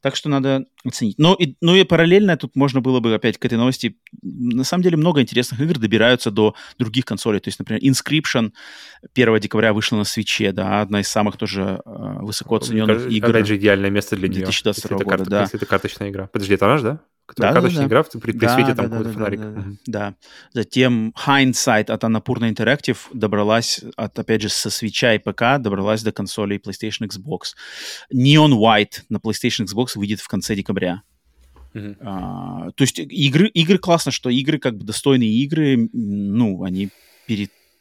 Так 0.00 0.16
что 0.16 0.28
надо 0.28 0.64
оценить. 0.84 1.16
Ну 1.18 1.34
и, 1.34 1.56
ну 1.60 1.74
и 1.74 1.84
параллельно 1.84 2.36
тут 2.36 2.54
можно 2.56 2.80
было 2.80 3.00
бы 3.00 3.14
опять 3.14 3.38
к 3.38 3.44
этой 3.44 3.58
новости. 3.58 3.96
На 4.22 4.64
самом 4.64 4.82
деле 4.84 4.96
много 4.96 5.20
интересных 5.20 5.60
игр 5.60 5.78
добираются 5.78 6.30
до 6.30 6.54
других 6.78 7.04
консолей. 7.04 7.40
То 7.40 7.48
есть, 7.48 7.58
например, 7.58 7.82
Inscription 7.82 8.52
1 9.14 9.40
декабря 9.40 9.72
вышла 9.72 9.96
на 9.96 10.04
свече, 10.04 10.52
да, 10.52 10.82
одна 10.82 11.00
из 11.00 11.08
самых 11.08 11.36
тоже 11.36 11.80
э, 11.84 11.90
высоко 12.20 12.56
оцененных 12.56 13.10
игр. 13.10 13.30
Опять 13.30 13.46
же, 13.46 13.56
идеальное 13.56 13.90
место 13.90 14.16
для 14.16 14.28
нее. 14.28 14.44
2022 14.44 14.72
если 14.82 14.96
это, 14.96 15.04
года, 15.04 15.16
карта- 15.16 15.30
да. 15.30 15.40
если 15.42 15.56
это 15.58 15.66
карточная 15.66 16.10
игра. 16.10 16.26
Подожди, 16.28 16.54
это 16.54 16.66
она 16.66 16.78
же, 16.78 16.84
да? 16.84 17.00
Которая 17.26 17.52
Да, 17.52 17.54
да, 17.54 17.60
карточная 17.62 17.82
да. 17.84 17.88
игра, 17.88 18.02
при, 18.02 18.18
при 18.18 18.32
Да, 18.32 18.54
свете 18.54 18.74
да, 18.74 18.82
там 18.82 18.90
да, 18.90 18.90
какой-то 18.90 19.08
да, 19.08 19.14
фонарик. 19.14 19.40
да, 19.40 19.46
да. 19.46 19.60
Мгм. 19.60 19.78
Да. 19.86 20.14
Затем 20.52 21.14
Hindsight 21.26 21.90
от 21.90 22.04
Annapurna 22.04 22.52
Interactive 22.52 22.98
добралась, 23.12 23.80
от, 23.96 24.18
опять 24.18 24.42
же, 24.42 24.50
со 24.50 24.68
свеча 24.70 25.14
и 25.14 25.18
ПК 25.18 25.58
добралась 25.58 26.02
до 26.02 26.12
консолей 26.12 26.58
PlayStation 26.58 27.08
Xbox. 27.08 27.54
Neon 28.14 28.50
White 28.52 29.04
на 29.08 29.16
PlayStation 29.18 29.64
Xbox 29.64 29.88
выйдет 29.94 30.20
в 30.20 30.28
конце 30.28 30.54
декабря. 30.54 31.02
Мгм. 31.72 31.96
А, 32.02 32.70
то 32.72 32.82
есть 32.82 32.98
игры, 32.98 33.48
игры 33.48 33.78
классно, 33.78 34.12
что 34.12 34.28
игры 34.30 34.58
как 34.58 34.76
бы 34.76 34.84
достойные 34.84 35.30
игры, 35.30 35.88
ну, 35.92 36.62
они 36.62 36.90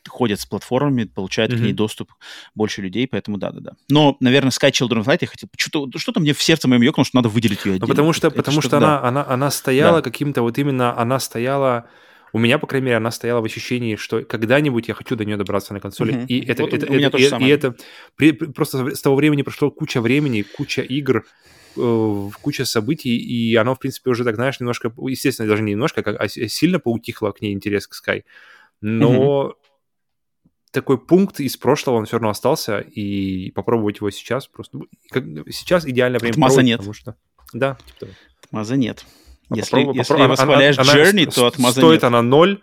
переходят 0.03 0.39
с 0.39 0.45
платформами, 0.45 1.05
получают 1.05 1.53
к 1.53 1.57
ней 1.59 1.73
доступ 1.73 2.11
больше 2.55 2.81
людей, 2.81 3.07
поэтому 3.07 3.37
да-да-да. 3.37 3.71
Но, 3.89 4.17
наверное, 4.19 4.51
Sky 4.51 4.71
Children 4.71 5.03
Light 5.05 5.19
я 5.21 5.27
хотел... 5.27 5.49
Что-то, 5.57 5.97
что-то 5.99 6.19
мне 6.19 6.33
в 6.33 6.41
сердце 6.43 6.67
моем 6.67 6.81
ёкнуло, 6.81 7.05
что 7.05 7.17
надо 7.17 7.29
выделить 7.29 7.65
ее 7.65 7.71
Ну, 7.71 7.75
отдельно. 7.77 7.87
потому 7.87 8.13
что, 8.13 8.27
Это 8.27 8.35
потому 8.37 8.61
что 8.61 8.69
что-то, 8.69 8.79
да. 8.81 8.99
она, 8.99 9.07
она, 9.21 9.25
она 9.27 9.51
стояла 9.51 9.97
Да. 9.97 10.01
каким-то 10.01 10.41
вот 10.41 10.57
именно, 10.57 10.97
она 10.97 11.19
стояла, 11.19 11.85
у 12.33 12.39
меня, 12.39 12.57
по 12.59 12.67
крайней 12.67 12.85
мере, 12.85 12.97
она 12.97 13.11
стояла 13.11 13.41
в 13.41 13.45
ощущении, 13.45 13.95
что 13.95 14.23
когда-нибудь 14.23 14.87
я 14.87 14.93
хочу 14.93 15.15
до 15.15 15.23
нее 15.25 15.37
добраться 15.37 15.73
на 15.73 15.79
консоли. 15.79 16.11
Мгм. 16.11 16.25
И 16.25 16.39
это, 16.45 16.63
Вот 16.63 16.73
это, 16.73 16.91
у 16.91 16.95
это- 16.95 17.09
то 17.11 17.17
же 17.17 17.23
и- 17.23 17.27
и 17.27 17.29
самое. 17.29 17.53
это 17.53 17.75
при- 18.15 18.31
просто 18.31 18.93
с 18.95 19.01
того 19.01 19.15
времени 19.15 19.41
прошло 19.43 19.71
куча 19.71 20.01
времени, 20.01 20.41
куча 20.41 20.81
игр, 20.81 21.23
э, 21.77 22.29
куча 22.41 22.65
событий, 22.65 23.15
и 23.17 23.55
оно, 23.55 23.73
в 23.73 23.79
принципе, 23.79 24.09
уже 24.11 24.23
так, 24.23 24.35
знаешь, 24.35 24.59
немножко, 24.59 24.91
естественно, 25.07 25.47
даже 25.49 25.63
не 25.63 25.71
немножко, 25.71 26.01
а 26.05 26.27
с- 26.27 26.47
сильно 26.49 26.79
поутихло 26.79 27.31
к 27.31 27.41
ней 27.41 27.53
интерес 27.53 27.87
к 27.87 27.93
Sky. 27.95 28.23
Но 28.81 29.55
такой 30.73 30.97
пункт 30.97 31.39
из 31.39 31.55
прошлого, 31.55 31.95
он 31.97 32.05
все 32.05 32.17
равно 32.17 32.29
остался, 32.29 32.79
и 32.79 33.51
попробовать 33.51 33.97
его 33.97 34.09
сейчас 34.09 34.47
просто... 34.47 34.79
как- 35.09 35.23
сейчас 35.51 35.85
идеальное 35.87 36.19
время 36.19 36.33
Отмаза 36.33 36.61
нет. 36.63 36.77
потому 36.79 36.93
что... 36.93 37.15
Да, 37.53 37.77
типа 37.85 37.99
того. 37.99 38.11
Отмаза 38.43 38.75
нет. 38.75 39.05
А 39.49 39.55
Если, 39.55 39.71
попробуй- 39.71 39.95
если 39.97 40.13
попробуй- 40.13 40.29
восхваляешь 40.29 40.79
она- 40.79 40.91
она 40.93 41.03
Journey, 41.03 41.31
с- 41.31 41.35
то 41.35 41.45
отмаза 41.47 41.79
Стоит 41.79 41.97
нет. 41.97 42.03
она 42.05 42.21
ноль, 42.23 42.59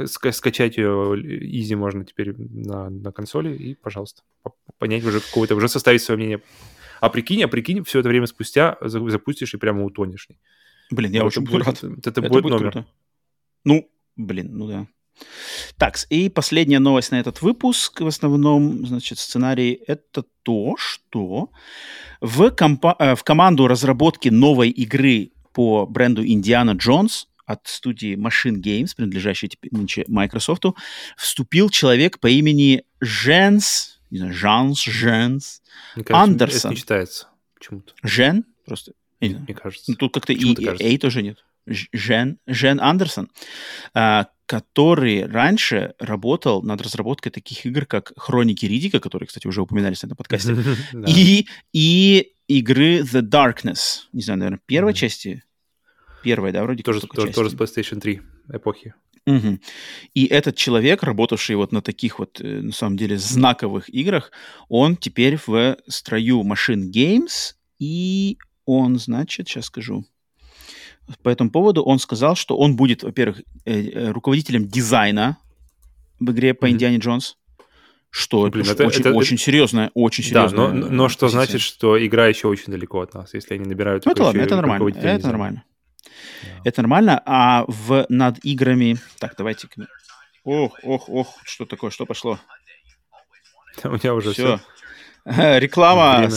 ска- 0.00 0.32
скачать 0.32 0.76
ее 0.76 1.14
изи 1.22 1.74
можно 1.76 2.04
теперь 2.04 2.34
на, 2.36 2.90
на 2.90 3.12
консоли, 3.12 3.54
и, 3.56 3.74
пожалуйста, 3.74 4.22
по- 4.42 4.54
понять 4.78 5.04
уже 5.04 5.20
какого-то, 5.20 5.54
уже 5.54 5.68
составить 5.68 6.02
свое 6.02 6.18
мнение. 6.18 6.42
А 7.00 7.08
прикинь, 7.10 7.42
а 7.44 7.48
прикинь, 7.48 7.84
все 7.84 8.00
это 8.00 8.08
время 8.08 8.26
спустя 8.26 8.76
за- 8.80 9.08
запустишь 9.08 9.54
и 9.54 9.56
прямо 9.56 9.84
утонешь. 9.84 10.28
Блин, 10.90 11.12
я 11.12 11.22
Вот 11.22 11.28
очень 11.28 11.42
это 11.42 11.50
буду 11.52 11.64
будет- 11.64 11.82
рад. 11.82 11.98
Это, 11.98 12.10
это 12.10 12.22
будет 12.22 12.44
номер. 12.44 12.70
круто. 12.72 12.86
Ну, 13.64 13.88
блин, 14.16 14.48
ну 14.52 14.66
да. 14.68 14.86
Так, 15.76 15.98
и 16.10 16.28
последняя 16.28 16.78
новость 16.78 17.12
на 17.12 17.20
этот 17.20 17.42
выпуск, 17.42 18.00
в 18.00 18.06
основном, 18.06 18.86
значит, 18.86 19.18
сценарий, 19.18 19.80
это 19.86 20.24
то, 20.42 20.76
что 20.78 21.50
в, 22.20 22.50
компа- 22.50 22.96
э, 22.98 23.14
в 23.14 23.22
команду 23.22 23.66
разработки 23.66 24.28
новой 24.28 24.70
игры 24.70 25.32
по 25.52 25.86
бренду 25.86 26.24
Indiana 26.24 26.74
Jones 26.74 27.26
от 27.44 27.66
студии 27.66 28.16
Machine 28.16 28.62
Games, 28.62 28.90
принадлежащей 28.96 29.48
теперь 29.48 29.72
нынче 29.72 30.04
Microsoft, 30.08 30.64
вступил 31.16 31.68
человек 31.68 32.18
по 32.18 32.28
имени 32.28 32.84
Женс, 33.00 34.00
не 34.10 34.18
знаю, 34.18 34.32
Жанс, 34.32 34.82
Женс, 34.84 35.62
Мне 35.96 36.04
кажется, 36.04 36.22
Андерсон. 36.22 36.58
Это 36.58 36.68
не 36.68 36.76
читается 36.76 37.28
почему-то. 37.54 37.92
Жен, 38.02 38.44
просто. 38.64 38.92
Мне 39.20 39.54
кажется. 39.54 39.90
Ну, 39.90 39.96
тут 39.96 40.14
как-то 40.14 40.32
и, 40.32 40.52
и. 40.52 40.68
Эй 40.80 40.98
тоже 40.98 41.22
нет. 41.22 41.44
Жен, 41.66 42.38
Жен 42.46 42.80
Андерсон, 42.80 43.30
а, 43.94 44.26
который 44.46 45.26
раньше 45.26 45.94
работал 45.98 46.62
над 46.62 46.82
разработкой 46.82 47.32
таких 47.32 47.64
игр, 47.64 47.86
как 47.86 48.12
Хроники 48.16 48.66
Ридика, 48.66 49.00
которые, 49.00 49.26
кстати, 49.26 49.46
уже 49.46 49.62
упоминались 49.62 50.02
на 50.02 50.08
этом 50.08 50.16
подкасте, 50.16 50.56
и, 51.06 51.46
и 51.72 52.32
игры 52.48 53.00
The 53.00 53.22
Darkness. 53.22 54.02
Не 54.12 54.22
знаю, 54.22 54.38
наверное, 54.38 54.60
первой 54.66 54.94
части? 54.94 55.42
Первой, 56.22 56.52
да, 56.52 56.62
вроде 56.62 56.82
Тоже, 56.82 57.00
как 57.00 57.14
тоже, 57.14 57.32
тоже 57.32 57.50
с. 57.50 57.54
PlayStation 57.54 58.00
3 58.00 58.20
эпохи. 58.52 58.94
Мгм. 59.26 59.60
И 60.14 60.26
этот 60.26 60.56
человек, 60.56 61.02
работавший 61.02 61.56
вот 61.56 61.72
на 61.72 61.80
таких 61.80 62.18
вот, 62.18 62.40
э, 62.40 62.60
на 62.60 62.72
самом 62.72 62.96
деле, 62.96 63.18
знаковых 63.18 63.88
играх, 63.88 64.32
он 64.68 64.96
теперь 64.96 65.38
в 65.46 65.76
строю 65.86 66.42
Machine 66.42 66.90
Games, 66.90 67.54
и 67.78 68.36
он, 68.64 68.98
значит, 68.98 69.48
сейчас 69.48 69.66
скажу, 69.66 70.04
по 71.22 71.28
этому 71.28 71.50
поводу 71.50 71.82
он 71.82 71.98
сказал, 71.98 72.36
что 72.36 72.56
он 72.56 72.76
будет, 72.76 73.02
во-первых, 73.02 73.42
э, 73.64 73.80
э, 73.90 74.10
руководителем 74.12 74.66
дизайна 74.68 75.36
в 76.20 76.30
игре 76.30 76.54
по. 76.54 76.70
Индиане 76.70 76.98
Джонс, 76.98 77.36
что 78.10 78.48
Блин, 78.50 78.64
это, 78.64 78.72
это- 78.74 78.86
очень, 78.86 79.00
это- 79.00 79.12
очень 79.14 79.38
серьезная, 79.38 79.90
очень 79.94 80.22
Да, 80.32 80.48
серьезная 80.48 80.68
но, 80.68 80.88
но 80.88 81.08
что 81.08 81.26
позиция. 81.26 81.44
значит, 81.46 81.60
что 81.62 82.04
игра 82.06 82.26
еще 82.28 82.48
очень 82.48 82.70
далеко 82.72 83.00
от 83.00 83.14
нас, 83.14 83.34
если 83.34 83.54
они 83.54 83.64
набирают 83.66 84.04
Ну, 84.06 84.12
это 84.12 84.22
ладно, 84.24 84.40
это 84.40 84.56
нормально. 84.56 84.88
Это 84.88 84.98
дизайна. 85.00 85.26
нормально. 85.28 85.64
Да. 86.42 86.48
Это 86.64 86.82
нормально. 86.82 87.22
А 87.26 87.64
в, 87.68 88.06
над 88.08 88.44
играми... 88.44 88.98
Так, 89.18 89.34
давайте... 89.36 89.68
Ох, 90.44 90.78
ох, 90.82 91.08
ох, 91.08 91.36
что 91.44 91.64
такое, 91.66 91.90
что 91.90 92.04
пошло? 92.06 92.38
У 93.84 93.90
меня 93.90 94.14
уже 94.14 94.32
Все. 94.32 94.58
все. 95.24 95.58
Реклама 95.58 96.18
Время. 96.18 96.34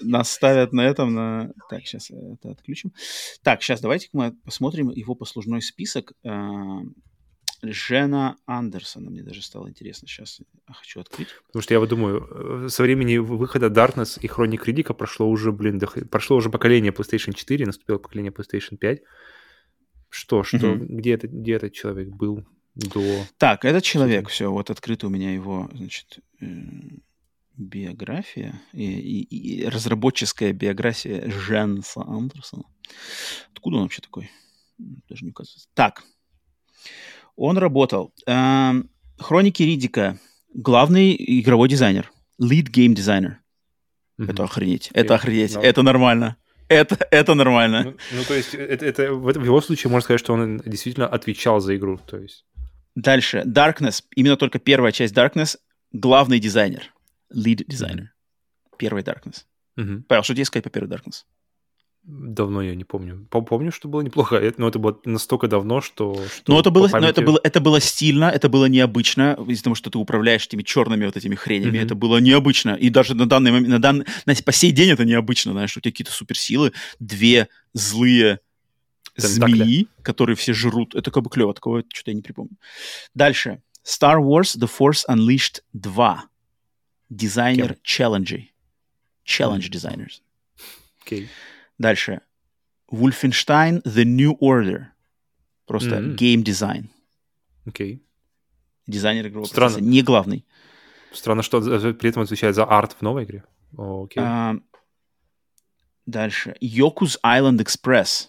Нас 0.00 0.30
ставят 0.30 0.72
на 0.72 0.86
этом, 0.86 1.14
на... 1.14 1.52
Так, 1.70 1.86
сейчас 1.86 2.10
это 2.10 2.50
отключим. 2.50 2.92
Так, 3.42 3.62
сейчас 3.62 3.80
давайте 3.80 4.08
мы 4.12 4.32
посмотрим 4.44 4.90
его 4.90 5.14
послужной 5.14 5.62
список. 5.62 6.12
А, 6.24 6.80
Жена 7.62 8.36
Андерсона. 8.46 9.10
Мне 9.10 9.22
даже 9.22 9.42
стало 9.42 9.68
интересно. 9.68 10.06
Сейчас 10.06 10.40
хочу 10.68 11.00
открыть. 11.00 11.28
Потому 11.48 11.62
что 11.62 11.74
я 11.74 11.80
вот 11.80 11.88
думаю, 11.88 12.64
э, 12.64 12.68
со 12.68 12.84
времени 12.84 13.16
выхода 13.16 13.66
Darkness 13.66 14.18
и 14.20 14.28
Хроник 14.28 14.64
Ридика 14.66 14.94
прошло 14.94 15.28
уже, 15.28 15.50
блин, 15.50 15.80
прошло 16.08 16.36
уже 16.36 16.50
поколение 16.50 16.92
PlayStation 16.92 17.34
4, 17.34 17.66
наступило 17.66 17.98
поколение 17.98 18.32
PlayStation 18.32 18.76
5. 18.76 19.02
Что, 20.08 20.44
что, 20.44 20.56
mm-hmm. 20.56 20.86
где, 20.86 21.14
это, 21.14 21.26
где 21.26 21.54
этот 21.54 21.72
человек 21.72 22.08
был 22.08 22.46
до... 22.76 23.02
Так, 23.38 23.64
этот 23.64 23.82
человек, 23.82 24.28
все, 24.28 24.50
вот 24.50 24.70
открыта 24.70 25.08
у 25.08 25.10
меня 25.10 25.34
его, 25.34 25.68
значит, 25.74 26.20
э, 26.40 26.46
биография 27.58 28.60
и, 28.72 28.84
и, 28.84 29.62
и 29.62 29.68
разработческая 29.68 30.52
биография 30.52 31.28
Женса 31.28 32.02
Андерсона. 32.02 32.64
Откуда 33.52 33.76
он 33.76 33.82
вообще 33.82 34.00
такой? 34.00 34.30
Даже 34.78 35.24
не 35.24 35.32
указывается. 35.32 35.68
Так, 35.74 36.04
он 37.36 37.58
работал. 37.58 38.12
Эм, 38.26 38.90
Хроники 39.18 39.62
Ридика. 39.62 40.18
Главный 40.54 41.14
игровой 41.18 41.68
дизайнер. 41.68 42.10
Lead 42.40 42.70
game 42.70 42.94
designer. 42.94 43.36
Mm-hmm. 44.18 44.30
Это 44.30 44.44
охренеть. 44.44 44.90
Это 44.92 45.14
охренеть. 45.14 45.56
No. 45.56 45.60
Это 45.60 45.82
нормально. 45.82 46.36
Это, 46.68 46.98
это 47.10 47.34
нормально. 47.34 47.84
Ну, 47.84 47.96
ну 48.12 48.24
то 48.24 48.34
есть, 48.34 48.54
это, 48.54 48.84
это, 48.84 49.12
в, 49.12 49.32
в 49.32 49.44
его 49.44 49.60
случае 49.60 49.90
можно 49.90 50.04
сказать, 50.04 50.20
что 50.20 50.34
он 50.34 50.58
действительно 50.64 51.06
отвечал 51.06 51.60
за 51.60 51.76
игру. 51.76 51.98
То 52.06 52.18
есть. 52.18 52.44
Дальше. 52.94 53.42
Darkness. 53.46 54.02
Именно 54.14 54.36
только 54.36 54.58
первая 54.58 54.92
часть 54.92 55.14
Darkness. 55.14 55.56
Главный 55.92 56.38
дизайнер. 56.38 56.92
Lead 57.34 57.64
дизайнер. 57.66 58.04
Mm-hmm. 58.04 58.76
Первый 58.78 59.02
Darkness. 59.02 59.44
Mm-hmm. 59.78 60.02
Павел, 60.08 60.22
что 60.22 60.34
тебе 60.34 60.44
сказать 60.44 60.64
по 60.64 60.70
первой 60.70 60.88
Darkness? 60.88 61.24
Давно 62.04 62.62
я 62.62 62.74
не 62.74 62.84
помню. 62.84 63.26
Помню, 63.30 63.70
что 63.70 63.86
было 63.86 64.00
неплохо, 64.00 64.40
но 64.56 64.68
это 64.68 64.78
было 64.78 64.98
настолько 65.04 65.46
давно, 65.46 65.82
что... 65.82 66.14
что 66.14 66.52
но 66.52 66.60
это 66.60 66.70
было, 66.70 66.88
памяти... 66.88 67.04
но 67.04 67.10
это 67.10 67.22
было, 67.22 67.40
это 67.42 67.60
было 67.60 67.80
стильно, 67.80 68.30
это 68.30 68.48
было 68.48 68.64
необычно, 68.64 69.36
из-за 69.46 69.64
того, 69.64 69.74
что 69.74 69.90
ты 69.90 69.98
управляешь 69.98 70.46
этими 70.46 70.62
черными 70.62 71.04
вот 71.04 71.16
этими 71.18 71.34
хренями, 71.34 71.78
mm-hmm. 71.78 71.84
это 71.84 71.94
было 71.94 72.16
необычно. 72.18 72.70
И 72.70 72.88
даже 72.88 73.14
на 73.14 73.26
данный 73.26 73.50
момент, 73.50 73.68
на, 73.68 73.78
дан... 73.78 74.04
на 74.24 74.34
по 74.34 74.52
сей 74.52 74.70
день 74.70 74.90
это 74.90 75.04
необычно, 75.04 75.52
знаешь, 75.52 75.76
у 75.76 75.80
тебя 75.80 75.92
какие-то 75.92 76.12
суперсилы, 76.12 76.72
две 76.98 77.48
злые 77.74 78.40
змеи, 79.16 79.88
которые 80.02 80.36
все 80.36 80.54
жрут. 80.54 80.94
Это 80.94 81.10
как 81.10 81.24
бы 81.24 81.30
клево, 81.30 81.52
такого 81.52 81.82
что-то 81.92 82.10
я 82.10 82.14
не 82.14 82.22
припомню. 82.22 82.56
Дальше. 83.14 83.60
Star 83.84 84.18
Wars 84.18 84.56
The 84.56 84.68
Force 84.68 85.04
Unleashed 85.08 85.60
2. 85.72 86.24
Дизайнер 87.10 87.76
челленджей. 87.82 88.52
Challenge 89.24 89.68
designers. 89.70 90.22
Okay. 91.04 91.28
Дальше. 91.78 92.20
Wolfenstein 92.90 93.82
The 93.84 94.04
New 94.04 94.36
Order. 94.40 94.86
Просто 95.66 95.96
mm-hmm. 95.96 96.16
game 96.16 96.42
design. 96.42 96.88
Окей. 97.66 97.94
Okay. 97.94 98.00
Дизайнер 98.86 99.26
игрового 99.28 99.46
Странно. 99.46 99.74
процесса, 99.74 99.90
не 99.90 100.02
главный. 100.02 100.46
Странно, 101.12 101.42
что 101.42 101.60
при 101.60 102.08
этом 102.08 102.22
отвечает 102.22 102.54
за 102.54 102.64
арт 102.64 102.92
в 102.98 103.02
новой 103.02 103.24
игре. 103.24 103.44
Окей. 103.76 104.22
Okay. 104.22 104.26
А, 104.26 104.56
дальше. 106.06 106.56
Yoku's 106.62 107.18
Island 107.24 107.58
Express 107.58 108.28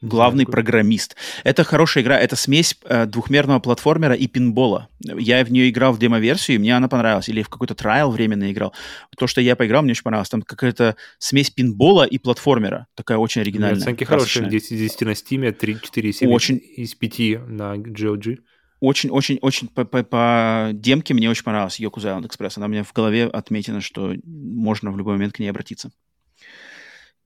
главный 0.00 0.46
программист. 0.46 1.16
Это 1.44 1.64
хорошая 1.64 2.04
игра, 2.04 2.18
это 2.18 2.36
смесь 2.36 2.76
э, 2.84 3.06
двухмерного 3.06 3.58
платформера 3.58 4.14
и 4.14 4.26
пинбола. 4.26 4.88
Я 5.00 5.44
в 5.44 5.50
нее 5.50 5.70
играл 5.70 5.92
в 5.92 5.98
демо-версию, 5.98 6.56
и 6.56 6.58
мне 6.58 6.76
она 6.76 6.88
понравилась. 6.88 7.28
Или 7.28 7.42
в 7.42 7.48
какой-то 7.48 7.74
трайл 7.74 8.10
временно 8.10 8.50
играл. 8.50 8.72
То, 9.16 9.26
что 9.26 9.40
я 9.40 9.56
поиграл, 9.56 9.82
мне 9.82 9.92
очень 9.92 10.02
понравилось. 10.02 10.28
Там 10.28 10.42
какая-то 10.42 10.96
смесь 11.18 11.50
пинбола 11.50 12.04
и 12.04 12.18
платформера. 12.18 12.86
Такая 12.94 13.18
очень 13.18 13.40
оригинальная. 13.40 13.80
Оценки 13.80 14.04
хорошие. 14.04 14.48
10 14.48 14.72
из 14.72 14.78
10 14.78 15.00
на 15.02 15.10
Steam, 15.10 15.52
3, 15.52 15.78
4, 15.82 16.12
7 16.12 16.30
очень... 16.30 16.60
из 16.76 16.94
5 16.94 17.48
на 17.48 17.76
GOG. 17.76 18.38
Очень, 18.80 19.10
очень, 19.10 19.38
очень 19.42 19.66
по, 19.66 19.84
по, 19.84 20.04
по 20.04 20.70
демке 20.72 21.12
мне 21.12 21.28
очень 21.28 21.42
понравилась 21.42 21.80
Yoku's 21.80 22.04
Island 22.04 22.28
Express. 22.28 22.52
Она 22.56 22.66
у 22.66 22.68
меня 22.68 22.84
в 22.84 22.92
голове 22.92 23.24
отметена, 23.26 23.80
что 23.80 24.14
можно 24.24 24.92
в 24.92 24.96
любой 24.96 25.14
момент 25.14 25.34
к 25.34 25.40
ней 25.40 25.48
обратиться. 25.48 25.90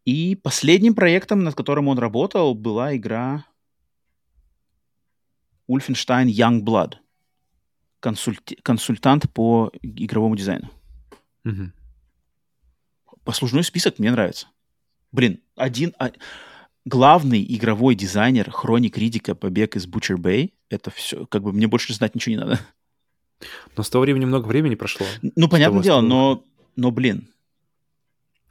И 0.05 0.35
последним 0.35 0.95
проектом, 0.95 1.45
над 1.45 1.55
которым 1.55 1.89
он 1.89 1.99
работал, 1.99 2.55
была 2.55 2.97
игра 2.97 3.45
Wolfenstein 5.69 6.27
Youngblood. 6.27 6.95
Консульти- 8.01 8.61
консультант 8.62 9.33
по 9.33 9.70
игровому 9.81 10.35
дизайну. 10.35 10.70
Угу. 11.45 11.73
Послужной 13.24 13.62
список 13.62 13.99
мне 13.99 14.11
нравится. 14.11 14.49
Блин, 15.12 15.41
один... 15.55 15.95
А, 15.99 16.11
главный 16.85 17.45
игровой 17.49 17.95
дизайнер 17.95 18.51
Хроник 18.51 18.99
Ридика 18.99 19.37
«Побег 19.37 19.77
из 19.77 19.87
Butcher 19.87 20.16
Bay»— 20.16 20.53
это 20.69 20.91
все... 20.91 21.27
Как 21.27 21.43
бы 21.43 21.53
мне 21.53 21.69
больше 21.69 21.95
знать 21.95 22.16
ничего 22.16 22.35
не 22.35 22.41
надо. 22.41 22.61
Но 23.77 23.83
с 23.83 23.91
того 23.91 24.03
времени 24.03 24.24
много 24.24 24.47
времени 24.47 24.74
прошло. 24.74 25.07
Ну, 25.37 25.49
понятное 25.49 25.83
дело, 25.83 26.01
но, 26.01 26.45
но, 26.77 26.91
блин, 26.91 27.29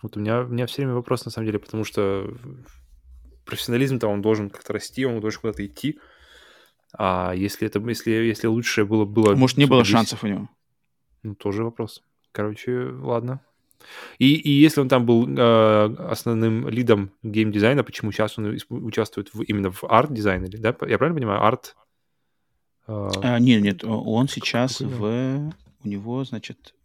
вот 0.01 0.17
у 0.17 0.19
меня, 0.19 0.41
у 0.41 0.47
меня 0.47 0.65
все 0.65 0.81
время 0.81 0.95
вопрос, 0.95 1.25
на 1.25 1.31
самом 1.31 1.47
деле, 1.47 1.59
потому 1.59 1.83
что 1.83 2.33
профессионализм-то 3.45 4.07
он 4.07 4.21
должен 4.21 4.49
как-то 4.49 4.73
расти, 4.73 5.05
он 5.05 5.19
должен 5.19 5.41
куда-то 5.41 5.65
идти. 5.65 5.99
А 6.93 7.33
если 7.35 7.67
это, 7.67 7.79
если, 7.79 8.11
если 8.11 8.47
лучшее 8.47 8.85
было... 8.85 9.05
было 9.05 9.35
Может, 9.35 9.57
не 9.57 9.65
было 9.65 9.85
шансов 9.85 10.23
у 10.23 10.27
него? 10.27 10.49
Ну, 11.23 11.35
тоже 11.35 11.63
вопрос. 11.63 12.03
Короче, 12.31 12.89
ладно. 13.01 13.41
И, 14.19 14.35
и 14.35 14.51
если 14.51 14.81
он 14.81 14.89
там 14.89 15.05
был 15.05 15.27
э, 15.27 15.95
основным 16.09 16.67
лидом 16.69 17.11
геймдизайна, 17.23 17.83
почему 17.83 18.11
сейчас 18.11 18.37
он 18.37 18.57
участвует 18.69 19.33
в, 19.33 19.41
именно 19.41 19.71
в 19.71 19.83
арт-дизайне? 19.83 20.47
Да? 20.47 20.69
Я 20.87 20.97
правильно 20.97 21.15
понимаю? 21.15 21.43
Арт... 21.43 21.75
Э, 22.87 23.09
а, 23.21 23.39
нет, 23.39 23.61
нет, 23.61 23.83
он 23.83 24.27
сейчас 24.27 24.81
в... 24.81 25.53
У 25.83 25.87
него, 25.87 26.23
значит, 26.23 26.75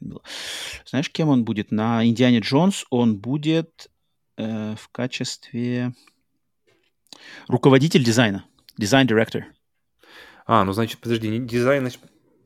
было. 0.00 0.22
Знаешь, 0.86 1.10
кем 1.10 1.28
он 1.28 1.44
будет? 1.44 1.70
На 1.70 2.06
Индиане 2.06 2.40
Джонс 2.40 2.84
он 2.90 3.18
будет 3.18 3.90
э, 4.36 4.74
в 4.76 4.88
качестве 4.90 5.92
руководитель 7.48 8.04
дизайна, 8.04 8.44
дизайн-директор. 8.78 9.46
А, 10.46 10.64
ну 10.64 10.72
значит, 10.72 10.98
подожди, 10.98 11.28
не 11.28 11.46
дизайн, 11.46 11.82
значит, 11.82 12.00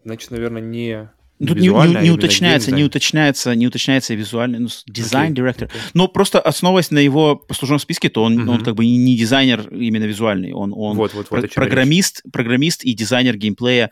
значит 0.05 0.31
наверное, 0.31 0.63
не 0.63 1.11
Тут 1.39 1.59
не, 1.59 1.69
не, 1.69 2.03
не, 2.03 2.11
уточняется, 2.13 2.71
не 2.71 2.85
уточняется, 2.85 3.55
не 3.57 3.67
уточняется 3.67 4.15
визуальный 4.15 4.61
ну, 4.61 4.69
дизайн-директор. 4.87 5.69
Окей. 5.69 5.73
Окей. 5.73 5.91
Но 5.93 6.07
просто 6.07 6.41
основываясь 6.41 6.93
на 6.93 7.01
его 7.01 7.35
послужном 7.35 7.81
списке, 7.81 8.09
то 8.09 8.23
он, 8.23 8.39
uh-huh. 8.39 8.51
он 8.51 8.65
как 8.65 8.77
бы 8.77 8.87
не 8.87 9.17
дизайнер 9.17 9.69
именно 9.69 10.05
визуальный, 10.05 10.53
он, 10.53 10.73
он 10.73 10.97
вот, 10.97 11.13
вот, 11.13 11.31
вот, 11.31 11.41
про- 11.41 11.49
программист, 11.49 12.23
программист 12.33 12.85
и 12.85 12.95
дизайнер 12.95 13.37
геймплея. 13.37 13.91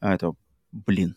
Это, 0.00 0.32
блин, 0.72 1.14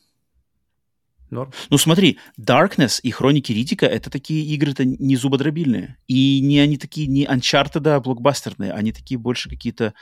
Норм. 1.33 1.51
Ну 1.69 1.77
смотри, 1.77 2.19
Darkness 2.39 2.99
и 3.01 3.11
Хроники 3.11 3.51
Ридика— 3.51 3.85
это 3.87 4.09
такие 4.09 4.45
игры-то 4.55 4.85
не 4.85 5.15
зубодробильные. 5.15 5.97
И 6.07 6.39
не 6.41 6.59
они 6.59 6.77
такие, 6.77 7.07
не 7.07 7.25
Uncharted, 7.25 7.87
а 7.89 7.99
блокбастерные. 7.99 8.71
Они 8.71 8.91
такие 8.91 9.17
больше 9.17 9.49
какие-то 9.49 9.93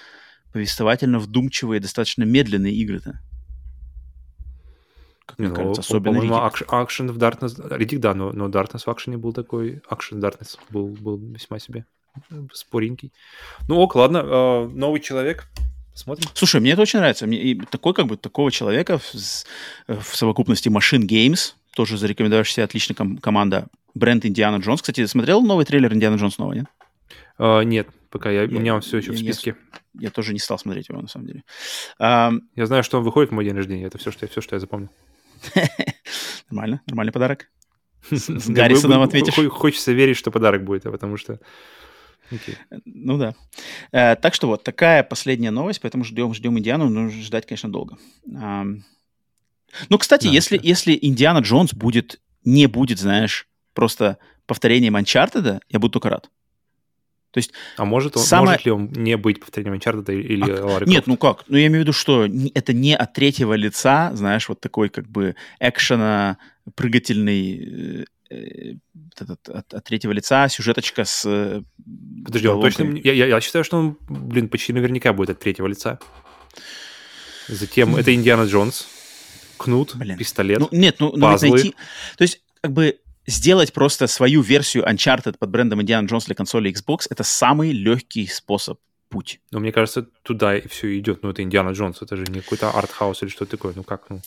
повествовательно 0.53 1.19
вдумчивые, 1.19 1.79
достаточно 1.79 2.23
медленные 2.23 2.73
игры-то. 2.73 3.19
Как 5.25 5.39
мне 5.39 5.47
ну, 5.47 5.55
кажется, 5.55 5.81
особенно 5.81 6.19
по-моему, 6.19 6.35
Action 6.35 7.11
в 7.11 7.17
Darkness... 7.17 7.77
Ридик, 7.77 7.99
да, 7.99 8.13
но, 8.13 8.31
но 8.33 8.49
Darkness 8.49 8.83
в 8.85 8.87
акшене 8.89 9.17
был 9.17 9.33
такой... 9.33 9.81
Action 9.89 10.19
Darkness 10.19 10.57
был, 10.69 10.87
был 10.87 11.17
весьма 11.17 11.59
себе 11.59 11.85
споренький. 12.51 13.13
Ну 13.69 13.77
ок, 13.79 13.95
ладно. 13.95 14.17
Э, 14.17 14.67
новый 14.67 14.99
человек— 14.99 15.47
Смотрим. 15.93 16.30
Слушай, 16.34 16.61
мне 16.61 16.72
это 16.72 16.81
очень 16.81 16.99
нравится. 16.99 17.27
Мне, 17.27 17.38
и 17.38 17.59
такой, 17.59 17.93
как 17.93 18.07
бы, 18.07 18.18
такого 18.18 18.51
человека 18.51 18.97
в, 18.97 19.13
в 19.88 20.15
совокупности 20.15 20.69
Machine 20.69 21.05
Games, 21.05 21.53
тоже 21.76 21.97
зарекомендовавшаяся 21.97 22.63
отличная 22.63 22.95
ком- 22.95 23.18
команда, 23.18 23.68
бренд 23.93 24.26
Индиана 24.26 24.57
Джонс. 24.57 24.81
Кстати, 24.81 25.01
ты 25.01 25.07
смотрел 25.07 25.41
новый 25.41 25.65
трейлер 25.65 25.93
Индиана 25.93 26.15
Джонс 26.15 26.38
нового, 26.38 26.53
нет? 26.53 26.65
Uh, 27.38 27.63
нет, 27.63 27.88
пока 28.09 28.30
я, 28.30 28.43
я, 28.43 28.47
у 28.47 28.59
меня 28.59 28.76
он 28.76 28.81
все 28.81 28.97
еще 28.97 29.11
я, 29.11 29.18
в 29.18 29.19
списке. 29.19 29.55
Я, 29.95 30.01
я 30.03 30.09
тоже 30.11 30.34
не 30.34 30.39
стал 30.39 30.59
смотреть 30.59 30.89
его, 30.89 31.01
на 31.01 31.07
самом 31.07 31.27
деле. 31.27 31.43
Um, 31.99 32.41
я 32.55 32.65
знаю, 32.65 32.84
что 32.84 32.99
он 32.99 33.03
выходит 33.03 33.31
в 33.31 33.34
мой 33.34 33.43
день 33.43 33.55
рождения. 33.55 33.85
Это 33.85 33.97
все, 33.97 34.11
что, 34.11 34.26
я, 34.26 34.30
все, 34.30 34.41
что 34.41 34.55
я 34.55 34.59
запомнил. 34.59 34.89
Нормально, 36.49 36.81
нормальный 36.85 37.11
подарок. 37.11 37.49
С 38.11 38.47
Гаррисоном 38.49 39.01
ответишь. 39.01 39.34
Хочется 39.49 39.91
верить, 39.91 40.18
что 40.18 40.31
подарок 40.31 40.63
будет, 40.63 40.85
а 40.85 40.91
потому 40.91 41.18
что 41.18 41.39
Okay. 42.31 42.55
Ну 42.85 43.17
да. 43.17 43.35
Э, 43.91 44.15
так 44.15 44.33
что 44.33 44.47
вот, 44.47 44.63
такая 44.63 45.03
последняя 45.03 45.51
новость, 45.51 45.81
поэтому 45.81 46.03
ждем, 46.03 46.33
ждем 46.33 46.57
Индиану, 46.57 46.89
но 46.89 47.09
ждать, 47.09 47.45
конечно, 47.45 47.71
долго. 47.71 47.97
А, 48.35 48.65
ну, 49.89 49.97
кстати, 49.97 50.27
да, 50.27 50.33
если, 50.33 50.59
если 50.61 50.97
Индиана 51.01 51.39
Джонс 51.39 51.73
будет, 51.73 52.19
не 52.43 52.67
будет, 52.67 52.99
знаешь, 52.99 53.47
просто 53.73 54.17
повторением 54.45 54.95
Uncharted, 54.95 55.61
я 55.69 55.79
буду 55.79 55.93
только 55.93 56.09
рад. 56.09 56.29
То 57.31 57.37
есть, 57.37 57.53
а 57.77 57.85
может, 57.85 58.17
он, 58.17 58.23
самое... 58.23 58.51
может 58.51 58.65
ли 58.65 58.71
он 58.71 58.91
не 58.91 59.15
быть 59.15 59.39
повторением 59.39 59.75
Uncharted 59.75 60.13
или 60.13 60.51
а, 60.51 60.65
Ларри 60.65 60.85
Нет, 60.85 61.07
ну 61.07 61.15
как? 61.15 61.45
Ну 61.47 61.57
я 61.57 61.67
имею 61.67 61.79
в 61.79 61.83
виду, 61.83 61.93
что 61.93 62.25
это 62.25 62.73
не 62.73 62.93
от 62.93 63.13
третьего 63.13 63.53
лица, 63.53 64.11
знаешь, 64.13 64.49
вот 64.49 64.59
такой 64.59 64.89
как 64.89 65.07
бы 65.07 65.35
экшена, 65.59 66.37
прыгательный 66.75 68.05
э, 68.31 68.75
от, 69.19 69.49
от, 69.49 69.73
от 69.73 69.83
третьего 69.83 70.11
лица 70.11 70.47
сюжеточка 70.49 71.05
с... 71.05 71.23
Э, 71.25 71.61
Подожди, 72.25 72.47
он 72.47 72.61
точно... 72.61 72.83
Я, 73.03 73.13
я, 73.13 73.27
я 73.27 73.41
считаю, 73.41 73.63
что 73.63 73.77
он, 73.77 73.97
блин, 74.09 74.49
почти 74.49 74.73
наверняка 74.73 75.13
будет 75.13 75.31
от 75.31 75.39
третьего 75.39 75.67
лица. 75.67 75.99
Затем 77.47 77.95
это 77.95 78.13
Индиана 78.13 78.45
Джонс, 78.45 78.87
кнут, 79.57 79.95
Блин. 79.95 80.17
пистолет, 80.17 80.59
ну, 80.59 80.69
Нет, 80.71 80.97
ну, 80.99 81.11
ну 81.15 81.27
найти... 81.27 81.75
То 82.17 82.23
есть, 82.23 82.41
как 82.61 82.71
бы 82.71 82.99
сделать 83.27 83.73
просто 83.73 84.07
свою 84.07 84.41
версию 84.41 84.85
Uncharted 84.85 85.37
под 85.37 85.49
брендом 85.49 85.81
Индиана 85.81 86.07
Джонс 86.07 86.25
для 86.25 86.35
консоли 86.35 86.71
Xbox— 86.71 87.07
это 87.09 87.23
самый 87.23 87.71
легкий 87.71 88.27
способ 88.27 88.79
путь. 89.09 89.41
Но 89.51 89.59
мне 89.59 89.71
кажется, 89.71 90.07
туда 90.23 90.57
и 90.57 90.67
все 90.67 90.97
идет. 90.97 91.21
Ну, 91.21 91.29
это 91.29 91.43
Индиана 91.43 91.71
Джонс, 91.71 92.01
это 92.01 92.15
же 92.15 92.23
не 92.23 92.39
какой-то 92.39 92.71
артхаус 92.71 93.21
или 93.23 93.29
что 93.29 93.45
такое. 93.45 93.73
Ну, 93.75 93.83
как, 93.83 94.09
ну... 94.09 94.21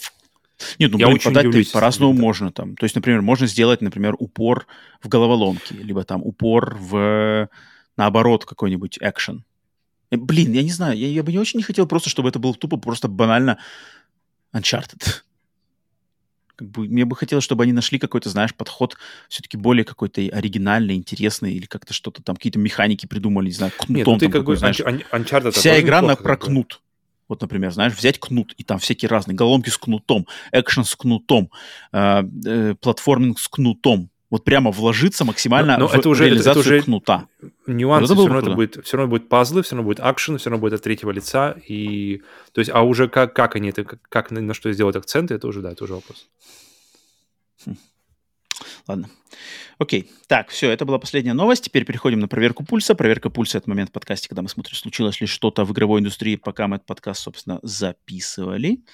Нет, 0.78 0.92
ну, 0.92 0.98
я 0.98 1.08
блин, 1.08 1.18
подать 1.22 1.72
по-разному 1.72 2.14
да. 2.14 2.20
можно 2.20 2.52
там. 2.52 2.76
То 2.76 2.84
есть, 2.84 2.94
например, 2.94 3.22
можно 3.22 3.46
сделать, 3.46 3.80
например, 3.80 4.14
упор 4.18 4.66
в 5.02 5.08
головоломки, 5.08 5.72
либо 5.72 6.04
там 6.04 6.22
упор 6.22 6.76
в, 6.78 7.48
наоборот, 7.96 8.44
какой-нибудь 8.44 8.98
экшен. 9.00 9.44
Э, 10.10 10.16
блин, 10.16 10.52
я 10.52 10.62
не 10.62 10.70
знаю, 10.70 10.96
я, 10.96 11.08
я 11.08 11.22
бы 11.22 11.32
не 11.32 11.38
очень 11.38 11.58
не 11.58 11.64
хотел 11.64 11.86
просто, 11.86 12.10
чтобы 12.10 12.28
это 12.28 12.38
было 12.38 12.54
тупо, 12.54 12.76
просто 12.76 13.08
банально 13.08 13.58
Uncharted. 14.54 15.22
Как 16.56 16.70
бы, 16.70 16.86
мне 16.86 17.04
бы 17.04 17.16
хотелось, 17.16 17.42
чтобы 17.42 17.64
они 17.64 17.72
нашли 17.72 17.98
какой-то, 17.98 18.30
знаешь, 18.30 18.54
подход 18.54 18.96
все-таки 19.28 19.56
более 19.56 19.84
какой-то 19.84 20.20
оригинальный, 20.20 20.94
интересный, 20.94 21.52
или 21.52 21.66
как-то 21.66 21.92
что-то 21.92 22.22
там, 22.22 22.36
какие-то 22.36 22.60
механики 22.60 23.06
придумали, 23.06 23.46
не 23.46 23.52
знаю, 23.52 23.72
кнутом. 23.76 23.96
Нет, 23.96 24.06
ну 24.06 24.18
ты 24.18 24.26
как 24.26 24.42
какой, 24.42 24.54
бы, 24.54 24.58
знаешь, 24.58 24.78
Uncharted 24.78 25.50
вся 25.50 25.80
игра 25.80 26.00
на, 26.00 26.14
про 26.14 26.36
кнут. 26.36 26.80
Вот, 27.28 27.40
например, 27.40 27.72
знаешь, 27.72 27.94
взять 27.94 28.18
кнут, 28.18 28.52
и 28.58 28.64
там 28.64 28.78
всякие 28.78 29.08
разные 29.08 29.34
головоломки 29.34 29.70
с 29.70 29.78
кнутом, 29.78 30.26
экшен 30.52 30.84
с 30.84 30.94
кнутом, 30.94 31.50
э, 31.92 32.22
э, 32.44 32.74
платформинг 32.80 33.38
с 33.38 33.48
кнутом, 33.48 34.10
вот 34.34 34.42
прямо 34.42 34.72
вложиться 34.72 35.24
максимально 35.24 35.74
но, 35.74 35.84
но 35.84 35.88
в 35.88 35.94
это 35.94 36.08
уже, 36.08 36.24
реализацию 36.24 36.62
это, 36.62 36.68
это 36.68 36.76
уже 36.76 36.82
кнута. 36.82 37.28
Нюансы, 37.68 38.14
вот 38.14 38.24
все, 38.24 38.32
равно 38.32 38.40
это 38.40 38.56
будет, 38.56 38.84
все 38.84 38.96
равно 38.96 39.10
будет 39.10 39.28
пазлы, 39.28 39.62
все 39.62 39.76
равно 39.76 39.88
будет 39.88 40.00
акшен, 40.00 40.38
все 40.38 40.50
равно 40.50 40.60
будет 40.60 40.72
от 40.72 40.82
третьего 40.82 41.12
лица. 41.12 41.56
И, 41.68 42.20
то 42.52 42.60
есть, 42.60 42.70
а 42.74 42.82
уже 42.82 43.08
как, 43.08 43.32
как 43.32 43.54
они 43.54 43.68
это, 43.68 43.84
как 43.84 44.32
на, 44.32 44.40
на 44.40 44.52
что 44.52 44.72
сделать 44.72 44.96
акценты, 44.96 45.34
это 45.34 45.46
уже, 45.46 45.60
да, 45.60 45.70
это 45.70 45.84
уже 45.84 45.94
вопрос. 45.94 46.26
Хм. 47.64 47.76
Ладно. 48.86 49.08
Окей. 49.78 50.10
Так, 50.26 50.48
все, 50.48 50.70
это 50.70 50.84
была 50.84 50.98
последняя 50.98 51.32
новость. 51.32 51.64
Теперь 51.64 51.84
переходим 51.84 52.20
на 52.20 52.28
проверку 52.28 52.64
пульса. 52.64 52.94
Проверка 52.94 53.30
пульса— 53.30 53.58
это 53.58 53.68
момент 53.68 53.90
в 53.90 53.92
подкасте, 53.92 54.28
когда 54.28 54.42
мы 54.42 54.48
смотрим, 54.48 54.76
случилось 54.76 55.20
ли 55.20 55.26
что-то 55.26 55.64
в 55.64 55.72
игровой 55.72 56.00
индустрии, 56.00 56.36
пока 56.36 56.68
мы 56.68 56.76
этот 56.76 56.86
подкаст, 56.86 57.22
собственно, 57.22 57.58
записывали. 57.62 58.84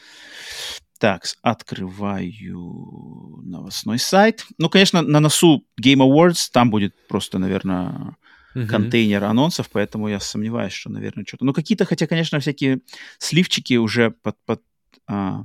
Так, 0.98 1.24
открываю 1.42 3.40
новостной 3.42 3.98
сайт. 3.98 4.44
Ну, 4.58 4.68
конечно, 4.68 5.02
на 5.02 5.20
носу 5.20 5.64
Game 5.80 6.06
Awards, 6.06 6.48
там 6.52 6.70
будет 6.70 6.94
просто, 7.08 7.38
наверное, 7.38 8.16
uh-huh. 8.54 8.66
контейнер 8.66 9.24
анонсов, 9.24 9.70
поэтому 9.70 10.08
я 10.08 10.20
сомневаюсь, 10.20 10.74
что, 10.74 10.90
наверное, 10.90 11.24
что-то... 11.26 11.44
Ну, 11.44 11.54
какие-то, 11.54 11.86
хотя, 11.86 12.06
конечно, 12.06 12.38
всякие 12.40 12.80
сливчики 13.18 13.74
уже 13.74 14.10
под, 14.10 14.36
под 14.44 14.62
а, 15.06 15.44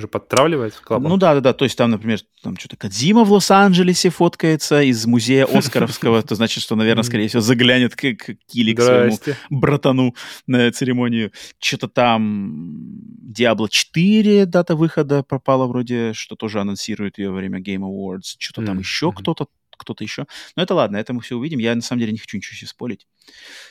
уже 0.00 0.08
подтравливает 0.08 0.74
клапан? 0.74 1.08
Ну 1.08 1.16
да, 1.16 1.34
да, 1.34 1.40
да. 1.40 1.52
То 1.52 1.64
есть 1.64 1.76
там, 1.76 1.90
например, 1.90 2.18
там 2.42 2.56
что-то 2.56 2.76
Кадзима 2.76 3.24
в 3.24 3.32
Лос-Анджелесе 3.32 4.10
фоткается 4.10 4.82
из 4.82 5.06
музея 5.06 5.44
Оскаровского. 5.52 6.22
То 6.22 6.34
значит, 6.34 6.62
что, 6.62 6.74
наверное, 6.74 7.04
скорее 7.04 7.28
всего, 7.28 7.40
заглянет 7.40 7.94
к, 7.94 8.14
к 8.14 8.34
Килли, 8.46 8.74
к 8.74 8.82
своему 8.82 9.18
братану 9.50 10.14
на 10.46 10.70
церемонию. 10.72 11.32
Что-то 11.60 11.88
там 11.88 12.90
Diablo 13.32 13.68
4 13.68 14.46
дата 14.46 14.74
выхода 14.74 15.22
пропала 15.22 15.66
вроде, 15.66 16.12
что 16.14 16.34
тоже 16.34 16.60
анонсирует 16.60 17.18
ее 17.18 17.30
во 17.30 17.36
время 17.36 17.60
Game 17.60 17.82
Awards. 17.82 18.36
Что-то 18.38 18.66
там 18.66 18.78
еще 18.78 19.12
кто-то 19.12 19.46
кто-то 19.76 20.04
еще. 20.04 20.26
Но 20.56 20.62
это 20.62 20.74
ладно, 20.74 20.98
это 20.98 21.14
мы 21.14 21.22
все 21.22 21.36
увидим. 21.36 21.58
Я 21.58 21.74
на 21.74 21.80
самом 21.80 22.00
деле 22.00 22.12
не 22.12 22.18
хочу 22.18 22.36
ничего 22.36 22.54
себе 22.54 22.68
спорить. 22.68 23.06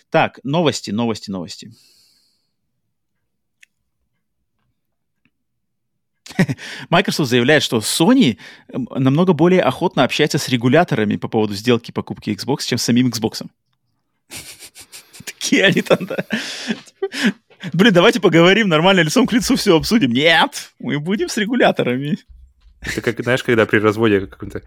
Так, 0.10 0.40
новости, 0.44 0.90
новости, 0.90 1.30
новости. 1.30 1.72
Microsoft 6.90 7.30
заявляет, 7.30 7.64
что 7.64 7.78
Sony 7.78 8.38
намного 8.72 9.34
более 9.34 9.62
охотно 9.62 10.04
общается 10.04 10.38
с 10.38 10.50
регуляторами 10.50 11.16
по 11.16 11.28
поводу 11.28 11.54
сделки 11.54 11.92
покупки 11.92 12.30
Xbox, 12.30 12.66
чем 12.66 12.78
с 12.78 12.84
самим 12.84 13.08
Xbox. 13.10 13.46
Такие 15.26 15.66
они 15.66 15.82
там, 15.82 16.06
да. 16.06 16.18
Блин, 17.74 17.94
давайте 17.94 18.22
поговорим 18.22 18.70
нормально, 18.70 19.02
лицом 19.02 19.28
к 19.28 19.34
лицу 19.34 19.56
все 19.56 19.76
обсудим. 19.76 20.12
Нет, 20.12 20.72
мы 20.80 21.00
будем 21.00 21.28
с 21.28 21.38
регуляторами. 21.38 22.18
Это 22.82 23.02
как, 23.02 23.22
знаешь, 23.22 23.44
когда 23.44 23.66
при 23.66 23.80
разводе 23.80 24.22
каком-то, 24.22 24.62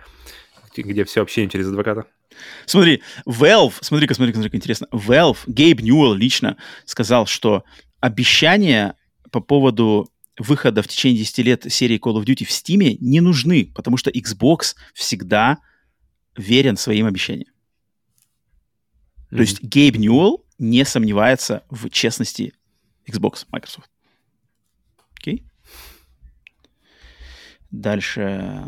где 0.77 1.05
все 1.05 1.23
общение 1.23 1.51
через 1.51 1.69
адвоката. 1.69 2.05
Смотри, 2.67 3.03
Valve, 3.27 3.75
смотри-ка, 3.81 4.15
смотри-ка, 4.15 4.37
смотри-ка, 4.37 4.57
интересно. 4.57 4.89
Valve, 4.93 5.39
Гейб 5.47 5.81
Ньюэлл 5.81 6.15
лично 6.15 6.57
сказал, 6.85 7.27
что 7.27 7.65
обещания 8.01 8.97
по 9.31 9.41
поводу 9.41 10.12
выхода 10.39 10.83
в 10.83 10.89
течение 10.89 11.19
10 11.19 11.39
лет 11.39 11.73
серии 11.73 11.99
Call 11.99 12.21
of 12.21 12.25
Duty 12.25 12.45
в 12.45 12.51
Steam 12.51 12.97
не 13.01 13.21
нужны, 13.21 13.71
потому 13.75 13.97
что 13.97 14.11
Xbox 14.11 14.75
всегда 14.95 15.59
верен 16.37 16.77
своим 16.77 17.07
обещаниям. 17.07 17.53
Mm-hmm. 19.31 19.37
То 19.37 19.41
есть 19.41 19.63
Гейб 19.63 19.97
Ньюэлл 19.97 20.45
не 20.59 20.85
сомневается 20.85 21.65
в 21.71 21.89
честности 21.91 22.55
Xbox, 23.07 23.47
Microsoft. 23.51 23.91
Окей? 25.19 25.45
Okay? 25.45 25.53
Дальше. 27.73 28.63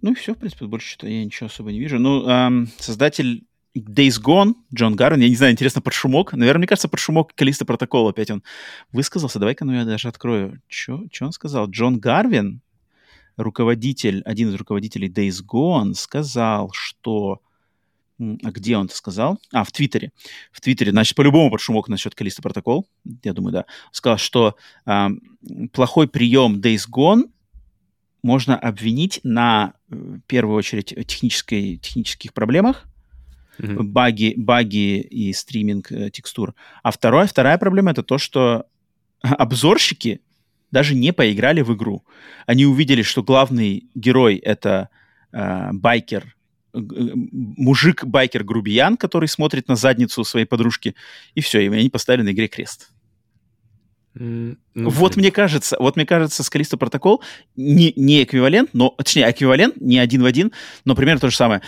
Ну 0.00 0.12
и 0.12 0.14
все, 0.14 0.34
в 0.34 0.38
принципе, 0.38 0.66
больше 0.66 0.90
что-то 0.90 1.08
я 1.08 1.24
ничего 1.24 1.46
особо 1.46 1.72
не 1.72 1.80
вижу. 1.80 1.98
Ну, 1.98 2.28
эм, 2.28 2.68
создатель 2.78 3.46
Days 3.76 4.22
Gone, 4.22 4.54
Джон 4.72 4.94
Гарвин, 4.94 5.20
я 5.20 5.28
не 5.28 5.34
знаю, 5.34 5.52
интересно, 5.52 5.80
под 5.80 5.92
шумок. 5.94 6.32
Наверное, 6.32 6.60
мне 6.60 6.66
кажется, 6.68 6.88
под 6.88 7.00
шумок 7.00 7.34
Калиста 7.34 7.64
Протокол 7.64 8.08
опять 8.08 8.30
он 8.30 8.42
высказался. 8.92 9.38
Давай-ка, 9.38 9.64
ну, 9.64 9.72
я 9.72 9.84
даже 9.84 10.08
открою. 10.08 10.60
Что 10.68 11.06
он 11.20 11.32
сказал? 11.32 11.68
Джон 11.68 11.98
Гарвин, 11.98 12.60
руководитель, 13.36 14.22
один 14.24 14.50
из 14.50 14.54
руководителей 14.54 15.08
Days 15.08 15.42
Gone, 15.44 15.94
сказал, 15.94 16.70
что... 16.72 17.40
А 18.20 18.52
где 18.52 18.76
он 18.76 18.86
это 18.86 18.94
сказал? 18.94 19.40
А, 19.52 19.64
в 19.64 19.72
Твиттере. 19.72 20.12
В 20.52 20.60
Твиттере, 20.60 20.92
значит, 20.92 21.16
по-любому 21.16 21.50
под 21.50 21.60
шумок 21.60 21.88
насчет 21.88 22.14
Калиста 22.14 22.42
Протокол. 22.42 22.86
Я 23.24 23.32
думаю, 23.32 23.52
да. 23.52 23.64
Сказал, 23.90 24.18
что 24.18 24.54
э, 24.86 25.08
плохой 25.72 26.06
прием 26.06 26.60
Days 26.60 26.84
Gone 26.88 27.24
можно 28.22 28.56
обвинить 28.56 29.18
на, 29.24 29.74
э, 29.90 29.96
в 29.96 30.20
первую 30.28 30.56
очередь, 30.56 30.94
технической, 31.08 31.76
технических 31.78 32.32
проблемах, 32.32 32.86
mm-hmm. 33.58 33.82
баги, 33.82 34.34
баги 34.36 35.00
и 35.00 35.32
стриминг 35.32 35.92
э, 35.92 36.10
текстур. 36.10 36.54
А 36.82 36.90
второе, 36.90 37.26
вторая 37.26 37.58
проблема 37.58 37.92
это 37.92 38.02
то, 38.02 38.18
что 38.18 38.66
обзорщики 39.22 40.20
даже 40.70 40.94
не 40.94 41.12
поиграли 41.12 41.62
в 41.62 41.74
игру. 41.74 42.04
Они 42.46 42.66
увидели, 42.66 43.02
что 43.02 43.22
главный 43.22 43.88
герой 43.94 44.36
это 44.36 44.88
э, 45.32 45.68
байкер, 45.72 46.34
мужик-байкер-грубиян, 46.72 48.96
который 48.96 49.28
смотрит 49.28 49.68
на 49.68 49.76
задницу 49.76 50.24
своей 50.24 50.46
подружки, 50.46 50.94
и 51.34 51.40
все, 51.40 51.60
и 51.60 51.68
они 51.68 51.90
поставили 51.90 52.22
на 52.22 52.32
игре 52.32 52.48
крест. 52.48 52.90
Mm, 54.16 54.56
ну, 54.74 54.90
вот 54.90 55.14
блин. 55.14 55.22
мне 55.22 55.30
кажется, 55.32 55.76
вот 55.78 55.96
мне 55.96 56.06
кажется, 56.06 56.44
Скалисто 56.44 56.76
протокол 56.76 57.22
не, 57.56 57.92
не 57.96 58.22
эквивалент, 58.22 58.70
но, 58.72 58.90
точнее, 58.90 59.30
эквивалент 59.30 59.80
не 59.80 59.98
один 59.98 60.22
в 60.22 60.26
один, 60.26 60.52
но 60.84 60.94
примерно 60.94 61.20
то 61.20 61.30
же 61.30 61.36
самое. 61.36 61.62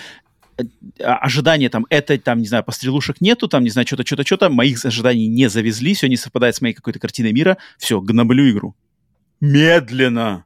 А, 1.02 1.16
ожидания 1.18 1.68
там, 1.68 1.86
это, 1.90 2.18
там, 2.18 2.38
не 2.40 2.46
знаю, 2.46 2.64
пострелушек 2.64 3.20
нету, 3.20 3.48
там, 3.48 3.62
не 3.62 3.70
знаю, 3.70 3.86
что-то, 3.86 4.06
что-то, 4.06 4.24
что-то, 4.24 4.48
моих 4.48 4.82
ожиданий 4.84 5.26
не 5.26 5.48
завезли, 5.48 5.94
все 5.94 6.08
не 6.08 6.16
совпадает 6.16 6.56
с 6.56 6.60
моей 6.60 6.74
какой-то 6.74 6.98
картиной 6.98 7.32
мира, 7.32 7.58
все, 7.78 8.00
гноблю 8.00 8.50
игру. 8.50 8.74
Медленно. 9.40 10.44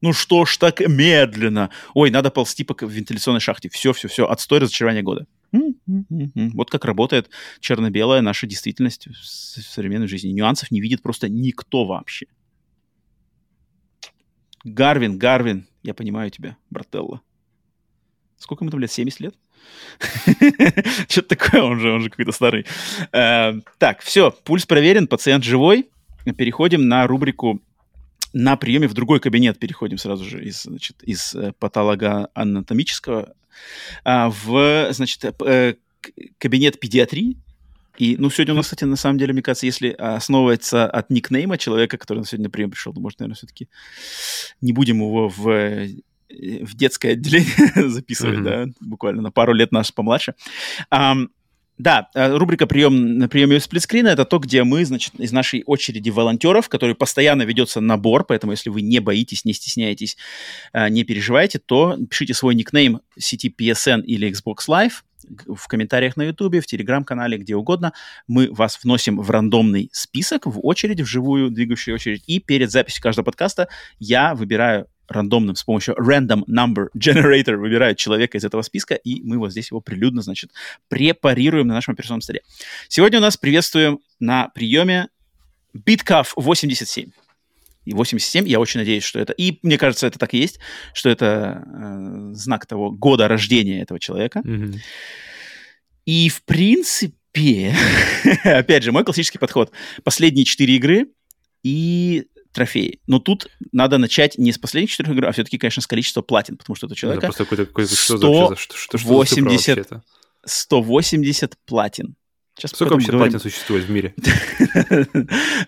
Ну 0.00 0.12
что 0.12 0.44
ж 0.44 0.56
так 0.56 0.80
медленно? 0.80 1.70
Ой, 1.94 2.10
надо 2.10 2.30
ползти 2.30 2.64
по 2.64 2.76
вентиляционной 2.84 3.40
шахте. 3.40 3.68
Все, 3.68 3.92
все, 3.92 4.08
все, 4.08 4.26
отстой 4.26 4.58
разочарования 4.60 5.02
года. 5.02 5.26
Вот 5.52 6.70
как 6.70 6.84
работает 6.84 7.30
черно-белая 7.60 8.20
наша 8.20 8.46
действительность 8.46 9.06
в 9.06 9.24
современной 9.24 10.08
жизни. 10.08 10.30
Нюансов 10.30 10.70
не 10.70 10.80
видит 10.80 11.02
просто 11.02 11.28
никто 11.28 11.86
вообще. 11.86 12.26
Гарвин, 14.64 15.16
Гарвин, 15.18 15.66
я 15.84 15.94
понимаю 15.94 16.30
тебя, 16.30 16.56
брателло. 16.70 17.22
Сколько 18.38 18.64
ему 18.64 18.70
там 18.70 18.80
лет? 18.80 18.90
70 18.90 19.20
лет? 19.20 19.34
Что-то 21.08 21.36
такое, 21.36 21.62
он 21.62 21.80
же, 21.80 21.90
он 21.90 22.02
же 22.02 22.10
какой-то 22.10 22.32
старый. 22.32 22.66
Э, 23.12 23.54
так, 23.78 24.00
все, 24.00 24.30
пульс 24.30 24.66
проверен, 24.66 25.06
пациент 25.06 25.44
живой. 25.44 25.88
Переходим 26.36 26.88
на 26.88 27.06
рубрику 27.06 27.60
на 28.32 28.56
приеме 28.56 28.86
в 28.86 28.92
другой 28.92 29.18
кабинет 29.18 29.58
переходим 29.58 29.96
сразу 29.96 30.24
же 30.24 30.44
из, 30.44 30.64
значит, 30.64 31.02
из 31.02 31.34
э, 31.34 31.52
патологоанатомического 31.58 33.34
а, 34.04 34.28
в, 34.28 34.92
значит, 34.92 35.24
э, 35.24 35.74
кабинет 36.38 36.78
педиатрии. 36.78 37.38
И, 37.96 38.16
ну, 38.18 38.28
сегодня 38.28 38.52
у 38.52 38.56
нас, 38.58 38.66
кстати, 38.66 38.84
на 38.84 38.96
самом 38.96 39.16
деле, 39.16 39.32
мне 39.32 39.40
кажется, 39.40 39.64
если 39.64 39.88
основывается 39.88 40.86
от 40.86 41.08
никнейма 41.08 41.56
человека, 41.56 41.96
который 41.96 42.18
на 42.18 42.26
сегодня 42.26 42.48
на 42.48 42.50
прием 42.50 42.70
пришел, 42.70 42.92
то, 42.92 43.00
может, 43.00 43.20
наверное, 43.20 43.36
все-таки 43.36 43.70
не 44.60 44.74
будем 44.74 44.98
его 44.98 45.30
в 45.30 45.88
в 46.28 46.76
детское 46.76 47.12
отделение 47.12 47.88
записывать, 47.88 48.38
mm-hmm. 48.38 48.66
да, 48.66 48.72
буквально 48.80 49.22
на 49.22 49.30
пару 49.30 49.52
лет 49.52 49.72
нас 49.72 49.92
помладше. 49.92 50.34
Um, 50.92 51.28
да, 51.78 52.08
э, 52.14 52.34
рубрика 52.34 52.66
«Прием 52.66 53.18
на 53.18 53.28
приеме 53.28 53.60
сплитскрина»— 53.60 54.08
это 54.08 54.24
то, 54.24 54.38
где 54.38 54.64
мы, 54.64 54.84
значит, 54.86 55.14
из 55.20 55.30
нашей 55.32 55.62
очереди 55.66 56.08
волонтеров, 56.08 56.70
который 56.70 56.94
постоянно 56.94 57.42
ведется 57.42 57.80
набор, 57.80 58.24
поэтому 58.24 58.52
если 58.52 58.70
вы 58.70 58.80
не 58.80 58.98
боитесь, 58.98 59.44
не 59.44 59.52
стесняетесь, 59.52 60.16
э, 60.72 60.88
не 60.88 61.04
переживайте, 61.04 61.58
то 61.58 61.98
пишите 62.08 62.32
свой 62.32 62.54
никнейм 62.54 63.00
сети 63.18 63.54
PSN 63.56 64.02
или 64.02 64.30
Xbox 64.30 64.68
Live 64.68 65.02
в 65.46 65.68
комментариях 65.68 66.16
на 66.16 66.22
YouTube, 66.22 66.62
в 66.62 66.66
Телеграм-канале, 66.66 67.36
где 67.36 67.56
угодно. 67.56 67.92
Мы 68.26 68.50
вас 68.50 68.78
вносим 68.82 69.20
в 69.20 69.30
рандомный 69.30 69.90
список, 69.92 70.46
в 70.46 70.60
очередь, 70.62 71.00
в 71.00 71.06
живую 71.06 71.50
двигающую 71.50 71.94
очередь, 71.94 72.22
и 72.26 72.38
перед 72.38 72.70
записью 72.70 73.02
каждого 73.02 73.24
подкаста 73.24 73.68
я 73.98 74.34
выбираю 74.34 74.86
рандомным 75.08 75.56
с 75.56 75.64
помощью 75.64 75.94
random 75.94 76.44
number 76.46 76.88
generator 76.96 77.56
выбирают 77.56 77.98
человека 77.98 78.38
из 78.38 78.44
этого 78.44 78.62
списка, 78.62 78.94
и 78.94 79.22
мы 79.22 79.38
вот 79.38 79.52
здесь 79.52 79.70
его 79.70 79.80
прилюдно, 79.80 80.22
значит, 80.22 80.50
препарируем 80.88 81.68
на 81.68 81.74
нашем 81.74 81.94
операционном 81.94 82.22
столе. 82.22 82.42
Сегодня 82.88 83.18
у 83.18 83.22
нас 83.22 83.36
приветствуем 83.36 84.00
на 84.20 84.48
приеме 84.48 85.08
BitCaf 85.76 86.28
87. 86.36 87.10
И 87.84 87.92
87, 87.92 88.48
я 88.48 88.58
очень 88.58 88.80
надеюсь, 88.80 89.04
что 89.04 89.20
это... 89.20 89.32
И 89.32 89.60
мне 89.62 89.78
кажется, 89.78 90.08
это 90.08 90.18
так 90.18 90.34
и 90.34 90.38
есть, 90.38 90.58
что 90.92 91.08
это 91.08 91.62
э, 91.64 92.30
знак 92.34 92.66
того 92.66 92.90
года 92.90 93.28
рождения 93.28 93.80
этого 93.80 94.00
человека. 94.00 94.42
Mm-hmm. 94.44 94.78
И, 96.06 96.28
в 96.28 96.42
принципе, 96.42 97.76
опять 98.44 98.82
же, 98.82 98.90
мой 98.90 99.04
классический 99.04 99.38
подход. 99.38 99.70
Последние 100.02 100.44
четыре 100.44 100.76
игры 100.76 101.06
и 101.62 102.26
трофеи. 102.56 103.00
Но 103.06 103.20
тут 103.20 103.48
надо 103.72 103.98
начать 103.98 104.36
не 104.38 104.50
с 104.50 104.58
последних 104.58 104.90
четырех 104.90 105.12
игр, 105.12 105.26
а 105.26 105.32
все-таки, 105.32 105.58
конечно, 105.58 105.82
с 105.82 105.86
количества 105.86 106.22
платин, 106.22 106.56
потому 106.56 106.74
что 106.74 106.86
это 106.86 106.96
человека... 106.96 107.26
Это 107.26 107.36
просто 107.36 107.44
какой-то... 107.66 107.94
180, 107.94 109.88
180 110.44 111.54
платин. 111.66 112.16
Сейчас 112.56 112.70
Сколько 112.70 112.94
вообще 112.94 113.12
говорим... 113.12 113.32
платин 113.32 113.40
существует 113.40 113.84
в 113.84 113.90
мире? 113.90 114.14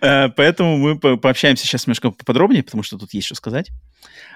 Э, 0.01 0.29
поэтому 0.29 0.77
мы 0.77 0.97
пообщаемся 0.97 1.65
сейчас 1.65 1.85
немножко 1.85 2.11
подробнее, 2.11 2.63
потому 2.63 2.83
что 2.83 2.97
тут 2.97 3.13
есть 3.13 3.27
что 3.27 3.35
сказать. 3.35 3.69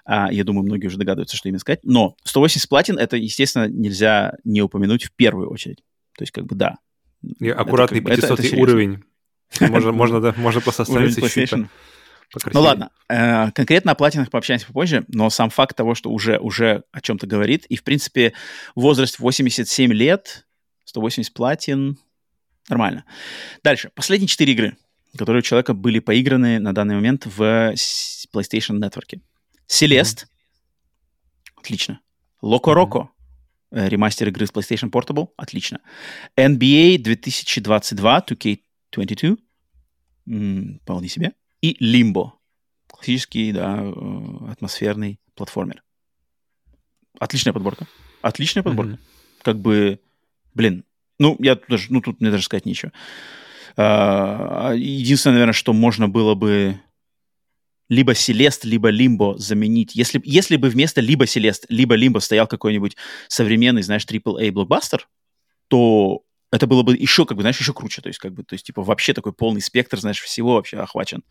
А, 0.05 0.31
я 0.31 0.43
думаю, 0.43 0.65
многие 0.65 0.87
уже 0.87 0.97
догадываются, 0.97 1.37
что 1.37 1.47
именно 1.47 1.59
сказать. 1.59 1.79
Но 1.83 2.15
180 2.25 2.69
платин, 2.69 2.97
это, 2.97 3.15
естественно, 3.17 3.67
нельзя 3.67 4.33
не 4.43 4.61
упомянуть 4.61 5.05
в 5.05 5.11
первую 5.15 5.49
очередь. 5.49 5.77
То 6.17 6.23
есть, 6.23 6.31
как 6.31 6.45
бы, 6.45 6.55
да. 6.55 6.77
Аккуратный 7.55 8.01
500 8.01 8.53
уровень. 8.53 9.03
Можно, 9.59 9.91
можно, 9.91 10.21
да, 10.21 10.33
можно 10.37 10.61
просто 10.61 10.83
остановиться 10.83 11.21
чуть-чуть. 11.21 11.67
Ну 12.53 12.61
ладно, 12.61 12.89
э, 13.09 13.51
конкретно 13.51 13.91
о 13.91 13.95
платинах 13.95 14.31
пообщаемся 14.31 14.65
попозже, 14.65 15.05
но 15.07 15.29
сам 15.29 15.49
факт 15.49 15.77
того, 15.77 15.93
что 15.93 16.09
уже, 16.09 16.39
уже 16.39 16.83
о 16.91 17.01
чем-то 17.01 17.27
говорит, 17.27 17.65
и, 17.65 17.75
в 17.75 17.83
принципе, 17.83 18.33
возраст 18.75 19.19
87 19.19 19.93
лет, 19.93 20.47
180 20.85 21.33
платин, 21.33 21.97
нормально. 22.69 23.05
Дальше, 23.63 23.91
последние 23.93 24.27
четыре 24.27 24.53
игры, 24.53 24.77
которые 25.17 25.41
у 25.41 25.43
человека 25.43 25.73
были 25.73 25.99
поиграны 25.99 26.59
на 26.59 26.73
данный 26.73 26.95
момент 26.95 27.25
в 27.25 27.41
PlayStation 28.33 28.79
Network. 28.79 29.19
Celeste, 29.67 30.23
mm-hmm. 30.23 31.51
отлично. 31.57 31.99
Loco 32.41 32.73
Roco, 32.73 33.07
mm-hmm. 33.71 33.89
ремастер 33.89 34.27
игры 34.29 34.47
с 34.47 34.51
PlayStation 34.51 34.89
Portable, 34.89 35.29
отлично. 35.37 35.81
NBA 36.35 36.97
2022, 36.97 38.25
2K22, 38.27 39.37
м-м, 40.25 40.79
вполне 40.81 41.09
себе 41.09 41.33
и 41.63 41.77
Limbo. 41.79 42.33
Классический, 42.87 43.53
да, 43.53 43.79
э, 43.81 44.51
атмосферный 44.51 45.19
платформер. 45.33 45.81
Отличная 47.17 47.53
подборка. 47.53 47.87
Отличная 48.21 48.63
подборка. 48.63 48.93
Mm-hmm. 48.93 49.41
Как 49.43 49.59
бы, 49.59 49.99
блин, 50.53 50.83
ну, 51.19 51.37
я 51.39 51.57
даже, 51.67 51.91
ну, 51.91 52.01
тут 52.01 52.19
мне 52.19 52.31
даже 52.31 52.43
сказать 52.43 52.65
нечего. 52.65 52.91
А, 53.77 54.73
единственное, 54.75 55.35
наверное, 55.35 55.53
что 55.53 55.73
можно 55.73 56.09
было 56.09 56.35
бы 56.35 56.79
либо 57.89 58.13
Селест, 58.13 58.65
либо 58.65 58.89
Лимбо 58.89 59.37
заменить. 59.37 59.95
Если, 59.95 60.21
если 60.25 60.57
бы 60.57 60.69
вместо 60.69 60.99
либо 60.99 61.25
Селест, 61.25 61.65
либо 61.69 61.95
Лимбо 61.95 62.19
стоял 62.19 62.47
какой-нибудь 62.47 62.97
современный, 63.29 63.83
знаешь, 63.83 64.05
AAA 64.05 64.51
блокбастер, 64.51 65.07
то 65.69 66.23
это 66.53 66.67
было 66.67 66.83
бы 66.83 66.95
еще, 66.95 67.25
как 67.25 67.35
бы, 67.35 67.41
знаешь, 67.41 67.59
еще 67.59 67.73
круче. 67.73 68.01
То 68.01 68.09
есть, 68.09 68.19
как 68.19 68.31
бы, 68.31 68.43
то 68.43 68.53
есть, 68.53 68.65
типа, 68.67 68.83
вообще 68.83 69.13
такой 69.13 69.33
полный 69.33 69.59
спектр, 69.59 69.99
знаешь, 69.99 70.21
всего 70.21 70.53
вообще 70.53 70.77
охвачен. 70.77 71.23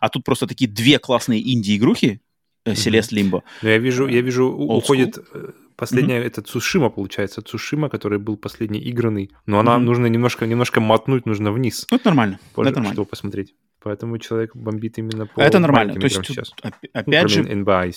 А 0.00 0.08
тут 0.08 0.24
просто 0.24 0.48
такие 0.48 0.68
две 0.68 0.98
классные 0.98 1.40
инди-игрухи, 1.40 2.20
Селест 2.66 3.12
mm-hmm. 3.12 3.14
Лимбо. 3.14 3.44
Ну, 3.62 3.68
я 3.68 3.78
вижу, 3.78 4.08
я 4.08 4.20
вижу, 4.20 4.46
Old 4.46 4.78
уходит 4.78 5.18
school. 5.18 5.26
Э, 5.34 5.52
последняя, 5.76 6.18
mm-hmm. 6.18 6.26
это 6.26 6.42
Цушима, 6.42 6.90
получается, 6.90 7.40
Цушима, 7.42 7.88
который 7.88 8.18
был 8.18 8.36
последний 8.36 8.80
игранный, 8.80 9.30
но 9.46 9.60
она 9.60 9.76
mm-hmm. 9.76 9.80
нужно 9.80 10.06
немножко, 10.06 10.46
немножко 10.46 10.80
мотнуть, 10.80 11.24
нужно 11.24 11.52
вниз. 11.52 11.86
Ну, 11.90 11.96
это 11.98 12.06
нормально. 12.06 12.40
Позже, 12.54 12.70
это 12.70 12.80
нормально. 12.80 12.94
Чтобы 12.94 13.08
посмотреть. 13.08 13.54
Поэтому 13.80 14.18
человек 14.18 14.56
бомбит 14.56 14.98
именно 14.98 15.26
по 15.26 15.40
Это 15.40 15.60
нормально. 15.60 15.94
То 15.94 16.04
есть, 16.04 16.16
тут, 16.16 16.26
сейчас. 16.26 16.52
опять 16.92 17.22
ну, 17.22 17.28
же, 17.28 17.42
NBA, 17.42 17.92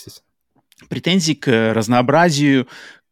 претензий 0.90 1.34
к 1.34 1.74
разнообразию, 1.74 2.68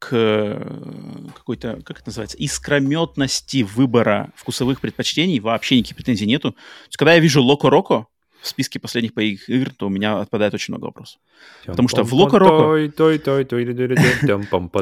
к 0.09 1.31
какой-то, 1.35 1.81
как 1.83 1.99
это 1.99 2.09
называется, 2.09 2.37
искрометности 2.37 3.63
выбора 3.63 4.31
вкусовых 4.35 4.81
предпочтений 4.81 5.39
вообще 5.39 5.77
никаких 5.77 5.97
претензий 5.97 6.25
нету. 6.25 6.51
То 6.51 6.57
есть, 6.87 6.97
когда 6.97 7.13
я 7.13 7.19
вижу 7.19 7.41
Локо 7.43 7.69
Роко 7.69 8.07
в 8.41 8.47
списке 8.47 8.79
последних 8.79 9.15
моих 9.15 9.49
игр, 9.49 9.71
то 9.71 9.87
у 9.87 9.89
меня 9.89 10.19
отпадает 10.19 10.53
очень 10.53 10.73
много 10.73 10.85
вопросов. 10.85 11.19
Потому 11.65 11.87
что 11.87 12.03
в 12.03 12.13
Локо 12.13 12.39
Роко... 12.39 12.77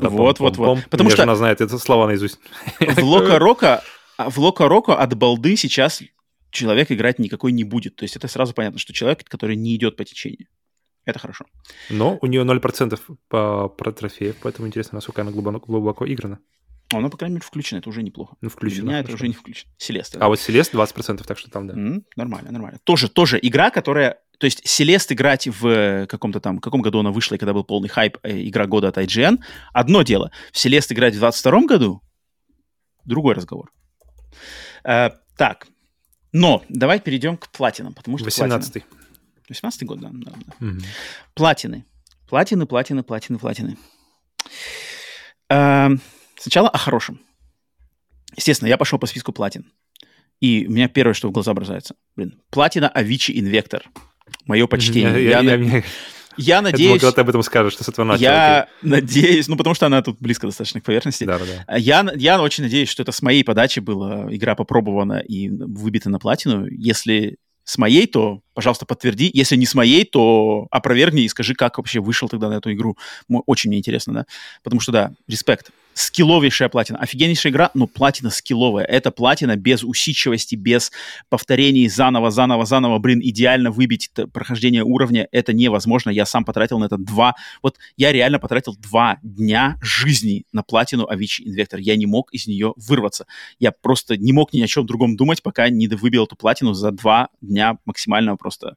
Вот, 0.10 0.40
вот, 0.40 0.58
вот. 0.58 0.86
Потому 0.90 1.10
что... 1.10 1.24
она 1.24 1.36
знает 1.36 1.62
это 1.62 1.78
слова 1.78 2.08
наизусть. 2.08 2.40
В 2.80 3.04
Локо 3.04 3.40
Роко 3.40 3.82
в 4.18 4.40
Локо 4.40 4.68
Роко 4.68 4.96
от 4.96 5.16
балды 5.16 5.56
сейчас 5.56 6.02
человек 6.52 6.92
играть 6.92 7.20
никакой 7.20 7.52
не 7.52 7.64
будет. 7.64 7.96
То 7.96 8.04
есть 8.04 8.16
это 8.16 8.28
сразу 8.28 8.54
понятно, 8.54 8.80
что 8.80 8.94
человек, 8.94 9.24
который 9.24 9.56
не 9.56 9.76
идет 9.76 9.96
по 9.96 10.04
течению. 10.04 10.48
Это 11.06 11.20
хорошо. 11.20 11.46
Но 11.90 12.18
у 12.22 12.28
нее 12.28 12.44
0% 12.44 13.00
по, 13.28 13.70
по 13.70 13.92
трофеев, 13.92 14.38
поэтому 14.42 14.68
интересно, 14.68 14.98
насколько 14.98 15.22
она 15.22 15.32
глубоко, 15.32 15.66
глубоко 15.66 16.06
играна. 16.08 16.40
Она, 16.92 17.10
по 17.10 17.18
крайней 17.18 17.36
мере, 17.36 17.46
включена, 17.46 17.80
это 17.80 17.90
уже 17.90 18.04
неплохо. 18.04 18.36
Ну, 18.42 18.50
включена. 18.50 18.84
У 18.84 18.88
меня 18.88 19.00
это 19.00 19.14
уже 19.14 19.28
не 19.28 19.34
включено. 19.34 19.72
Селест. 19.78 20.16
А 20.20 20.28
вот 20.28 20.40
Селест 20.40 20.74
20%, 20.74 21.24
так 21.26 21.38
что 21.38 21.50
там, 21.50 21.68
да. 21.68 21.74
Mm, 21.74 22.04
нормально, 22.16 22.52
нормально. 22.52 22.80
Тоже, 22.84 23.10
тоже 23.10 23.40
игра, 23.42 23.72
которая... 23.72 24.20
То 24.38 24.46
есть 24.46 24.68
Селест 24.68 25.12
играть 25.12 25.48
в 25.48 26.06
каком-то 26.08 26.40
там... 26.40 26.58
В 26.58 26.62
каком 26.62 26.82
году 26.82 27.00
она 27.00 27.12
вышла, 27.12 27.36
и 27.36 27.38
когда 27.38 27.54
был 27.54 27.64
полный 27.64 27.90
хайп, 27.90 28.18
э, 28.24 28.48
игра 28.48 28.68
года 28.68 28.90
от 28.90 28.98
IGN, 28.98 29.40
одно 29.74 30.04
дело. 30.04 30.32
В 30.52 30.60
Селест 30.60 30.92
играть 30.92 31.16
в 31.16 31.20
22 31.20 31.62
году, 31.66 32.02
другой 33.06 33.34
разговор. 33.34 33.72
Э, 34.84 35.12
так, 35.38 35.68
но 36.32 36.64
давай 36.68 37.00
перейдем 37.00 37.38
к 37.38 37.50
платинам, 37.50 37.94
потому 37.94 38.18
что 38.18 38.26
18 38.26 38.72
платина... 38.72 39.03
18 39.54 39.84
год, 39.84 40.00
да. 40.00 40.10
да, 40.12 40.32
да. 40.32 40.68
Угу. 40.68 40.80
Платины. 41.34 41.86
Платины, 42.28 42.66
платины, 42.66 43.04
платины, 43.04 43.40
платины. 43.40 43.78
Э, 45.50 45.90
сначала 46.38 46.70
о 46.70 46.78
хорошем. 46.78 47.20
Естественно, 48.36 48.70
я 48.70 48.78
пошел 48.78 49.00
по 49.00 49.06
списку 49.06 49.32
платин. 49.32 49.72
И 50.40 50.66
у 50.68 50.72
меня 50.72 50.90
первое, 50.90 51.14
что 51.14 51.30
в 51.30 51.32
глаза 51.32 51.54
бросается. 51.54 51.96
Блин, 52.16 52.42
платина 52.50 52.90
Авичи 52.90 53.32
Инвектор. 53.40 53.84
Мое 54.46 54.68
почтение. 54.68 55.24
Я, 55.24 55.40
я, 55.40 55.56
я, 55.56 55.84
я 56.38 56.62
надеюсь... 56.62 56.80
Я 56.82 56.88
думал, 56.88 57.00
когда 57.00 57.12
ты 57.12 57.22
об 57.22 57.30
этом 57.30 57.44
скажешь, 57.44 57.74
что 57.74 57.84
с 57.84 57.90
этого 57.90 58.06
начал. 58.06 58.24
Я 58.24 58.64
окей. 58.64 58.74
надеюсь, 58.82 59.48
ну, 59.48 59.56
потому 59.56 59.76
что 59.76 59.86
она 59.86 60.02
тут 60.02 60.18
близко 60.20 60.48
достаточно 60.48 60.82
к 60.82 60.84
поверхности. 60.84 61.24
Да, 61.24 61.40
да, 61.40 61.46
да. 61.46 61.76
Я, 61.76 62.06
я 62.16 62.42
очень 62.42 62.64
надеюсь, 62.64 62.90
что 62.90 63.04
это 63.04 63.12
с 63.12 63.22
моей 63.22 63.44
подачи 63.44 63.80
была 63.80 64.28
игра 64.34 64.56
попробована 64.56 65.20
и 65.20 65.50
выбита 65.50 66.10
на 66.10 66.20
платину. 66.20 66.68
Если 66.68 67.38
с 67.64 67.78
моей, 67.78 68.08
то, 68.08 68.42
пожалуйста, 68.54 68.86
подтверди. 68.86 69.30
Если 69.34 69.56
не 69.56 69.66
с 69.66 69.76
моей, 69.76 70.06
то 70.06 70.68
опровергни 70.72 71.24
и 71.24 71.30
скажи, 71.30 71.54
как 71.54 71.78
вообще 71.78 72.00
вышел 72.00 72.30
тогда 72.30 72.50
на 72.50 72.56
эту 72.56 72.72
игру. 72.74 72.98
Очень 73.46 73.70
мне 73.70 73.80
интересно, 73.80 74.14
да? 74.14 74.26
Потому 74.64 74.80
что, 74.82 74.92
да, 74.92 75.12
респект 75.28 75.72
скилловейшая 75.94 76.70
платина. 76.70 77.00
Офигеннейшая 77.00 77.52
игра, 77.52 77.72
но 77.74 77.88
платина 77.88 78.30
скилловая. 78.30 78.86
Это 78.86 79.12
платина 79.12 79.56
без 79.56 79.84
усидчивости, 79.84 80.56
без 80.56 80.92
повторений 81.30 81.88
заново, 81.88 82.32
заново, 82.32 82.66
заново. 82.66 83.00
Блин, 83.00 83.20
идеально 83.24 83.72
выбить 83.72 84.10
прохождение 84.34 84.84
уровня. 84.84 85.28
Это 85.32 85.54
невозможно. 85.54 86.10
Я 86.10 86.26
сам 86.26 86.46
потратил 86.46 86.80
на 86.80 86.86
это 86.86 86.98
два... 86.98 87.36
Вот 87.62 87.78
я 87.98 88.12
реально 88.12 88.40
потратил 88.40 88.76
два 88.76 89.20
дня 89.22 89.78
жизни 89.82 90.46
на 90.52 90.64
платину 90.64 91.06
Avicii 91.06 91.46
Invector. 91.48 91.80
Я 91.80 91.96
не 91.96 92.06
мог 92.06 92.34
из 92.34 92.48
нее 92.48 92.74
вырваться. 92.76 93.26
Я 93.60 93.72
просто 93.72 94.18
не 94.18 94.34
мог 94.34 94.54
ни 94.54 94.62
о 94.62 94.68
чем 94.68 94.86
другом 94.86 95.16
думать, 95.16 95.42
пока 95.44 95.70
не 95.70 95.88
выбил 95.88 96.26
эту 96.26 96.36
платину 96.36 96.74
за 96.74 96.92
два 96.92 97.30
дня 97.42 97.78
максимального 97.86 98.38
просто 98.44 98.76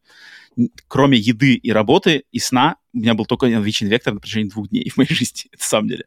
кроме 0.88 1.18
еды 1.18 1.54
и 1.54 1.70
работы 1.72 2.24
и 2.32 2.38
сна, 2.38 2.76
у 2.94 2.98
меня 2.98 3.12
был 3.12 3.26
только 3.26 3.46
вечный 3.46 3.90
вектор 3.90 4.14
на 4.14 4.20
протяжении 4.20 4.48
двух 4.48 4.68
дней 4.70 4.88
в 4.94 4.96
моей 4.96 5.12
жизни, 5.12 5.50
на 5.52 5.64
самом 5.64 5.88
деле. 5.88 6.04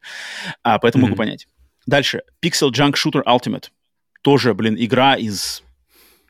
А, 0.64 0.80
поэтому 0.80 1.06
mm-hmm. 1.06 1.10
могу 1.10 1.18
понять. 1.18 1.48
Дальше. 1.86 2.24
Pixel 2.44 2.72
Junk 2.72 2.94
Shooter 2.94 3.24
Ultimate. 3.24 3.66
Тоже, 4.22 4.54
блин, 4.54 4.76
игра 4.78 5.16
из 5.16 5.64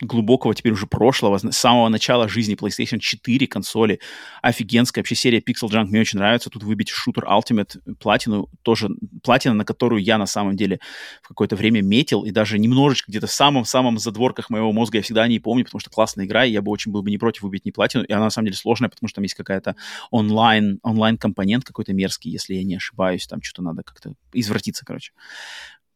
глубокого 0.02 0.56
теперь 0.56 0.74
уже 0.74 0.88
прошлого, 0.88 1.38
с 1.38 1.58
самого 1.58 1.90
начала 1.90 2.28
жизни 2.28 2.56
PlayStation 2.56 3.00
4 3.00 3.48
консоли. 3.48 4.00
Офигенская 4.42 5.02
вообще 5.02 5.16
серия 5.16 5.40
Pixel 5.40 5.70
Junk 5.70 5.86
мне 5.86 6.02
очень 6.02 6.20
нравится. 6.20 6.50
Тут 6.50 6.64
выбить 6.64 6.90
шутер 6.90 7.26
Ultimate 7.26 7.96
платину, 8.00 8.50
тоже 8.62 8.90
платина, 9.24 9.54
на 9.54 9.66
которую 9.66 10.02
я 10.02 10.18
на 10.18 10.26
самом 10.26 10.56
деле 10.56 10.80
в 11.22 11.28
какое-то 11.28 11.56
время 11.56 11.82
метил, 11.82 12.24
и 12.24 12.32
даже 12.32 12.58
немножечко 12.60 13.12
где-то 13.12 13.28
в 13.28 13.32
самом-самом 13.32 13.98
задворках 13.98 14.50
моего 14.50 14.72
мозга 14.72 14.98
я 14.98 15.04
всегда 15.04 15.28
не 15.28 15.40
помню, 15.40 15.66
потому 15.66 15.80
что 15.80 15.90
классная 15.90 16.26
игра, 16.26 16.46
и 16.46 16.52
я 16.52 16.62
бы 16.62 16.72
очень 16.72 16.92
был 16.92 17.04
бы 17.04 17.10
не 17.10 17.18
против 17.18 17.44
выбить 17.44 17.66
не 17.66 17.72
платину, 17.72 18.04
и 18.04 18.12
она 18.12 18.26
на 18.26 18.30
самом 18.30 18.48
деле 18.48 18.58
сложная, 18.58 18.90
потому 18.90 19.08
что 19.10 19.16
там 19.16 19.24
есть 19.24 19.36
какая-то 19.36 19.76
онлайн, 20.12 20.80
онлайн-компонент 20.84 21.66
какой-то 21.66 21.94
мерзкий, 21.94 22.32
если 22.32 22.56
я 22.56 22.64
не 22.64 22.76
ошибаюсь, 22.76 23.28
там 23.28 23.42
что-то 23.42 23.64
надо 23.64 23.84
как-то 23.84 24.14
извратиться, 24.34 24.86
короче. 24.86 25.12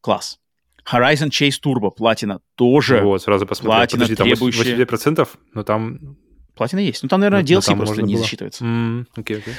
Класс. 0.02 0.40
Horizon 0.92 1.30
Chase 1.30 1.60
Turbo, 1.64 1.92
платина, 1.92 2.42
тоже 2.56 3.02
Вот, 3.02 3.22
сразу 3.22 3.46
посмотрел. 3.46 3.78
платина, 3.80 4.08
требующая... 4.08 4.78
89%, 4.86 5.28
но 5.54 5.64
там... 5.64 6.18
Платина 6.56 6.80
есть. 6.80 7.02
Ну, 7.04 7.10
там, 7.10 7.20
наверное, 7.22 7.42
Ну, 7.42 7.48
ну, 7.50 7.60
DLC 7.60 7.66
там 7.66 7.78
просто 7.78 8.02
не 8.04 8.14
было. 8.14 8.24
засчитывается. 8.24 8.64
М, 8.64 9.08
Окей, 9.16 9.38
окей. 9.38 9.54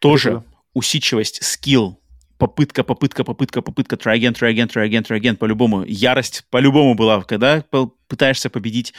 Тоже 0.00 0.30
Прикольно. 0.30 0.54
усидчивость, 0.74 1.44
скилл, 1.44 2.00
попытка, 2.38 2.82
попытка, 2.82 3.24
попытка, 3.24 3.62
попытка, 3.62 3.96
try 3.96 4.16
again, 4.18 4.32
try 4.32 4.52
again, 4.54 4.68
try 4.68 4.88
again, 4.88 5.06
try 5.06 5.20
again, 5.20 5.36
по-любому. 5.36 5.84
Ярость 5.86 6.44
по-любому 6.50 6.94
была, 6.94 7.22
когда 7.22 7.62
пытаешься 8.08 8.48
победить 8.50 8.94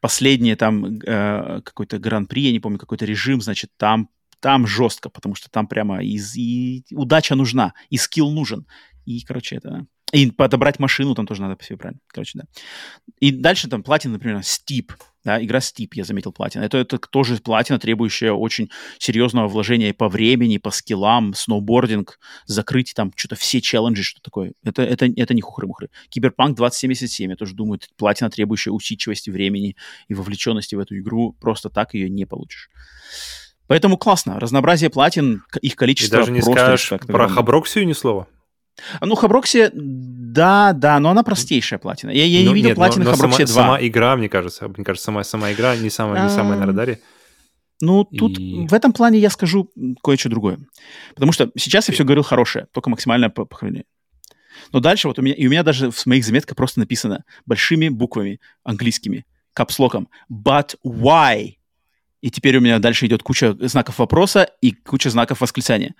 последнее 0.00 0.56
там 0.56 0.98
э, 1.00 1.60
какой-то 1.64 1.98
гран-при, 1.98 2.42
я 2.46 2.52
не 2.52 2.60
помню, 2.60 2.78
какой-то 2.78 3.04
режим, 3.04 3.40
значит, 3.40 3.70
там 3.76 4.08
там 4.40 4.66
жестко, 4.66 5.10
потому 5.10 5.34
что 5.34 5.50
там 5.50 5.66
прямо 5.66 6.02
из, 6.02 6.34
и 6.34 6.82
удача 6.92 7.34
нужна, 7.34 7.74
и 7.90 7.98
скилл 7.98 8.30
нужен. 8.30 8.66
И, 9.04 9.20
короче, 9.20 9.56
это... 9.56 9.84
И 10.12 10.30
подобрать 10.30 10.78
машину 10.78 11.14
там 11.14 11.26
тоже 11.26 11.42
надо 11.42 11.56
все 11.62 11.76
правильно. 11.76 12.00
Короче, 12.08 12.38
да. 12.38 12.44
И 13.20 13.30
дальше 13.30 13.68
там 13.68 13.82
платина, 13.82 14.14
например, 14.14 14.38
Steep. 14.38 14.90
Да, 15.22 15.42
игра 15.42 15.58
Steep, 15.58 15.90
я 15.94 16.04
заметил, 16.04 16.32
платина. 16.32 16.62
Это, 16.62 16.78
это 16.78 16.98
тоже 16.98 17.36
платина, 17.36 17.78
требующая 17.78 18.32
очень 18.32 18.70
серьезного 18.98 19.48
вложения 19.48 19.92
по 19.92 20.08
времени, 20.08 20.56
по 20.56 20.70
скиллам, 20.70 21.34
сноубординг, 21.34 22.18
закрыть 22.46 22.94
там 22.94 23.12
что-то 23.14 23.36
все 23.36 23.60
челленджи, 23.60 24.02
что 24.02 24.20
такое. 24.22 24.54
Это, 24.64 24.82
это, 24.82 25.06
это 25.06 25.34
не 25.34 25.42
хухры-мухры. 25.42 25.90
Киберпанк 26.08 26.56
2077, 26.56 27.30
я 27.30 27.36
тоже 27.36 27.54
думаю, 27.54 27.76
это 27.76 27.86
платина, 27.96 28.30
требующая 28.30 28.72
усидчивости 28.72 29.30
времени 29.30 29.76
и 30.08 30.14
вовлеченности 30.14 30.74
в 30.74 30.80
эту 30.80 30.98
игру. 30.98 31.36
Просто 31.40 31.68
так 31.68 31.94
ее 31.94 32.08
не 32.08 32.24
получишь. 32.24 32.70
Поэтому 33.66 33.98
классно. 33.98 34.40
Разнообразие 34.40 34.90
платин, 34.90 35.44
их 35.60 35.74
И 35.74 35.76
количество 35.76 36.18
даже 36.18 36.32
не 36.32 36.40
просто 36.40 36.60
скажешь 36.60 36.88
про 36.88 36.96
огромное. 36.96 37.28
Хаброксию 37.28 37.86
ни 37.86 37.92
слова. 37.92 38.26
А, 39.00 39.06
Ну, 39.06 39.14
Хаброксия, 39.14 39.70
да, 39.74 40.72
да, 40.72 40.98
но 41.00 41.10
она 41.10 41.22
простейшая 41.22 41.78
платина. 41.78 42.10
Я, 42.10 42.24
я 42.24 42.40
Ну, 42.44 42.48
не 42.50 42.54
видел 42.54 42.68
нет, 42.70 42.76
платины 42.76 43.04
но 43.04 43.12
Хаброксия 43.12 43.46
сама, 43.46 43.54
2. 43.54 43.62
сама 43.76 43.86
игра, 43.86 44.16
мне 44.16 44.28
кажется, 44.28 44.68
мне 44.68 44.84
кажется, 44.84 45.04
сама, 45.06 45.24
сама 45.24 45.52
игра 45.52 45.76
не 45.76 45.90
самая, 45.90 46.24
не 46.24 46.30
самая 46.30 46.58
на 46.58 46.66
радаре. 46.66 47.00
Ну, 47.82 48.04
тут 48.04 48.38
И- 48.38 48.66
в 48.68 48.74
этом 48.74 48.92
плане 48.92 49.18
я 49.18 49.30
скажу 49.30 49.70
кое-что 50.02 50.28
другое. 50.28 50.58
Потому 51.14 51.32
что 51.32 51.50
сейчас 51.56 51.88
я 51.88 51.94
все 51.94 52.04
говорил 52.04 52.22
хорошее, 52.22 52.66
только 52.72 52.90
максимальное 52.90 53.30
по- 53.30 53.46
похваление. 53.46 53.84
Но 54.72 54.80
дальше 54.80 55.08
вот 55.08 55.18
у 55.18 55.22
меня, 55.22 55.34
и 55.34 55.46
у 55.46 55.50
меня 55.50 55.62
даже 55.62 55.90
в 55.90 56.06
моих 56.06 56.24
заметках 56.24 56.56
просто 56.56 56.78
написано 56.80 57.24
большими 57.46 57.88
буквами 57.88 58.40
английскими, 58.64 59.24
капслоком, 59.54 60.08
but 60.30 60.76
why? 60.86 61.54
И 62.20 62.30
теперь 62.30 62.58
у 62.58 62.60
меня 62.60 62.78
дальше 62.80 63.06
идет 63.06 63.22
куча 63.22 63.56
знаков 63.66 63.98
вопроса 63.98 64.46
и 64.60 64.72
куча 64.72 65.08
знаков 65.08 65.40
восклицания. 65.40 65.94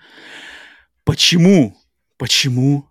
Почему, 1.03 1.75
почему 2.21 2.87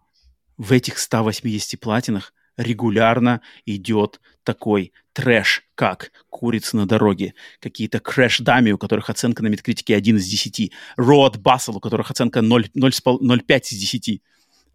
в 0.56 0.72
этих 0.72 0.98
180 0.98 1.78
платинах 1.78 2.34
регулярно 2.56 3.42
идет 3.64 4.20
такой 4.42 4.92
трэш, 5.12 5.62
как 5.76 6.10
«Курица 6.30 6.76
на 6.76 6.84
дороге», 6.84 7.34
какие-то 7.60 8.00
крэш-дами, 8.00 8.72
у 8.72 8.76
которых 8.76 9.08
оценка 9.08 9.44
на 9.44 9.46
метакритике 9.46 9.94
1 9.94 10.16
из 10.16 10.26
10, 10.26 10.72
Road 10.98 11.36
Bustle, 11.36 11.76
у 11.76 11.78
которых 11.80 12.10
оценка 12.10 12.42
0, 12.42 12.70
0, 12.74 12.90
0,5 12.90 13.60
из 13.70 13.78
10, 13.78 14.20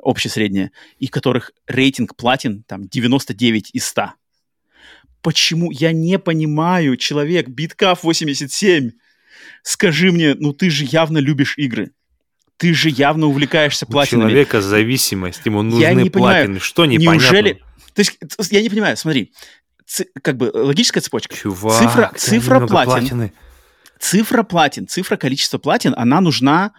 общесредняя, 0.01 0.72
и 1.00 1.08
которых 1.08 1.51
рейтинг 1.67 2.16
платин 2.16 2.64
там 2.64 2.88
99 2.88 3.72
из 3.74 3.85
100. 3.88 4.14
Почему? 5.22 5.69
Я 5.69 5.92
не 5.92 6.17
понимаю, 6.17 6.95
человек, 6.95 7.50
биткаф 7.50 8.06
87, 8.06 8.92
скажи 9.64 10.14
мне, 10.14 10.34
ну 10.34 10.53
ты 10.53 10.69
же 10.69 10.85
явно 10.85 11.17
любишь 11.17 11.58
игры. 11.58 11.92
Ты 12.58 12.74
же 12.74 12.90
явно 12.90 13.27
увлекаешься 13.27 13.85
У 13.85 13.92
платинами. 13.92 14.30
человека 14.30 14.61
зависимость, 14.61 15.42
ему 15.45 15.59
Я 15.59 15.64
нужны 15.92 16.03
не 16.03 16.09
понимаю, 16.09 16.45
платины. 16.45 16.59
Что 16.59 16.85
непонятно? 16.85 17.14
Неужели... 17.22 17.53
То 17.93 18.00
есть, 18.01 18.17
я 18.51 18.61
не 18.61 18.69
понимаю, 18.69 18.95
смотри, 18.98 19.34
ци- 19.85 20.08
как 20.22 20.38
бы 20.38 20.51
логическая 20.53 21.01
цепочка. 21.01 21.35
Чувак, 21.35 21.82
Цифра- 21.82 22.11
цифра 22.17 22.66
платин. 22.67 22.92
платины. 22.93 23.34
Цифра 24.00 24.43
платин, 24.43 24.88
цифра 24.88 25.16
количества 25.17 25.58
платин, 25.58 25.93
она 25.98 26.22
нужна... 26.22 26.72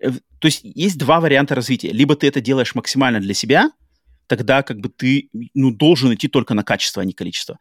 э, 0.00 0.10
То 0.38 0.46
есть 0.46 0.60
есть 0.62 0.98
два 0.98 1.20
варианта 1.20 1.54
развития. 1.54 1.90
Либо 1.92 2.14
ты 2.16 2.26
это 2.28 2.40
делаешь 2.40 2.74
максимально 2.74 3.20
для 3.20 3.34
себя, 3.34 3.70
тогда 4.26 4.62
как 4.62 4.78
бы 4.80 4.88
ты 4.88 5.28
ну, 5.54 5.70
должен 5.70 6.14
идти 6.14 6.28
только 6.28 6.54
на 6.54 6.62
качество, 6.62 7.02
а 7.02 7.04
не 7.04 7.12
количество. 7.12 7.58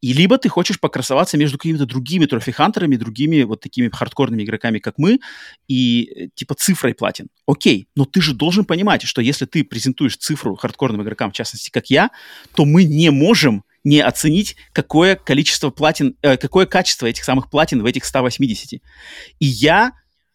И 0.00 0.12
либо 0.12 0.38
ты 0.38 0.48
хочешь 0.48 0.80
покрасоваться 0.80 1.36
между 1.36 1.58
какими-то 1.58 1.86
другими 1.86 2.26
трофи-хантерами, 2.26 2.96
другими 2.96 3.42
вот 3.42 3.60
такими 3.60 3.88
хардкорными 3.88 4.42
игроками, 4.42 4.78
как 4.78 4.98
мы, 4.98 5.20
и 5.68 6.10
э, 6.14 6.28
типа 6.34 6.54
цифрой 6.54 6.94
платин. 6.94 7.28
Окей, 7.46 7.88
но 7.94 8.04
ты 8.04 8.20
же 8.20 8.34
должен 8.34 8.64
понимать, 8.64 9.02
что 9.02 9.20
если 9.20 9.44
ты 9.44 9.64
презентуешь 9.64 10.16
цифру 10.16 10.56
хардкорным 10.56 11.02
игрокам, 11.02 11.30
в 11.30 11.34
частности, 11.34 11.70
как 11.70 11.90
я, 11.90 12.10
то 12.54 12.64
мы 12.64 12.84
не 12.84 13.10
можем 13.10 13.64
не 13.84 14.00
оценить, 14.00 14.56
какое 14.72 15.16
количество 15.16 15.70
платин, 15.70 16.16
э, 16.22 16.36
какое 16.36 16.66
качество 16.66 17.06
этих 17.06 17.24
самых 17.24 17.50
платин 17.50 17.82
в 17.82 17.86
этих 17.86 18.04
180. 18.04 18.72
И 18.72 19.46
я 19.46 19.92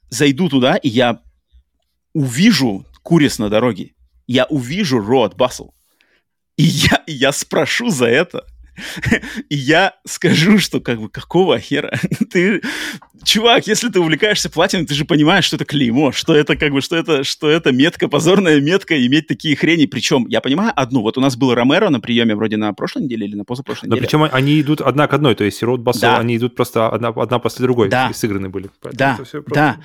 зайду 0.10 0.50
туда, 0.50 0.76
и 0.76 0.90
я 0.90 1.22
увижу 2.14 2.86
куриц 3.02 3.40
на 3.40 3.50
дороге, 3.50 3.94
я 4.28 4.46
увижу 4.46 5.00
Road 5.00 5.36
Bustle, 5.36 5.72
и 6.58 6.64
я, 6.64 7.04
и 7.08 7.14
я 7.14 7.32
спрошу 7.32 7.90
за 7.90 8.06
это. 8.06 8.46
И 9.50 9.56
я 9.56 9.94
скажу, 10.06 10.58
что 10.60 10.80
как 10.80 11.00
бы 11.00 11.10
какого 11.10 11.60
хера? 11.60 11.92
Ты, 12.32 12.62
чувак, 13.24 13.68
если 13.68 13.90
ты 13.90 14.00
увлекаешься 14.00 14.50
платиной, 14.50 14.86
ты 14.86 14.94
же 14.94 15.06
понимаешь, 15.06 15.46
что 15.46 15.56
это 15.58 15.66
клеймо, 15.66 16.12
что 16.12 16.36
это 16.36 16.56
как 16.56 16.72
бы, 16.72 16.82
что 16.82 16.96
это, 16.96 17.24
что 17.24 17.50
это 17.50 17.72
метка, 17.72 18.08
позорная 18.08 18.60
метка, 18.62 19.06
иметь 19.06 19.28
такие 19.28 19.56
хрени. 19.56 19.86
Причем, 19.86 20.26
я 20.28 20.42
понимаю 20.42 20.72
одну, 20.76 21.02
вот 21.02 21.18
у 21.18 21.22
нас 21.22 21.36
был 21.36 21.54
Ромеро 21.54 21.90
на 21.90 22.00
приеме 22.00 22.36
вроде 22.36 22.58
на 22.58 22.74
прошлой 22.74 23.04
неделе 23.04 23.28
или 23.28 23.36
на 23.36 23.46
позапрошлой 23.46 23.90
Но 23.90 23.96
неделе. 23.96 24.08
причем 24.08 24.24
они 24.32 24.60
идут 24.62 24.82
одна 24.82 25.08
к 25.08 25.14
одной, 25.14 25.36
то 25.36 25.44
есть 25.44 25.62
Road 25.64 25.78
Bustle, 25.84 26.02
Да. 26.02 26.18
они 26.18 26.38
идут 26.38 26.56
просто 26.56 26.90
одна, 26.90 27.10
одна 27.10 27.40
после 27.40 27.64
другой, 27.64 27.90
Да. 27.90 28.12
сыграны 28.14 28.50
были. 28.50 28.70
Да, 28.94 29.20
всё 29.24 29.44
да. 29.54 29.78
просто- 29.78 29.80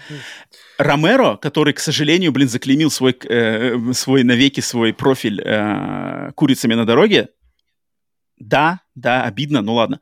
Ромеро, 0.79 1.37
который, 1.37 1.73
к 1.73 1.81
сожалению, 1.81 2.31
блин, 2.33 2.49
заклеймил 2.49 2.91
свой, 2.91 3.17
э, 3.29 3.77
свой 3.93 4.23
навеки 4.23 4.61
свой 4.61 4.93
профиль 4.93 5.41
э, 5.45 6.31
курицами 6.37 6.75
на 6.75 6.85
дороге. 6.87 7.29
Да, 8.39 8.81
да, 8.95 9.23
обидно, 9.25 9.63
ну 9.63 9.75
ладно. 9.75 10.01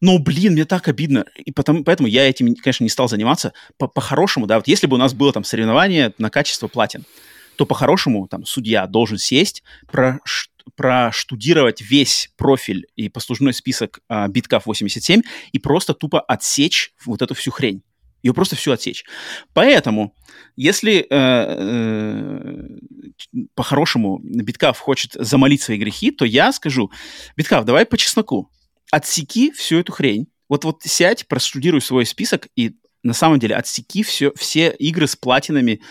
Но, 0.00 0.18
блин, 0.18 0.52
мне 0.52 0.64
так 0.64 0.88
обидно. 0.88 1.24
И 1.36 1.50
потому, 1.52 1.84
поэтому 1.84 2.08
я 2.08 2.28
этим, 2.28 2.54
конечно, 2.56 2.84
не 2.84 2.90
стал 2.90 3.08
заниматься. 3.08 3.52
По- 3.78 3.88
По-хорошему, 3.88 4.46
да, 4.46 4.56
вот 4.56 4.68
если 4.68 4.86
бы 4.86 4.96
у 4.96 4.98
нас 4.98 5.14
было 5.14 5.32
там 5.32 5.44
соревнование 5.44 6.12
на 6.18 6.30
качество 6.30 6.68
платин, 6.68 7.04
то 7.56 7.66
по-хорошему 7.66 8.26
там 8.28 8.44
судья 8.44 8.86
должен 8.86 9.16
сесть, 9.18 9.62
прош- 9.90 10.48
проштудировать 10.76 11.80
весь 11.80 12.30
профиль 12.36 12.86
и 12.96 13.08
послужной 13.08 13.54
список 13.54 14.00
а, 14.08 14.28
биткав 14.28 14.66
87 14.66 15.22
и 15.52 15.58
просто 15.58 15.94
тупо 15.94 16.20
отсечь 16.20 16.92
вот 17.04 17.22
эту 17.22 17.34
всю 17.34 17.50
хрень. 17.50 17.82
Ее 18.24 18.32
просто 18.32 18.56
всю 18.56 18.72
отсечь. 18.72 19.04
Поэтому, 19.52 20.16
если 20.56 21.00
э, 21.00 21.06
э, 21.10 22.68
по-хорошему 23.54 24.18
Биткав 24.22 24.78
хочет 24.78 25.12
замолить 25.12 25.60
свои 25.60 25.76
грехи, 25.76 26.10
то 26.10 26.24
я 26.24 26.50
скажу, 26.52 26.90
Биткав, 27.36 27.66
давай 27.66 27.84
по 27.84 27.98
чесноку, 27.98 28.50
отсеки 28.90 29.52
всю 29.52 29.78
эту 29.78 29.92
хрень. 29.92 30.26
Вот, 30.48 30.64
вот 30.64 30.82
сядь, 30.84 31.28
проштудируй 31.28 31.82
свой 31.82 32.06
список 32.06 32.48
и 32.56 32.76
на 33.02 33.12
самом 33.12 33.38
деле 33.38 33.56
отсеки 33.56 34.02
все, 34.02 34.32
все 34.34 34.70
игры 34.70 35.06
с 35.06 35.16
платинами. 35.16 35.82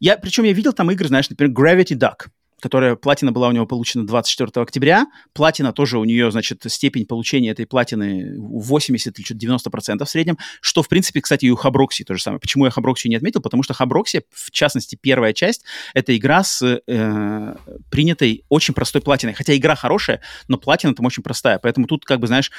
Я, 0.00 0.16
причем 0.16 0.44
я 0.44 0.54
видел 0.54 0.72
там 0.72 0.90
игры, 0.90 1.08
знаешь, 1.08 1.28
например, 1.28 1.52
Gravity 1.52 1.94
Duck, 1.94 2.28
которая 2.60 2.96
платина 2.96 3.32
была 3.32 3.48
у 3.48 3.52
него 3.52 3.66
получена 3.66 4.06
24 4.06 4.50
октября. 4.62 5.06
Платина 5.34 5.72
тоже 5.72 5.98
у 5.98 6.04
нее, 6.04 6.30
значит, 6.30 6.62
степень 6.68 7.06
получения 7.06 7.50
этой 7.50 7.66
платины 7.66 8.34
80 8.38 9.18
или 9.18 9.24
что-то 9.24 9.68
90% 9.68 10.04
в 10.04 10.08
среднем, 10.08 10.38
что, 10.60 10.82
в 10.82 10.88
принципе, 10.88 11.20
кстати, 11.20 11.46
и 11.46 11.50
у 11.50 11.56
Хаброкси 11.56 12.04
то 12.04 12.14
же 12.14 12.22
самое. 12.22 12.40
Почему 12.40 12.64
я 12.64 12.70
Хаброкси 12.70 13.08
не 13.08 13.16
отметил? 13.16 13.40
Потому 13.40 13.62
что 13.62 13.74
Хаброкси, 13.74 14.22
в 14.30 14.50
частности, 14.50 14.96
первая 15.00 15.32
часть, 15.32 15.64
это 15.94 16.16
игра 16.16 16.42
с 16.42 16.62
э, 16.62 17.56
принятой 17.90 18.44
очень 18.48 18.74
простой 18.74 19.02
платиной. 19.02 19.34
Хотя 19.34 19.56
игра 19.56 19.76
хорошая, 19.76 20.22
но 20.48 20.56
платина 20.56 20.94
там 20.94 21.06
очень 21.06 21.22
простая. 21.22 21.58
Поэтому 21.58 21.86
тут, 21.86 22.04
как 22.04 22.20
бы, 22.20 22.26
знаешь, 22.26 22.50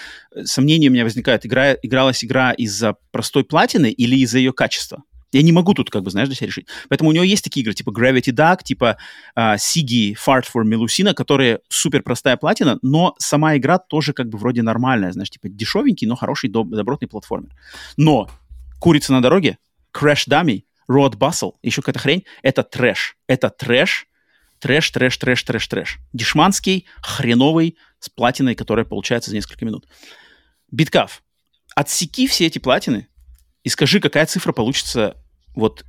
сомнения 0.44 0.90
у 0.90 0.92
меня 0.92 1.04
возникают. 1.04 1.46
Игра, 1.46 1.74
игралась 1.74 2.24
игра 2.24 2.52
из-за 2.52 2.96
простой 3.12 3.44
платины 3.44 3.90
или 3.90 4.16
из-за 4.18 4.38
ее 4.38 4.54
качества? 4.54 5.04
Я 5.32 5.42
не 5.42 5.52
могу 5.52 5.74
тут, 5.74 5.90
как 5.90 6.04
бы, 6.04 6.12
знаешь, 6.12 6.30
для 6.30 6.36
себя 6.36 6.48
решить. 6.48 6.68
Поэтому 6.90 7.10
у 7.10 7.14
него 7.14 7.24
есть 7.24 7.44
такие 7.44 7.62
игры, 7.62 7.74
типа 7.74 7.90
Gravity 7.90 8.34
Duck, 8.34 8.64
типа 8.64 8.98
uh, 9.38 9.56
Sigi 9.56 10.16
Fart 10.16 10.46
for 10.54 10.64
Melusina, 10.64 11.14
которые 11.14 11.60
супер 11.70 12.02
простая 12.02 12.38
платина, 12.38 12.80
но 12.82 13.14
сама 13.20 13.58
игра 13.58 13.78
тоже 13.78 14.14
как 14.14 14.30
бы 14.30 14.38
вроде 14.38 14.62
нормальная, 14.62 15.12
знаешь, 15.12 15.30
типа 15.30 15.50
дешевенький, 15.50 16.08
но 16.08 16.16
хороший, 16.16 16.50
доб- 16.50 16.70
добротный 16.70 17.08
платформер. 17.08 17.52
Но 17.98 18.30
«Курица 18.80 19.12
на 19.12 19.22
дороге», 19.22 19.58
Crash 19.94 20.28
Dummy, 20.30 20.64
Road 20.90 21.18
Bustle, 21.18 21.54
еще 21.62 21.82
какая-то 21.82 22.00
хрень, 22.00 22.24
это 22.42 22.64
трэш. 22.64 23.18
Это 23.28 23.50
трэш, 23.50 24.08
трэш, 24.60 24.90
трэш, 24.92 25.18
трэш, 25.18 25.44
трэш, 25.44 25.68
трэш. 25.68 25.98
Дешманский, 26.14 26.86
хреновый, 27.02 27.78
с 28.00 28.10
платиной, 28.10 28.56
которая 28.56 28.86
получается 28.86 29.32
за 29.32 29.36
несколько 29.36 29.66
минут. 29.66 29.88
Биткав, 30.72 31.24
отсеки 31.76 32.28
все 32.28 32.46
эти 32.46 32.60
платины 32.60 33.08
и 33.68 33.70
скажи, 33.70 34.00
какая 34.00 34.26
цифра 34.26 34.54
получится 34.54 35.18
вот 35.54 35.84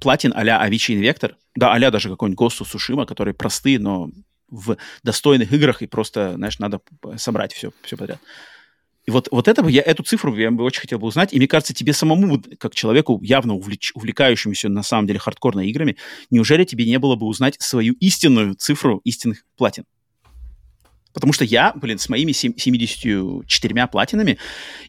платин 0.00 0.32
а-ля 0.34 0.66
Avicii 0.66 0.98
Invector, 0.98 1.34
да, 1.54 1.74
а 1.74 1.90
даже 1.90 2.08
какой-нибудь 2.08 2.40
of 2.40 2.62
Tsushima, 2.62 3.04
которые 3.04 3.34
простые, 3.34 3.78
но 3.78 4.10
в 4.48 4.78
достойных 5.02 5.52
играх, 5.52 5.82
и 5.82 5.86
просто, 5.86 6.32
знаешь, 6.36 6.58
надо 6.58 6.80
собрать 7.18 7.52
все, 7.52 7.70
все 7.82 7.98
подряд. 7.98 8.18
И 9.04 9.10
вот, 9.10 9.28
вот 9.30 9.46
это 9.46 9.62
бы 9.62 9.70
я, 9.70 9.82
эту 9.82 10.04
цифру 10.04 10.34
я 10.36 10.50
бы 10.50 10.64
очень 10.64 10.80
хотел 10.80 11.00
бы 11.00 11.06
узнать. 11.06 11.34
И 11.34 11.36
мне 11.36 11.46
кажется, 11.46 11.74
тебе 11.74 11.92
самому, 11.92 12.42
как 12.58 12.74
человеку, 12.74 13.20
явно 13.22 13.56
увлеч, 13.56 13.92
увлекающемуся 13.94 14.70
на 14.70 14.82
самом 14.82 15.06
деле 15.06 15.18
хардкорно 15.18 15.60
играми, 15.68 15.98
неужели 16.30 16.64
тебе 16.64 16.86
не 16.86 16.98
было 16.98 17.14
бы 17.16 17.26
узнать 17.26 17.60
свою 17.60 17.92
истинную 18.00 18.54
цифру 18.54 19.02
истинных 19.04 19.44
платин? 19.58 19.84
Потому 21.12 21.32
что 21.32 21.44
я, 21.44 21.72
блин, 21.74 21.98
с 21.98 22.08
моими 22.08 22.32
74 22.32 23.86
платинами, 23.86 24.38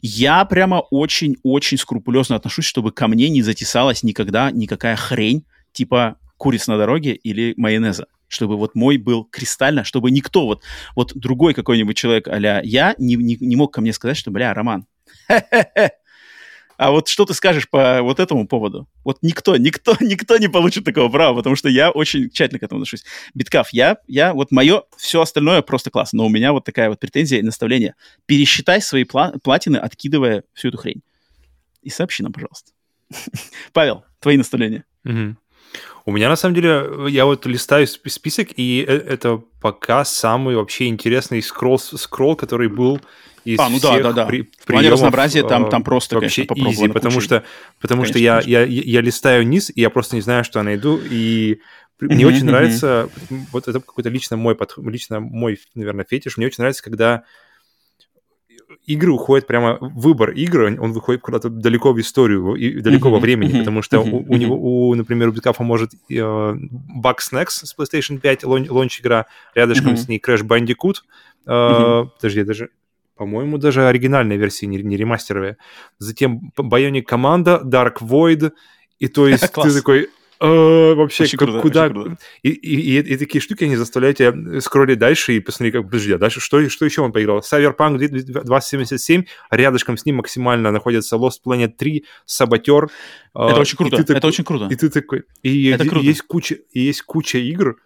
я 0.02 0.46
прямо 0.46 0.82
очень-очень 0.92 1.78
скрупулезно 1.78 2.36
отношусь, 2.36 2.66
чтобы 2.66 2.92
ко 2.92 3.08
мне 3.08 3.30
не 3.30 3.42
затесалась 3.42 4.04
никогда 4.04 4.52
никакая 4.52 4.96
хрень, 4.96 5.46
типа 5.72 6.18
куриц 6.38 6.68
на 6.68 6.78
дороге 6.78 7.14
или 7.14 7.54
майонеза. 7.58 8.08
Чтобы 8.28 8.58
вот 8.58 8.76
мой 8.76 8.98
был 8.98 9.24
кристально, 9.26 9.84
чтобы 9.84 10.12
никто, 10.12 10.46
вот, 10.46 10.64
вот 10.96 11.14
другой 11.16 11.54
какой-нибудь 11.54 11.98
человек 11.98 12.28
а 12.28 12.62
я 12.64 12.96
не, 12.98 13.16
не, 13.16 13.38
не 13.40 13.56
мог 13.56 13.74
ко 13.74 13.82
мне 13.82 13.92
сказать, 13.92 14.18
что, 14.18 14.30
бля, 14.30 14.54
Роман, 14.54 14.86
А 16.80 16.92
вот 16.92 17.10
что 17.10 17.26
ты 17.26 17.34
скажешь 17.34 17.70
по 17.70 18.02
вот 18.02 18.22
этому 18.22 18.48
поводу? 18.48 18.88
Вот 19.04 19.18
никто, 19.22 19.58
никто, 19.58 19.98
никто 20.00 20.38
не 20.38 20.48
получит 20.48 20.86
такого 20.86 21.10
права, 21.10 21.36
потому 21.36 21.58
что 21.58 21.68
я 21.68 21.92
очень 21.92 22.30
тщательно 22.30 22.58
к 22.58 22.64
этому 22.64 22.80
отношусь. 22.80 23.04
Биткаф, 23.34 23.74
я, 23.74 23.98
я, 24.08 24.34
вот 24.34 24.52
мое, 24.52 24.84
все 24.96 25.20
остальное 25.20 25.62
просто 25.62 25.90
классно, 25.90 26.20
но 26.20 26.28
у 26.28 26.30
меня 26.30 26.54
вот 26.54 26.64
такая 26.64 26.88
вот 26.88 26.98
претензия 26.98 27.40
и 27.40 27.42
наставление. 27.42 27.96
Пересчитай 28.28 28.82
свои 28.82 29.04
пла- 29.04 29.38
платины, 29.44 29.76
откидывая 29.76 30.46
всю 30.54 30.70
эту 30.70 30.78
хрень. 30.78 31.02
И 31.82 31.90
сообщи 31.90 32.24
нам, 32.24 32.32
пожалуйста. 32.32 32.72
Павел, 33.74 34.06
твои 34.22 34.38
наставления. 34.38 34.86
У 36.06 36.12
меня, 36.12 36.30
на 36.30 36.36
самом 36.36 36.56
деле, 36.56 36.90
я 37.10 37.26
вот 37.26 37.46
листаю 37.46 37.86
список, 37.88 38.50
и 38.56 38.84
э, 38.88 38.92
это 38.92 39.42
пока 39.62 40.06
самый 40.06 40.56
вообще 40.56 40.88
интересный 40.88 41.42
скролл, 41.42 41.78
скролл 41.78 42.36
который 42.36 42.68
был 42.68 43.00
из 43.46 43.60
а, 43.60 43.70
ну 43.70 43.80
да, 43.80 44.00
да, 44.00 44.12
да. 44.12 44.26
При, 44.26 44.50
в 44.60 44.66
плане 44.66 44.90
разнообразия 44.90 45.44
там, 45.44 45.70
там 45.70 45.84
просто, 45.84 46.16
вообще 46.16 46.46
конечно, 46.46 46.86
easy, 46.86 46.92
потому 46.92 47.22
что, 47.22 47.44
потому 47.80 48.04
конечно, 48.04 48.20
что 48.20 48.48
я, 48.48 48.64
я, 48.64 48.64
я 48.64 49.02
листаю 49.02 49.44
вниз, 49.44 49.72
и 49.74 49.82
я 49.82 49.90
просто 49.90 50.16
не 50.16 50.22
знаю, 50.22 50.44
что 50.44 50.60
я 50.60 50.64
найду, 50.64 51.00
и 51.10 51.60
мне 52.00 52.26
очень 52.26 52.46
нравится, 52.46 53.10
вот 53.52 53.68
это 53.68 53.80
какой-то 53.80 54.10
лично 54.10 54.38
мой, 54.38 54.58
лично 54.78 55.20
мой, 55.20 55.60
наверное, 55.76 56.06
фетиш, 56.10 56.38
мне 56.38 56.48
очень 56.48 56.62
нравится, 56.62 56.84
когда 56.84 57.24
игры 58.86 59.12
уходят 59.12 59.48
прямо 59.48 59.78
выбор 59.80 60.32
игры, 60.32 60.80
он 60.80 60.94
выходит 60.94 61.22
куда-то 61.22 61.50
далеко 61.50 61.94
в 61.94 62.00
историю 62.00 62.56
и 62.56 62.82
далеко 62.82 63.10
во 63.10 63.20
времени, 63.20 63.60
потому 63.60 63.82
что 63.82 64.00
у, 64.02 64.26
у 64.28 64.36
него, 64.36 64.56
у, 64.90 64.96
например, 64.96 65.30
у 65.30 65.32
Биткафа 65.32 65.64
может 65.64 65.94
э, 65.94 66.16
Bug 66.16 67.18
Snacks 67.20 67.66
с 67.66 67.76
PlayStation 67.78 68.20
5 68.20 68.44
лонч 68.44 69.02
игра, 69.02 69.26
рядышком 69.56 69.98
с 69.98 70.08
ней 70.08 70.22
Crash 70.26 70.44
Bandicoot, 70.44 70.98
э, 71.46 72.06
подожди, 72.16 72.44
даже 72.44 72.70
по-моему, 73.16 73.58
даже 73.58 73.86
оригинальная 73.86 74.38
версия, 74.38 74.66
не, 74.66 74.78
не 74.82 74.96
ремастеровая. 74.96 75.58
Затем 75.98 76.54
Bionic 76.58 77.02
команда, 77.02 77.62
Dark 77.66 77.98
Void, 78.00 78.54
и 78.98 79.08
то 79.10 79.28
есть 79.28 79.52
ты 79.54 79.74
такой, 79.74 80.10
вообще, 80.48 81.24
очень 81.24 81.38
как, 81.38 81.48
круто, 81.50 81.62
куда... 81.62 81.86
Очень 81.86 81.94
круто. 81.94 82.18
И, 82.44 82.50
и, 82.50 82.98
и, 82.98 83.14
и 83.14 83.18
такие 83.18 83.42
штуки, 83.42 83.66
они 83.66 83.76
заставляют 83.76 84.18
тебя 84.18 84.62
скроллить 84.62 85.00
дальше 85.00 85.34
и 85.34 85.40
посмотреть, 85.40 85.74
как, 85.74 85.86
подожди, 85.86 86.14
а 86.14 86.18
дальше 86.18 86.40
что, 86.40 86.68
что 86.70 86.86
еще 86.86 87.02
он 87.02 87.12
поиграл? 87.12 87.40
Cyberpunk 87.40 87.98
2077, 87.98 89.26
рядышком 89.52 89.98
с 89.98 90.06
ним 90.06 90.18
максимально 90.18 90.72
находится 90.72 91.18
Lost 91.18 91.40
Planet 91.46 91.70
3, 91.70 92.06
Саботер. 92.26 92.90
Это 93.36 93.56
э, 93.56 93.60
очень 93.60 93.78
круто, 93.78 93.98
это 93.98 94.28
очень 94.28 94.44
круто. 94.44 94.68
И 94.72 94.76
ты 94.76 94.90
такой... 94.90 95.24
И, 95.44 95.68
это 95.70 95.84
и, 95.84 95.90
круто. 95.90 96.06
есть 96.06 96.22
куча, 96.22 96.56
и 96.72 96.80
есть 96.82 97.02
куча 97.02 97.38
игр, 97.38 97.78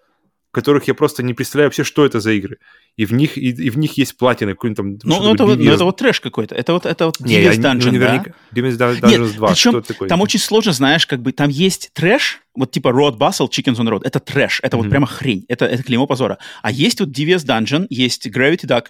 которых 0.54 0.88
я 0.88 0.94
просто 0.94 1.24
не 1.24 1.34
представляю 1.34 1.68
вообще, 1.68 1.84
что 1.84 2.06
это 2.06 2.20
за 2.20 2.32
игры. 2.32 2.60
И 2.96 3.06
в 3.06 3.12
них, 3.12 3.38
и, 3.38 3.50
и 3.50 3.70
в 3.72 3.78
них 3.80 3.98
есть 3.98 4.16
платины. 4.18 4.56
Ну, 4.62 4.98
ну, 5.04 5.34
это, 5.34 5.46
вот, 5.46 5.58
ну 5.58 5.72
это 5.72 5.84
вот 5.84 5.98
трэш 5.98 6.22
какой-то. 6.22 6.54
Это 6.54 6.74
вот, 6.74 6.86
это 6.86 7.08
вот 7.08 7.20
не, 7.20 7.42
Devious 7.42 7.58
Dungeon, 7.58 7.86
ну, 7.86 7.92
наверняка, 7.94 8.34
да? 8.52 8.62
Devious 8.62 8.78
Dungeon 8.78 9.10
Нет, 9.10 9.36
2, 9.36 9.48
причем 9.50 9.82
такое? 9.82 10.08
там 10.08 10.22
очень 10.22 10.40
сложно, 10.40 10.72
знаешь, 10.72 11.08
как 11.08 11.24
бы 11.24 11.32
там 11.32 11.50
есть 11.50 11.90
трэш, 11.94 12.42
вот 12.56 12.72
типа 12.72 12.90
Road 12.90 13.18
Bustle, 13.18 13.50
Chickens 13.50 13.78
on 13.78 13.90
Road, 13.90 14.02
это 14.04 14.20
трэш, 14.20 14.60
это 14.62 14.78
mm-hmm. 14.78 14.82
вот 14.82 14.90
прямо 14.92 15.08
хрень, 15.08 15.44
это, 15.48 15.66
это 15.66 15.82
клеймо 15.82 16.06
позора. 16.06 16.38
А 16.62 16.72
есть 16.72 17.00
вот 17.00 17.10
Devious 17.10 17.46
Dungeon, 17.46 17.88
есть 17.90 18.28
Gravity 18.28 18.68
Duck, 18.68 18.86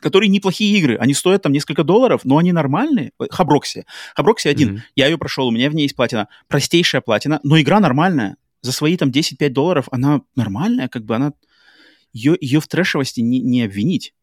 которые 0.00 0.30
неплохие 0.30 0.78
игры. 0.78 0.96
Они 0.96 1.12
стоят 1.12 1.42
там 1.42 1.52
несколько 1.52 1.84
долларов, 1.84 2.22
но 2.24 2.38
они 2.38 2.52
нормальные. 2.52 3.12
Хаброкси. 3.30 3.84
Хаброкси 4.14 4.48
один. 4.48 4.76
Mm-hmm. 4.76 4.80
Я 4.96 5.06
ее 5.08 5.18
прошел, 5.18 5.48
у 5.48 5.50
меня 5.50 5.68
в 5.68 5.74
ней 5.74 5.82
есть 5.82 5.96
платина. 5.96 6.28
Простейшая 6.48 7.02
платина, 7.02 7.40
но 7.42 7.60
игра 7.60 7.78
нормальная. 7.78 8.36
За 8.60 8.72
свои 8.72 8.96
там 8.96 9.10
10-5 9.10 9.48
долларов 9.50 9.88
она 9.90 10.22
нормальная, 10.34 10.88
как 10.88 11.04
бы 11.04 11.16
она 11.16 11.32
ее, 12.12 12.36
ее 12.40 12.60
в 12.60 12.68
трэшевости 12.68 13.20
не, 13.20 13.40
не 13.40 13.62
обвинить. 13.62 14.14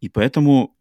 И 0.00 0.08
поэтому 0.08 0.74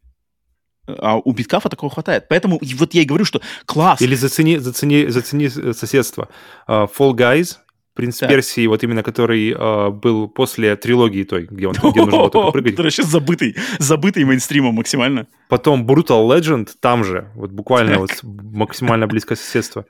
а 0.87 1.17
у 1.17 1.33
биткафа 1.33 1.69
такого 1.69 1.91
хватает. 1.91 2.27
Поэтому 2.29 2.59
вот 2.61 2.93
я 2.93 3.01
и 3.01 3.05
говорю, 3.05 3.25
что 3.25 3.41
класс. 3.65 4.01
Или 4.01 4.15
зацени, 4.15 4.57
зацени, 4.57 5.07
зацени 5.07 5.49
соседство. 5.73 6.29
Uh, 6.67 6.89
Fall 6.97 7.13
Guys, 7.13 7.57
Принц 7.97 8.19
так. 8.19 8.29
Персии, 8.29 8.67
вот 8.67 8.83
именно 8.83 9.01
который 9.01 9.51
uh, 9.51 9.91
был 9.91 10.27
после 10.27 10.75
трилогии 10.75 11.23
той, 11.23 11.47
где 11.49 11.67
он 11.67 11.73
где 11.73 12.01
нужно 12.01 12.19
было 12.19 12.29
только 12.29 12.51
прыгать. 12.53 12.73
Который 12.73 12.91
сейчас 12.91 13.07
забытый, 13.07 13.55
забытый 13.79 14.23
мейнстримом 14.23 14.75
максимально. 14.75 15.25
Потом 15.49 15.83
Brutal 15.83 16.27
Legend 16.29 16.69
там 16.79 17.03
же, 17.03 17.31
вот 17.33 17.51
буквально 17.51 17.97
вот 17.97 18.11
максимально 18.21 19.07
близкое 19.07 19.35
соседство. 19.35 19.85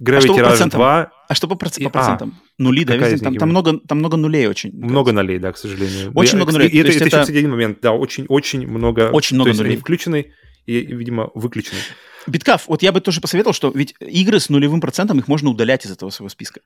Gravity 0.00 0.40
а 0.40 0.54
Rush 0.54 0.70
2. 0.70 1.12
А 1.28 1.34
что 1.34 1.48
по, 1.48 1.56
проц... 1.56 1.78
по 1.78 1.90
процентам? 1.90 2.34
А, 2.38 2.62
Нули, 2.62 2.84
да, 2.84 2.96
везде? 2.96 3.18
Там, 3.18 3.34
там, 3.34 3.48
много, 3.48 3.78
там 3.78 3.98
много 3.98 4.16
нулей 4.16 4.46
очень. 4.46 4.72
Много 4.72 5.12
нулей, 5.12 5.38
да, 5.38 5.52
к 5.52 5.58
сожалению. 5.58 6.12
Очень 6.14 6.36
много 6.36 6.52
нулей. 6.52 6.68
И 6.68 6.78
это, 6.78 6.88
это, 6.88 6.96
это 6.98 7.06
еще, 7.06 7.20
кстати, 7.20 7.38
один 7.38 7.50
момент, 7.50 7.78
да, 7.82 7.92
очень-очень 7.92 8.66
много... 8.66 9.10
Очень 9.10 9.36
много 9.36 9.48
то 9.48 9.50
есть 9.50 9.60
нулей. 9.60 9.72
они 9.72 9.80
включены 9.80 10.32
и, 10.68 10.94
видимо, 10.94 11.30
выключены. 11.34 11.80
Биткаф, 12.26 12.68
вот 12.68 12.82
я 12.82 12.92
бы 12.92 13.00
тоже 13.00 13.22
посоветовал, 13.22 13.54
что 13.54 13.72
ведь 13.74 13.94
игры 14.00 14.38
с 14.38 14.50
нулевым 14.50 14.82
процентом, 14.82 15.18
их 15.18 15.28
можно 15.28 15.48
удалять 15.48 15.86
из 15.86 15.90
этого 15.90 16.10
своего 16.10 16.28
списка. 16.28 16.60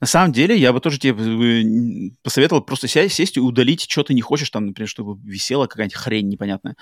На 0.00 0.06
самом 0.06 0.32
деле, 0.32 0.56
я 0.56 0.72
бы 0.72 0.78
тоже 0.78 1.00
тебе 1.00 1.12
э, 1.12 2.10
посоветовал 2.22 2.62
просто 2.62 2.86
сесть 2.86 3.36
и 3.36 3.40
удалить, 3.40 3.90
что 3.90 4.04
ты 4.04 4.14
не 4.14 4.20
хочешь, 4.20 4.50
там, 4.50 4.66
например, 4.66 4.88
чтобы 4.88 5.20
висела 5.24 5.66
какая-нибудь 5.66 5.96
хрень 5.96 6.28
непонятная. 6.28 6.76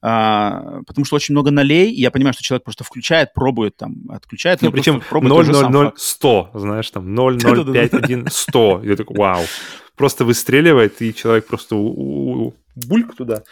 А, 0.00 0.80
потому 0.86 1.04
что 1.04 1.16
очень 1.16 1.34
много 1.34 1.50
нолей, 1.50 1.90
и 1.90 2.00
я 2.00 2.10
понимаю, 2.10 2.32
что 2.32 2.42
человек 2.42 2.64
просто 2.64 2.82
включает, 2.82 3.34
пробует, 3.34 3.76
там, 3.76 3.96
отключает. 4.08 4.62
Ну, 4.62 4.72
причем 4.72 5.02
0, 5.10 5.48
0, 5.48 5.70
0, 5.70 5.92
100, 5.94 6.50
знаешь, 6.54 6.90
там, 6.90 7.14
0, 7.14 7.38
0, 7.42 7.72
5, 7.74 7.92
1, 7.92 8.28
100. 8.30 8.82
Я 8.84 8.96
такой, 8.96 9.18
вау. 9.18 9.44
Просто 9.96 10.24
выстреливает, 10.24 11.02
и 11.02 11.12
человек 11.12 11.46
просто 11.46 11.76
бульк 11.76 13.14
туда 13.16 13.42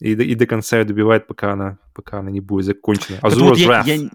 и, 0.00 0.12
и 0.12 0.34
до 0.34 0.46
конца 0.46 0.78
ее 0.78 0.84
добивает, 0.84 1.26
пока 1.26 1.52
она, 1.52 1.78
пока 1.94 2.18
она 2.18 2.30
не 2.30 2.40
будет 2.40 2.64
закончена. 2.64 3.18
Азура 3.22 3.50
вот 3.50 3.58
я, 3.58 3.82
я, 3.84 4.08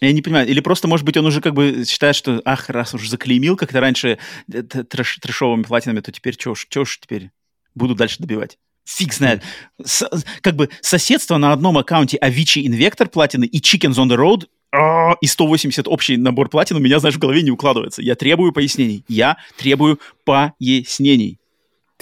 я 0.00 0.12
не 0.12 0.22
понимаю, 0.22 0.46
или 0.46 0.60
просто, 0.60 0.88
может 0.88 1.06
быть, 1.06 1.16
он 1.16 1.26
уже 1.26 1.40
как 1.40 1.54
бы 1.54 1.84
считает, 1.86 2.14
что, 2.14 2.40
ах, 2.44 2.68
раз 2.68 2.94
уже 2.94 3.08
заклеймил 3.08 3.56
как-то 3.56 3.80
раньше 3.80 4.18
э, 4.52 4.62
трэш, 4.62 5.18
трэшовыми 5.18 5.62
платинами, 5.62 6.00
то 6.00 6.12
теперь 6.12 6.34
что 6.34 6.50
уж, 6.50 6.66
что 6.68 6.82
уж 6.82 6.98
теперь 7.00 7.30
буду 7.74 7.94
дальше 7.94 8.16
добивать. 8.18 8.58
Фиг 8.84 9.12
знает. 9.12 9.42
С, 9.82 10.08
как 10.40 10.56
бы 10.56 10.68
соседство 10.80 11.38
на 11.38 11.52
одном 11.52 11.78
аккаунте 11.78 12.18
Avicii 12.18 12.64
Invector 12.66 13.08
платины 13.08 13.44
и 13.44 13.60
Chickens 13.60 13.94
on 13.94 14.08
the 14.08 14.16
Road 14.16 14.48
а, 14.74 15.14
и 15.20 15.26
180 15.26 15.86
общий 15.86 16.16
набор 16.16 16.48
платин 16.48 16.76
у 16.76 16.80
меня, 16.80 16.98
знаешь, 16.98 17.16
в 17.16 17.20
голове 17.20 17.42
не 17.42 17.50
укладывается. 17.50 18.02
Я 18.02 18.16
требую 18.16 18.52
пояснений. 18.52 19.04
Я 19.06 19.36
требую 19.56 20.00
пояснений 20.24 21.38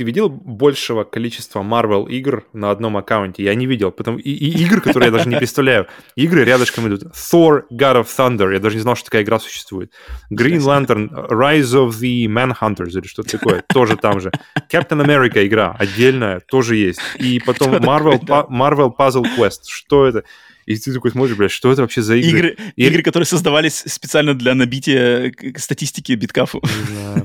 ты 0.01 0.05
видел 0.05 0.31
большего 0.31 1.05
количества 1.05 1.61
Marvel 1.61 2.09
игр 2.09 2.47
на 2.55 2.70
одном 2.70 2.97
аккаунте? 2.97 3.45
Я 3.45 3.55
не 3.55 3.67
видел. 3.67 3.91
Потом 3.91 4.17
и, 4.17 4.31
и 4.31 4.62
игр, 4.62 4.81
которые 4.81 5.09
я 5.09 5.12
даже 5.12 5.29
не 5.29 5.37
представляю. 5.37 5.89
Игры 6.17 6.43
рядышком 6.43 6.89
идут. 6.89 7.03
Thor, 7.12 7.65
God 7.70 8.01
of 8.01 8.07
Thunder. 8.07 8.51
Я 8.51 8.61
даже 8.61 8.77
не 8.77 8.81
знал, 8.81 8.97
что 8.97 9.05
такая 9.05 9.25
игра 9.25 9.39
существует. 9.39 9.93
Green 10.33 10.61
Lantern, 10.61 11.11
Rise 11.29 11.75
of 11.75 11.91
the 12.01 12.25
Manhunters 12.25 12.99
или 12.99 13.07
что-то 13.07 13.33
такое. 13.33 13.62
Тоже 13.69 13.99
там 13.99 14.23
же. 14.23 14.33
Captain 14.73 15.05
America 15.05 15.47
игра 15.47 15.77
отдельная 15.79 16.41
тоже 16.41 16.77
есть. 16.77 17.01
И 17.19 17.39
потом 17.39 17.75
Marvel, 17.75 18.20
Marvel 18.49 18.91
Puzzle 18.99 19.27
Quest. 19.37 19.65
Что 19.69 20.07
это? 20.07 20.25
И 20.67 20.77
ты 20.77 20.93
такой 20.93 21.11
смотришь, 21.11 21.37
блядь, 21.37 21.51
что 21.51 21.73
это 21.73 21.83
вообще 21.83 22.03
за 22.03 22.17
игры? 22.17 22.31
Игры, 22.51 22.57
И- 22.77 22.87
игры 22.87 23.03
которые 23.03 23.27
создавались 23.27 23.83
специально 23.87 24.35
для 24.35 24.55
набития 24.55 25.33
статистики 25.57 26.13
биткафу. 26.13 26.63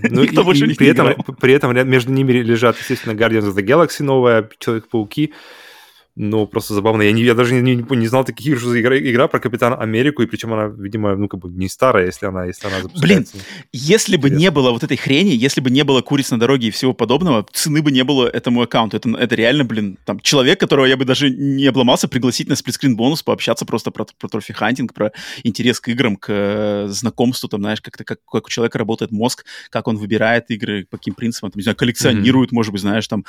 Ну, 0.10 0.24
Никто 0.24 0.42
и- 0.42 0.44
больше 0.46 0.66
и 0.66 0.74
при 0.74 0.88
этом, 0.88 1.12
играл. 1.14 1.36
при 1.40 1.54
этом 1.54 1.90
между 1.90 2.12
ними 2.12 2.32
лежат, 2.34 2.78
естественно, 2.80 3.14
Guardians 3.14 3.52
of 3.52 3.56
the 3.56 3.64
Galaxy 3.66 4.04
новая, 4.04 4.50
Человек-пауки. 4.60 5.34
Ну, 6.18 6.48
просто 6.48 6.74
забавно. 6.74 7.02
Я, 7.02 7.12
не, 7.12 7.24
я 7.24 7.34
даже 7.34 7.54
не, 7.56 7.76
не, 7.76 7.98
не 7.98 8.08
знал 8.08 8.24
таких 8.24 8.48
игр, 8.48 8.58
что 8.58 8.70
за 8.70 8.80
игра, 8.80 8.98
игра 8.98 9.28
про 9.28 9.40
Капитана 9.40 9.76
Америку, 9.76 10.24
и 10.24 10.26
причем 10.26 10.54
она, 10.54 10.68
видимо, 10.68 11.14
ну, 11.18 11.28
как 11.28 11.42
бы 11.42 11.50
не 11.50 11.68
старая, 11.68 12.06
если 12.06 12.26
она, 12.26 12.46
если 12.46 12.68
она 12.68 12.82
запускается. 12.82 13.38
Если 13.74 14.16
бы 14.16 14.30
Интересно. 14.30 14.40
не 14.40 14.52
было 14.52 14.72
вот 14.72 14.84
этой 14.84 14.96
хрени, 14.96 15.32
если 15.32 15.60
бы 15.60 15.70
не 15.70 15.84
было 15.84 16.02
куриц 16.02 16.32
на 16.32 16.40
дороге 16.40 16.70
и 16.70 16.72
всего 16.72 16.94
подобного, 16.94 17.46
цены 17.52 17.82
бы 17.82 17.92
не 17.92 18.06
было 18.06 18.28
этому 18.28 18.62
аккаунту. 18.62 18.96
Это, 18.96 19.10
это 19.10 19.36
реально, 19.36 19.66
блин, 19.66 19.98
там 20.06 20.22
человек, 20.22 20.58
которого 20.58 20.86
я 20.86 20.96
бы 20.96 21.04
даже 21.04 21.30
не 21.30 21.66
обломался 21.66 22.08
пригласить 22.08 22.48
на 22.48 22.56
сплитскрин 22.56 22.96
бонус, 22.96 23.22
пообщаться 23.22 23.66
просто 23.66 23.92
про, 23.92 24.06
про 24.18 24.30
trophy 24.30 24.57
hunting, 24.57 24.94
про 24.94 25.12
интерес 25.44 25.82
к 25.82 25.90
играм, 25.90 26.16
к 26.16 26.28
э, 26.30 26.88
знакомству, 26.88 27.50
там, 27.50 27.60
знаешь, 27.60 27.82
как-то 27.82 28.06
как, 28.06 28.20
как 28.24 28.46
у 28.46 28.50
человека 28.50 28.78
работает 28.78 29.12
мозг, 29.12 29.44
как 29.70 29.90
он 29.90 29.98
выбирает 29.98 30.50
игры, 30.50 30.88
по 30.90 30.98
каким 30.98 31.14
принципам, 31.14 31.52
там, 31.52 31.60
не 31.60 31.64
знаю, 31.64 31.76
коллекционирует, 31.76 32.54
может 32.54 32.72
быть, 32.72 32.82
знаешь, 32.82 33.06
там, 33.08 33.26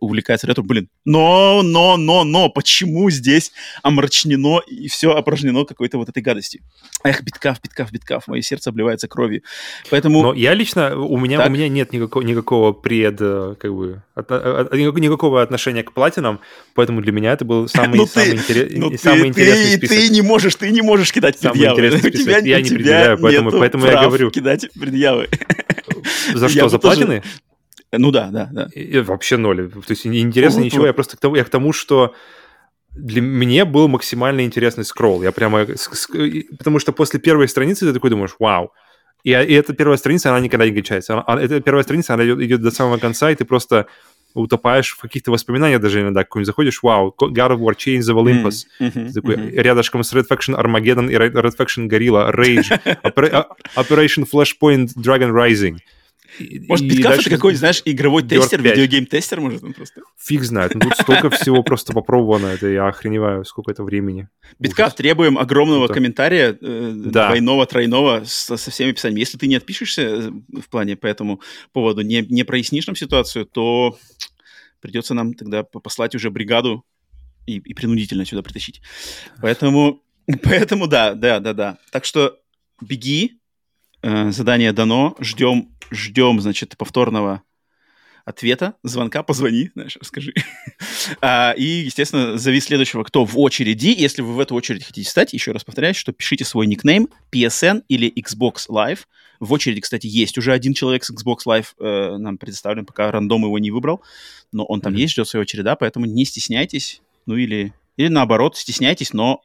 увлекается 0.00 0.46
ретро. 0.46 0.62
Блин, 0.62 0.90
но, 1.06 1.62
но, 1.62 1.96
но, 1.96 2.25
но, 2.26 2.48
почему 2.50 3.08
здесь 3.10 3.52
омрачнено 3.82 4.60
и 4.66 4.88
все 4.88 5.12
опорожнено 5.12 5.64
какой-то 5.64 5.96
вот 5.98 6.08
этой 6.08 6.22
гадостью? 6.22 6.60
Эх, 7.04 7.22
биткав, 7.22 7.60
биткав, 7.62 7.90
биткав, 7.92 8.26
мое 8.28 8.42
сердце 8.42 8.70
обливается 8.70 9.08
кровью. 9.08 9.42
Поэтому... 9.90 10.22
Но 10.22 10.34
я 10.34 10.52
лично, 10.54 10.96
у 10.98 11.16
меня, 11.18 11.38
Так. 11.38 11.48
у 11.48 11.50
меня 11.50 11.68
нет 11.68 11.92
никакого, 11.92 12.22
никакого 12.22 12.72
пред, 12.72 13.16
э, 13.20 13.54
как 13.58 13.74
бы, 13.74 14.02
от- 14.14 14.30
от- 14.32 14.72
никак- 14.74 14.98
никакого 15.00 15.40
отношения 15.42 15.82
к 15.82 15.92
платинам, 15.92 16.40
поэтому 16.74 17.00
для 17.00 17.12
меня 17.12 17.32
это 17.32 17.44
был 17.44 17.68
самый, 17.68 17.96
Ну 17.98 18.06
самый, 18.06 18.32
ты- 18.32 18.36
интерес- 18.36 18.72
Ну, 18.76 18.88
и 18.90 18.96
ты, 18.96 18.98
самый 19.02 19.28
интересный 19.28 19.70
ты, 19.78 19.86
список. 19.86 19.96
ты 19.96 20.08
не 20.08 20.22
можешь, 20.22 20.54
ты 20.56 20.70
не 20.70 20.82
можешь 20.82 21.12
кидать 21.12 21.38
Самый 21.38 21.52
предъявы. 21.60 21.96
У 22.06 22.10
тебя. 22.10 22.38
Я 22.38 22.60
не 22.60 22.68
предъявляю, 22.68 23.18
поэтому- 23.18 23.50
поэтому 23.52 23.86
я 23.86 24.02
говорю. 24.02 24.30
кидать 24.30 24.68
предъявы. 24.78 25.28
За 26.34 26.48
что, 26.48 26.68
за 26.68 26.78
платины? 26.78 27.22
Ну 27.92 28.10
да, 28.10 28.30
да, 28.30 28.48
да. 28.52 28.68
И- 28.74 28.98
вообще 29.00 29.36
ноль. 29.36 29.70
То 29.70 29.80
есть 29.90 30.06
интересно 30.06 30.60
Вот, 30.60 30.64
ничего, 30.66 30.80
вот. 30.82 30.86
я 30.88 30.92
просто 30.92 31.16
к 31.16 31.20
тому, 31.20 31.36
я 31.36 31.44
к 31.44 31.48
тому, 31.48 31.72
что 31.72 32.14
для 32.90 33.22
мне 33.22 33.64
был 33.64 33.88
максимально 33.88 34.42
интересный 34.44 34.84
скролл. 34.84 35.22
Я 35.22 35.32
прямо... 35.32 35.66
Потому 36.58 36.78
что 36.78 36.92
после 36.92 37.20
первой 37.20 37.48
страницы 37.48 37.86
ты 37.86 37.92
такой 37.92 38.10
думаешь, 38.10 38.34
вау. 38.38 38.72
И, 39.24 39.30
и 39.30 39.32
эта 39.34 39.72
первая 39.74 39.98
страница, 39.98 40.30
она 40.30 40.40
никогда 40.40 40.66
не 40.66 40.72
кончается. 40.72 41.12
Она- 41.14 41.22
а 41.26 41.38
эта 41.40 41.60
первая 41.60 41.82
страница, 41.84 42.14
она 42.14 42.24
идет, 42.24 42.40
идет 42.40 42.62
до 42.62 42.70
самого 42.70 42.98
конца, 42.98 43.30
и 43.30 43.34
ты 43.34 43.44
просто 43.44 43.86
утопаешь 44.34 44.90
в 44.92 45.00
каких-то 45.00 45.30
воспоминаниях 45.30 45.80
даже 45.80 46.00
иногда. 46.00 46.22
Какой-нибудь 46.22 46.46
заходишь, 46.46 46.82
вау, 46.82 47.14
God 47.18 47.34
of 47.52 47.58
War, 47.58 47.74
Chains 47.74 48.02
of 48.02 48.16
Olympus. 48.22 48.64
Мгм, 48.78 49.06
Ты 49.08 49.12
такой, 49.14 49.36
мгм. 49.36 49.48
рядышком 49.50 50.02
с 50.04 50.12
Red 50.12 50.26
Faction 50.30 50.54
Armageddon 50.60 51.10
и 51.10 51.14
Red 51.16 51.56
Faction 51.56 51.88
Gorilla, 51.88 52.32
Rage, 52.34 52.78
а- 53.02 53.80
Operation 53.80 54.26
Flashpoint 54.30 54.88
Dragon 54.96 55.30
Rising. 55.32 55.76
Может, 56.68 56.86
биткаф 56.86 57.12
дальше 57.12 57.28
это 57.28 57.36
какой-нибудь, 57.36 57.58
знаешь, 57.58 57.82
игровой 57.84 58.22
Dirt 58.22 58.28
тестер, 58.28 58.62
5. 58.62 58.76
видеогейм-тестер, 58.76 59.40
может, 59.40 59.62
он 59.62 59.72
просто? 59.72 60.02
Фиг 60.18 60.42
знает. 60.42 60.74
Ну, 60.74 60.80
тут 60.80 60.96
столько 60.96 61.30
всего 61.30 61.62
просто 61.62 61.92
попробовано. 61.92 62.46
Это 62.46 62.68
я 62.68 62.88
охреневаю, 62.88 63.44
сколько 63.44 63.70
это 63.70 63.84
времени. 63.84 64.28
Биткаф, 64.58 64.94
требуем 64.94 65.38
огромного 65.38 65.88
комментария, 65.88 66.56
э, 66.60 66.92
двойного, 66.94 67.66
тройного, 67.66 68.22
со, 68.24 68.56
всеми 68.56 68.90
описаниями. 68.90 69.20
Если 69.20 69.38
ты 69.38 69.46
не 69.46 69.56
отпишешься 69.56 70.02
э, 70.02 70.30
в 70.60 70.68
плане 70.68 70.96
по 70.96 71.06
этому 71.06 71.40
поводу, 71.72 72.02
не, 72.02 72.22
не 72.28 72.44
прояснишь 72.44 72.86
нам 72.86 72.96
ситуацию, 72.96 73.46
то 73.46 73.98
придется 74.80 75.14
нам 75.14 75.34
тогда 75.34 75.62
по- 75.62 75.80
послать 75.80 76.14
уже 76.14 76.30
бригаду 76.30 76.84
и, 77.46 77.58
и 77.58 77.74
принудительно 77.74 78.24
сюда 78.24 78.42
притащить. 78.42 78.82
Поэтому, 79.40 80.02
поэтому 80.42 80.86
да, 80.86 81.14
да, 81.14 81.40
да, 81.40 81.52
да. 81.52 81.78
Так 81.90 82.04
что 82.04 82.38
беги, 82.80 83.35
задание 84.30 84.72
дано, 84.72 85.16
ждем, 85.20 85.68
ждем, 85.90 86.40
значит, 86.40 86.76
повторного 86.76 87.42
ответа, 88.26 88.74
звонка, 88.82 89.22
позвони, 89.22 89.70
знаешь, 89.74 89.96
расскажи. 89.98 90.34
А, 91.20 91.52
и, 91.56 91.62
естественно, 91.62 92.36
зови 92.36 92.58
следующего, 92.60 93.04
кто 93.04 93.24
в 93.24 93.38
очереди. 93.38 93.94
Если 93.96 94.22
вы 94.22 94.34
в 94.34 94.40
эту 94.40 94.56
очередь 94.56 94.82
хотите 94.82 95.08
стать, 95.08 95.32
еще 95.32 95.52
раз 95.52 95.62
повторяю, 95.62 95.94
что 95.94 96.12
пишите 96.12 96.44
свой 96.44 96.66
никнейм 96.66 97.08
PSN 97.30 97.84
или 97.86 98.12
Xbox 98.12 98.68
Live. 98.68 99.00
В 99.38 99.52
очереди, 99.52 99.80
кстати, 99.80 100.08
есть 100.08 100.36
уже 100.36 100.52
один 100.52 100.74
человек 100.74 101.04
с 101.04 101.12
Xbox 101.12 101.38
Live 101.46 101.66
э, 101.78 102.16
нам 102.16 102.38
предоставлен, 102.38 102.84
пока 102.84 103.12
рандом 103.12 103.44
его 103.44 103.56
не 103.60 103.70
выбрал, 103.70 104.02
но 104.50 104.64
он 104.64 104.80
там 104.80 104.94
есть, 104.94 105.12
ждет 105.12 105.28
своего 105.28 105.44
череда, 105.44 105.76
поэтому 105.76 106.06
не 106.06 106.24
стесняйтесь, 106.24 107.02
ну 107.24 107.36
или, 107.36 107.72
или 107.96 108.08
наоборот, 108.08 108.56
стесняйтесь, 108.56 109.12
но 109.12 109.42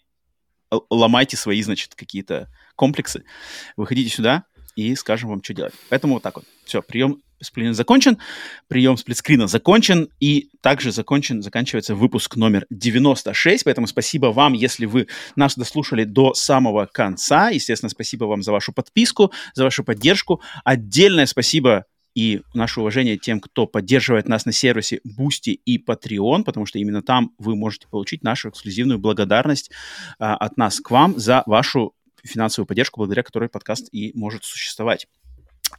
ломайте 0.90 1.38
свои, 1.38 1.62
значит, 1.62 1.94
какие-то 1.94 2.50
комплексы. 2.76 3.24
Выходите 3.78 4.10
сюда 4.10 4.46
и 4.76 4.96
скажем 4.96 5.30
вам, 5.30 5.44
что 5.44 5.54
делать. 5.54 5.74
Поэтому 5.90 6.16
вот 6.16 6.24
так 6.24 6.36
вот. 6.36 6.46
Все, 6.66 6.82
прием 6.82 7.22
сплина 7.42 7.74
закончен, 7.74 8.18
прием 8.68 8.98
сплитскрина 8.98 9.48
закончен, 9.48 10.10
и 10.20 10.50
также 10.62 10.92
закончен, 10.92 11.42
заканчивается 11.42 11.96
выпуск 11.96 12.36
номер 12.36 12.66
96, 12.70 13.64
поэтому 13.64 13.88
спасибо 13.88 14.28
вам, 14.28 14.54
если 14.54 14.86
вы 14.86 15.08
нас 15.36 15.56
дослушали 15.56 16.04
до 16.04 16.34
самого 16.34 16.86
конца. 16.86 17.50
Естественно, 17.50 17.90
спасибо 17.90 18.26
вам 18.26 18.44
за 18.44 18.52
вашу 18.52 18.72
подписку, 18.74 19.32
за 19.54 19.64
вашу 19.64 19.84
поддержку. 19.84 20.42
Отдельное 20.64 21.26
спасибо 21.26 21.86
и 22.14 22.42
наше 22.54 22.82
уважение 22.82 23.18
тем, 23.18 23.40
кто 23.40 23.66
поддерживает 23.66 24.28
нас 24.28 24.46
на 24.46 24.52
сервисе 24.52 25.00
Boosty 25.18 25.54
и 25.54 25.84
Patreon, 25.84 26.44
потому 26.44 26.66
что 26.66 26.78
именно 26.78 27.02
там 27.02 27.32
вы 27.38 27.56
можете 27.56 27.88
получить 27.88 28.22
нашу 28.22 28.50
эксклюзивную 28.50 29.00
благодарность 29.00 29.72
а, 30.20 30.36
от 30.36 30.58
нас 30.58 30.80
к 30.82 30.92
вам 30.92 31.18
за 31.18 31.44
вашу 31.46 31.94
финансовую 32.24 32.68
поддержку, 32.68 33.00
благодаря 33.00 33.24
которой 33.24 33.50
подкаст 33.50 33.88
и 33.92 34.12
может 34.16 34.44
существовать. 34.44 35.08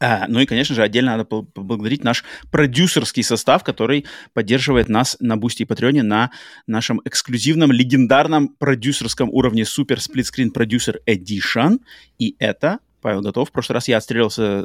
А, 0.01 0.25
ну 0.27 0.41
и, 0.41 0.47
конечно 0.47 0.75
же, 0.75 0.83
отдельно 0.83 1.13
надо 1.17 1.25
поблагодарить 1.25 2.03
наш 2.03 2.25
продюсерский 2.51 3.23
состав, 3.23 3.63
который 3.63 4.07
поддерживает 4.33 4.89
нас 4.89 5.17
на 5.21 5.37
Boosty 5.37 5.63
и 5.63 5.67
Patreon 5.67 5.98
е 5.98 6.03
на 6.03 6.31
нашем 6.67 7.01
эксклюзивном, 7.05 7.73
легендарном 7.73 8.49
продюсерском 8.49 9.29
уровне 9.31 9.63
Split 9.63 9.99
Screen 10.17 10.49
Producer 10.53 10.97
Edition. 11.07 11.81
И 12.19 12.37
это, 12.39 12.79
Павел 13.03 13.21
готов, 13.21 13.51
в 13.51 13.53
прошлый 13.53 13.75
раз 13.75 13.87
я 13.89 13.99
отстрелился 13.99 14.65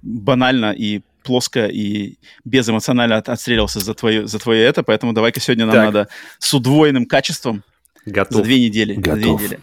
банально 0.00 0.72
и 0.72 1.02
плоско 1.22 1.66
и 1.66 2.18
безэмоционально 2.44 3.18
от- 3.18 3.28
отстреливался 3.28 3.80
за 3.80 3.94
твое, 3.94 4.26
за 4.26 4.38
твое 4.38 4.62
это, 4.64 4.82
поэтому 4.82 5.12
давай-ка 5.12 5.38
сегодня 5.40 5.66
нам 5.66 5.74
Так. 5.74 5.84
надо 5.84 6.08
с 6.38 6.52
удвоенным 6.54 7.06
качеством 7.06 7.62
за 8.06 8.12
Готов. 8.12 8.42
две 8.42 8.58
недели. 8.58 8.94
За 8.94 9.00
две 9.00 9.12
Готов. 9.14 9.42
недели. 9.42 9.60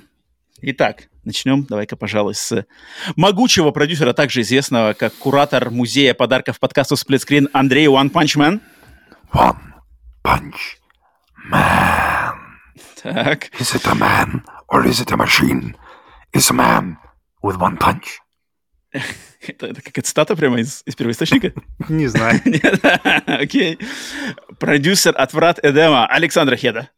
Итак, 0.61 1.09
начнем, 1.29 1.63
давай-ка, 1.63 1.95
пожалуй, 1.95 2.35
с 2.35 2.65
могучего 3.15 3.71
продюсера, 3.71 4.13
также 4.13 4.41
известного 4.41 4.93
как 4.93 5.13
куратор 5.13 5.69
музея 5.69 6.13
подарков 6.13 6.59
подкасту 6.59 6.95
Сплитскрин 6.95 7.49
Андрей 7.53 7.87
One 7.87 8.11
Punch 8.11 8.35
Man. 8.35 8.61
One 9.33 9.69
punch 10.23 10.77
man. 11.49 12.35
Так, 13.01 13.49
Is 13.59 13.75
it 13.75 13.85
a 13.87 13.95
man 13.95 14.43
or 14.67 14.85
is 14.85 14.99
it 14.99 15.11
a 15.11 15.17
machine? 15.17 15.75
Is 16.33 16.49
a 16.49 16.53
man 16.53 16.97
with 17.41 17.57
one 17.57 17.77
punch. 17.77 18.19
это, 19.47 19.67
это 19.67 19.81
как 19.81 20.03
цитата 20.03 20.35
прямо 20.35 20.59
из, 20.59 20.83
из 20.85 20.95
первоисточника? 20.95 21.53
Не 21.89 22.07
знаю. 22.07 22.41
Окей. 23.25 23.79
Продюсер 24.59 25.13
от 25.17 25.33
врат 25.33 25.59
Эдема 25.63 26.05
Александр 26.07 26.55
Хеда. 26.55 26.89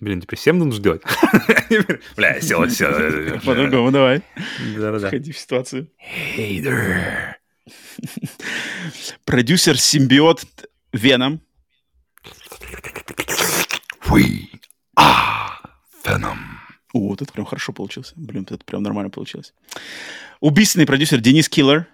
Блин, 0.00 0.20
теперь 0.20 0.38
всем 0.38 0.58
нужно 0.58 0.74
ждать. 0.74 1.02
Бля, 2.16 2.40
сел, 2.40 2.68
сел. 2.68 3.40
По-другому 3.44 3.90
давай. 3.90 4.22
Да-да-да. 4.76 5.08
Входи 5.08 5.32
в 5.32 5.38
ситуацию. 5.38 5.90
There. 6.36 7.34
Продюсер 9.24 9.78
симбиот 9.78 10.44
Веном. 10.92 11.40
We 14.08 14.48
are 14.96 15.50
Venom. 16.04 16.38
О, 16.94 17.08
вот 17.08 17.20
это 17.20 17.32
прям 17.32 17.44
хорошо 17.44 17.72
получилось. 17.72 18.12
Блин, 18.16 18.46
вот 18.48 18.56
это 18.56 18.64
прям 18.64 18.82
нормально 18.82 19.10
получилось. 19.10 19.52
Убийственный 20.40 20.86
продюсер 20.86 21.20
Денис 21.20 21.48
Киллер. 21.48 21.86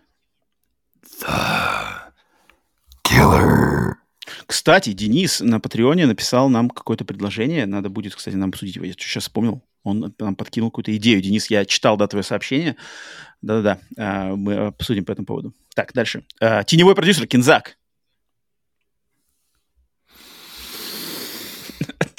Killer. 3.02 3.63
Кстати, 4.46 4.92
Денис 4.92 5.40
на 5.40 5.60
Патреоне 5.60 6.06
написал 6.06 6.48
нам 6.48 6.70
какое-то 6.70 7.04
предложение. 7.04 7.66
Надо 7.66 7.88
будет, 7.88 8.14
кстати, 8.14 8.34
нам 8.36 8.50
обсудить 8.50 8.76
его. 8.76 8.84
Я 8.84 8.92
сейчас 8.92 9.24
вспомнил. 9.24 9.62
Он 9.82 10.14
нам 10.18 10.34
подкинул 10.36 10.70
какую-то 10.70 10.96
идею. 10.96 11.20
Денис, 11.20 11.48
я 11.50 11.64
читал, 11.66 11.96
да, 11.96 12.06
твое 12.06 12.22
сообщение. 12.22 12.76
Да-да-да. 13.42 13.78
А, 13.98 14.34
Мы 14.34 14.54
обсудим 14.54 15.04
по 15.04 15.12
этому 15.12 15.26
поводу. 15.26 15.54
Так, 15.74 15.92
дальше. 15.92 16.24
А, 16.40 16.64
Теневой 16.64 16.94
продюсер 16.94 17.26
Кинзак. 17.26 17.76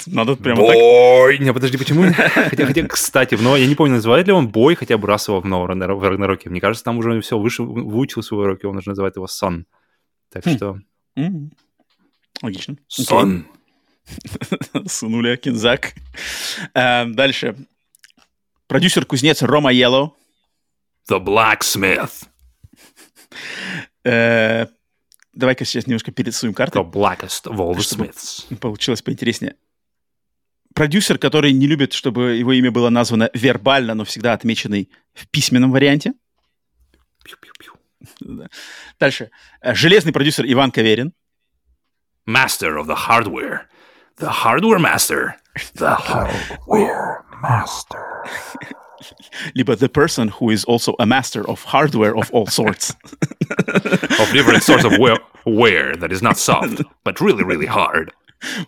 Надо 0.06 0.36
прямо 0.36 0.64
так. 0.64 0.74
Бой! 0.74 1.38
Не, 1.38 1.52
подожди, 1.52 1.76
почему? 1.76 2.04
Хотя, 2.12 2.66
хотя, 2.66 2.86
кстати, 2.86 3.34
в 3.34 3.42
Ново- 3.42 3.56
я 3.58 3.66
не 3.66 3.74
помню, 3.74 3.94
называет 3.94 4.26
ли 4.28 4.32
он 4.32 4.48
Бой, 4.48 4.76
хотя 4.76 4.96
бросал 4.98 5.40
в 5.40 5.46
Новом 5.46 5.78
в 5.80 6.02
Рагнароке. 6.02 6.48
Мне 6.48 6.60
кажется, 6.60 6.84
там 6.84 6.98
уже 6.98 7.20
все 7.20 7.36
выше, 7.36 7.64
выучил 7.64 8.22
свой 8.22 8.44
урок, 8.44 8.62
и 8.62 8.66
он 8.68 8.76
уже 8.76 8.90
называет 8.90 9.16
его 9.16 9.26
Сон. 9.26 9.66
Так 10.30 10.44
Хм. 10.46 10.56
что... 10.56 10.78
Логично. 12.42 12.76
Окей. 12.98 13.04
Son. 13.06 13.44
Сунуля, 14.88 15.36
Кинзак. 15.36 15.94
Э, 16.74 17.06
Дальше. 17.06 17.56
Продюсер-кузнец 18.68 19.42
Рома 19.42 19.72
Йеллоу. 19.72 20.16
The 21.10 21.22
blacksmith. 21.22 22.26
Э, 24.04 24.66
Давай-ка 25.32 25.64
сейчас 25.64 25.86
немножко 25.86 26.12
перерисуем 26.12 26.54
карты. 26.54 26.78
The 26.78 26.90
blackest 26.90 27.44
of 27.44 27.56
all 27.56 27.74
the 27.74 27.80
smiths. 27.80 28.56
Получилось 28.58 29.02
поинтереснее. 29.02 29.56
Продюсер, 30.74 31.18
который 31.18 31.52
не 31.52 31.66
любит, 31.66 31.92
чтобы 31.92 32.36
его 32.36 32.52
имя 32.52 32.70
было 32.70 32.90
названо 32.90 33.30
вербально, 33.34 33.94
но 33.94 34.04
всегда 34.04 34.32
отмеченный 34.34 34.90
в 35.14 35.26
письменном 35.28 35.72
варианте. 35.72 36.12
Пью-пью-пью. 37.24 37.72
Да. 38.20 38.48
Дальше. 39.00 39.30
Э, 39.60 39.74
Железный 39.74 40.12
продюсер 40.12 40.44
Иван 40.46 40.70
Каверин. 40.70 41.12
Master 42.25 42.77
of 42.77 42.87
the 42.87 42.95
hardware. 42.95 43.67
The 44.17 44.29
hardware 44.29 44.79
master. 44.79 45.35
The 45.75 45.95
hardware 45.95 47.23
master. 47.41 48.23
Либо 49.55 49.75
the 49.75 49.89
person 49.89 50.27
who 50.29 50.51
is 50.51 50.63
also 50.65 50.95
a 50.99 51.05
master 51.05 51.47
of 51.49 51.63
hardware 51.63 52.15
of 52.15 52.29
all 52.31 52.45
sorts. 52.47 52.95
Of 54.19 54.31
different 54.31 54.63
sorts 54.63 54.83
of 54.83 54.97
wear, 54.99 55.17
wear 55.45 55.95
that 55.95 56.11
is 56.11 56.21
not 56.21 56.37
soft, 56.37 56.81
but 57.03 57.19
really, 57.19 57.43
really 57.43 57.65
hard. 57.65 58.11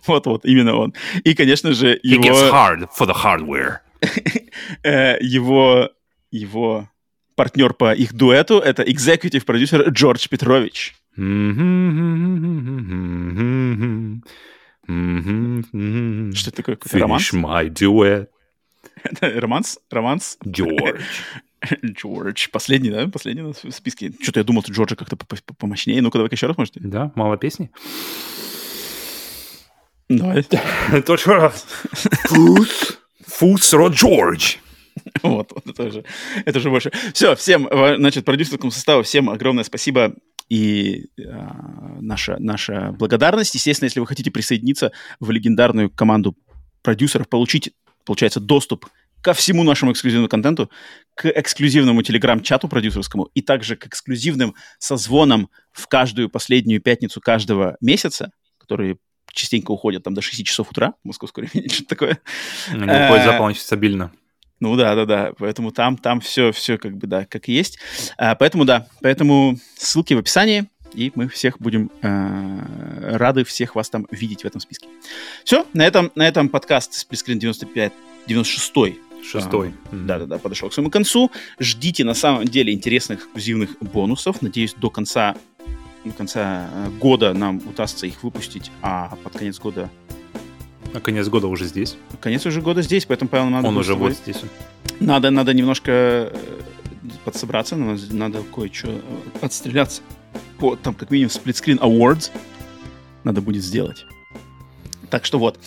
Вот-вот, 0.06 0.44
именно 0.44 0.74
он. 0.76 0.92
И, 1.24 1.34
конечно 1.34 1.72
же, 1.72 2.00
He 2.04 2.18
gets 2.18 2.40
его, 2.40 2.50
hard 2.50 2.88
for 2.92 3.06
the 3.06 3.14
hardware. 3.14 3.78
э, 4.84 5.16
его, 5.20 5.90
его 6.30 6.88
партнер 7.36 7.72
по 7.72 7.92
их 7.94 8.12
дуэту — 8.12 8.60
это 8.60 8.82
executive 8.82 9.44
продюсер 9.44 9.88
Джордж 9.90 10.28
Петрович. 10.28 10.94
Что 16.33 16.49
это 16.49 16.55
такое? 16.55 16.75
Finish 16.77 17.33
my 17.33 17.69
duet, 17.69 18.27
Романс? 19.21 19.79
Романс? 19.91 20.37
George. 20.45 21.01
Джордж. 21.85 22.47
Последний, 22.51 22.89
да? 22.89 23.07
Последний 23.07 23.41
в 23.41 23.71
списке. 23.71 24.13
Что-то 24.21 24.39
я 24.39 24.43
думал, 24.45 24.63
что 24.63 24.71
Джорджа 24.71 24.95
как-то 24.95 25.17
по- 25.17 25.25
по- 25.25 25.53
помощнее. 25.55 26.01
Ну-ка, 26.01 26.17
давай-ка 26.17 26.35
еще 26.35 26.47
раз, 26.47 26.57
может? 26.57 26.73
Да, 26.77 27.11
мало 27.15 27.37
песни. 27.37 27.69
Давай. 30.07 30.43
Точно 31.05 31.33
раз. 31.33 31.67
Foods 32.31 33.73
Rod 33.73 33.93
George. 33.93 34.57
Вот, 35.23 35.51
вот 35.53 35.67
это 35.67 35.83
уже, 35.83 36.03
это 36.45 36.59
уже 36.59 36.69
больше. 36.69 36.91
Все, 37.13 37.35
всем, 37.35 37.67
значит, 37.71 38.25
продюсерскому 38.25 38.71
составу 38.71 39.03
всем 39.03 39.29
огромное 39.29 39.63
спасибо 39.63 40.13
и 40.49 41.09
а, 41.23 41.97
наша, 42.01 42.37
наша 42.39 42.91
благодарность. 42.97 43.53
Естественно, 43.55 43.85
если 43.85 43.99
вы 43.99 44.07
хотите 44.07 44.31
присоединиться 44.31 44.91
в 45.19 45.29
легендарную 45.31 45.89
команду 45.89 46.35
продюсеров, 46.81 47.29
получить, 47.29 47.71
получается, 48.05 48.39
доступ 48.39 48.87
ко 49.21 49.33
всему 49.33 49.63
нашему 49.63 49.91
эксклюзивному 49.91 50.29
контенту, 50.29 50.69
к 51.15 51.25
эксклюзивному 51.27 52.01
телеграм-чату 52.01 52.67
продюсерскому 52.67 53.29
и 53.33 53.41
также 53.41 53.75
к 53.75 53.85
эксклюзивным 53.85 54.55
созвонам 54.79 55.49
в 55.71 55.87
каждую 55.87 56.29
последнюю 56.29 56.81
пятницу 56.81 57.19
каждого 57.21 57.77
месяца, 57.81 58.31
которые 58.57 58.97
частенько 59.31 59.71
уходят 59.71 60.03
там 60.03 60.13
до 60.13 60.21
6 60.21 60.45
часов 60.45 60.71
утра 60.71 60.93
московского 61.03 61.45
времени, 61.45 61.69
что-то 61.71 61.89
такое. 61.89 62.19
Они 62.69 62.83
уходят 62.83 63.25
за 63.25 63.31
Э, 63.31 63.37
полночь 63.37 63.59
стабильно. 63.59 64.11
Ну 64.59 64.75
да, 64.75 64.95
да, 64.95 65.05
да. 65.05 65.31
Поэтому 65.37 65.71
там, 65.71 65.97
там 65.97 66.19
все, 66.19 66.51
все 66.51 66.77
как 66.77 66.97
бы, 66.97 67.07
да, 67.07 67.25
как 67.25 67.47
есть. 67.47 67.79
А, 68.17 68.35
поэтому 68.35 68.65
да, 68.65 68.87
поэтому 69.01 69.57
ссылки 69.77 70.13
в 70.13 70.19
описании, 70.19 70.69
и 70.93 71.11
мы 71.15 71.27
всех 71.27 71.59
будем 71.59 71.91
э, 72.01 73.17
рады 73.17 73.43
всех 73.43 73.75
вас 73.75 73.89
там 73.89 74.07
видеть 74.11 74.43
в 74.43 74.45
этом 74.45 74.59
списке. 74.59 74.87
Все, 75.43 75.65
на 75.73 75.85
этом, 75.85 76.11
на 76.15 76.27
этом 76.27 76.49
подкаст 76.49 76.93
Сплитскрин 76.93 77.39
95, 77.39 77.93
96 78.27 78.99
Шестой. 79.21 79.73
Мгм. 79.91 80.07
да-да-да, 80.07 80.37
подошел 80.37 80.69
к 80.69 80.73
своему 80.73 80.89
концу. 80.89 81.29
Ждите 81.59 82.03
на 82.03 82.13
самом 82.13 82.45
деле 82.45 82.73
интересных 82.73 83.19
эксклюзивных 83.19 83.77
бонусов. 83.81 84.41
Надеюсь, 84.41 84.73
до 84.73 84.89
конца, 84.89 85.35
до 86.05 86.11
конца 86.11 86.69
э, 86.71 86.89
года 86.99 87.33
нам 87.33 87.57
удастся 87.57 88.07
их 88.07 88.23
выпустить, 88.23 88.71
а 88.81 89.17
под 89.23 89.33
конец 89.33 89.59
года 89.59 89.89
А 90.93 90.99
конец 90.99 91.27
года 91.27 91.47
уже 91.47 91.65
здесь. 91.65 91.97
конец 92.19 92.45
уже 92.45 92.61
года 92.61 92.81
здесь, 92.81 93.05
поэтому, 93.05 93.29
Павел, 93.29 93.47
надо 93.47 93.67
Он 93.67 93.77
уже 93.77 93.95
вот 93.95 94.13
здесь. 94.13 94.37
Надо, 94.99 95.29
надо 95.29 95.53
немножко 95.53 95.91
э, 95.91 96.37
подсобраться, 97.25 97.75
надо, 97.75 98.01
надо 98.11 98.41
кое-что 98.53 98.89
э, 98.89 98.99
отстреляться. 99.41 100.01
По, 100.57 100.75
там, 100.75 100.93
как 100.93 101.11
минимум, 101.11 101.29
сплитскрин 101.29 101.77
Awards 101.77 102.31
надо 103.23 103.41
будет 103.41 103.63
сделать. 103.63 104.05
Так 105.09 105.25
что 105.25 105.39
вот. 105.39 105.59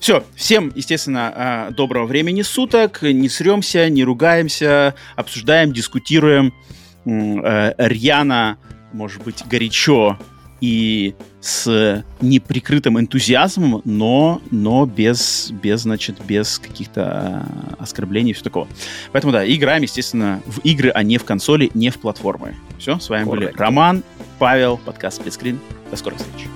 Все, 0.00 0.24
всем, 0.34 0.72
естественно, 0.74 1.68
э, 1.70 1.74
доброго 1.74 2.06
времени 2.06 2.42
суток. 2.42 3.02
Не 3.02 3.28
сремся, 3.28 3.88
не 3.88 4.04
ругаемся, 4.04 4.94
обсуждаем, 5.16 5.72
дискутируем 5.72 6.52
э, 7.04 7.74
рьяно, 7.78 8.58
может 8.92 9.22
быть, 9.22 9.44
горячо 9.46 10.18
и 10.64 11.14
с 11.42 12.02
неприкрытым 12.22 12.98
энтузиазмом, 12.98 13.82
но, 13.84 14.40
но 14.50 14.86
без, 14.86 15.50
без, 15.50 15.82
значит, 15.82 16.16
без 16.24 16.58
каких-то 16.58 17.44
э, 17.44 17.74
оскорблений 17.80 18.30
и 18.30 18.32
все 18.32 18.44
такого. 18.44 18.66
Поэтому, 19.12 19.30
да, 19.30 19.46
играем, 19.46 19.82
естественно, 19.82 20.40
в 20.46 20.60
игры, 20.60 20.88
а 20.88 21.02
не 21.02 21.18
в 21.18 21.24
консоли, 21.24 21.70
не 21.74 21.90
в 21.90 21.98
платформы. 21.98 22.54
Все, 22.78 22.98
с 22.98 23.10
вами 23.10 23.24
были 23.24 23.48
Correct. 23.48 23.58
Роман, 23.58 24.02
Павел, 24.38 24.78
подкаст 24.78 25.18
Сплитскрин. 25.18 25.60
До 25.90 25.96
скорых 25.98 26.18
встреч. 26.18 26.48